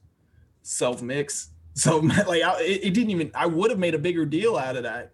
self-mixed. 0.61 1.51
So 1.73 1.97
like 2.27 2.43
I, 2.43 2.61
it, 2.61 2.84
it 2.84 2.93
didn't 2.93 3.09
even 3.11 3.31
I 3.34 3.45
would 3.45 3.71
have 3.71 3.80
made 3.80 3.95
a 3.95 3.99
bigger 3.99 4.26
deal 4.26 4.57
out 4.57 4.76
of 4.76 4.84
that 4.84 5.13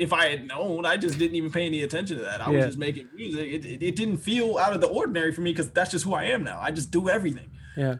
if 0.00 0.14
I 0.14 0.28
had 0.30 0.46
known. 0.48 0.86
I 0.86 0.96
just 0.96 1.18
didn't 1.18 1.36
even 1.36 1.52
pay 1.52 1.66
any 1.66 1.82
attention 1.82 2.16
to 2.16 2.22
that. 2.24 2.40
I 2.40 2.50
Yeah. 2.50 2.56
was 2.56 2.66
just 2.66 2.78
making 2.78 3.08
music. 3.14 3.46
It, 3.52 3.64
it, 3.66 3.82
it 3.82 3.96
didn't 3.96 4.16
feel 4.16 4.56
out 4.56 4.72
of 4.72 4.80
the 4.80 4.86
ordinary 4.88 5.30
for 5.30 5.42
me 5.42 5.52
because 5.52 5.70
that's 5.70 5.90
just 5.90 6.04
who 6.06 6.14
I 6.14 6.24
am 6.24 6.42
now. 6.42 6.58
I 6.58 6.70
just 6.70 6.90
do 6.90 7.08
everything. 7.10 7.50
Yeah. 7.76 7.96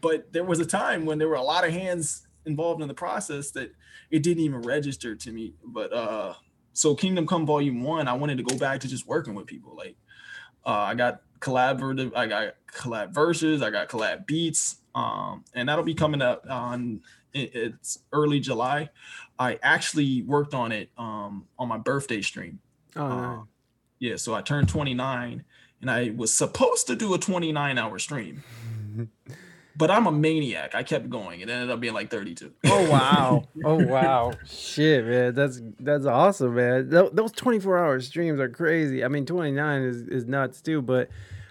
But 0.00 0.32
there 0.32 0.44
was 0.44 0.58
a 0.58 0.66
time 0.66 1.06
when 1.06 1.18
there 1.18 1.28
were 1.28 1.36
a 1.36 1.42
lot 1.42 1.64
of 1.64 1.70
hands 1.72 2.26
involved 2.44 2.82
in 2.82 2.88
the 2.88 2.94
process 2.94 3.52
that 3.52 3.72
it 4.10 4.22
didn't 4.24 4.42
even 4.42 4.62
register 4.62 5.14
to 5.14 5.32
me. 5.32 5.54
But 5.64 5.92
uh 5.92 6.34
so 6.72 6.94
Kingdom 6.94 7.26
Come 7.26 7.46
Volume 7.46 7.82
One, 7.82 8.08
I 8.08 8.12
wanted 8.14 8.36
to 8.38 8.44
go 8.44 8.56
back 8.58 8.80
to 8.80 8.88
just 8.88 9.06
working 9.06 9.34
with 9.34 9.46
people. 9.46 9.76
Like 9.76 9.96
uh 10.66 10.70
I 10.70 10.94
got 10.96 11.22
collaborative, 11.40 12.14
I 12.16 12.26
got 12.26 12.54
collab 12.72 13.14
verses, 13.14 13.62
I 13.62 13.70
got 13.70 13.88
collab 13.88 14.26
beats, 14.26 14.78
um, 14.94 15.44
and 15.54 15.68
that'll 15.68 15.84
be 15.84 15.94
coming 15.94 16.20
up 16.20 16.44
on 16.50 17.00
it's 17.32 18.00
early 18.12 18.40
July. 18.40 18.90
I 19.38 19.58
actually 19.62 20.22
worked 20.22 20.54
on 20.54 20.72
it 20.72 20.90
um 20.98 21.46
on 21.58 21.68
my 21.68 21.78
birthday 21.78 22.22
stream. 22.22 22.60
Oh. 22.96 23.02
Um, 23.02 23.48
yeah, 24.00 24.16
so 24.16 24.34
I 24.34 24.42
turned 24.42 24.68
29 24.68 25.44
and 25.80 25.90
I 25.90 26.10
was 26.16 26.32
supposed 26.32 26.86
to 26.86 26.96
do 26.96 27.14
a 27.14 27.18
29 27.18 27.78
hour 27.78 27.98
stream. 27.98 28.42
But 29.78 29.92
I'm 29.92 30.08
a 30.08 30.10
maniac. 30.12 30.74
I 30.74 30.82
kept 30.82 31.08
going. 31.08 31.38
It 31.40 31.48
ended 31.48 31.70
up 31.70 31.78
being 31.78 31.94
like 31.94 32.10
32. 32.10 32.52
Oh 32.66 32.90
wow! 32.90 33.44
Oh 33.64 33.76
wow! 33.86 34.32
Shit, 34.44 35.06
man, 35.06 35.34
that's 35.34 35.62
that's 35.78 36.04
awesome, 36.04 36.56
man. 36.56 36.88
Those 36.88 37.30
twenty 37.30 37.60
four 37.60 37.78
hour 37.78 38.00
streams 38.00 38.40
are 38.40 38.48
crazy. 38.48 39.04
I 39.04 39.08
mean, 39.08 39.24
twenty 39.24 39.52
nine 39.52 39.82
is 39.82 40.02
is 40.08 40.26
nuts 40.26 40.60
too. 40.60 40.82
But 40.82 41.10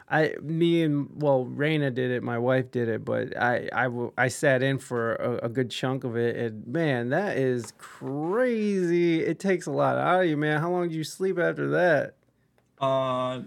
I, 0.10 0.36
me 0.42 0.84
and 0.84 1.10
well, 1.22 1.44
Reina 1.46 1.92
did 1.92 2.12
it. 2.12 2.24
My 2.24 2.38
wife 2.38 2.72
did 2.72 2.88
it, 2.88 3.04
but 3.04 3.36
I, 3.38 3.68
I, 3.74 3.90
I 4.18 4.28
sat 4.30 4.64
in 4.64 4.80
for 4.80 5.16
a, 5.16 5.48
a 5.48 5.50
good 5.50 5.70
chunk 5.70 6.06
of 6.06 6.16
it, 6.16 6.38
and 6.38 6.66
man, 6.66 7.10
that 7.10 7.36
is 7.38 7.74
crazy. 7.78 9.22
It 9.22 9.38
takes 9.40 9.66
a 9.66 9.72
lot 9.72 9.98
out 9.98 10.22
of 10.22 10.28
you, 10.30 10.38
man. 10.38 10.62
How 10.62 10.72
long 10.72 10.88
did 10.88 10.96
you 10.96 11.04
sleep 11.04 11.38
after 11.38 11.68
that? 11.72 12.14
Uh, 12.80 13.42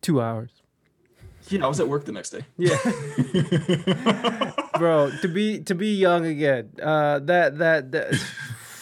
Two 0.00 0.22
hours. 0.22 0.50
yeah, 1.48 1.62
I 1.64 1.68
was 1.68 1.78
at 1.80 1.88
work 1.88 2.04
the 2.06 2.12
next 2.12 2.30
day. 2.30 2.44
Yeah. 2.56 2.76
Bro, 4.78 5.10
to 5.22 5.28
be 5.28 5.60
to 5.60 5.74
be 5.74 5.94
young 5.96 6.26
again. 6.26 6.70
Uh, 6.82 7.18
that 7.20 7.58
that 7.58 7.92
that. 7.92 8.14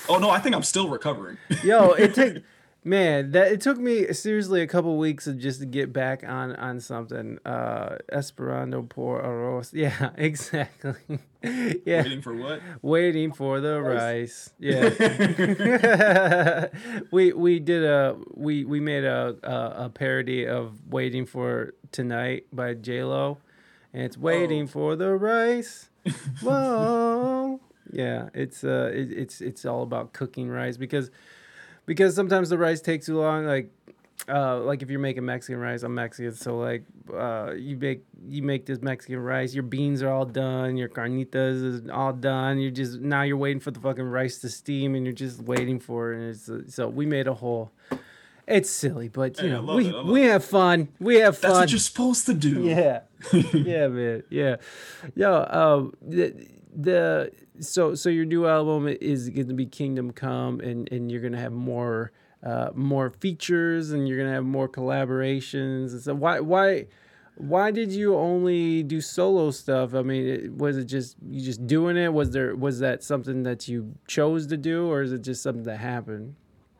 Oh 0.06 0.18
no, 0.18 0.28
I 0.28 0.38
think 0.38 0.54
I'm 0.54 0.62
still 0.62 0.90
recovering. 0.90 1.38
Yo, 1.62 1.92
it 1.92 2.14
took 2.14 2.42
man 2.84 3.30
that 3.32 3.50
it 3.50 3.60
took 3.60 3.78
me 3.78 4.12
seriously 4.12 4.60
a 4.60 4.66
couple 4.66 4.96
weeks 4.98 5.26
of 5.26 5.38
just 5.38 5.60
to 5.60 5.66
get 5.66 5.92
back 5.92 6.22
on 6.26 6.54
on 6.56 6.80
something. 6.80 7.38
Uh, 7.44 7.96
Esperando 8.12 8.88
por 8.88 9.22
arroz. 9.22 9.72
Yeah, 9.74 10.10
exactly. 10.16 10.94
yeah, 11.42 12.02
Waiting 12.02 12.22
for 12.22 12.34
what? 12.34 12.60
waiting 12.82 13.32
for 13.32 13.60
the 13.60 13.80
rice. 13.82 14.52
Yeah. 14.58 14.90
we 17.10 17.32
we 17.32 17.58
did 17.60 17.84
a 17.84 18.16
we 18.34 18.64
we 18.64 18.80
made 18.80 19.04
a 19.04 19.36
a, 19.42 19.84
a 19.86 19.88
parody 19.90 20.46
of 20.46 20.72
"Waiting 20.88 21.26
for 21.26 21.74
Tonight" 21.92 22.46
by 22.52 22.74
J 22.74 23.04
Lo, 23.04 23.38
and 23.92 24.02
it's 24.02 24.16
"Waiting 24.18 24.64
Oh. 24.64 24.66
for 24.68 24.96
the 24.96 25.14
rice." 25.14 25.90
Whoa. 26.42 27.60
Yeah, 27.92 28.28
it's 28.34 28.64
uh, 28.64 28.90
it, 28.94 29.12
it's 29.12 29.40
it's 29.40 29.64
all 29.64 29.82
about 29.82 30.12
cooking 30.12 30.48
rice 30.48 30.76
because 30.76 31.10
because 31.86 32.14
sometimes 32.14 32.48
the 32.48 32.58
rice 32.58 32.80
takes 32.80 33.06
too 33.06 33.18
long. 33.20 33.46
Like, 33.46 33.70
uh, 34.28 34.60
like 34.60 34.82
if 34.82 34.90
you're 34.90 35.00
making 35.00 35.24
Mexican 35.24 35.60
rice, 35.60 35.82
I'm 35.82 35.94
Mexican, 35.94 36.32
so 36.34 36.58
like, 36.58 36.84
uh, 37.12 37.52
you 37.56 37.76
make 37.76 38.04
you 38.26 38.42
make 38.42 38.64
this 38.64 38.80
Mexican 38.80 39.18
rice, 39.18 39.52
your 39.52 39.64
beans 39.64 40.02
are 40.02 40.10
all 40.10 40.24
done, 40.24 40.76
your 40.76 40.88
carnitas 40.88 41.62
is 41.62 41.90
all 41.90 42.12
done. 42.12 42.58
You're 42.58 42.70
just 42.70 43.00
now 43.00 43.22
you're 43.22 43.36
waiting 43.36 43.60
for 43.60 43.70
the 43.70 43.80
fucking 43.80 44.04
rice 44.04 44.38
to 44.38 44.48
steam, 44.48 44.94
and 44.94 45.04
you're 45.04 45.14
just 45.14 45.42
waiting 45.42 45.78
for 45.80 46.12
it. 46.12 46.18
And 46.20 46.30
it's 46.30 46.48
uh, 46.48 46.62
so 46.68 46.88
we 46.88 47.06
made 47.06 47.26
a 47.26 47.34
whole. 47.34 47.72
It's 48.46 48.68
silly, 48.70 49.08
but 49.08 49.38
you 49.38 49.48
Hey, 49.48 49.54
know 49.54 49.74
we 49.74 49.88
it, 49.88 50.04
we 50.04 50.22
have 50.24 50.44
fun. 50.44 50.88
We 51.00 51.16
have 51.16 51.38
fun. 51.38 51.50
That's 51.50 51.60
what 51.60 51.70
you're 51.70 51.78
supposed 51.78 52.26
to 52.26 52.34
do. 52.34 52.62
Yeah, 52.62 53.00
yeah, 53.32 53.88
man. 53.88 54.22
Yeah, 54.30 54.56
yo. 55.14 55.44
Um, 55.48 55.94
the, 56.02 56.34
the 56.74 57.30
so 57.60 57.94
so 57.94 58.08
your 58.08 58.24
new 58.24 58.46
album 58.46 58.88
is 58.88 59.28
going 59.30 59.48
to 59.48 59.54
be 59.54 59.66
Kingdom 59.66 60.10
Come, 60.12 60.60
and 60.60 60.90
and 60.92 61.10
you're 61.10 61.20
gonna 61.20 61.40
have 61.40 61.52
more 61.52 62.12
uh 62.42 62.70
more 62.74 63.10
features, 63.10 63.90
and 63.92 64.08
you're 64.08 64.18
gonna 64.18 64.32
have 64.32 64.44
more 64.44 64.68
collaborations. 64.68 65.92
And 65.92 66.02
so 66.02 66.14
why 66.14 66.40
why 66.40 66.86
why 67.36 67.70
did 67.70 67.92
you 67.92 68.16
only 68.16 68.82
do 68.82 69.00
solo 69.00 69.50
stuff? 69.50 69.94
I 69.94 70.02
mean, 70.02 70.26
it, 70.26 70.56
was 70.56 70.76
it 70.76 70.84
just 70.84 71.16
you 71.28 71.40
just 71.40 71.66
doing 71.66 71.96
it? 71.96 72.12
Was 72.12 72.30
there 72.30 72.54
was 72.54 72.78
that 72.80 73.02
something 73.02 73.42
that 73.44 73.68
you 73.68 73.94
chose 74.06 74.46
to 74.48 74.56
do, 74.56 74.90
or 74.90 75.02
is 75.02 75.12
it 75.12 75.22
just 75.22 75.42
something 75.42 75.64
that 75.64 75.78
happened? 75.78 76.36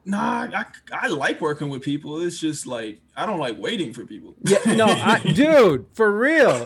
Nah, 0.06 0.48
I, 0.52 0.64
I 0.93 1.06
like 1.09 1.40
working 1.40 1.70
with 1.70 1.82
people. 1.82 2.20
It's 2.20 2.39
just 2.39 2.66
like 2.66 3.01
I 3.16 3.24
don't 3.26 3.39
like 3.39 3.59
waiting 3.59 3.93
for 3.93 4.05
people. 4.05 4.35
Yeah, 4.43 4.74
no, 4.74 4.86
I, 4.86 5.18
dude, 5.35 5.86
for 5.94 6.12
real, 6.12 6.64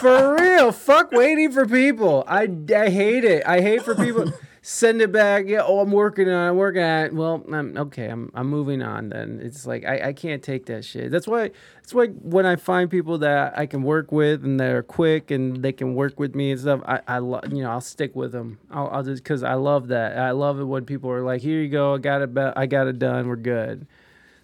for 0.00 0.34
real. 0.36 0.70
Fuck 0.72 1.10
waiting 1.12 1.50
for 1.50 1.66
people. 1.66 2.24
I, 2.28 2.48
I 2.74 2.88
hate 2.90 3.24
it. 3.24 3.44
I 3.46 3.60
hate 3.60 3.82
for 3.82 3.94
people 3.94 4.32
send 4.68 5.00
it 5.00 5.10
back. 5.10 5.46
Yeah, 5.46 5.62
oh, 5.64 5.80
I'm 5.80 5.90
working 5.90 6.28
on. 6.28 6.46
it, 6.46 6.50
I'm 6.50 6.56
working 6.56 6.82
on. 6.82 7.06
it. 7.06 7.14
Well, 7.14 7.42
I'm 7.50 7.76
okay. 7.78 8.06
I'm 8.06 8.30
I'm 8.34 8.48
moving 8.48 8.82
on. 8.82 9.08
Then 9.08 9.40
it's 9.42 9.66
like 9.66 9.86
I, 9.86 10.08
I 10.08 10.12
can't 10.12 10.42
take 10.42 10.66
that 10.66 10.84
shit. 10.84 11.10
That's 11.10 11.26
why. 11.26 11.50
That's 11.76 11.94
why 11.94 12.08
when 12.08 12.44
I 12.44 12.56
find 12.56 12.90
people 12.90 13.16
that 13.18 13.58
I 13.58 13.64
can 13.64 13.82
work 13.82 14.12
with 14.12 14.44
and 14.44 14.60
they're 14.60 14.82
quick 14.82 15.30
and 15.30 15.62
they 15.62 15.72
can 15.72 15.94
work 15.94 16.20
with 16.20 16.34
me 16.34 16.50
and 16.50 16.60
stuff, 16.60 16.80
I 16.86 17.00
I 17.08 17.18
lo- 17.18 17.40
you 17.50 17.62
know 17.62 17.70
I'll 17.70 17.80
stick 17.80 18.14
with 18.14 18.32
them. 18.32 18.58
I'll, 18.70 18.88
I'll 18.88 19.02
just 19.02 19.22
because 19.24 19.42
I 19.42 19.54
love 19.54 19.88
that. 19.88 20.18
I 20.18 20.32
love 20.32 20.60
it 20.60 20.64
when 20.64 20.84
people 20.84 21.10
are 21.10 21.22
like, 21.22 21.40
here 21.40 21.62
you 21.62 21.68
go. 21.70 21.94
I 21.94 21.98
got 21.98 22.20
it. 22.20 22.34
Be- 22.34 22.52
I 22.54 22.66
got 22.66 22.86
it 22.88 22.98
done. 22.98 23.26
We're 23.26 23.36
good. 23.36 23.86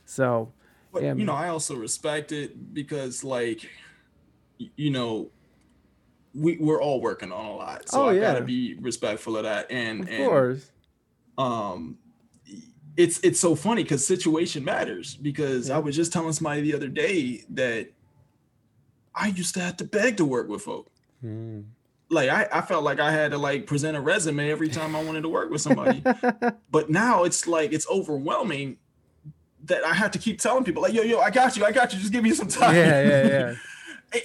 So. 0.07 0.53
But 0.91 1.03
Yeah, 1.03 1.15
you 1.15 1.25
know, 1.25 1.35
I 1.35 1.49
also 1.49 1.75
respect 1.75 2.31
it 2.31 2.73
because 2.73 3.25
like 3.25 3.69
you 4.77 4.91
know, 4.91 5.31
we 6.35 6.57
we're 6.59 6.83
all 6.83 7.01
working 7.01 7.31
on 7.33 7.47
a 7.47 7.55
lot, 7.55 7.89
so 7.89 8.03
Oh, 8.05 8.09
I 8.09 8.15
yeah. 8.15 8.21
gotta 8.33 8.45
be 8.45 8.75
respectful 8.81 9.37
of 9.37 9.45
that. 9.45 9.71
And 9.71 10.03
Of 10.03 10.09
and 10.09 10.25
course. 10.29 10.71
um 11.39 11.99
it's 12.97 13.19
it's 13.21 13.41
so 13.41 13.55
funny 13.57 13.83
because 13.83 14.07
situation 14.07 14.65
matters 14.65 15.17
because 15.17 15.69
Yeah. 15.69 15.75
i 15.77 15.79
was 15.79 15.97
just 15.97 16.13
telling 16.13 16.33
somebody 16.33 16.61
the 16.61 16.75
other 16.75 16.87
day 16.87 17.43
that 17.51 17.89
i 19.17 19.27
used 19.29 19.55
to 19.55 19.61
have 19.61 19.77
to 19.79 19.85
beg 19.85 20.17
to 20.19 20.25
work 20.25 20.49
with 20.49 20.63
folk 20.63 20.89
Mm. 21.25 21.65
like 22.11 22.29
I, 22.31 22.47
I 22.53 22.61
felt 22.61 22.85
like 22.85 23.01
i 23.01 23.11
had 23.11 23.33
to 23.33 23.39
like 23.39 23.67
present 23.67 23.97
a 23.97 24.01
resume 24.01 24.49
every 24.51 24.69
time 24.69 24.95
i 24.95 25.03
wanted 25.03 25.23
to 25.23 25.29
work 25.29 25.51
with 25.51 25.61
somebody 25.63 26.05
but 26.71 26.89
now 26.91 27.25
it's 27.25 27.49
like 27.49 27.73
it's 27.73 27.89
overwhelming 27.91 28.77
that 29.65 29.85
i 29.85 29.93
have 29.95 30.11
to 30.13 30.19
keep 30.21 30.39
telling 30.39 30.63
people 30.65 30.83
like 30.83 30.93
yo 30.93 31.03
yo 31.03 31.19
i 31.19 31.31
got 31.31 31.57
you 31.57 31.65
i 31.65 31.73
got 31.73 31.93
you 31.93 31.99
just 31.99 32.13
give 32.13 32.23
me 32.23 32.31
some 32.33 32.47
time 32.49 32.75
Yeah, 32.77 33.03
yeah, 33.03 33.27
yeah. 33.27 33.55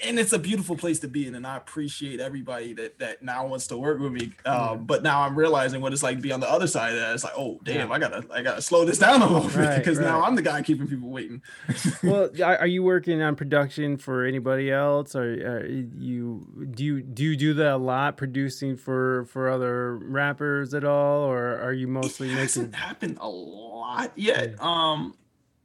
And 0.05 0.19
it's 0.19 0.33
a 0.33 0.39
beautiful 0.39 0.75
place 0.75 0.99
to 0.99 1.07
be 1.07 1.27
in 1.27 1.35
and 1.35 1.45
i 1.47 1.57
appreciate 1.57 2.19
everybody 2.19 2.73
that 2.73 2.99
that 2.99 3.21
now 3.23 3.47
wants 3.47 3.67
to 3.67 3.77
work 3.77 3.99
with 3.99 4.11
me. 4.11 4.31
Uh, 4.45 4.75
but 4.75 5.03
now 5.03 5.21
i'm 5.23 5.37
realizing 5.37 5.81
what 5.81 5.93
it's 5.93 6.03
like 6.03 6.17
to 6.17 6.21
be 6.21 6.31
on 6.31 6.39
the 6.39 6.49
other 6.49 6.67
side 6.67 6.93
of 6.93 6.99
that. 6.99 7.13
It's 7.13 7.23
like 7.23 7.33
oh 7.37 7.59
damn 7.63 7.91
i 7.91 7.99
gotta 7.99 8.25
i 8.31 8.41
gotta 8.41 8.61
slow 8.61 8.85
this 8.85 8.99
down 8.99 9.21
a 9.21 9.25
little 9.27 9.47
bit 9.49 9.55
Right, 9.57 9.77
because 9.77 9.99
now 9.99 10.23
i'm 10.23 10.35
the 10.35 10.41
guy 10.41 10.61
keeping 10.61 10.87
people 10.87 11.09
waiting. 11.09 11.41
Well, 12.03 12.29
are, 12.43 12.57
are 12.59 12.67
you 12.67 12.83
working 12.83 13.21
on 13.21 13.35
production 13.35 13.97
for 13.97 14.25
anybody 14.25 14.71
else, 14.71 15.15
or 15.15 15.23
uh, 15.63 15.67
you 15.67 16.47
do 16.71 16.83
you 16.83 17.01
do 17.01 17.23
you 17.23 17.35
do 17.35 17.53
that 17.55 17.73
a 17.73 17.77
lot, 17.77 18.15
producing 18.17 18.77
for 18.77 19.25
for 19.25 19.49
other 19.49 19.95
rappers 19.97 20.73
at 20.73 20.83
all, 20.83 21.23
or 21.23 21.57
are 21.59 21.73
you 21.73 21.87
mostly 21.87 22.27
it 22.27 22.31
making? 22.31 22.41
hasn't 22.43 22.75
happened 22.75 23.17
a 23.19 23.27
lot 23.29 24.11
yet. 24.15 24.61
Um 24.61 25.15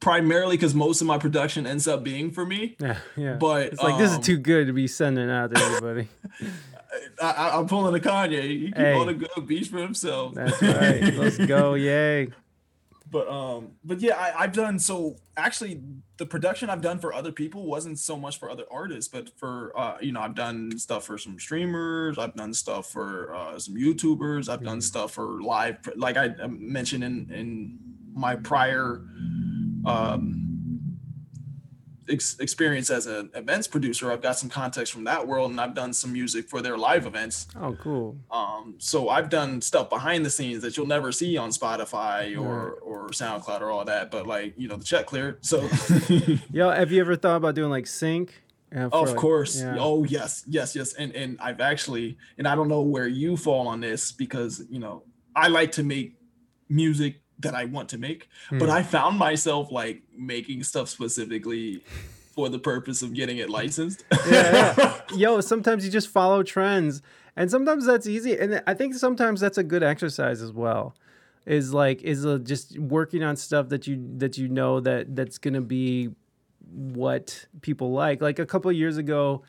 primarily 0.04 0.54
because 0.56 0.74
most 0.74 1.00
of 1.00 1.06
my 1.06 1.16
production 1.16 1.66
ends 1.66 1.88
up 1.88 2.04
being 2.04 2.30
for 2.30 2.44
me 2.44 2.76
Yeah, 2.78 2.98
yeah. 3.16 3.34
but 3.36 3.68
it's 3.72 3.82
like 3.82 3.96
this 3.98 4.10
is 4.10 4.16
um, 4.18 4.22
too 4.22 4.36
good 4.36 4.66
to 4.66 4.74
be 4.74 4.86
sending 4.86 5.30
out 5.30 5.54
to 5.54 5.60
anybody. 5.62 6.08
I, 7.22 7.50
i'm 7.58 7.66
pulling 7.66 7.94
a 7.96 7.98
kanye 7.98 8.42
he 8.42 8.66
keep 8.66 8.76
Hey. 8.76 8.92
all 8.92 9.06
the 9.06 9.14
good 9.14 9.46
beach 9.46 9.68
for 9.68 9.78
himself 9.78 10.34
That's 10.34 10.60
right. 10.62 11.12
Let's 11.14 11.38
go! 11.38 11.74
Yay! 11.88 12.28
but 13.10 13.28
um 13.28 13.68
but 13.84 14.00
yeah 14.00 14.16
I, 14.16 14.42
i've 14.42 14.52
done 14.52 14.78
so 14.78 15.16
actually 15.36 15.80
the 16.18 16.26
production 16.26 16.68
i've 16.68 16.80
done 16.82 16.98
for 16.98 17.12
other 17.14 17.32
people 17.32 17.64
wasn't 17.66 17.98
so 17.98 18.16
much 18.16 18.38
for 18.38 18.50
other 18.50 18.64
artists 18.70 19.08
but 19.08 19.30
for 19.38 19.72
uh 19.78 19.96
you 20.00 20.10
know 20.12 20.20
i've 20.20 20.34
done 20.34 20.76
stuff 20.78 21.04
for 21.06 21.16
some 21.16 21.38
streamers 21.38 22.18
i've 22.18 22.34
done 22.34 22.52
stuff 22.52 22.90
for 22.90 23.34
uh 23.34 23.58
some 23.58 23.74
youtubers 23.76 24.48
i've 24.48 24.62
done 24.64 24.78
Mhm. 24.78 24.82
stuff 24.82 25.12
for 25.12 25.40
live 25.42 25.78
like 25.96 26.16
i 26.16 26.26
I 26.42 26.46
mentioned 26.48 27.04
in 27.04 27.30
in 27.32 27.78
my 28.14 28.36
prior 28.36 29.00
um 29.86 30.50
ex- 32.08 32.38
experience 32.38 32.90
as 32.90 33.06
an 33.06 33.30
events 33.34 33.66
producer 33.66 34.12
i've 34.12 34.20
got 34.22 34.36
some 34.38 34.48
context 34.50 34.92
from 34.92 35.04
that 35.04 35.26
world 35.26 35.50
and 35.50 35.60
i've 35.60 35.74
done 35.74 35.92
some 35.92 36.12
music 36.12 36.48
for 36.48 36.60
their 36.62 36.76
live 36.76 37.06
events 37.06 37.46
Oh, 37.56 37.74
cool. 37.80 38.16
um, 38.30 38.74
so 38.78 39.08
I've 39.08 39.28
done 39.30 39.60
stuff 39.60 39.88
behind 39.90 40.24
the 40.24 40.30
scenes 40.30 40.62
that 40.62 40.76
you'll 40.76 40.86
never 40.86 41.12
see 41.12 41.36
on 41.36 41.50
Spotify 41.50 42.38
or 42.38 42.72
or 42.82 43.08
SoundCloud 43.10 43.60
or 43.60 43.70
all 43.70 43.84
that, 43.84 44.10
but 44.10 44.26
like 44.26 44.54
you 44.56 44.66
know 44.68 44.76
the 44.76 44.84
check 44.84 45.06
cleared. 45.06 45.44
So 45.44 45.60
Yo, 46.52 46.70
have 46.70 46.90
you 46.92 47.00
ever 47.00 47.14
thought 47.16 47.36
about 47.36 47.54
doing 47.54 47.70
like 47.70 47.86
sync? 47.86 48.42
Uh, 48.74 48.88
for, 48.88 48.96
of 48.96 49.08
like- 49.10 49.16
course, 49.16 49.60
yeah. 49.60 49.76
oh 49.78 50.04
yes, 50.04 50.44
yes, 50.48 50.74
yes, 50.74 50.94
and 50.94 51.14
and 51.14 51.38
I've 51.40 51.60
actually, 51.60 52.16
and 52.38 52.48
I 52.48 52.54
don't 52.56 52.68
know 52.68 52.80
where 52.82 53.06
you 53.06 53.36
fall 53.36 53.68
on 53.68 53.80
this 53.80 54.10
because 54.12 54.62
you 54.68 54.78
know 54.80 55.04
I 55.36 55.48
like 55.48 55.72
to 55.72 55.82
make 55.84 56.16
music 56.68 57.20
that 57.40 57.54
I 57.54 57.64
want 57.64 57.88
to 57.90 57.98
make, 57.98 58.28
but 58.50 58.62
Hmm. 58.66 58.70
I 58.70 58.82
found 58.82 59.18
myself 59.18 59.70
like 59.72 60.02
making 60.16 60.62
stuff 60.62 60.88
specifically 60.88 61.82
for 62.34 62.48
the 62.48 62.58
purpose 62.58 63.02
of 63.02 63.12
getting 63.14 63.38
it 63.38 63.48
licensed. 63.50 64.04
Yeah, 64.28 64.74
yeah. 64.78 65.00
Yo, 65.16 65.40
sometimes 65.40 65.84
you 65.84 65.90
just 65.90 66.08
follow 66.08 66.42
trends, 66.42 67.02
and 67.36 67.50
sometimes 67.50 67.86
that's 67.86 68.06
easy. 68.06 68.36
And 68.38 68.62
I 68.66 68.74
think 68.74 68.94
sometimes 68.94 69.40
that's 69.40 69.58
a 69.58 69.62
good 69.64 69.82
exercise 69.82 70.42
as 70.42 70.52
well. 70.52 70.94
Is 71.46 71.74
like 71.74 72.02
is 72.02 72.24
uh, 72.24 72.38
just 72.38 72.78
working 72.78 73.22
on 73.22 73.36
stuff 73.36 73.68
that 73.68 73.86
you 73.86 74.02
that 74.16 74.38
you 74.38 74.48
know 74.48 74.80
that 74.80 75.14
that's 75.14 75.36
gonna 75.38 75.60
be 75.60 76.10
what 76.72 77.46
people 77.60 77.92
like. 77.92 78.22
Like 78.22 78.38
a 78.38 78.46
couple 78.46 78.70
of 78.70 78.76
years 78.76 78.96
ago, 78.96 79.42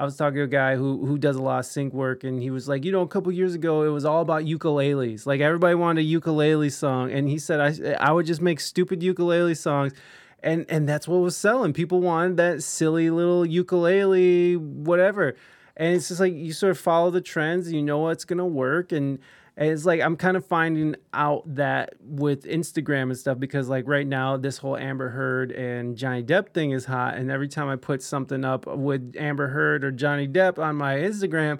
I 0.00 0.04
was 0.04 0.16
talking 0.16 0.36
to 0.36 0.42
a 0.44 0.46
guy 0.46 0.76
who 0.76 1.04
who 1.04 1.18
does 1.18 1.34
a 1.34 1.42
lot 1.42 1.58
of 1.58 1.66
sync 1.66 1.92
work, 1.92 2.22
and 2.22 2.40
he 2.40 2.50
was 2.50 2.68
like, 2.68 2.84
you 2.84 2.92
know, 2.92 3.00
a 3.00 3.08
couple 3.08 3.32
years 3.32 3.54
ago, 3.54 3.82
it 3.82 3.88
was 3.88 4.04
all 4.04 4.22
about 4.22 4.44
ukuleles. 4.44 5.26
Like 5.26 5.40
everybody 5.40 5.74
wanted 5.74 6.02
a 6.02 6.04
ukulele 6.04 6.70
song, 6.70 7.10
and 7.10 7.28
he 7.28 7.36
said 7.36 7.60
I 7.60 7.94
I 7.94 8.12
would 8.12 8.24
just 8.24 8.40
make 8.40 8.60
stupid 8.60 9.02
ukulele 9.02 9.54
songs. 9.54 9.92
And, 10.40 10.66
and 10.68 10.88
that's 10.88 11.08
what 11.08 11.16
was 11.16 11.36
selling. 11.36 11.72
People 11.72 12.00
wanted 12.00 12.36
that 12.36 12.62
silly 12.62 13.10
little 13.10 13.44
ukulele, 13.44 14.54
whatever. 14.56 15.34
And 15.76 15.96
it's 15.96 16.06
just 16.06 16.20
like 16.20 16.32
you 16.32 16.52
sort 16.52 16.70
of 16.70 16.78
follow 16.78 17.10
the 17.10 17.20
trends, 17.20 17.72
you 17.72 17.82
know 17.82 17.98
what's 17.98 18.24
gonna 18.24 18.46
work, 18.46 18.92
and 18.92 19.18
and 19.58 19.70
it's 19.70 19.84
like 19.84 20.00
I'm 20.00 20.16
kind 20.16 20.36
of 20.36 20.46
finding 20.46 20.94
out 21.12 21.42
that 21.56 21.94
with 22.00 22.44
Instagram 22.44 23.02
and 23.02 23.18
stuff 23.18 23.40
because 23.40 23.68
like 23.68 23.88
right 23.88 24.06
now 24.06 24.36
this 24.36 24.58
whole 24.58 24.76
Amber 24.76 25.08
Heard 25.08 25.50
and 25.50 25.96
Johnny 25.96 26.22
Depp 26.22 26.54
thing 26.54 26.70
is 26.70 26.84
hot, 26.84 27.16
and 27.16 27.28
every 27.28 27.48
time 27.48 27.68
I 27.68 27.74
put 27.74 28.00
something 28.00 28.44
up 28.44 28.66
with 28.66 29.16
Amber 29.18 29.48
Heard 29.48 29.82
or 29.82 29.90
Johnny 29.90 30.28
Depp 30.28 30.60
on 30.60 30.76
my 30.76 30.94
Instagram, 30.94 31.58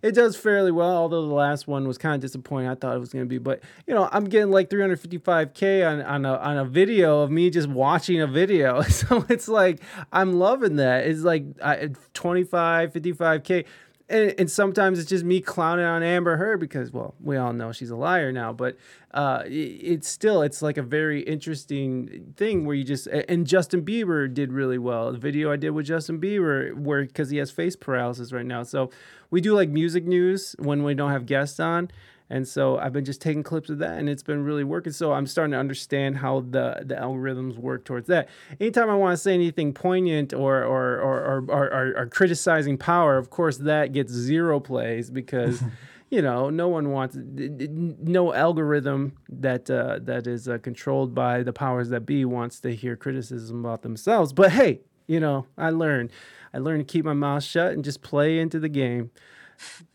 it 0.00 0.12
does 0.12 0.36
fairly 0.36 0.70
well. 0.70 0.96
Although 0.96 1.26
the 1.26 1.34
last 1.34 1.66
one 1.66 1.88
was 1.88 1.98
kind 1.98 2.14
of 2.14 2.20
disappointing, 2.20 2.70
I 2.70 2.76
thought 2.76 2.94
it 2.94 3.00
was 3.00 3.12
gonna 3.12 3.26
be, 3.26 3.38
but 3.38 3.60
you 3.84 3.94
know 3.94 4.08
I'm 4.12 4.26
getting 4.26 4.52
like 4.52 4.70
355k 4.70 5.90
on 5.90 6.02
on 6.02 6.24
a 6.24 6.36
on 6.36 6.56
a 6.56 6.64
video 6.64 7.22
of 7.22 7.32
me 7.32 7.50
just 7.50 7.68
watching 7.68 8.20
a 8.20 8.28
video, 8.28 8.80
so 8.88 9.24
it's 9.28 9.48
like 9.48 9.80
I'm 10.12 10.34
loving 10.34 10.76
that. 10.76 11.04
It's 11.04 11.22
like 11.22 11.46
I, 11.60 11.90
25, 12.14 12.92
55k 12.92 13.64
and, 14.10 14.34
and 14.38 14.50
sometimes 14.50 14.98
it's 14.98 15.08
just 15.08 15.24
me 15.24 15.40
clowning 15.40 15.84
on 15.84 16.02
Amber 16.02 16.36
Heard 16.36 16.58
because, 16.60 16.92
well, 16.92 17.14
we 17.20 17.36
all 17.36 17.52
know 17.52 17.72
she's 17.72 17.90
a 17.90 17.96
liar 17.96 18.32
now. 18.32 18.52
But 18.52 18.76
uh, 19.12 19.44
it, 19.46 19.50
it's 19.50 20.08
still 20.08 20.42
it's 20.42 20.60
like 20.60 20.76
a 20.76 20.82
very 20.82 21.22
interesting 21.22 22.34
thing 22.36 22.66
where 22.66 22.74
you 22.74 22.84
just 22.84 23.06
and 23.06 23.46
Justin 23.46 23.82
Bieber 23.82 24.32
did 24.32 24.52
really 24.52 24.78
well. 24.78 25.12
The 25.12 25.18
video 25.18 25.52
I 25.52 25.56
did 25.56 25.70
with 25.70 25.86
Justin 25.86 26.20
Bieber, 26.20 26.74
where 26.74 27.04
because 27.04 27.30
he 27.30 27.38
has 27.38 27.50
face 27.50 27.76
paralysis 27.76 28.32
right 28.32 28.44
now, 28.44 28.64
so 28.64 28.90
we 29.30 29.40
do 29.40 29.54
like 29.54 29.68
music 29.68 30.04
news 30.04 30.56
when 30.58 30.82
we 30.82 30.94
don't 30.94 31.12
have 31.12 31.24
guests 31.24 31.60
on. 31.60 31.90
And 32.30 32.46
so 32.46 32.78
I've 32.78 32.92
been 32.92 33.04
just 33.04 33.20
taking 33.20 33.42
clips 33.42 33.70
of 33.70 33.78
that, 33.78 33.98
and 33.98 34.08
it's 34.08 34.22
been 34.22 34.44
really 34.44 34.62
working. 34.62 34.92
So 34.92 35.12
I'm 35.12 35.26
starting 35.26 35.50
to 35.52 35.58
understand 35.58 36.16
how 36.16 36.40
the 36.40 36.82
the 36.86 36.94
algorithms 36.94 37.58
work 37.58 37.84
towards 37.84 38.06
that. 38.06 38.28
Anytime 38.60 38.88
I 38.88 38.94
want 38.94 39.14
to 39.14 39.16
say 39.16 39.34
anything 39.34 39.74
poignant 39.74 40.32
or 40.32 40.62
or 40.62 41.00
or 41.00 41.44
or, 41.48 41.50
or, 41.50 41.94
or, 41.96 42.06
criticizing 42.06 42.78
power, 42.78 43.18
of 43.18 43.30
course 43.30 43.58
that 43.58 43.92
gets 43.92 44.12
zero 44.12 44.60
plays 44.60 45.10
because. 45.10 45.62
You 46.12 46.22
know, 46.22 46.50
no 46.50 46.66
one 46.66 46.90
wants 46.90 47.16
no 47.16 48.34
algorithm 48.34 49.12
that 49.28 49.70
uh, 49.70 50.00
that 50.02 50.26
is 50.26 50.48
uh, 50.48 50.58
controlled 50.58 51.14
by 51.14 51.44
the 51.44 51.52
powers 51.52 51.90
that 51.90 52.00
be 52.00 52.24
wants 52.24 52.58
to 52.62 52.74
hear 52.74 52.96
criticism 52.96 53.64
about 53.64 53.82
themselves. 53.82 54.32
But 54.32 54.50
hey, 54.50 54.80
you 55.06 55.20
know, 55.20 55.46
I 55.56 55.70
learned, 55.70 56.10
I 56.52 56.58
learned 56.58 56.88
to 56.88 56.92
keep 56.92 57.04
my 57.04 57.12
mouth 57.12 57.44
shut 57.44 57.74
and 57.74 57.84
just 57.84 58.02
play 58.02 58.40
into 58.40 58.58
the 58.58 58.68
game, 58.68 59.12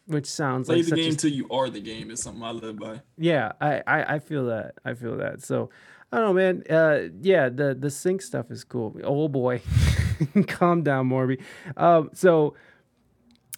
which 0.07 0.27
sounds 0.27 0.69
like 0.69 0.75
Play 0.75 0.83
like 0.83 0.89
the 0.91 0.95
game 0.95 1.13
a 1.13 1.15
till 1.15 1.31
you 1.31 1.47
are 1.49 1.69
the 1.69 1.79
game 1.81 2.11
is 2.11 2.21
something 2.21 2.43
I 2.43 2.51
live 2.51 2.77
by. 2.77 3.01
yeah, 3.17 3.53
I, 3.59 3.81
I, 3.87 4.15
I 4.15 4.19
feel 4.19 4.45
that. 4.47 4.75
I 4.85 4.93
feel 4.93 5.17
that. 5.17 5.41
So 5.41 5.69
I 6.11 6.17
don't 6.17 6.27
know, 6.27 6.33
man. 6.33 6.63
Uh, 6.69 7.09
yeah, 7.21 7.49
the 7.49 7.73
the 7.73 7.89
sync 7.89 8.21
stuff 8.21 8.51
is 8.51 8.63
cool. 8.63 8.95
Oh 9.03 9.27
boy, 9.27 9.61
calm 10.47 10.83
down, 10.83 11.09
Morby. 11.09 11.41
Um, 11.75 12.11
so, 12.13 12.53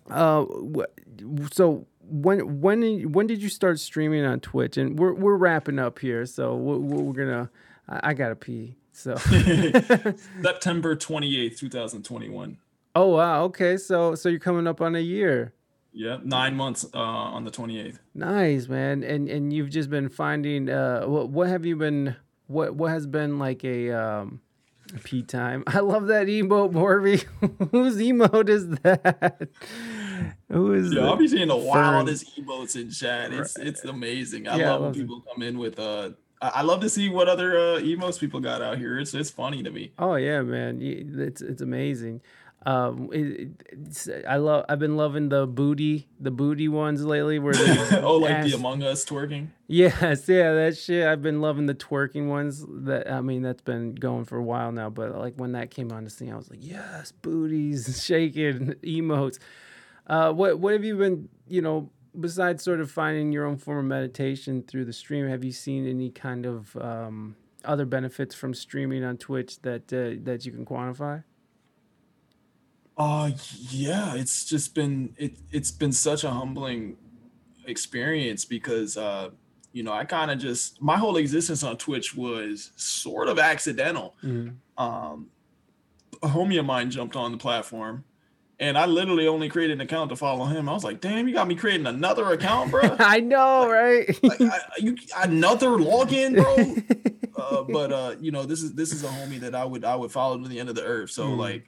uh, 0.10 0.45
so 1.52 1.86
when 2.02 2.61
when 2.61 3.11
when 3.11 3.28
did 3.28 3.44
you 3.44 3.49
start 3.49 3.80
streaming 3.80 4.24
on 4.26 4.40
Twitch? 4.40 4.78
And 4.78 4.98
we're 4.98 5.14
we're 5.14 5.36
wrapping 5.36 5.80
up 5.80 5.99
here, 5.99 6.26
so 6.26 6.56
we're, 6.56 6.78
we're 6.78 7.14
gonna. 7.14 7.49
I, 7.90 8.11
I 8.11 8.14
gotta 8.14 8.36
pee. 8.36 8.78
So. 8.94 9.15
September 10.41 10.95
28th, 10.95 11.57
2021. 11.60 12.57
oh 12.95 13.07
wow. 13.10 13.44
Okay. 13.44 13.78
So 13.78 14.15
so 14.15 14.30
you're 14.30 14.40
coming 14.40 14.65
up 14.65 14.82
on 14.82 14.95
a 14.95 14.99
year. 14.99 15.53
Yeah, 15.93 16.18
nine 16.23 16.55
months 16.55 16.85
uh, 16.93 16.97
on 16.97 17.43
the 17.43 17.51
28th. 17.51 17.97
Nice, 18.14 18.68
man. 18.68 19.03
And 19.03 19.27
and 19.30 19.51
you've 19.51 19.69
just 19.69 19.89
been 19.89 20.09
finding 20.09 20.69
uh 20.69 21.05
what 21.05 21.30
what 21.30 21.47
have 21.49 21.65
you 21.65 21.76
been 21.76 22.15
what 22.47 22.76
what 22.76 22.91
has 22.91 23.07
been 23.07 23.39
like 23.39 23.64
a 23.64 23.91
um 23.91 24.41
pee 25.03 25.23
time? 25.23 25.64
I 25.68 25.80
love 25.80 26.07
that 26.07 26.27
emote, 26.27 26.72
Morby. 26.73 27.23
Whose 27.72 27.97
emote 27.97 28.49
is 28.49 28.68
that? 28.84 29.49
Who 30.51 30.73
is 30.73 30.93
Yeah? 30.93 31.05
I'll 31.05 31.15
be 31.15 31.27
seeing 31.27 31.47
the 31.47 31.55
Fern. 31.55 31.65
wildest 31.65 32.38
emotes 32.39 32.76
in 32.80 32.89
chat. 32.91 33.34
It's 33.34 33.57
it's 33.57 33.84
amazing. 33.84 34.47
I 34.47 34.57
Yeah, 34.57 34.69
I 34.69 34.72
love 34.73 34.81
when 34.81 34.91
it. 34.91 34.95
people 34.95 35.22
come 35.34 35.41
in 35.41 35.57
with 35.57 35.80
uh 35.80 36.11
I 36.41 36.49
I 36.55 36.61
love 36.61 36.81
to 36.81 36.89
see 36.89 37.09
what 37.09 37.27
other 37.27 37.57
uh, 37.57 37.80
emotes 37.80 38.19
people 38.19 38.39
got 38.39 38.61
out 38.61 38.77
here. 38.77 38.99
It's 38.99 39.14
it's 39.14 39.31
funny 39.31 39.64
to 39.64 39.72
me. 39.72 39.93
Oh 39.97 40.15
yeah, 40.15 40.41
man. 40.41 40.80
It's 40.81 41.41
it's 41.41 41.61
amazing. 41.61 42.22
Um, 42.68 43.10
it, 43.14 43.64
it's, 43.69 44.10
I 44.27 44.35
love. 44.35 44.65
I've 44.68 44.77
been 44.77 44.98
loving 44.98 45.30
the 45.30 45.48
booty, 45.48 46.10
the 46.19 46.31
booty 46.31 46.68
ones 46.68 47.06
lately. 47.06 47.39
Where 47.39 47.53
they 47.53 47.98
oh, 48.02 48.18
like 48.18 48.44
the 48.44 48.56
Among 48.56 48.84
Us 48.84 49.06
twerking. 49.06 49.48
Yes, 49.68 49.95
yeah, 50.27 50.52
that 50.52 50.76
shit. 50.76 51.07
I've 51.07 51.22
been 51.22 51.39
loving 51.39 51.68
the 51.68 51.73
twerking 51.73 52.27
ones. 52.27 52.65
That 52.68 53.10
I 53.10 53.22
mean, 53.22 53.41
that's 53.41 53.61
been 53.61 53.95
going 53.95 54.26
for 54.26 54.38
a 54.38 54.44
while 54.44 54.73
now. 54.73 54.89
But 54.89 55.18
like 55.18 55.35
when 55.38 55.53
that 55.53 55.72
came 55.72 55.94
on 55.94 56.03
the 56.03 56.10
scene, 56.10 56.34
I 56.34 56.35
was 56.35 56.49
like, 56.49 56.60
yes, 56.61 57.14
booties, 57.14 58.03
shaking, 58.06 58.73
emotes. 58.84 59.39
Uh, 60.06 60.34
what 60.34 60.60
what 60.60 60.73
have 60.73 60.84
you 60.84 60.98
been? 60.98 61.30
You 61.48 61.61
know, 61.61 61.89
besides 62.19 62.65
sort 62.65 62.81
of 62.81 62.91
finding 62.91 63.31
your 63.31 63.45
own 63.45 63.56
form 63.56 63.80
of 63.80 63.85
meditation 63.85 64.61
through 64.61 64.84
the 64.84 64.94
stream, 64.94 65.30
have 65.30 65.45
you 65.45 65.53
seen 65.53 65.88
any 65.88 66.11
kind 66.11 66.45
of 66.45 66.76
um, 66.76 67.38
other 67.64 67.85
benefits 67.85 68.35
from 68.35 68.53
streaming 68.53 69.06
on 69.06 69.15
Twitch 69.15 69.61
that 69.61 69.94
uh, 69.94 70.22
that 70.26 70.45
you 70.45 70.52
can 70.52 70.65
quantify? 70.65 71.23
Uh 72.98 73.32
yeah, 73.69 74.15
it's 74.15 74.45
just 74.45 74.74
been 74.74 75.14
it 75.18 75.38
it's 75.52 75.72
been 75.72 75.91
such 75.91 76.24
a 76.24 76.32
humbling 76.32 76.98
experience 77.65 78.45
because 78.45 78.98
uh 78.98 79.30
you 79.74 79.84
know, 79.84 79.91
I 79.94 80.06
kind 80.06 80.32
of 80.32 80.40
just 80.40 80.82
my 80.82 80.98
whole 80.98 81.18
existence 81.18 81.61
on 81.64 81.78
Twitch 81.78 82.15
was 82.15 82.72
sort 82.76 83.28
of 83.28 83.38
accidental. 83.38 84.15
Um 84.78 85.28
a 86.24 86.28
homie 86.28 86.60
of 86.60 86.65
mine 86.65 86.90
jumped 86.90 87.15
on 87.15 87.32
the 87.32 87.38
platform 87.38 88.03
and 88.60 88.76
I 88.76 88.88
literally 88.88 89.28
only 89.28 89.49
created 89.49 89.76
an 89.76 89.82
account 89.82 90.10
to 90.10 90.15
follow 90.15 90.45
him. 90.45 90.68
I 90.68 90.74
was 90.74 90.84
like, 90.84 90.99
"Damn, 90.99 91.28
you 91.28 91.36
got 91.36 91.48
me 91.48 91.53
creating 91.53 91.86
another 91.86 92.32
account, 92.32 92.72
bro." 92.72 92.95
I 92.99 93.19
know, 93.19 93.69
right? 93.69 94.07
like, 94.24 94.41
I, 94.41 94.60
you 94.80 94.98
another 95.15 95.68
login, 95.78 96.34
bro. 96.34 97.38
uh, 97.38 97.61
but 97.72 97.91
uh, 97.94 98.15
you 98.19 98.32
know, 98.32 98.45
this 98.45 98.64
is 98.64 98.74
this 98.74 98.91
is 98.91 99.03
a 99.03 99.07
homie 99.10 99.40
that 99.41 99.53
I 99.53 99.64
would 99.64 99.86
I 99.86 99.95
would 99.95 100.11
follow 100.11 100.40
to 100.41 100.48
the 100.49 100.60
end 100.60 100.69
of 100.69 100.76
the 100.76 100.84
earth. 100.84 101.11
So 101.11 101.28
Mm. 101.28 101.38
like, 101.38 101.68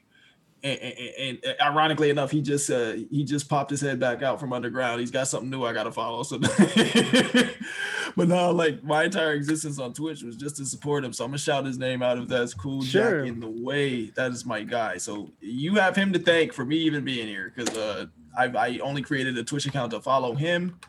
and, 0.63 0.79
and, 0.79 1.39
and 1.45 1.61
ironically 1.61 2.09
enough, 2.09 2.31
he 2.31 2.41
just 2.41 2.69
uh 2.69 2.93
he 3.09 3.23
just 3.23 3.49
popped 3.49 3.71
his 3.71 3.81
head 3.81 3.99
back 3.99 4.21
out 4.21 4.39
from 4.39 4.53
underground. 4.53 4.99
He's 4.99 5.11
got 5.11 5.27
something 5.27 5.49
new 5.49 5.63
I 5.63 5.73
gotta 5.73 5.91
follow. 5.91 6.23
So, 6.23 6.37
but 8.15 8.27
now 8.27 8.51
like 8.51 8.83
my 8.83 9.05
entire 9.05 9.33
existence 9.33 9.79
on 9.79 9.93
Twitch 9.93 10.23
was 10.23 10.35
just 10.35 10.57
to 10.57 10.65
support 10.65 11.03
him. 11.03 11.13
So 11.13 11.23
I'm 11.23 11.31
gonna 11.31 11.37
shout 11.37 11.65
his 11.65 11.77
name 11.77 12.01
out 12.01 12.17
if 12.17 12.27
that's 12.27 12.53
cool. 12.53 12.81
Sure. 12.81 13.21
Jack 13.21 13.29
in 13.29 13.39
the 13.39 13.49
way, 13.49 14.07
that 14.15 14.31
is 14.31 14.45
my 14.45 14.63
guy. 14.63 14.97
So 14.97 15.31
you 15.39 15.75
have 15.75 15.95
him 15.95 16.13
to 16.13 16.19
thank 16.19 16.53
for 16.53 16.65
me 16.65 16.77
even 16.77 17.03
being 17.03 17.27
here 17.27 17.53
because 17.55 17.77
uh 17.77 18.05
I 18.37 18.45
I 18.45 18.79
only 18.79 19.01
created 19.01 19.37
a 19.37 19.43
Twitch 19.43 19.65
account 19.65 19.91
to 19.91 20.01
follow 20.01 20.35
him 20.35 20.79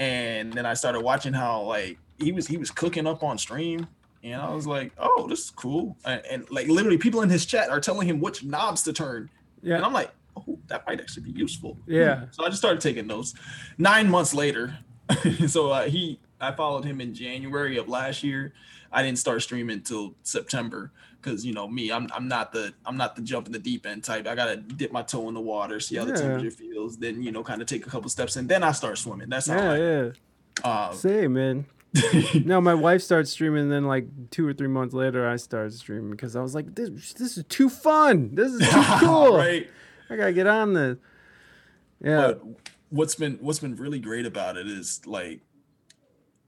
and 0.00 0.52
then 0.54 0.64
I 0.64 0.74
started 0.74 1.02
watching 1.02 1.34
how 1.34 1.62
like 1.62 1.98
he 2.18 2.32
was 2.32 2.46
he 2.46 2.56
was 2.56 2.70
cooking 2.70 3.06
up 3.06 3.22
on 3.22 3.38
stream, 3.38 3.86
and 4.22 4.40
I 4.40 4.54
was 4.54 4.66
like, 4.66 4.92
oh, 4.98 5.26
this 5.28 5.44
is 5.44 5.50
cool, 5.50 5.96
and, 6.04 6.22
and, 6.30 6.50
like 6.50 6.68
literally 6.68 6.98
people 6.98 7.22
in 7.22 7.30
his 7.30 7.46
chat 7.46 7.70
are 7.70 7.80
telling 7.80 8.06
him 8.08 8.20
which 8.20 8.44
knobs 8.44 8.82
to 8.82 8.92
turn, 8.92 9.30
Yeah. 9.62 9.76
and 9.76 9.84
I'm 9.84 9.92
like, 9.92 10.10
oh, 10.36 10.58
that 10.66 10.86
might 10.86 11.00
actually 11.00 11.24
be 11.24 11.38
useful. 11.38 11.76
Yeah. 11.86 12.24
So 12.30 12.44
I 12.44 12.48
just 12.48 12.58
started 12.58 12.80
taking 12.80 13.06
notes. 13.06 13.34
Nine 13.78 14.08
months 14.08 14.34
later, 14.34 14.76
so 15.46 15.70
uh, 15.70 15.84
he 15.84 16.20
I 16.40 16.52
followed 16.52 16.84
him 16.84 17.00
in 17.00 17.14
January 17.14 17.76
of 17.78 17.88
last 17.88 18.22
year. 18.22 18.52
I 18.92 19.02
didn't 19.02 19.18
start 19.18 19.42
streaming 19.42 19.76
until 19.76 20.14
September 20.22 20.90
because 21.20 21.44
you 21.44 21.52
know 21.52 21.68
me, 21.68 21.92
I'm 21.92 22.08
I'm 22.14 22.28
not 22.28 22.52
the 22.52 22.72
I'm 22.84 22.96
not 22.96 23.14
the 23.16 23.22
jump 23.22 23.46
in 23.46 23.52
the 23.52 23.58
deep 23.58 23.86
end 23.86 24.04
type. 24.04 24.26
I 24.26 24.34
gotta 24.34 24.56
dip 24.56 24.92
my 24.92 25.02
toe 25.02 25.28
in 25.28 25.34
the 25.34 25.40
water, 25.40 25.80
see 25.80 25.96
how 25.96 26.04
the 26.04 26.12
temperature 26.12 26.50
feels, 26.50 26.96
then 26.96 27.22
you 27.22 27.30
know, 27.32 27.42
kind 27.42 27.60
of 27.60 27.68
take 27.68 27.86
a 27.86 27.90
couple 27.90 28.08
steps, 28.10 28.36
and 28.36 28.48
then 28.48 28.62
I 28.62 28.72
start 28.72 28.98
swimming. 28.98 29.28
That's 29.28 29.46
how 29.46 29.56
yeah, 29.56 29.70
I 29.70 29.76
yeah. 29.78 30.10
uh, 30.64 30.92
Same, 30.92 31.34
man. 31.34 31.66
no, 32.44 32.60
my 32.60 32.74
wife 32.74 33.02
starts 33.02 33.30
streaming, 33.30 33.64
and 33.64 33.72
then 33.72 33.84
like 33.86 34.06
two 34.30 34.46
or 34.46 34.52
three 34.52 34.68
months 34.68 34.94
later, 34.94 35.28
I 35.28 35.36
started 35.36 35.72
streaming 35.72 36.12
because 36.12 36.36
I 36.36 36.40
was 36.40 36.54
like, 36.54 36.74
"This, 36.74 37.12
this 37.14 37.36
is 37.36 37.44
too 37.48 37.68
fun. 37.68 38.34
This 38.34 38.52
is 38.52 38.60
too 38.60 38.82
cool. 39.00 39.36
right? 39.36 39.68
I 40.08 40.16
gotta 40.16 40.32
get 40.32 40.46
on 40.46 40.72
this." 40.74 40.98
Yeah, 42.02 42.16
But 42.28 42.42
what's 42.90 43.14
been 43.14 43.38
what's 43.40 43.58
been 43.58 43.76
really 43.76 43.98
great 43.98 44.24
about 44.26 44.56
it 44.56 44.66
is 44.68 45.00
like 45.06 45.40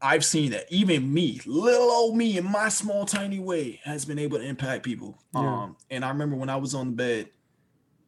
I've 0.00 0.24
seen 0.24 0.50
that 0.52 0.66
even 0.70 1.12
me, 1.12 1.40
little 1.46 1.90
old 1.90 2.16
me 2.16 2.38
in 2.38 2.44
my 2.44 2.68
small 2.68 3.04
tiny 3.04 3.38
way, 3.38 3.80
has 3.84 4.04
been 4.04 4.18
able 4.18 4.38
to 4.38 4.44
impact 4.44 4.84
people. 4.84 5.18
Yeah. 5.34 5.40
Um, 5.40 5.76
and 5.90 6.04
I 6.04 6.08
remember 6.08 6.36
when 6.36 6.48
I 6.50 6.56
was 6.56 6.74
on 6.74 6.86
the 6.86 6.96
bed 6.96 7.28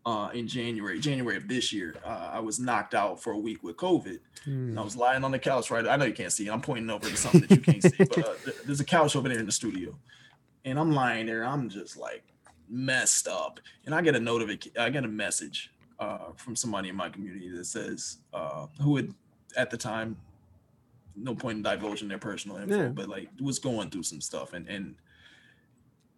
uh 0.07 0.29
in 0.35 0.47
January, 0.47 1.01
January 1.01 1.37
of 1.37 1.49
this 1.49 1.73
year, 1.73 1.97
uh, 2.05 2.31
I 2.35 2.41
was 2.41 2.61
knocked 2.61 2.95
out 2.95 3.23
for 3.23 3.33
a 3.33 3.39
week 3.39 3.63
with 3.63 3.77
COVID. 3.77 4.19
Hmm. 4.45 4.51
And 4.71 4.79
I 4.79 4.83
was 4.83 4.97
lying 4.97 5.25
on 5.25 5.31
the 5.31 5.39
couch 5.39 5.71
right. 5.71 5.87
I 5.87 5.97
know 5.97 6.05
you 6.05 6.13
can't 6.13 6.33
see. 6.33 6.47
it. 6.49 6.53
I'm 6.53 6.61
pointing 6.61 6.91
over 6.91 7.09
to 7.09 7.17
something 7.17 7.41
that 7.43 7.51
you 7.51 7.61
can't 7.61 7.83
see, 7.83 7.97
but 7.99 8.19
uh, 8.19 8.35
th- 8.45 8.57
there's 8.67 8.81
a 8.81 8.85
couch 8.85 9.17
over 9.17 9.29
there 9.29 9.39
in 9.39 9.47
the 9.47 9.53
studio, 9.53 9.97
and 10.65 10.79
I'm 10.79 10.93
lying 10.93 11.27
there. 11.27 11.45
I'm 11.45 11.69
just 11.71 11.97
like 11.97 12.23
messed 12.69 13.29
up, 13.29 13.61
and 13.87 13.95
I 13.95 14.03
get 14.03 14.15
a 14.15 14.21
notification. 14.21 14.79
I 14.79 14.91
get 14.91 15.05
a 15.05 15.09
message 15.09 15.71
uh, 15.99 16.33
from 16.37 16.55
somebody 16.57 16.89
in 16.91 16.97
my 16.97 17.09
community 17.09 17.49
that 17.57 17.65
says 17.65 18.19
uh, 18.35 18.67
who 18.83 18.97
had 18.97 19.15
at 19.57 19.71
the 19.71 19.77
time 19.77 20.17
no 21.17 21.35
point 21.35 21.59
in 21.59 21.63
divulging 21.63 22.09
their 22.09 22.19
personal 22.19 22.57
info, 22.59 22.77
Yeah. 22.83 22.89
but 22.89 23.09
like 23.09 23.29
was 23.41 23.59
going 23.59 23.89
through 23.91 24.03
some 24.03 24.21
stuff 24.21 24.53
and 24.53 24.69
and 24.69 24.97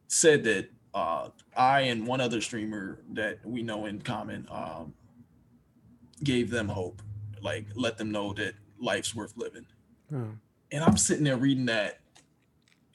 said 0.08 0.42
that 0.44 0.70
uh, 0.96 1.28
I 1.54 1.82
and 1.82 2.06
one 2.06 2.22
other 2.22 2.40
streamer 2.40 3.00
that 3.12 3.44
we 3.44 3.62
know 3.62 3.84
in 3.84 4.00
common 4.00 4.48
um, 4.50 4.94
gave 6.24 6.50
them 6.50 6.68
hope, 6.68 7.02
like 7.42 7.66
let 7.74 7.98
them 7.98 8.10
know 8.10 8.32
that 8.32 8.54
life's 8.80 9.14
worth 9.14 9.34
living. 9.36 9.66
Oh. 10.14 10.30
And 10.72 10.82
I'm 10.82 10.96
sitting 10.96 11.24
there 11.24 11.36
reading 11.36 11.66
that 11.66 12.00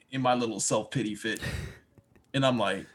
in 0.10 0.20
my 0.20 0.34
little 0.34 0.60
self 0.60 0.90
pity 0.90 1.14
fit, 1.14 1.42
and 2.34 2.44
I'm 2.44 2.58
like, 2.58 2.88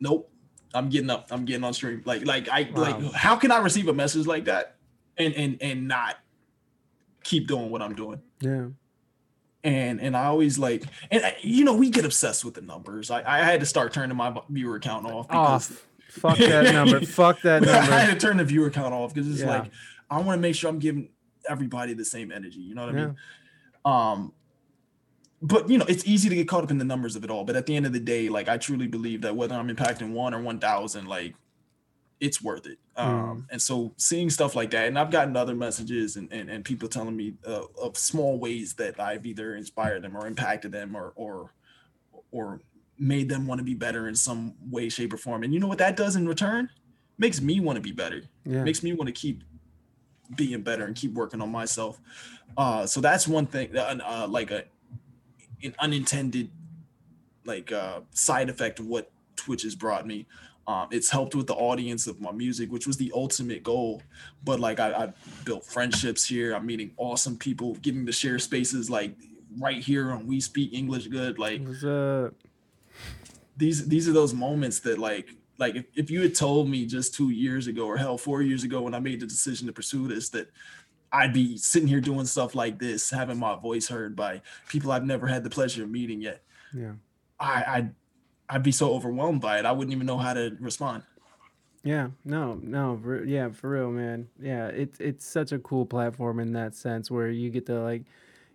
nope, 0.00 0.28
I'm 0.74 0.88
getting 0.88 1.08
up, 1.08 1.28
I'm 1.30 1.44
getting 1.44 1.62
on 1.62 1.72
stream. 1.72 2.02
Like, 2.04 2.26
like 2.26 2.48
I 2.48 2.68
Wow. 2.74 2.82
like, 2.82 3.12
how 3.12 3.36
can 3.36 3.52
I 3.52 3.58
receive 3.58 3.86
a 3.86 3.94
message 3.94 4.26
like 4.26 4.46
that 4.46 4.74
and 5.16 5.32
and 5.34 5.56
and 5.62 5.86
not 5.86 6.16
keep 7.22 7.46
doing 7.46 7.70
what 7.70 7.80
I'm 7.80 7.94
doing? 7.94 8.20
yeah, 8.40 8.66
and 9.64 10.00
and 10.00 10.16
I 10.16 10.26
always 10.26 10.58
like 10.58 10.84
and 11.10 11.24
I- 11.24 11.36
you 11.40 11.64
know 11.64 11.74
we 11.74 11.90
get 11.90 12.04
obsessed 12.04 12.44
with 12.44 12.54
the 12.54 12.60
numbers. 12.60 13.10
I, 13.10 13.22
I 13.26 13.38
had 13.42 13.60
to 13.60 13.66
start 13.66 13.92
turning 13.92 14.16
my 14.16 14.32
viewer 14.50 14.78
count 14.78 15.06
off 15.06 15.26
because 15.26 15.70
off. 15.70 15.86
Fuck 16.10 16.38
that 16.38 16.72
number. 16.72 17.00
Fuck 17.00 17.40
that 17.42 17.62
number. 17.64 17.92
I 17.92 17.98
had 18.00 18.20
to 18.20 18.26
turn 18.26 18.36
the 18.36 18.44
viewer 18.44 18.70
count 18.70 18.94
off 18.94 19.12
because 19.14 19.28
it's 19.28 19.40
Yeah. 19.40 19.58
like 19.60 19.70
I 20.10 20.18
want 20.20 20.38
to 20.38 20.40
make 20.42 20.54
sure 20.54 20.70
I'm 20.70 20.78
giving 20.78 21.08
everybody 21.48 21.94
the 21.94 22.04
same 22.04 22.30
energy. 22.30 22.60
You 22.60 22.74
know 22.74 22.86
what 22.86 22.94
I 22.94 22.98
Yeah. 22.98 23.06
mean? 23.06 23.16
Um, 23.86 24.32
but 25.42 25.68
you 25.68 25.76
know 25.78 25.84
it's 25.88 26.06
easy 26.06 26.28
to 26.28 26.34
get 26.34 26.46
caught 26.48 26.64
up 26.64 26.70
in 26.70 26.78
the 26.78 26.84
numbers 26.84 27.16
of 27.16 27.24
it 27.24 27.30
all. 27.30 27.44
But 27.44 27.56
at 27.56 27.66
the 27.66 27.74
end 27.76 27.86
of 27.86 27.92
the 27.92 28.00
day, 28.00 28.28
like 28.28 28.48
I 28.48 28.56
truly 28.58 28.86
believe 28.86 29.22
that 29.22 29.34
whether 29.36 29.54
I'm 29.54 29.68
impacting 29.74 30.12
one 30.12 30.32
or 30.34 30.40
one 30.40 30.58
thousand, 30.58 31.06
like 31.06 31.34
it's 32.24 32.42
worth 32.42 32.66
it. 32.66 32.78
Mm. 32.96 33.04
Um, 33.04 33.46
and 33.50 33.60
so 33.60 33.92
seeing 33.96 34.30
stuff 34.30 34.56
like 34.56 34.70
that, 34.70 34.88
and 34.88 34.98
I've 34.98 35.10
gotten 35.10 35.36
other 35.36 35.54
messages 35.54 36.16
and 36.16 36.32
and, 36.32 36.48
and 36.48 36.64
people 36.64 36.88
telling 36.88 37.16
me 37.16 37.34
uh, 37.46 37.62
of 37.80 37.96
small 37.96 38.38
ways 38.38 38.74
that 38.74 38.98
I've 38.98 39.26
either 39.26 39.54
inspired 39.54 40.02
them 40.02 40.16
or 40.16 40.26
impacted 40.26 40.72
them 40.72 40.96
or 40.96 41.12
or 41.16 41.52
or 42.32 42.60
made 42.98 43.28
them 43.28 43.46
want 43.46 43.58
to 43.58 43.64
be 43.64 43.74
better 43.74 44.08
in 44.08 44.14
some 44.14 44.54
way, 44.70 44.88
shape, 44.88 45.12
or 45.12 45.16
form. 45.16 45.42
And 45.42 45.52
you 45.52 45.60
know 45.60 45.66
what 45.66 45.78
that 45.78 45.96
does 45.96 46.16
in 46.16 46.26
return? 46.26 46.70
Makes 47.18 47.40
me 47.40 47.60
want 47.60 47.76
to 47.76 47.82
be 47.82 47.92
better. 47.92 48.22
Yeah, 48.44 48.64
Makes 48.64 48.82
me 48.82 48.92
want 48.92 49.08
to 49.08 49.12
keep 49.12 49.42
being 50.36 50.62
better 50.62 50.84
and 50.84 50.96
keep 50.96 51.12
working 51.12 51.40
on 51.40 51.50
myself. 51.50 52.00
Uh, 52.56 52.86
so 52.86 53.00
that's 53.00 53.28
one 53.28 53.46
thing. 53.46 53.76
Uh, 53.76 53.98
uh, 54.04 54.26
like 54.28 54.50
a 54.50 54.64
an 55.62 55.74
unintended 55.78 56.50
like 57.44 57.70
uh, 57.72 58.00
side 58.12 58.48
effect 58.48 58.78
of 58.78 58.86
what 58.86 59.10
Twitch 59.36 59.62
has 59.62 59.74
brought 59.74 60.06
me. 60.06 60.26
Um, 60.66 60.88
it's 60.90 61.10
helped 61.10 61.34
with 61.34 61.46
the 61.46 61.54
audience 61.54 62.06
of 62.06 62.20
my 62.20 62.32
music, 62.32 62.72
which 62.72 62.86
was 62.86 62.96
the 62.96 63.12
ultimate 63.14 63.62
goal. 63.62 64.02
But 64.44 64.60
like 64.60 64.80
I, 64.80 64.92
I 64.92 65.12
built 65.44 65.64
friendships 65.64 66.24
here. 66.24 66.54
I'm 66.54 66.66
meeting 66.66 66.92
awesome 66.96 67.36
people, 67.36 67.74
getting 67.76 68.06
to 68.06 68.12
share 68.12 68.38
spaces 68.38 68.88
like 68.88 69.14
right 69.58 69.82
here 69.82 70.10
on 70.12 70.26
We 70.26 70.40
Speak 70.40 70.72
English 70.72 71.08
Good. 71.08 71.38
Like 71.38 71.60
these 73.56 73.86
these 73.86 74.08
are 74.08 74.12
those 74.12 74.34
moments 74.34 74.80
that 74.80 74.98
like 74.98 75.28
like 75.58 75.76
if, 75.76 75.84
if 75.94 76.10
you 76.10 76.22
had 76.22 76.34
told 76.34 76.68
me 76.68 76.86
just 76.86 77.14
two 77.14 77.30
years 77.30 77.66
ago 77.66 77.86
or 77.86 77.96
hell 77.96 78.18
four 78.18 78.42
years 78.42 78.64
ago 78.64 78.82
when 78.82 78.94
I 78.94 78.98
made 78.98 79.20
the 79.20 79.26
decision 79.26 79.66
to 79.66 79.72
pursue 79.72 80.08
this 80.08 80.28
that 80.30 80.50
I'd 81.12 81.32
be 81.32 81.56
sitting 81.56 81.86
here 81.86 82.00
doing 82.00 82.26
stuff 82.26 82.56
like 82.56 82.80
this, 82.80 83.08
having 83.08 83.38
my 83.38 83.54
voice 83.54 83.86
heard 83.86 84.16
by 84.16 84.42
people 84.68 84.90
I've 84.90 85.04
never 85.04 85.28
had 85.28 85.44
the 85.44 85.50
pleasure 85.50 85.84
of 85.84 85.90
meeting 85.90 86.20
yet. 86.20 86.42
yeah, 86.72 86.92
I 87.38 87.64
I'd, 87.68 87.94
I'd 88.54 88.62
be 88.62 88.70
so 88.70 88.94
overwhelmed 88.94 89.40
by 89.40 89.58
it. 89.58 89.64
I 89.64 89.72
wouldn't 89.72 89.92
even 89.92 90.06
know 90.06 90.16
how 90.16 90.32
to 90.32 90.56
respond. 90.60 91.02
yeah. 91.82 92.10
No, 92.24 92.60
no. 92.62 93.00
For, 93.02 93.24
yeah, 93.24 93.48
for 93.50 93.70
real, 93.70 93.90
man. 93.90 94.28
Yeah, 94.40 94.68
it's 94.68 95.00
it's 95.00 95.26
such 95.26 95.50
a 95.50 95.58
cool 95.58 95.86
platform 95.86 96.38
in 96.38 96.52
that 96.52 96.76
sense 96.76 97.10
where 97.10 97.28
you 97.28 97.50
get 97.50 97.66
to 97.66 97.80
like. 97.80 98.02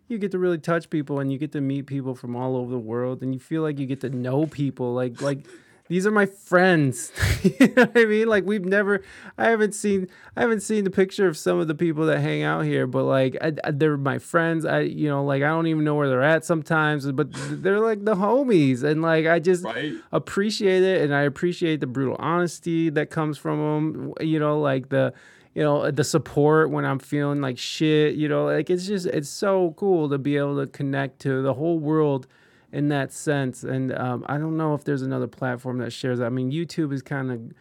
You 0.08 0.18
get 0.18 0.32
to 0.32 0.40
really 0.40 0.58
touch 0.58 0.90
people, 0.90 1.20
and 1.20 1.30
you 1.32 1.38
get 1.38 1.52
to 1.52 1.62
meet 1.62 1.86
people 1.86 2.16
from 2.16 2.34
all 2.36 2.56
over 2.56 2.72
the 2.72 2.80
world, 2.80 3.22
and 3.22 3.34
you 3.34 3.42
feel 3.42 3.62
like 3.62 3.78
you 3.78 3.86
get 3.86 4.00
to 4.02 4.10
know 4.10 4.46
people. 4.48 4.94
Like, 4.94 5.22
like 5.22 5.46
these 5.90 6.08
are 6.08 6.12
my 6.12 6.26
friends. 6.28 7.12
you 7.44 7.68
know 7.76 7.84
what 7.86 7.98
I 7.98 8.06
mean? 8.06 8.28
Like 8.28 8.46
we've 8.46 8.64
never, 8.64 9.02
I 9.38 9.50
haven't 9.50 9.74
seen, 9.74 10.08
I 10.38 10.42
haven't 10.42 10.62
seen 10.62 10.86
the 10.86 10.90
picture 10.92 11.28
of 11.28 11.36
some 11.36 11.60
of 11.60 11.68
the 11.68 11.76
people 11.76 12.06
that 12.06 12.20
hang 12.22 12.44
out 12.44 12.64
here, 12.64 12.88
but 12.88 13.04
like 13.04 13.36
I, 13.42 13.54
I, 13.64 13.72
they're 13.72 13.98
my 13.98 14.20
friends. 14.20 14.66
I, 14.66 14.82
you 14.82 15.10
know, 15.10 15.26
like 15.26 15.44
I 15.44 15.48
don't 15.48 15.68
even 15.68 15.84
know 15.84 15.96
where 15.96 16.08
they're 16.08 16.24
at 16.24 16.46
sometimes, 16.46 17.12
but 17.12 17.28
they're 17.34 17.80
like 17.82 18.06
the 18.06 18.16
homies, 18.16 18.84
and 18.84 19.02
like 19.02 19.26
I 19.26 19.40
just 19.40 19.66
Right. 19.66 19.94
appreciate 20.14 20.84
it, 20.84 21.02
and 21.02 21.14
I 21.14 21.24
appreciate 21.24 21.80
the 21.82 21.88
brutal 21.88 22.16
honesty 22.20 22.90
that 22.92 23.10
comes 23.10 23.38
from 23.38 23.58
them. 23.60 24.14
You 24.22 24.40
know, 24.40 24.60
like 24.62 24.90
the. 24.90 25.14
You 25.56 25.64
know 25.64 25.90
the 25.90 26.04
support 26.04 26.70
when 26.70 26.86
I'm 26.86 27.00
feeling 27.00 27.42
like 27.42 27.58
shit. 27.58 28.14
You 28.16 28.30
know, 28.30 28.46
like 28.46 28.70
it's 28.70 28.86
just 28.86 29.08
it's 29.08 29.28
so 29.28 29.74
cool 29.78 30.08
to 30.10 30.20
be 30.20 30.38
able 30.38 30.58
to 30.64 30.68
connect 30.68 31.20
to 31.22 31.42
the 31.42 31.56
whole 31.56 31.80
world 31.80 32.28
in 32.72 32.90
that 32.90 33.12
sense. 33.12 33.64
And 33.64 33.92
um, 33.98 34.26
I 34.28 34.38
don't 34.38 34.58
know 34.58 34.74
if 34.74 34.84
there's 34.84 35.02
another 35.02 35.28
platform 35.28 35.80
that 35.80 35.92
shares 35.92 36.20
that. 36.20 36.26
I 36.26 36.30
mean, 36.30 36.52
YouTube 36.52 36.94
is 36.94 37.02
kind 37.02 37.32
of 37.32 37.54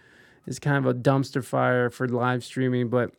is 0.47 0.59
kind 0.59 0.79
of 0.79 0.87
a 0.87 0.95
dumpster 0.95 1.45
fire 1.45 1.91
for 1.91 2.09
live 2.09 2.43
streaming, 2.45 2.89
but 2.89 3.13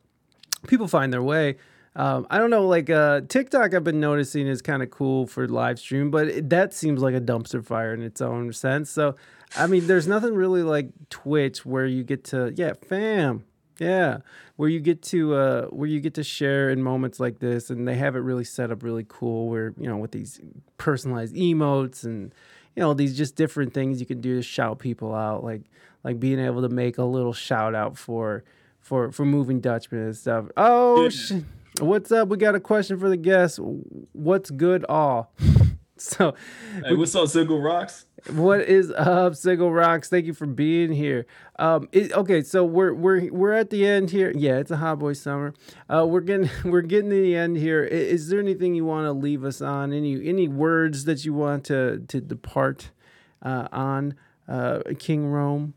people 0.68 0.88
find 0.88 1.14
their 1.14 1.24
way. 1.24 1.57
Um, 1.95 2.28
I 2.30 2.38
don't 2.38 2.49
know, 2.49 2.68
like 2.68 2.90
uh, 2.90 3.22
TikTok, 3.28 3.74
I've 3.74 3.84
been 3.84 3.99
noticing 3.99 4.48
is 4.48 4.61
kind 4.61 4.82
of 4.82 4.90
cool 4.90 5.26
for 5.26 5.48
live 5.48 5.80
stream, 5.80 6.11
but 6.11 6.28
it, 6.28 6.49
that 6.49 6.74
seems 6.74 7.02
like 7.02 7.16
a 7.16 7.20
dumpster 7.20 7.66
fire 7.66 7.94
in 7.94 8.02
its 8.03 8.22
own 8.22 8.53
sense. 8.53 8.90
So, 8.90 9.16
I 9.57 9.68
mean, 9.68 9.88
there's 9.88 10.07
nothing 10.07 10.34
really 10.34 10.64
like 10.64 10.91
Twitch 11.10 11.66
where 11.66 11.86
you 11.86 12.03
get 12.03 12.24
to, 12.26 12.53
yeah, 12.56 12.74
fam, 12.88 13.44
yeah, 13.80 14.18
where 14.57 14.69
you 14.69 14.80
get 14.80 15.01
to 15.03 15.35
uh, 15.35 15.65
where 15.68 15.88
you 15.88 15.99
get 15.99 16.14
to 16.15 16.23
share 16.23 16.69
in 16.69 16.84
moments 16.84 17.19
like 17.19 17.39
this, 17.39 17.69
and 17.69 17.88
they 17.88 17.95
have 17.95 18.15
it 18.15 18.19
really 18.19 18.43
set 18.43 18.72
up 18.72 18.84
really 18.84 19.06
cool. 19.07 19.49
Where 19.49 19.73
you 19.77 19.88
know 19.88 19.97
with 19.97 20.11
these 20.11 20.39
personalized 20.77 21.35
emotes 21.35 22.03
and 22.03 22.34
you 22.76 22.81
know 22.81 22.93
these 22.93 23.18
just 23.18 23.35
different 23.35 23.73
things 23.73 23.99
you 23.99 24.06
can 24.06 24.22
do 24.22 24.35
to 24.35 24.41
shout 24.41 24.80
people 24.80 25.14
out, 25.14 25.43
like 25.43 25.61
like 26.03 26.19
being 26.19 26.39
able 26.39 26.61
to 26.61 26.69
make 26.69 26.97
a 26.97 27.03
little 27.03 27.34
shout 27.34 27.76
out 27.76 27.97
for 27.97 28.43
for 28.80 29.11
for 29.11 29.26
moving 29.26 29.60
Dutchman 29.60 30.01
and 30.01 30.18
stuff. 30.18 30.45
Oh, 30.57 31.10
sh- 31.10 31.34
what's 31.80 32.11
up? 32.11 32.27
We 32.27 32.38
got 32.38 32.56
a 32.56 32.60
question 32.60 32.99
for 32.99 33.10
the 33.10 33.18
guests. 33.18 33.60
What's 34.14 34.51
good? 34.51 34.85
All. 34.89 35.31
So, 36.01 36.34
Hey, 36.85 36.93
what's 36.93 37.13
up, 37.13 37.27
Single 37.27 37.61
Rocks? 37.61 38.05
what 38.31 38.61
is 38.61 38.89
up, 38.91 39.35
Sigil 39.35 39.71
Rocks? 39.71 40.07
Thank 40.07 40.26
you 40.26 40.34
for 40.34 40.45
being 40.45 40.93
here. 40.93 41.26
Um, 41.57 41.89
it, 41.91 42.13
okay, 42.13 42.41
so 42.41 42.63
we're 42.63 42.93
we're 42.93 43.30
we're 43.34 43.51
at 43.51 43.69
the 43.69 43.85
end 43.85 44.09
here. 44.09 44.31
Yeah, 44.34 44.59
it's 44.59 44.71
a 44.71 44.77
hot 44.77 44.99
boy 44.99 45.11
summer. 45.11 45.53
Uh, 45.89 46.05
we're 46.07 46.21
getting 46.21 46.49
we're 46.63 46.84
getting 46.84 47.09
to 47.09 47.21
the 47.21 47.35
end 47.35 47.57
here. 47.57 47.84
Is, 47.84 48.21
Is, 48.21 48.30
there 48.30 48.39
anything 48.39 48.76
you 48.76 48.85
want 48.85 49.05
to 49.05 49.11
leave 49.11 49.43
us 49.43 49.61
on? 49.61 49.91
Any 49.91 50.26
any 50.26 50.47
words 50.47 51.03
that 51.03 51.26
you 51.26 51.34
want 51.34 51.65
to 51.65 51.99
to 52.07 52.21
depart 52.21 52.91
uh, 53.41 53.67
on 53.73 54.15
uh, 54.47 54.80
King 54.99 55.27
Rome? 55.27 55.73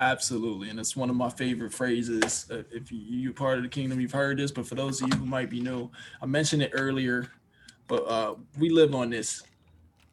Absolutely, 0.00 0.70
and 0.70 0.80
it's 0.80 0.96
one 0.96 1.08
of 1.10 1.14
my 1.14 1.28
favorite 1.28 1.72
phrases. 1.72 2.46
Uh, 2.50 2.62
if 2.72 2.90
you, 2.90 2.98
you're 2.98 3.32
part 3.32 3.58
of 3.58 3.62
the 3.62 3.68
kingdom, 3.68 4.00
you've 4.00 4.12
heard 4.12 4.38
this, 4.38 4.50
but 4.50 4.66
for 4.66 4.74
those 4.74 5.00
of 5.00 5.08
you 5.08 5.18
who 5.18 5.26
might 5.26 5.50
be 5.50 5.60
new, 5.60 5.90
I 6.22 6.26
mentioned 6.26 6.62
it 6.62 6.70
earlier, 6.72 7.30
but 7.90 8.04
uh, 8.04 8.36
we 8.56 8.70
live 8.70 8.94
on 8.94 9.10
this, 9.10 9.42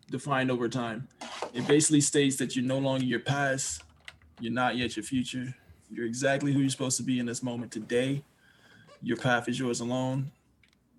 defined 0.10 0.50
over 0.50 0.68
time. 0.68 1.08
It 1.54 1.68
basically 1.68 2.02
states 2.02 2.36
that 2.38 2.56
you're 2.56 2.66
no 2.66 2.80
longer 2.80 3.06
your 3.06 3.20
past, 3.20 3.84
you're 4.40 4.52
not 4.52 4.76
yet 4.76 4.98
your 4.98 5.04
future. 5.04 5.56
You're 5.90 6.08
exactly 6.08 6.52
who 6.52 6.60
you're 6.60 6.70
supposed 6.70 6.98
to 6.98 7.04
be 7.04 7.20
in 7.20 7.28
this 7.28 7.44
moment 7.44 7.72
today. 7.72 8.24
Your 9.04 9.16
path 9.16 9.48
is 9.48 9.60
yours 9.60 9.80
alone, 9.80 10.32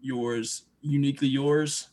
yours 0.01 0.63
uniquely 0.81 1.27
yours. 1.27 1.89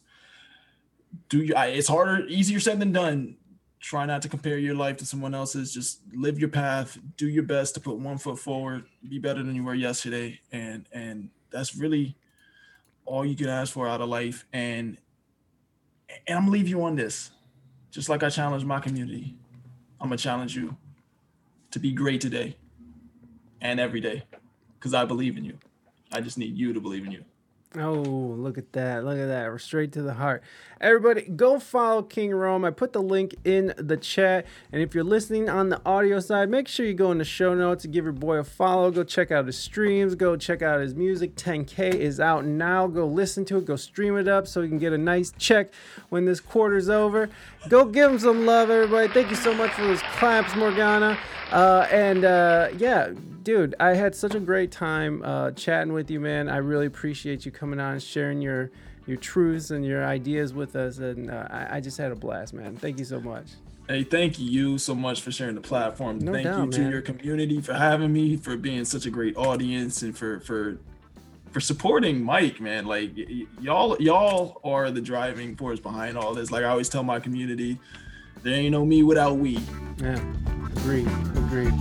Do 1.30 1.40
you? 1.40 1.56
It's 1.57 1.88
harder, 1.88 2.28
easier 2.28 2.60
said 2.60 2.80
than 2.80 2.91
done 2.91 3.38
try 3.80 4.06
not 4.06 4.20
to 4.20 4.30
compare 4.30 4.57
your 4.57 4.74
life 4.74 4.98
to 4.98 5.06
someone 5.06 5.36
else's 5.36 5.72
just 5.72 5.99
live 6.12 6.40
your 6.40 6.49
path 6.49 6.98
do 7.18 7.30
your 7.30 7.44
best 7.44 7.76
to 7.76 7.80
put 7.80 7.95
one 7.98 8.18
foot 8.18 8.40
forward 8.40 8.84
be 9.07 9.20
better 9.20 9.44
than 9.44 9.53
you 9.53 9.64
were 9.64 9.76
yesterday 9.76 10.40
and 10.52 10.88
and 10.91 11.30
that's 11.52 11.76
really 11.76 12.18
all 13.06 13.26
you 13.26 13.36
can 13.36 13.48
ask 13.48 13.73
for 13.73 13.88
out 13.88 14.02
of 14.02 14.10
life 14.10 14.45
and 14.53 14.98
and 16.27 16.38
i'm 16.38 16.44
gonna 16.44 16.52
leave 16.52 16.68
you 16.68 16.84
on 16.84 16.95
this. 16.95 17.32
Just 17.91 18.10
like 18.10 18.23
i 18.23 18.30
challenge 18.30 18.65
my 18.65 18.80
community 18.80 19.36
i'm 20.02 20.07
gonna 20.07 20.18
challenge 20.18 20.56
you 20.56 20.76
to 21.72 21.80
be 21.80 21.91
great 21.91 22.22
today 22.22 22.57
and 23.61 23.80
every 23.80 24.02
day 24.02 24.23
because 24.80 24.94
i 24.94 25.06
believe 25.06 25.38
in 25.38 25.45
you. 25.45 25.57
I 26.11 26.22
just 26.22 26.38
need 26.38 26.57
you 26.57 26.73
to 26.73 26.80
believe 26.80 27.06
in 27.06 27.11
you 27.11 27.26
Oh, 27.77 27.93
look 27.93 28.57
at 28.57 28.72
that. 28.73 29.03
Look 29.03 29.18
at 29.18 29.27
that. 29.27 29.49
We're 29.49 29.57
straight 29.57 29.91
to 29.93 30.02
the 30.02 30.14
heart. 30.14 30.43
Everybody, 30.80 31.23
go 31.23 31.60
follow 31.60 32.03
King 32.03 32.31
Rome. 32.31 32.64
I 32.64 32.72
put 32.72 32.93
the 32.93 33.02
link 33.02 33.35
in 33.43 33.73
the 33.77 33.97
chat. 33.97 34.45
And 34.72 34.81
if 34.81 34.93
you're 34.93 35.03
listening 35.03 35.49
on 35.49 35.69
the 35.69 35.81
audio 35.85 36.19
side, 36.19 36.49
make 36.49 36.68
sure 36.68 36.85
you 36.85 36.93
go 36.93 37.11
in 37.11 37.18
the 37.18 37.26
show 37.26 37.53
notes 37.53 37.84
and 37.84 37.93
give 37.93 38.06
your 38.06 38.14
boy 38.14 38.38
a 38.38 38.43
follow. 38.43 38.91
Go 38.91 39.03
check 39.03 39.31
out 39.31 39.45
his 39.45 39.57
streams. 39.57 40.15
Go 40.15 40.38
check 40.38 40.61
out 40.61 40.80
his 40.80 40.95
music. 40.95 41.35
10K 41.35 41.93
is 41.93 42.19
out 42.19 42.45
now. 42.45 42.88
Go 42.88 43.07
listen 43.07 43.43
to 43.45 43.57
it. 43.57 43.65
Go 43.65 43.76
stream 43.76 44.18
it 44.18 44.27
up 44.27 44.47
so 44.47 44.61
you 44.61 44.69
can 44.69 44.80
get 44.80 44.93
a 44.93 44.97
nice 44.97 45.34
check 45.38 45.73
when 46.10 46.26
this 46.26 46.39
quarter's 46.39 46.89
over. 46.89 47.30
Go 47.68 47.85
give 47.85 48.11
him 48.11 48.19
some 48.19 48.45
love, 48.45 48.69
everybody. 48.69 49.07
Thank 49.10 49.30
you 49.30 49.35
so 49.35 49.53
much 49.53 49.72
for 49.72 49.81
those 49.81 50.02
claps, 50.02 50.56
Morgana. 50.56 51.18
Uh, 51.52 51.88
and 51.91 52.26
uh, 52.26 52.69
yeah, 52.77 53.11
dude, 53.43 53.76
I 53.80 53.95
had 53.95 54.15
such 54.15 54.35
a 54.35 54.39
great 54.39 54.72
time 54.72 55.22
uh, 55.23 55.52
chatting 55.52 55.93
with 55.93 56.11
you, 56.11 56.19
man. 56.19 56.49
I 56.49 56.57
really 56.57 56.88
appreciate 56.88 57.45
you 57.45 57.52
coming 57.52 57.65
on 57.74 57.94
and 57.94 58.02
sharing 58.04 58.42
your 58.42 58.72
your 59.08 59.18
truths 59.18 59.70
and 59.70 59.86
your 59.86 60.04
ideas 60.04 60.54
with 60.54 60.76
us, 60.76 60.98
and 60.98 61.30
uh, 61.30 61.48
I, 61.50 61.78
I 61.78 61.80
just 61.80 61.98
had 61.98 62.12
a 62.12 62.16
blast, 62.16 62.54
man. 62.54 62.76
Thank 62.76 62.98
you 62.98 63.06
so 63.06 63.20
much. 63.20 63.46
Hey, 63.88 64.04
thank 64.04 64.40
you 64.40 64.80
so 64.80 64.96
much 64.96 65.22
for 65.22 65.32
sharing 65.32 65.54
the 65.54 65.62
platform. 65.62 66.18
No 66.18 66.32
thank 66.32 66.46
doubt, 66.46 66.66
you 66.66 66.72
to 66.72 66.82
man. 66.82 66.92
your 66.92 67.02
community 67.02 67.62
for 67.62 67.74
having 67.74 68.12
me, 68.12 68.36
for 68.36 68.58
being 68.58 68.84
such 68.84 69.06
a 69.06 69.12
great 69.12 69.38
audience, 69.38 70.02
and 70.02 70.18
for 70.18 70.40
for 70.40 70.80
for 71.52 71.60
supporting 71.60 72.24
Mike, 72.24 72.60
man. 72.60 72.86
Like 72.86 73.12
y- 73.16 73.26
y- 73.30 73.46
y'all, 73.62 73.96
y'all 74.02 74.60
are 74.64 74.90
the 74.90 75.02
driving 75.02 75.56
force 75.56 75.80
behind 75.80 76.18
all 76.18 76.34
this. 76.34 76.50
Like 76.52 76.64
I 76.64 76.70
always 76.70 76.90
tell 76.90 77.04
my 77.04 77.20
community, 77.20 77.80
there 78.42 78.56
ain't 78.56 78.72
no 78.72 78.86
me 78.86 79.04
without 79.04 79.38
we. 79.38 79.60
Yeah, 80.00 80.20
agreed, 80.78 81.08
agreed. 81.36 81.74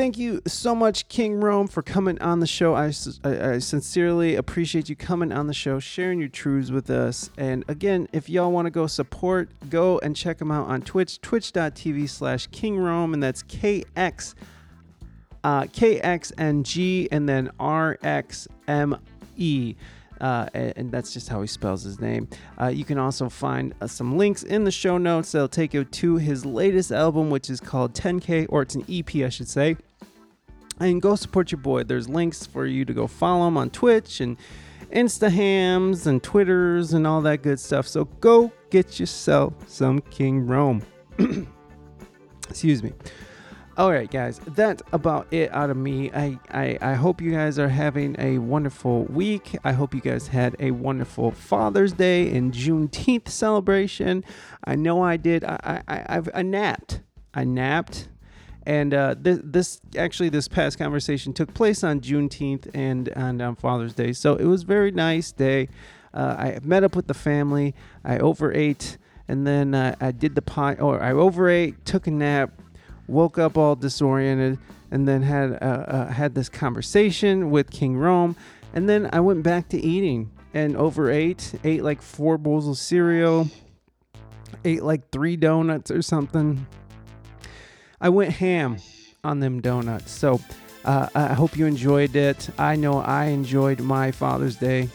Thank 0.00 0.16
you 0.16 0.40
so 0.46 0.74
much, 0.74 1.08
King 1.08 1.40
Rome, 1.40 1.68
for 1.68 1.82
coming 1.82 2.18
on 2.22 2.40
the 2.40 2.46
show. 2.46 2.74
I 2.74 2.86
I 3.22 3.58
sincerely 3.58 4.34
appreciate 4.34 4.88
you 4.88 4.96
coming 4.96 5.30
on 5.30 5.46
the 5.46 5.52
show, 5.52 5.78
sharing 5.78 6.20
your 6.20 6.30
truths 6.30 6.70
with 6.70 6.88
us. 6.88 7.28
And 7.36 7.66
again, 7.68 8.08
if 8.10 8.30
y'all 8.30 8.50
want 8.50 8.64
to 8.64 8.70
go 8.70 8.86
support, 8.86 9.50
go 9.68 9.98
and 9.98 10.16
check 10.16 10.40
him 10.40 10.50
out 10.50 10.68
on 10.68 10.80
Twitch, 10.80 11.20
twitch.tv 11.20 12.08
slash 12.08 12.46
King 12.46 12.78
Rome, 12.78 13.12
and 13.12 13.22
that's 13.22 13.42
KX, 13.42 14.36
uh, 15.44 15.64
KXNG, 15.64 17.08
and 17.12 17.28
then 17.28 17.50
RXME. 17.60 18.96
Uh, 20.18 20.46
and, 20.54 20.72
and 20.76 20.90
that's 20.90 21.12
just 21.12 21.28
how 21.28 21.42
he 21.42 21.46
spells 21.46 21.82
his 21.82 22.00
name. 22.00 22.26
Uh, 22.58 22.68
you 22.68 22.86
can 22.86 22.96
also 22.96 23.28
find 23.28 23.74
uh, 23.82 23.86
some 23.86 24.16
links 24.16 24.44
in 24.44 24.64
the 24.64 24.70
show 24.70 24.96
notes 24.96 25.32
that'll 25.32 25.46
take 25.46 25.74
you 25.74 25.84
to 25.84 26.16
his 26.16 26.46
latest 26.46 26.90
album, 26.90 27.28
which 27.28 27.50
is 27.50 27.60
called 27.60 27.92
10K, 27.92 28.46
or 28.48 28.62
it's 28.62 28.74
an 28.74 28.86
EP, 28.88 29.14
I 29.16 29.28
should 29.28 29.48
say. 29.48 29.76
And 30.80 31.00
go 31.00 31.14
support 31.14 31.52
your 31.52 31.60
boy. 31.60 31.84
There's 31.84 32.08
links 32.08 32.46
for 32.46 32.66
you 32.66 32.84
to 32.86 32.92
go 32.92 33.06
follow 33.06 33.46
him 33.46 33.56
on 33.56 33.70
Twitch 33.70 34.20
and 34.20 34.38
Instahams 34.90 36.06
and 36.06 36.22
Twitters 36.22 36.94
and 36.94 37.06
all 37.06 37.20
that 37.22 37.42
good 37.42 37.60
stuff. 37.60 37.86
So 37.86 38.04
go 38.04 38.50
get 38.70 38.98
yourself 38.98 39.52
some 39.68 40.00
King 40.00 40.46
Rome. 40.46 40.82
Excuse 42.48 42.82
me. 42.82 42.92
All 43.76 43.90
right, 43.90 44.10
guys, 44.10 44.40
that's 44.48 44.82
about 44.92 45.26
it 45.30 45.50
out 45.54 45.70
of 45.70 45.76
me. 45.76 46.10
I, 46.12 46.38
I, 46.50 46.78
I 46.82 46.94
hope 46.94 47.22
you 47.22 47.30
guys 47.30 47.58
are 47.58 47.68
having 47.68 48.14
a 48.18 48.38
wonderful 48.38 49.04
week. 49.04 49.56
I 49.64 49.72
hope 49.72 49.94
you 49.94 50.02
guys 50.02 50.26
had 50.26 50.54
a 50.58 50.72
wonderful 50.72 51.30
Father's 51.30 51.92
Day 51.92 52.34
and 52.36 52.52
Juneteenth 52.52 53.28
celebration. 53.28 54.24
I 54.64 54.74
know 54.74 55.02
I 55.02 55.16
did. 55.16 55.44
I, 55.44 55.82
I, 55.88 56.04
I've 56.08 56.28
I 56.34 56.42
napped. 56.42 57.00
I 57.32 57.44
napped. 57.44 58.08
And 58.66 58.92
uh, 58.92 59.14
this, 59.18 59.80
actually, 59.96 60.28
this 60.28 60.46
past 60.46 60.78
conversation 60.78 61.32
took 61.32 61.54
place 61.54 61.82
on 61.82 62.00
Juneteenth 62.00 62.70
and, 62.74 63.08
and 63.08 63.40
on 63.40 63.56
Father's 63.56 63.94
Day. 63.94 64.12
So 64.12 64.36
it 64.36 64.44
was 64.44 64.64
very 64.64 64.90
nice 64.90 65.32
day. 65.32 65.68
Uh, 66.12 66.36
I 66.38 66.58
met 66.62 66.84
up 66.84 66.94
with 66.94 67.06
the 67.06 67.14
family. 67.14 67.74
I 68.04 68.18
overate, 68.18 68.98
and 69.28 69.46
then 69.46 69.74
uh, 69.74 69.94
I 70.00 70.12
did 70.12 70.34
the 70.34 70.42
pot, 70.42 70.80
or 70.80 71.02
I 71.02 71.12
overate, 71.12 71.84
took 71.84 72.06
a 72.06 72.10
nap, 72.10 72.50
woke 73.06 73.38
up 73.38 73.56
all 73.56 73.76
disoriented, 73.76 74.58
and 74.90 75.06
then 75.06 75.22
had 75.22 75.52
uh, 75.62 75.84
uh, 75.88 76.06
had 76.08 76.34
this 76.34 76.48
conversation 76.48 77.50
with 77.50 77.70
King 77.70 77.96
Rome, 77.96 78.36
and 78.74 78.88
then 78.88 79.08
I 79.12 79.20
went 79.20 79.42
back 79.42 79.68
to 79.70 79.78
eating. 79.80 80.30
and 80.54 80.76
overate. 80.76 81.54
Ate 81.64 81.82
like 81.82 82.02
four 82.02 82.38
bowls 82.38 82.66
of 82.66 82.76
cereal. 82.76 83.48
Ate 84.64 84.82
like 84.82 85.10
three 85.10 85.36
donuts 85.36 85.90
or 85.90 86.02
something. 86.02 86.66
I 88.00 88.08
went 88.08 88.32
ham 88.32 88.78
on 89.22 89.40
them 89.40 89.60
donuts. 89.60 90.10
So 90.10 90.40
uh, 90.84 91.08
I 91.14 91.34
hope 91.34 91.56
you 91.56 91.66
enjoyed 91.66 92.16
it. 92.16 92.48
I 92.58 92.76
know 92.76 92.98
I 92.98 93.26
enjoyed 93.26 93.80
my 93.80 94.10
Father's 94.10 94.56
Day 94.56 94.88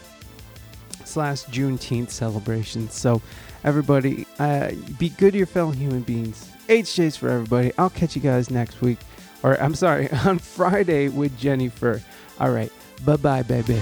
slash 1.03 1.43
Juneteenth 1.45 2.09
celebration. 2.09 2.90
So 2.90 3.22
everybody, 3.64 4.25
uh, 4.40 4.72
be 4.98 5.09
good 5.09 5.34
to 5.34 5.38
your 5.38 5.48
fellow 5.48 5.72
human 5.72 6.01
beings. 6.01 6.51
HJ's 6.67 7.16
for 7.16 7.30
everybody. 7.30 7.72
I'll 7.77 7.92
catch 7.92 8.16
you 8.16 8.22
guys 8.22 8.50
next 8.50 8.82
week. 8.82 8.98
Or 9.43 9.61
I'm 9.61 9.75
sorry, 9.75 10.09
on 10.25 10.40
Friday 10.40 11.09
with 11.09 11.38
Jennifer. 11.38 12.01
All 12.40 12.51
right. 12.51 12.72
Bye 13.06 13.17
bye, 13.17 13.43
baby. 13.43 13.80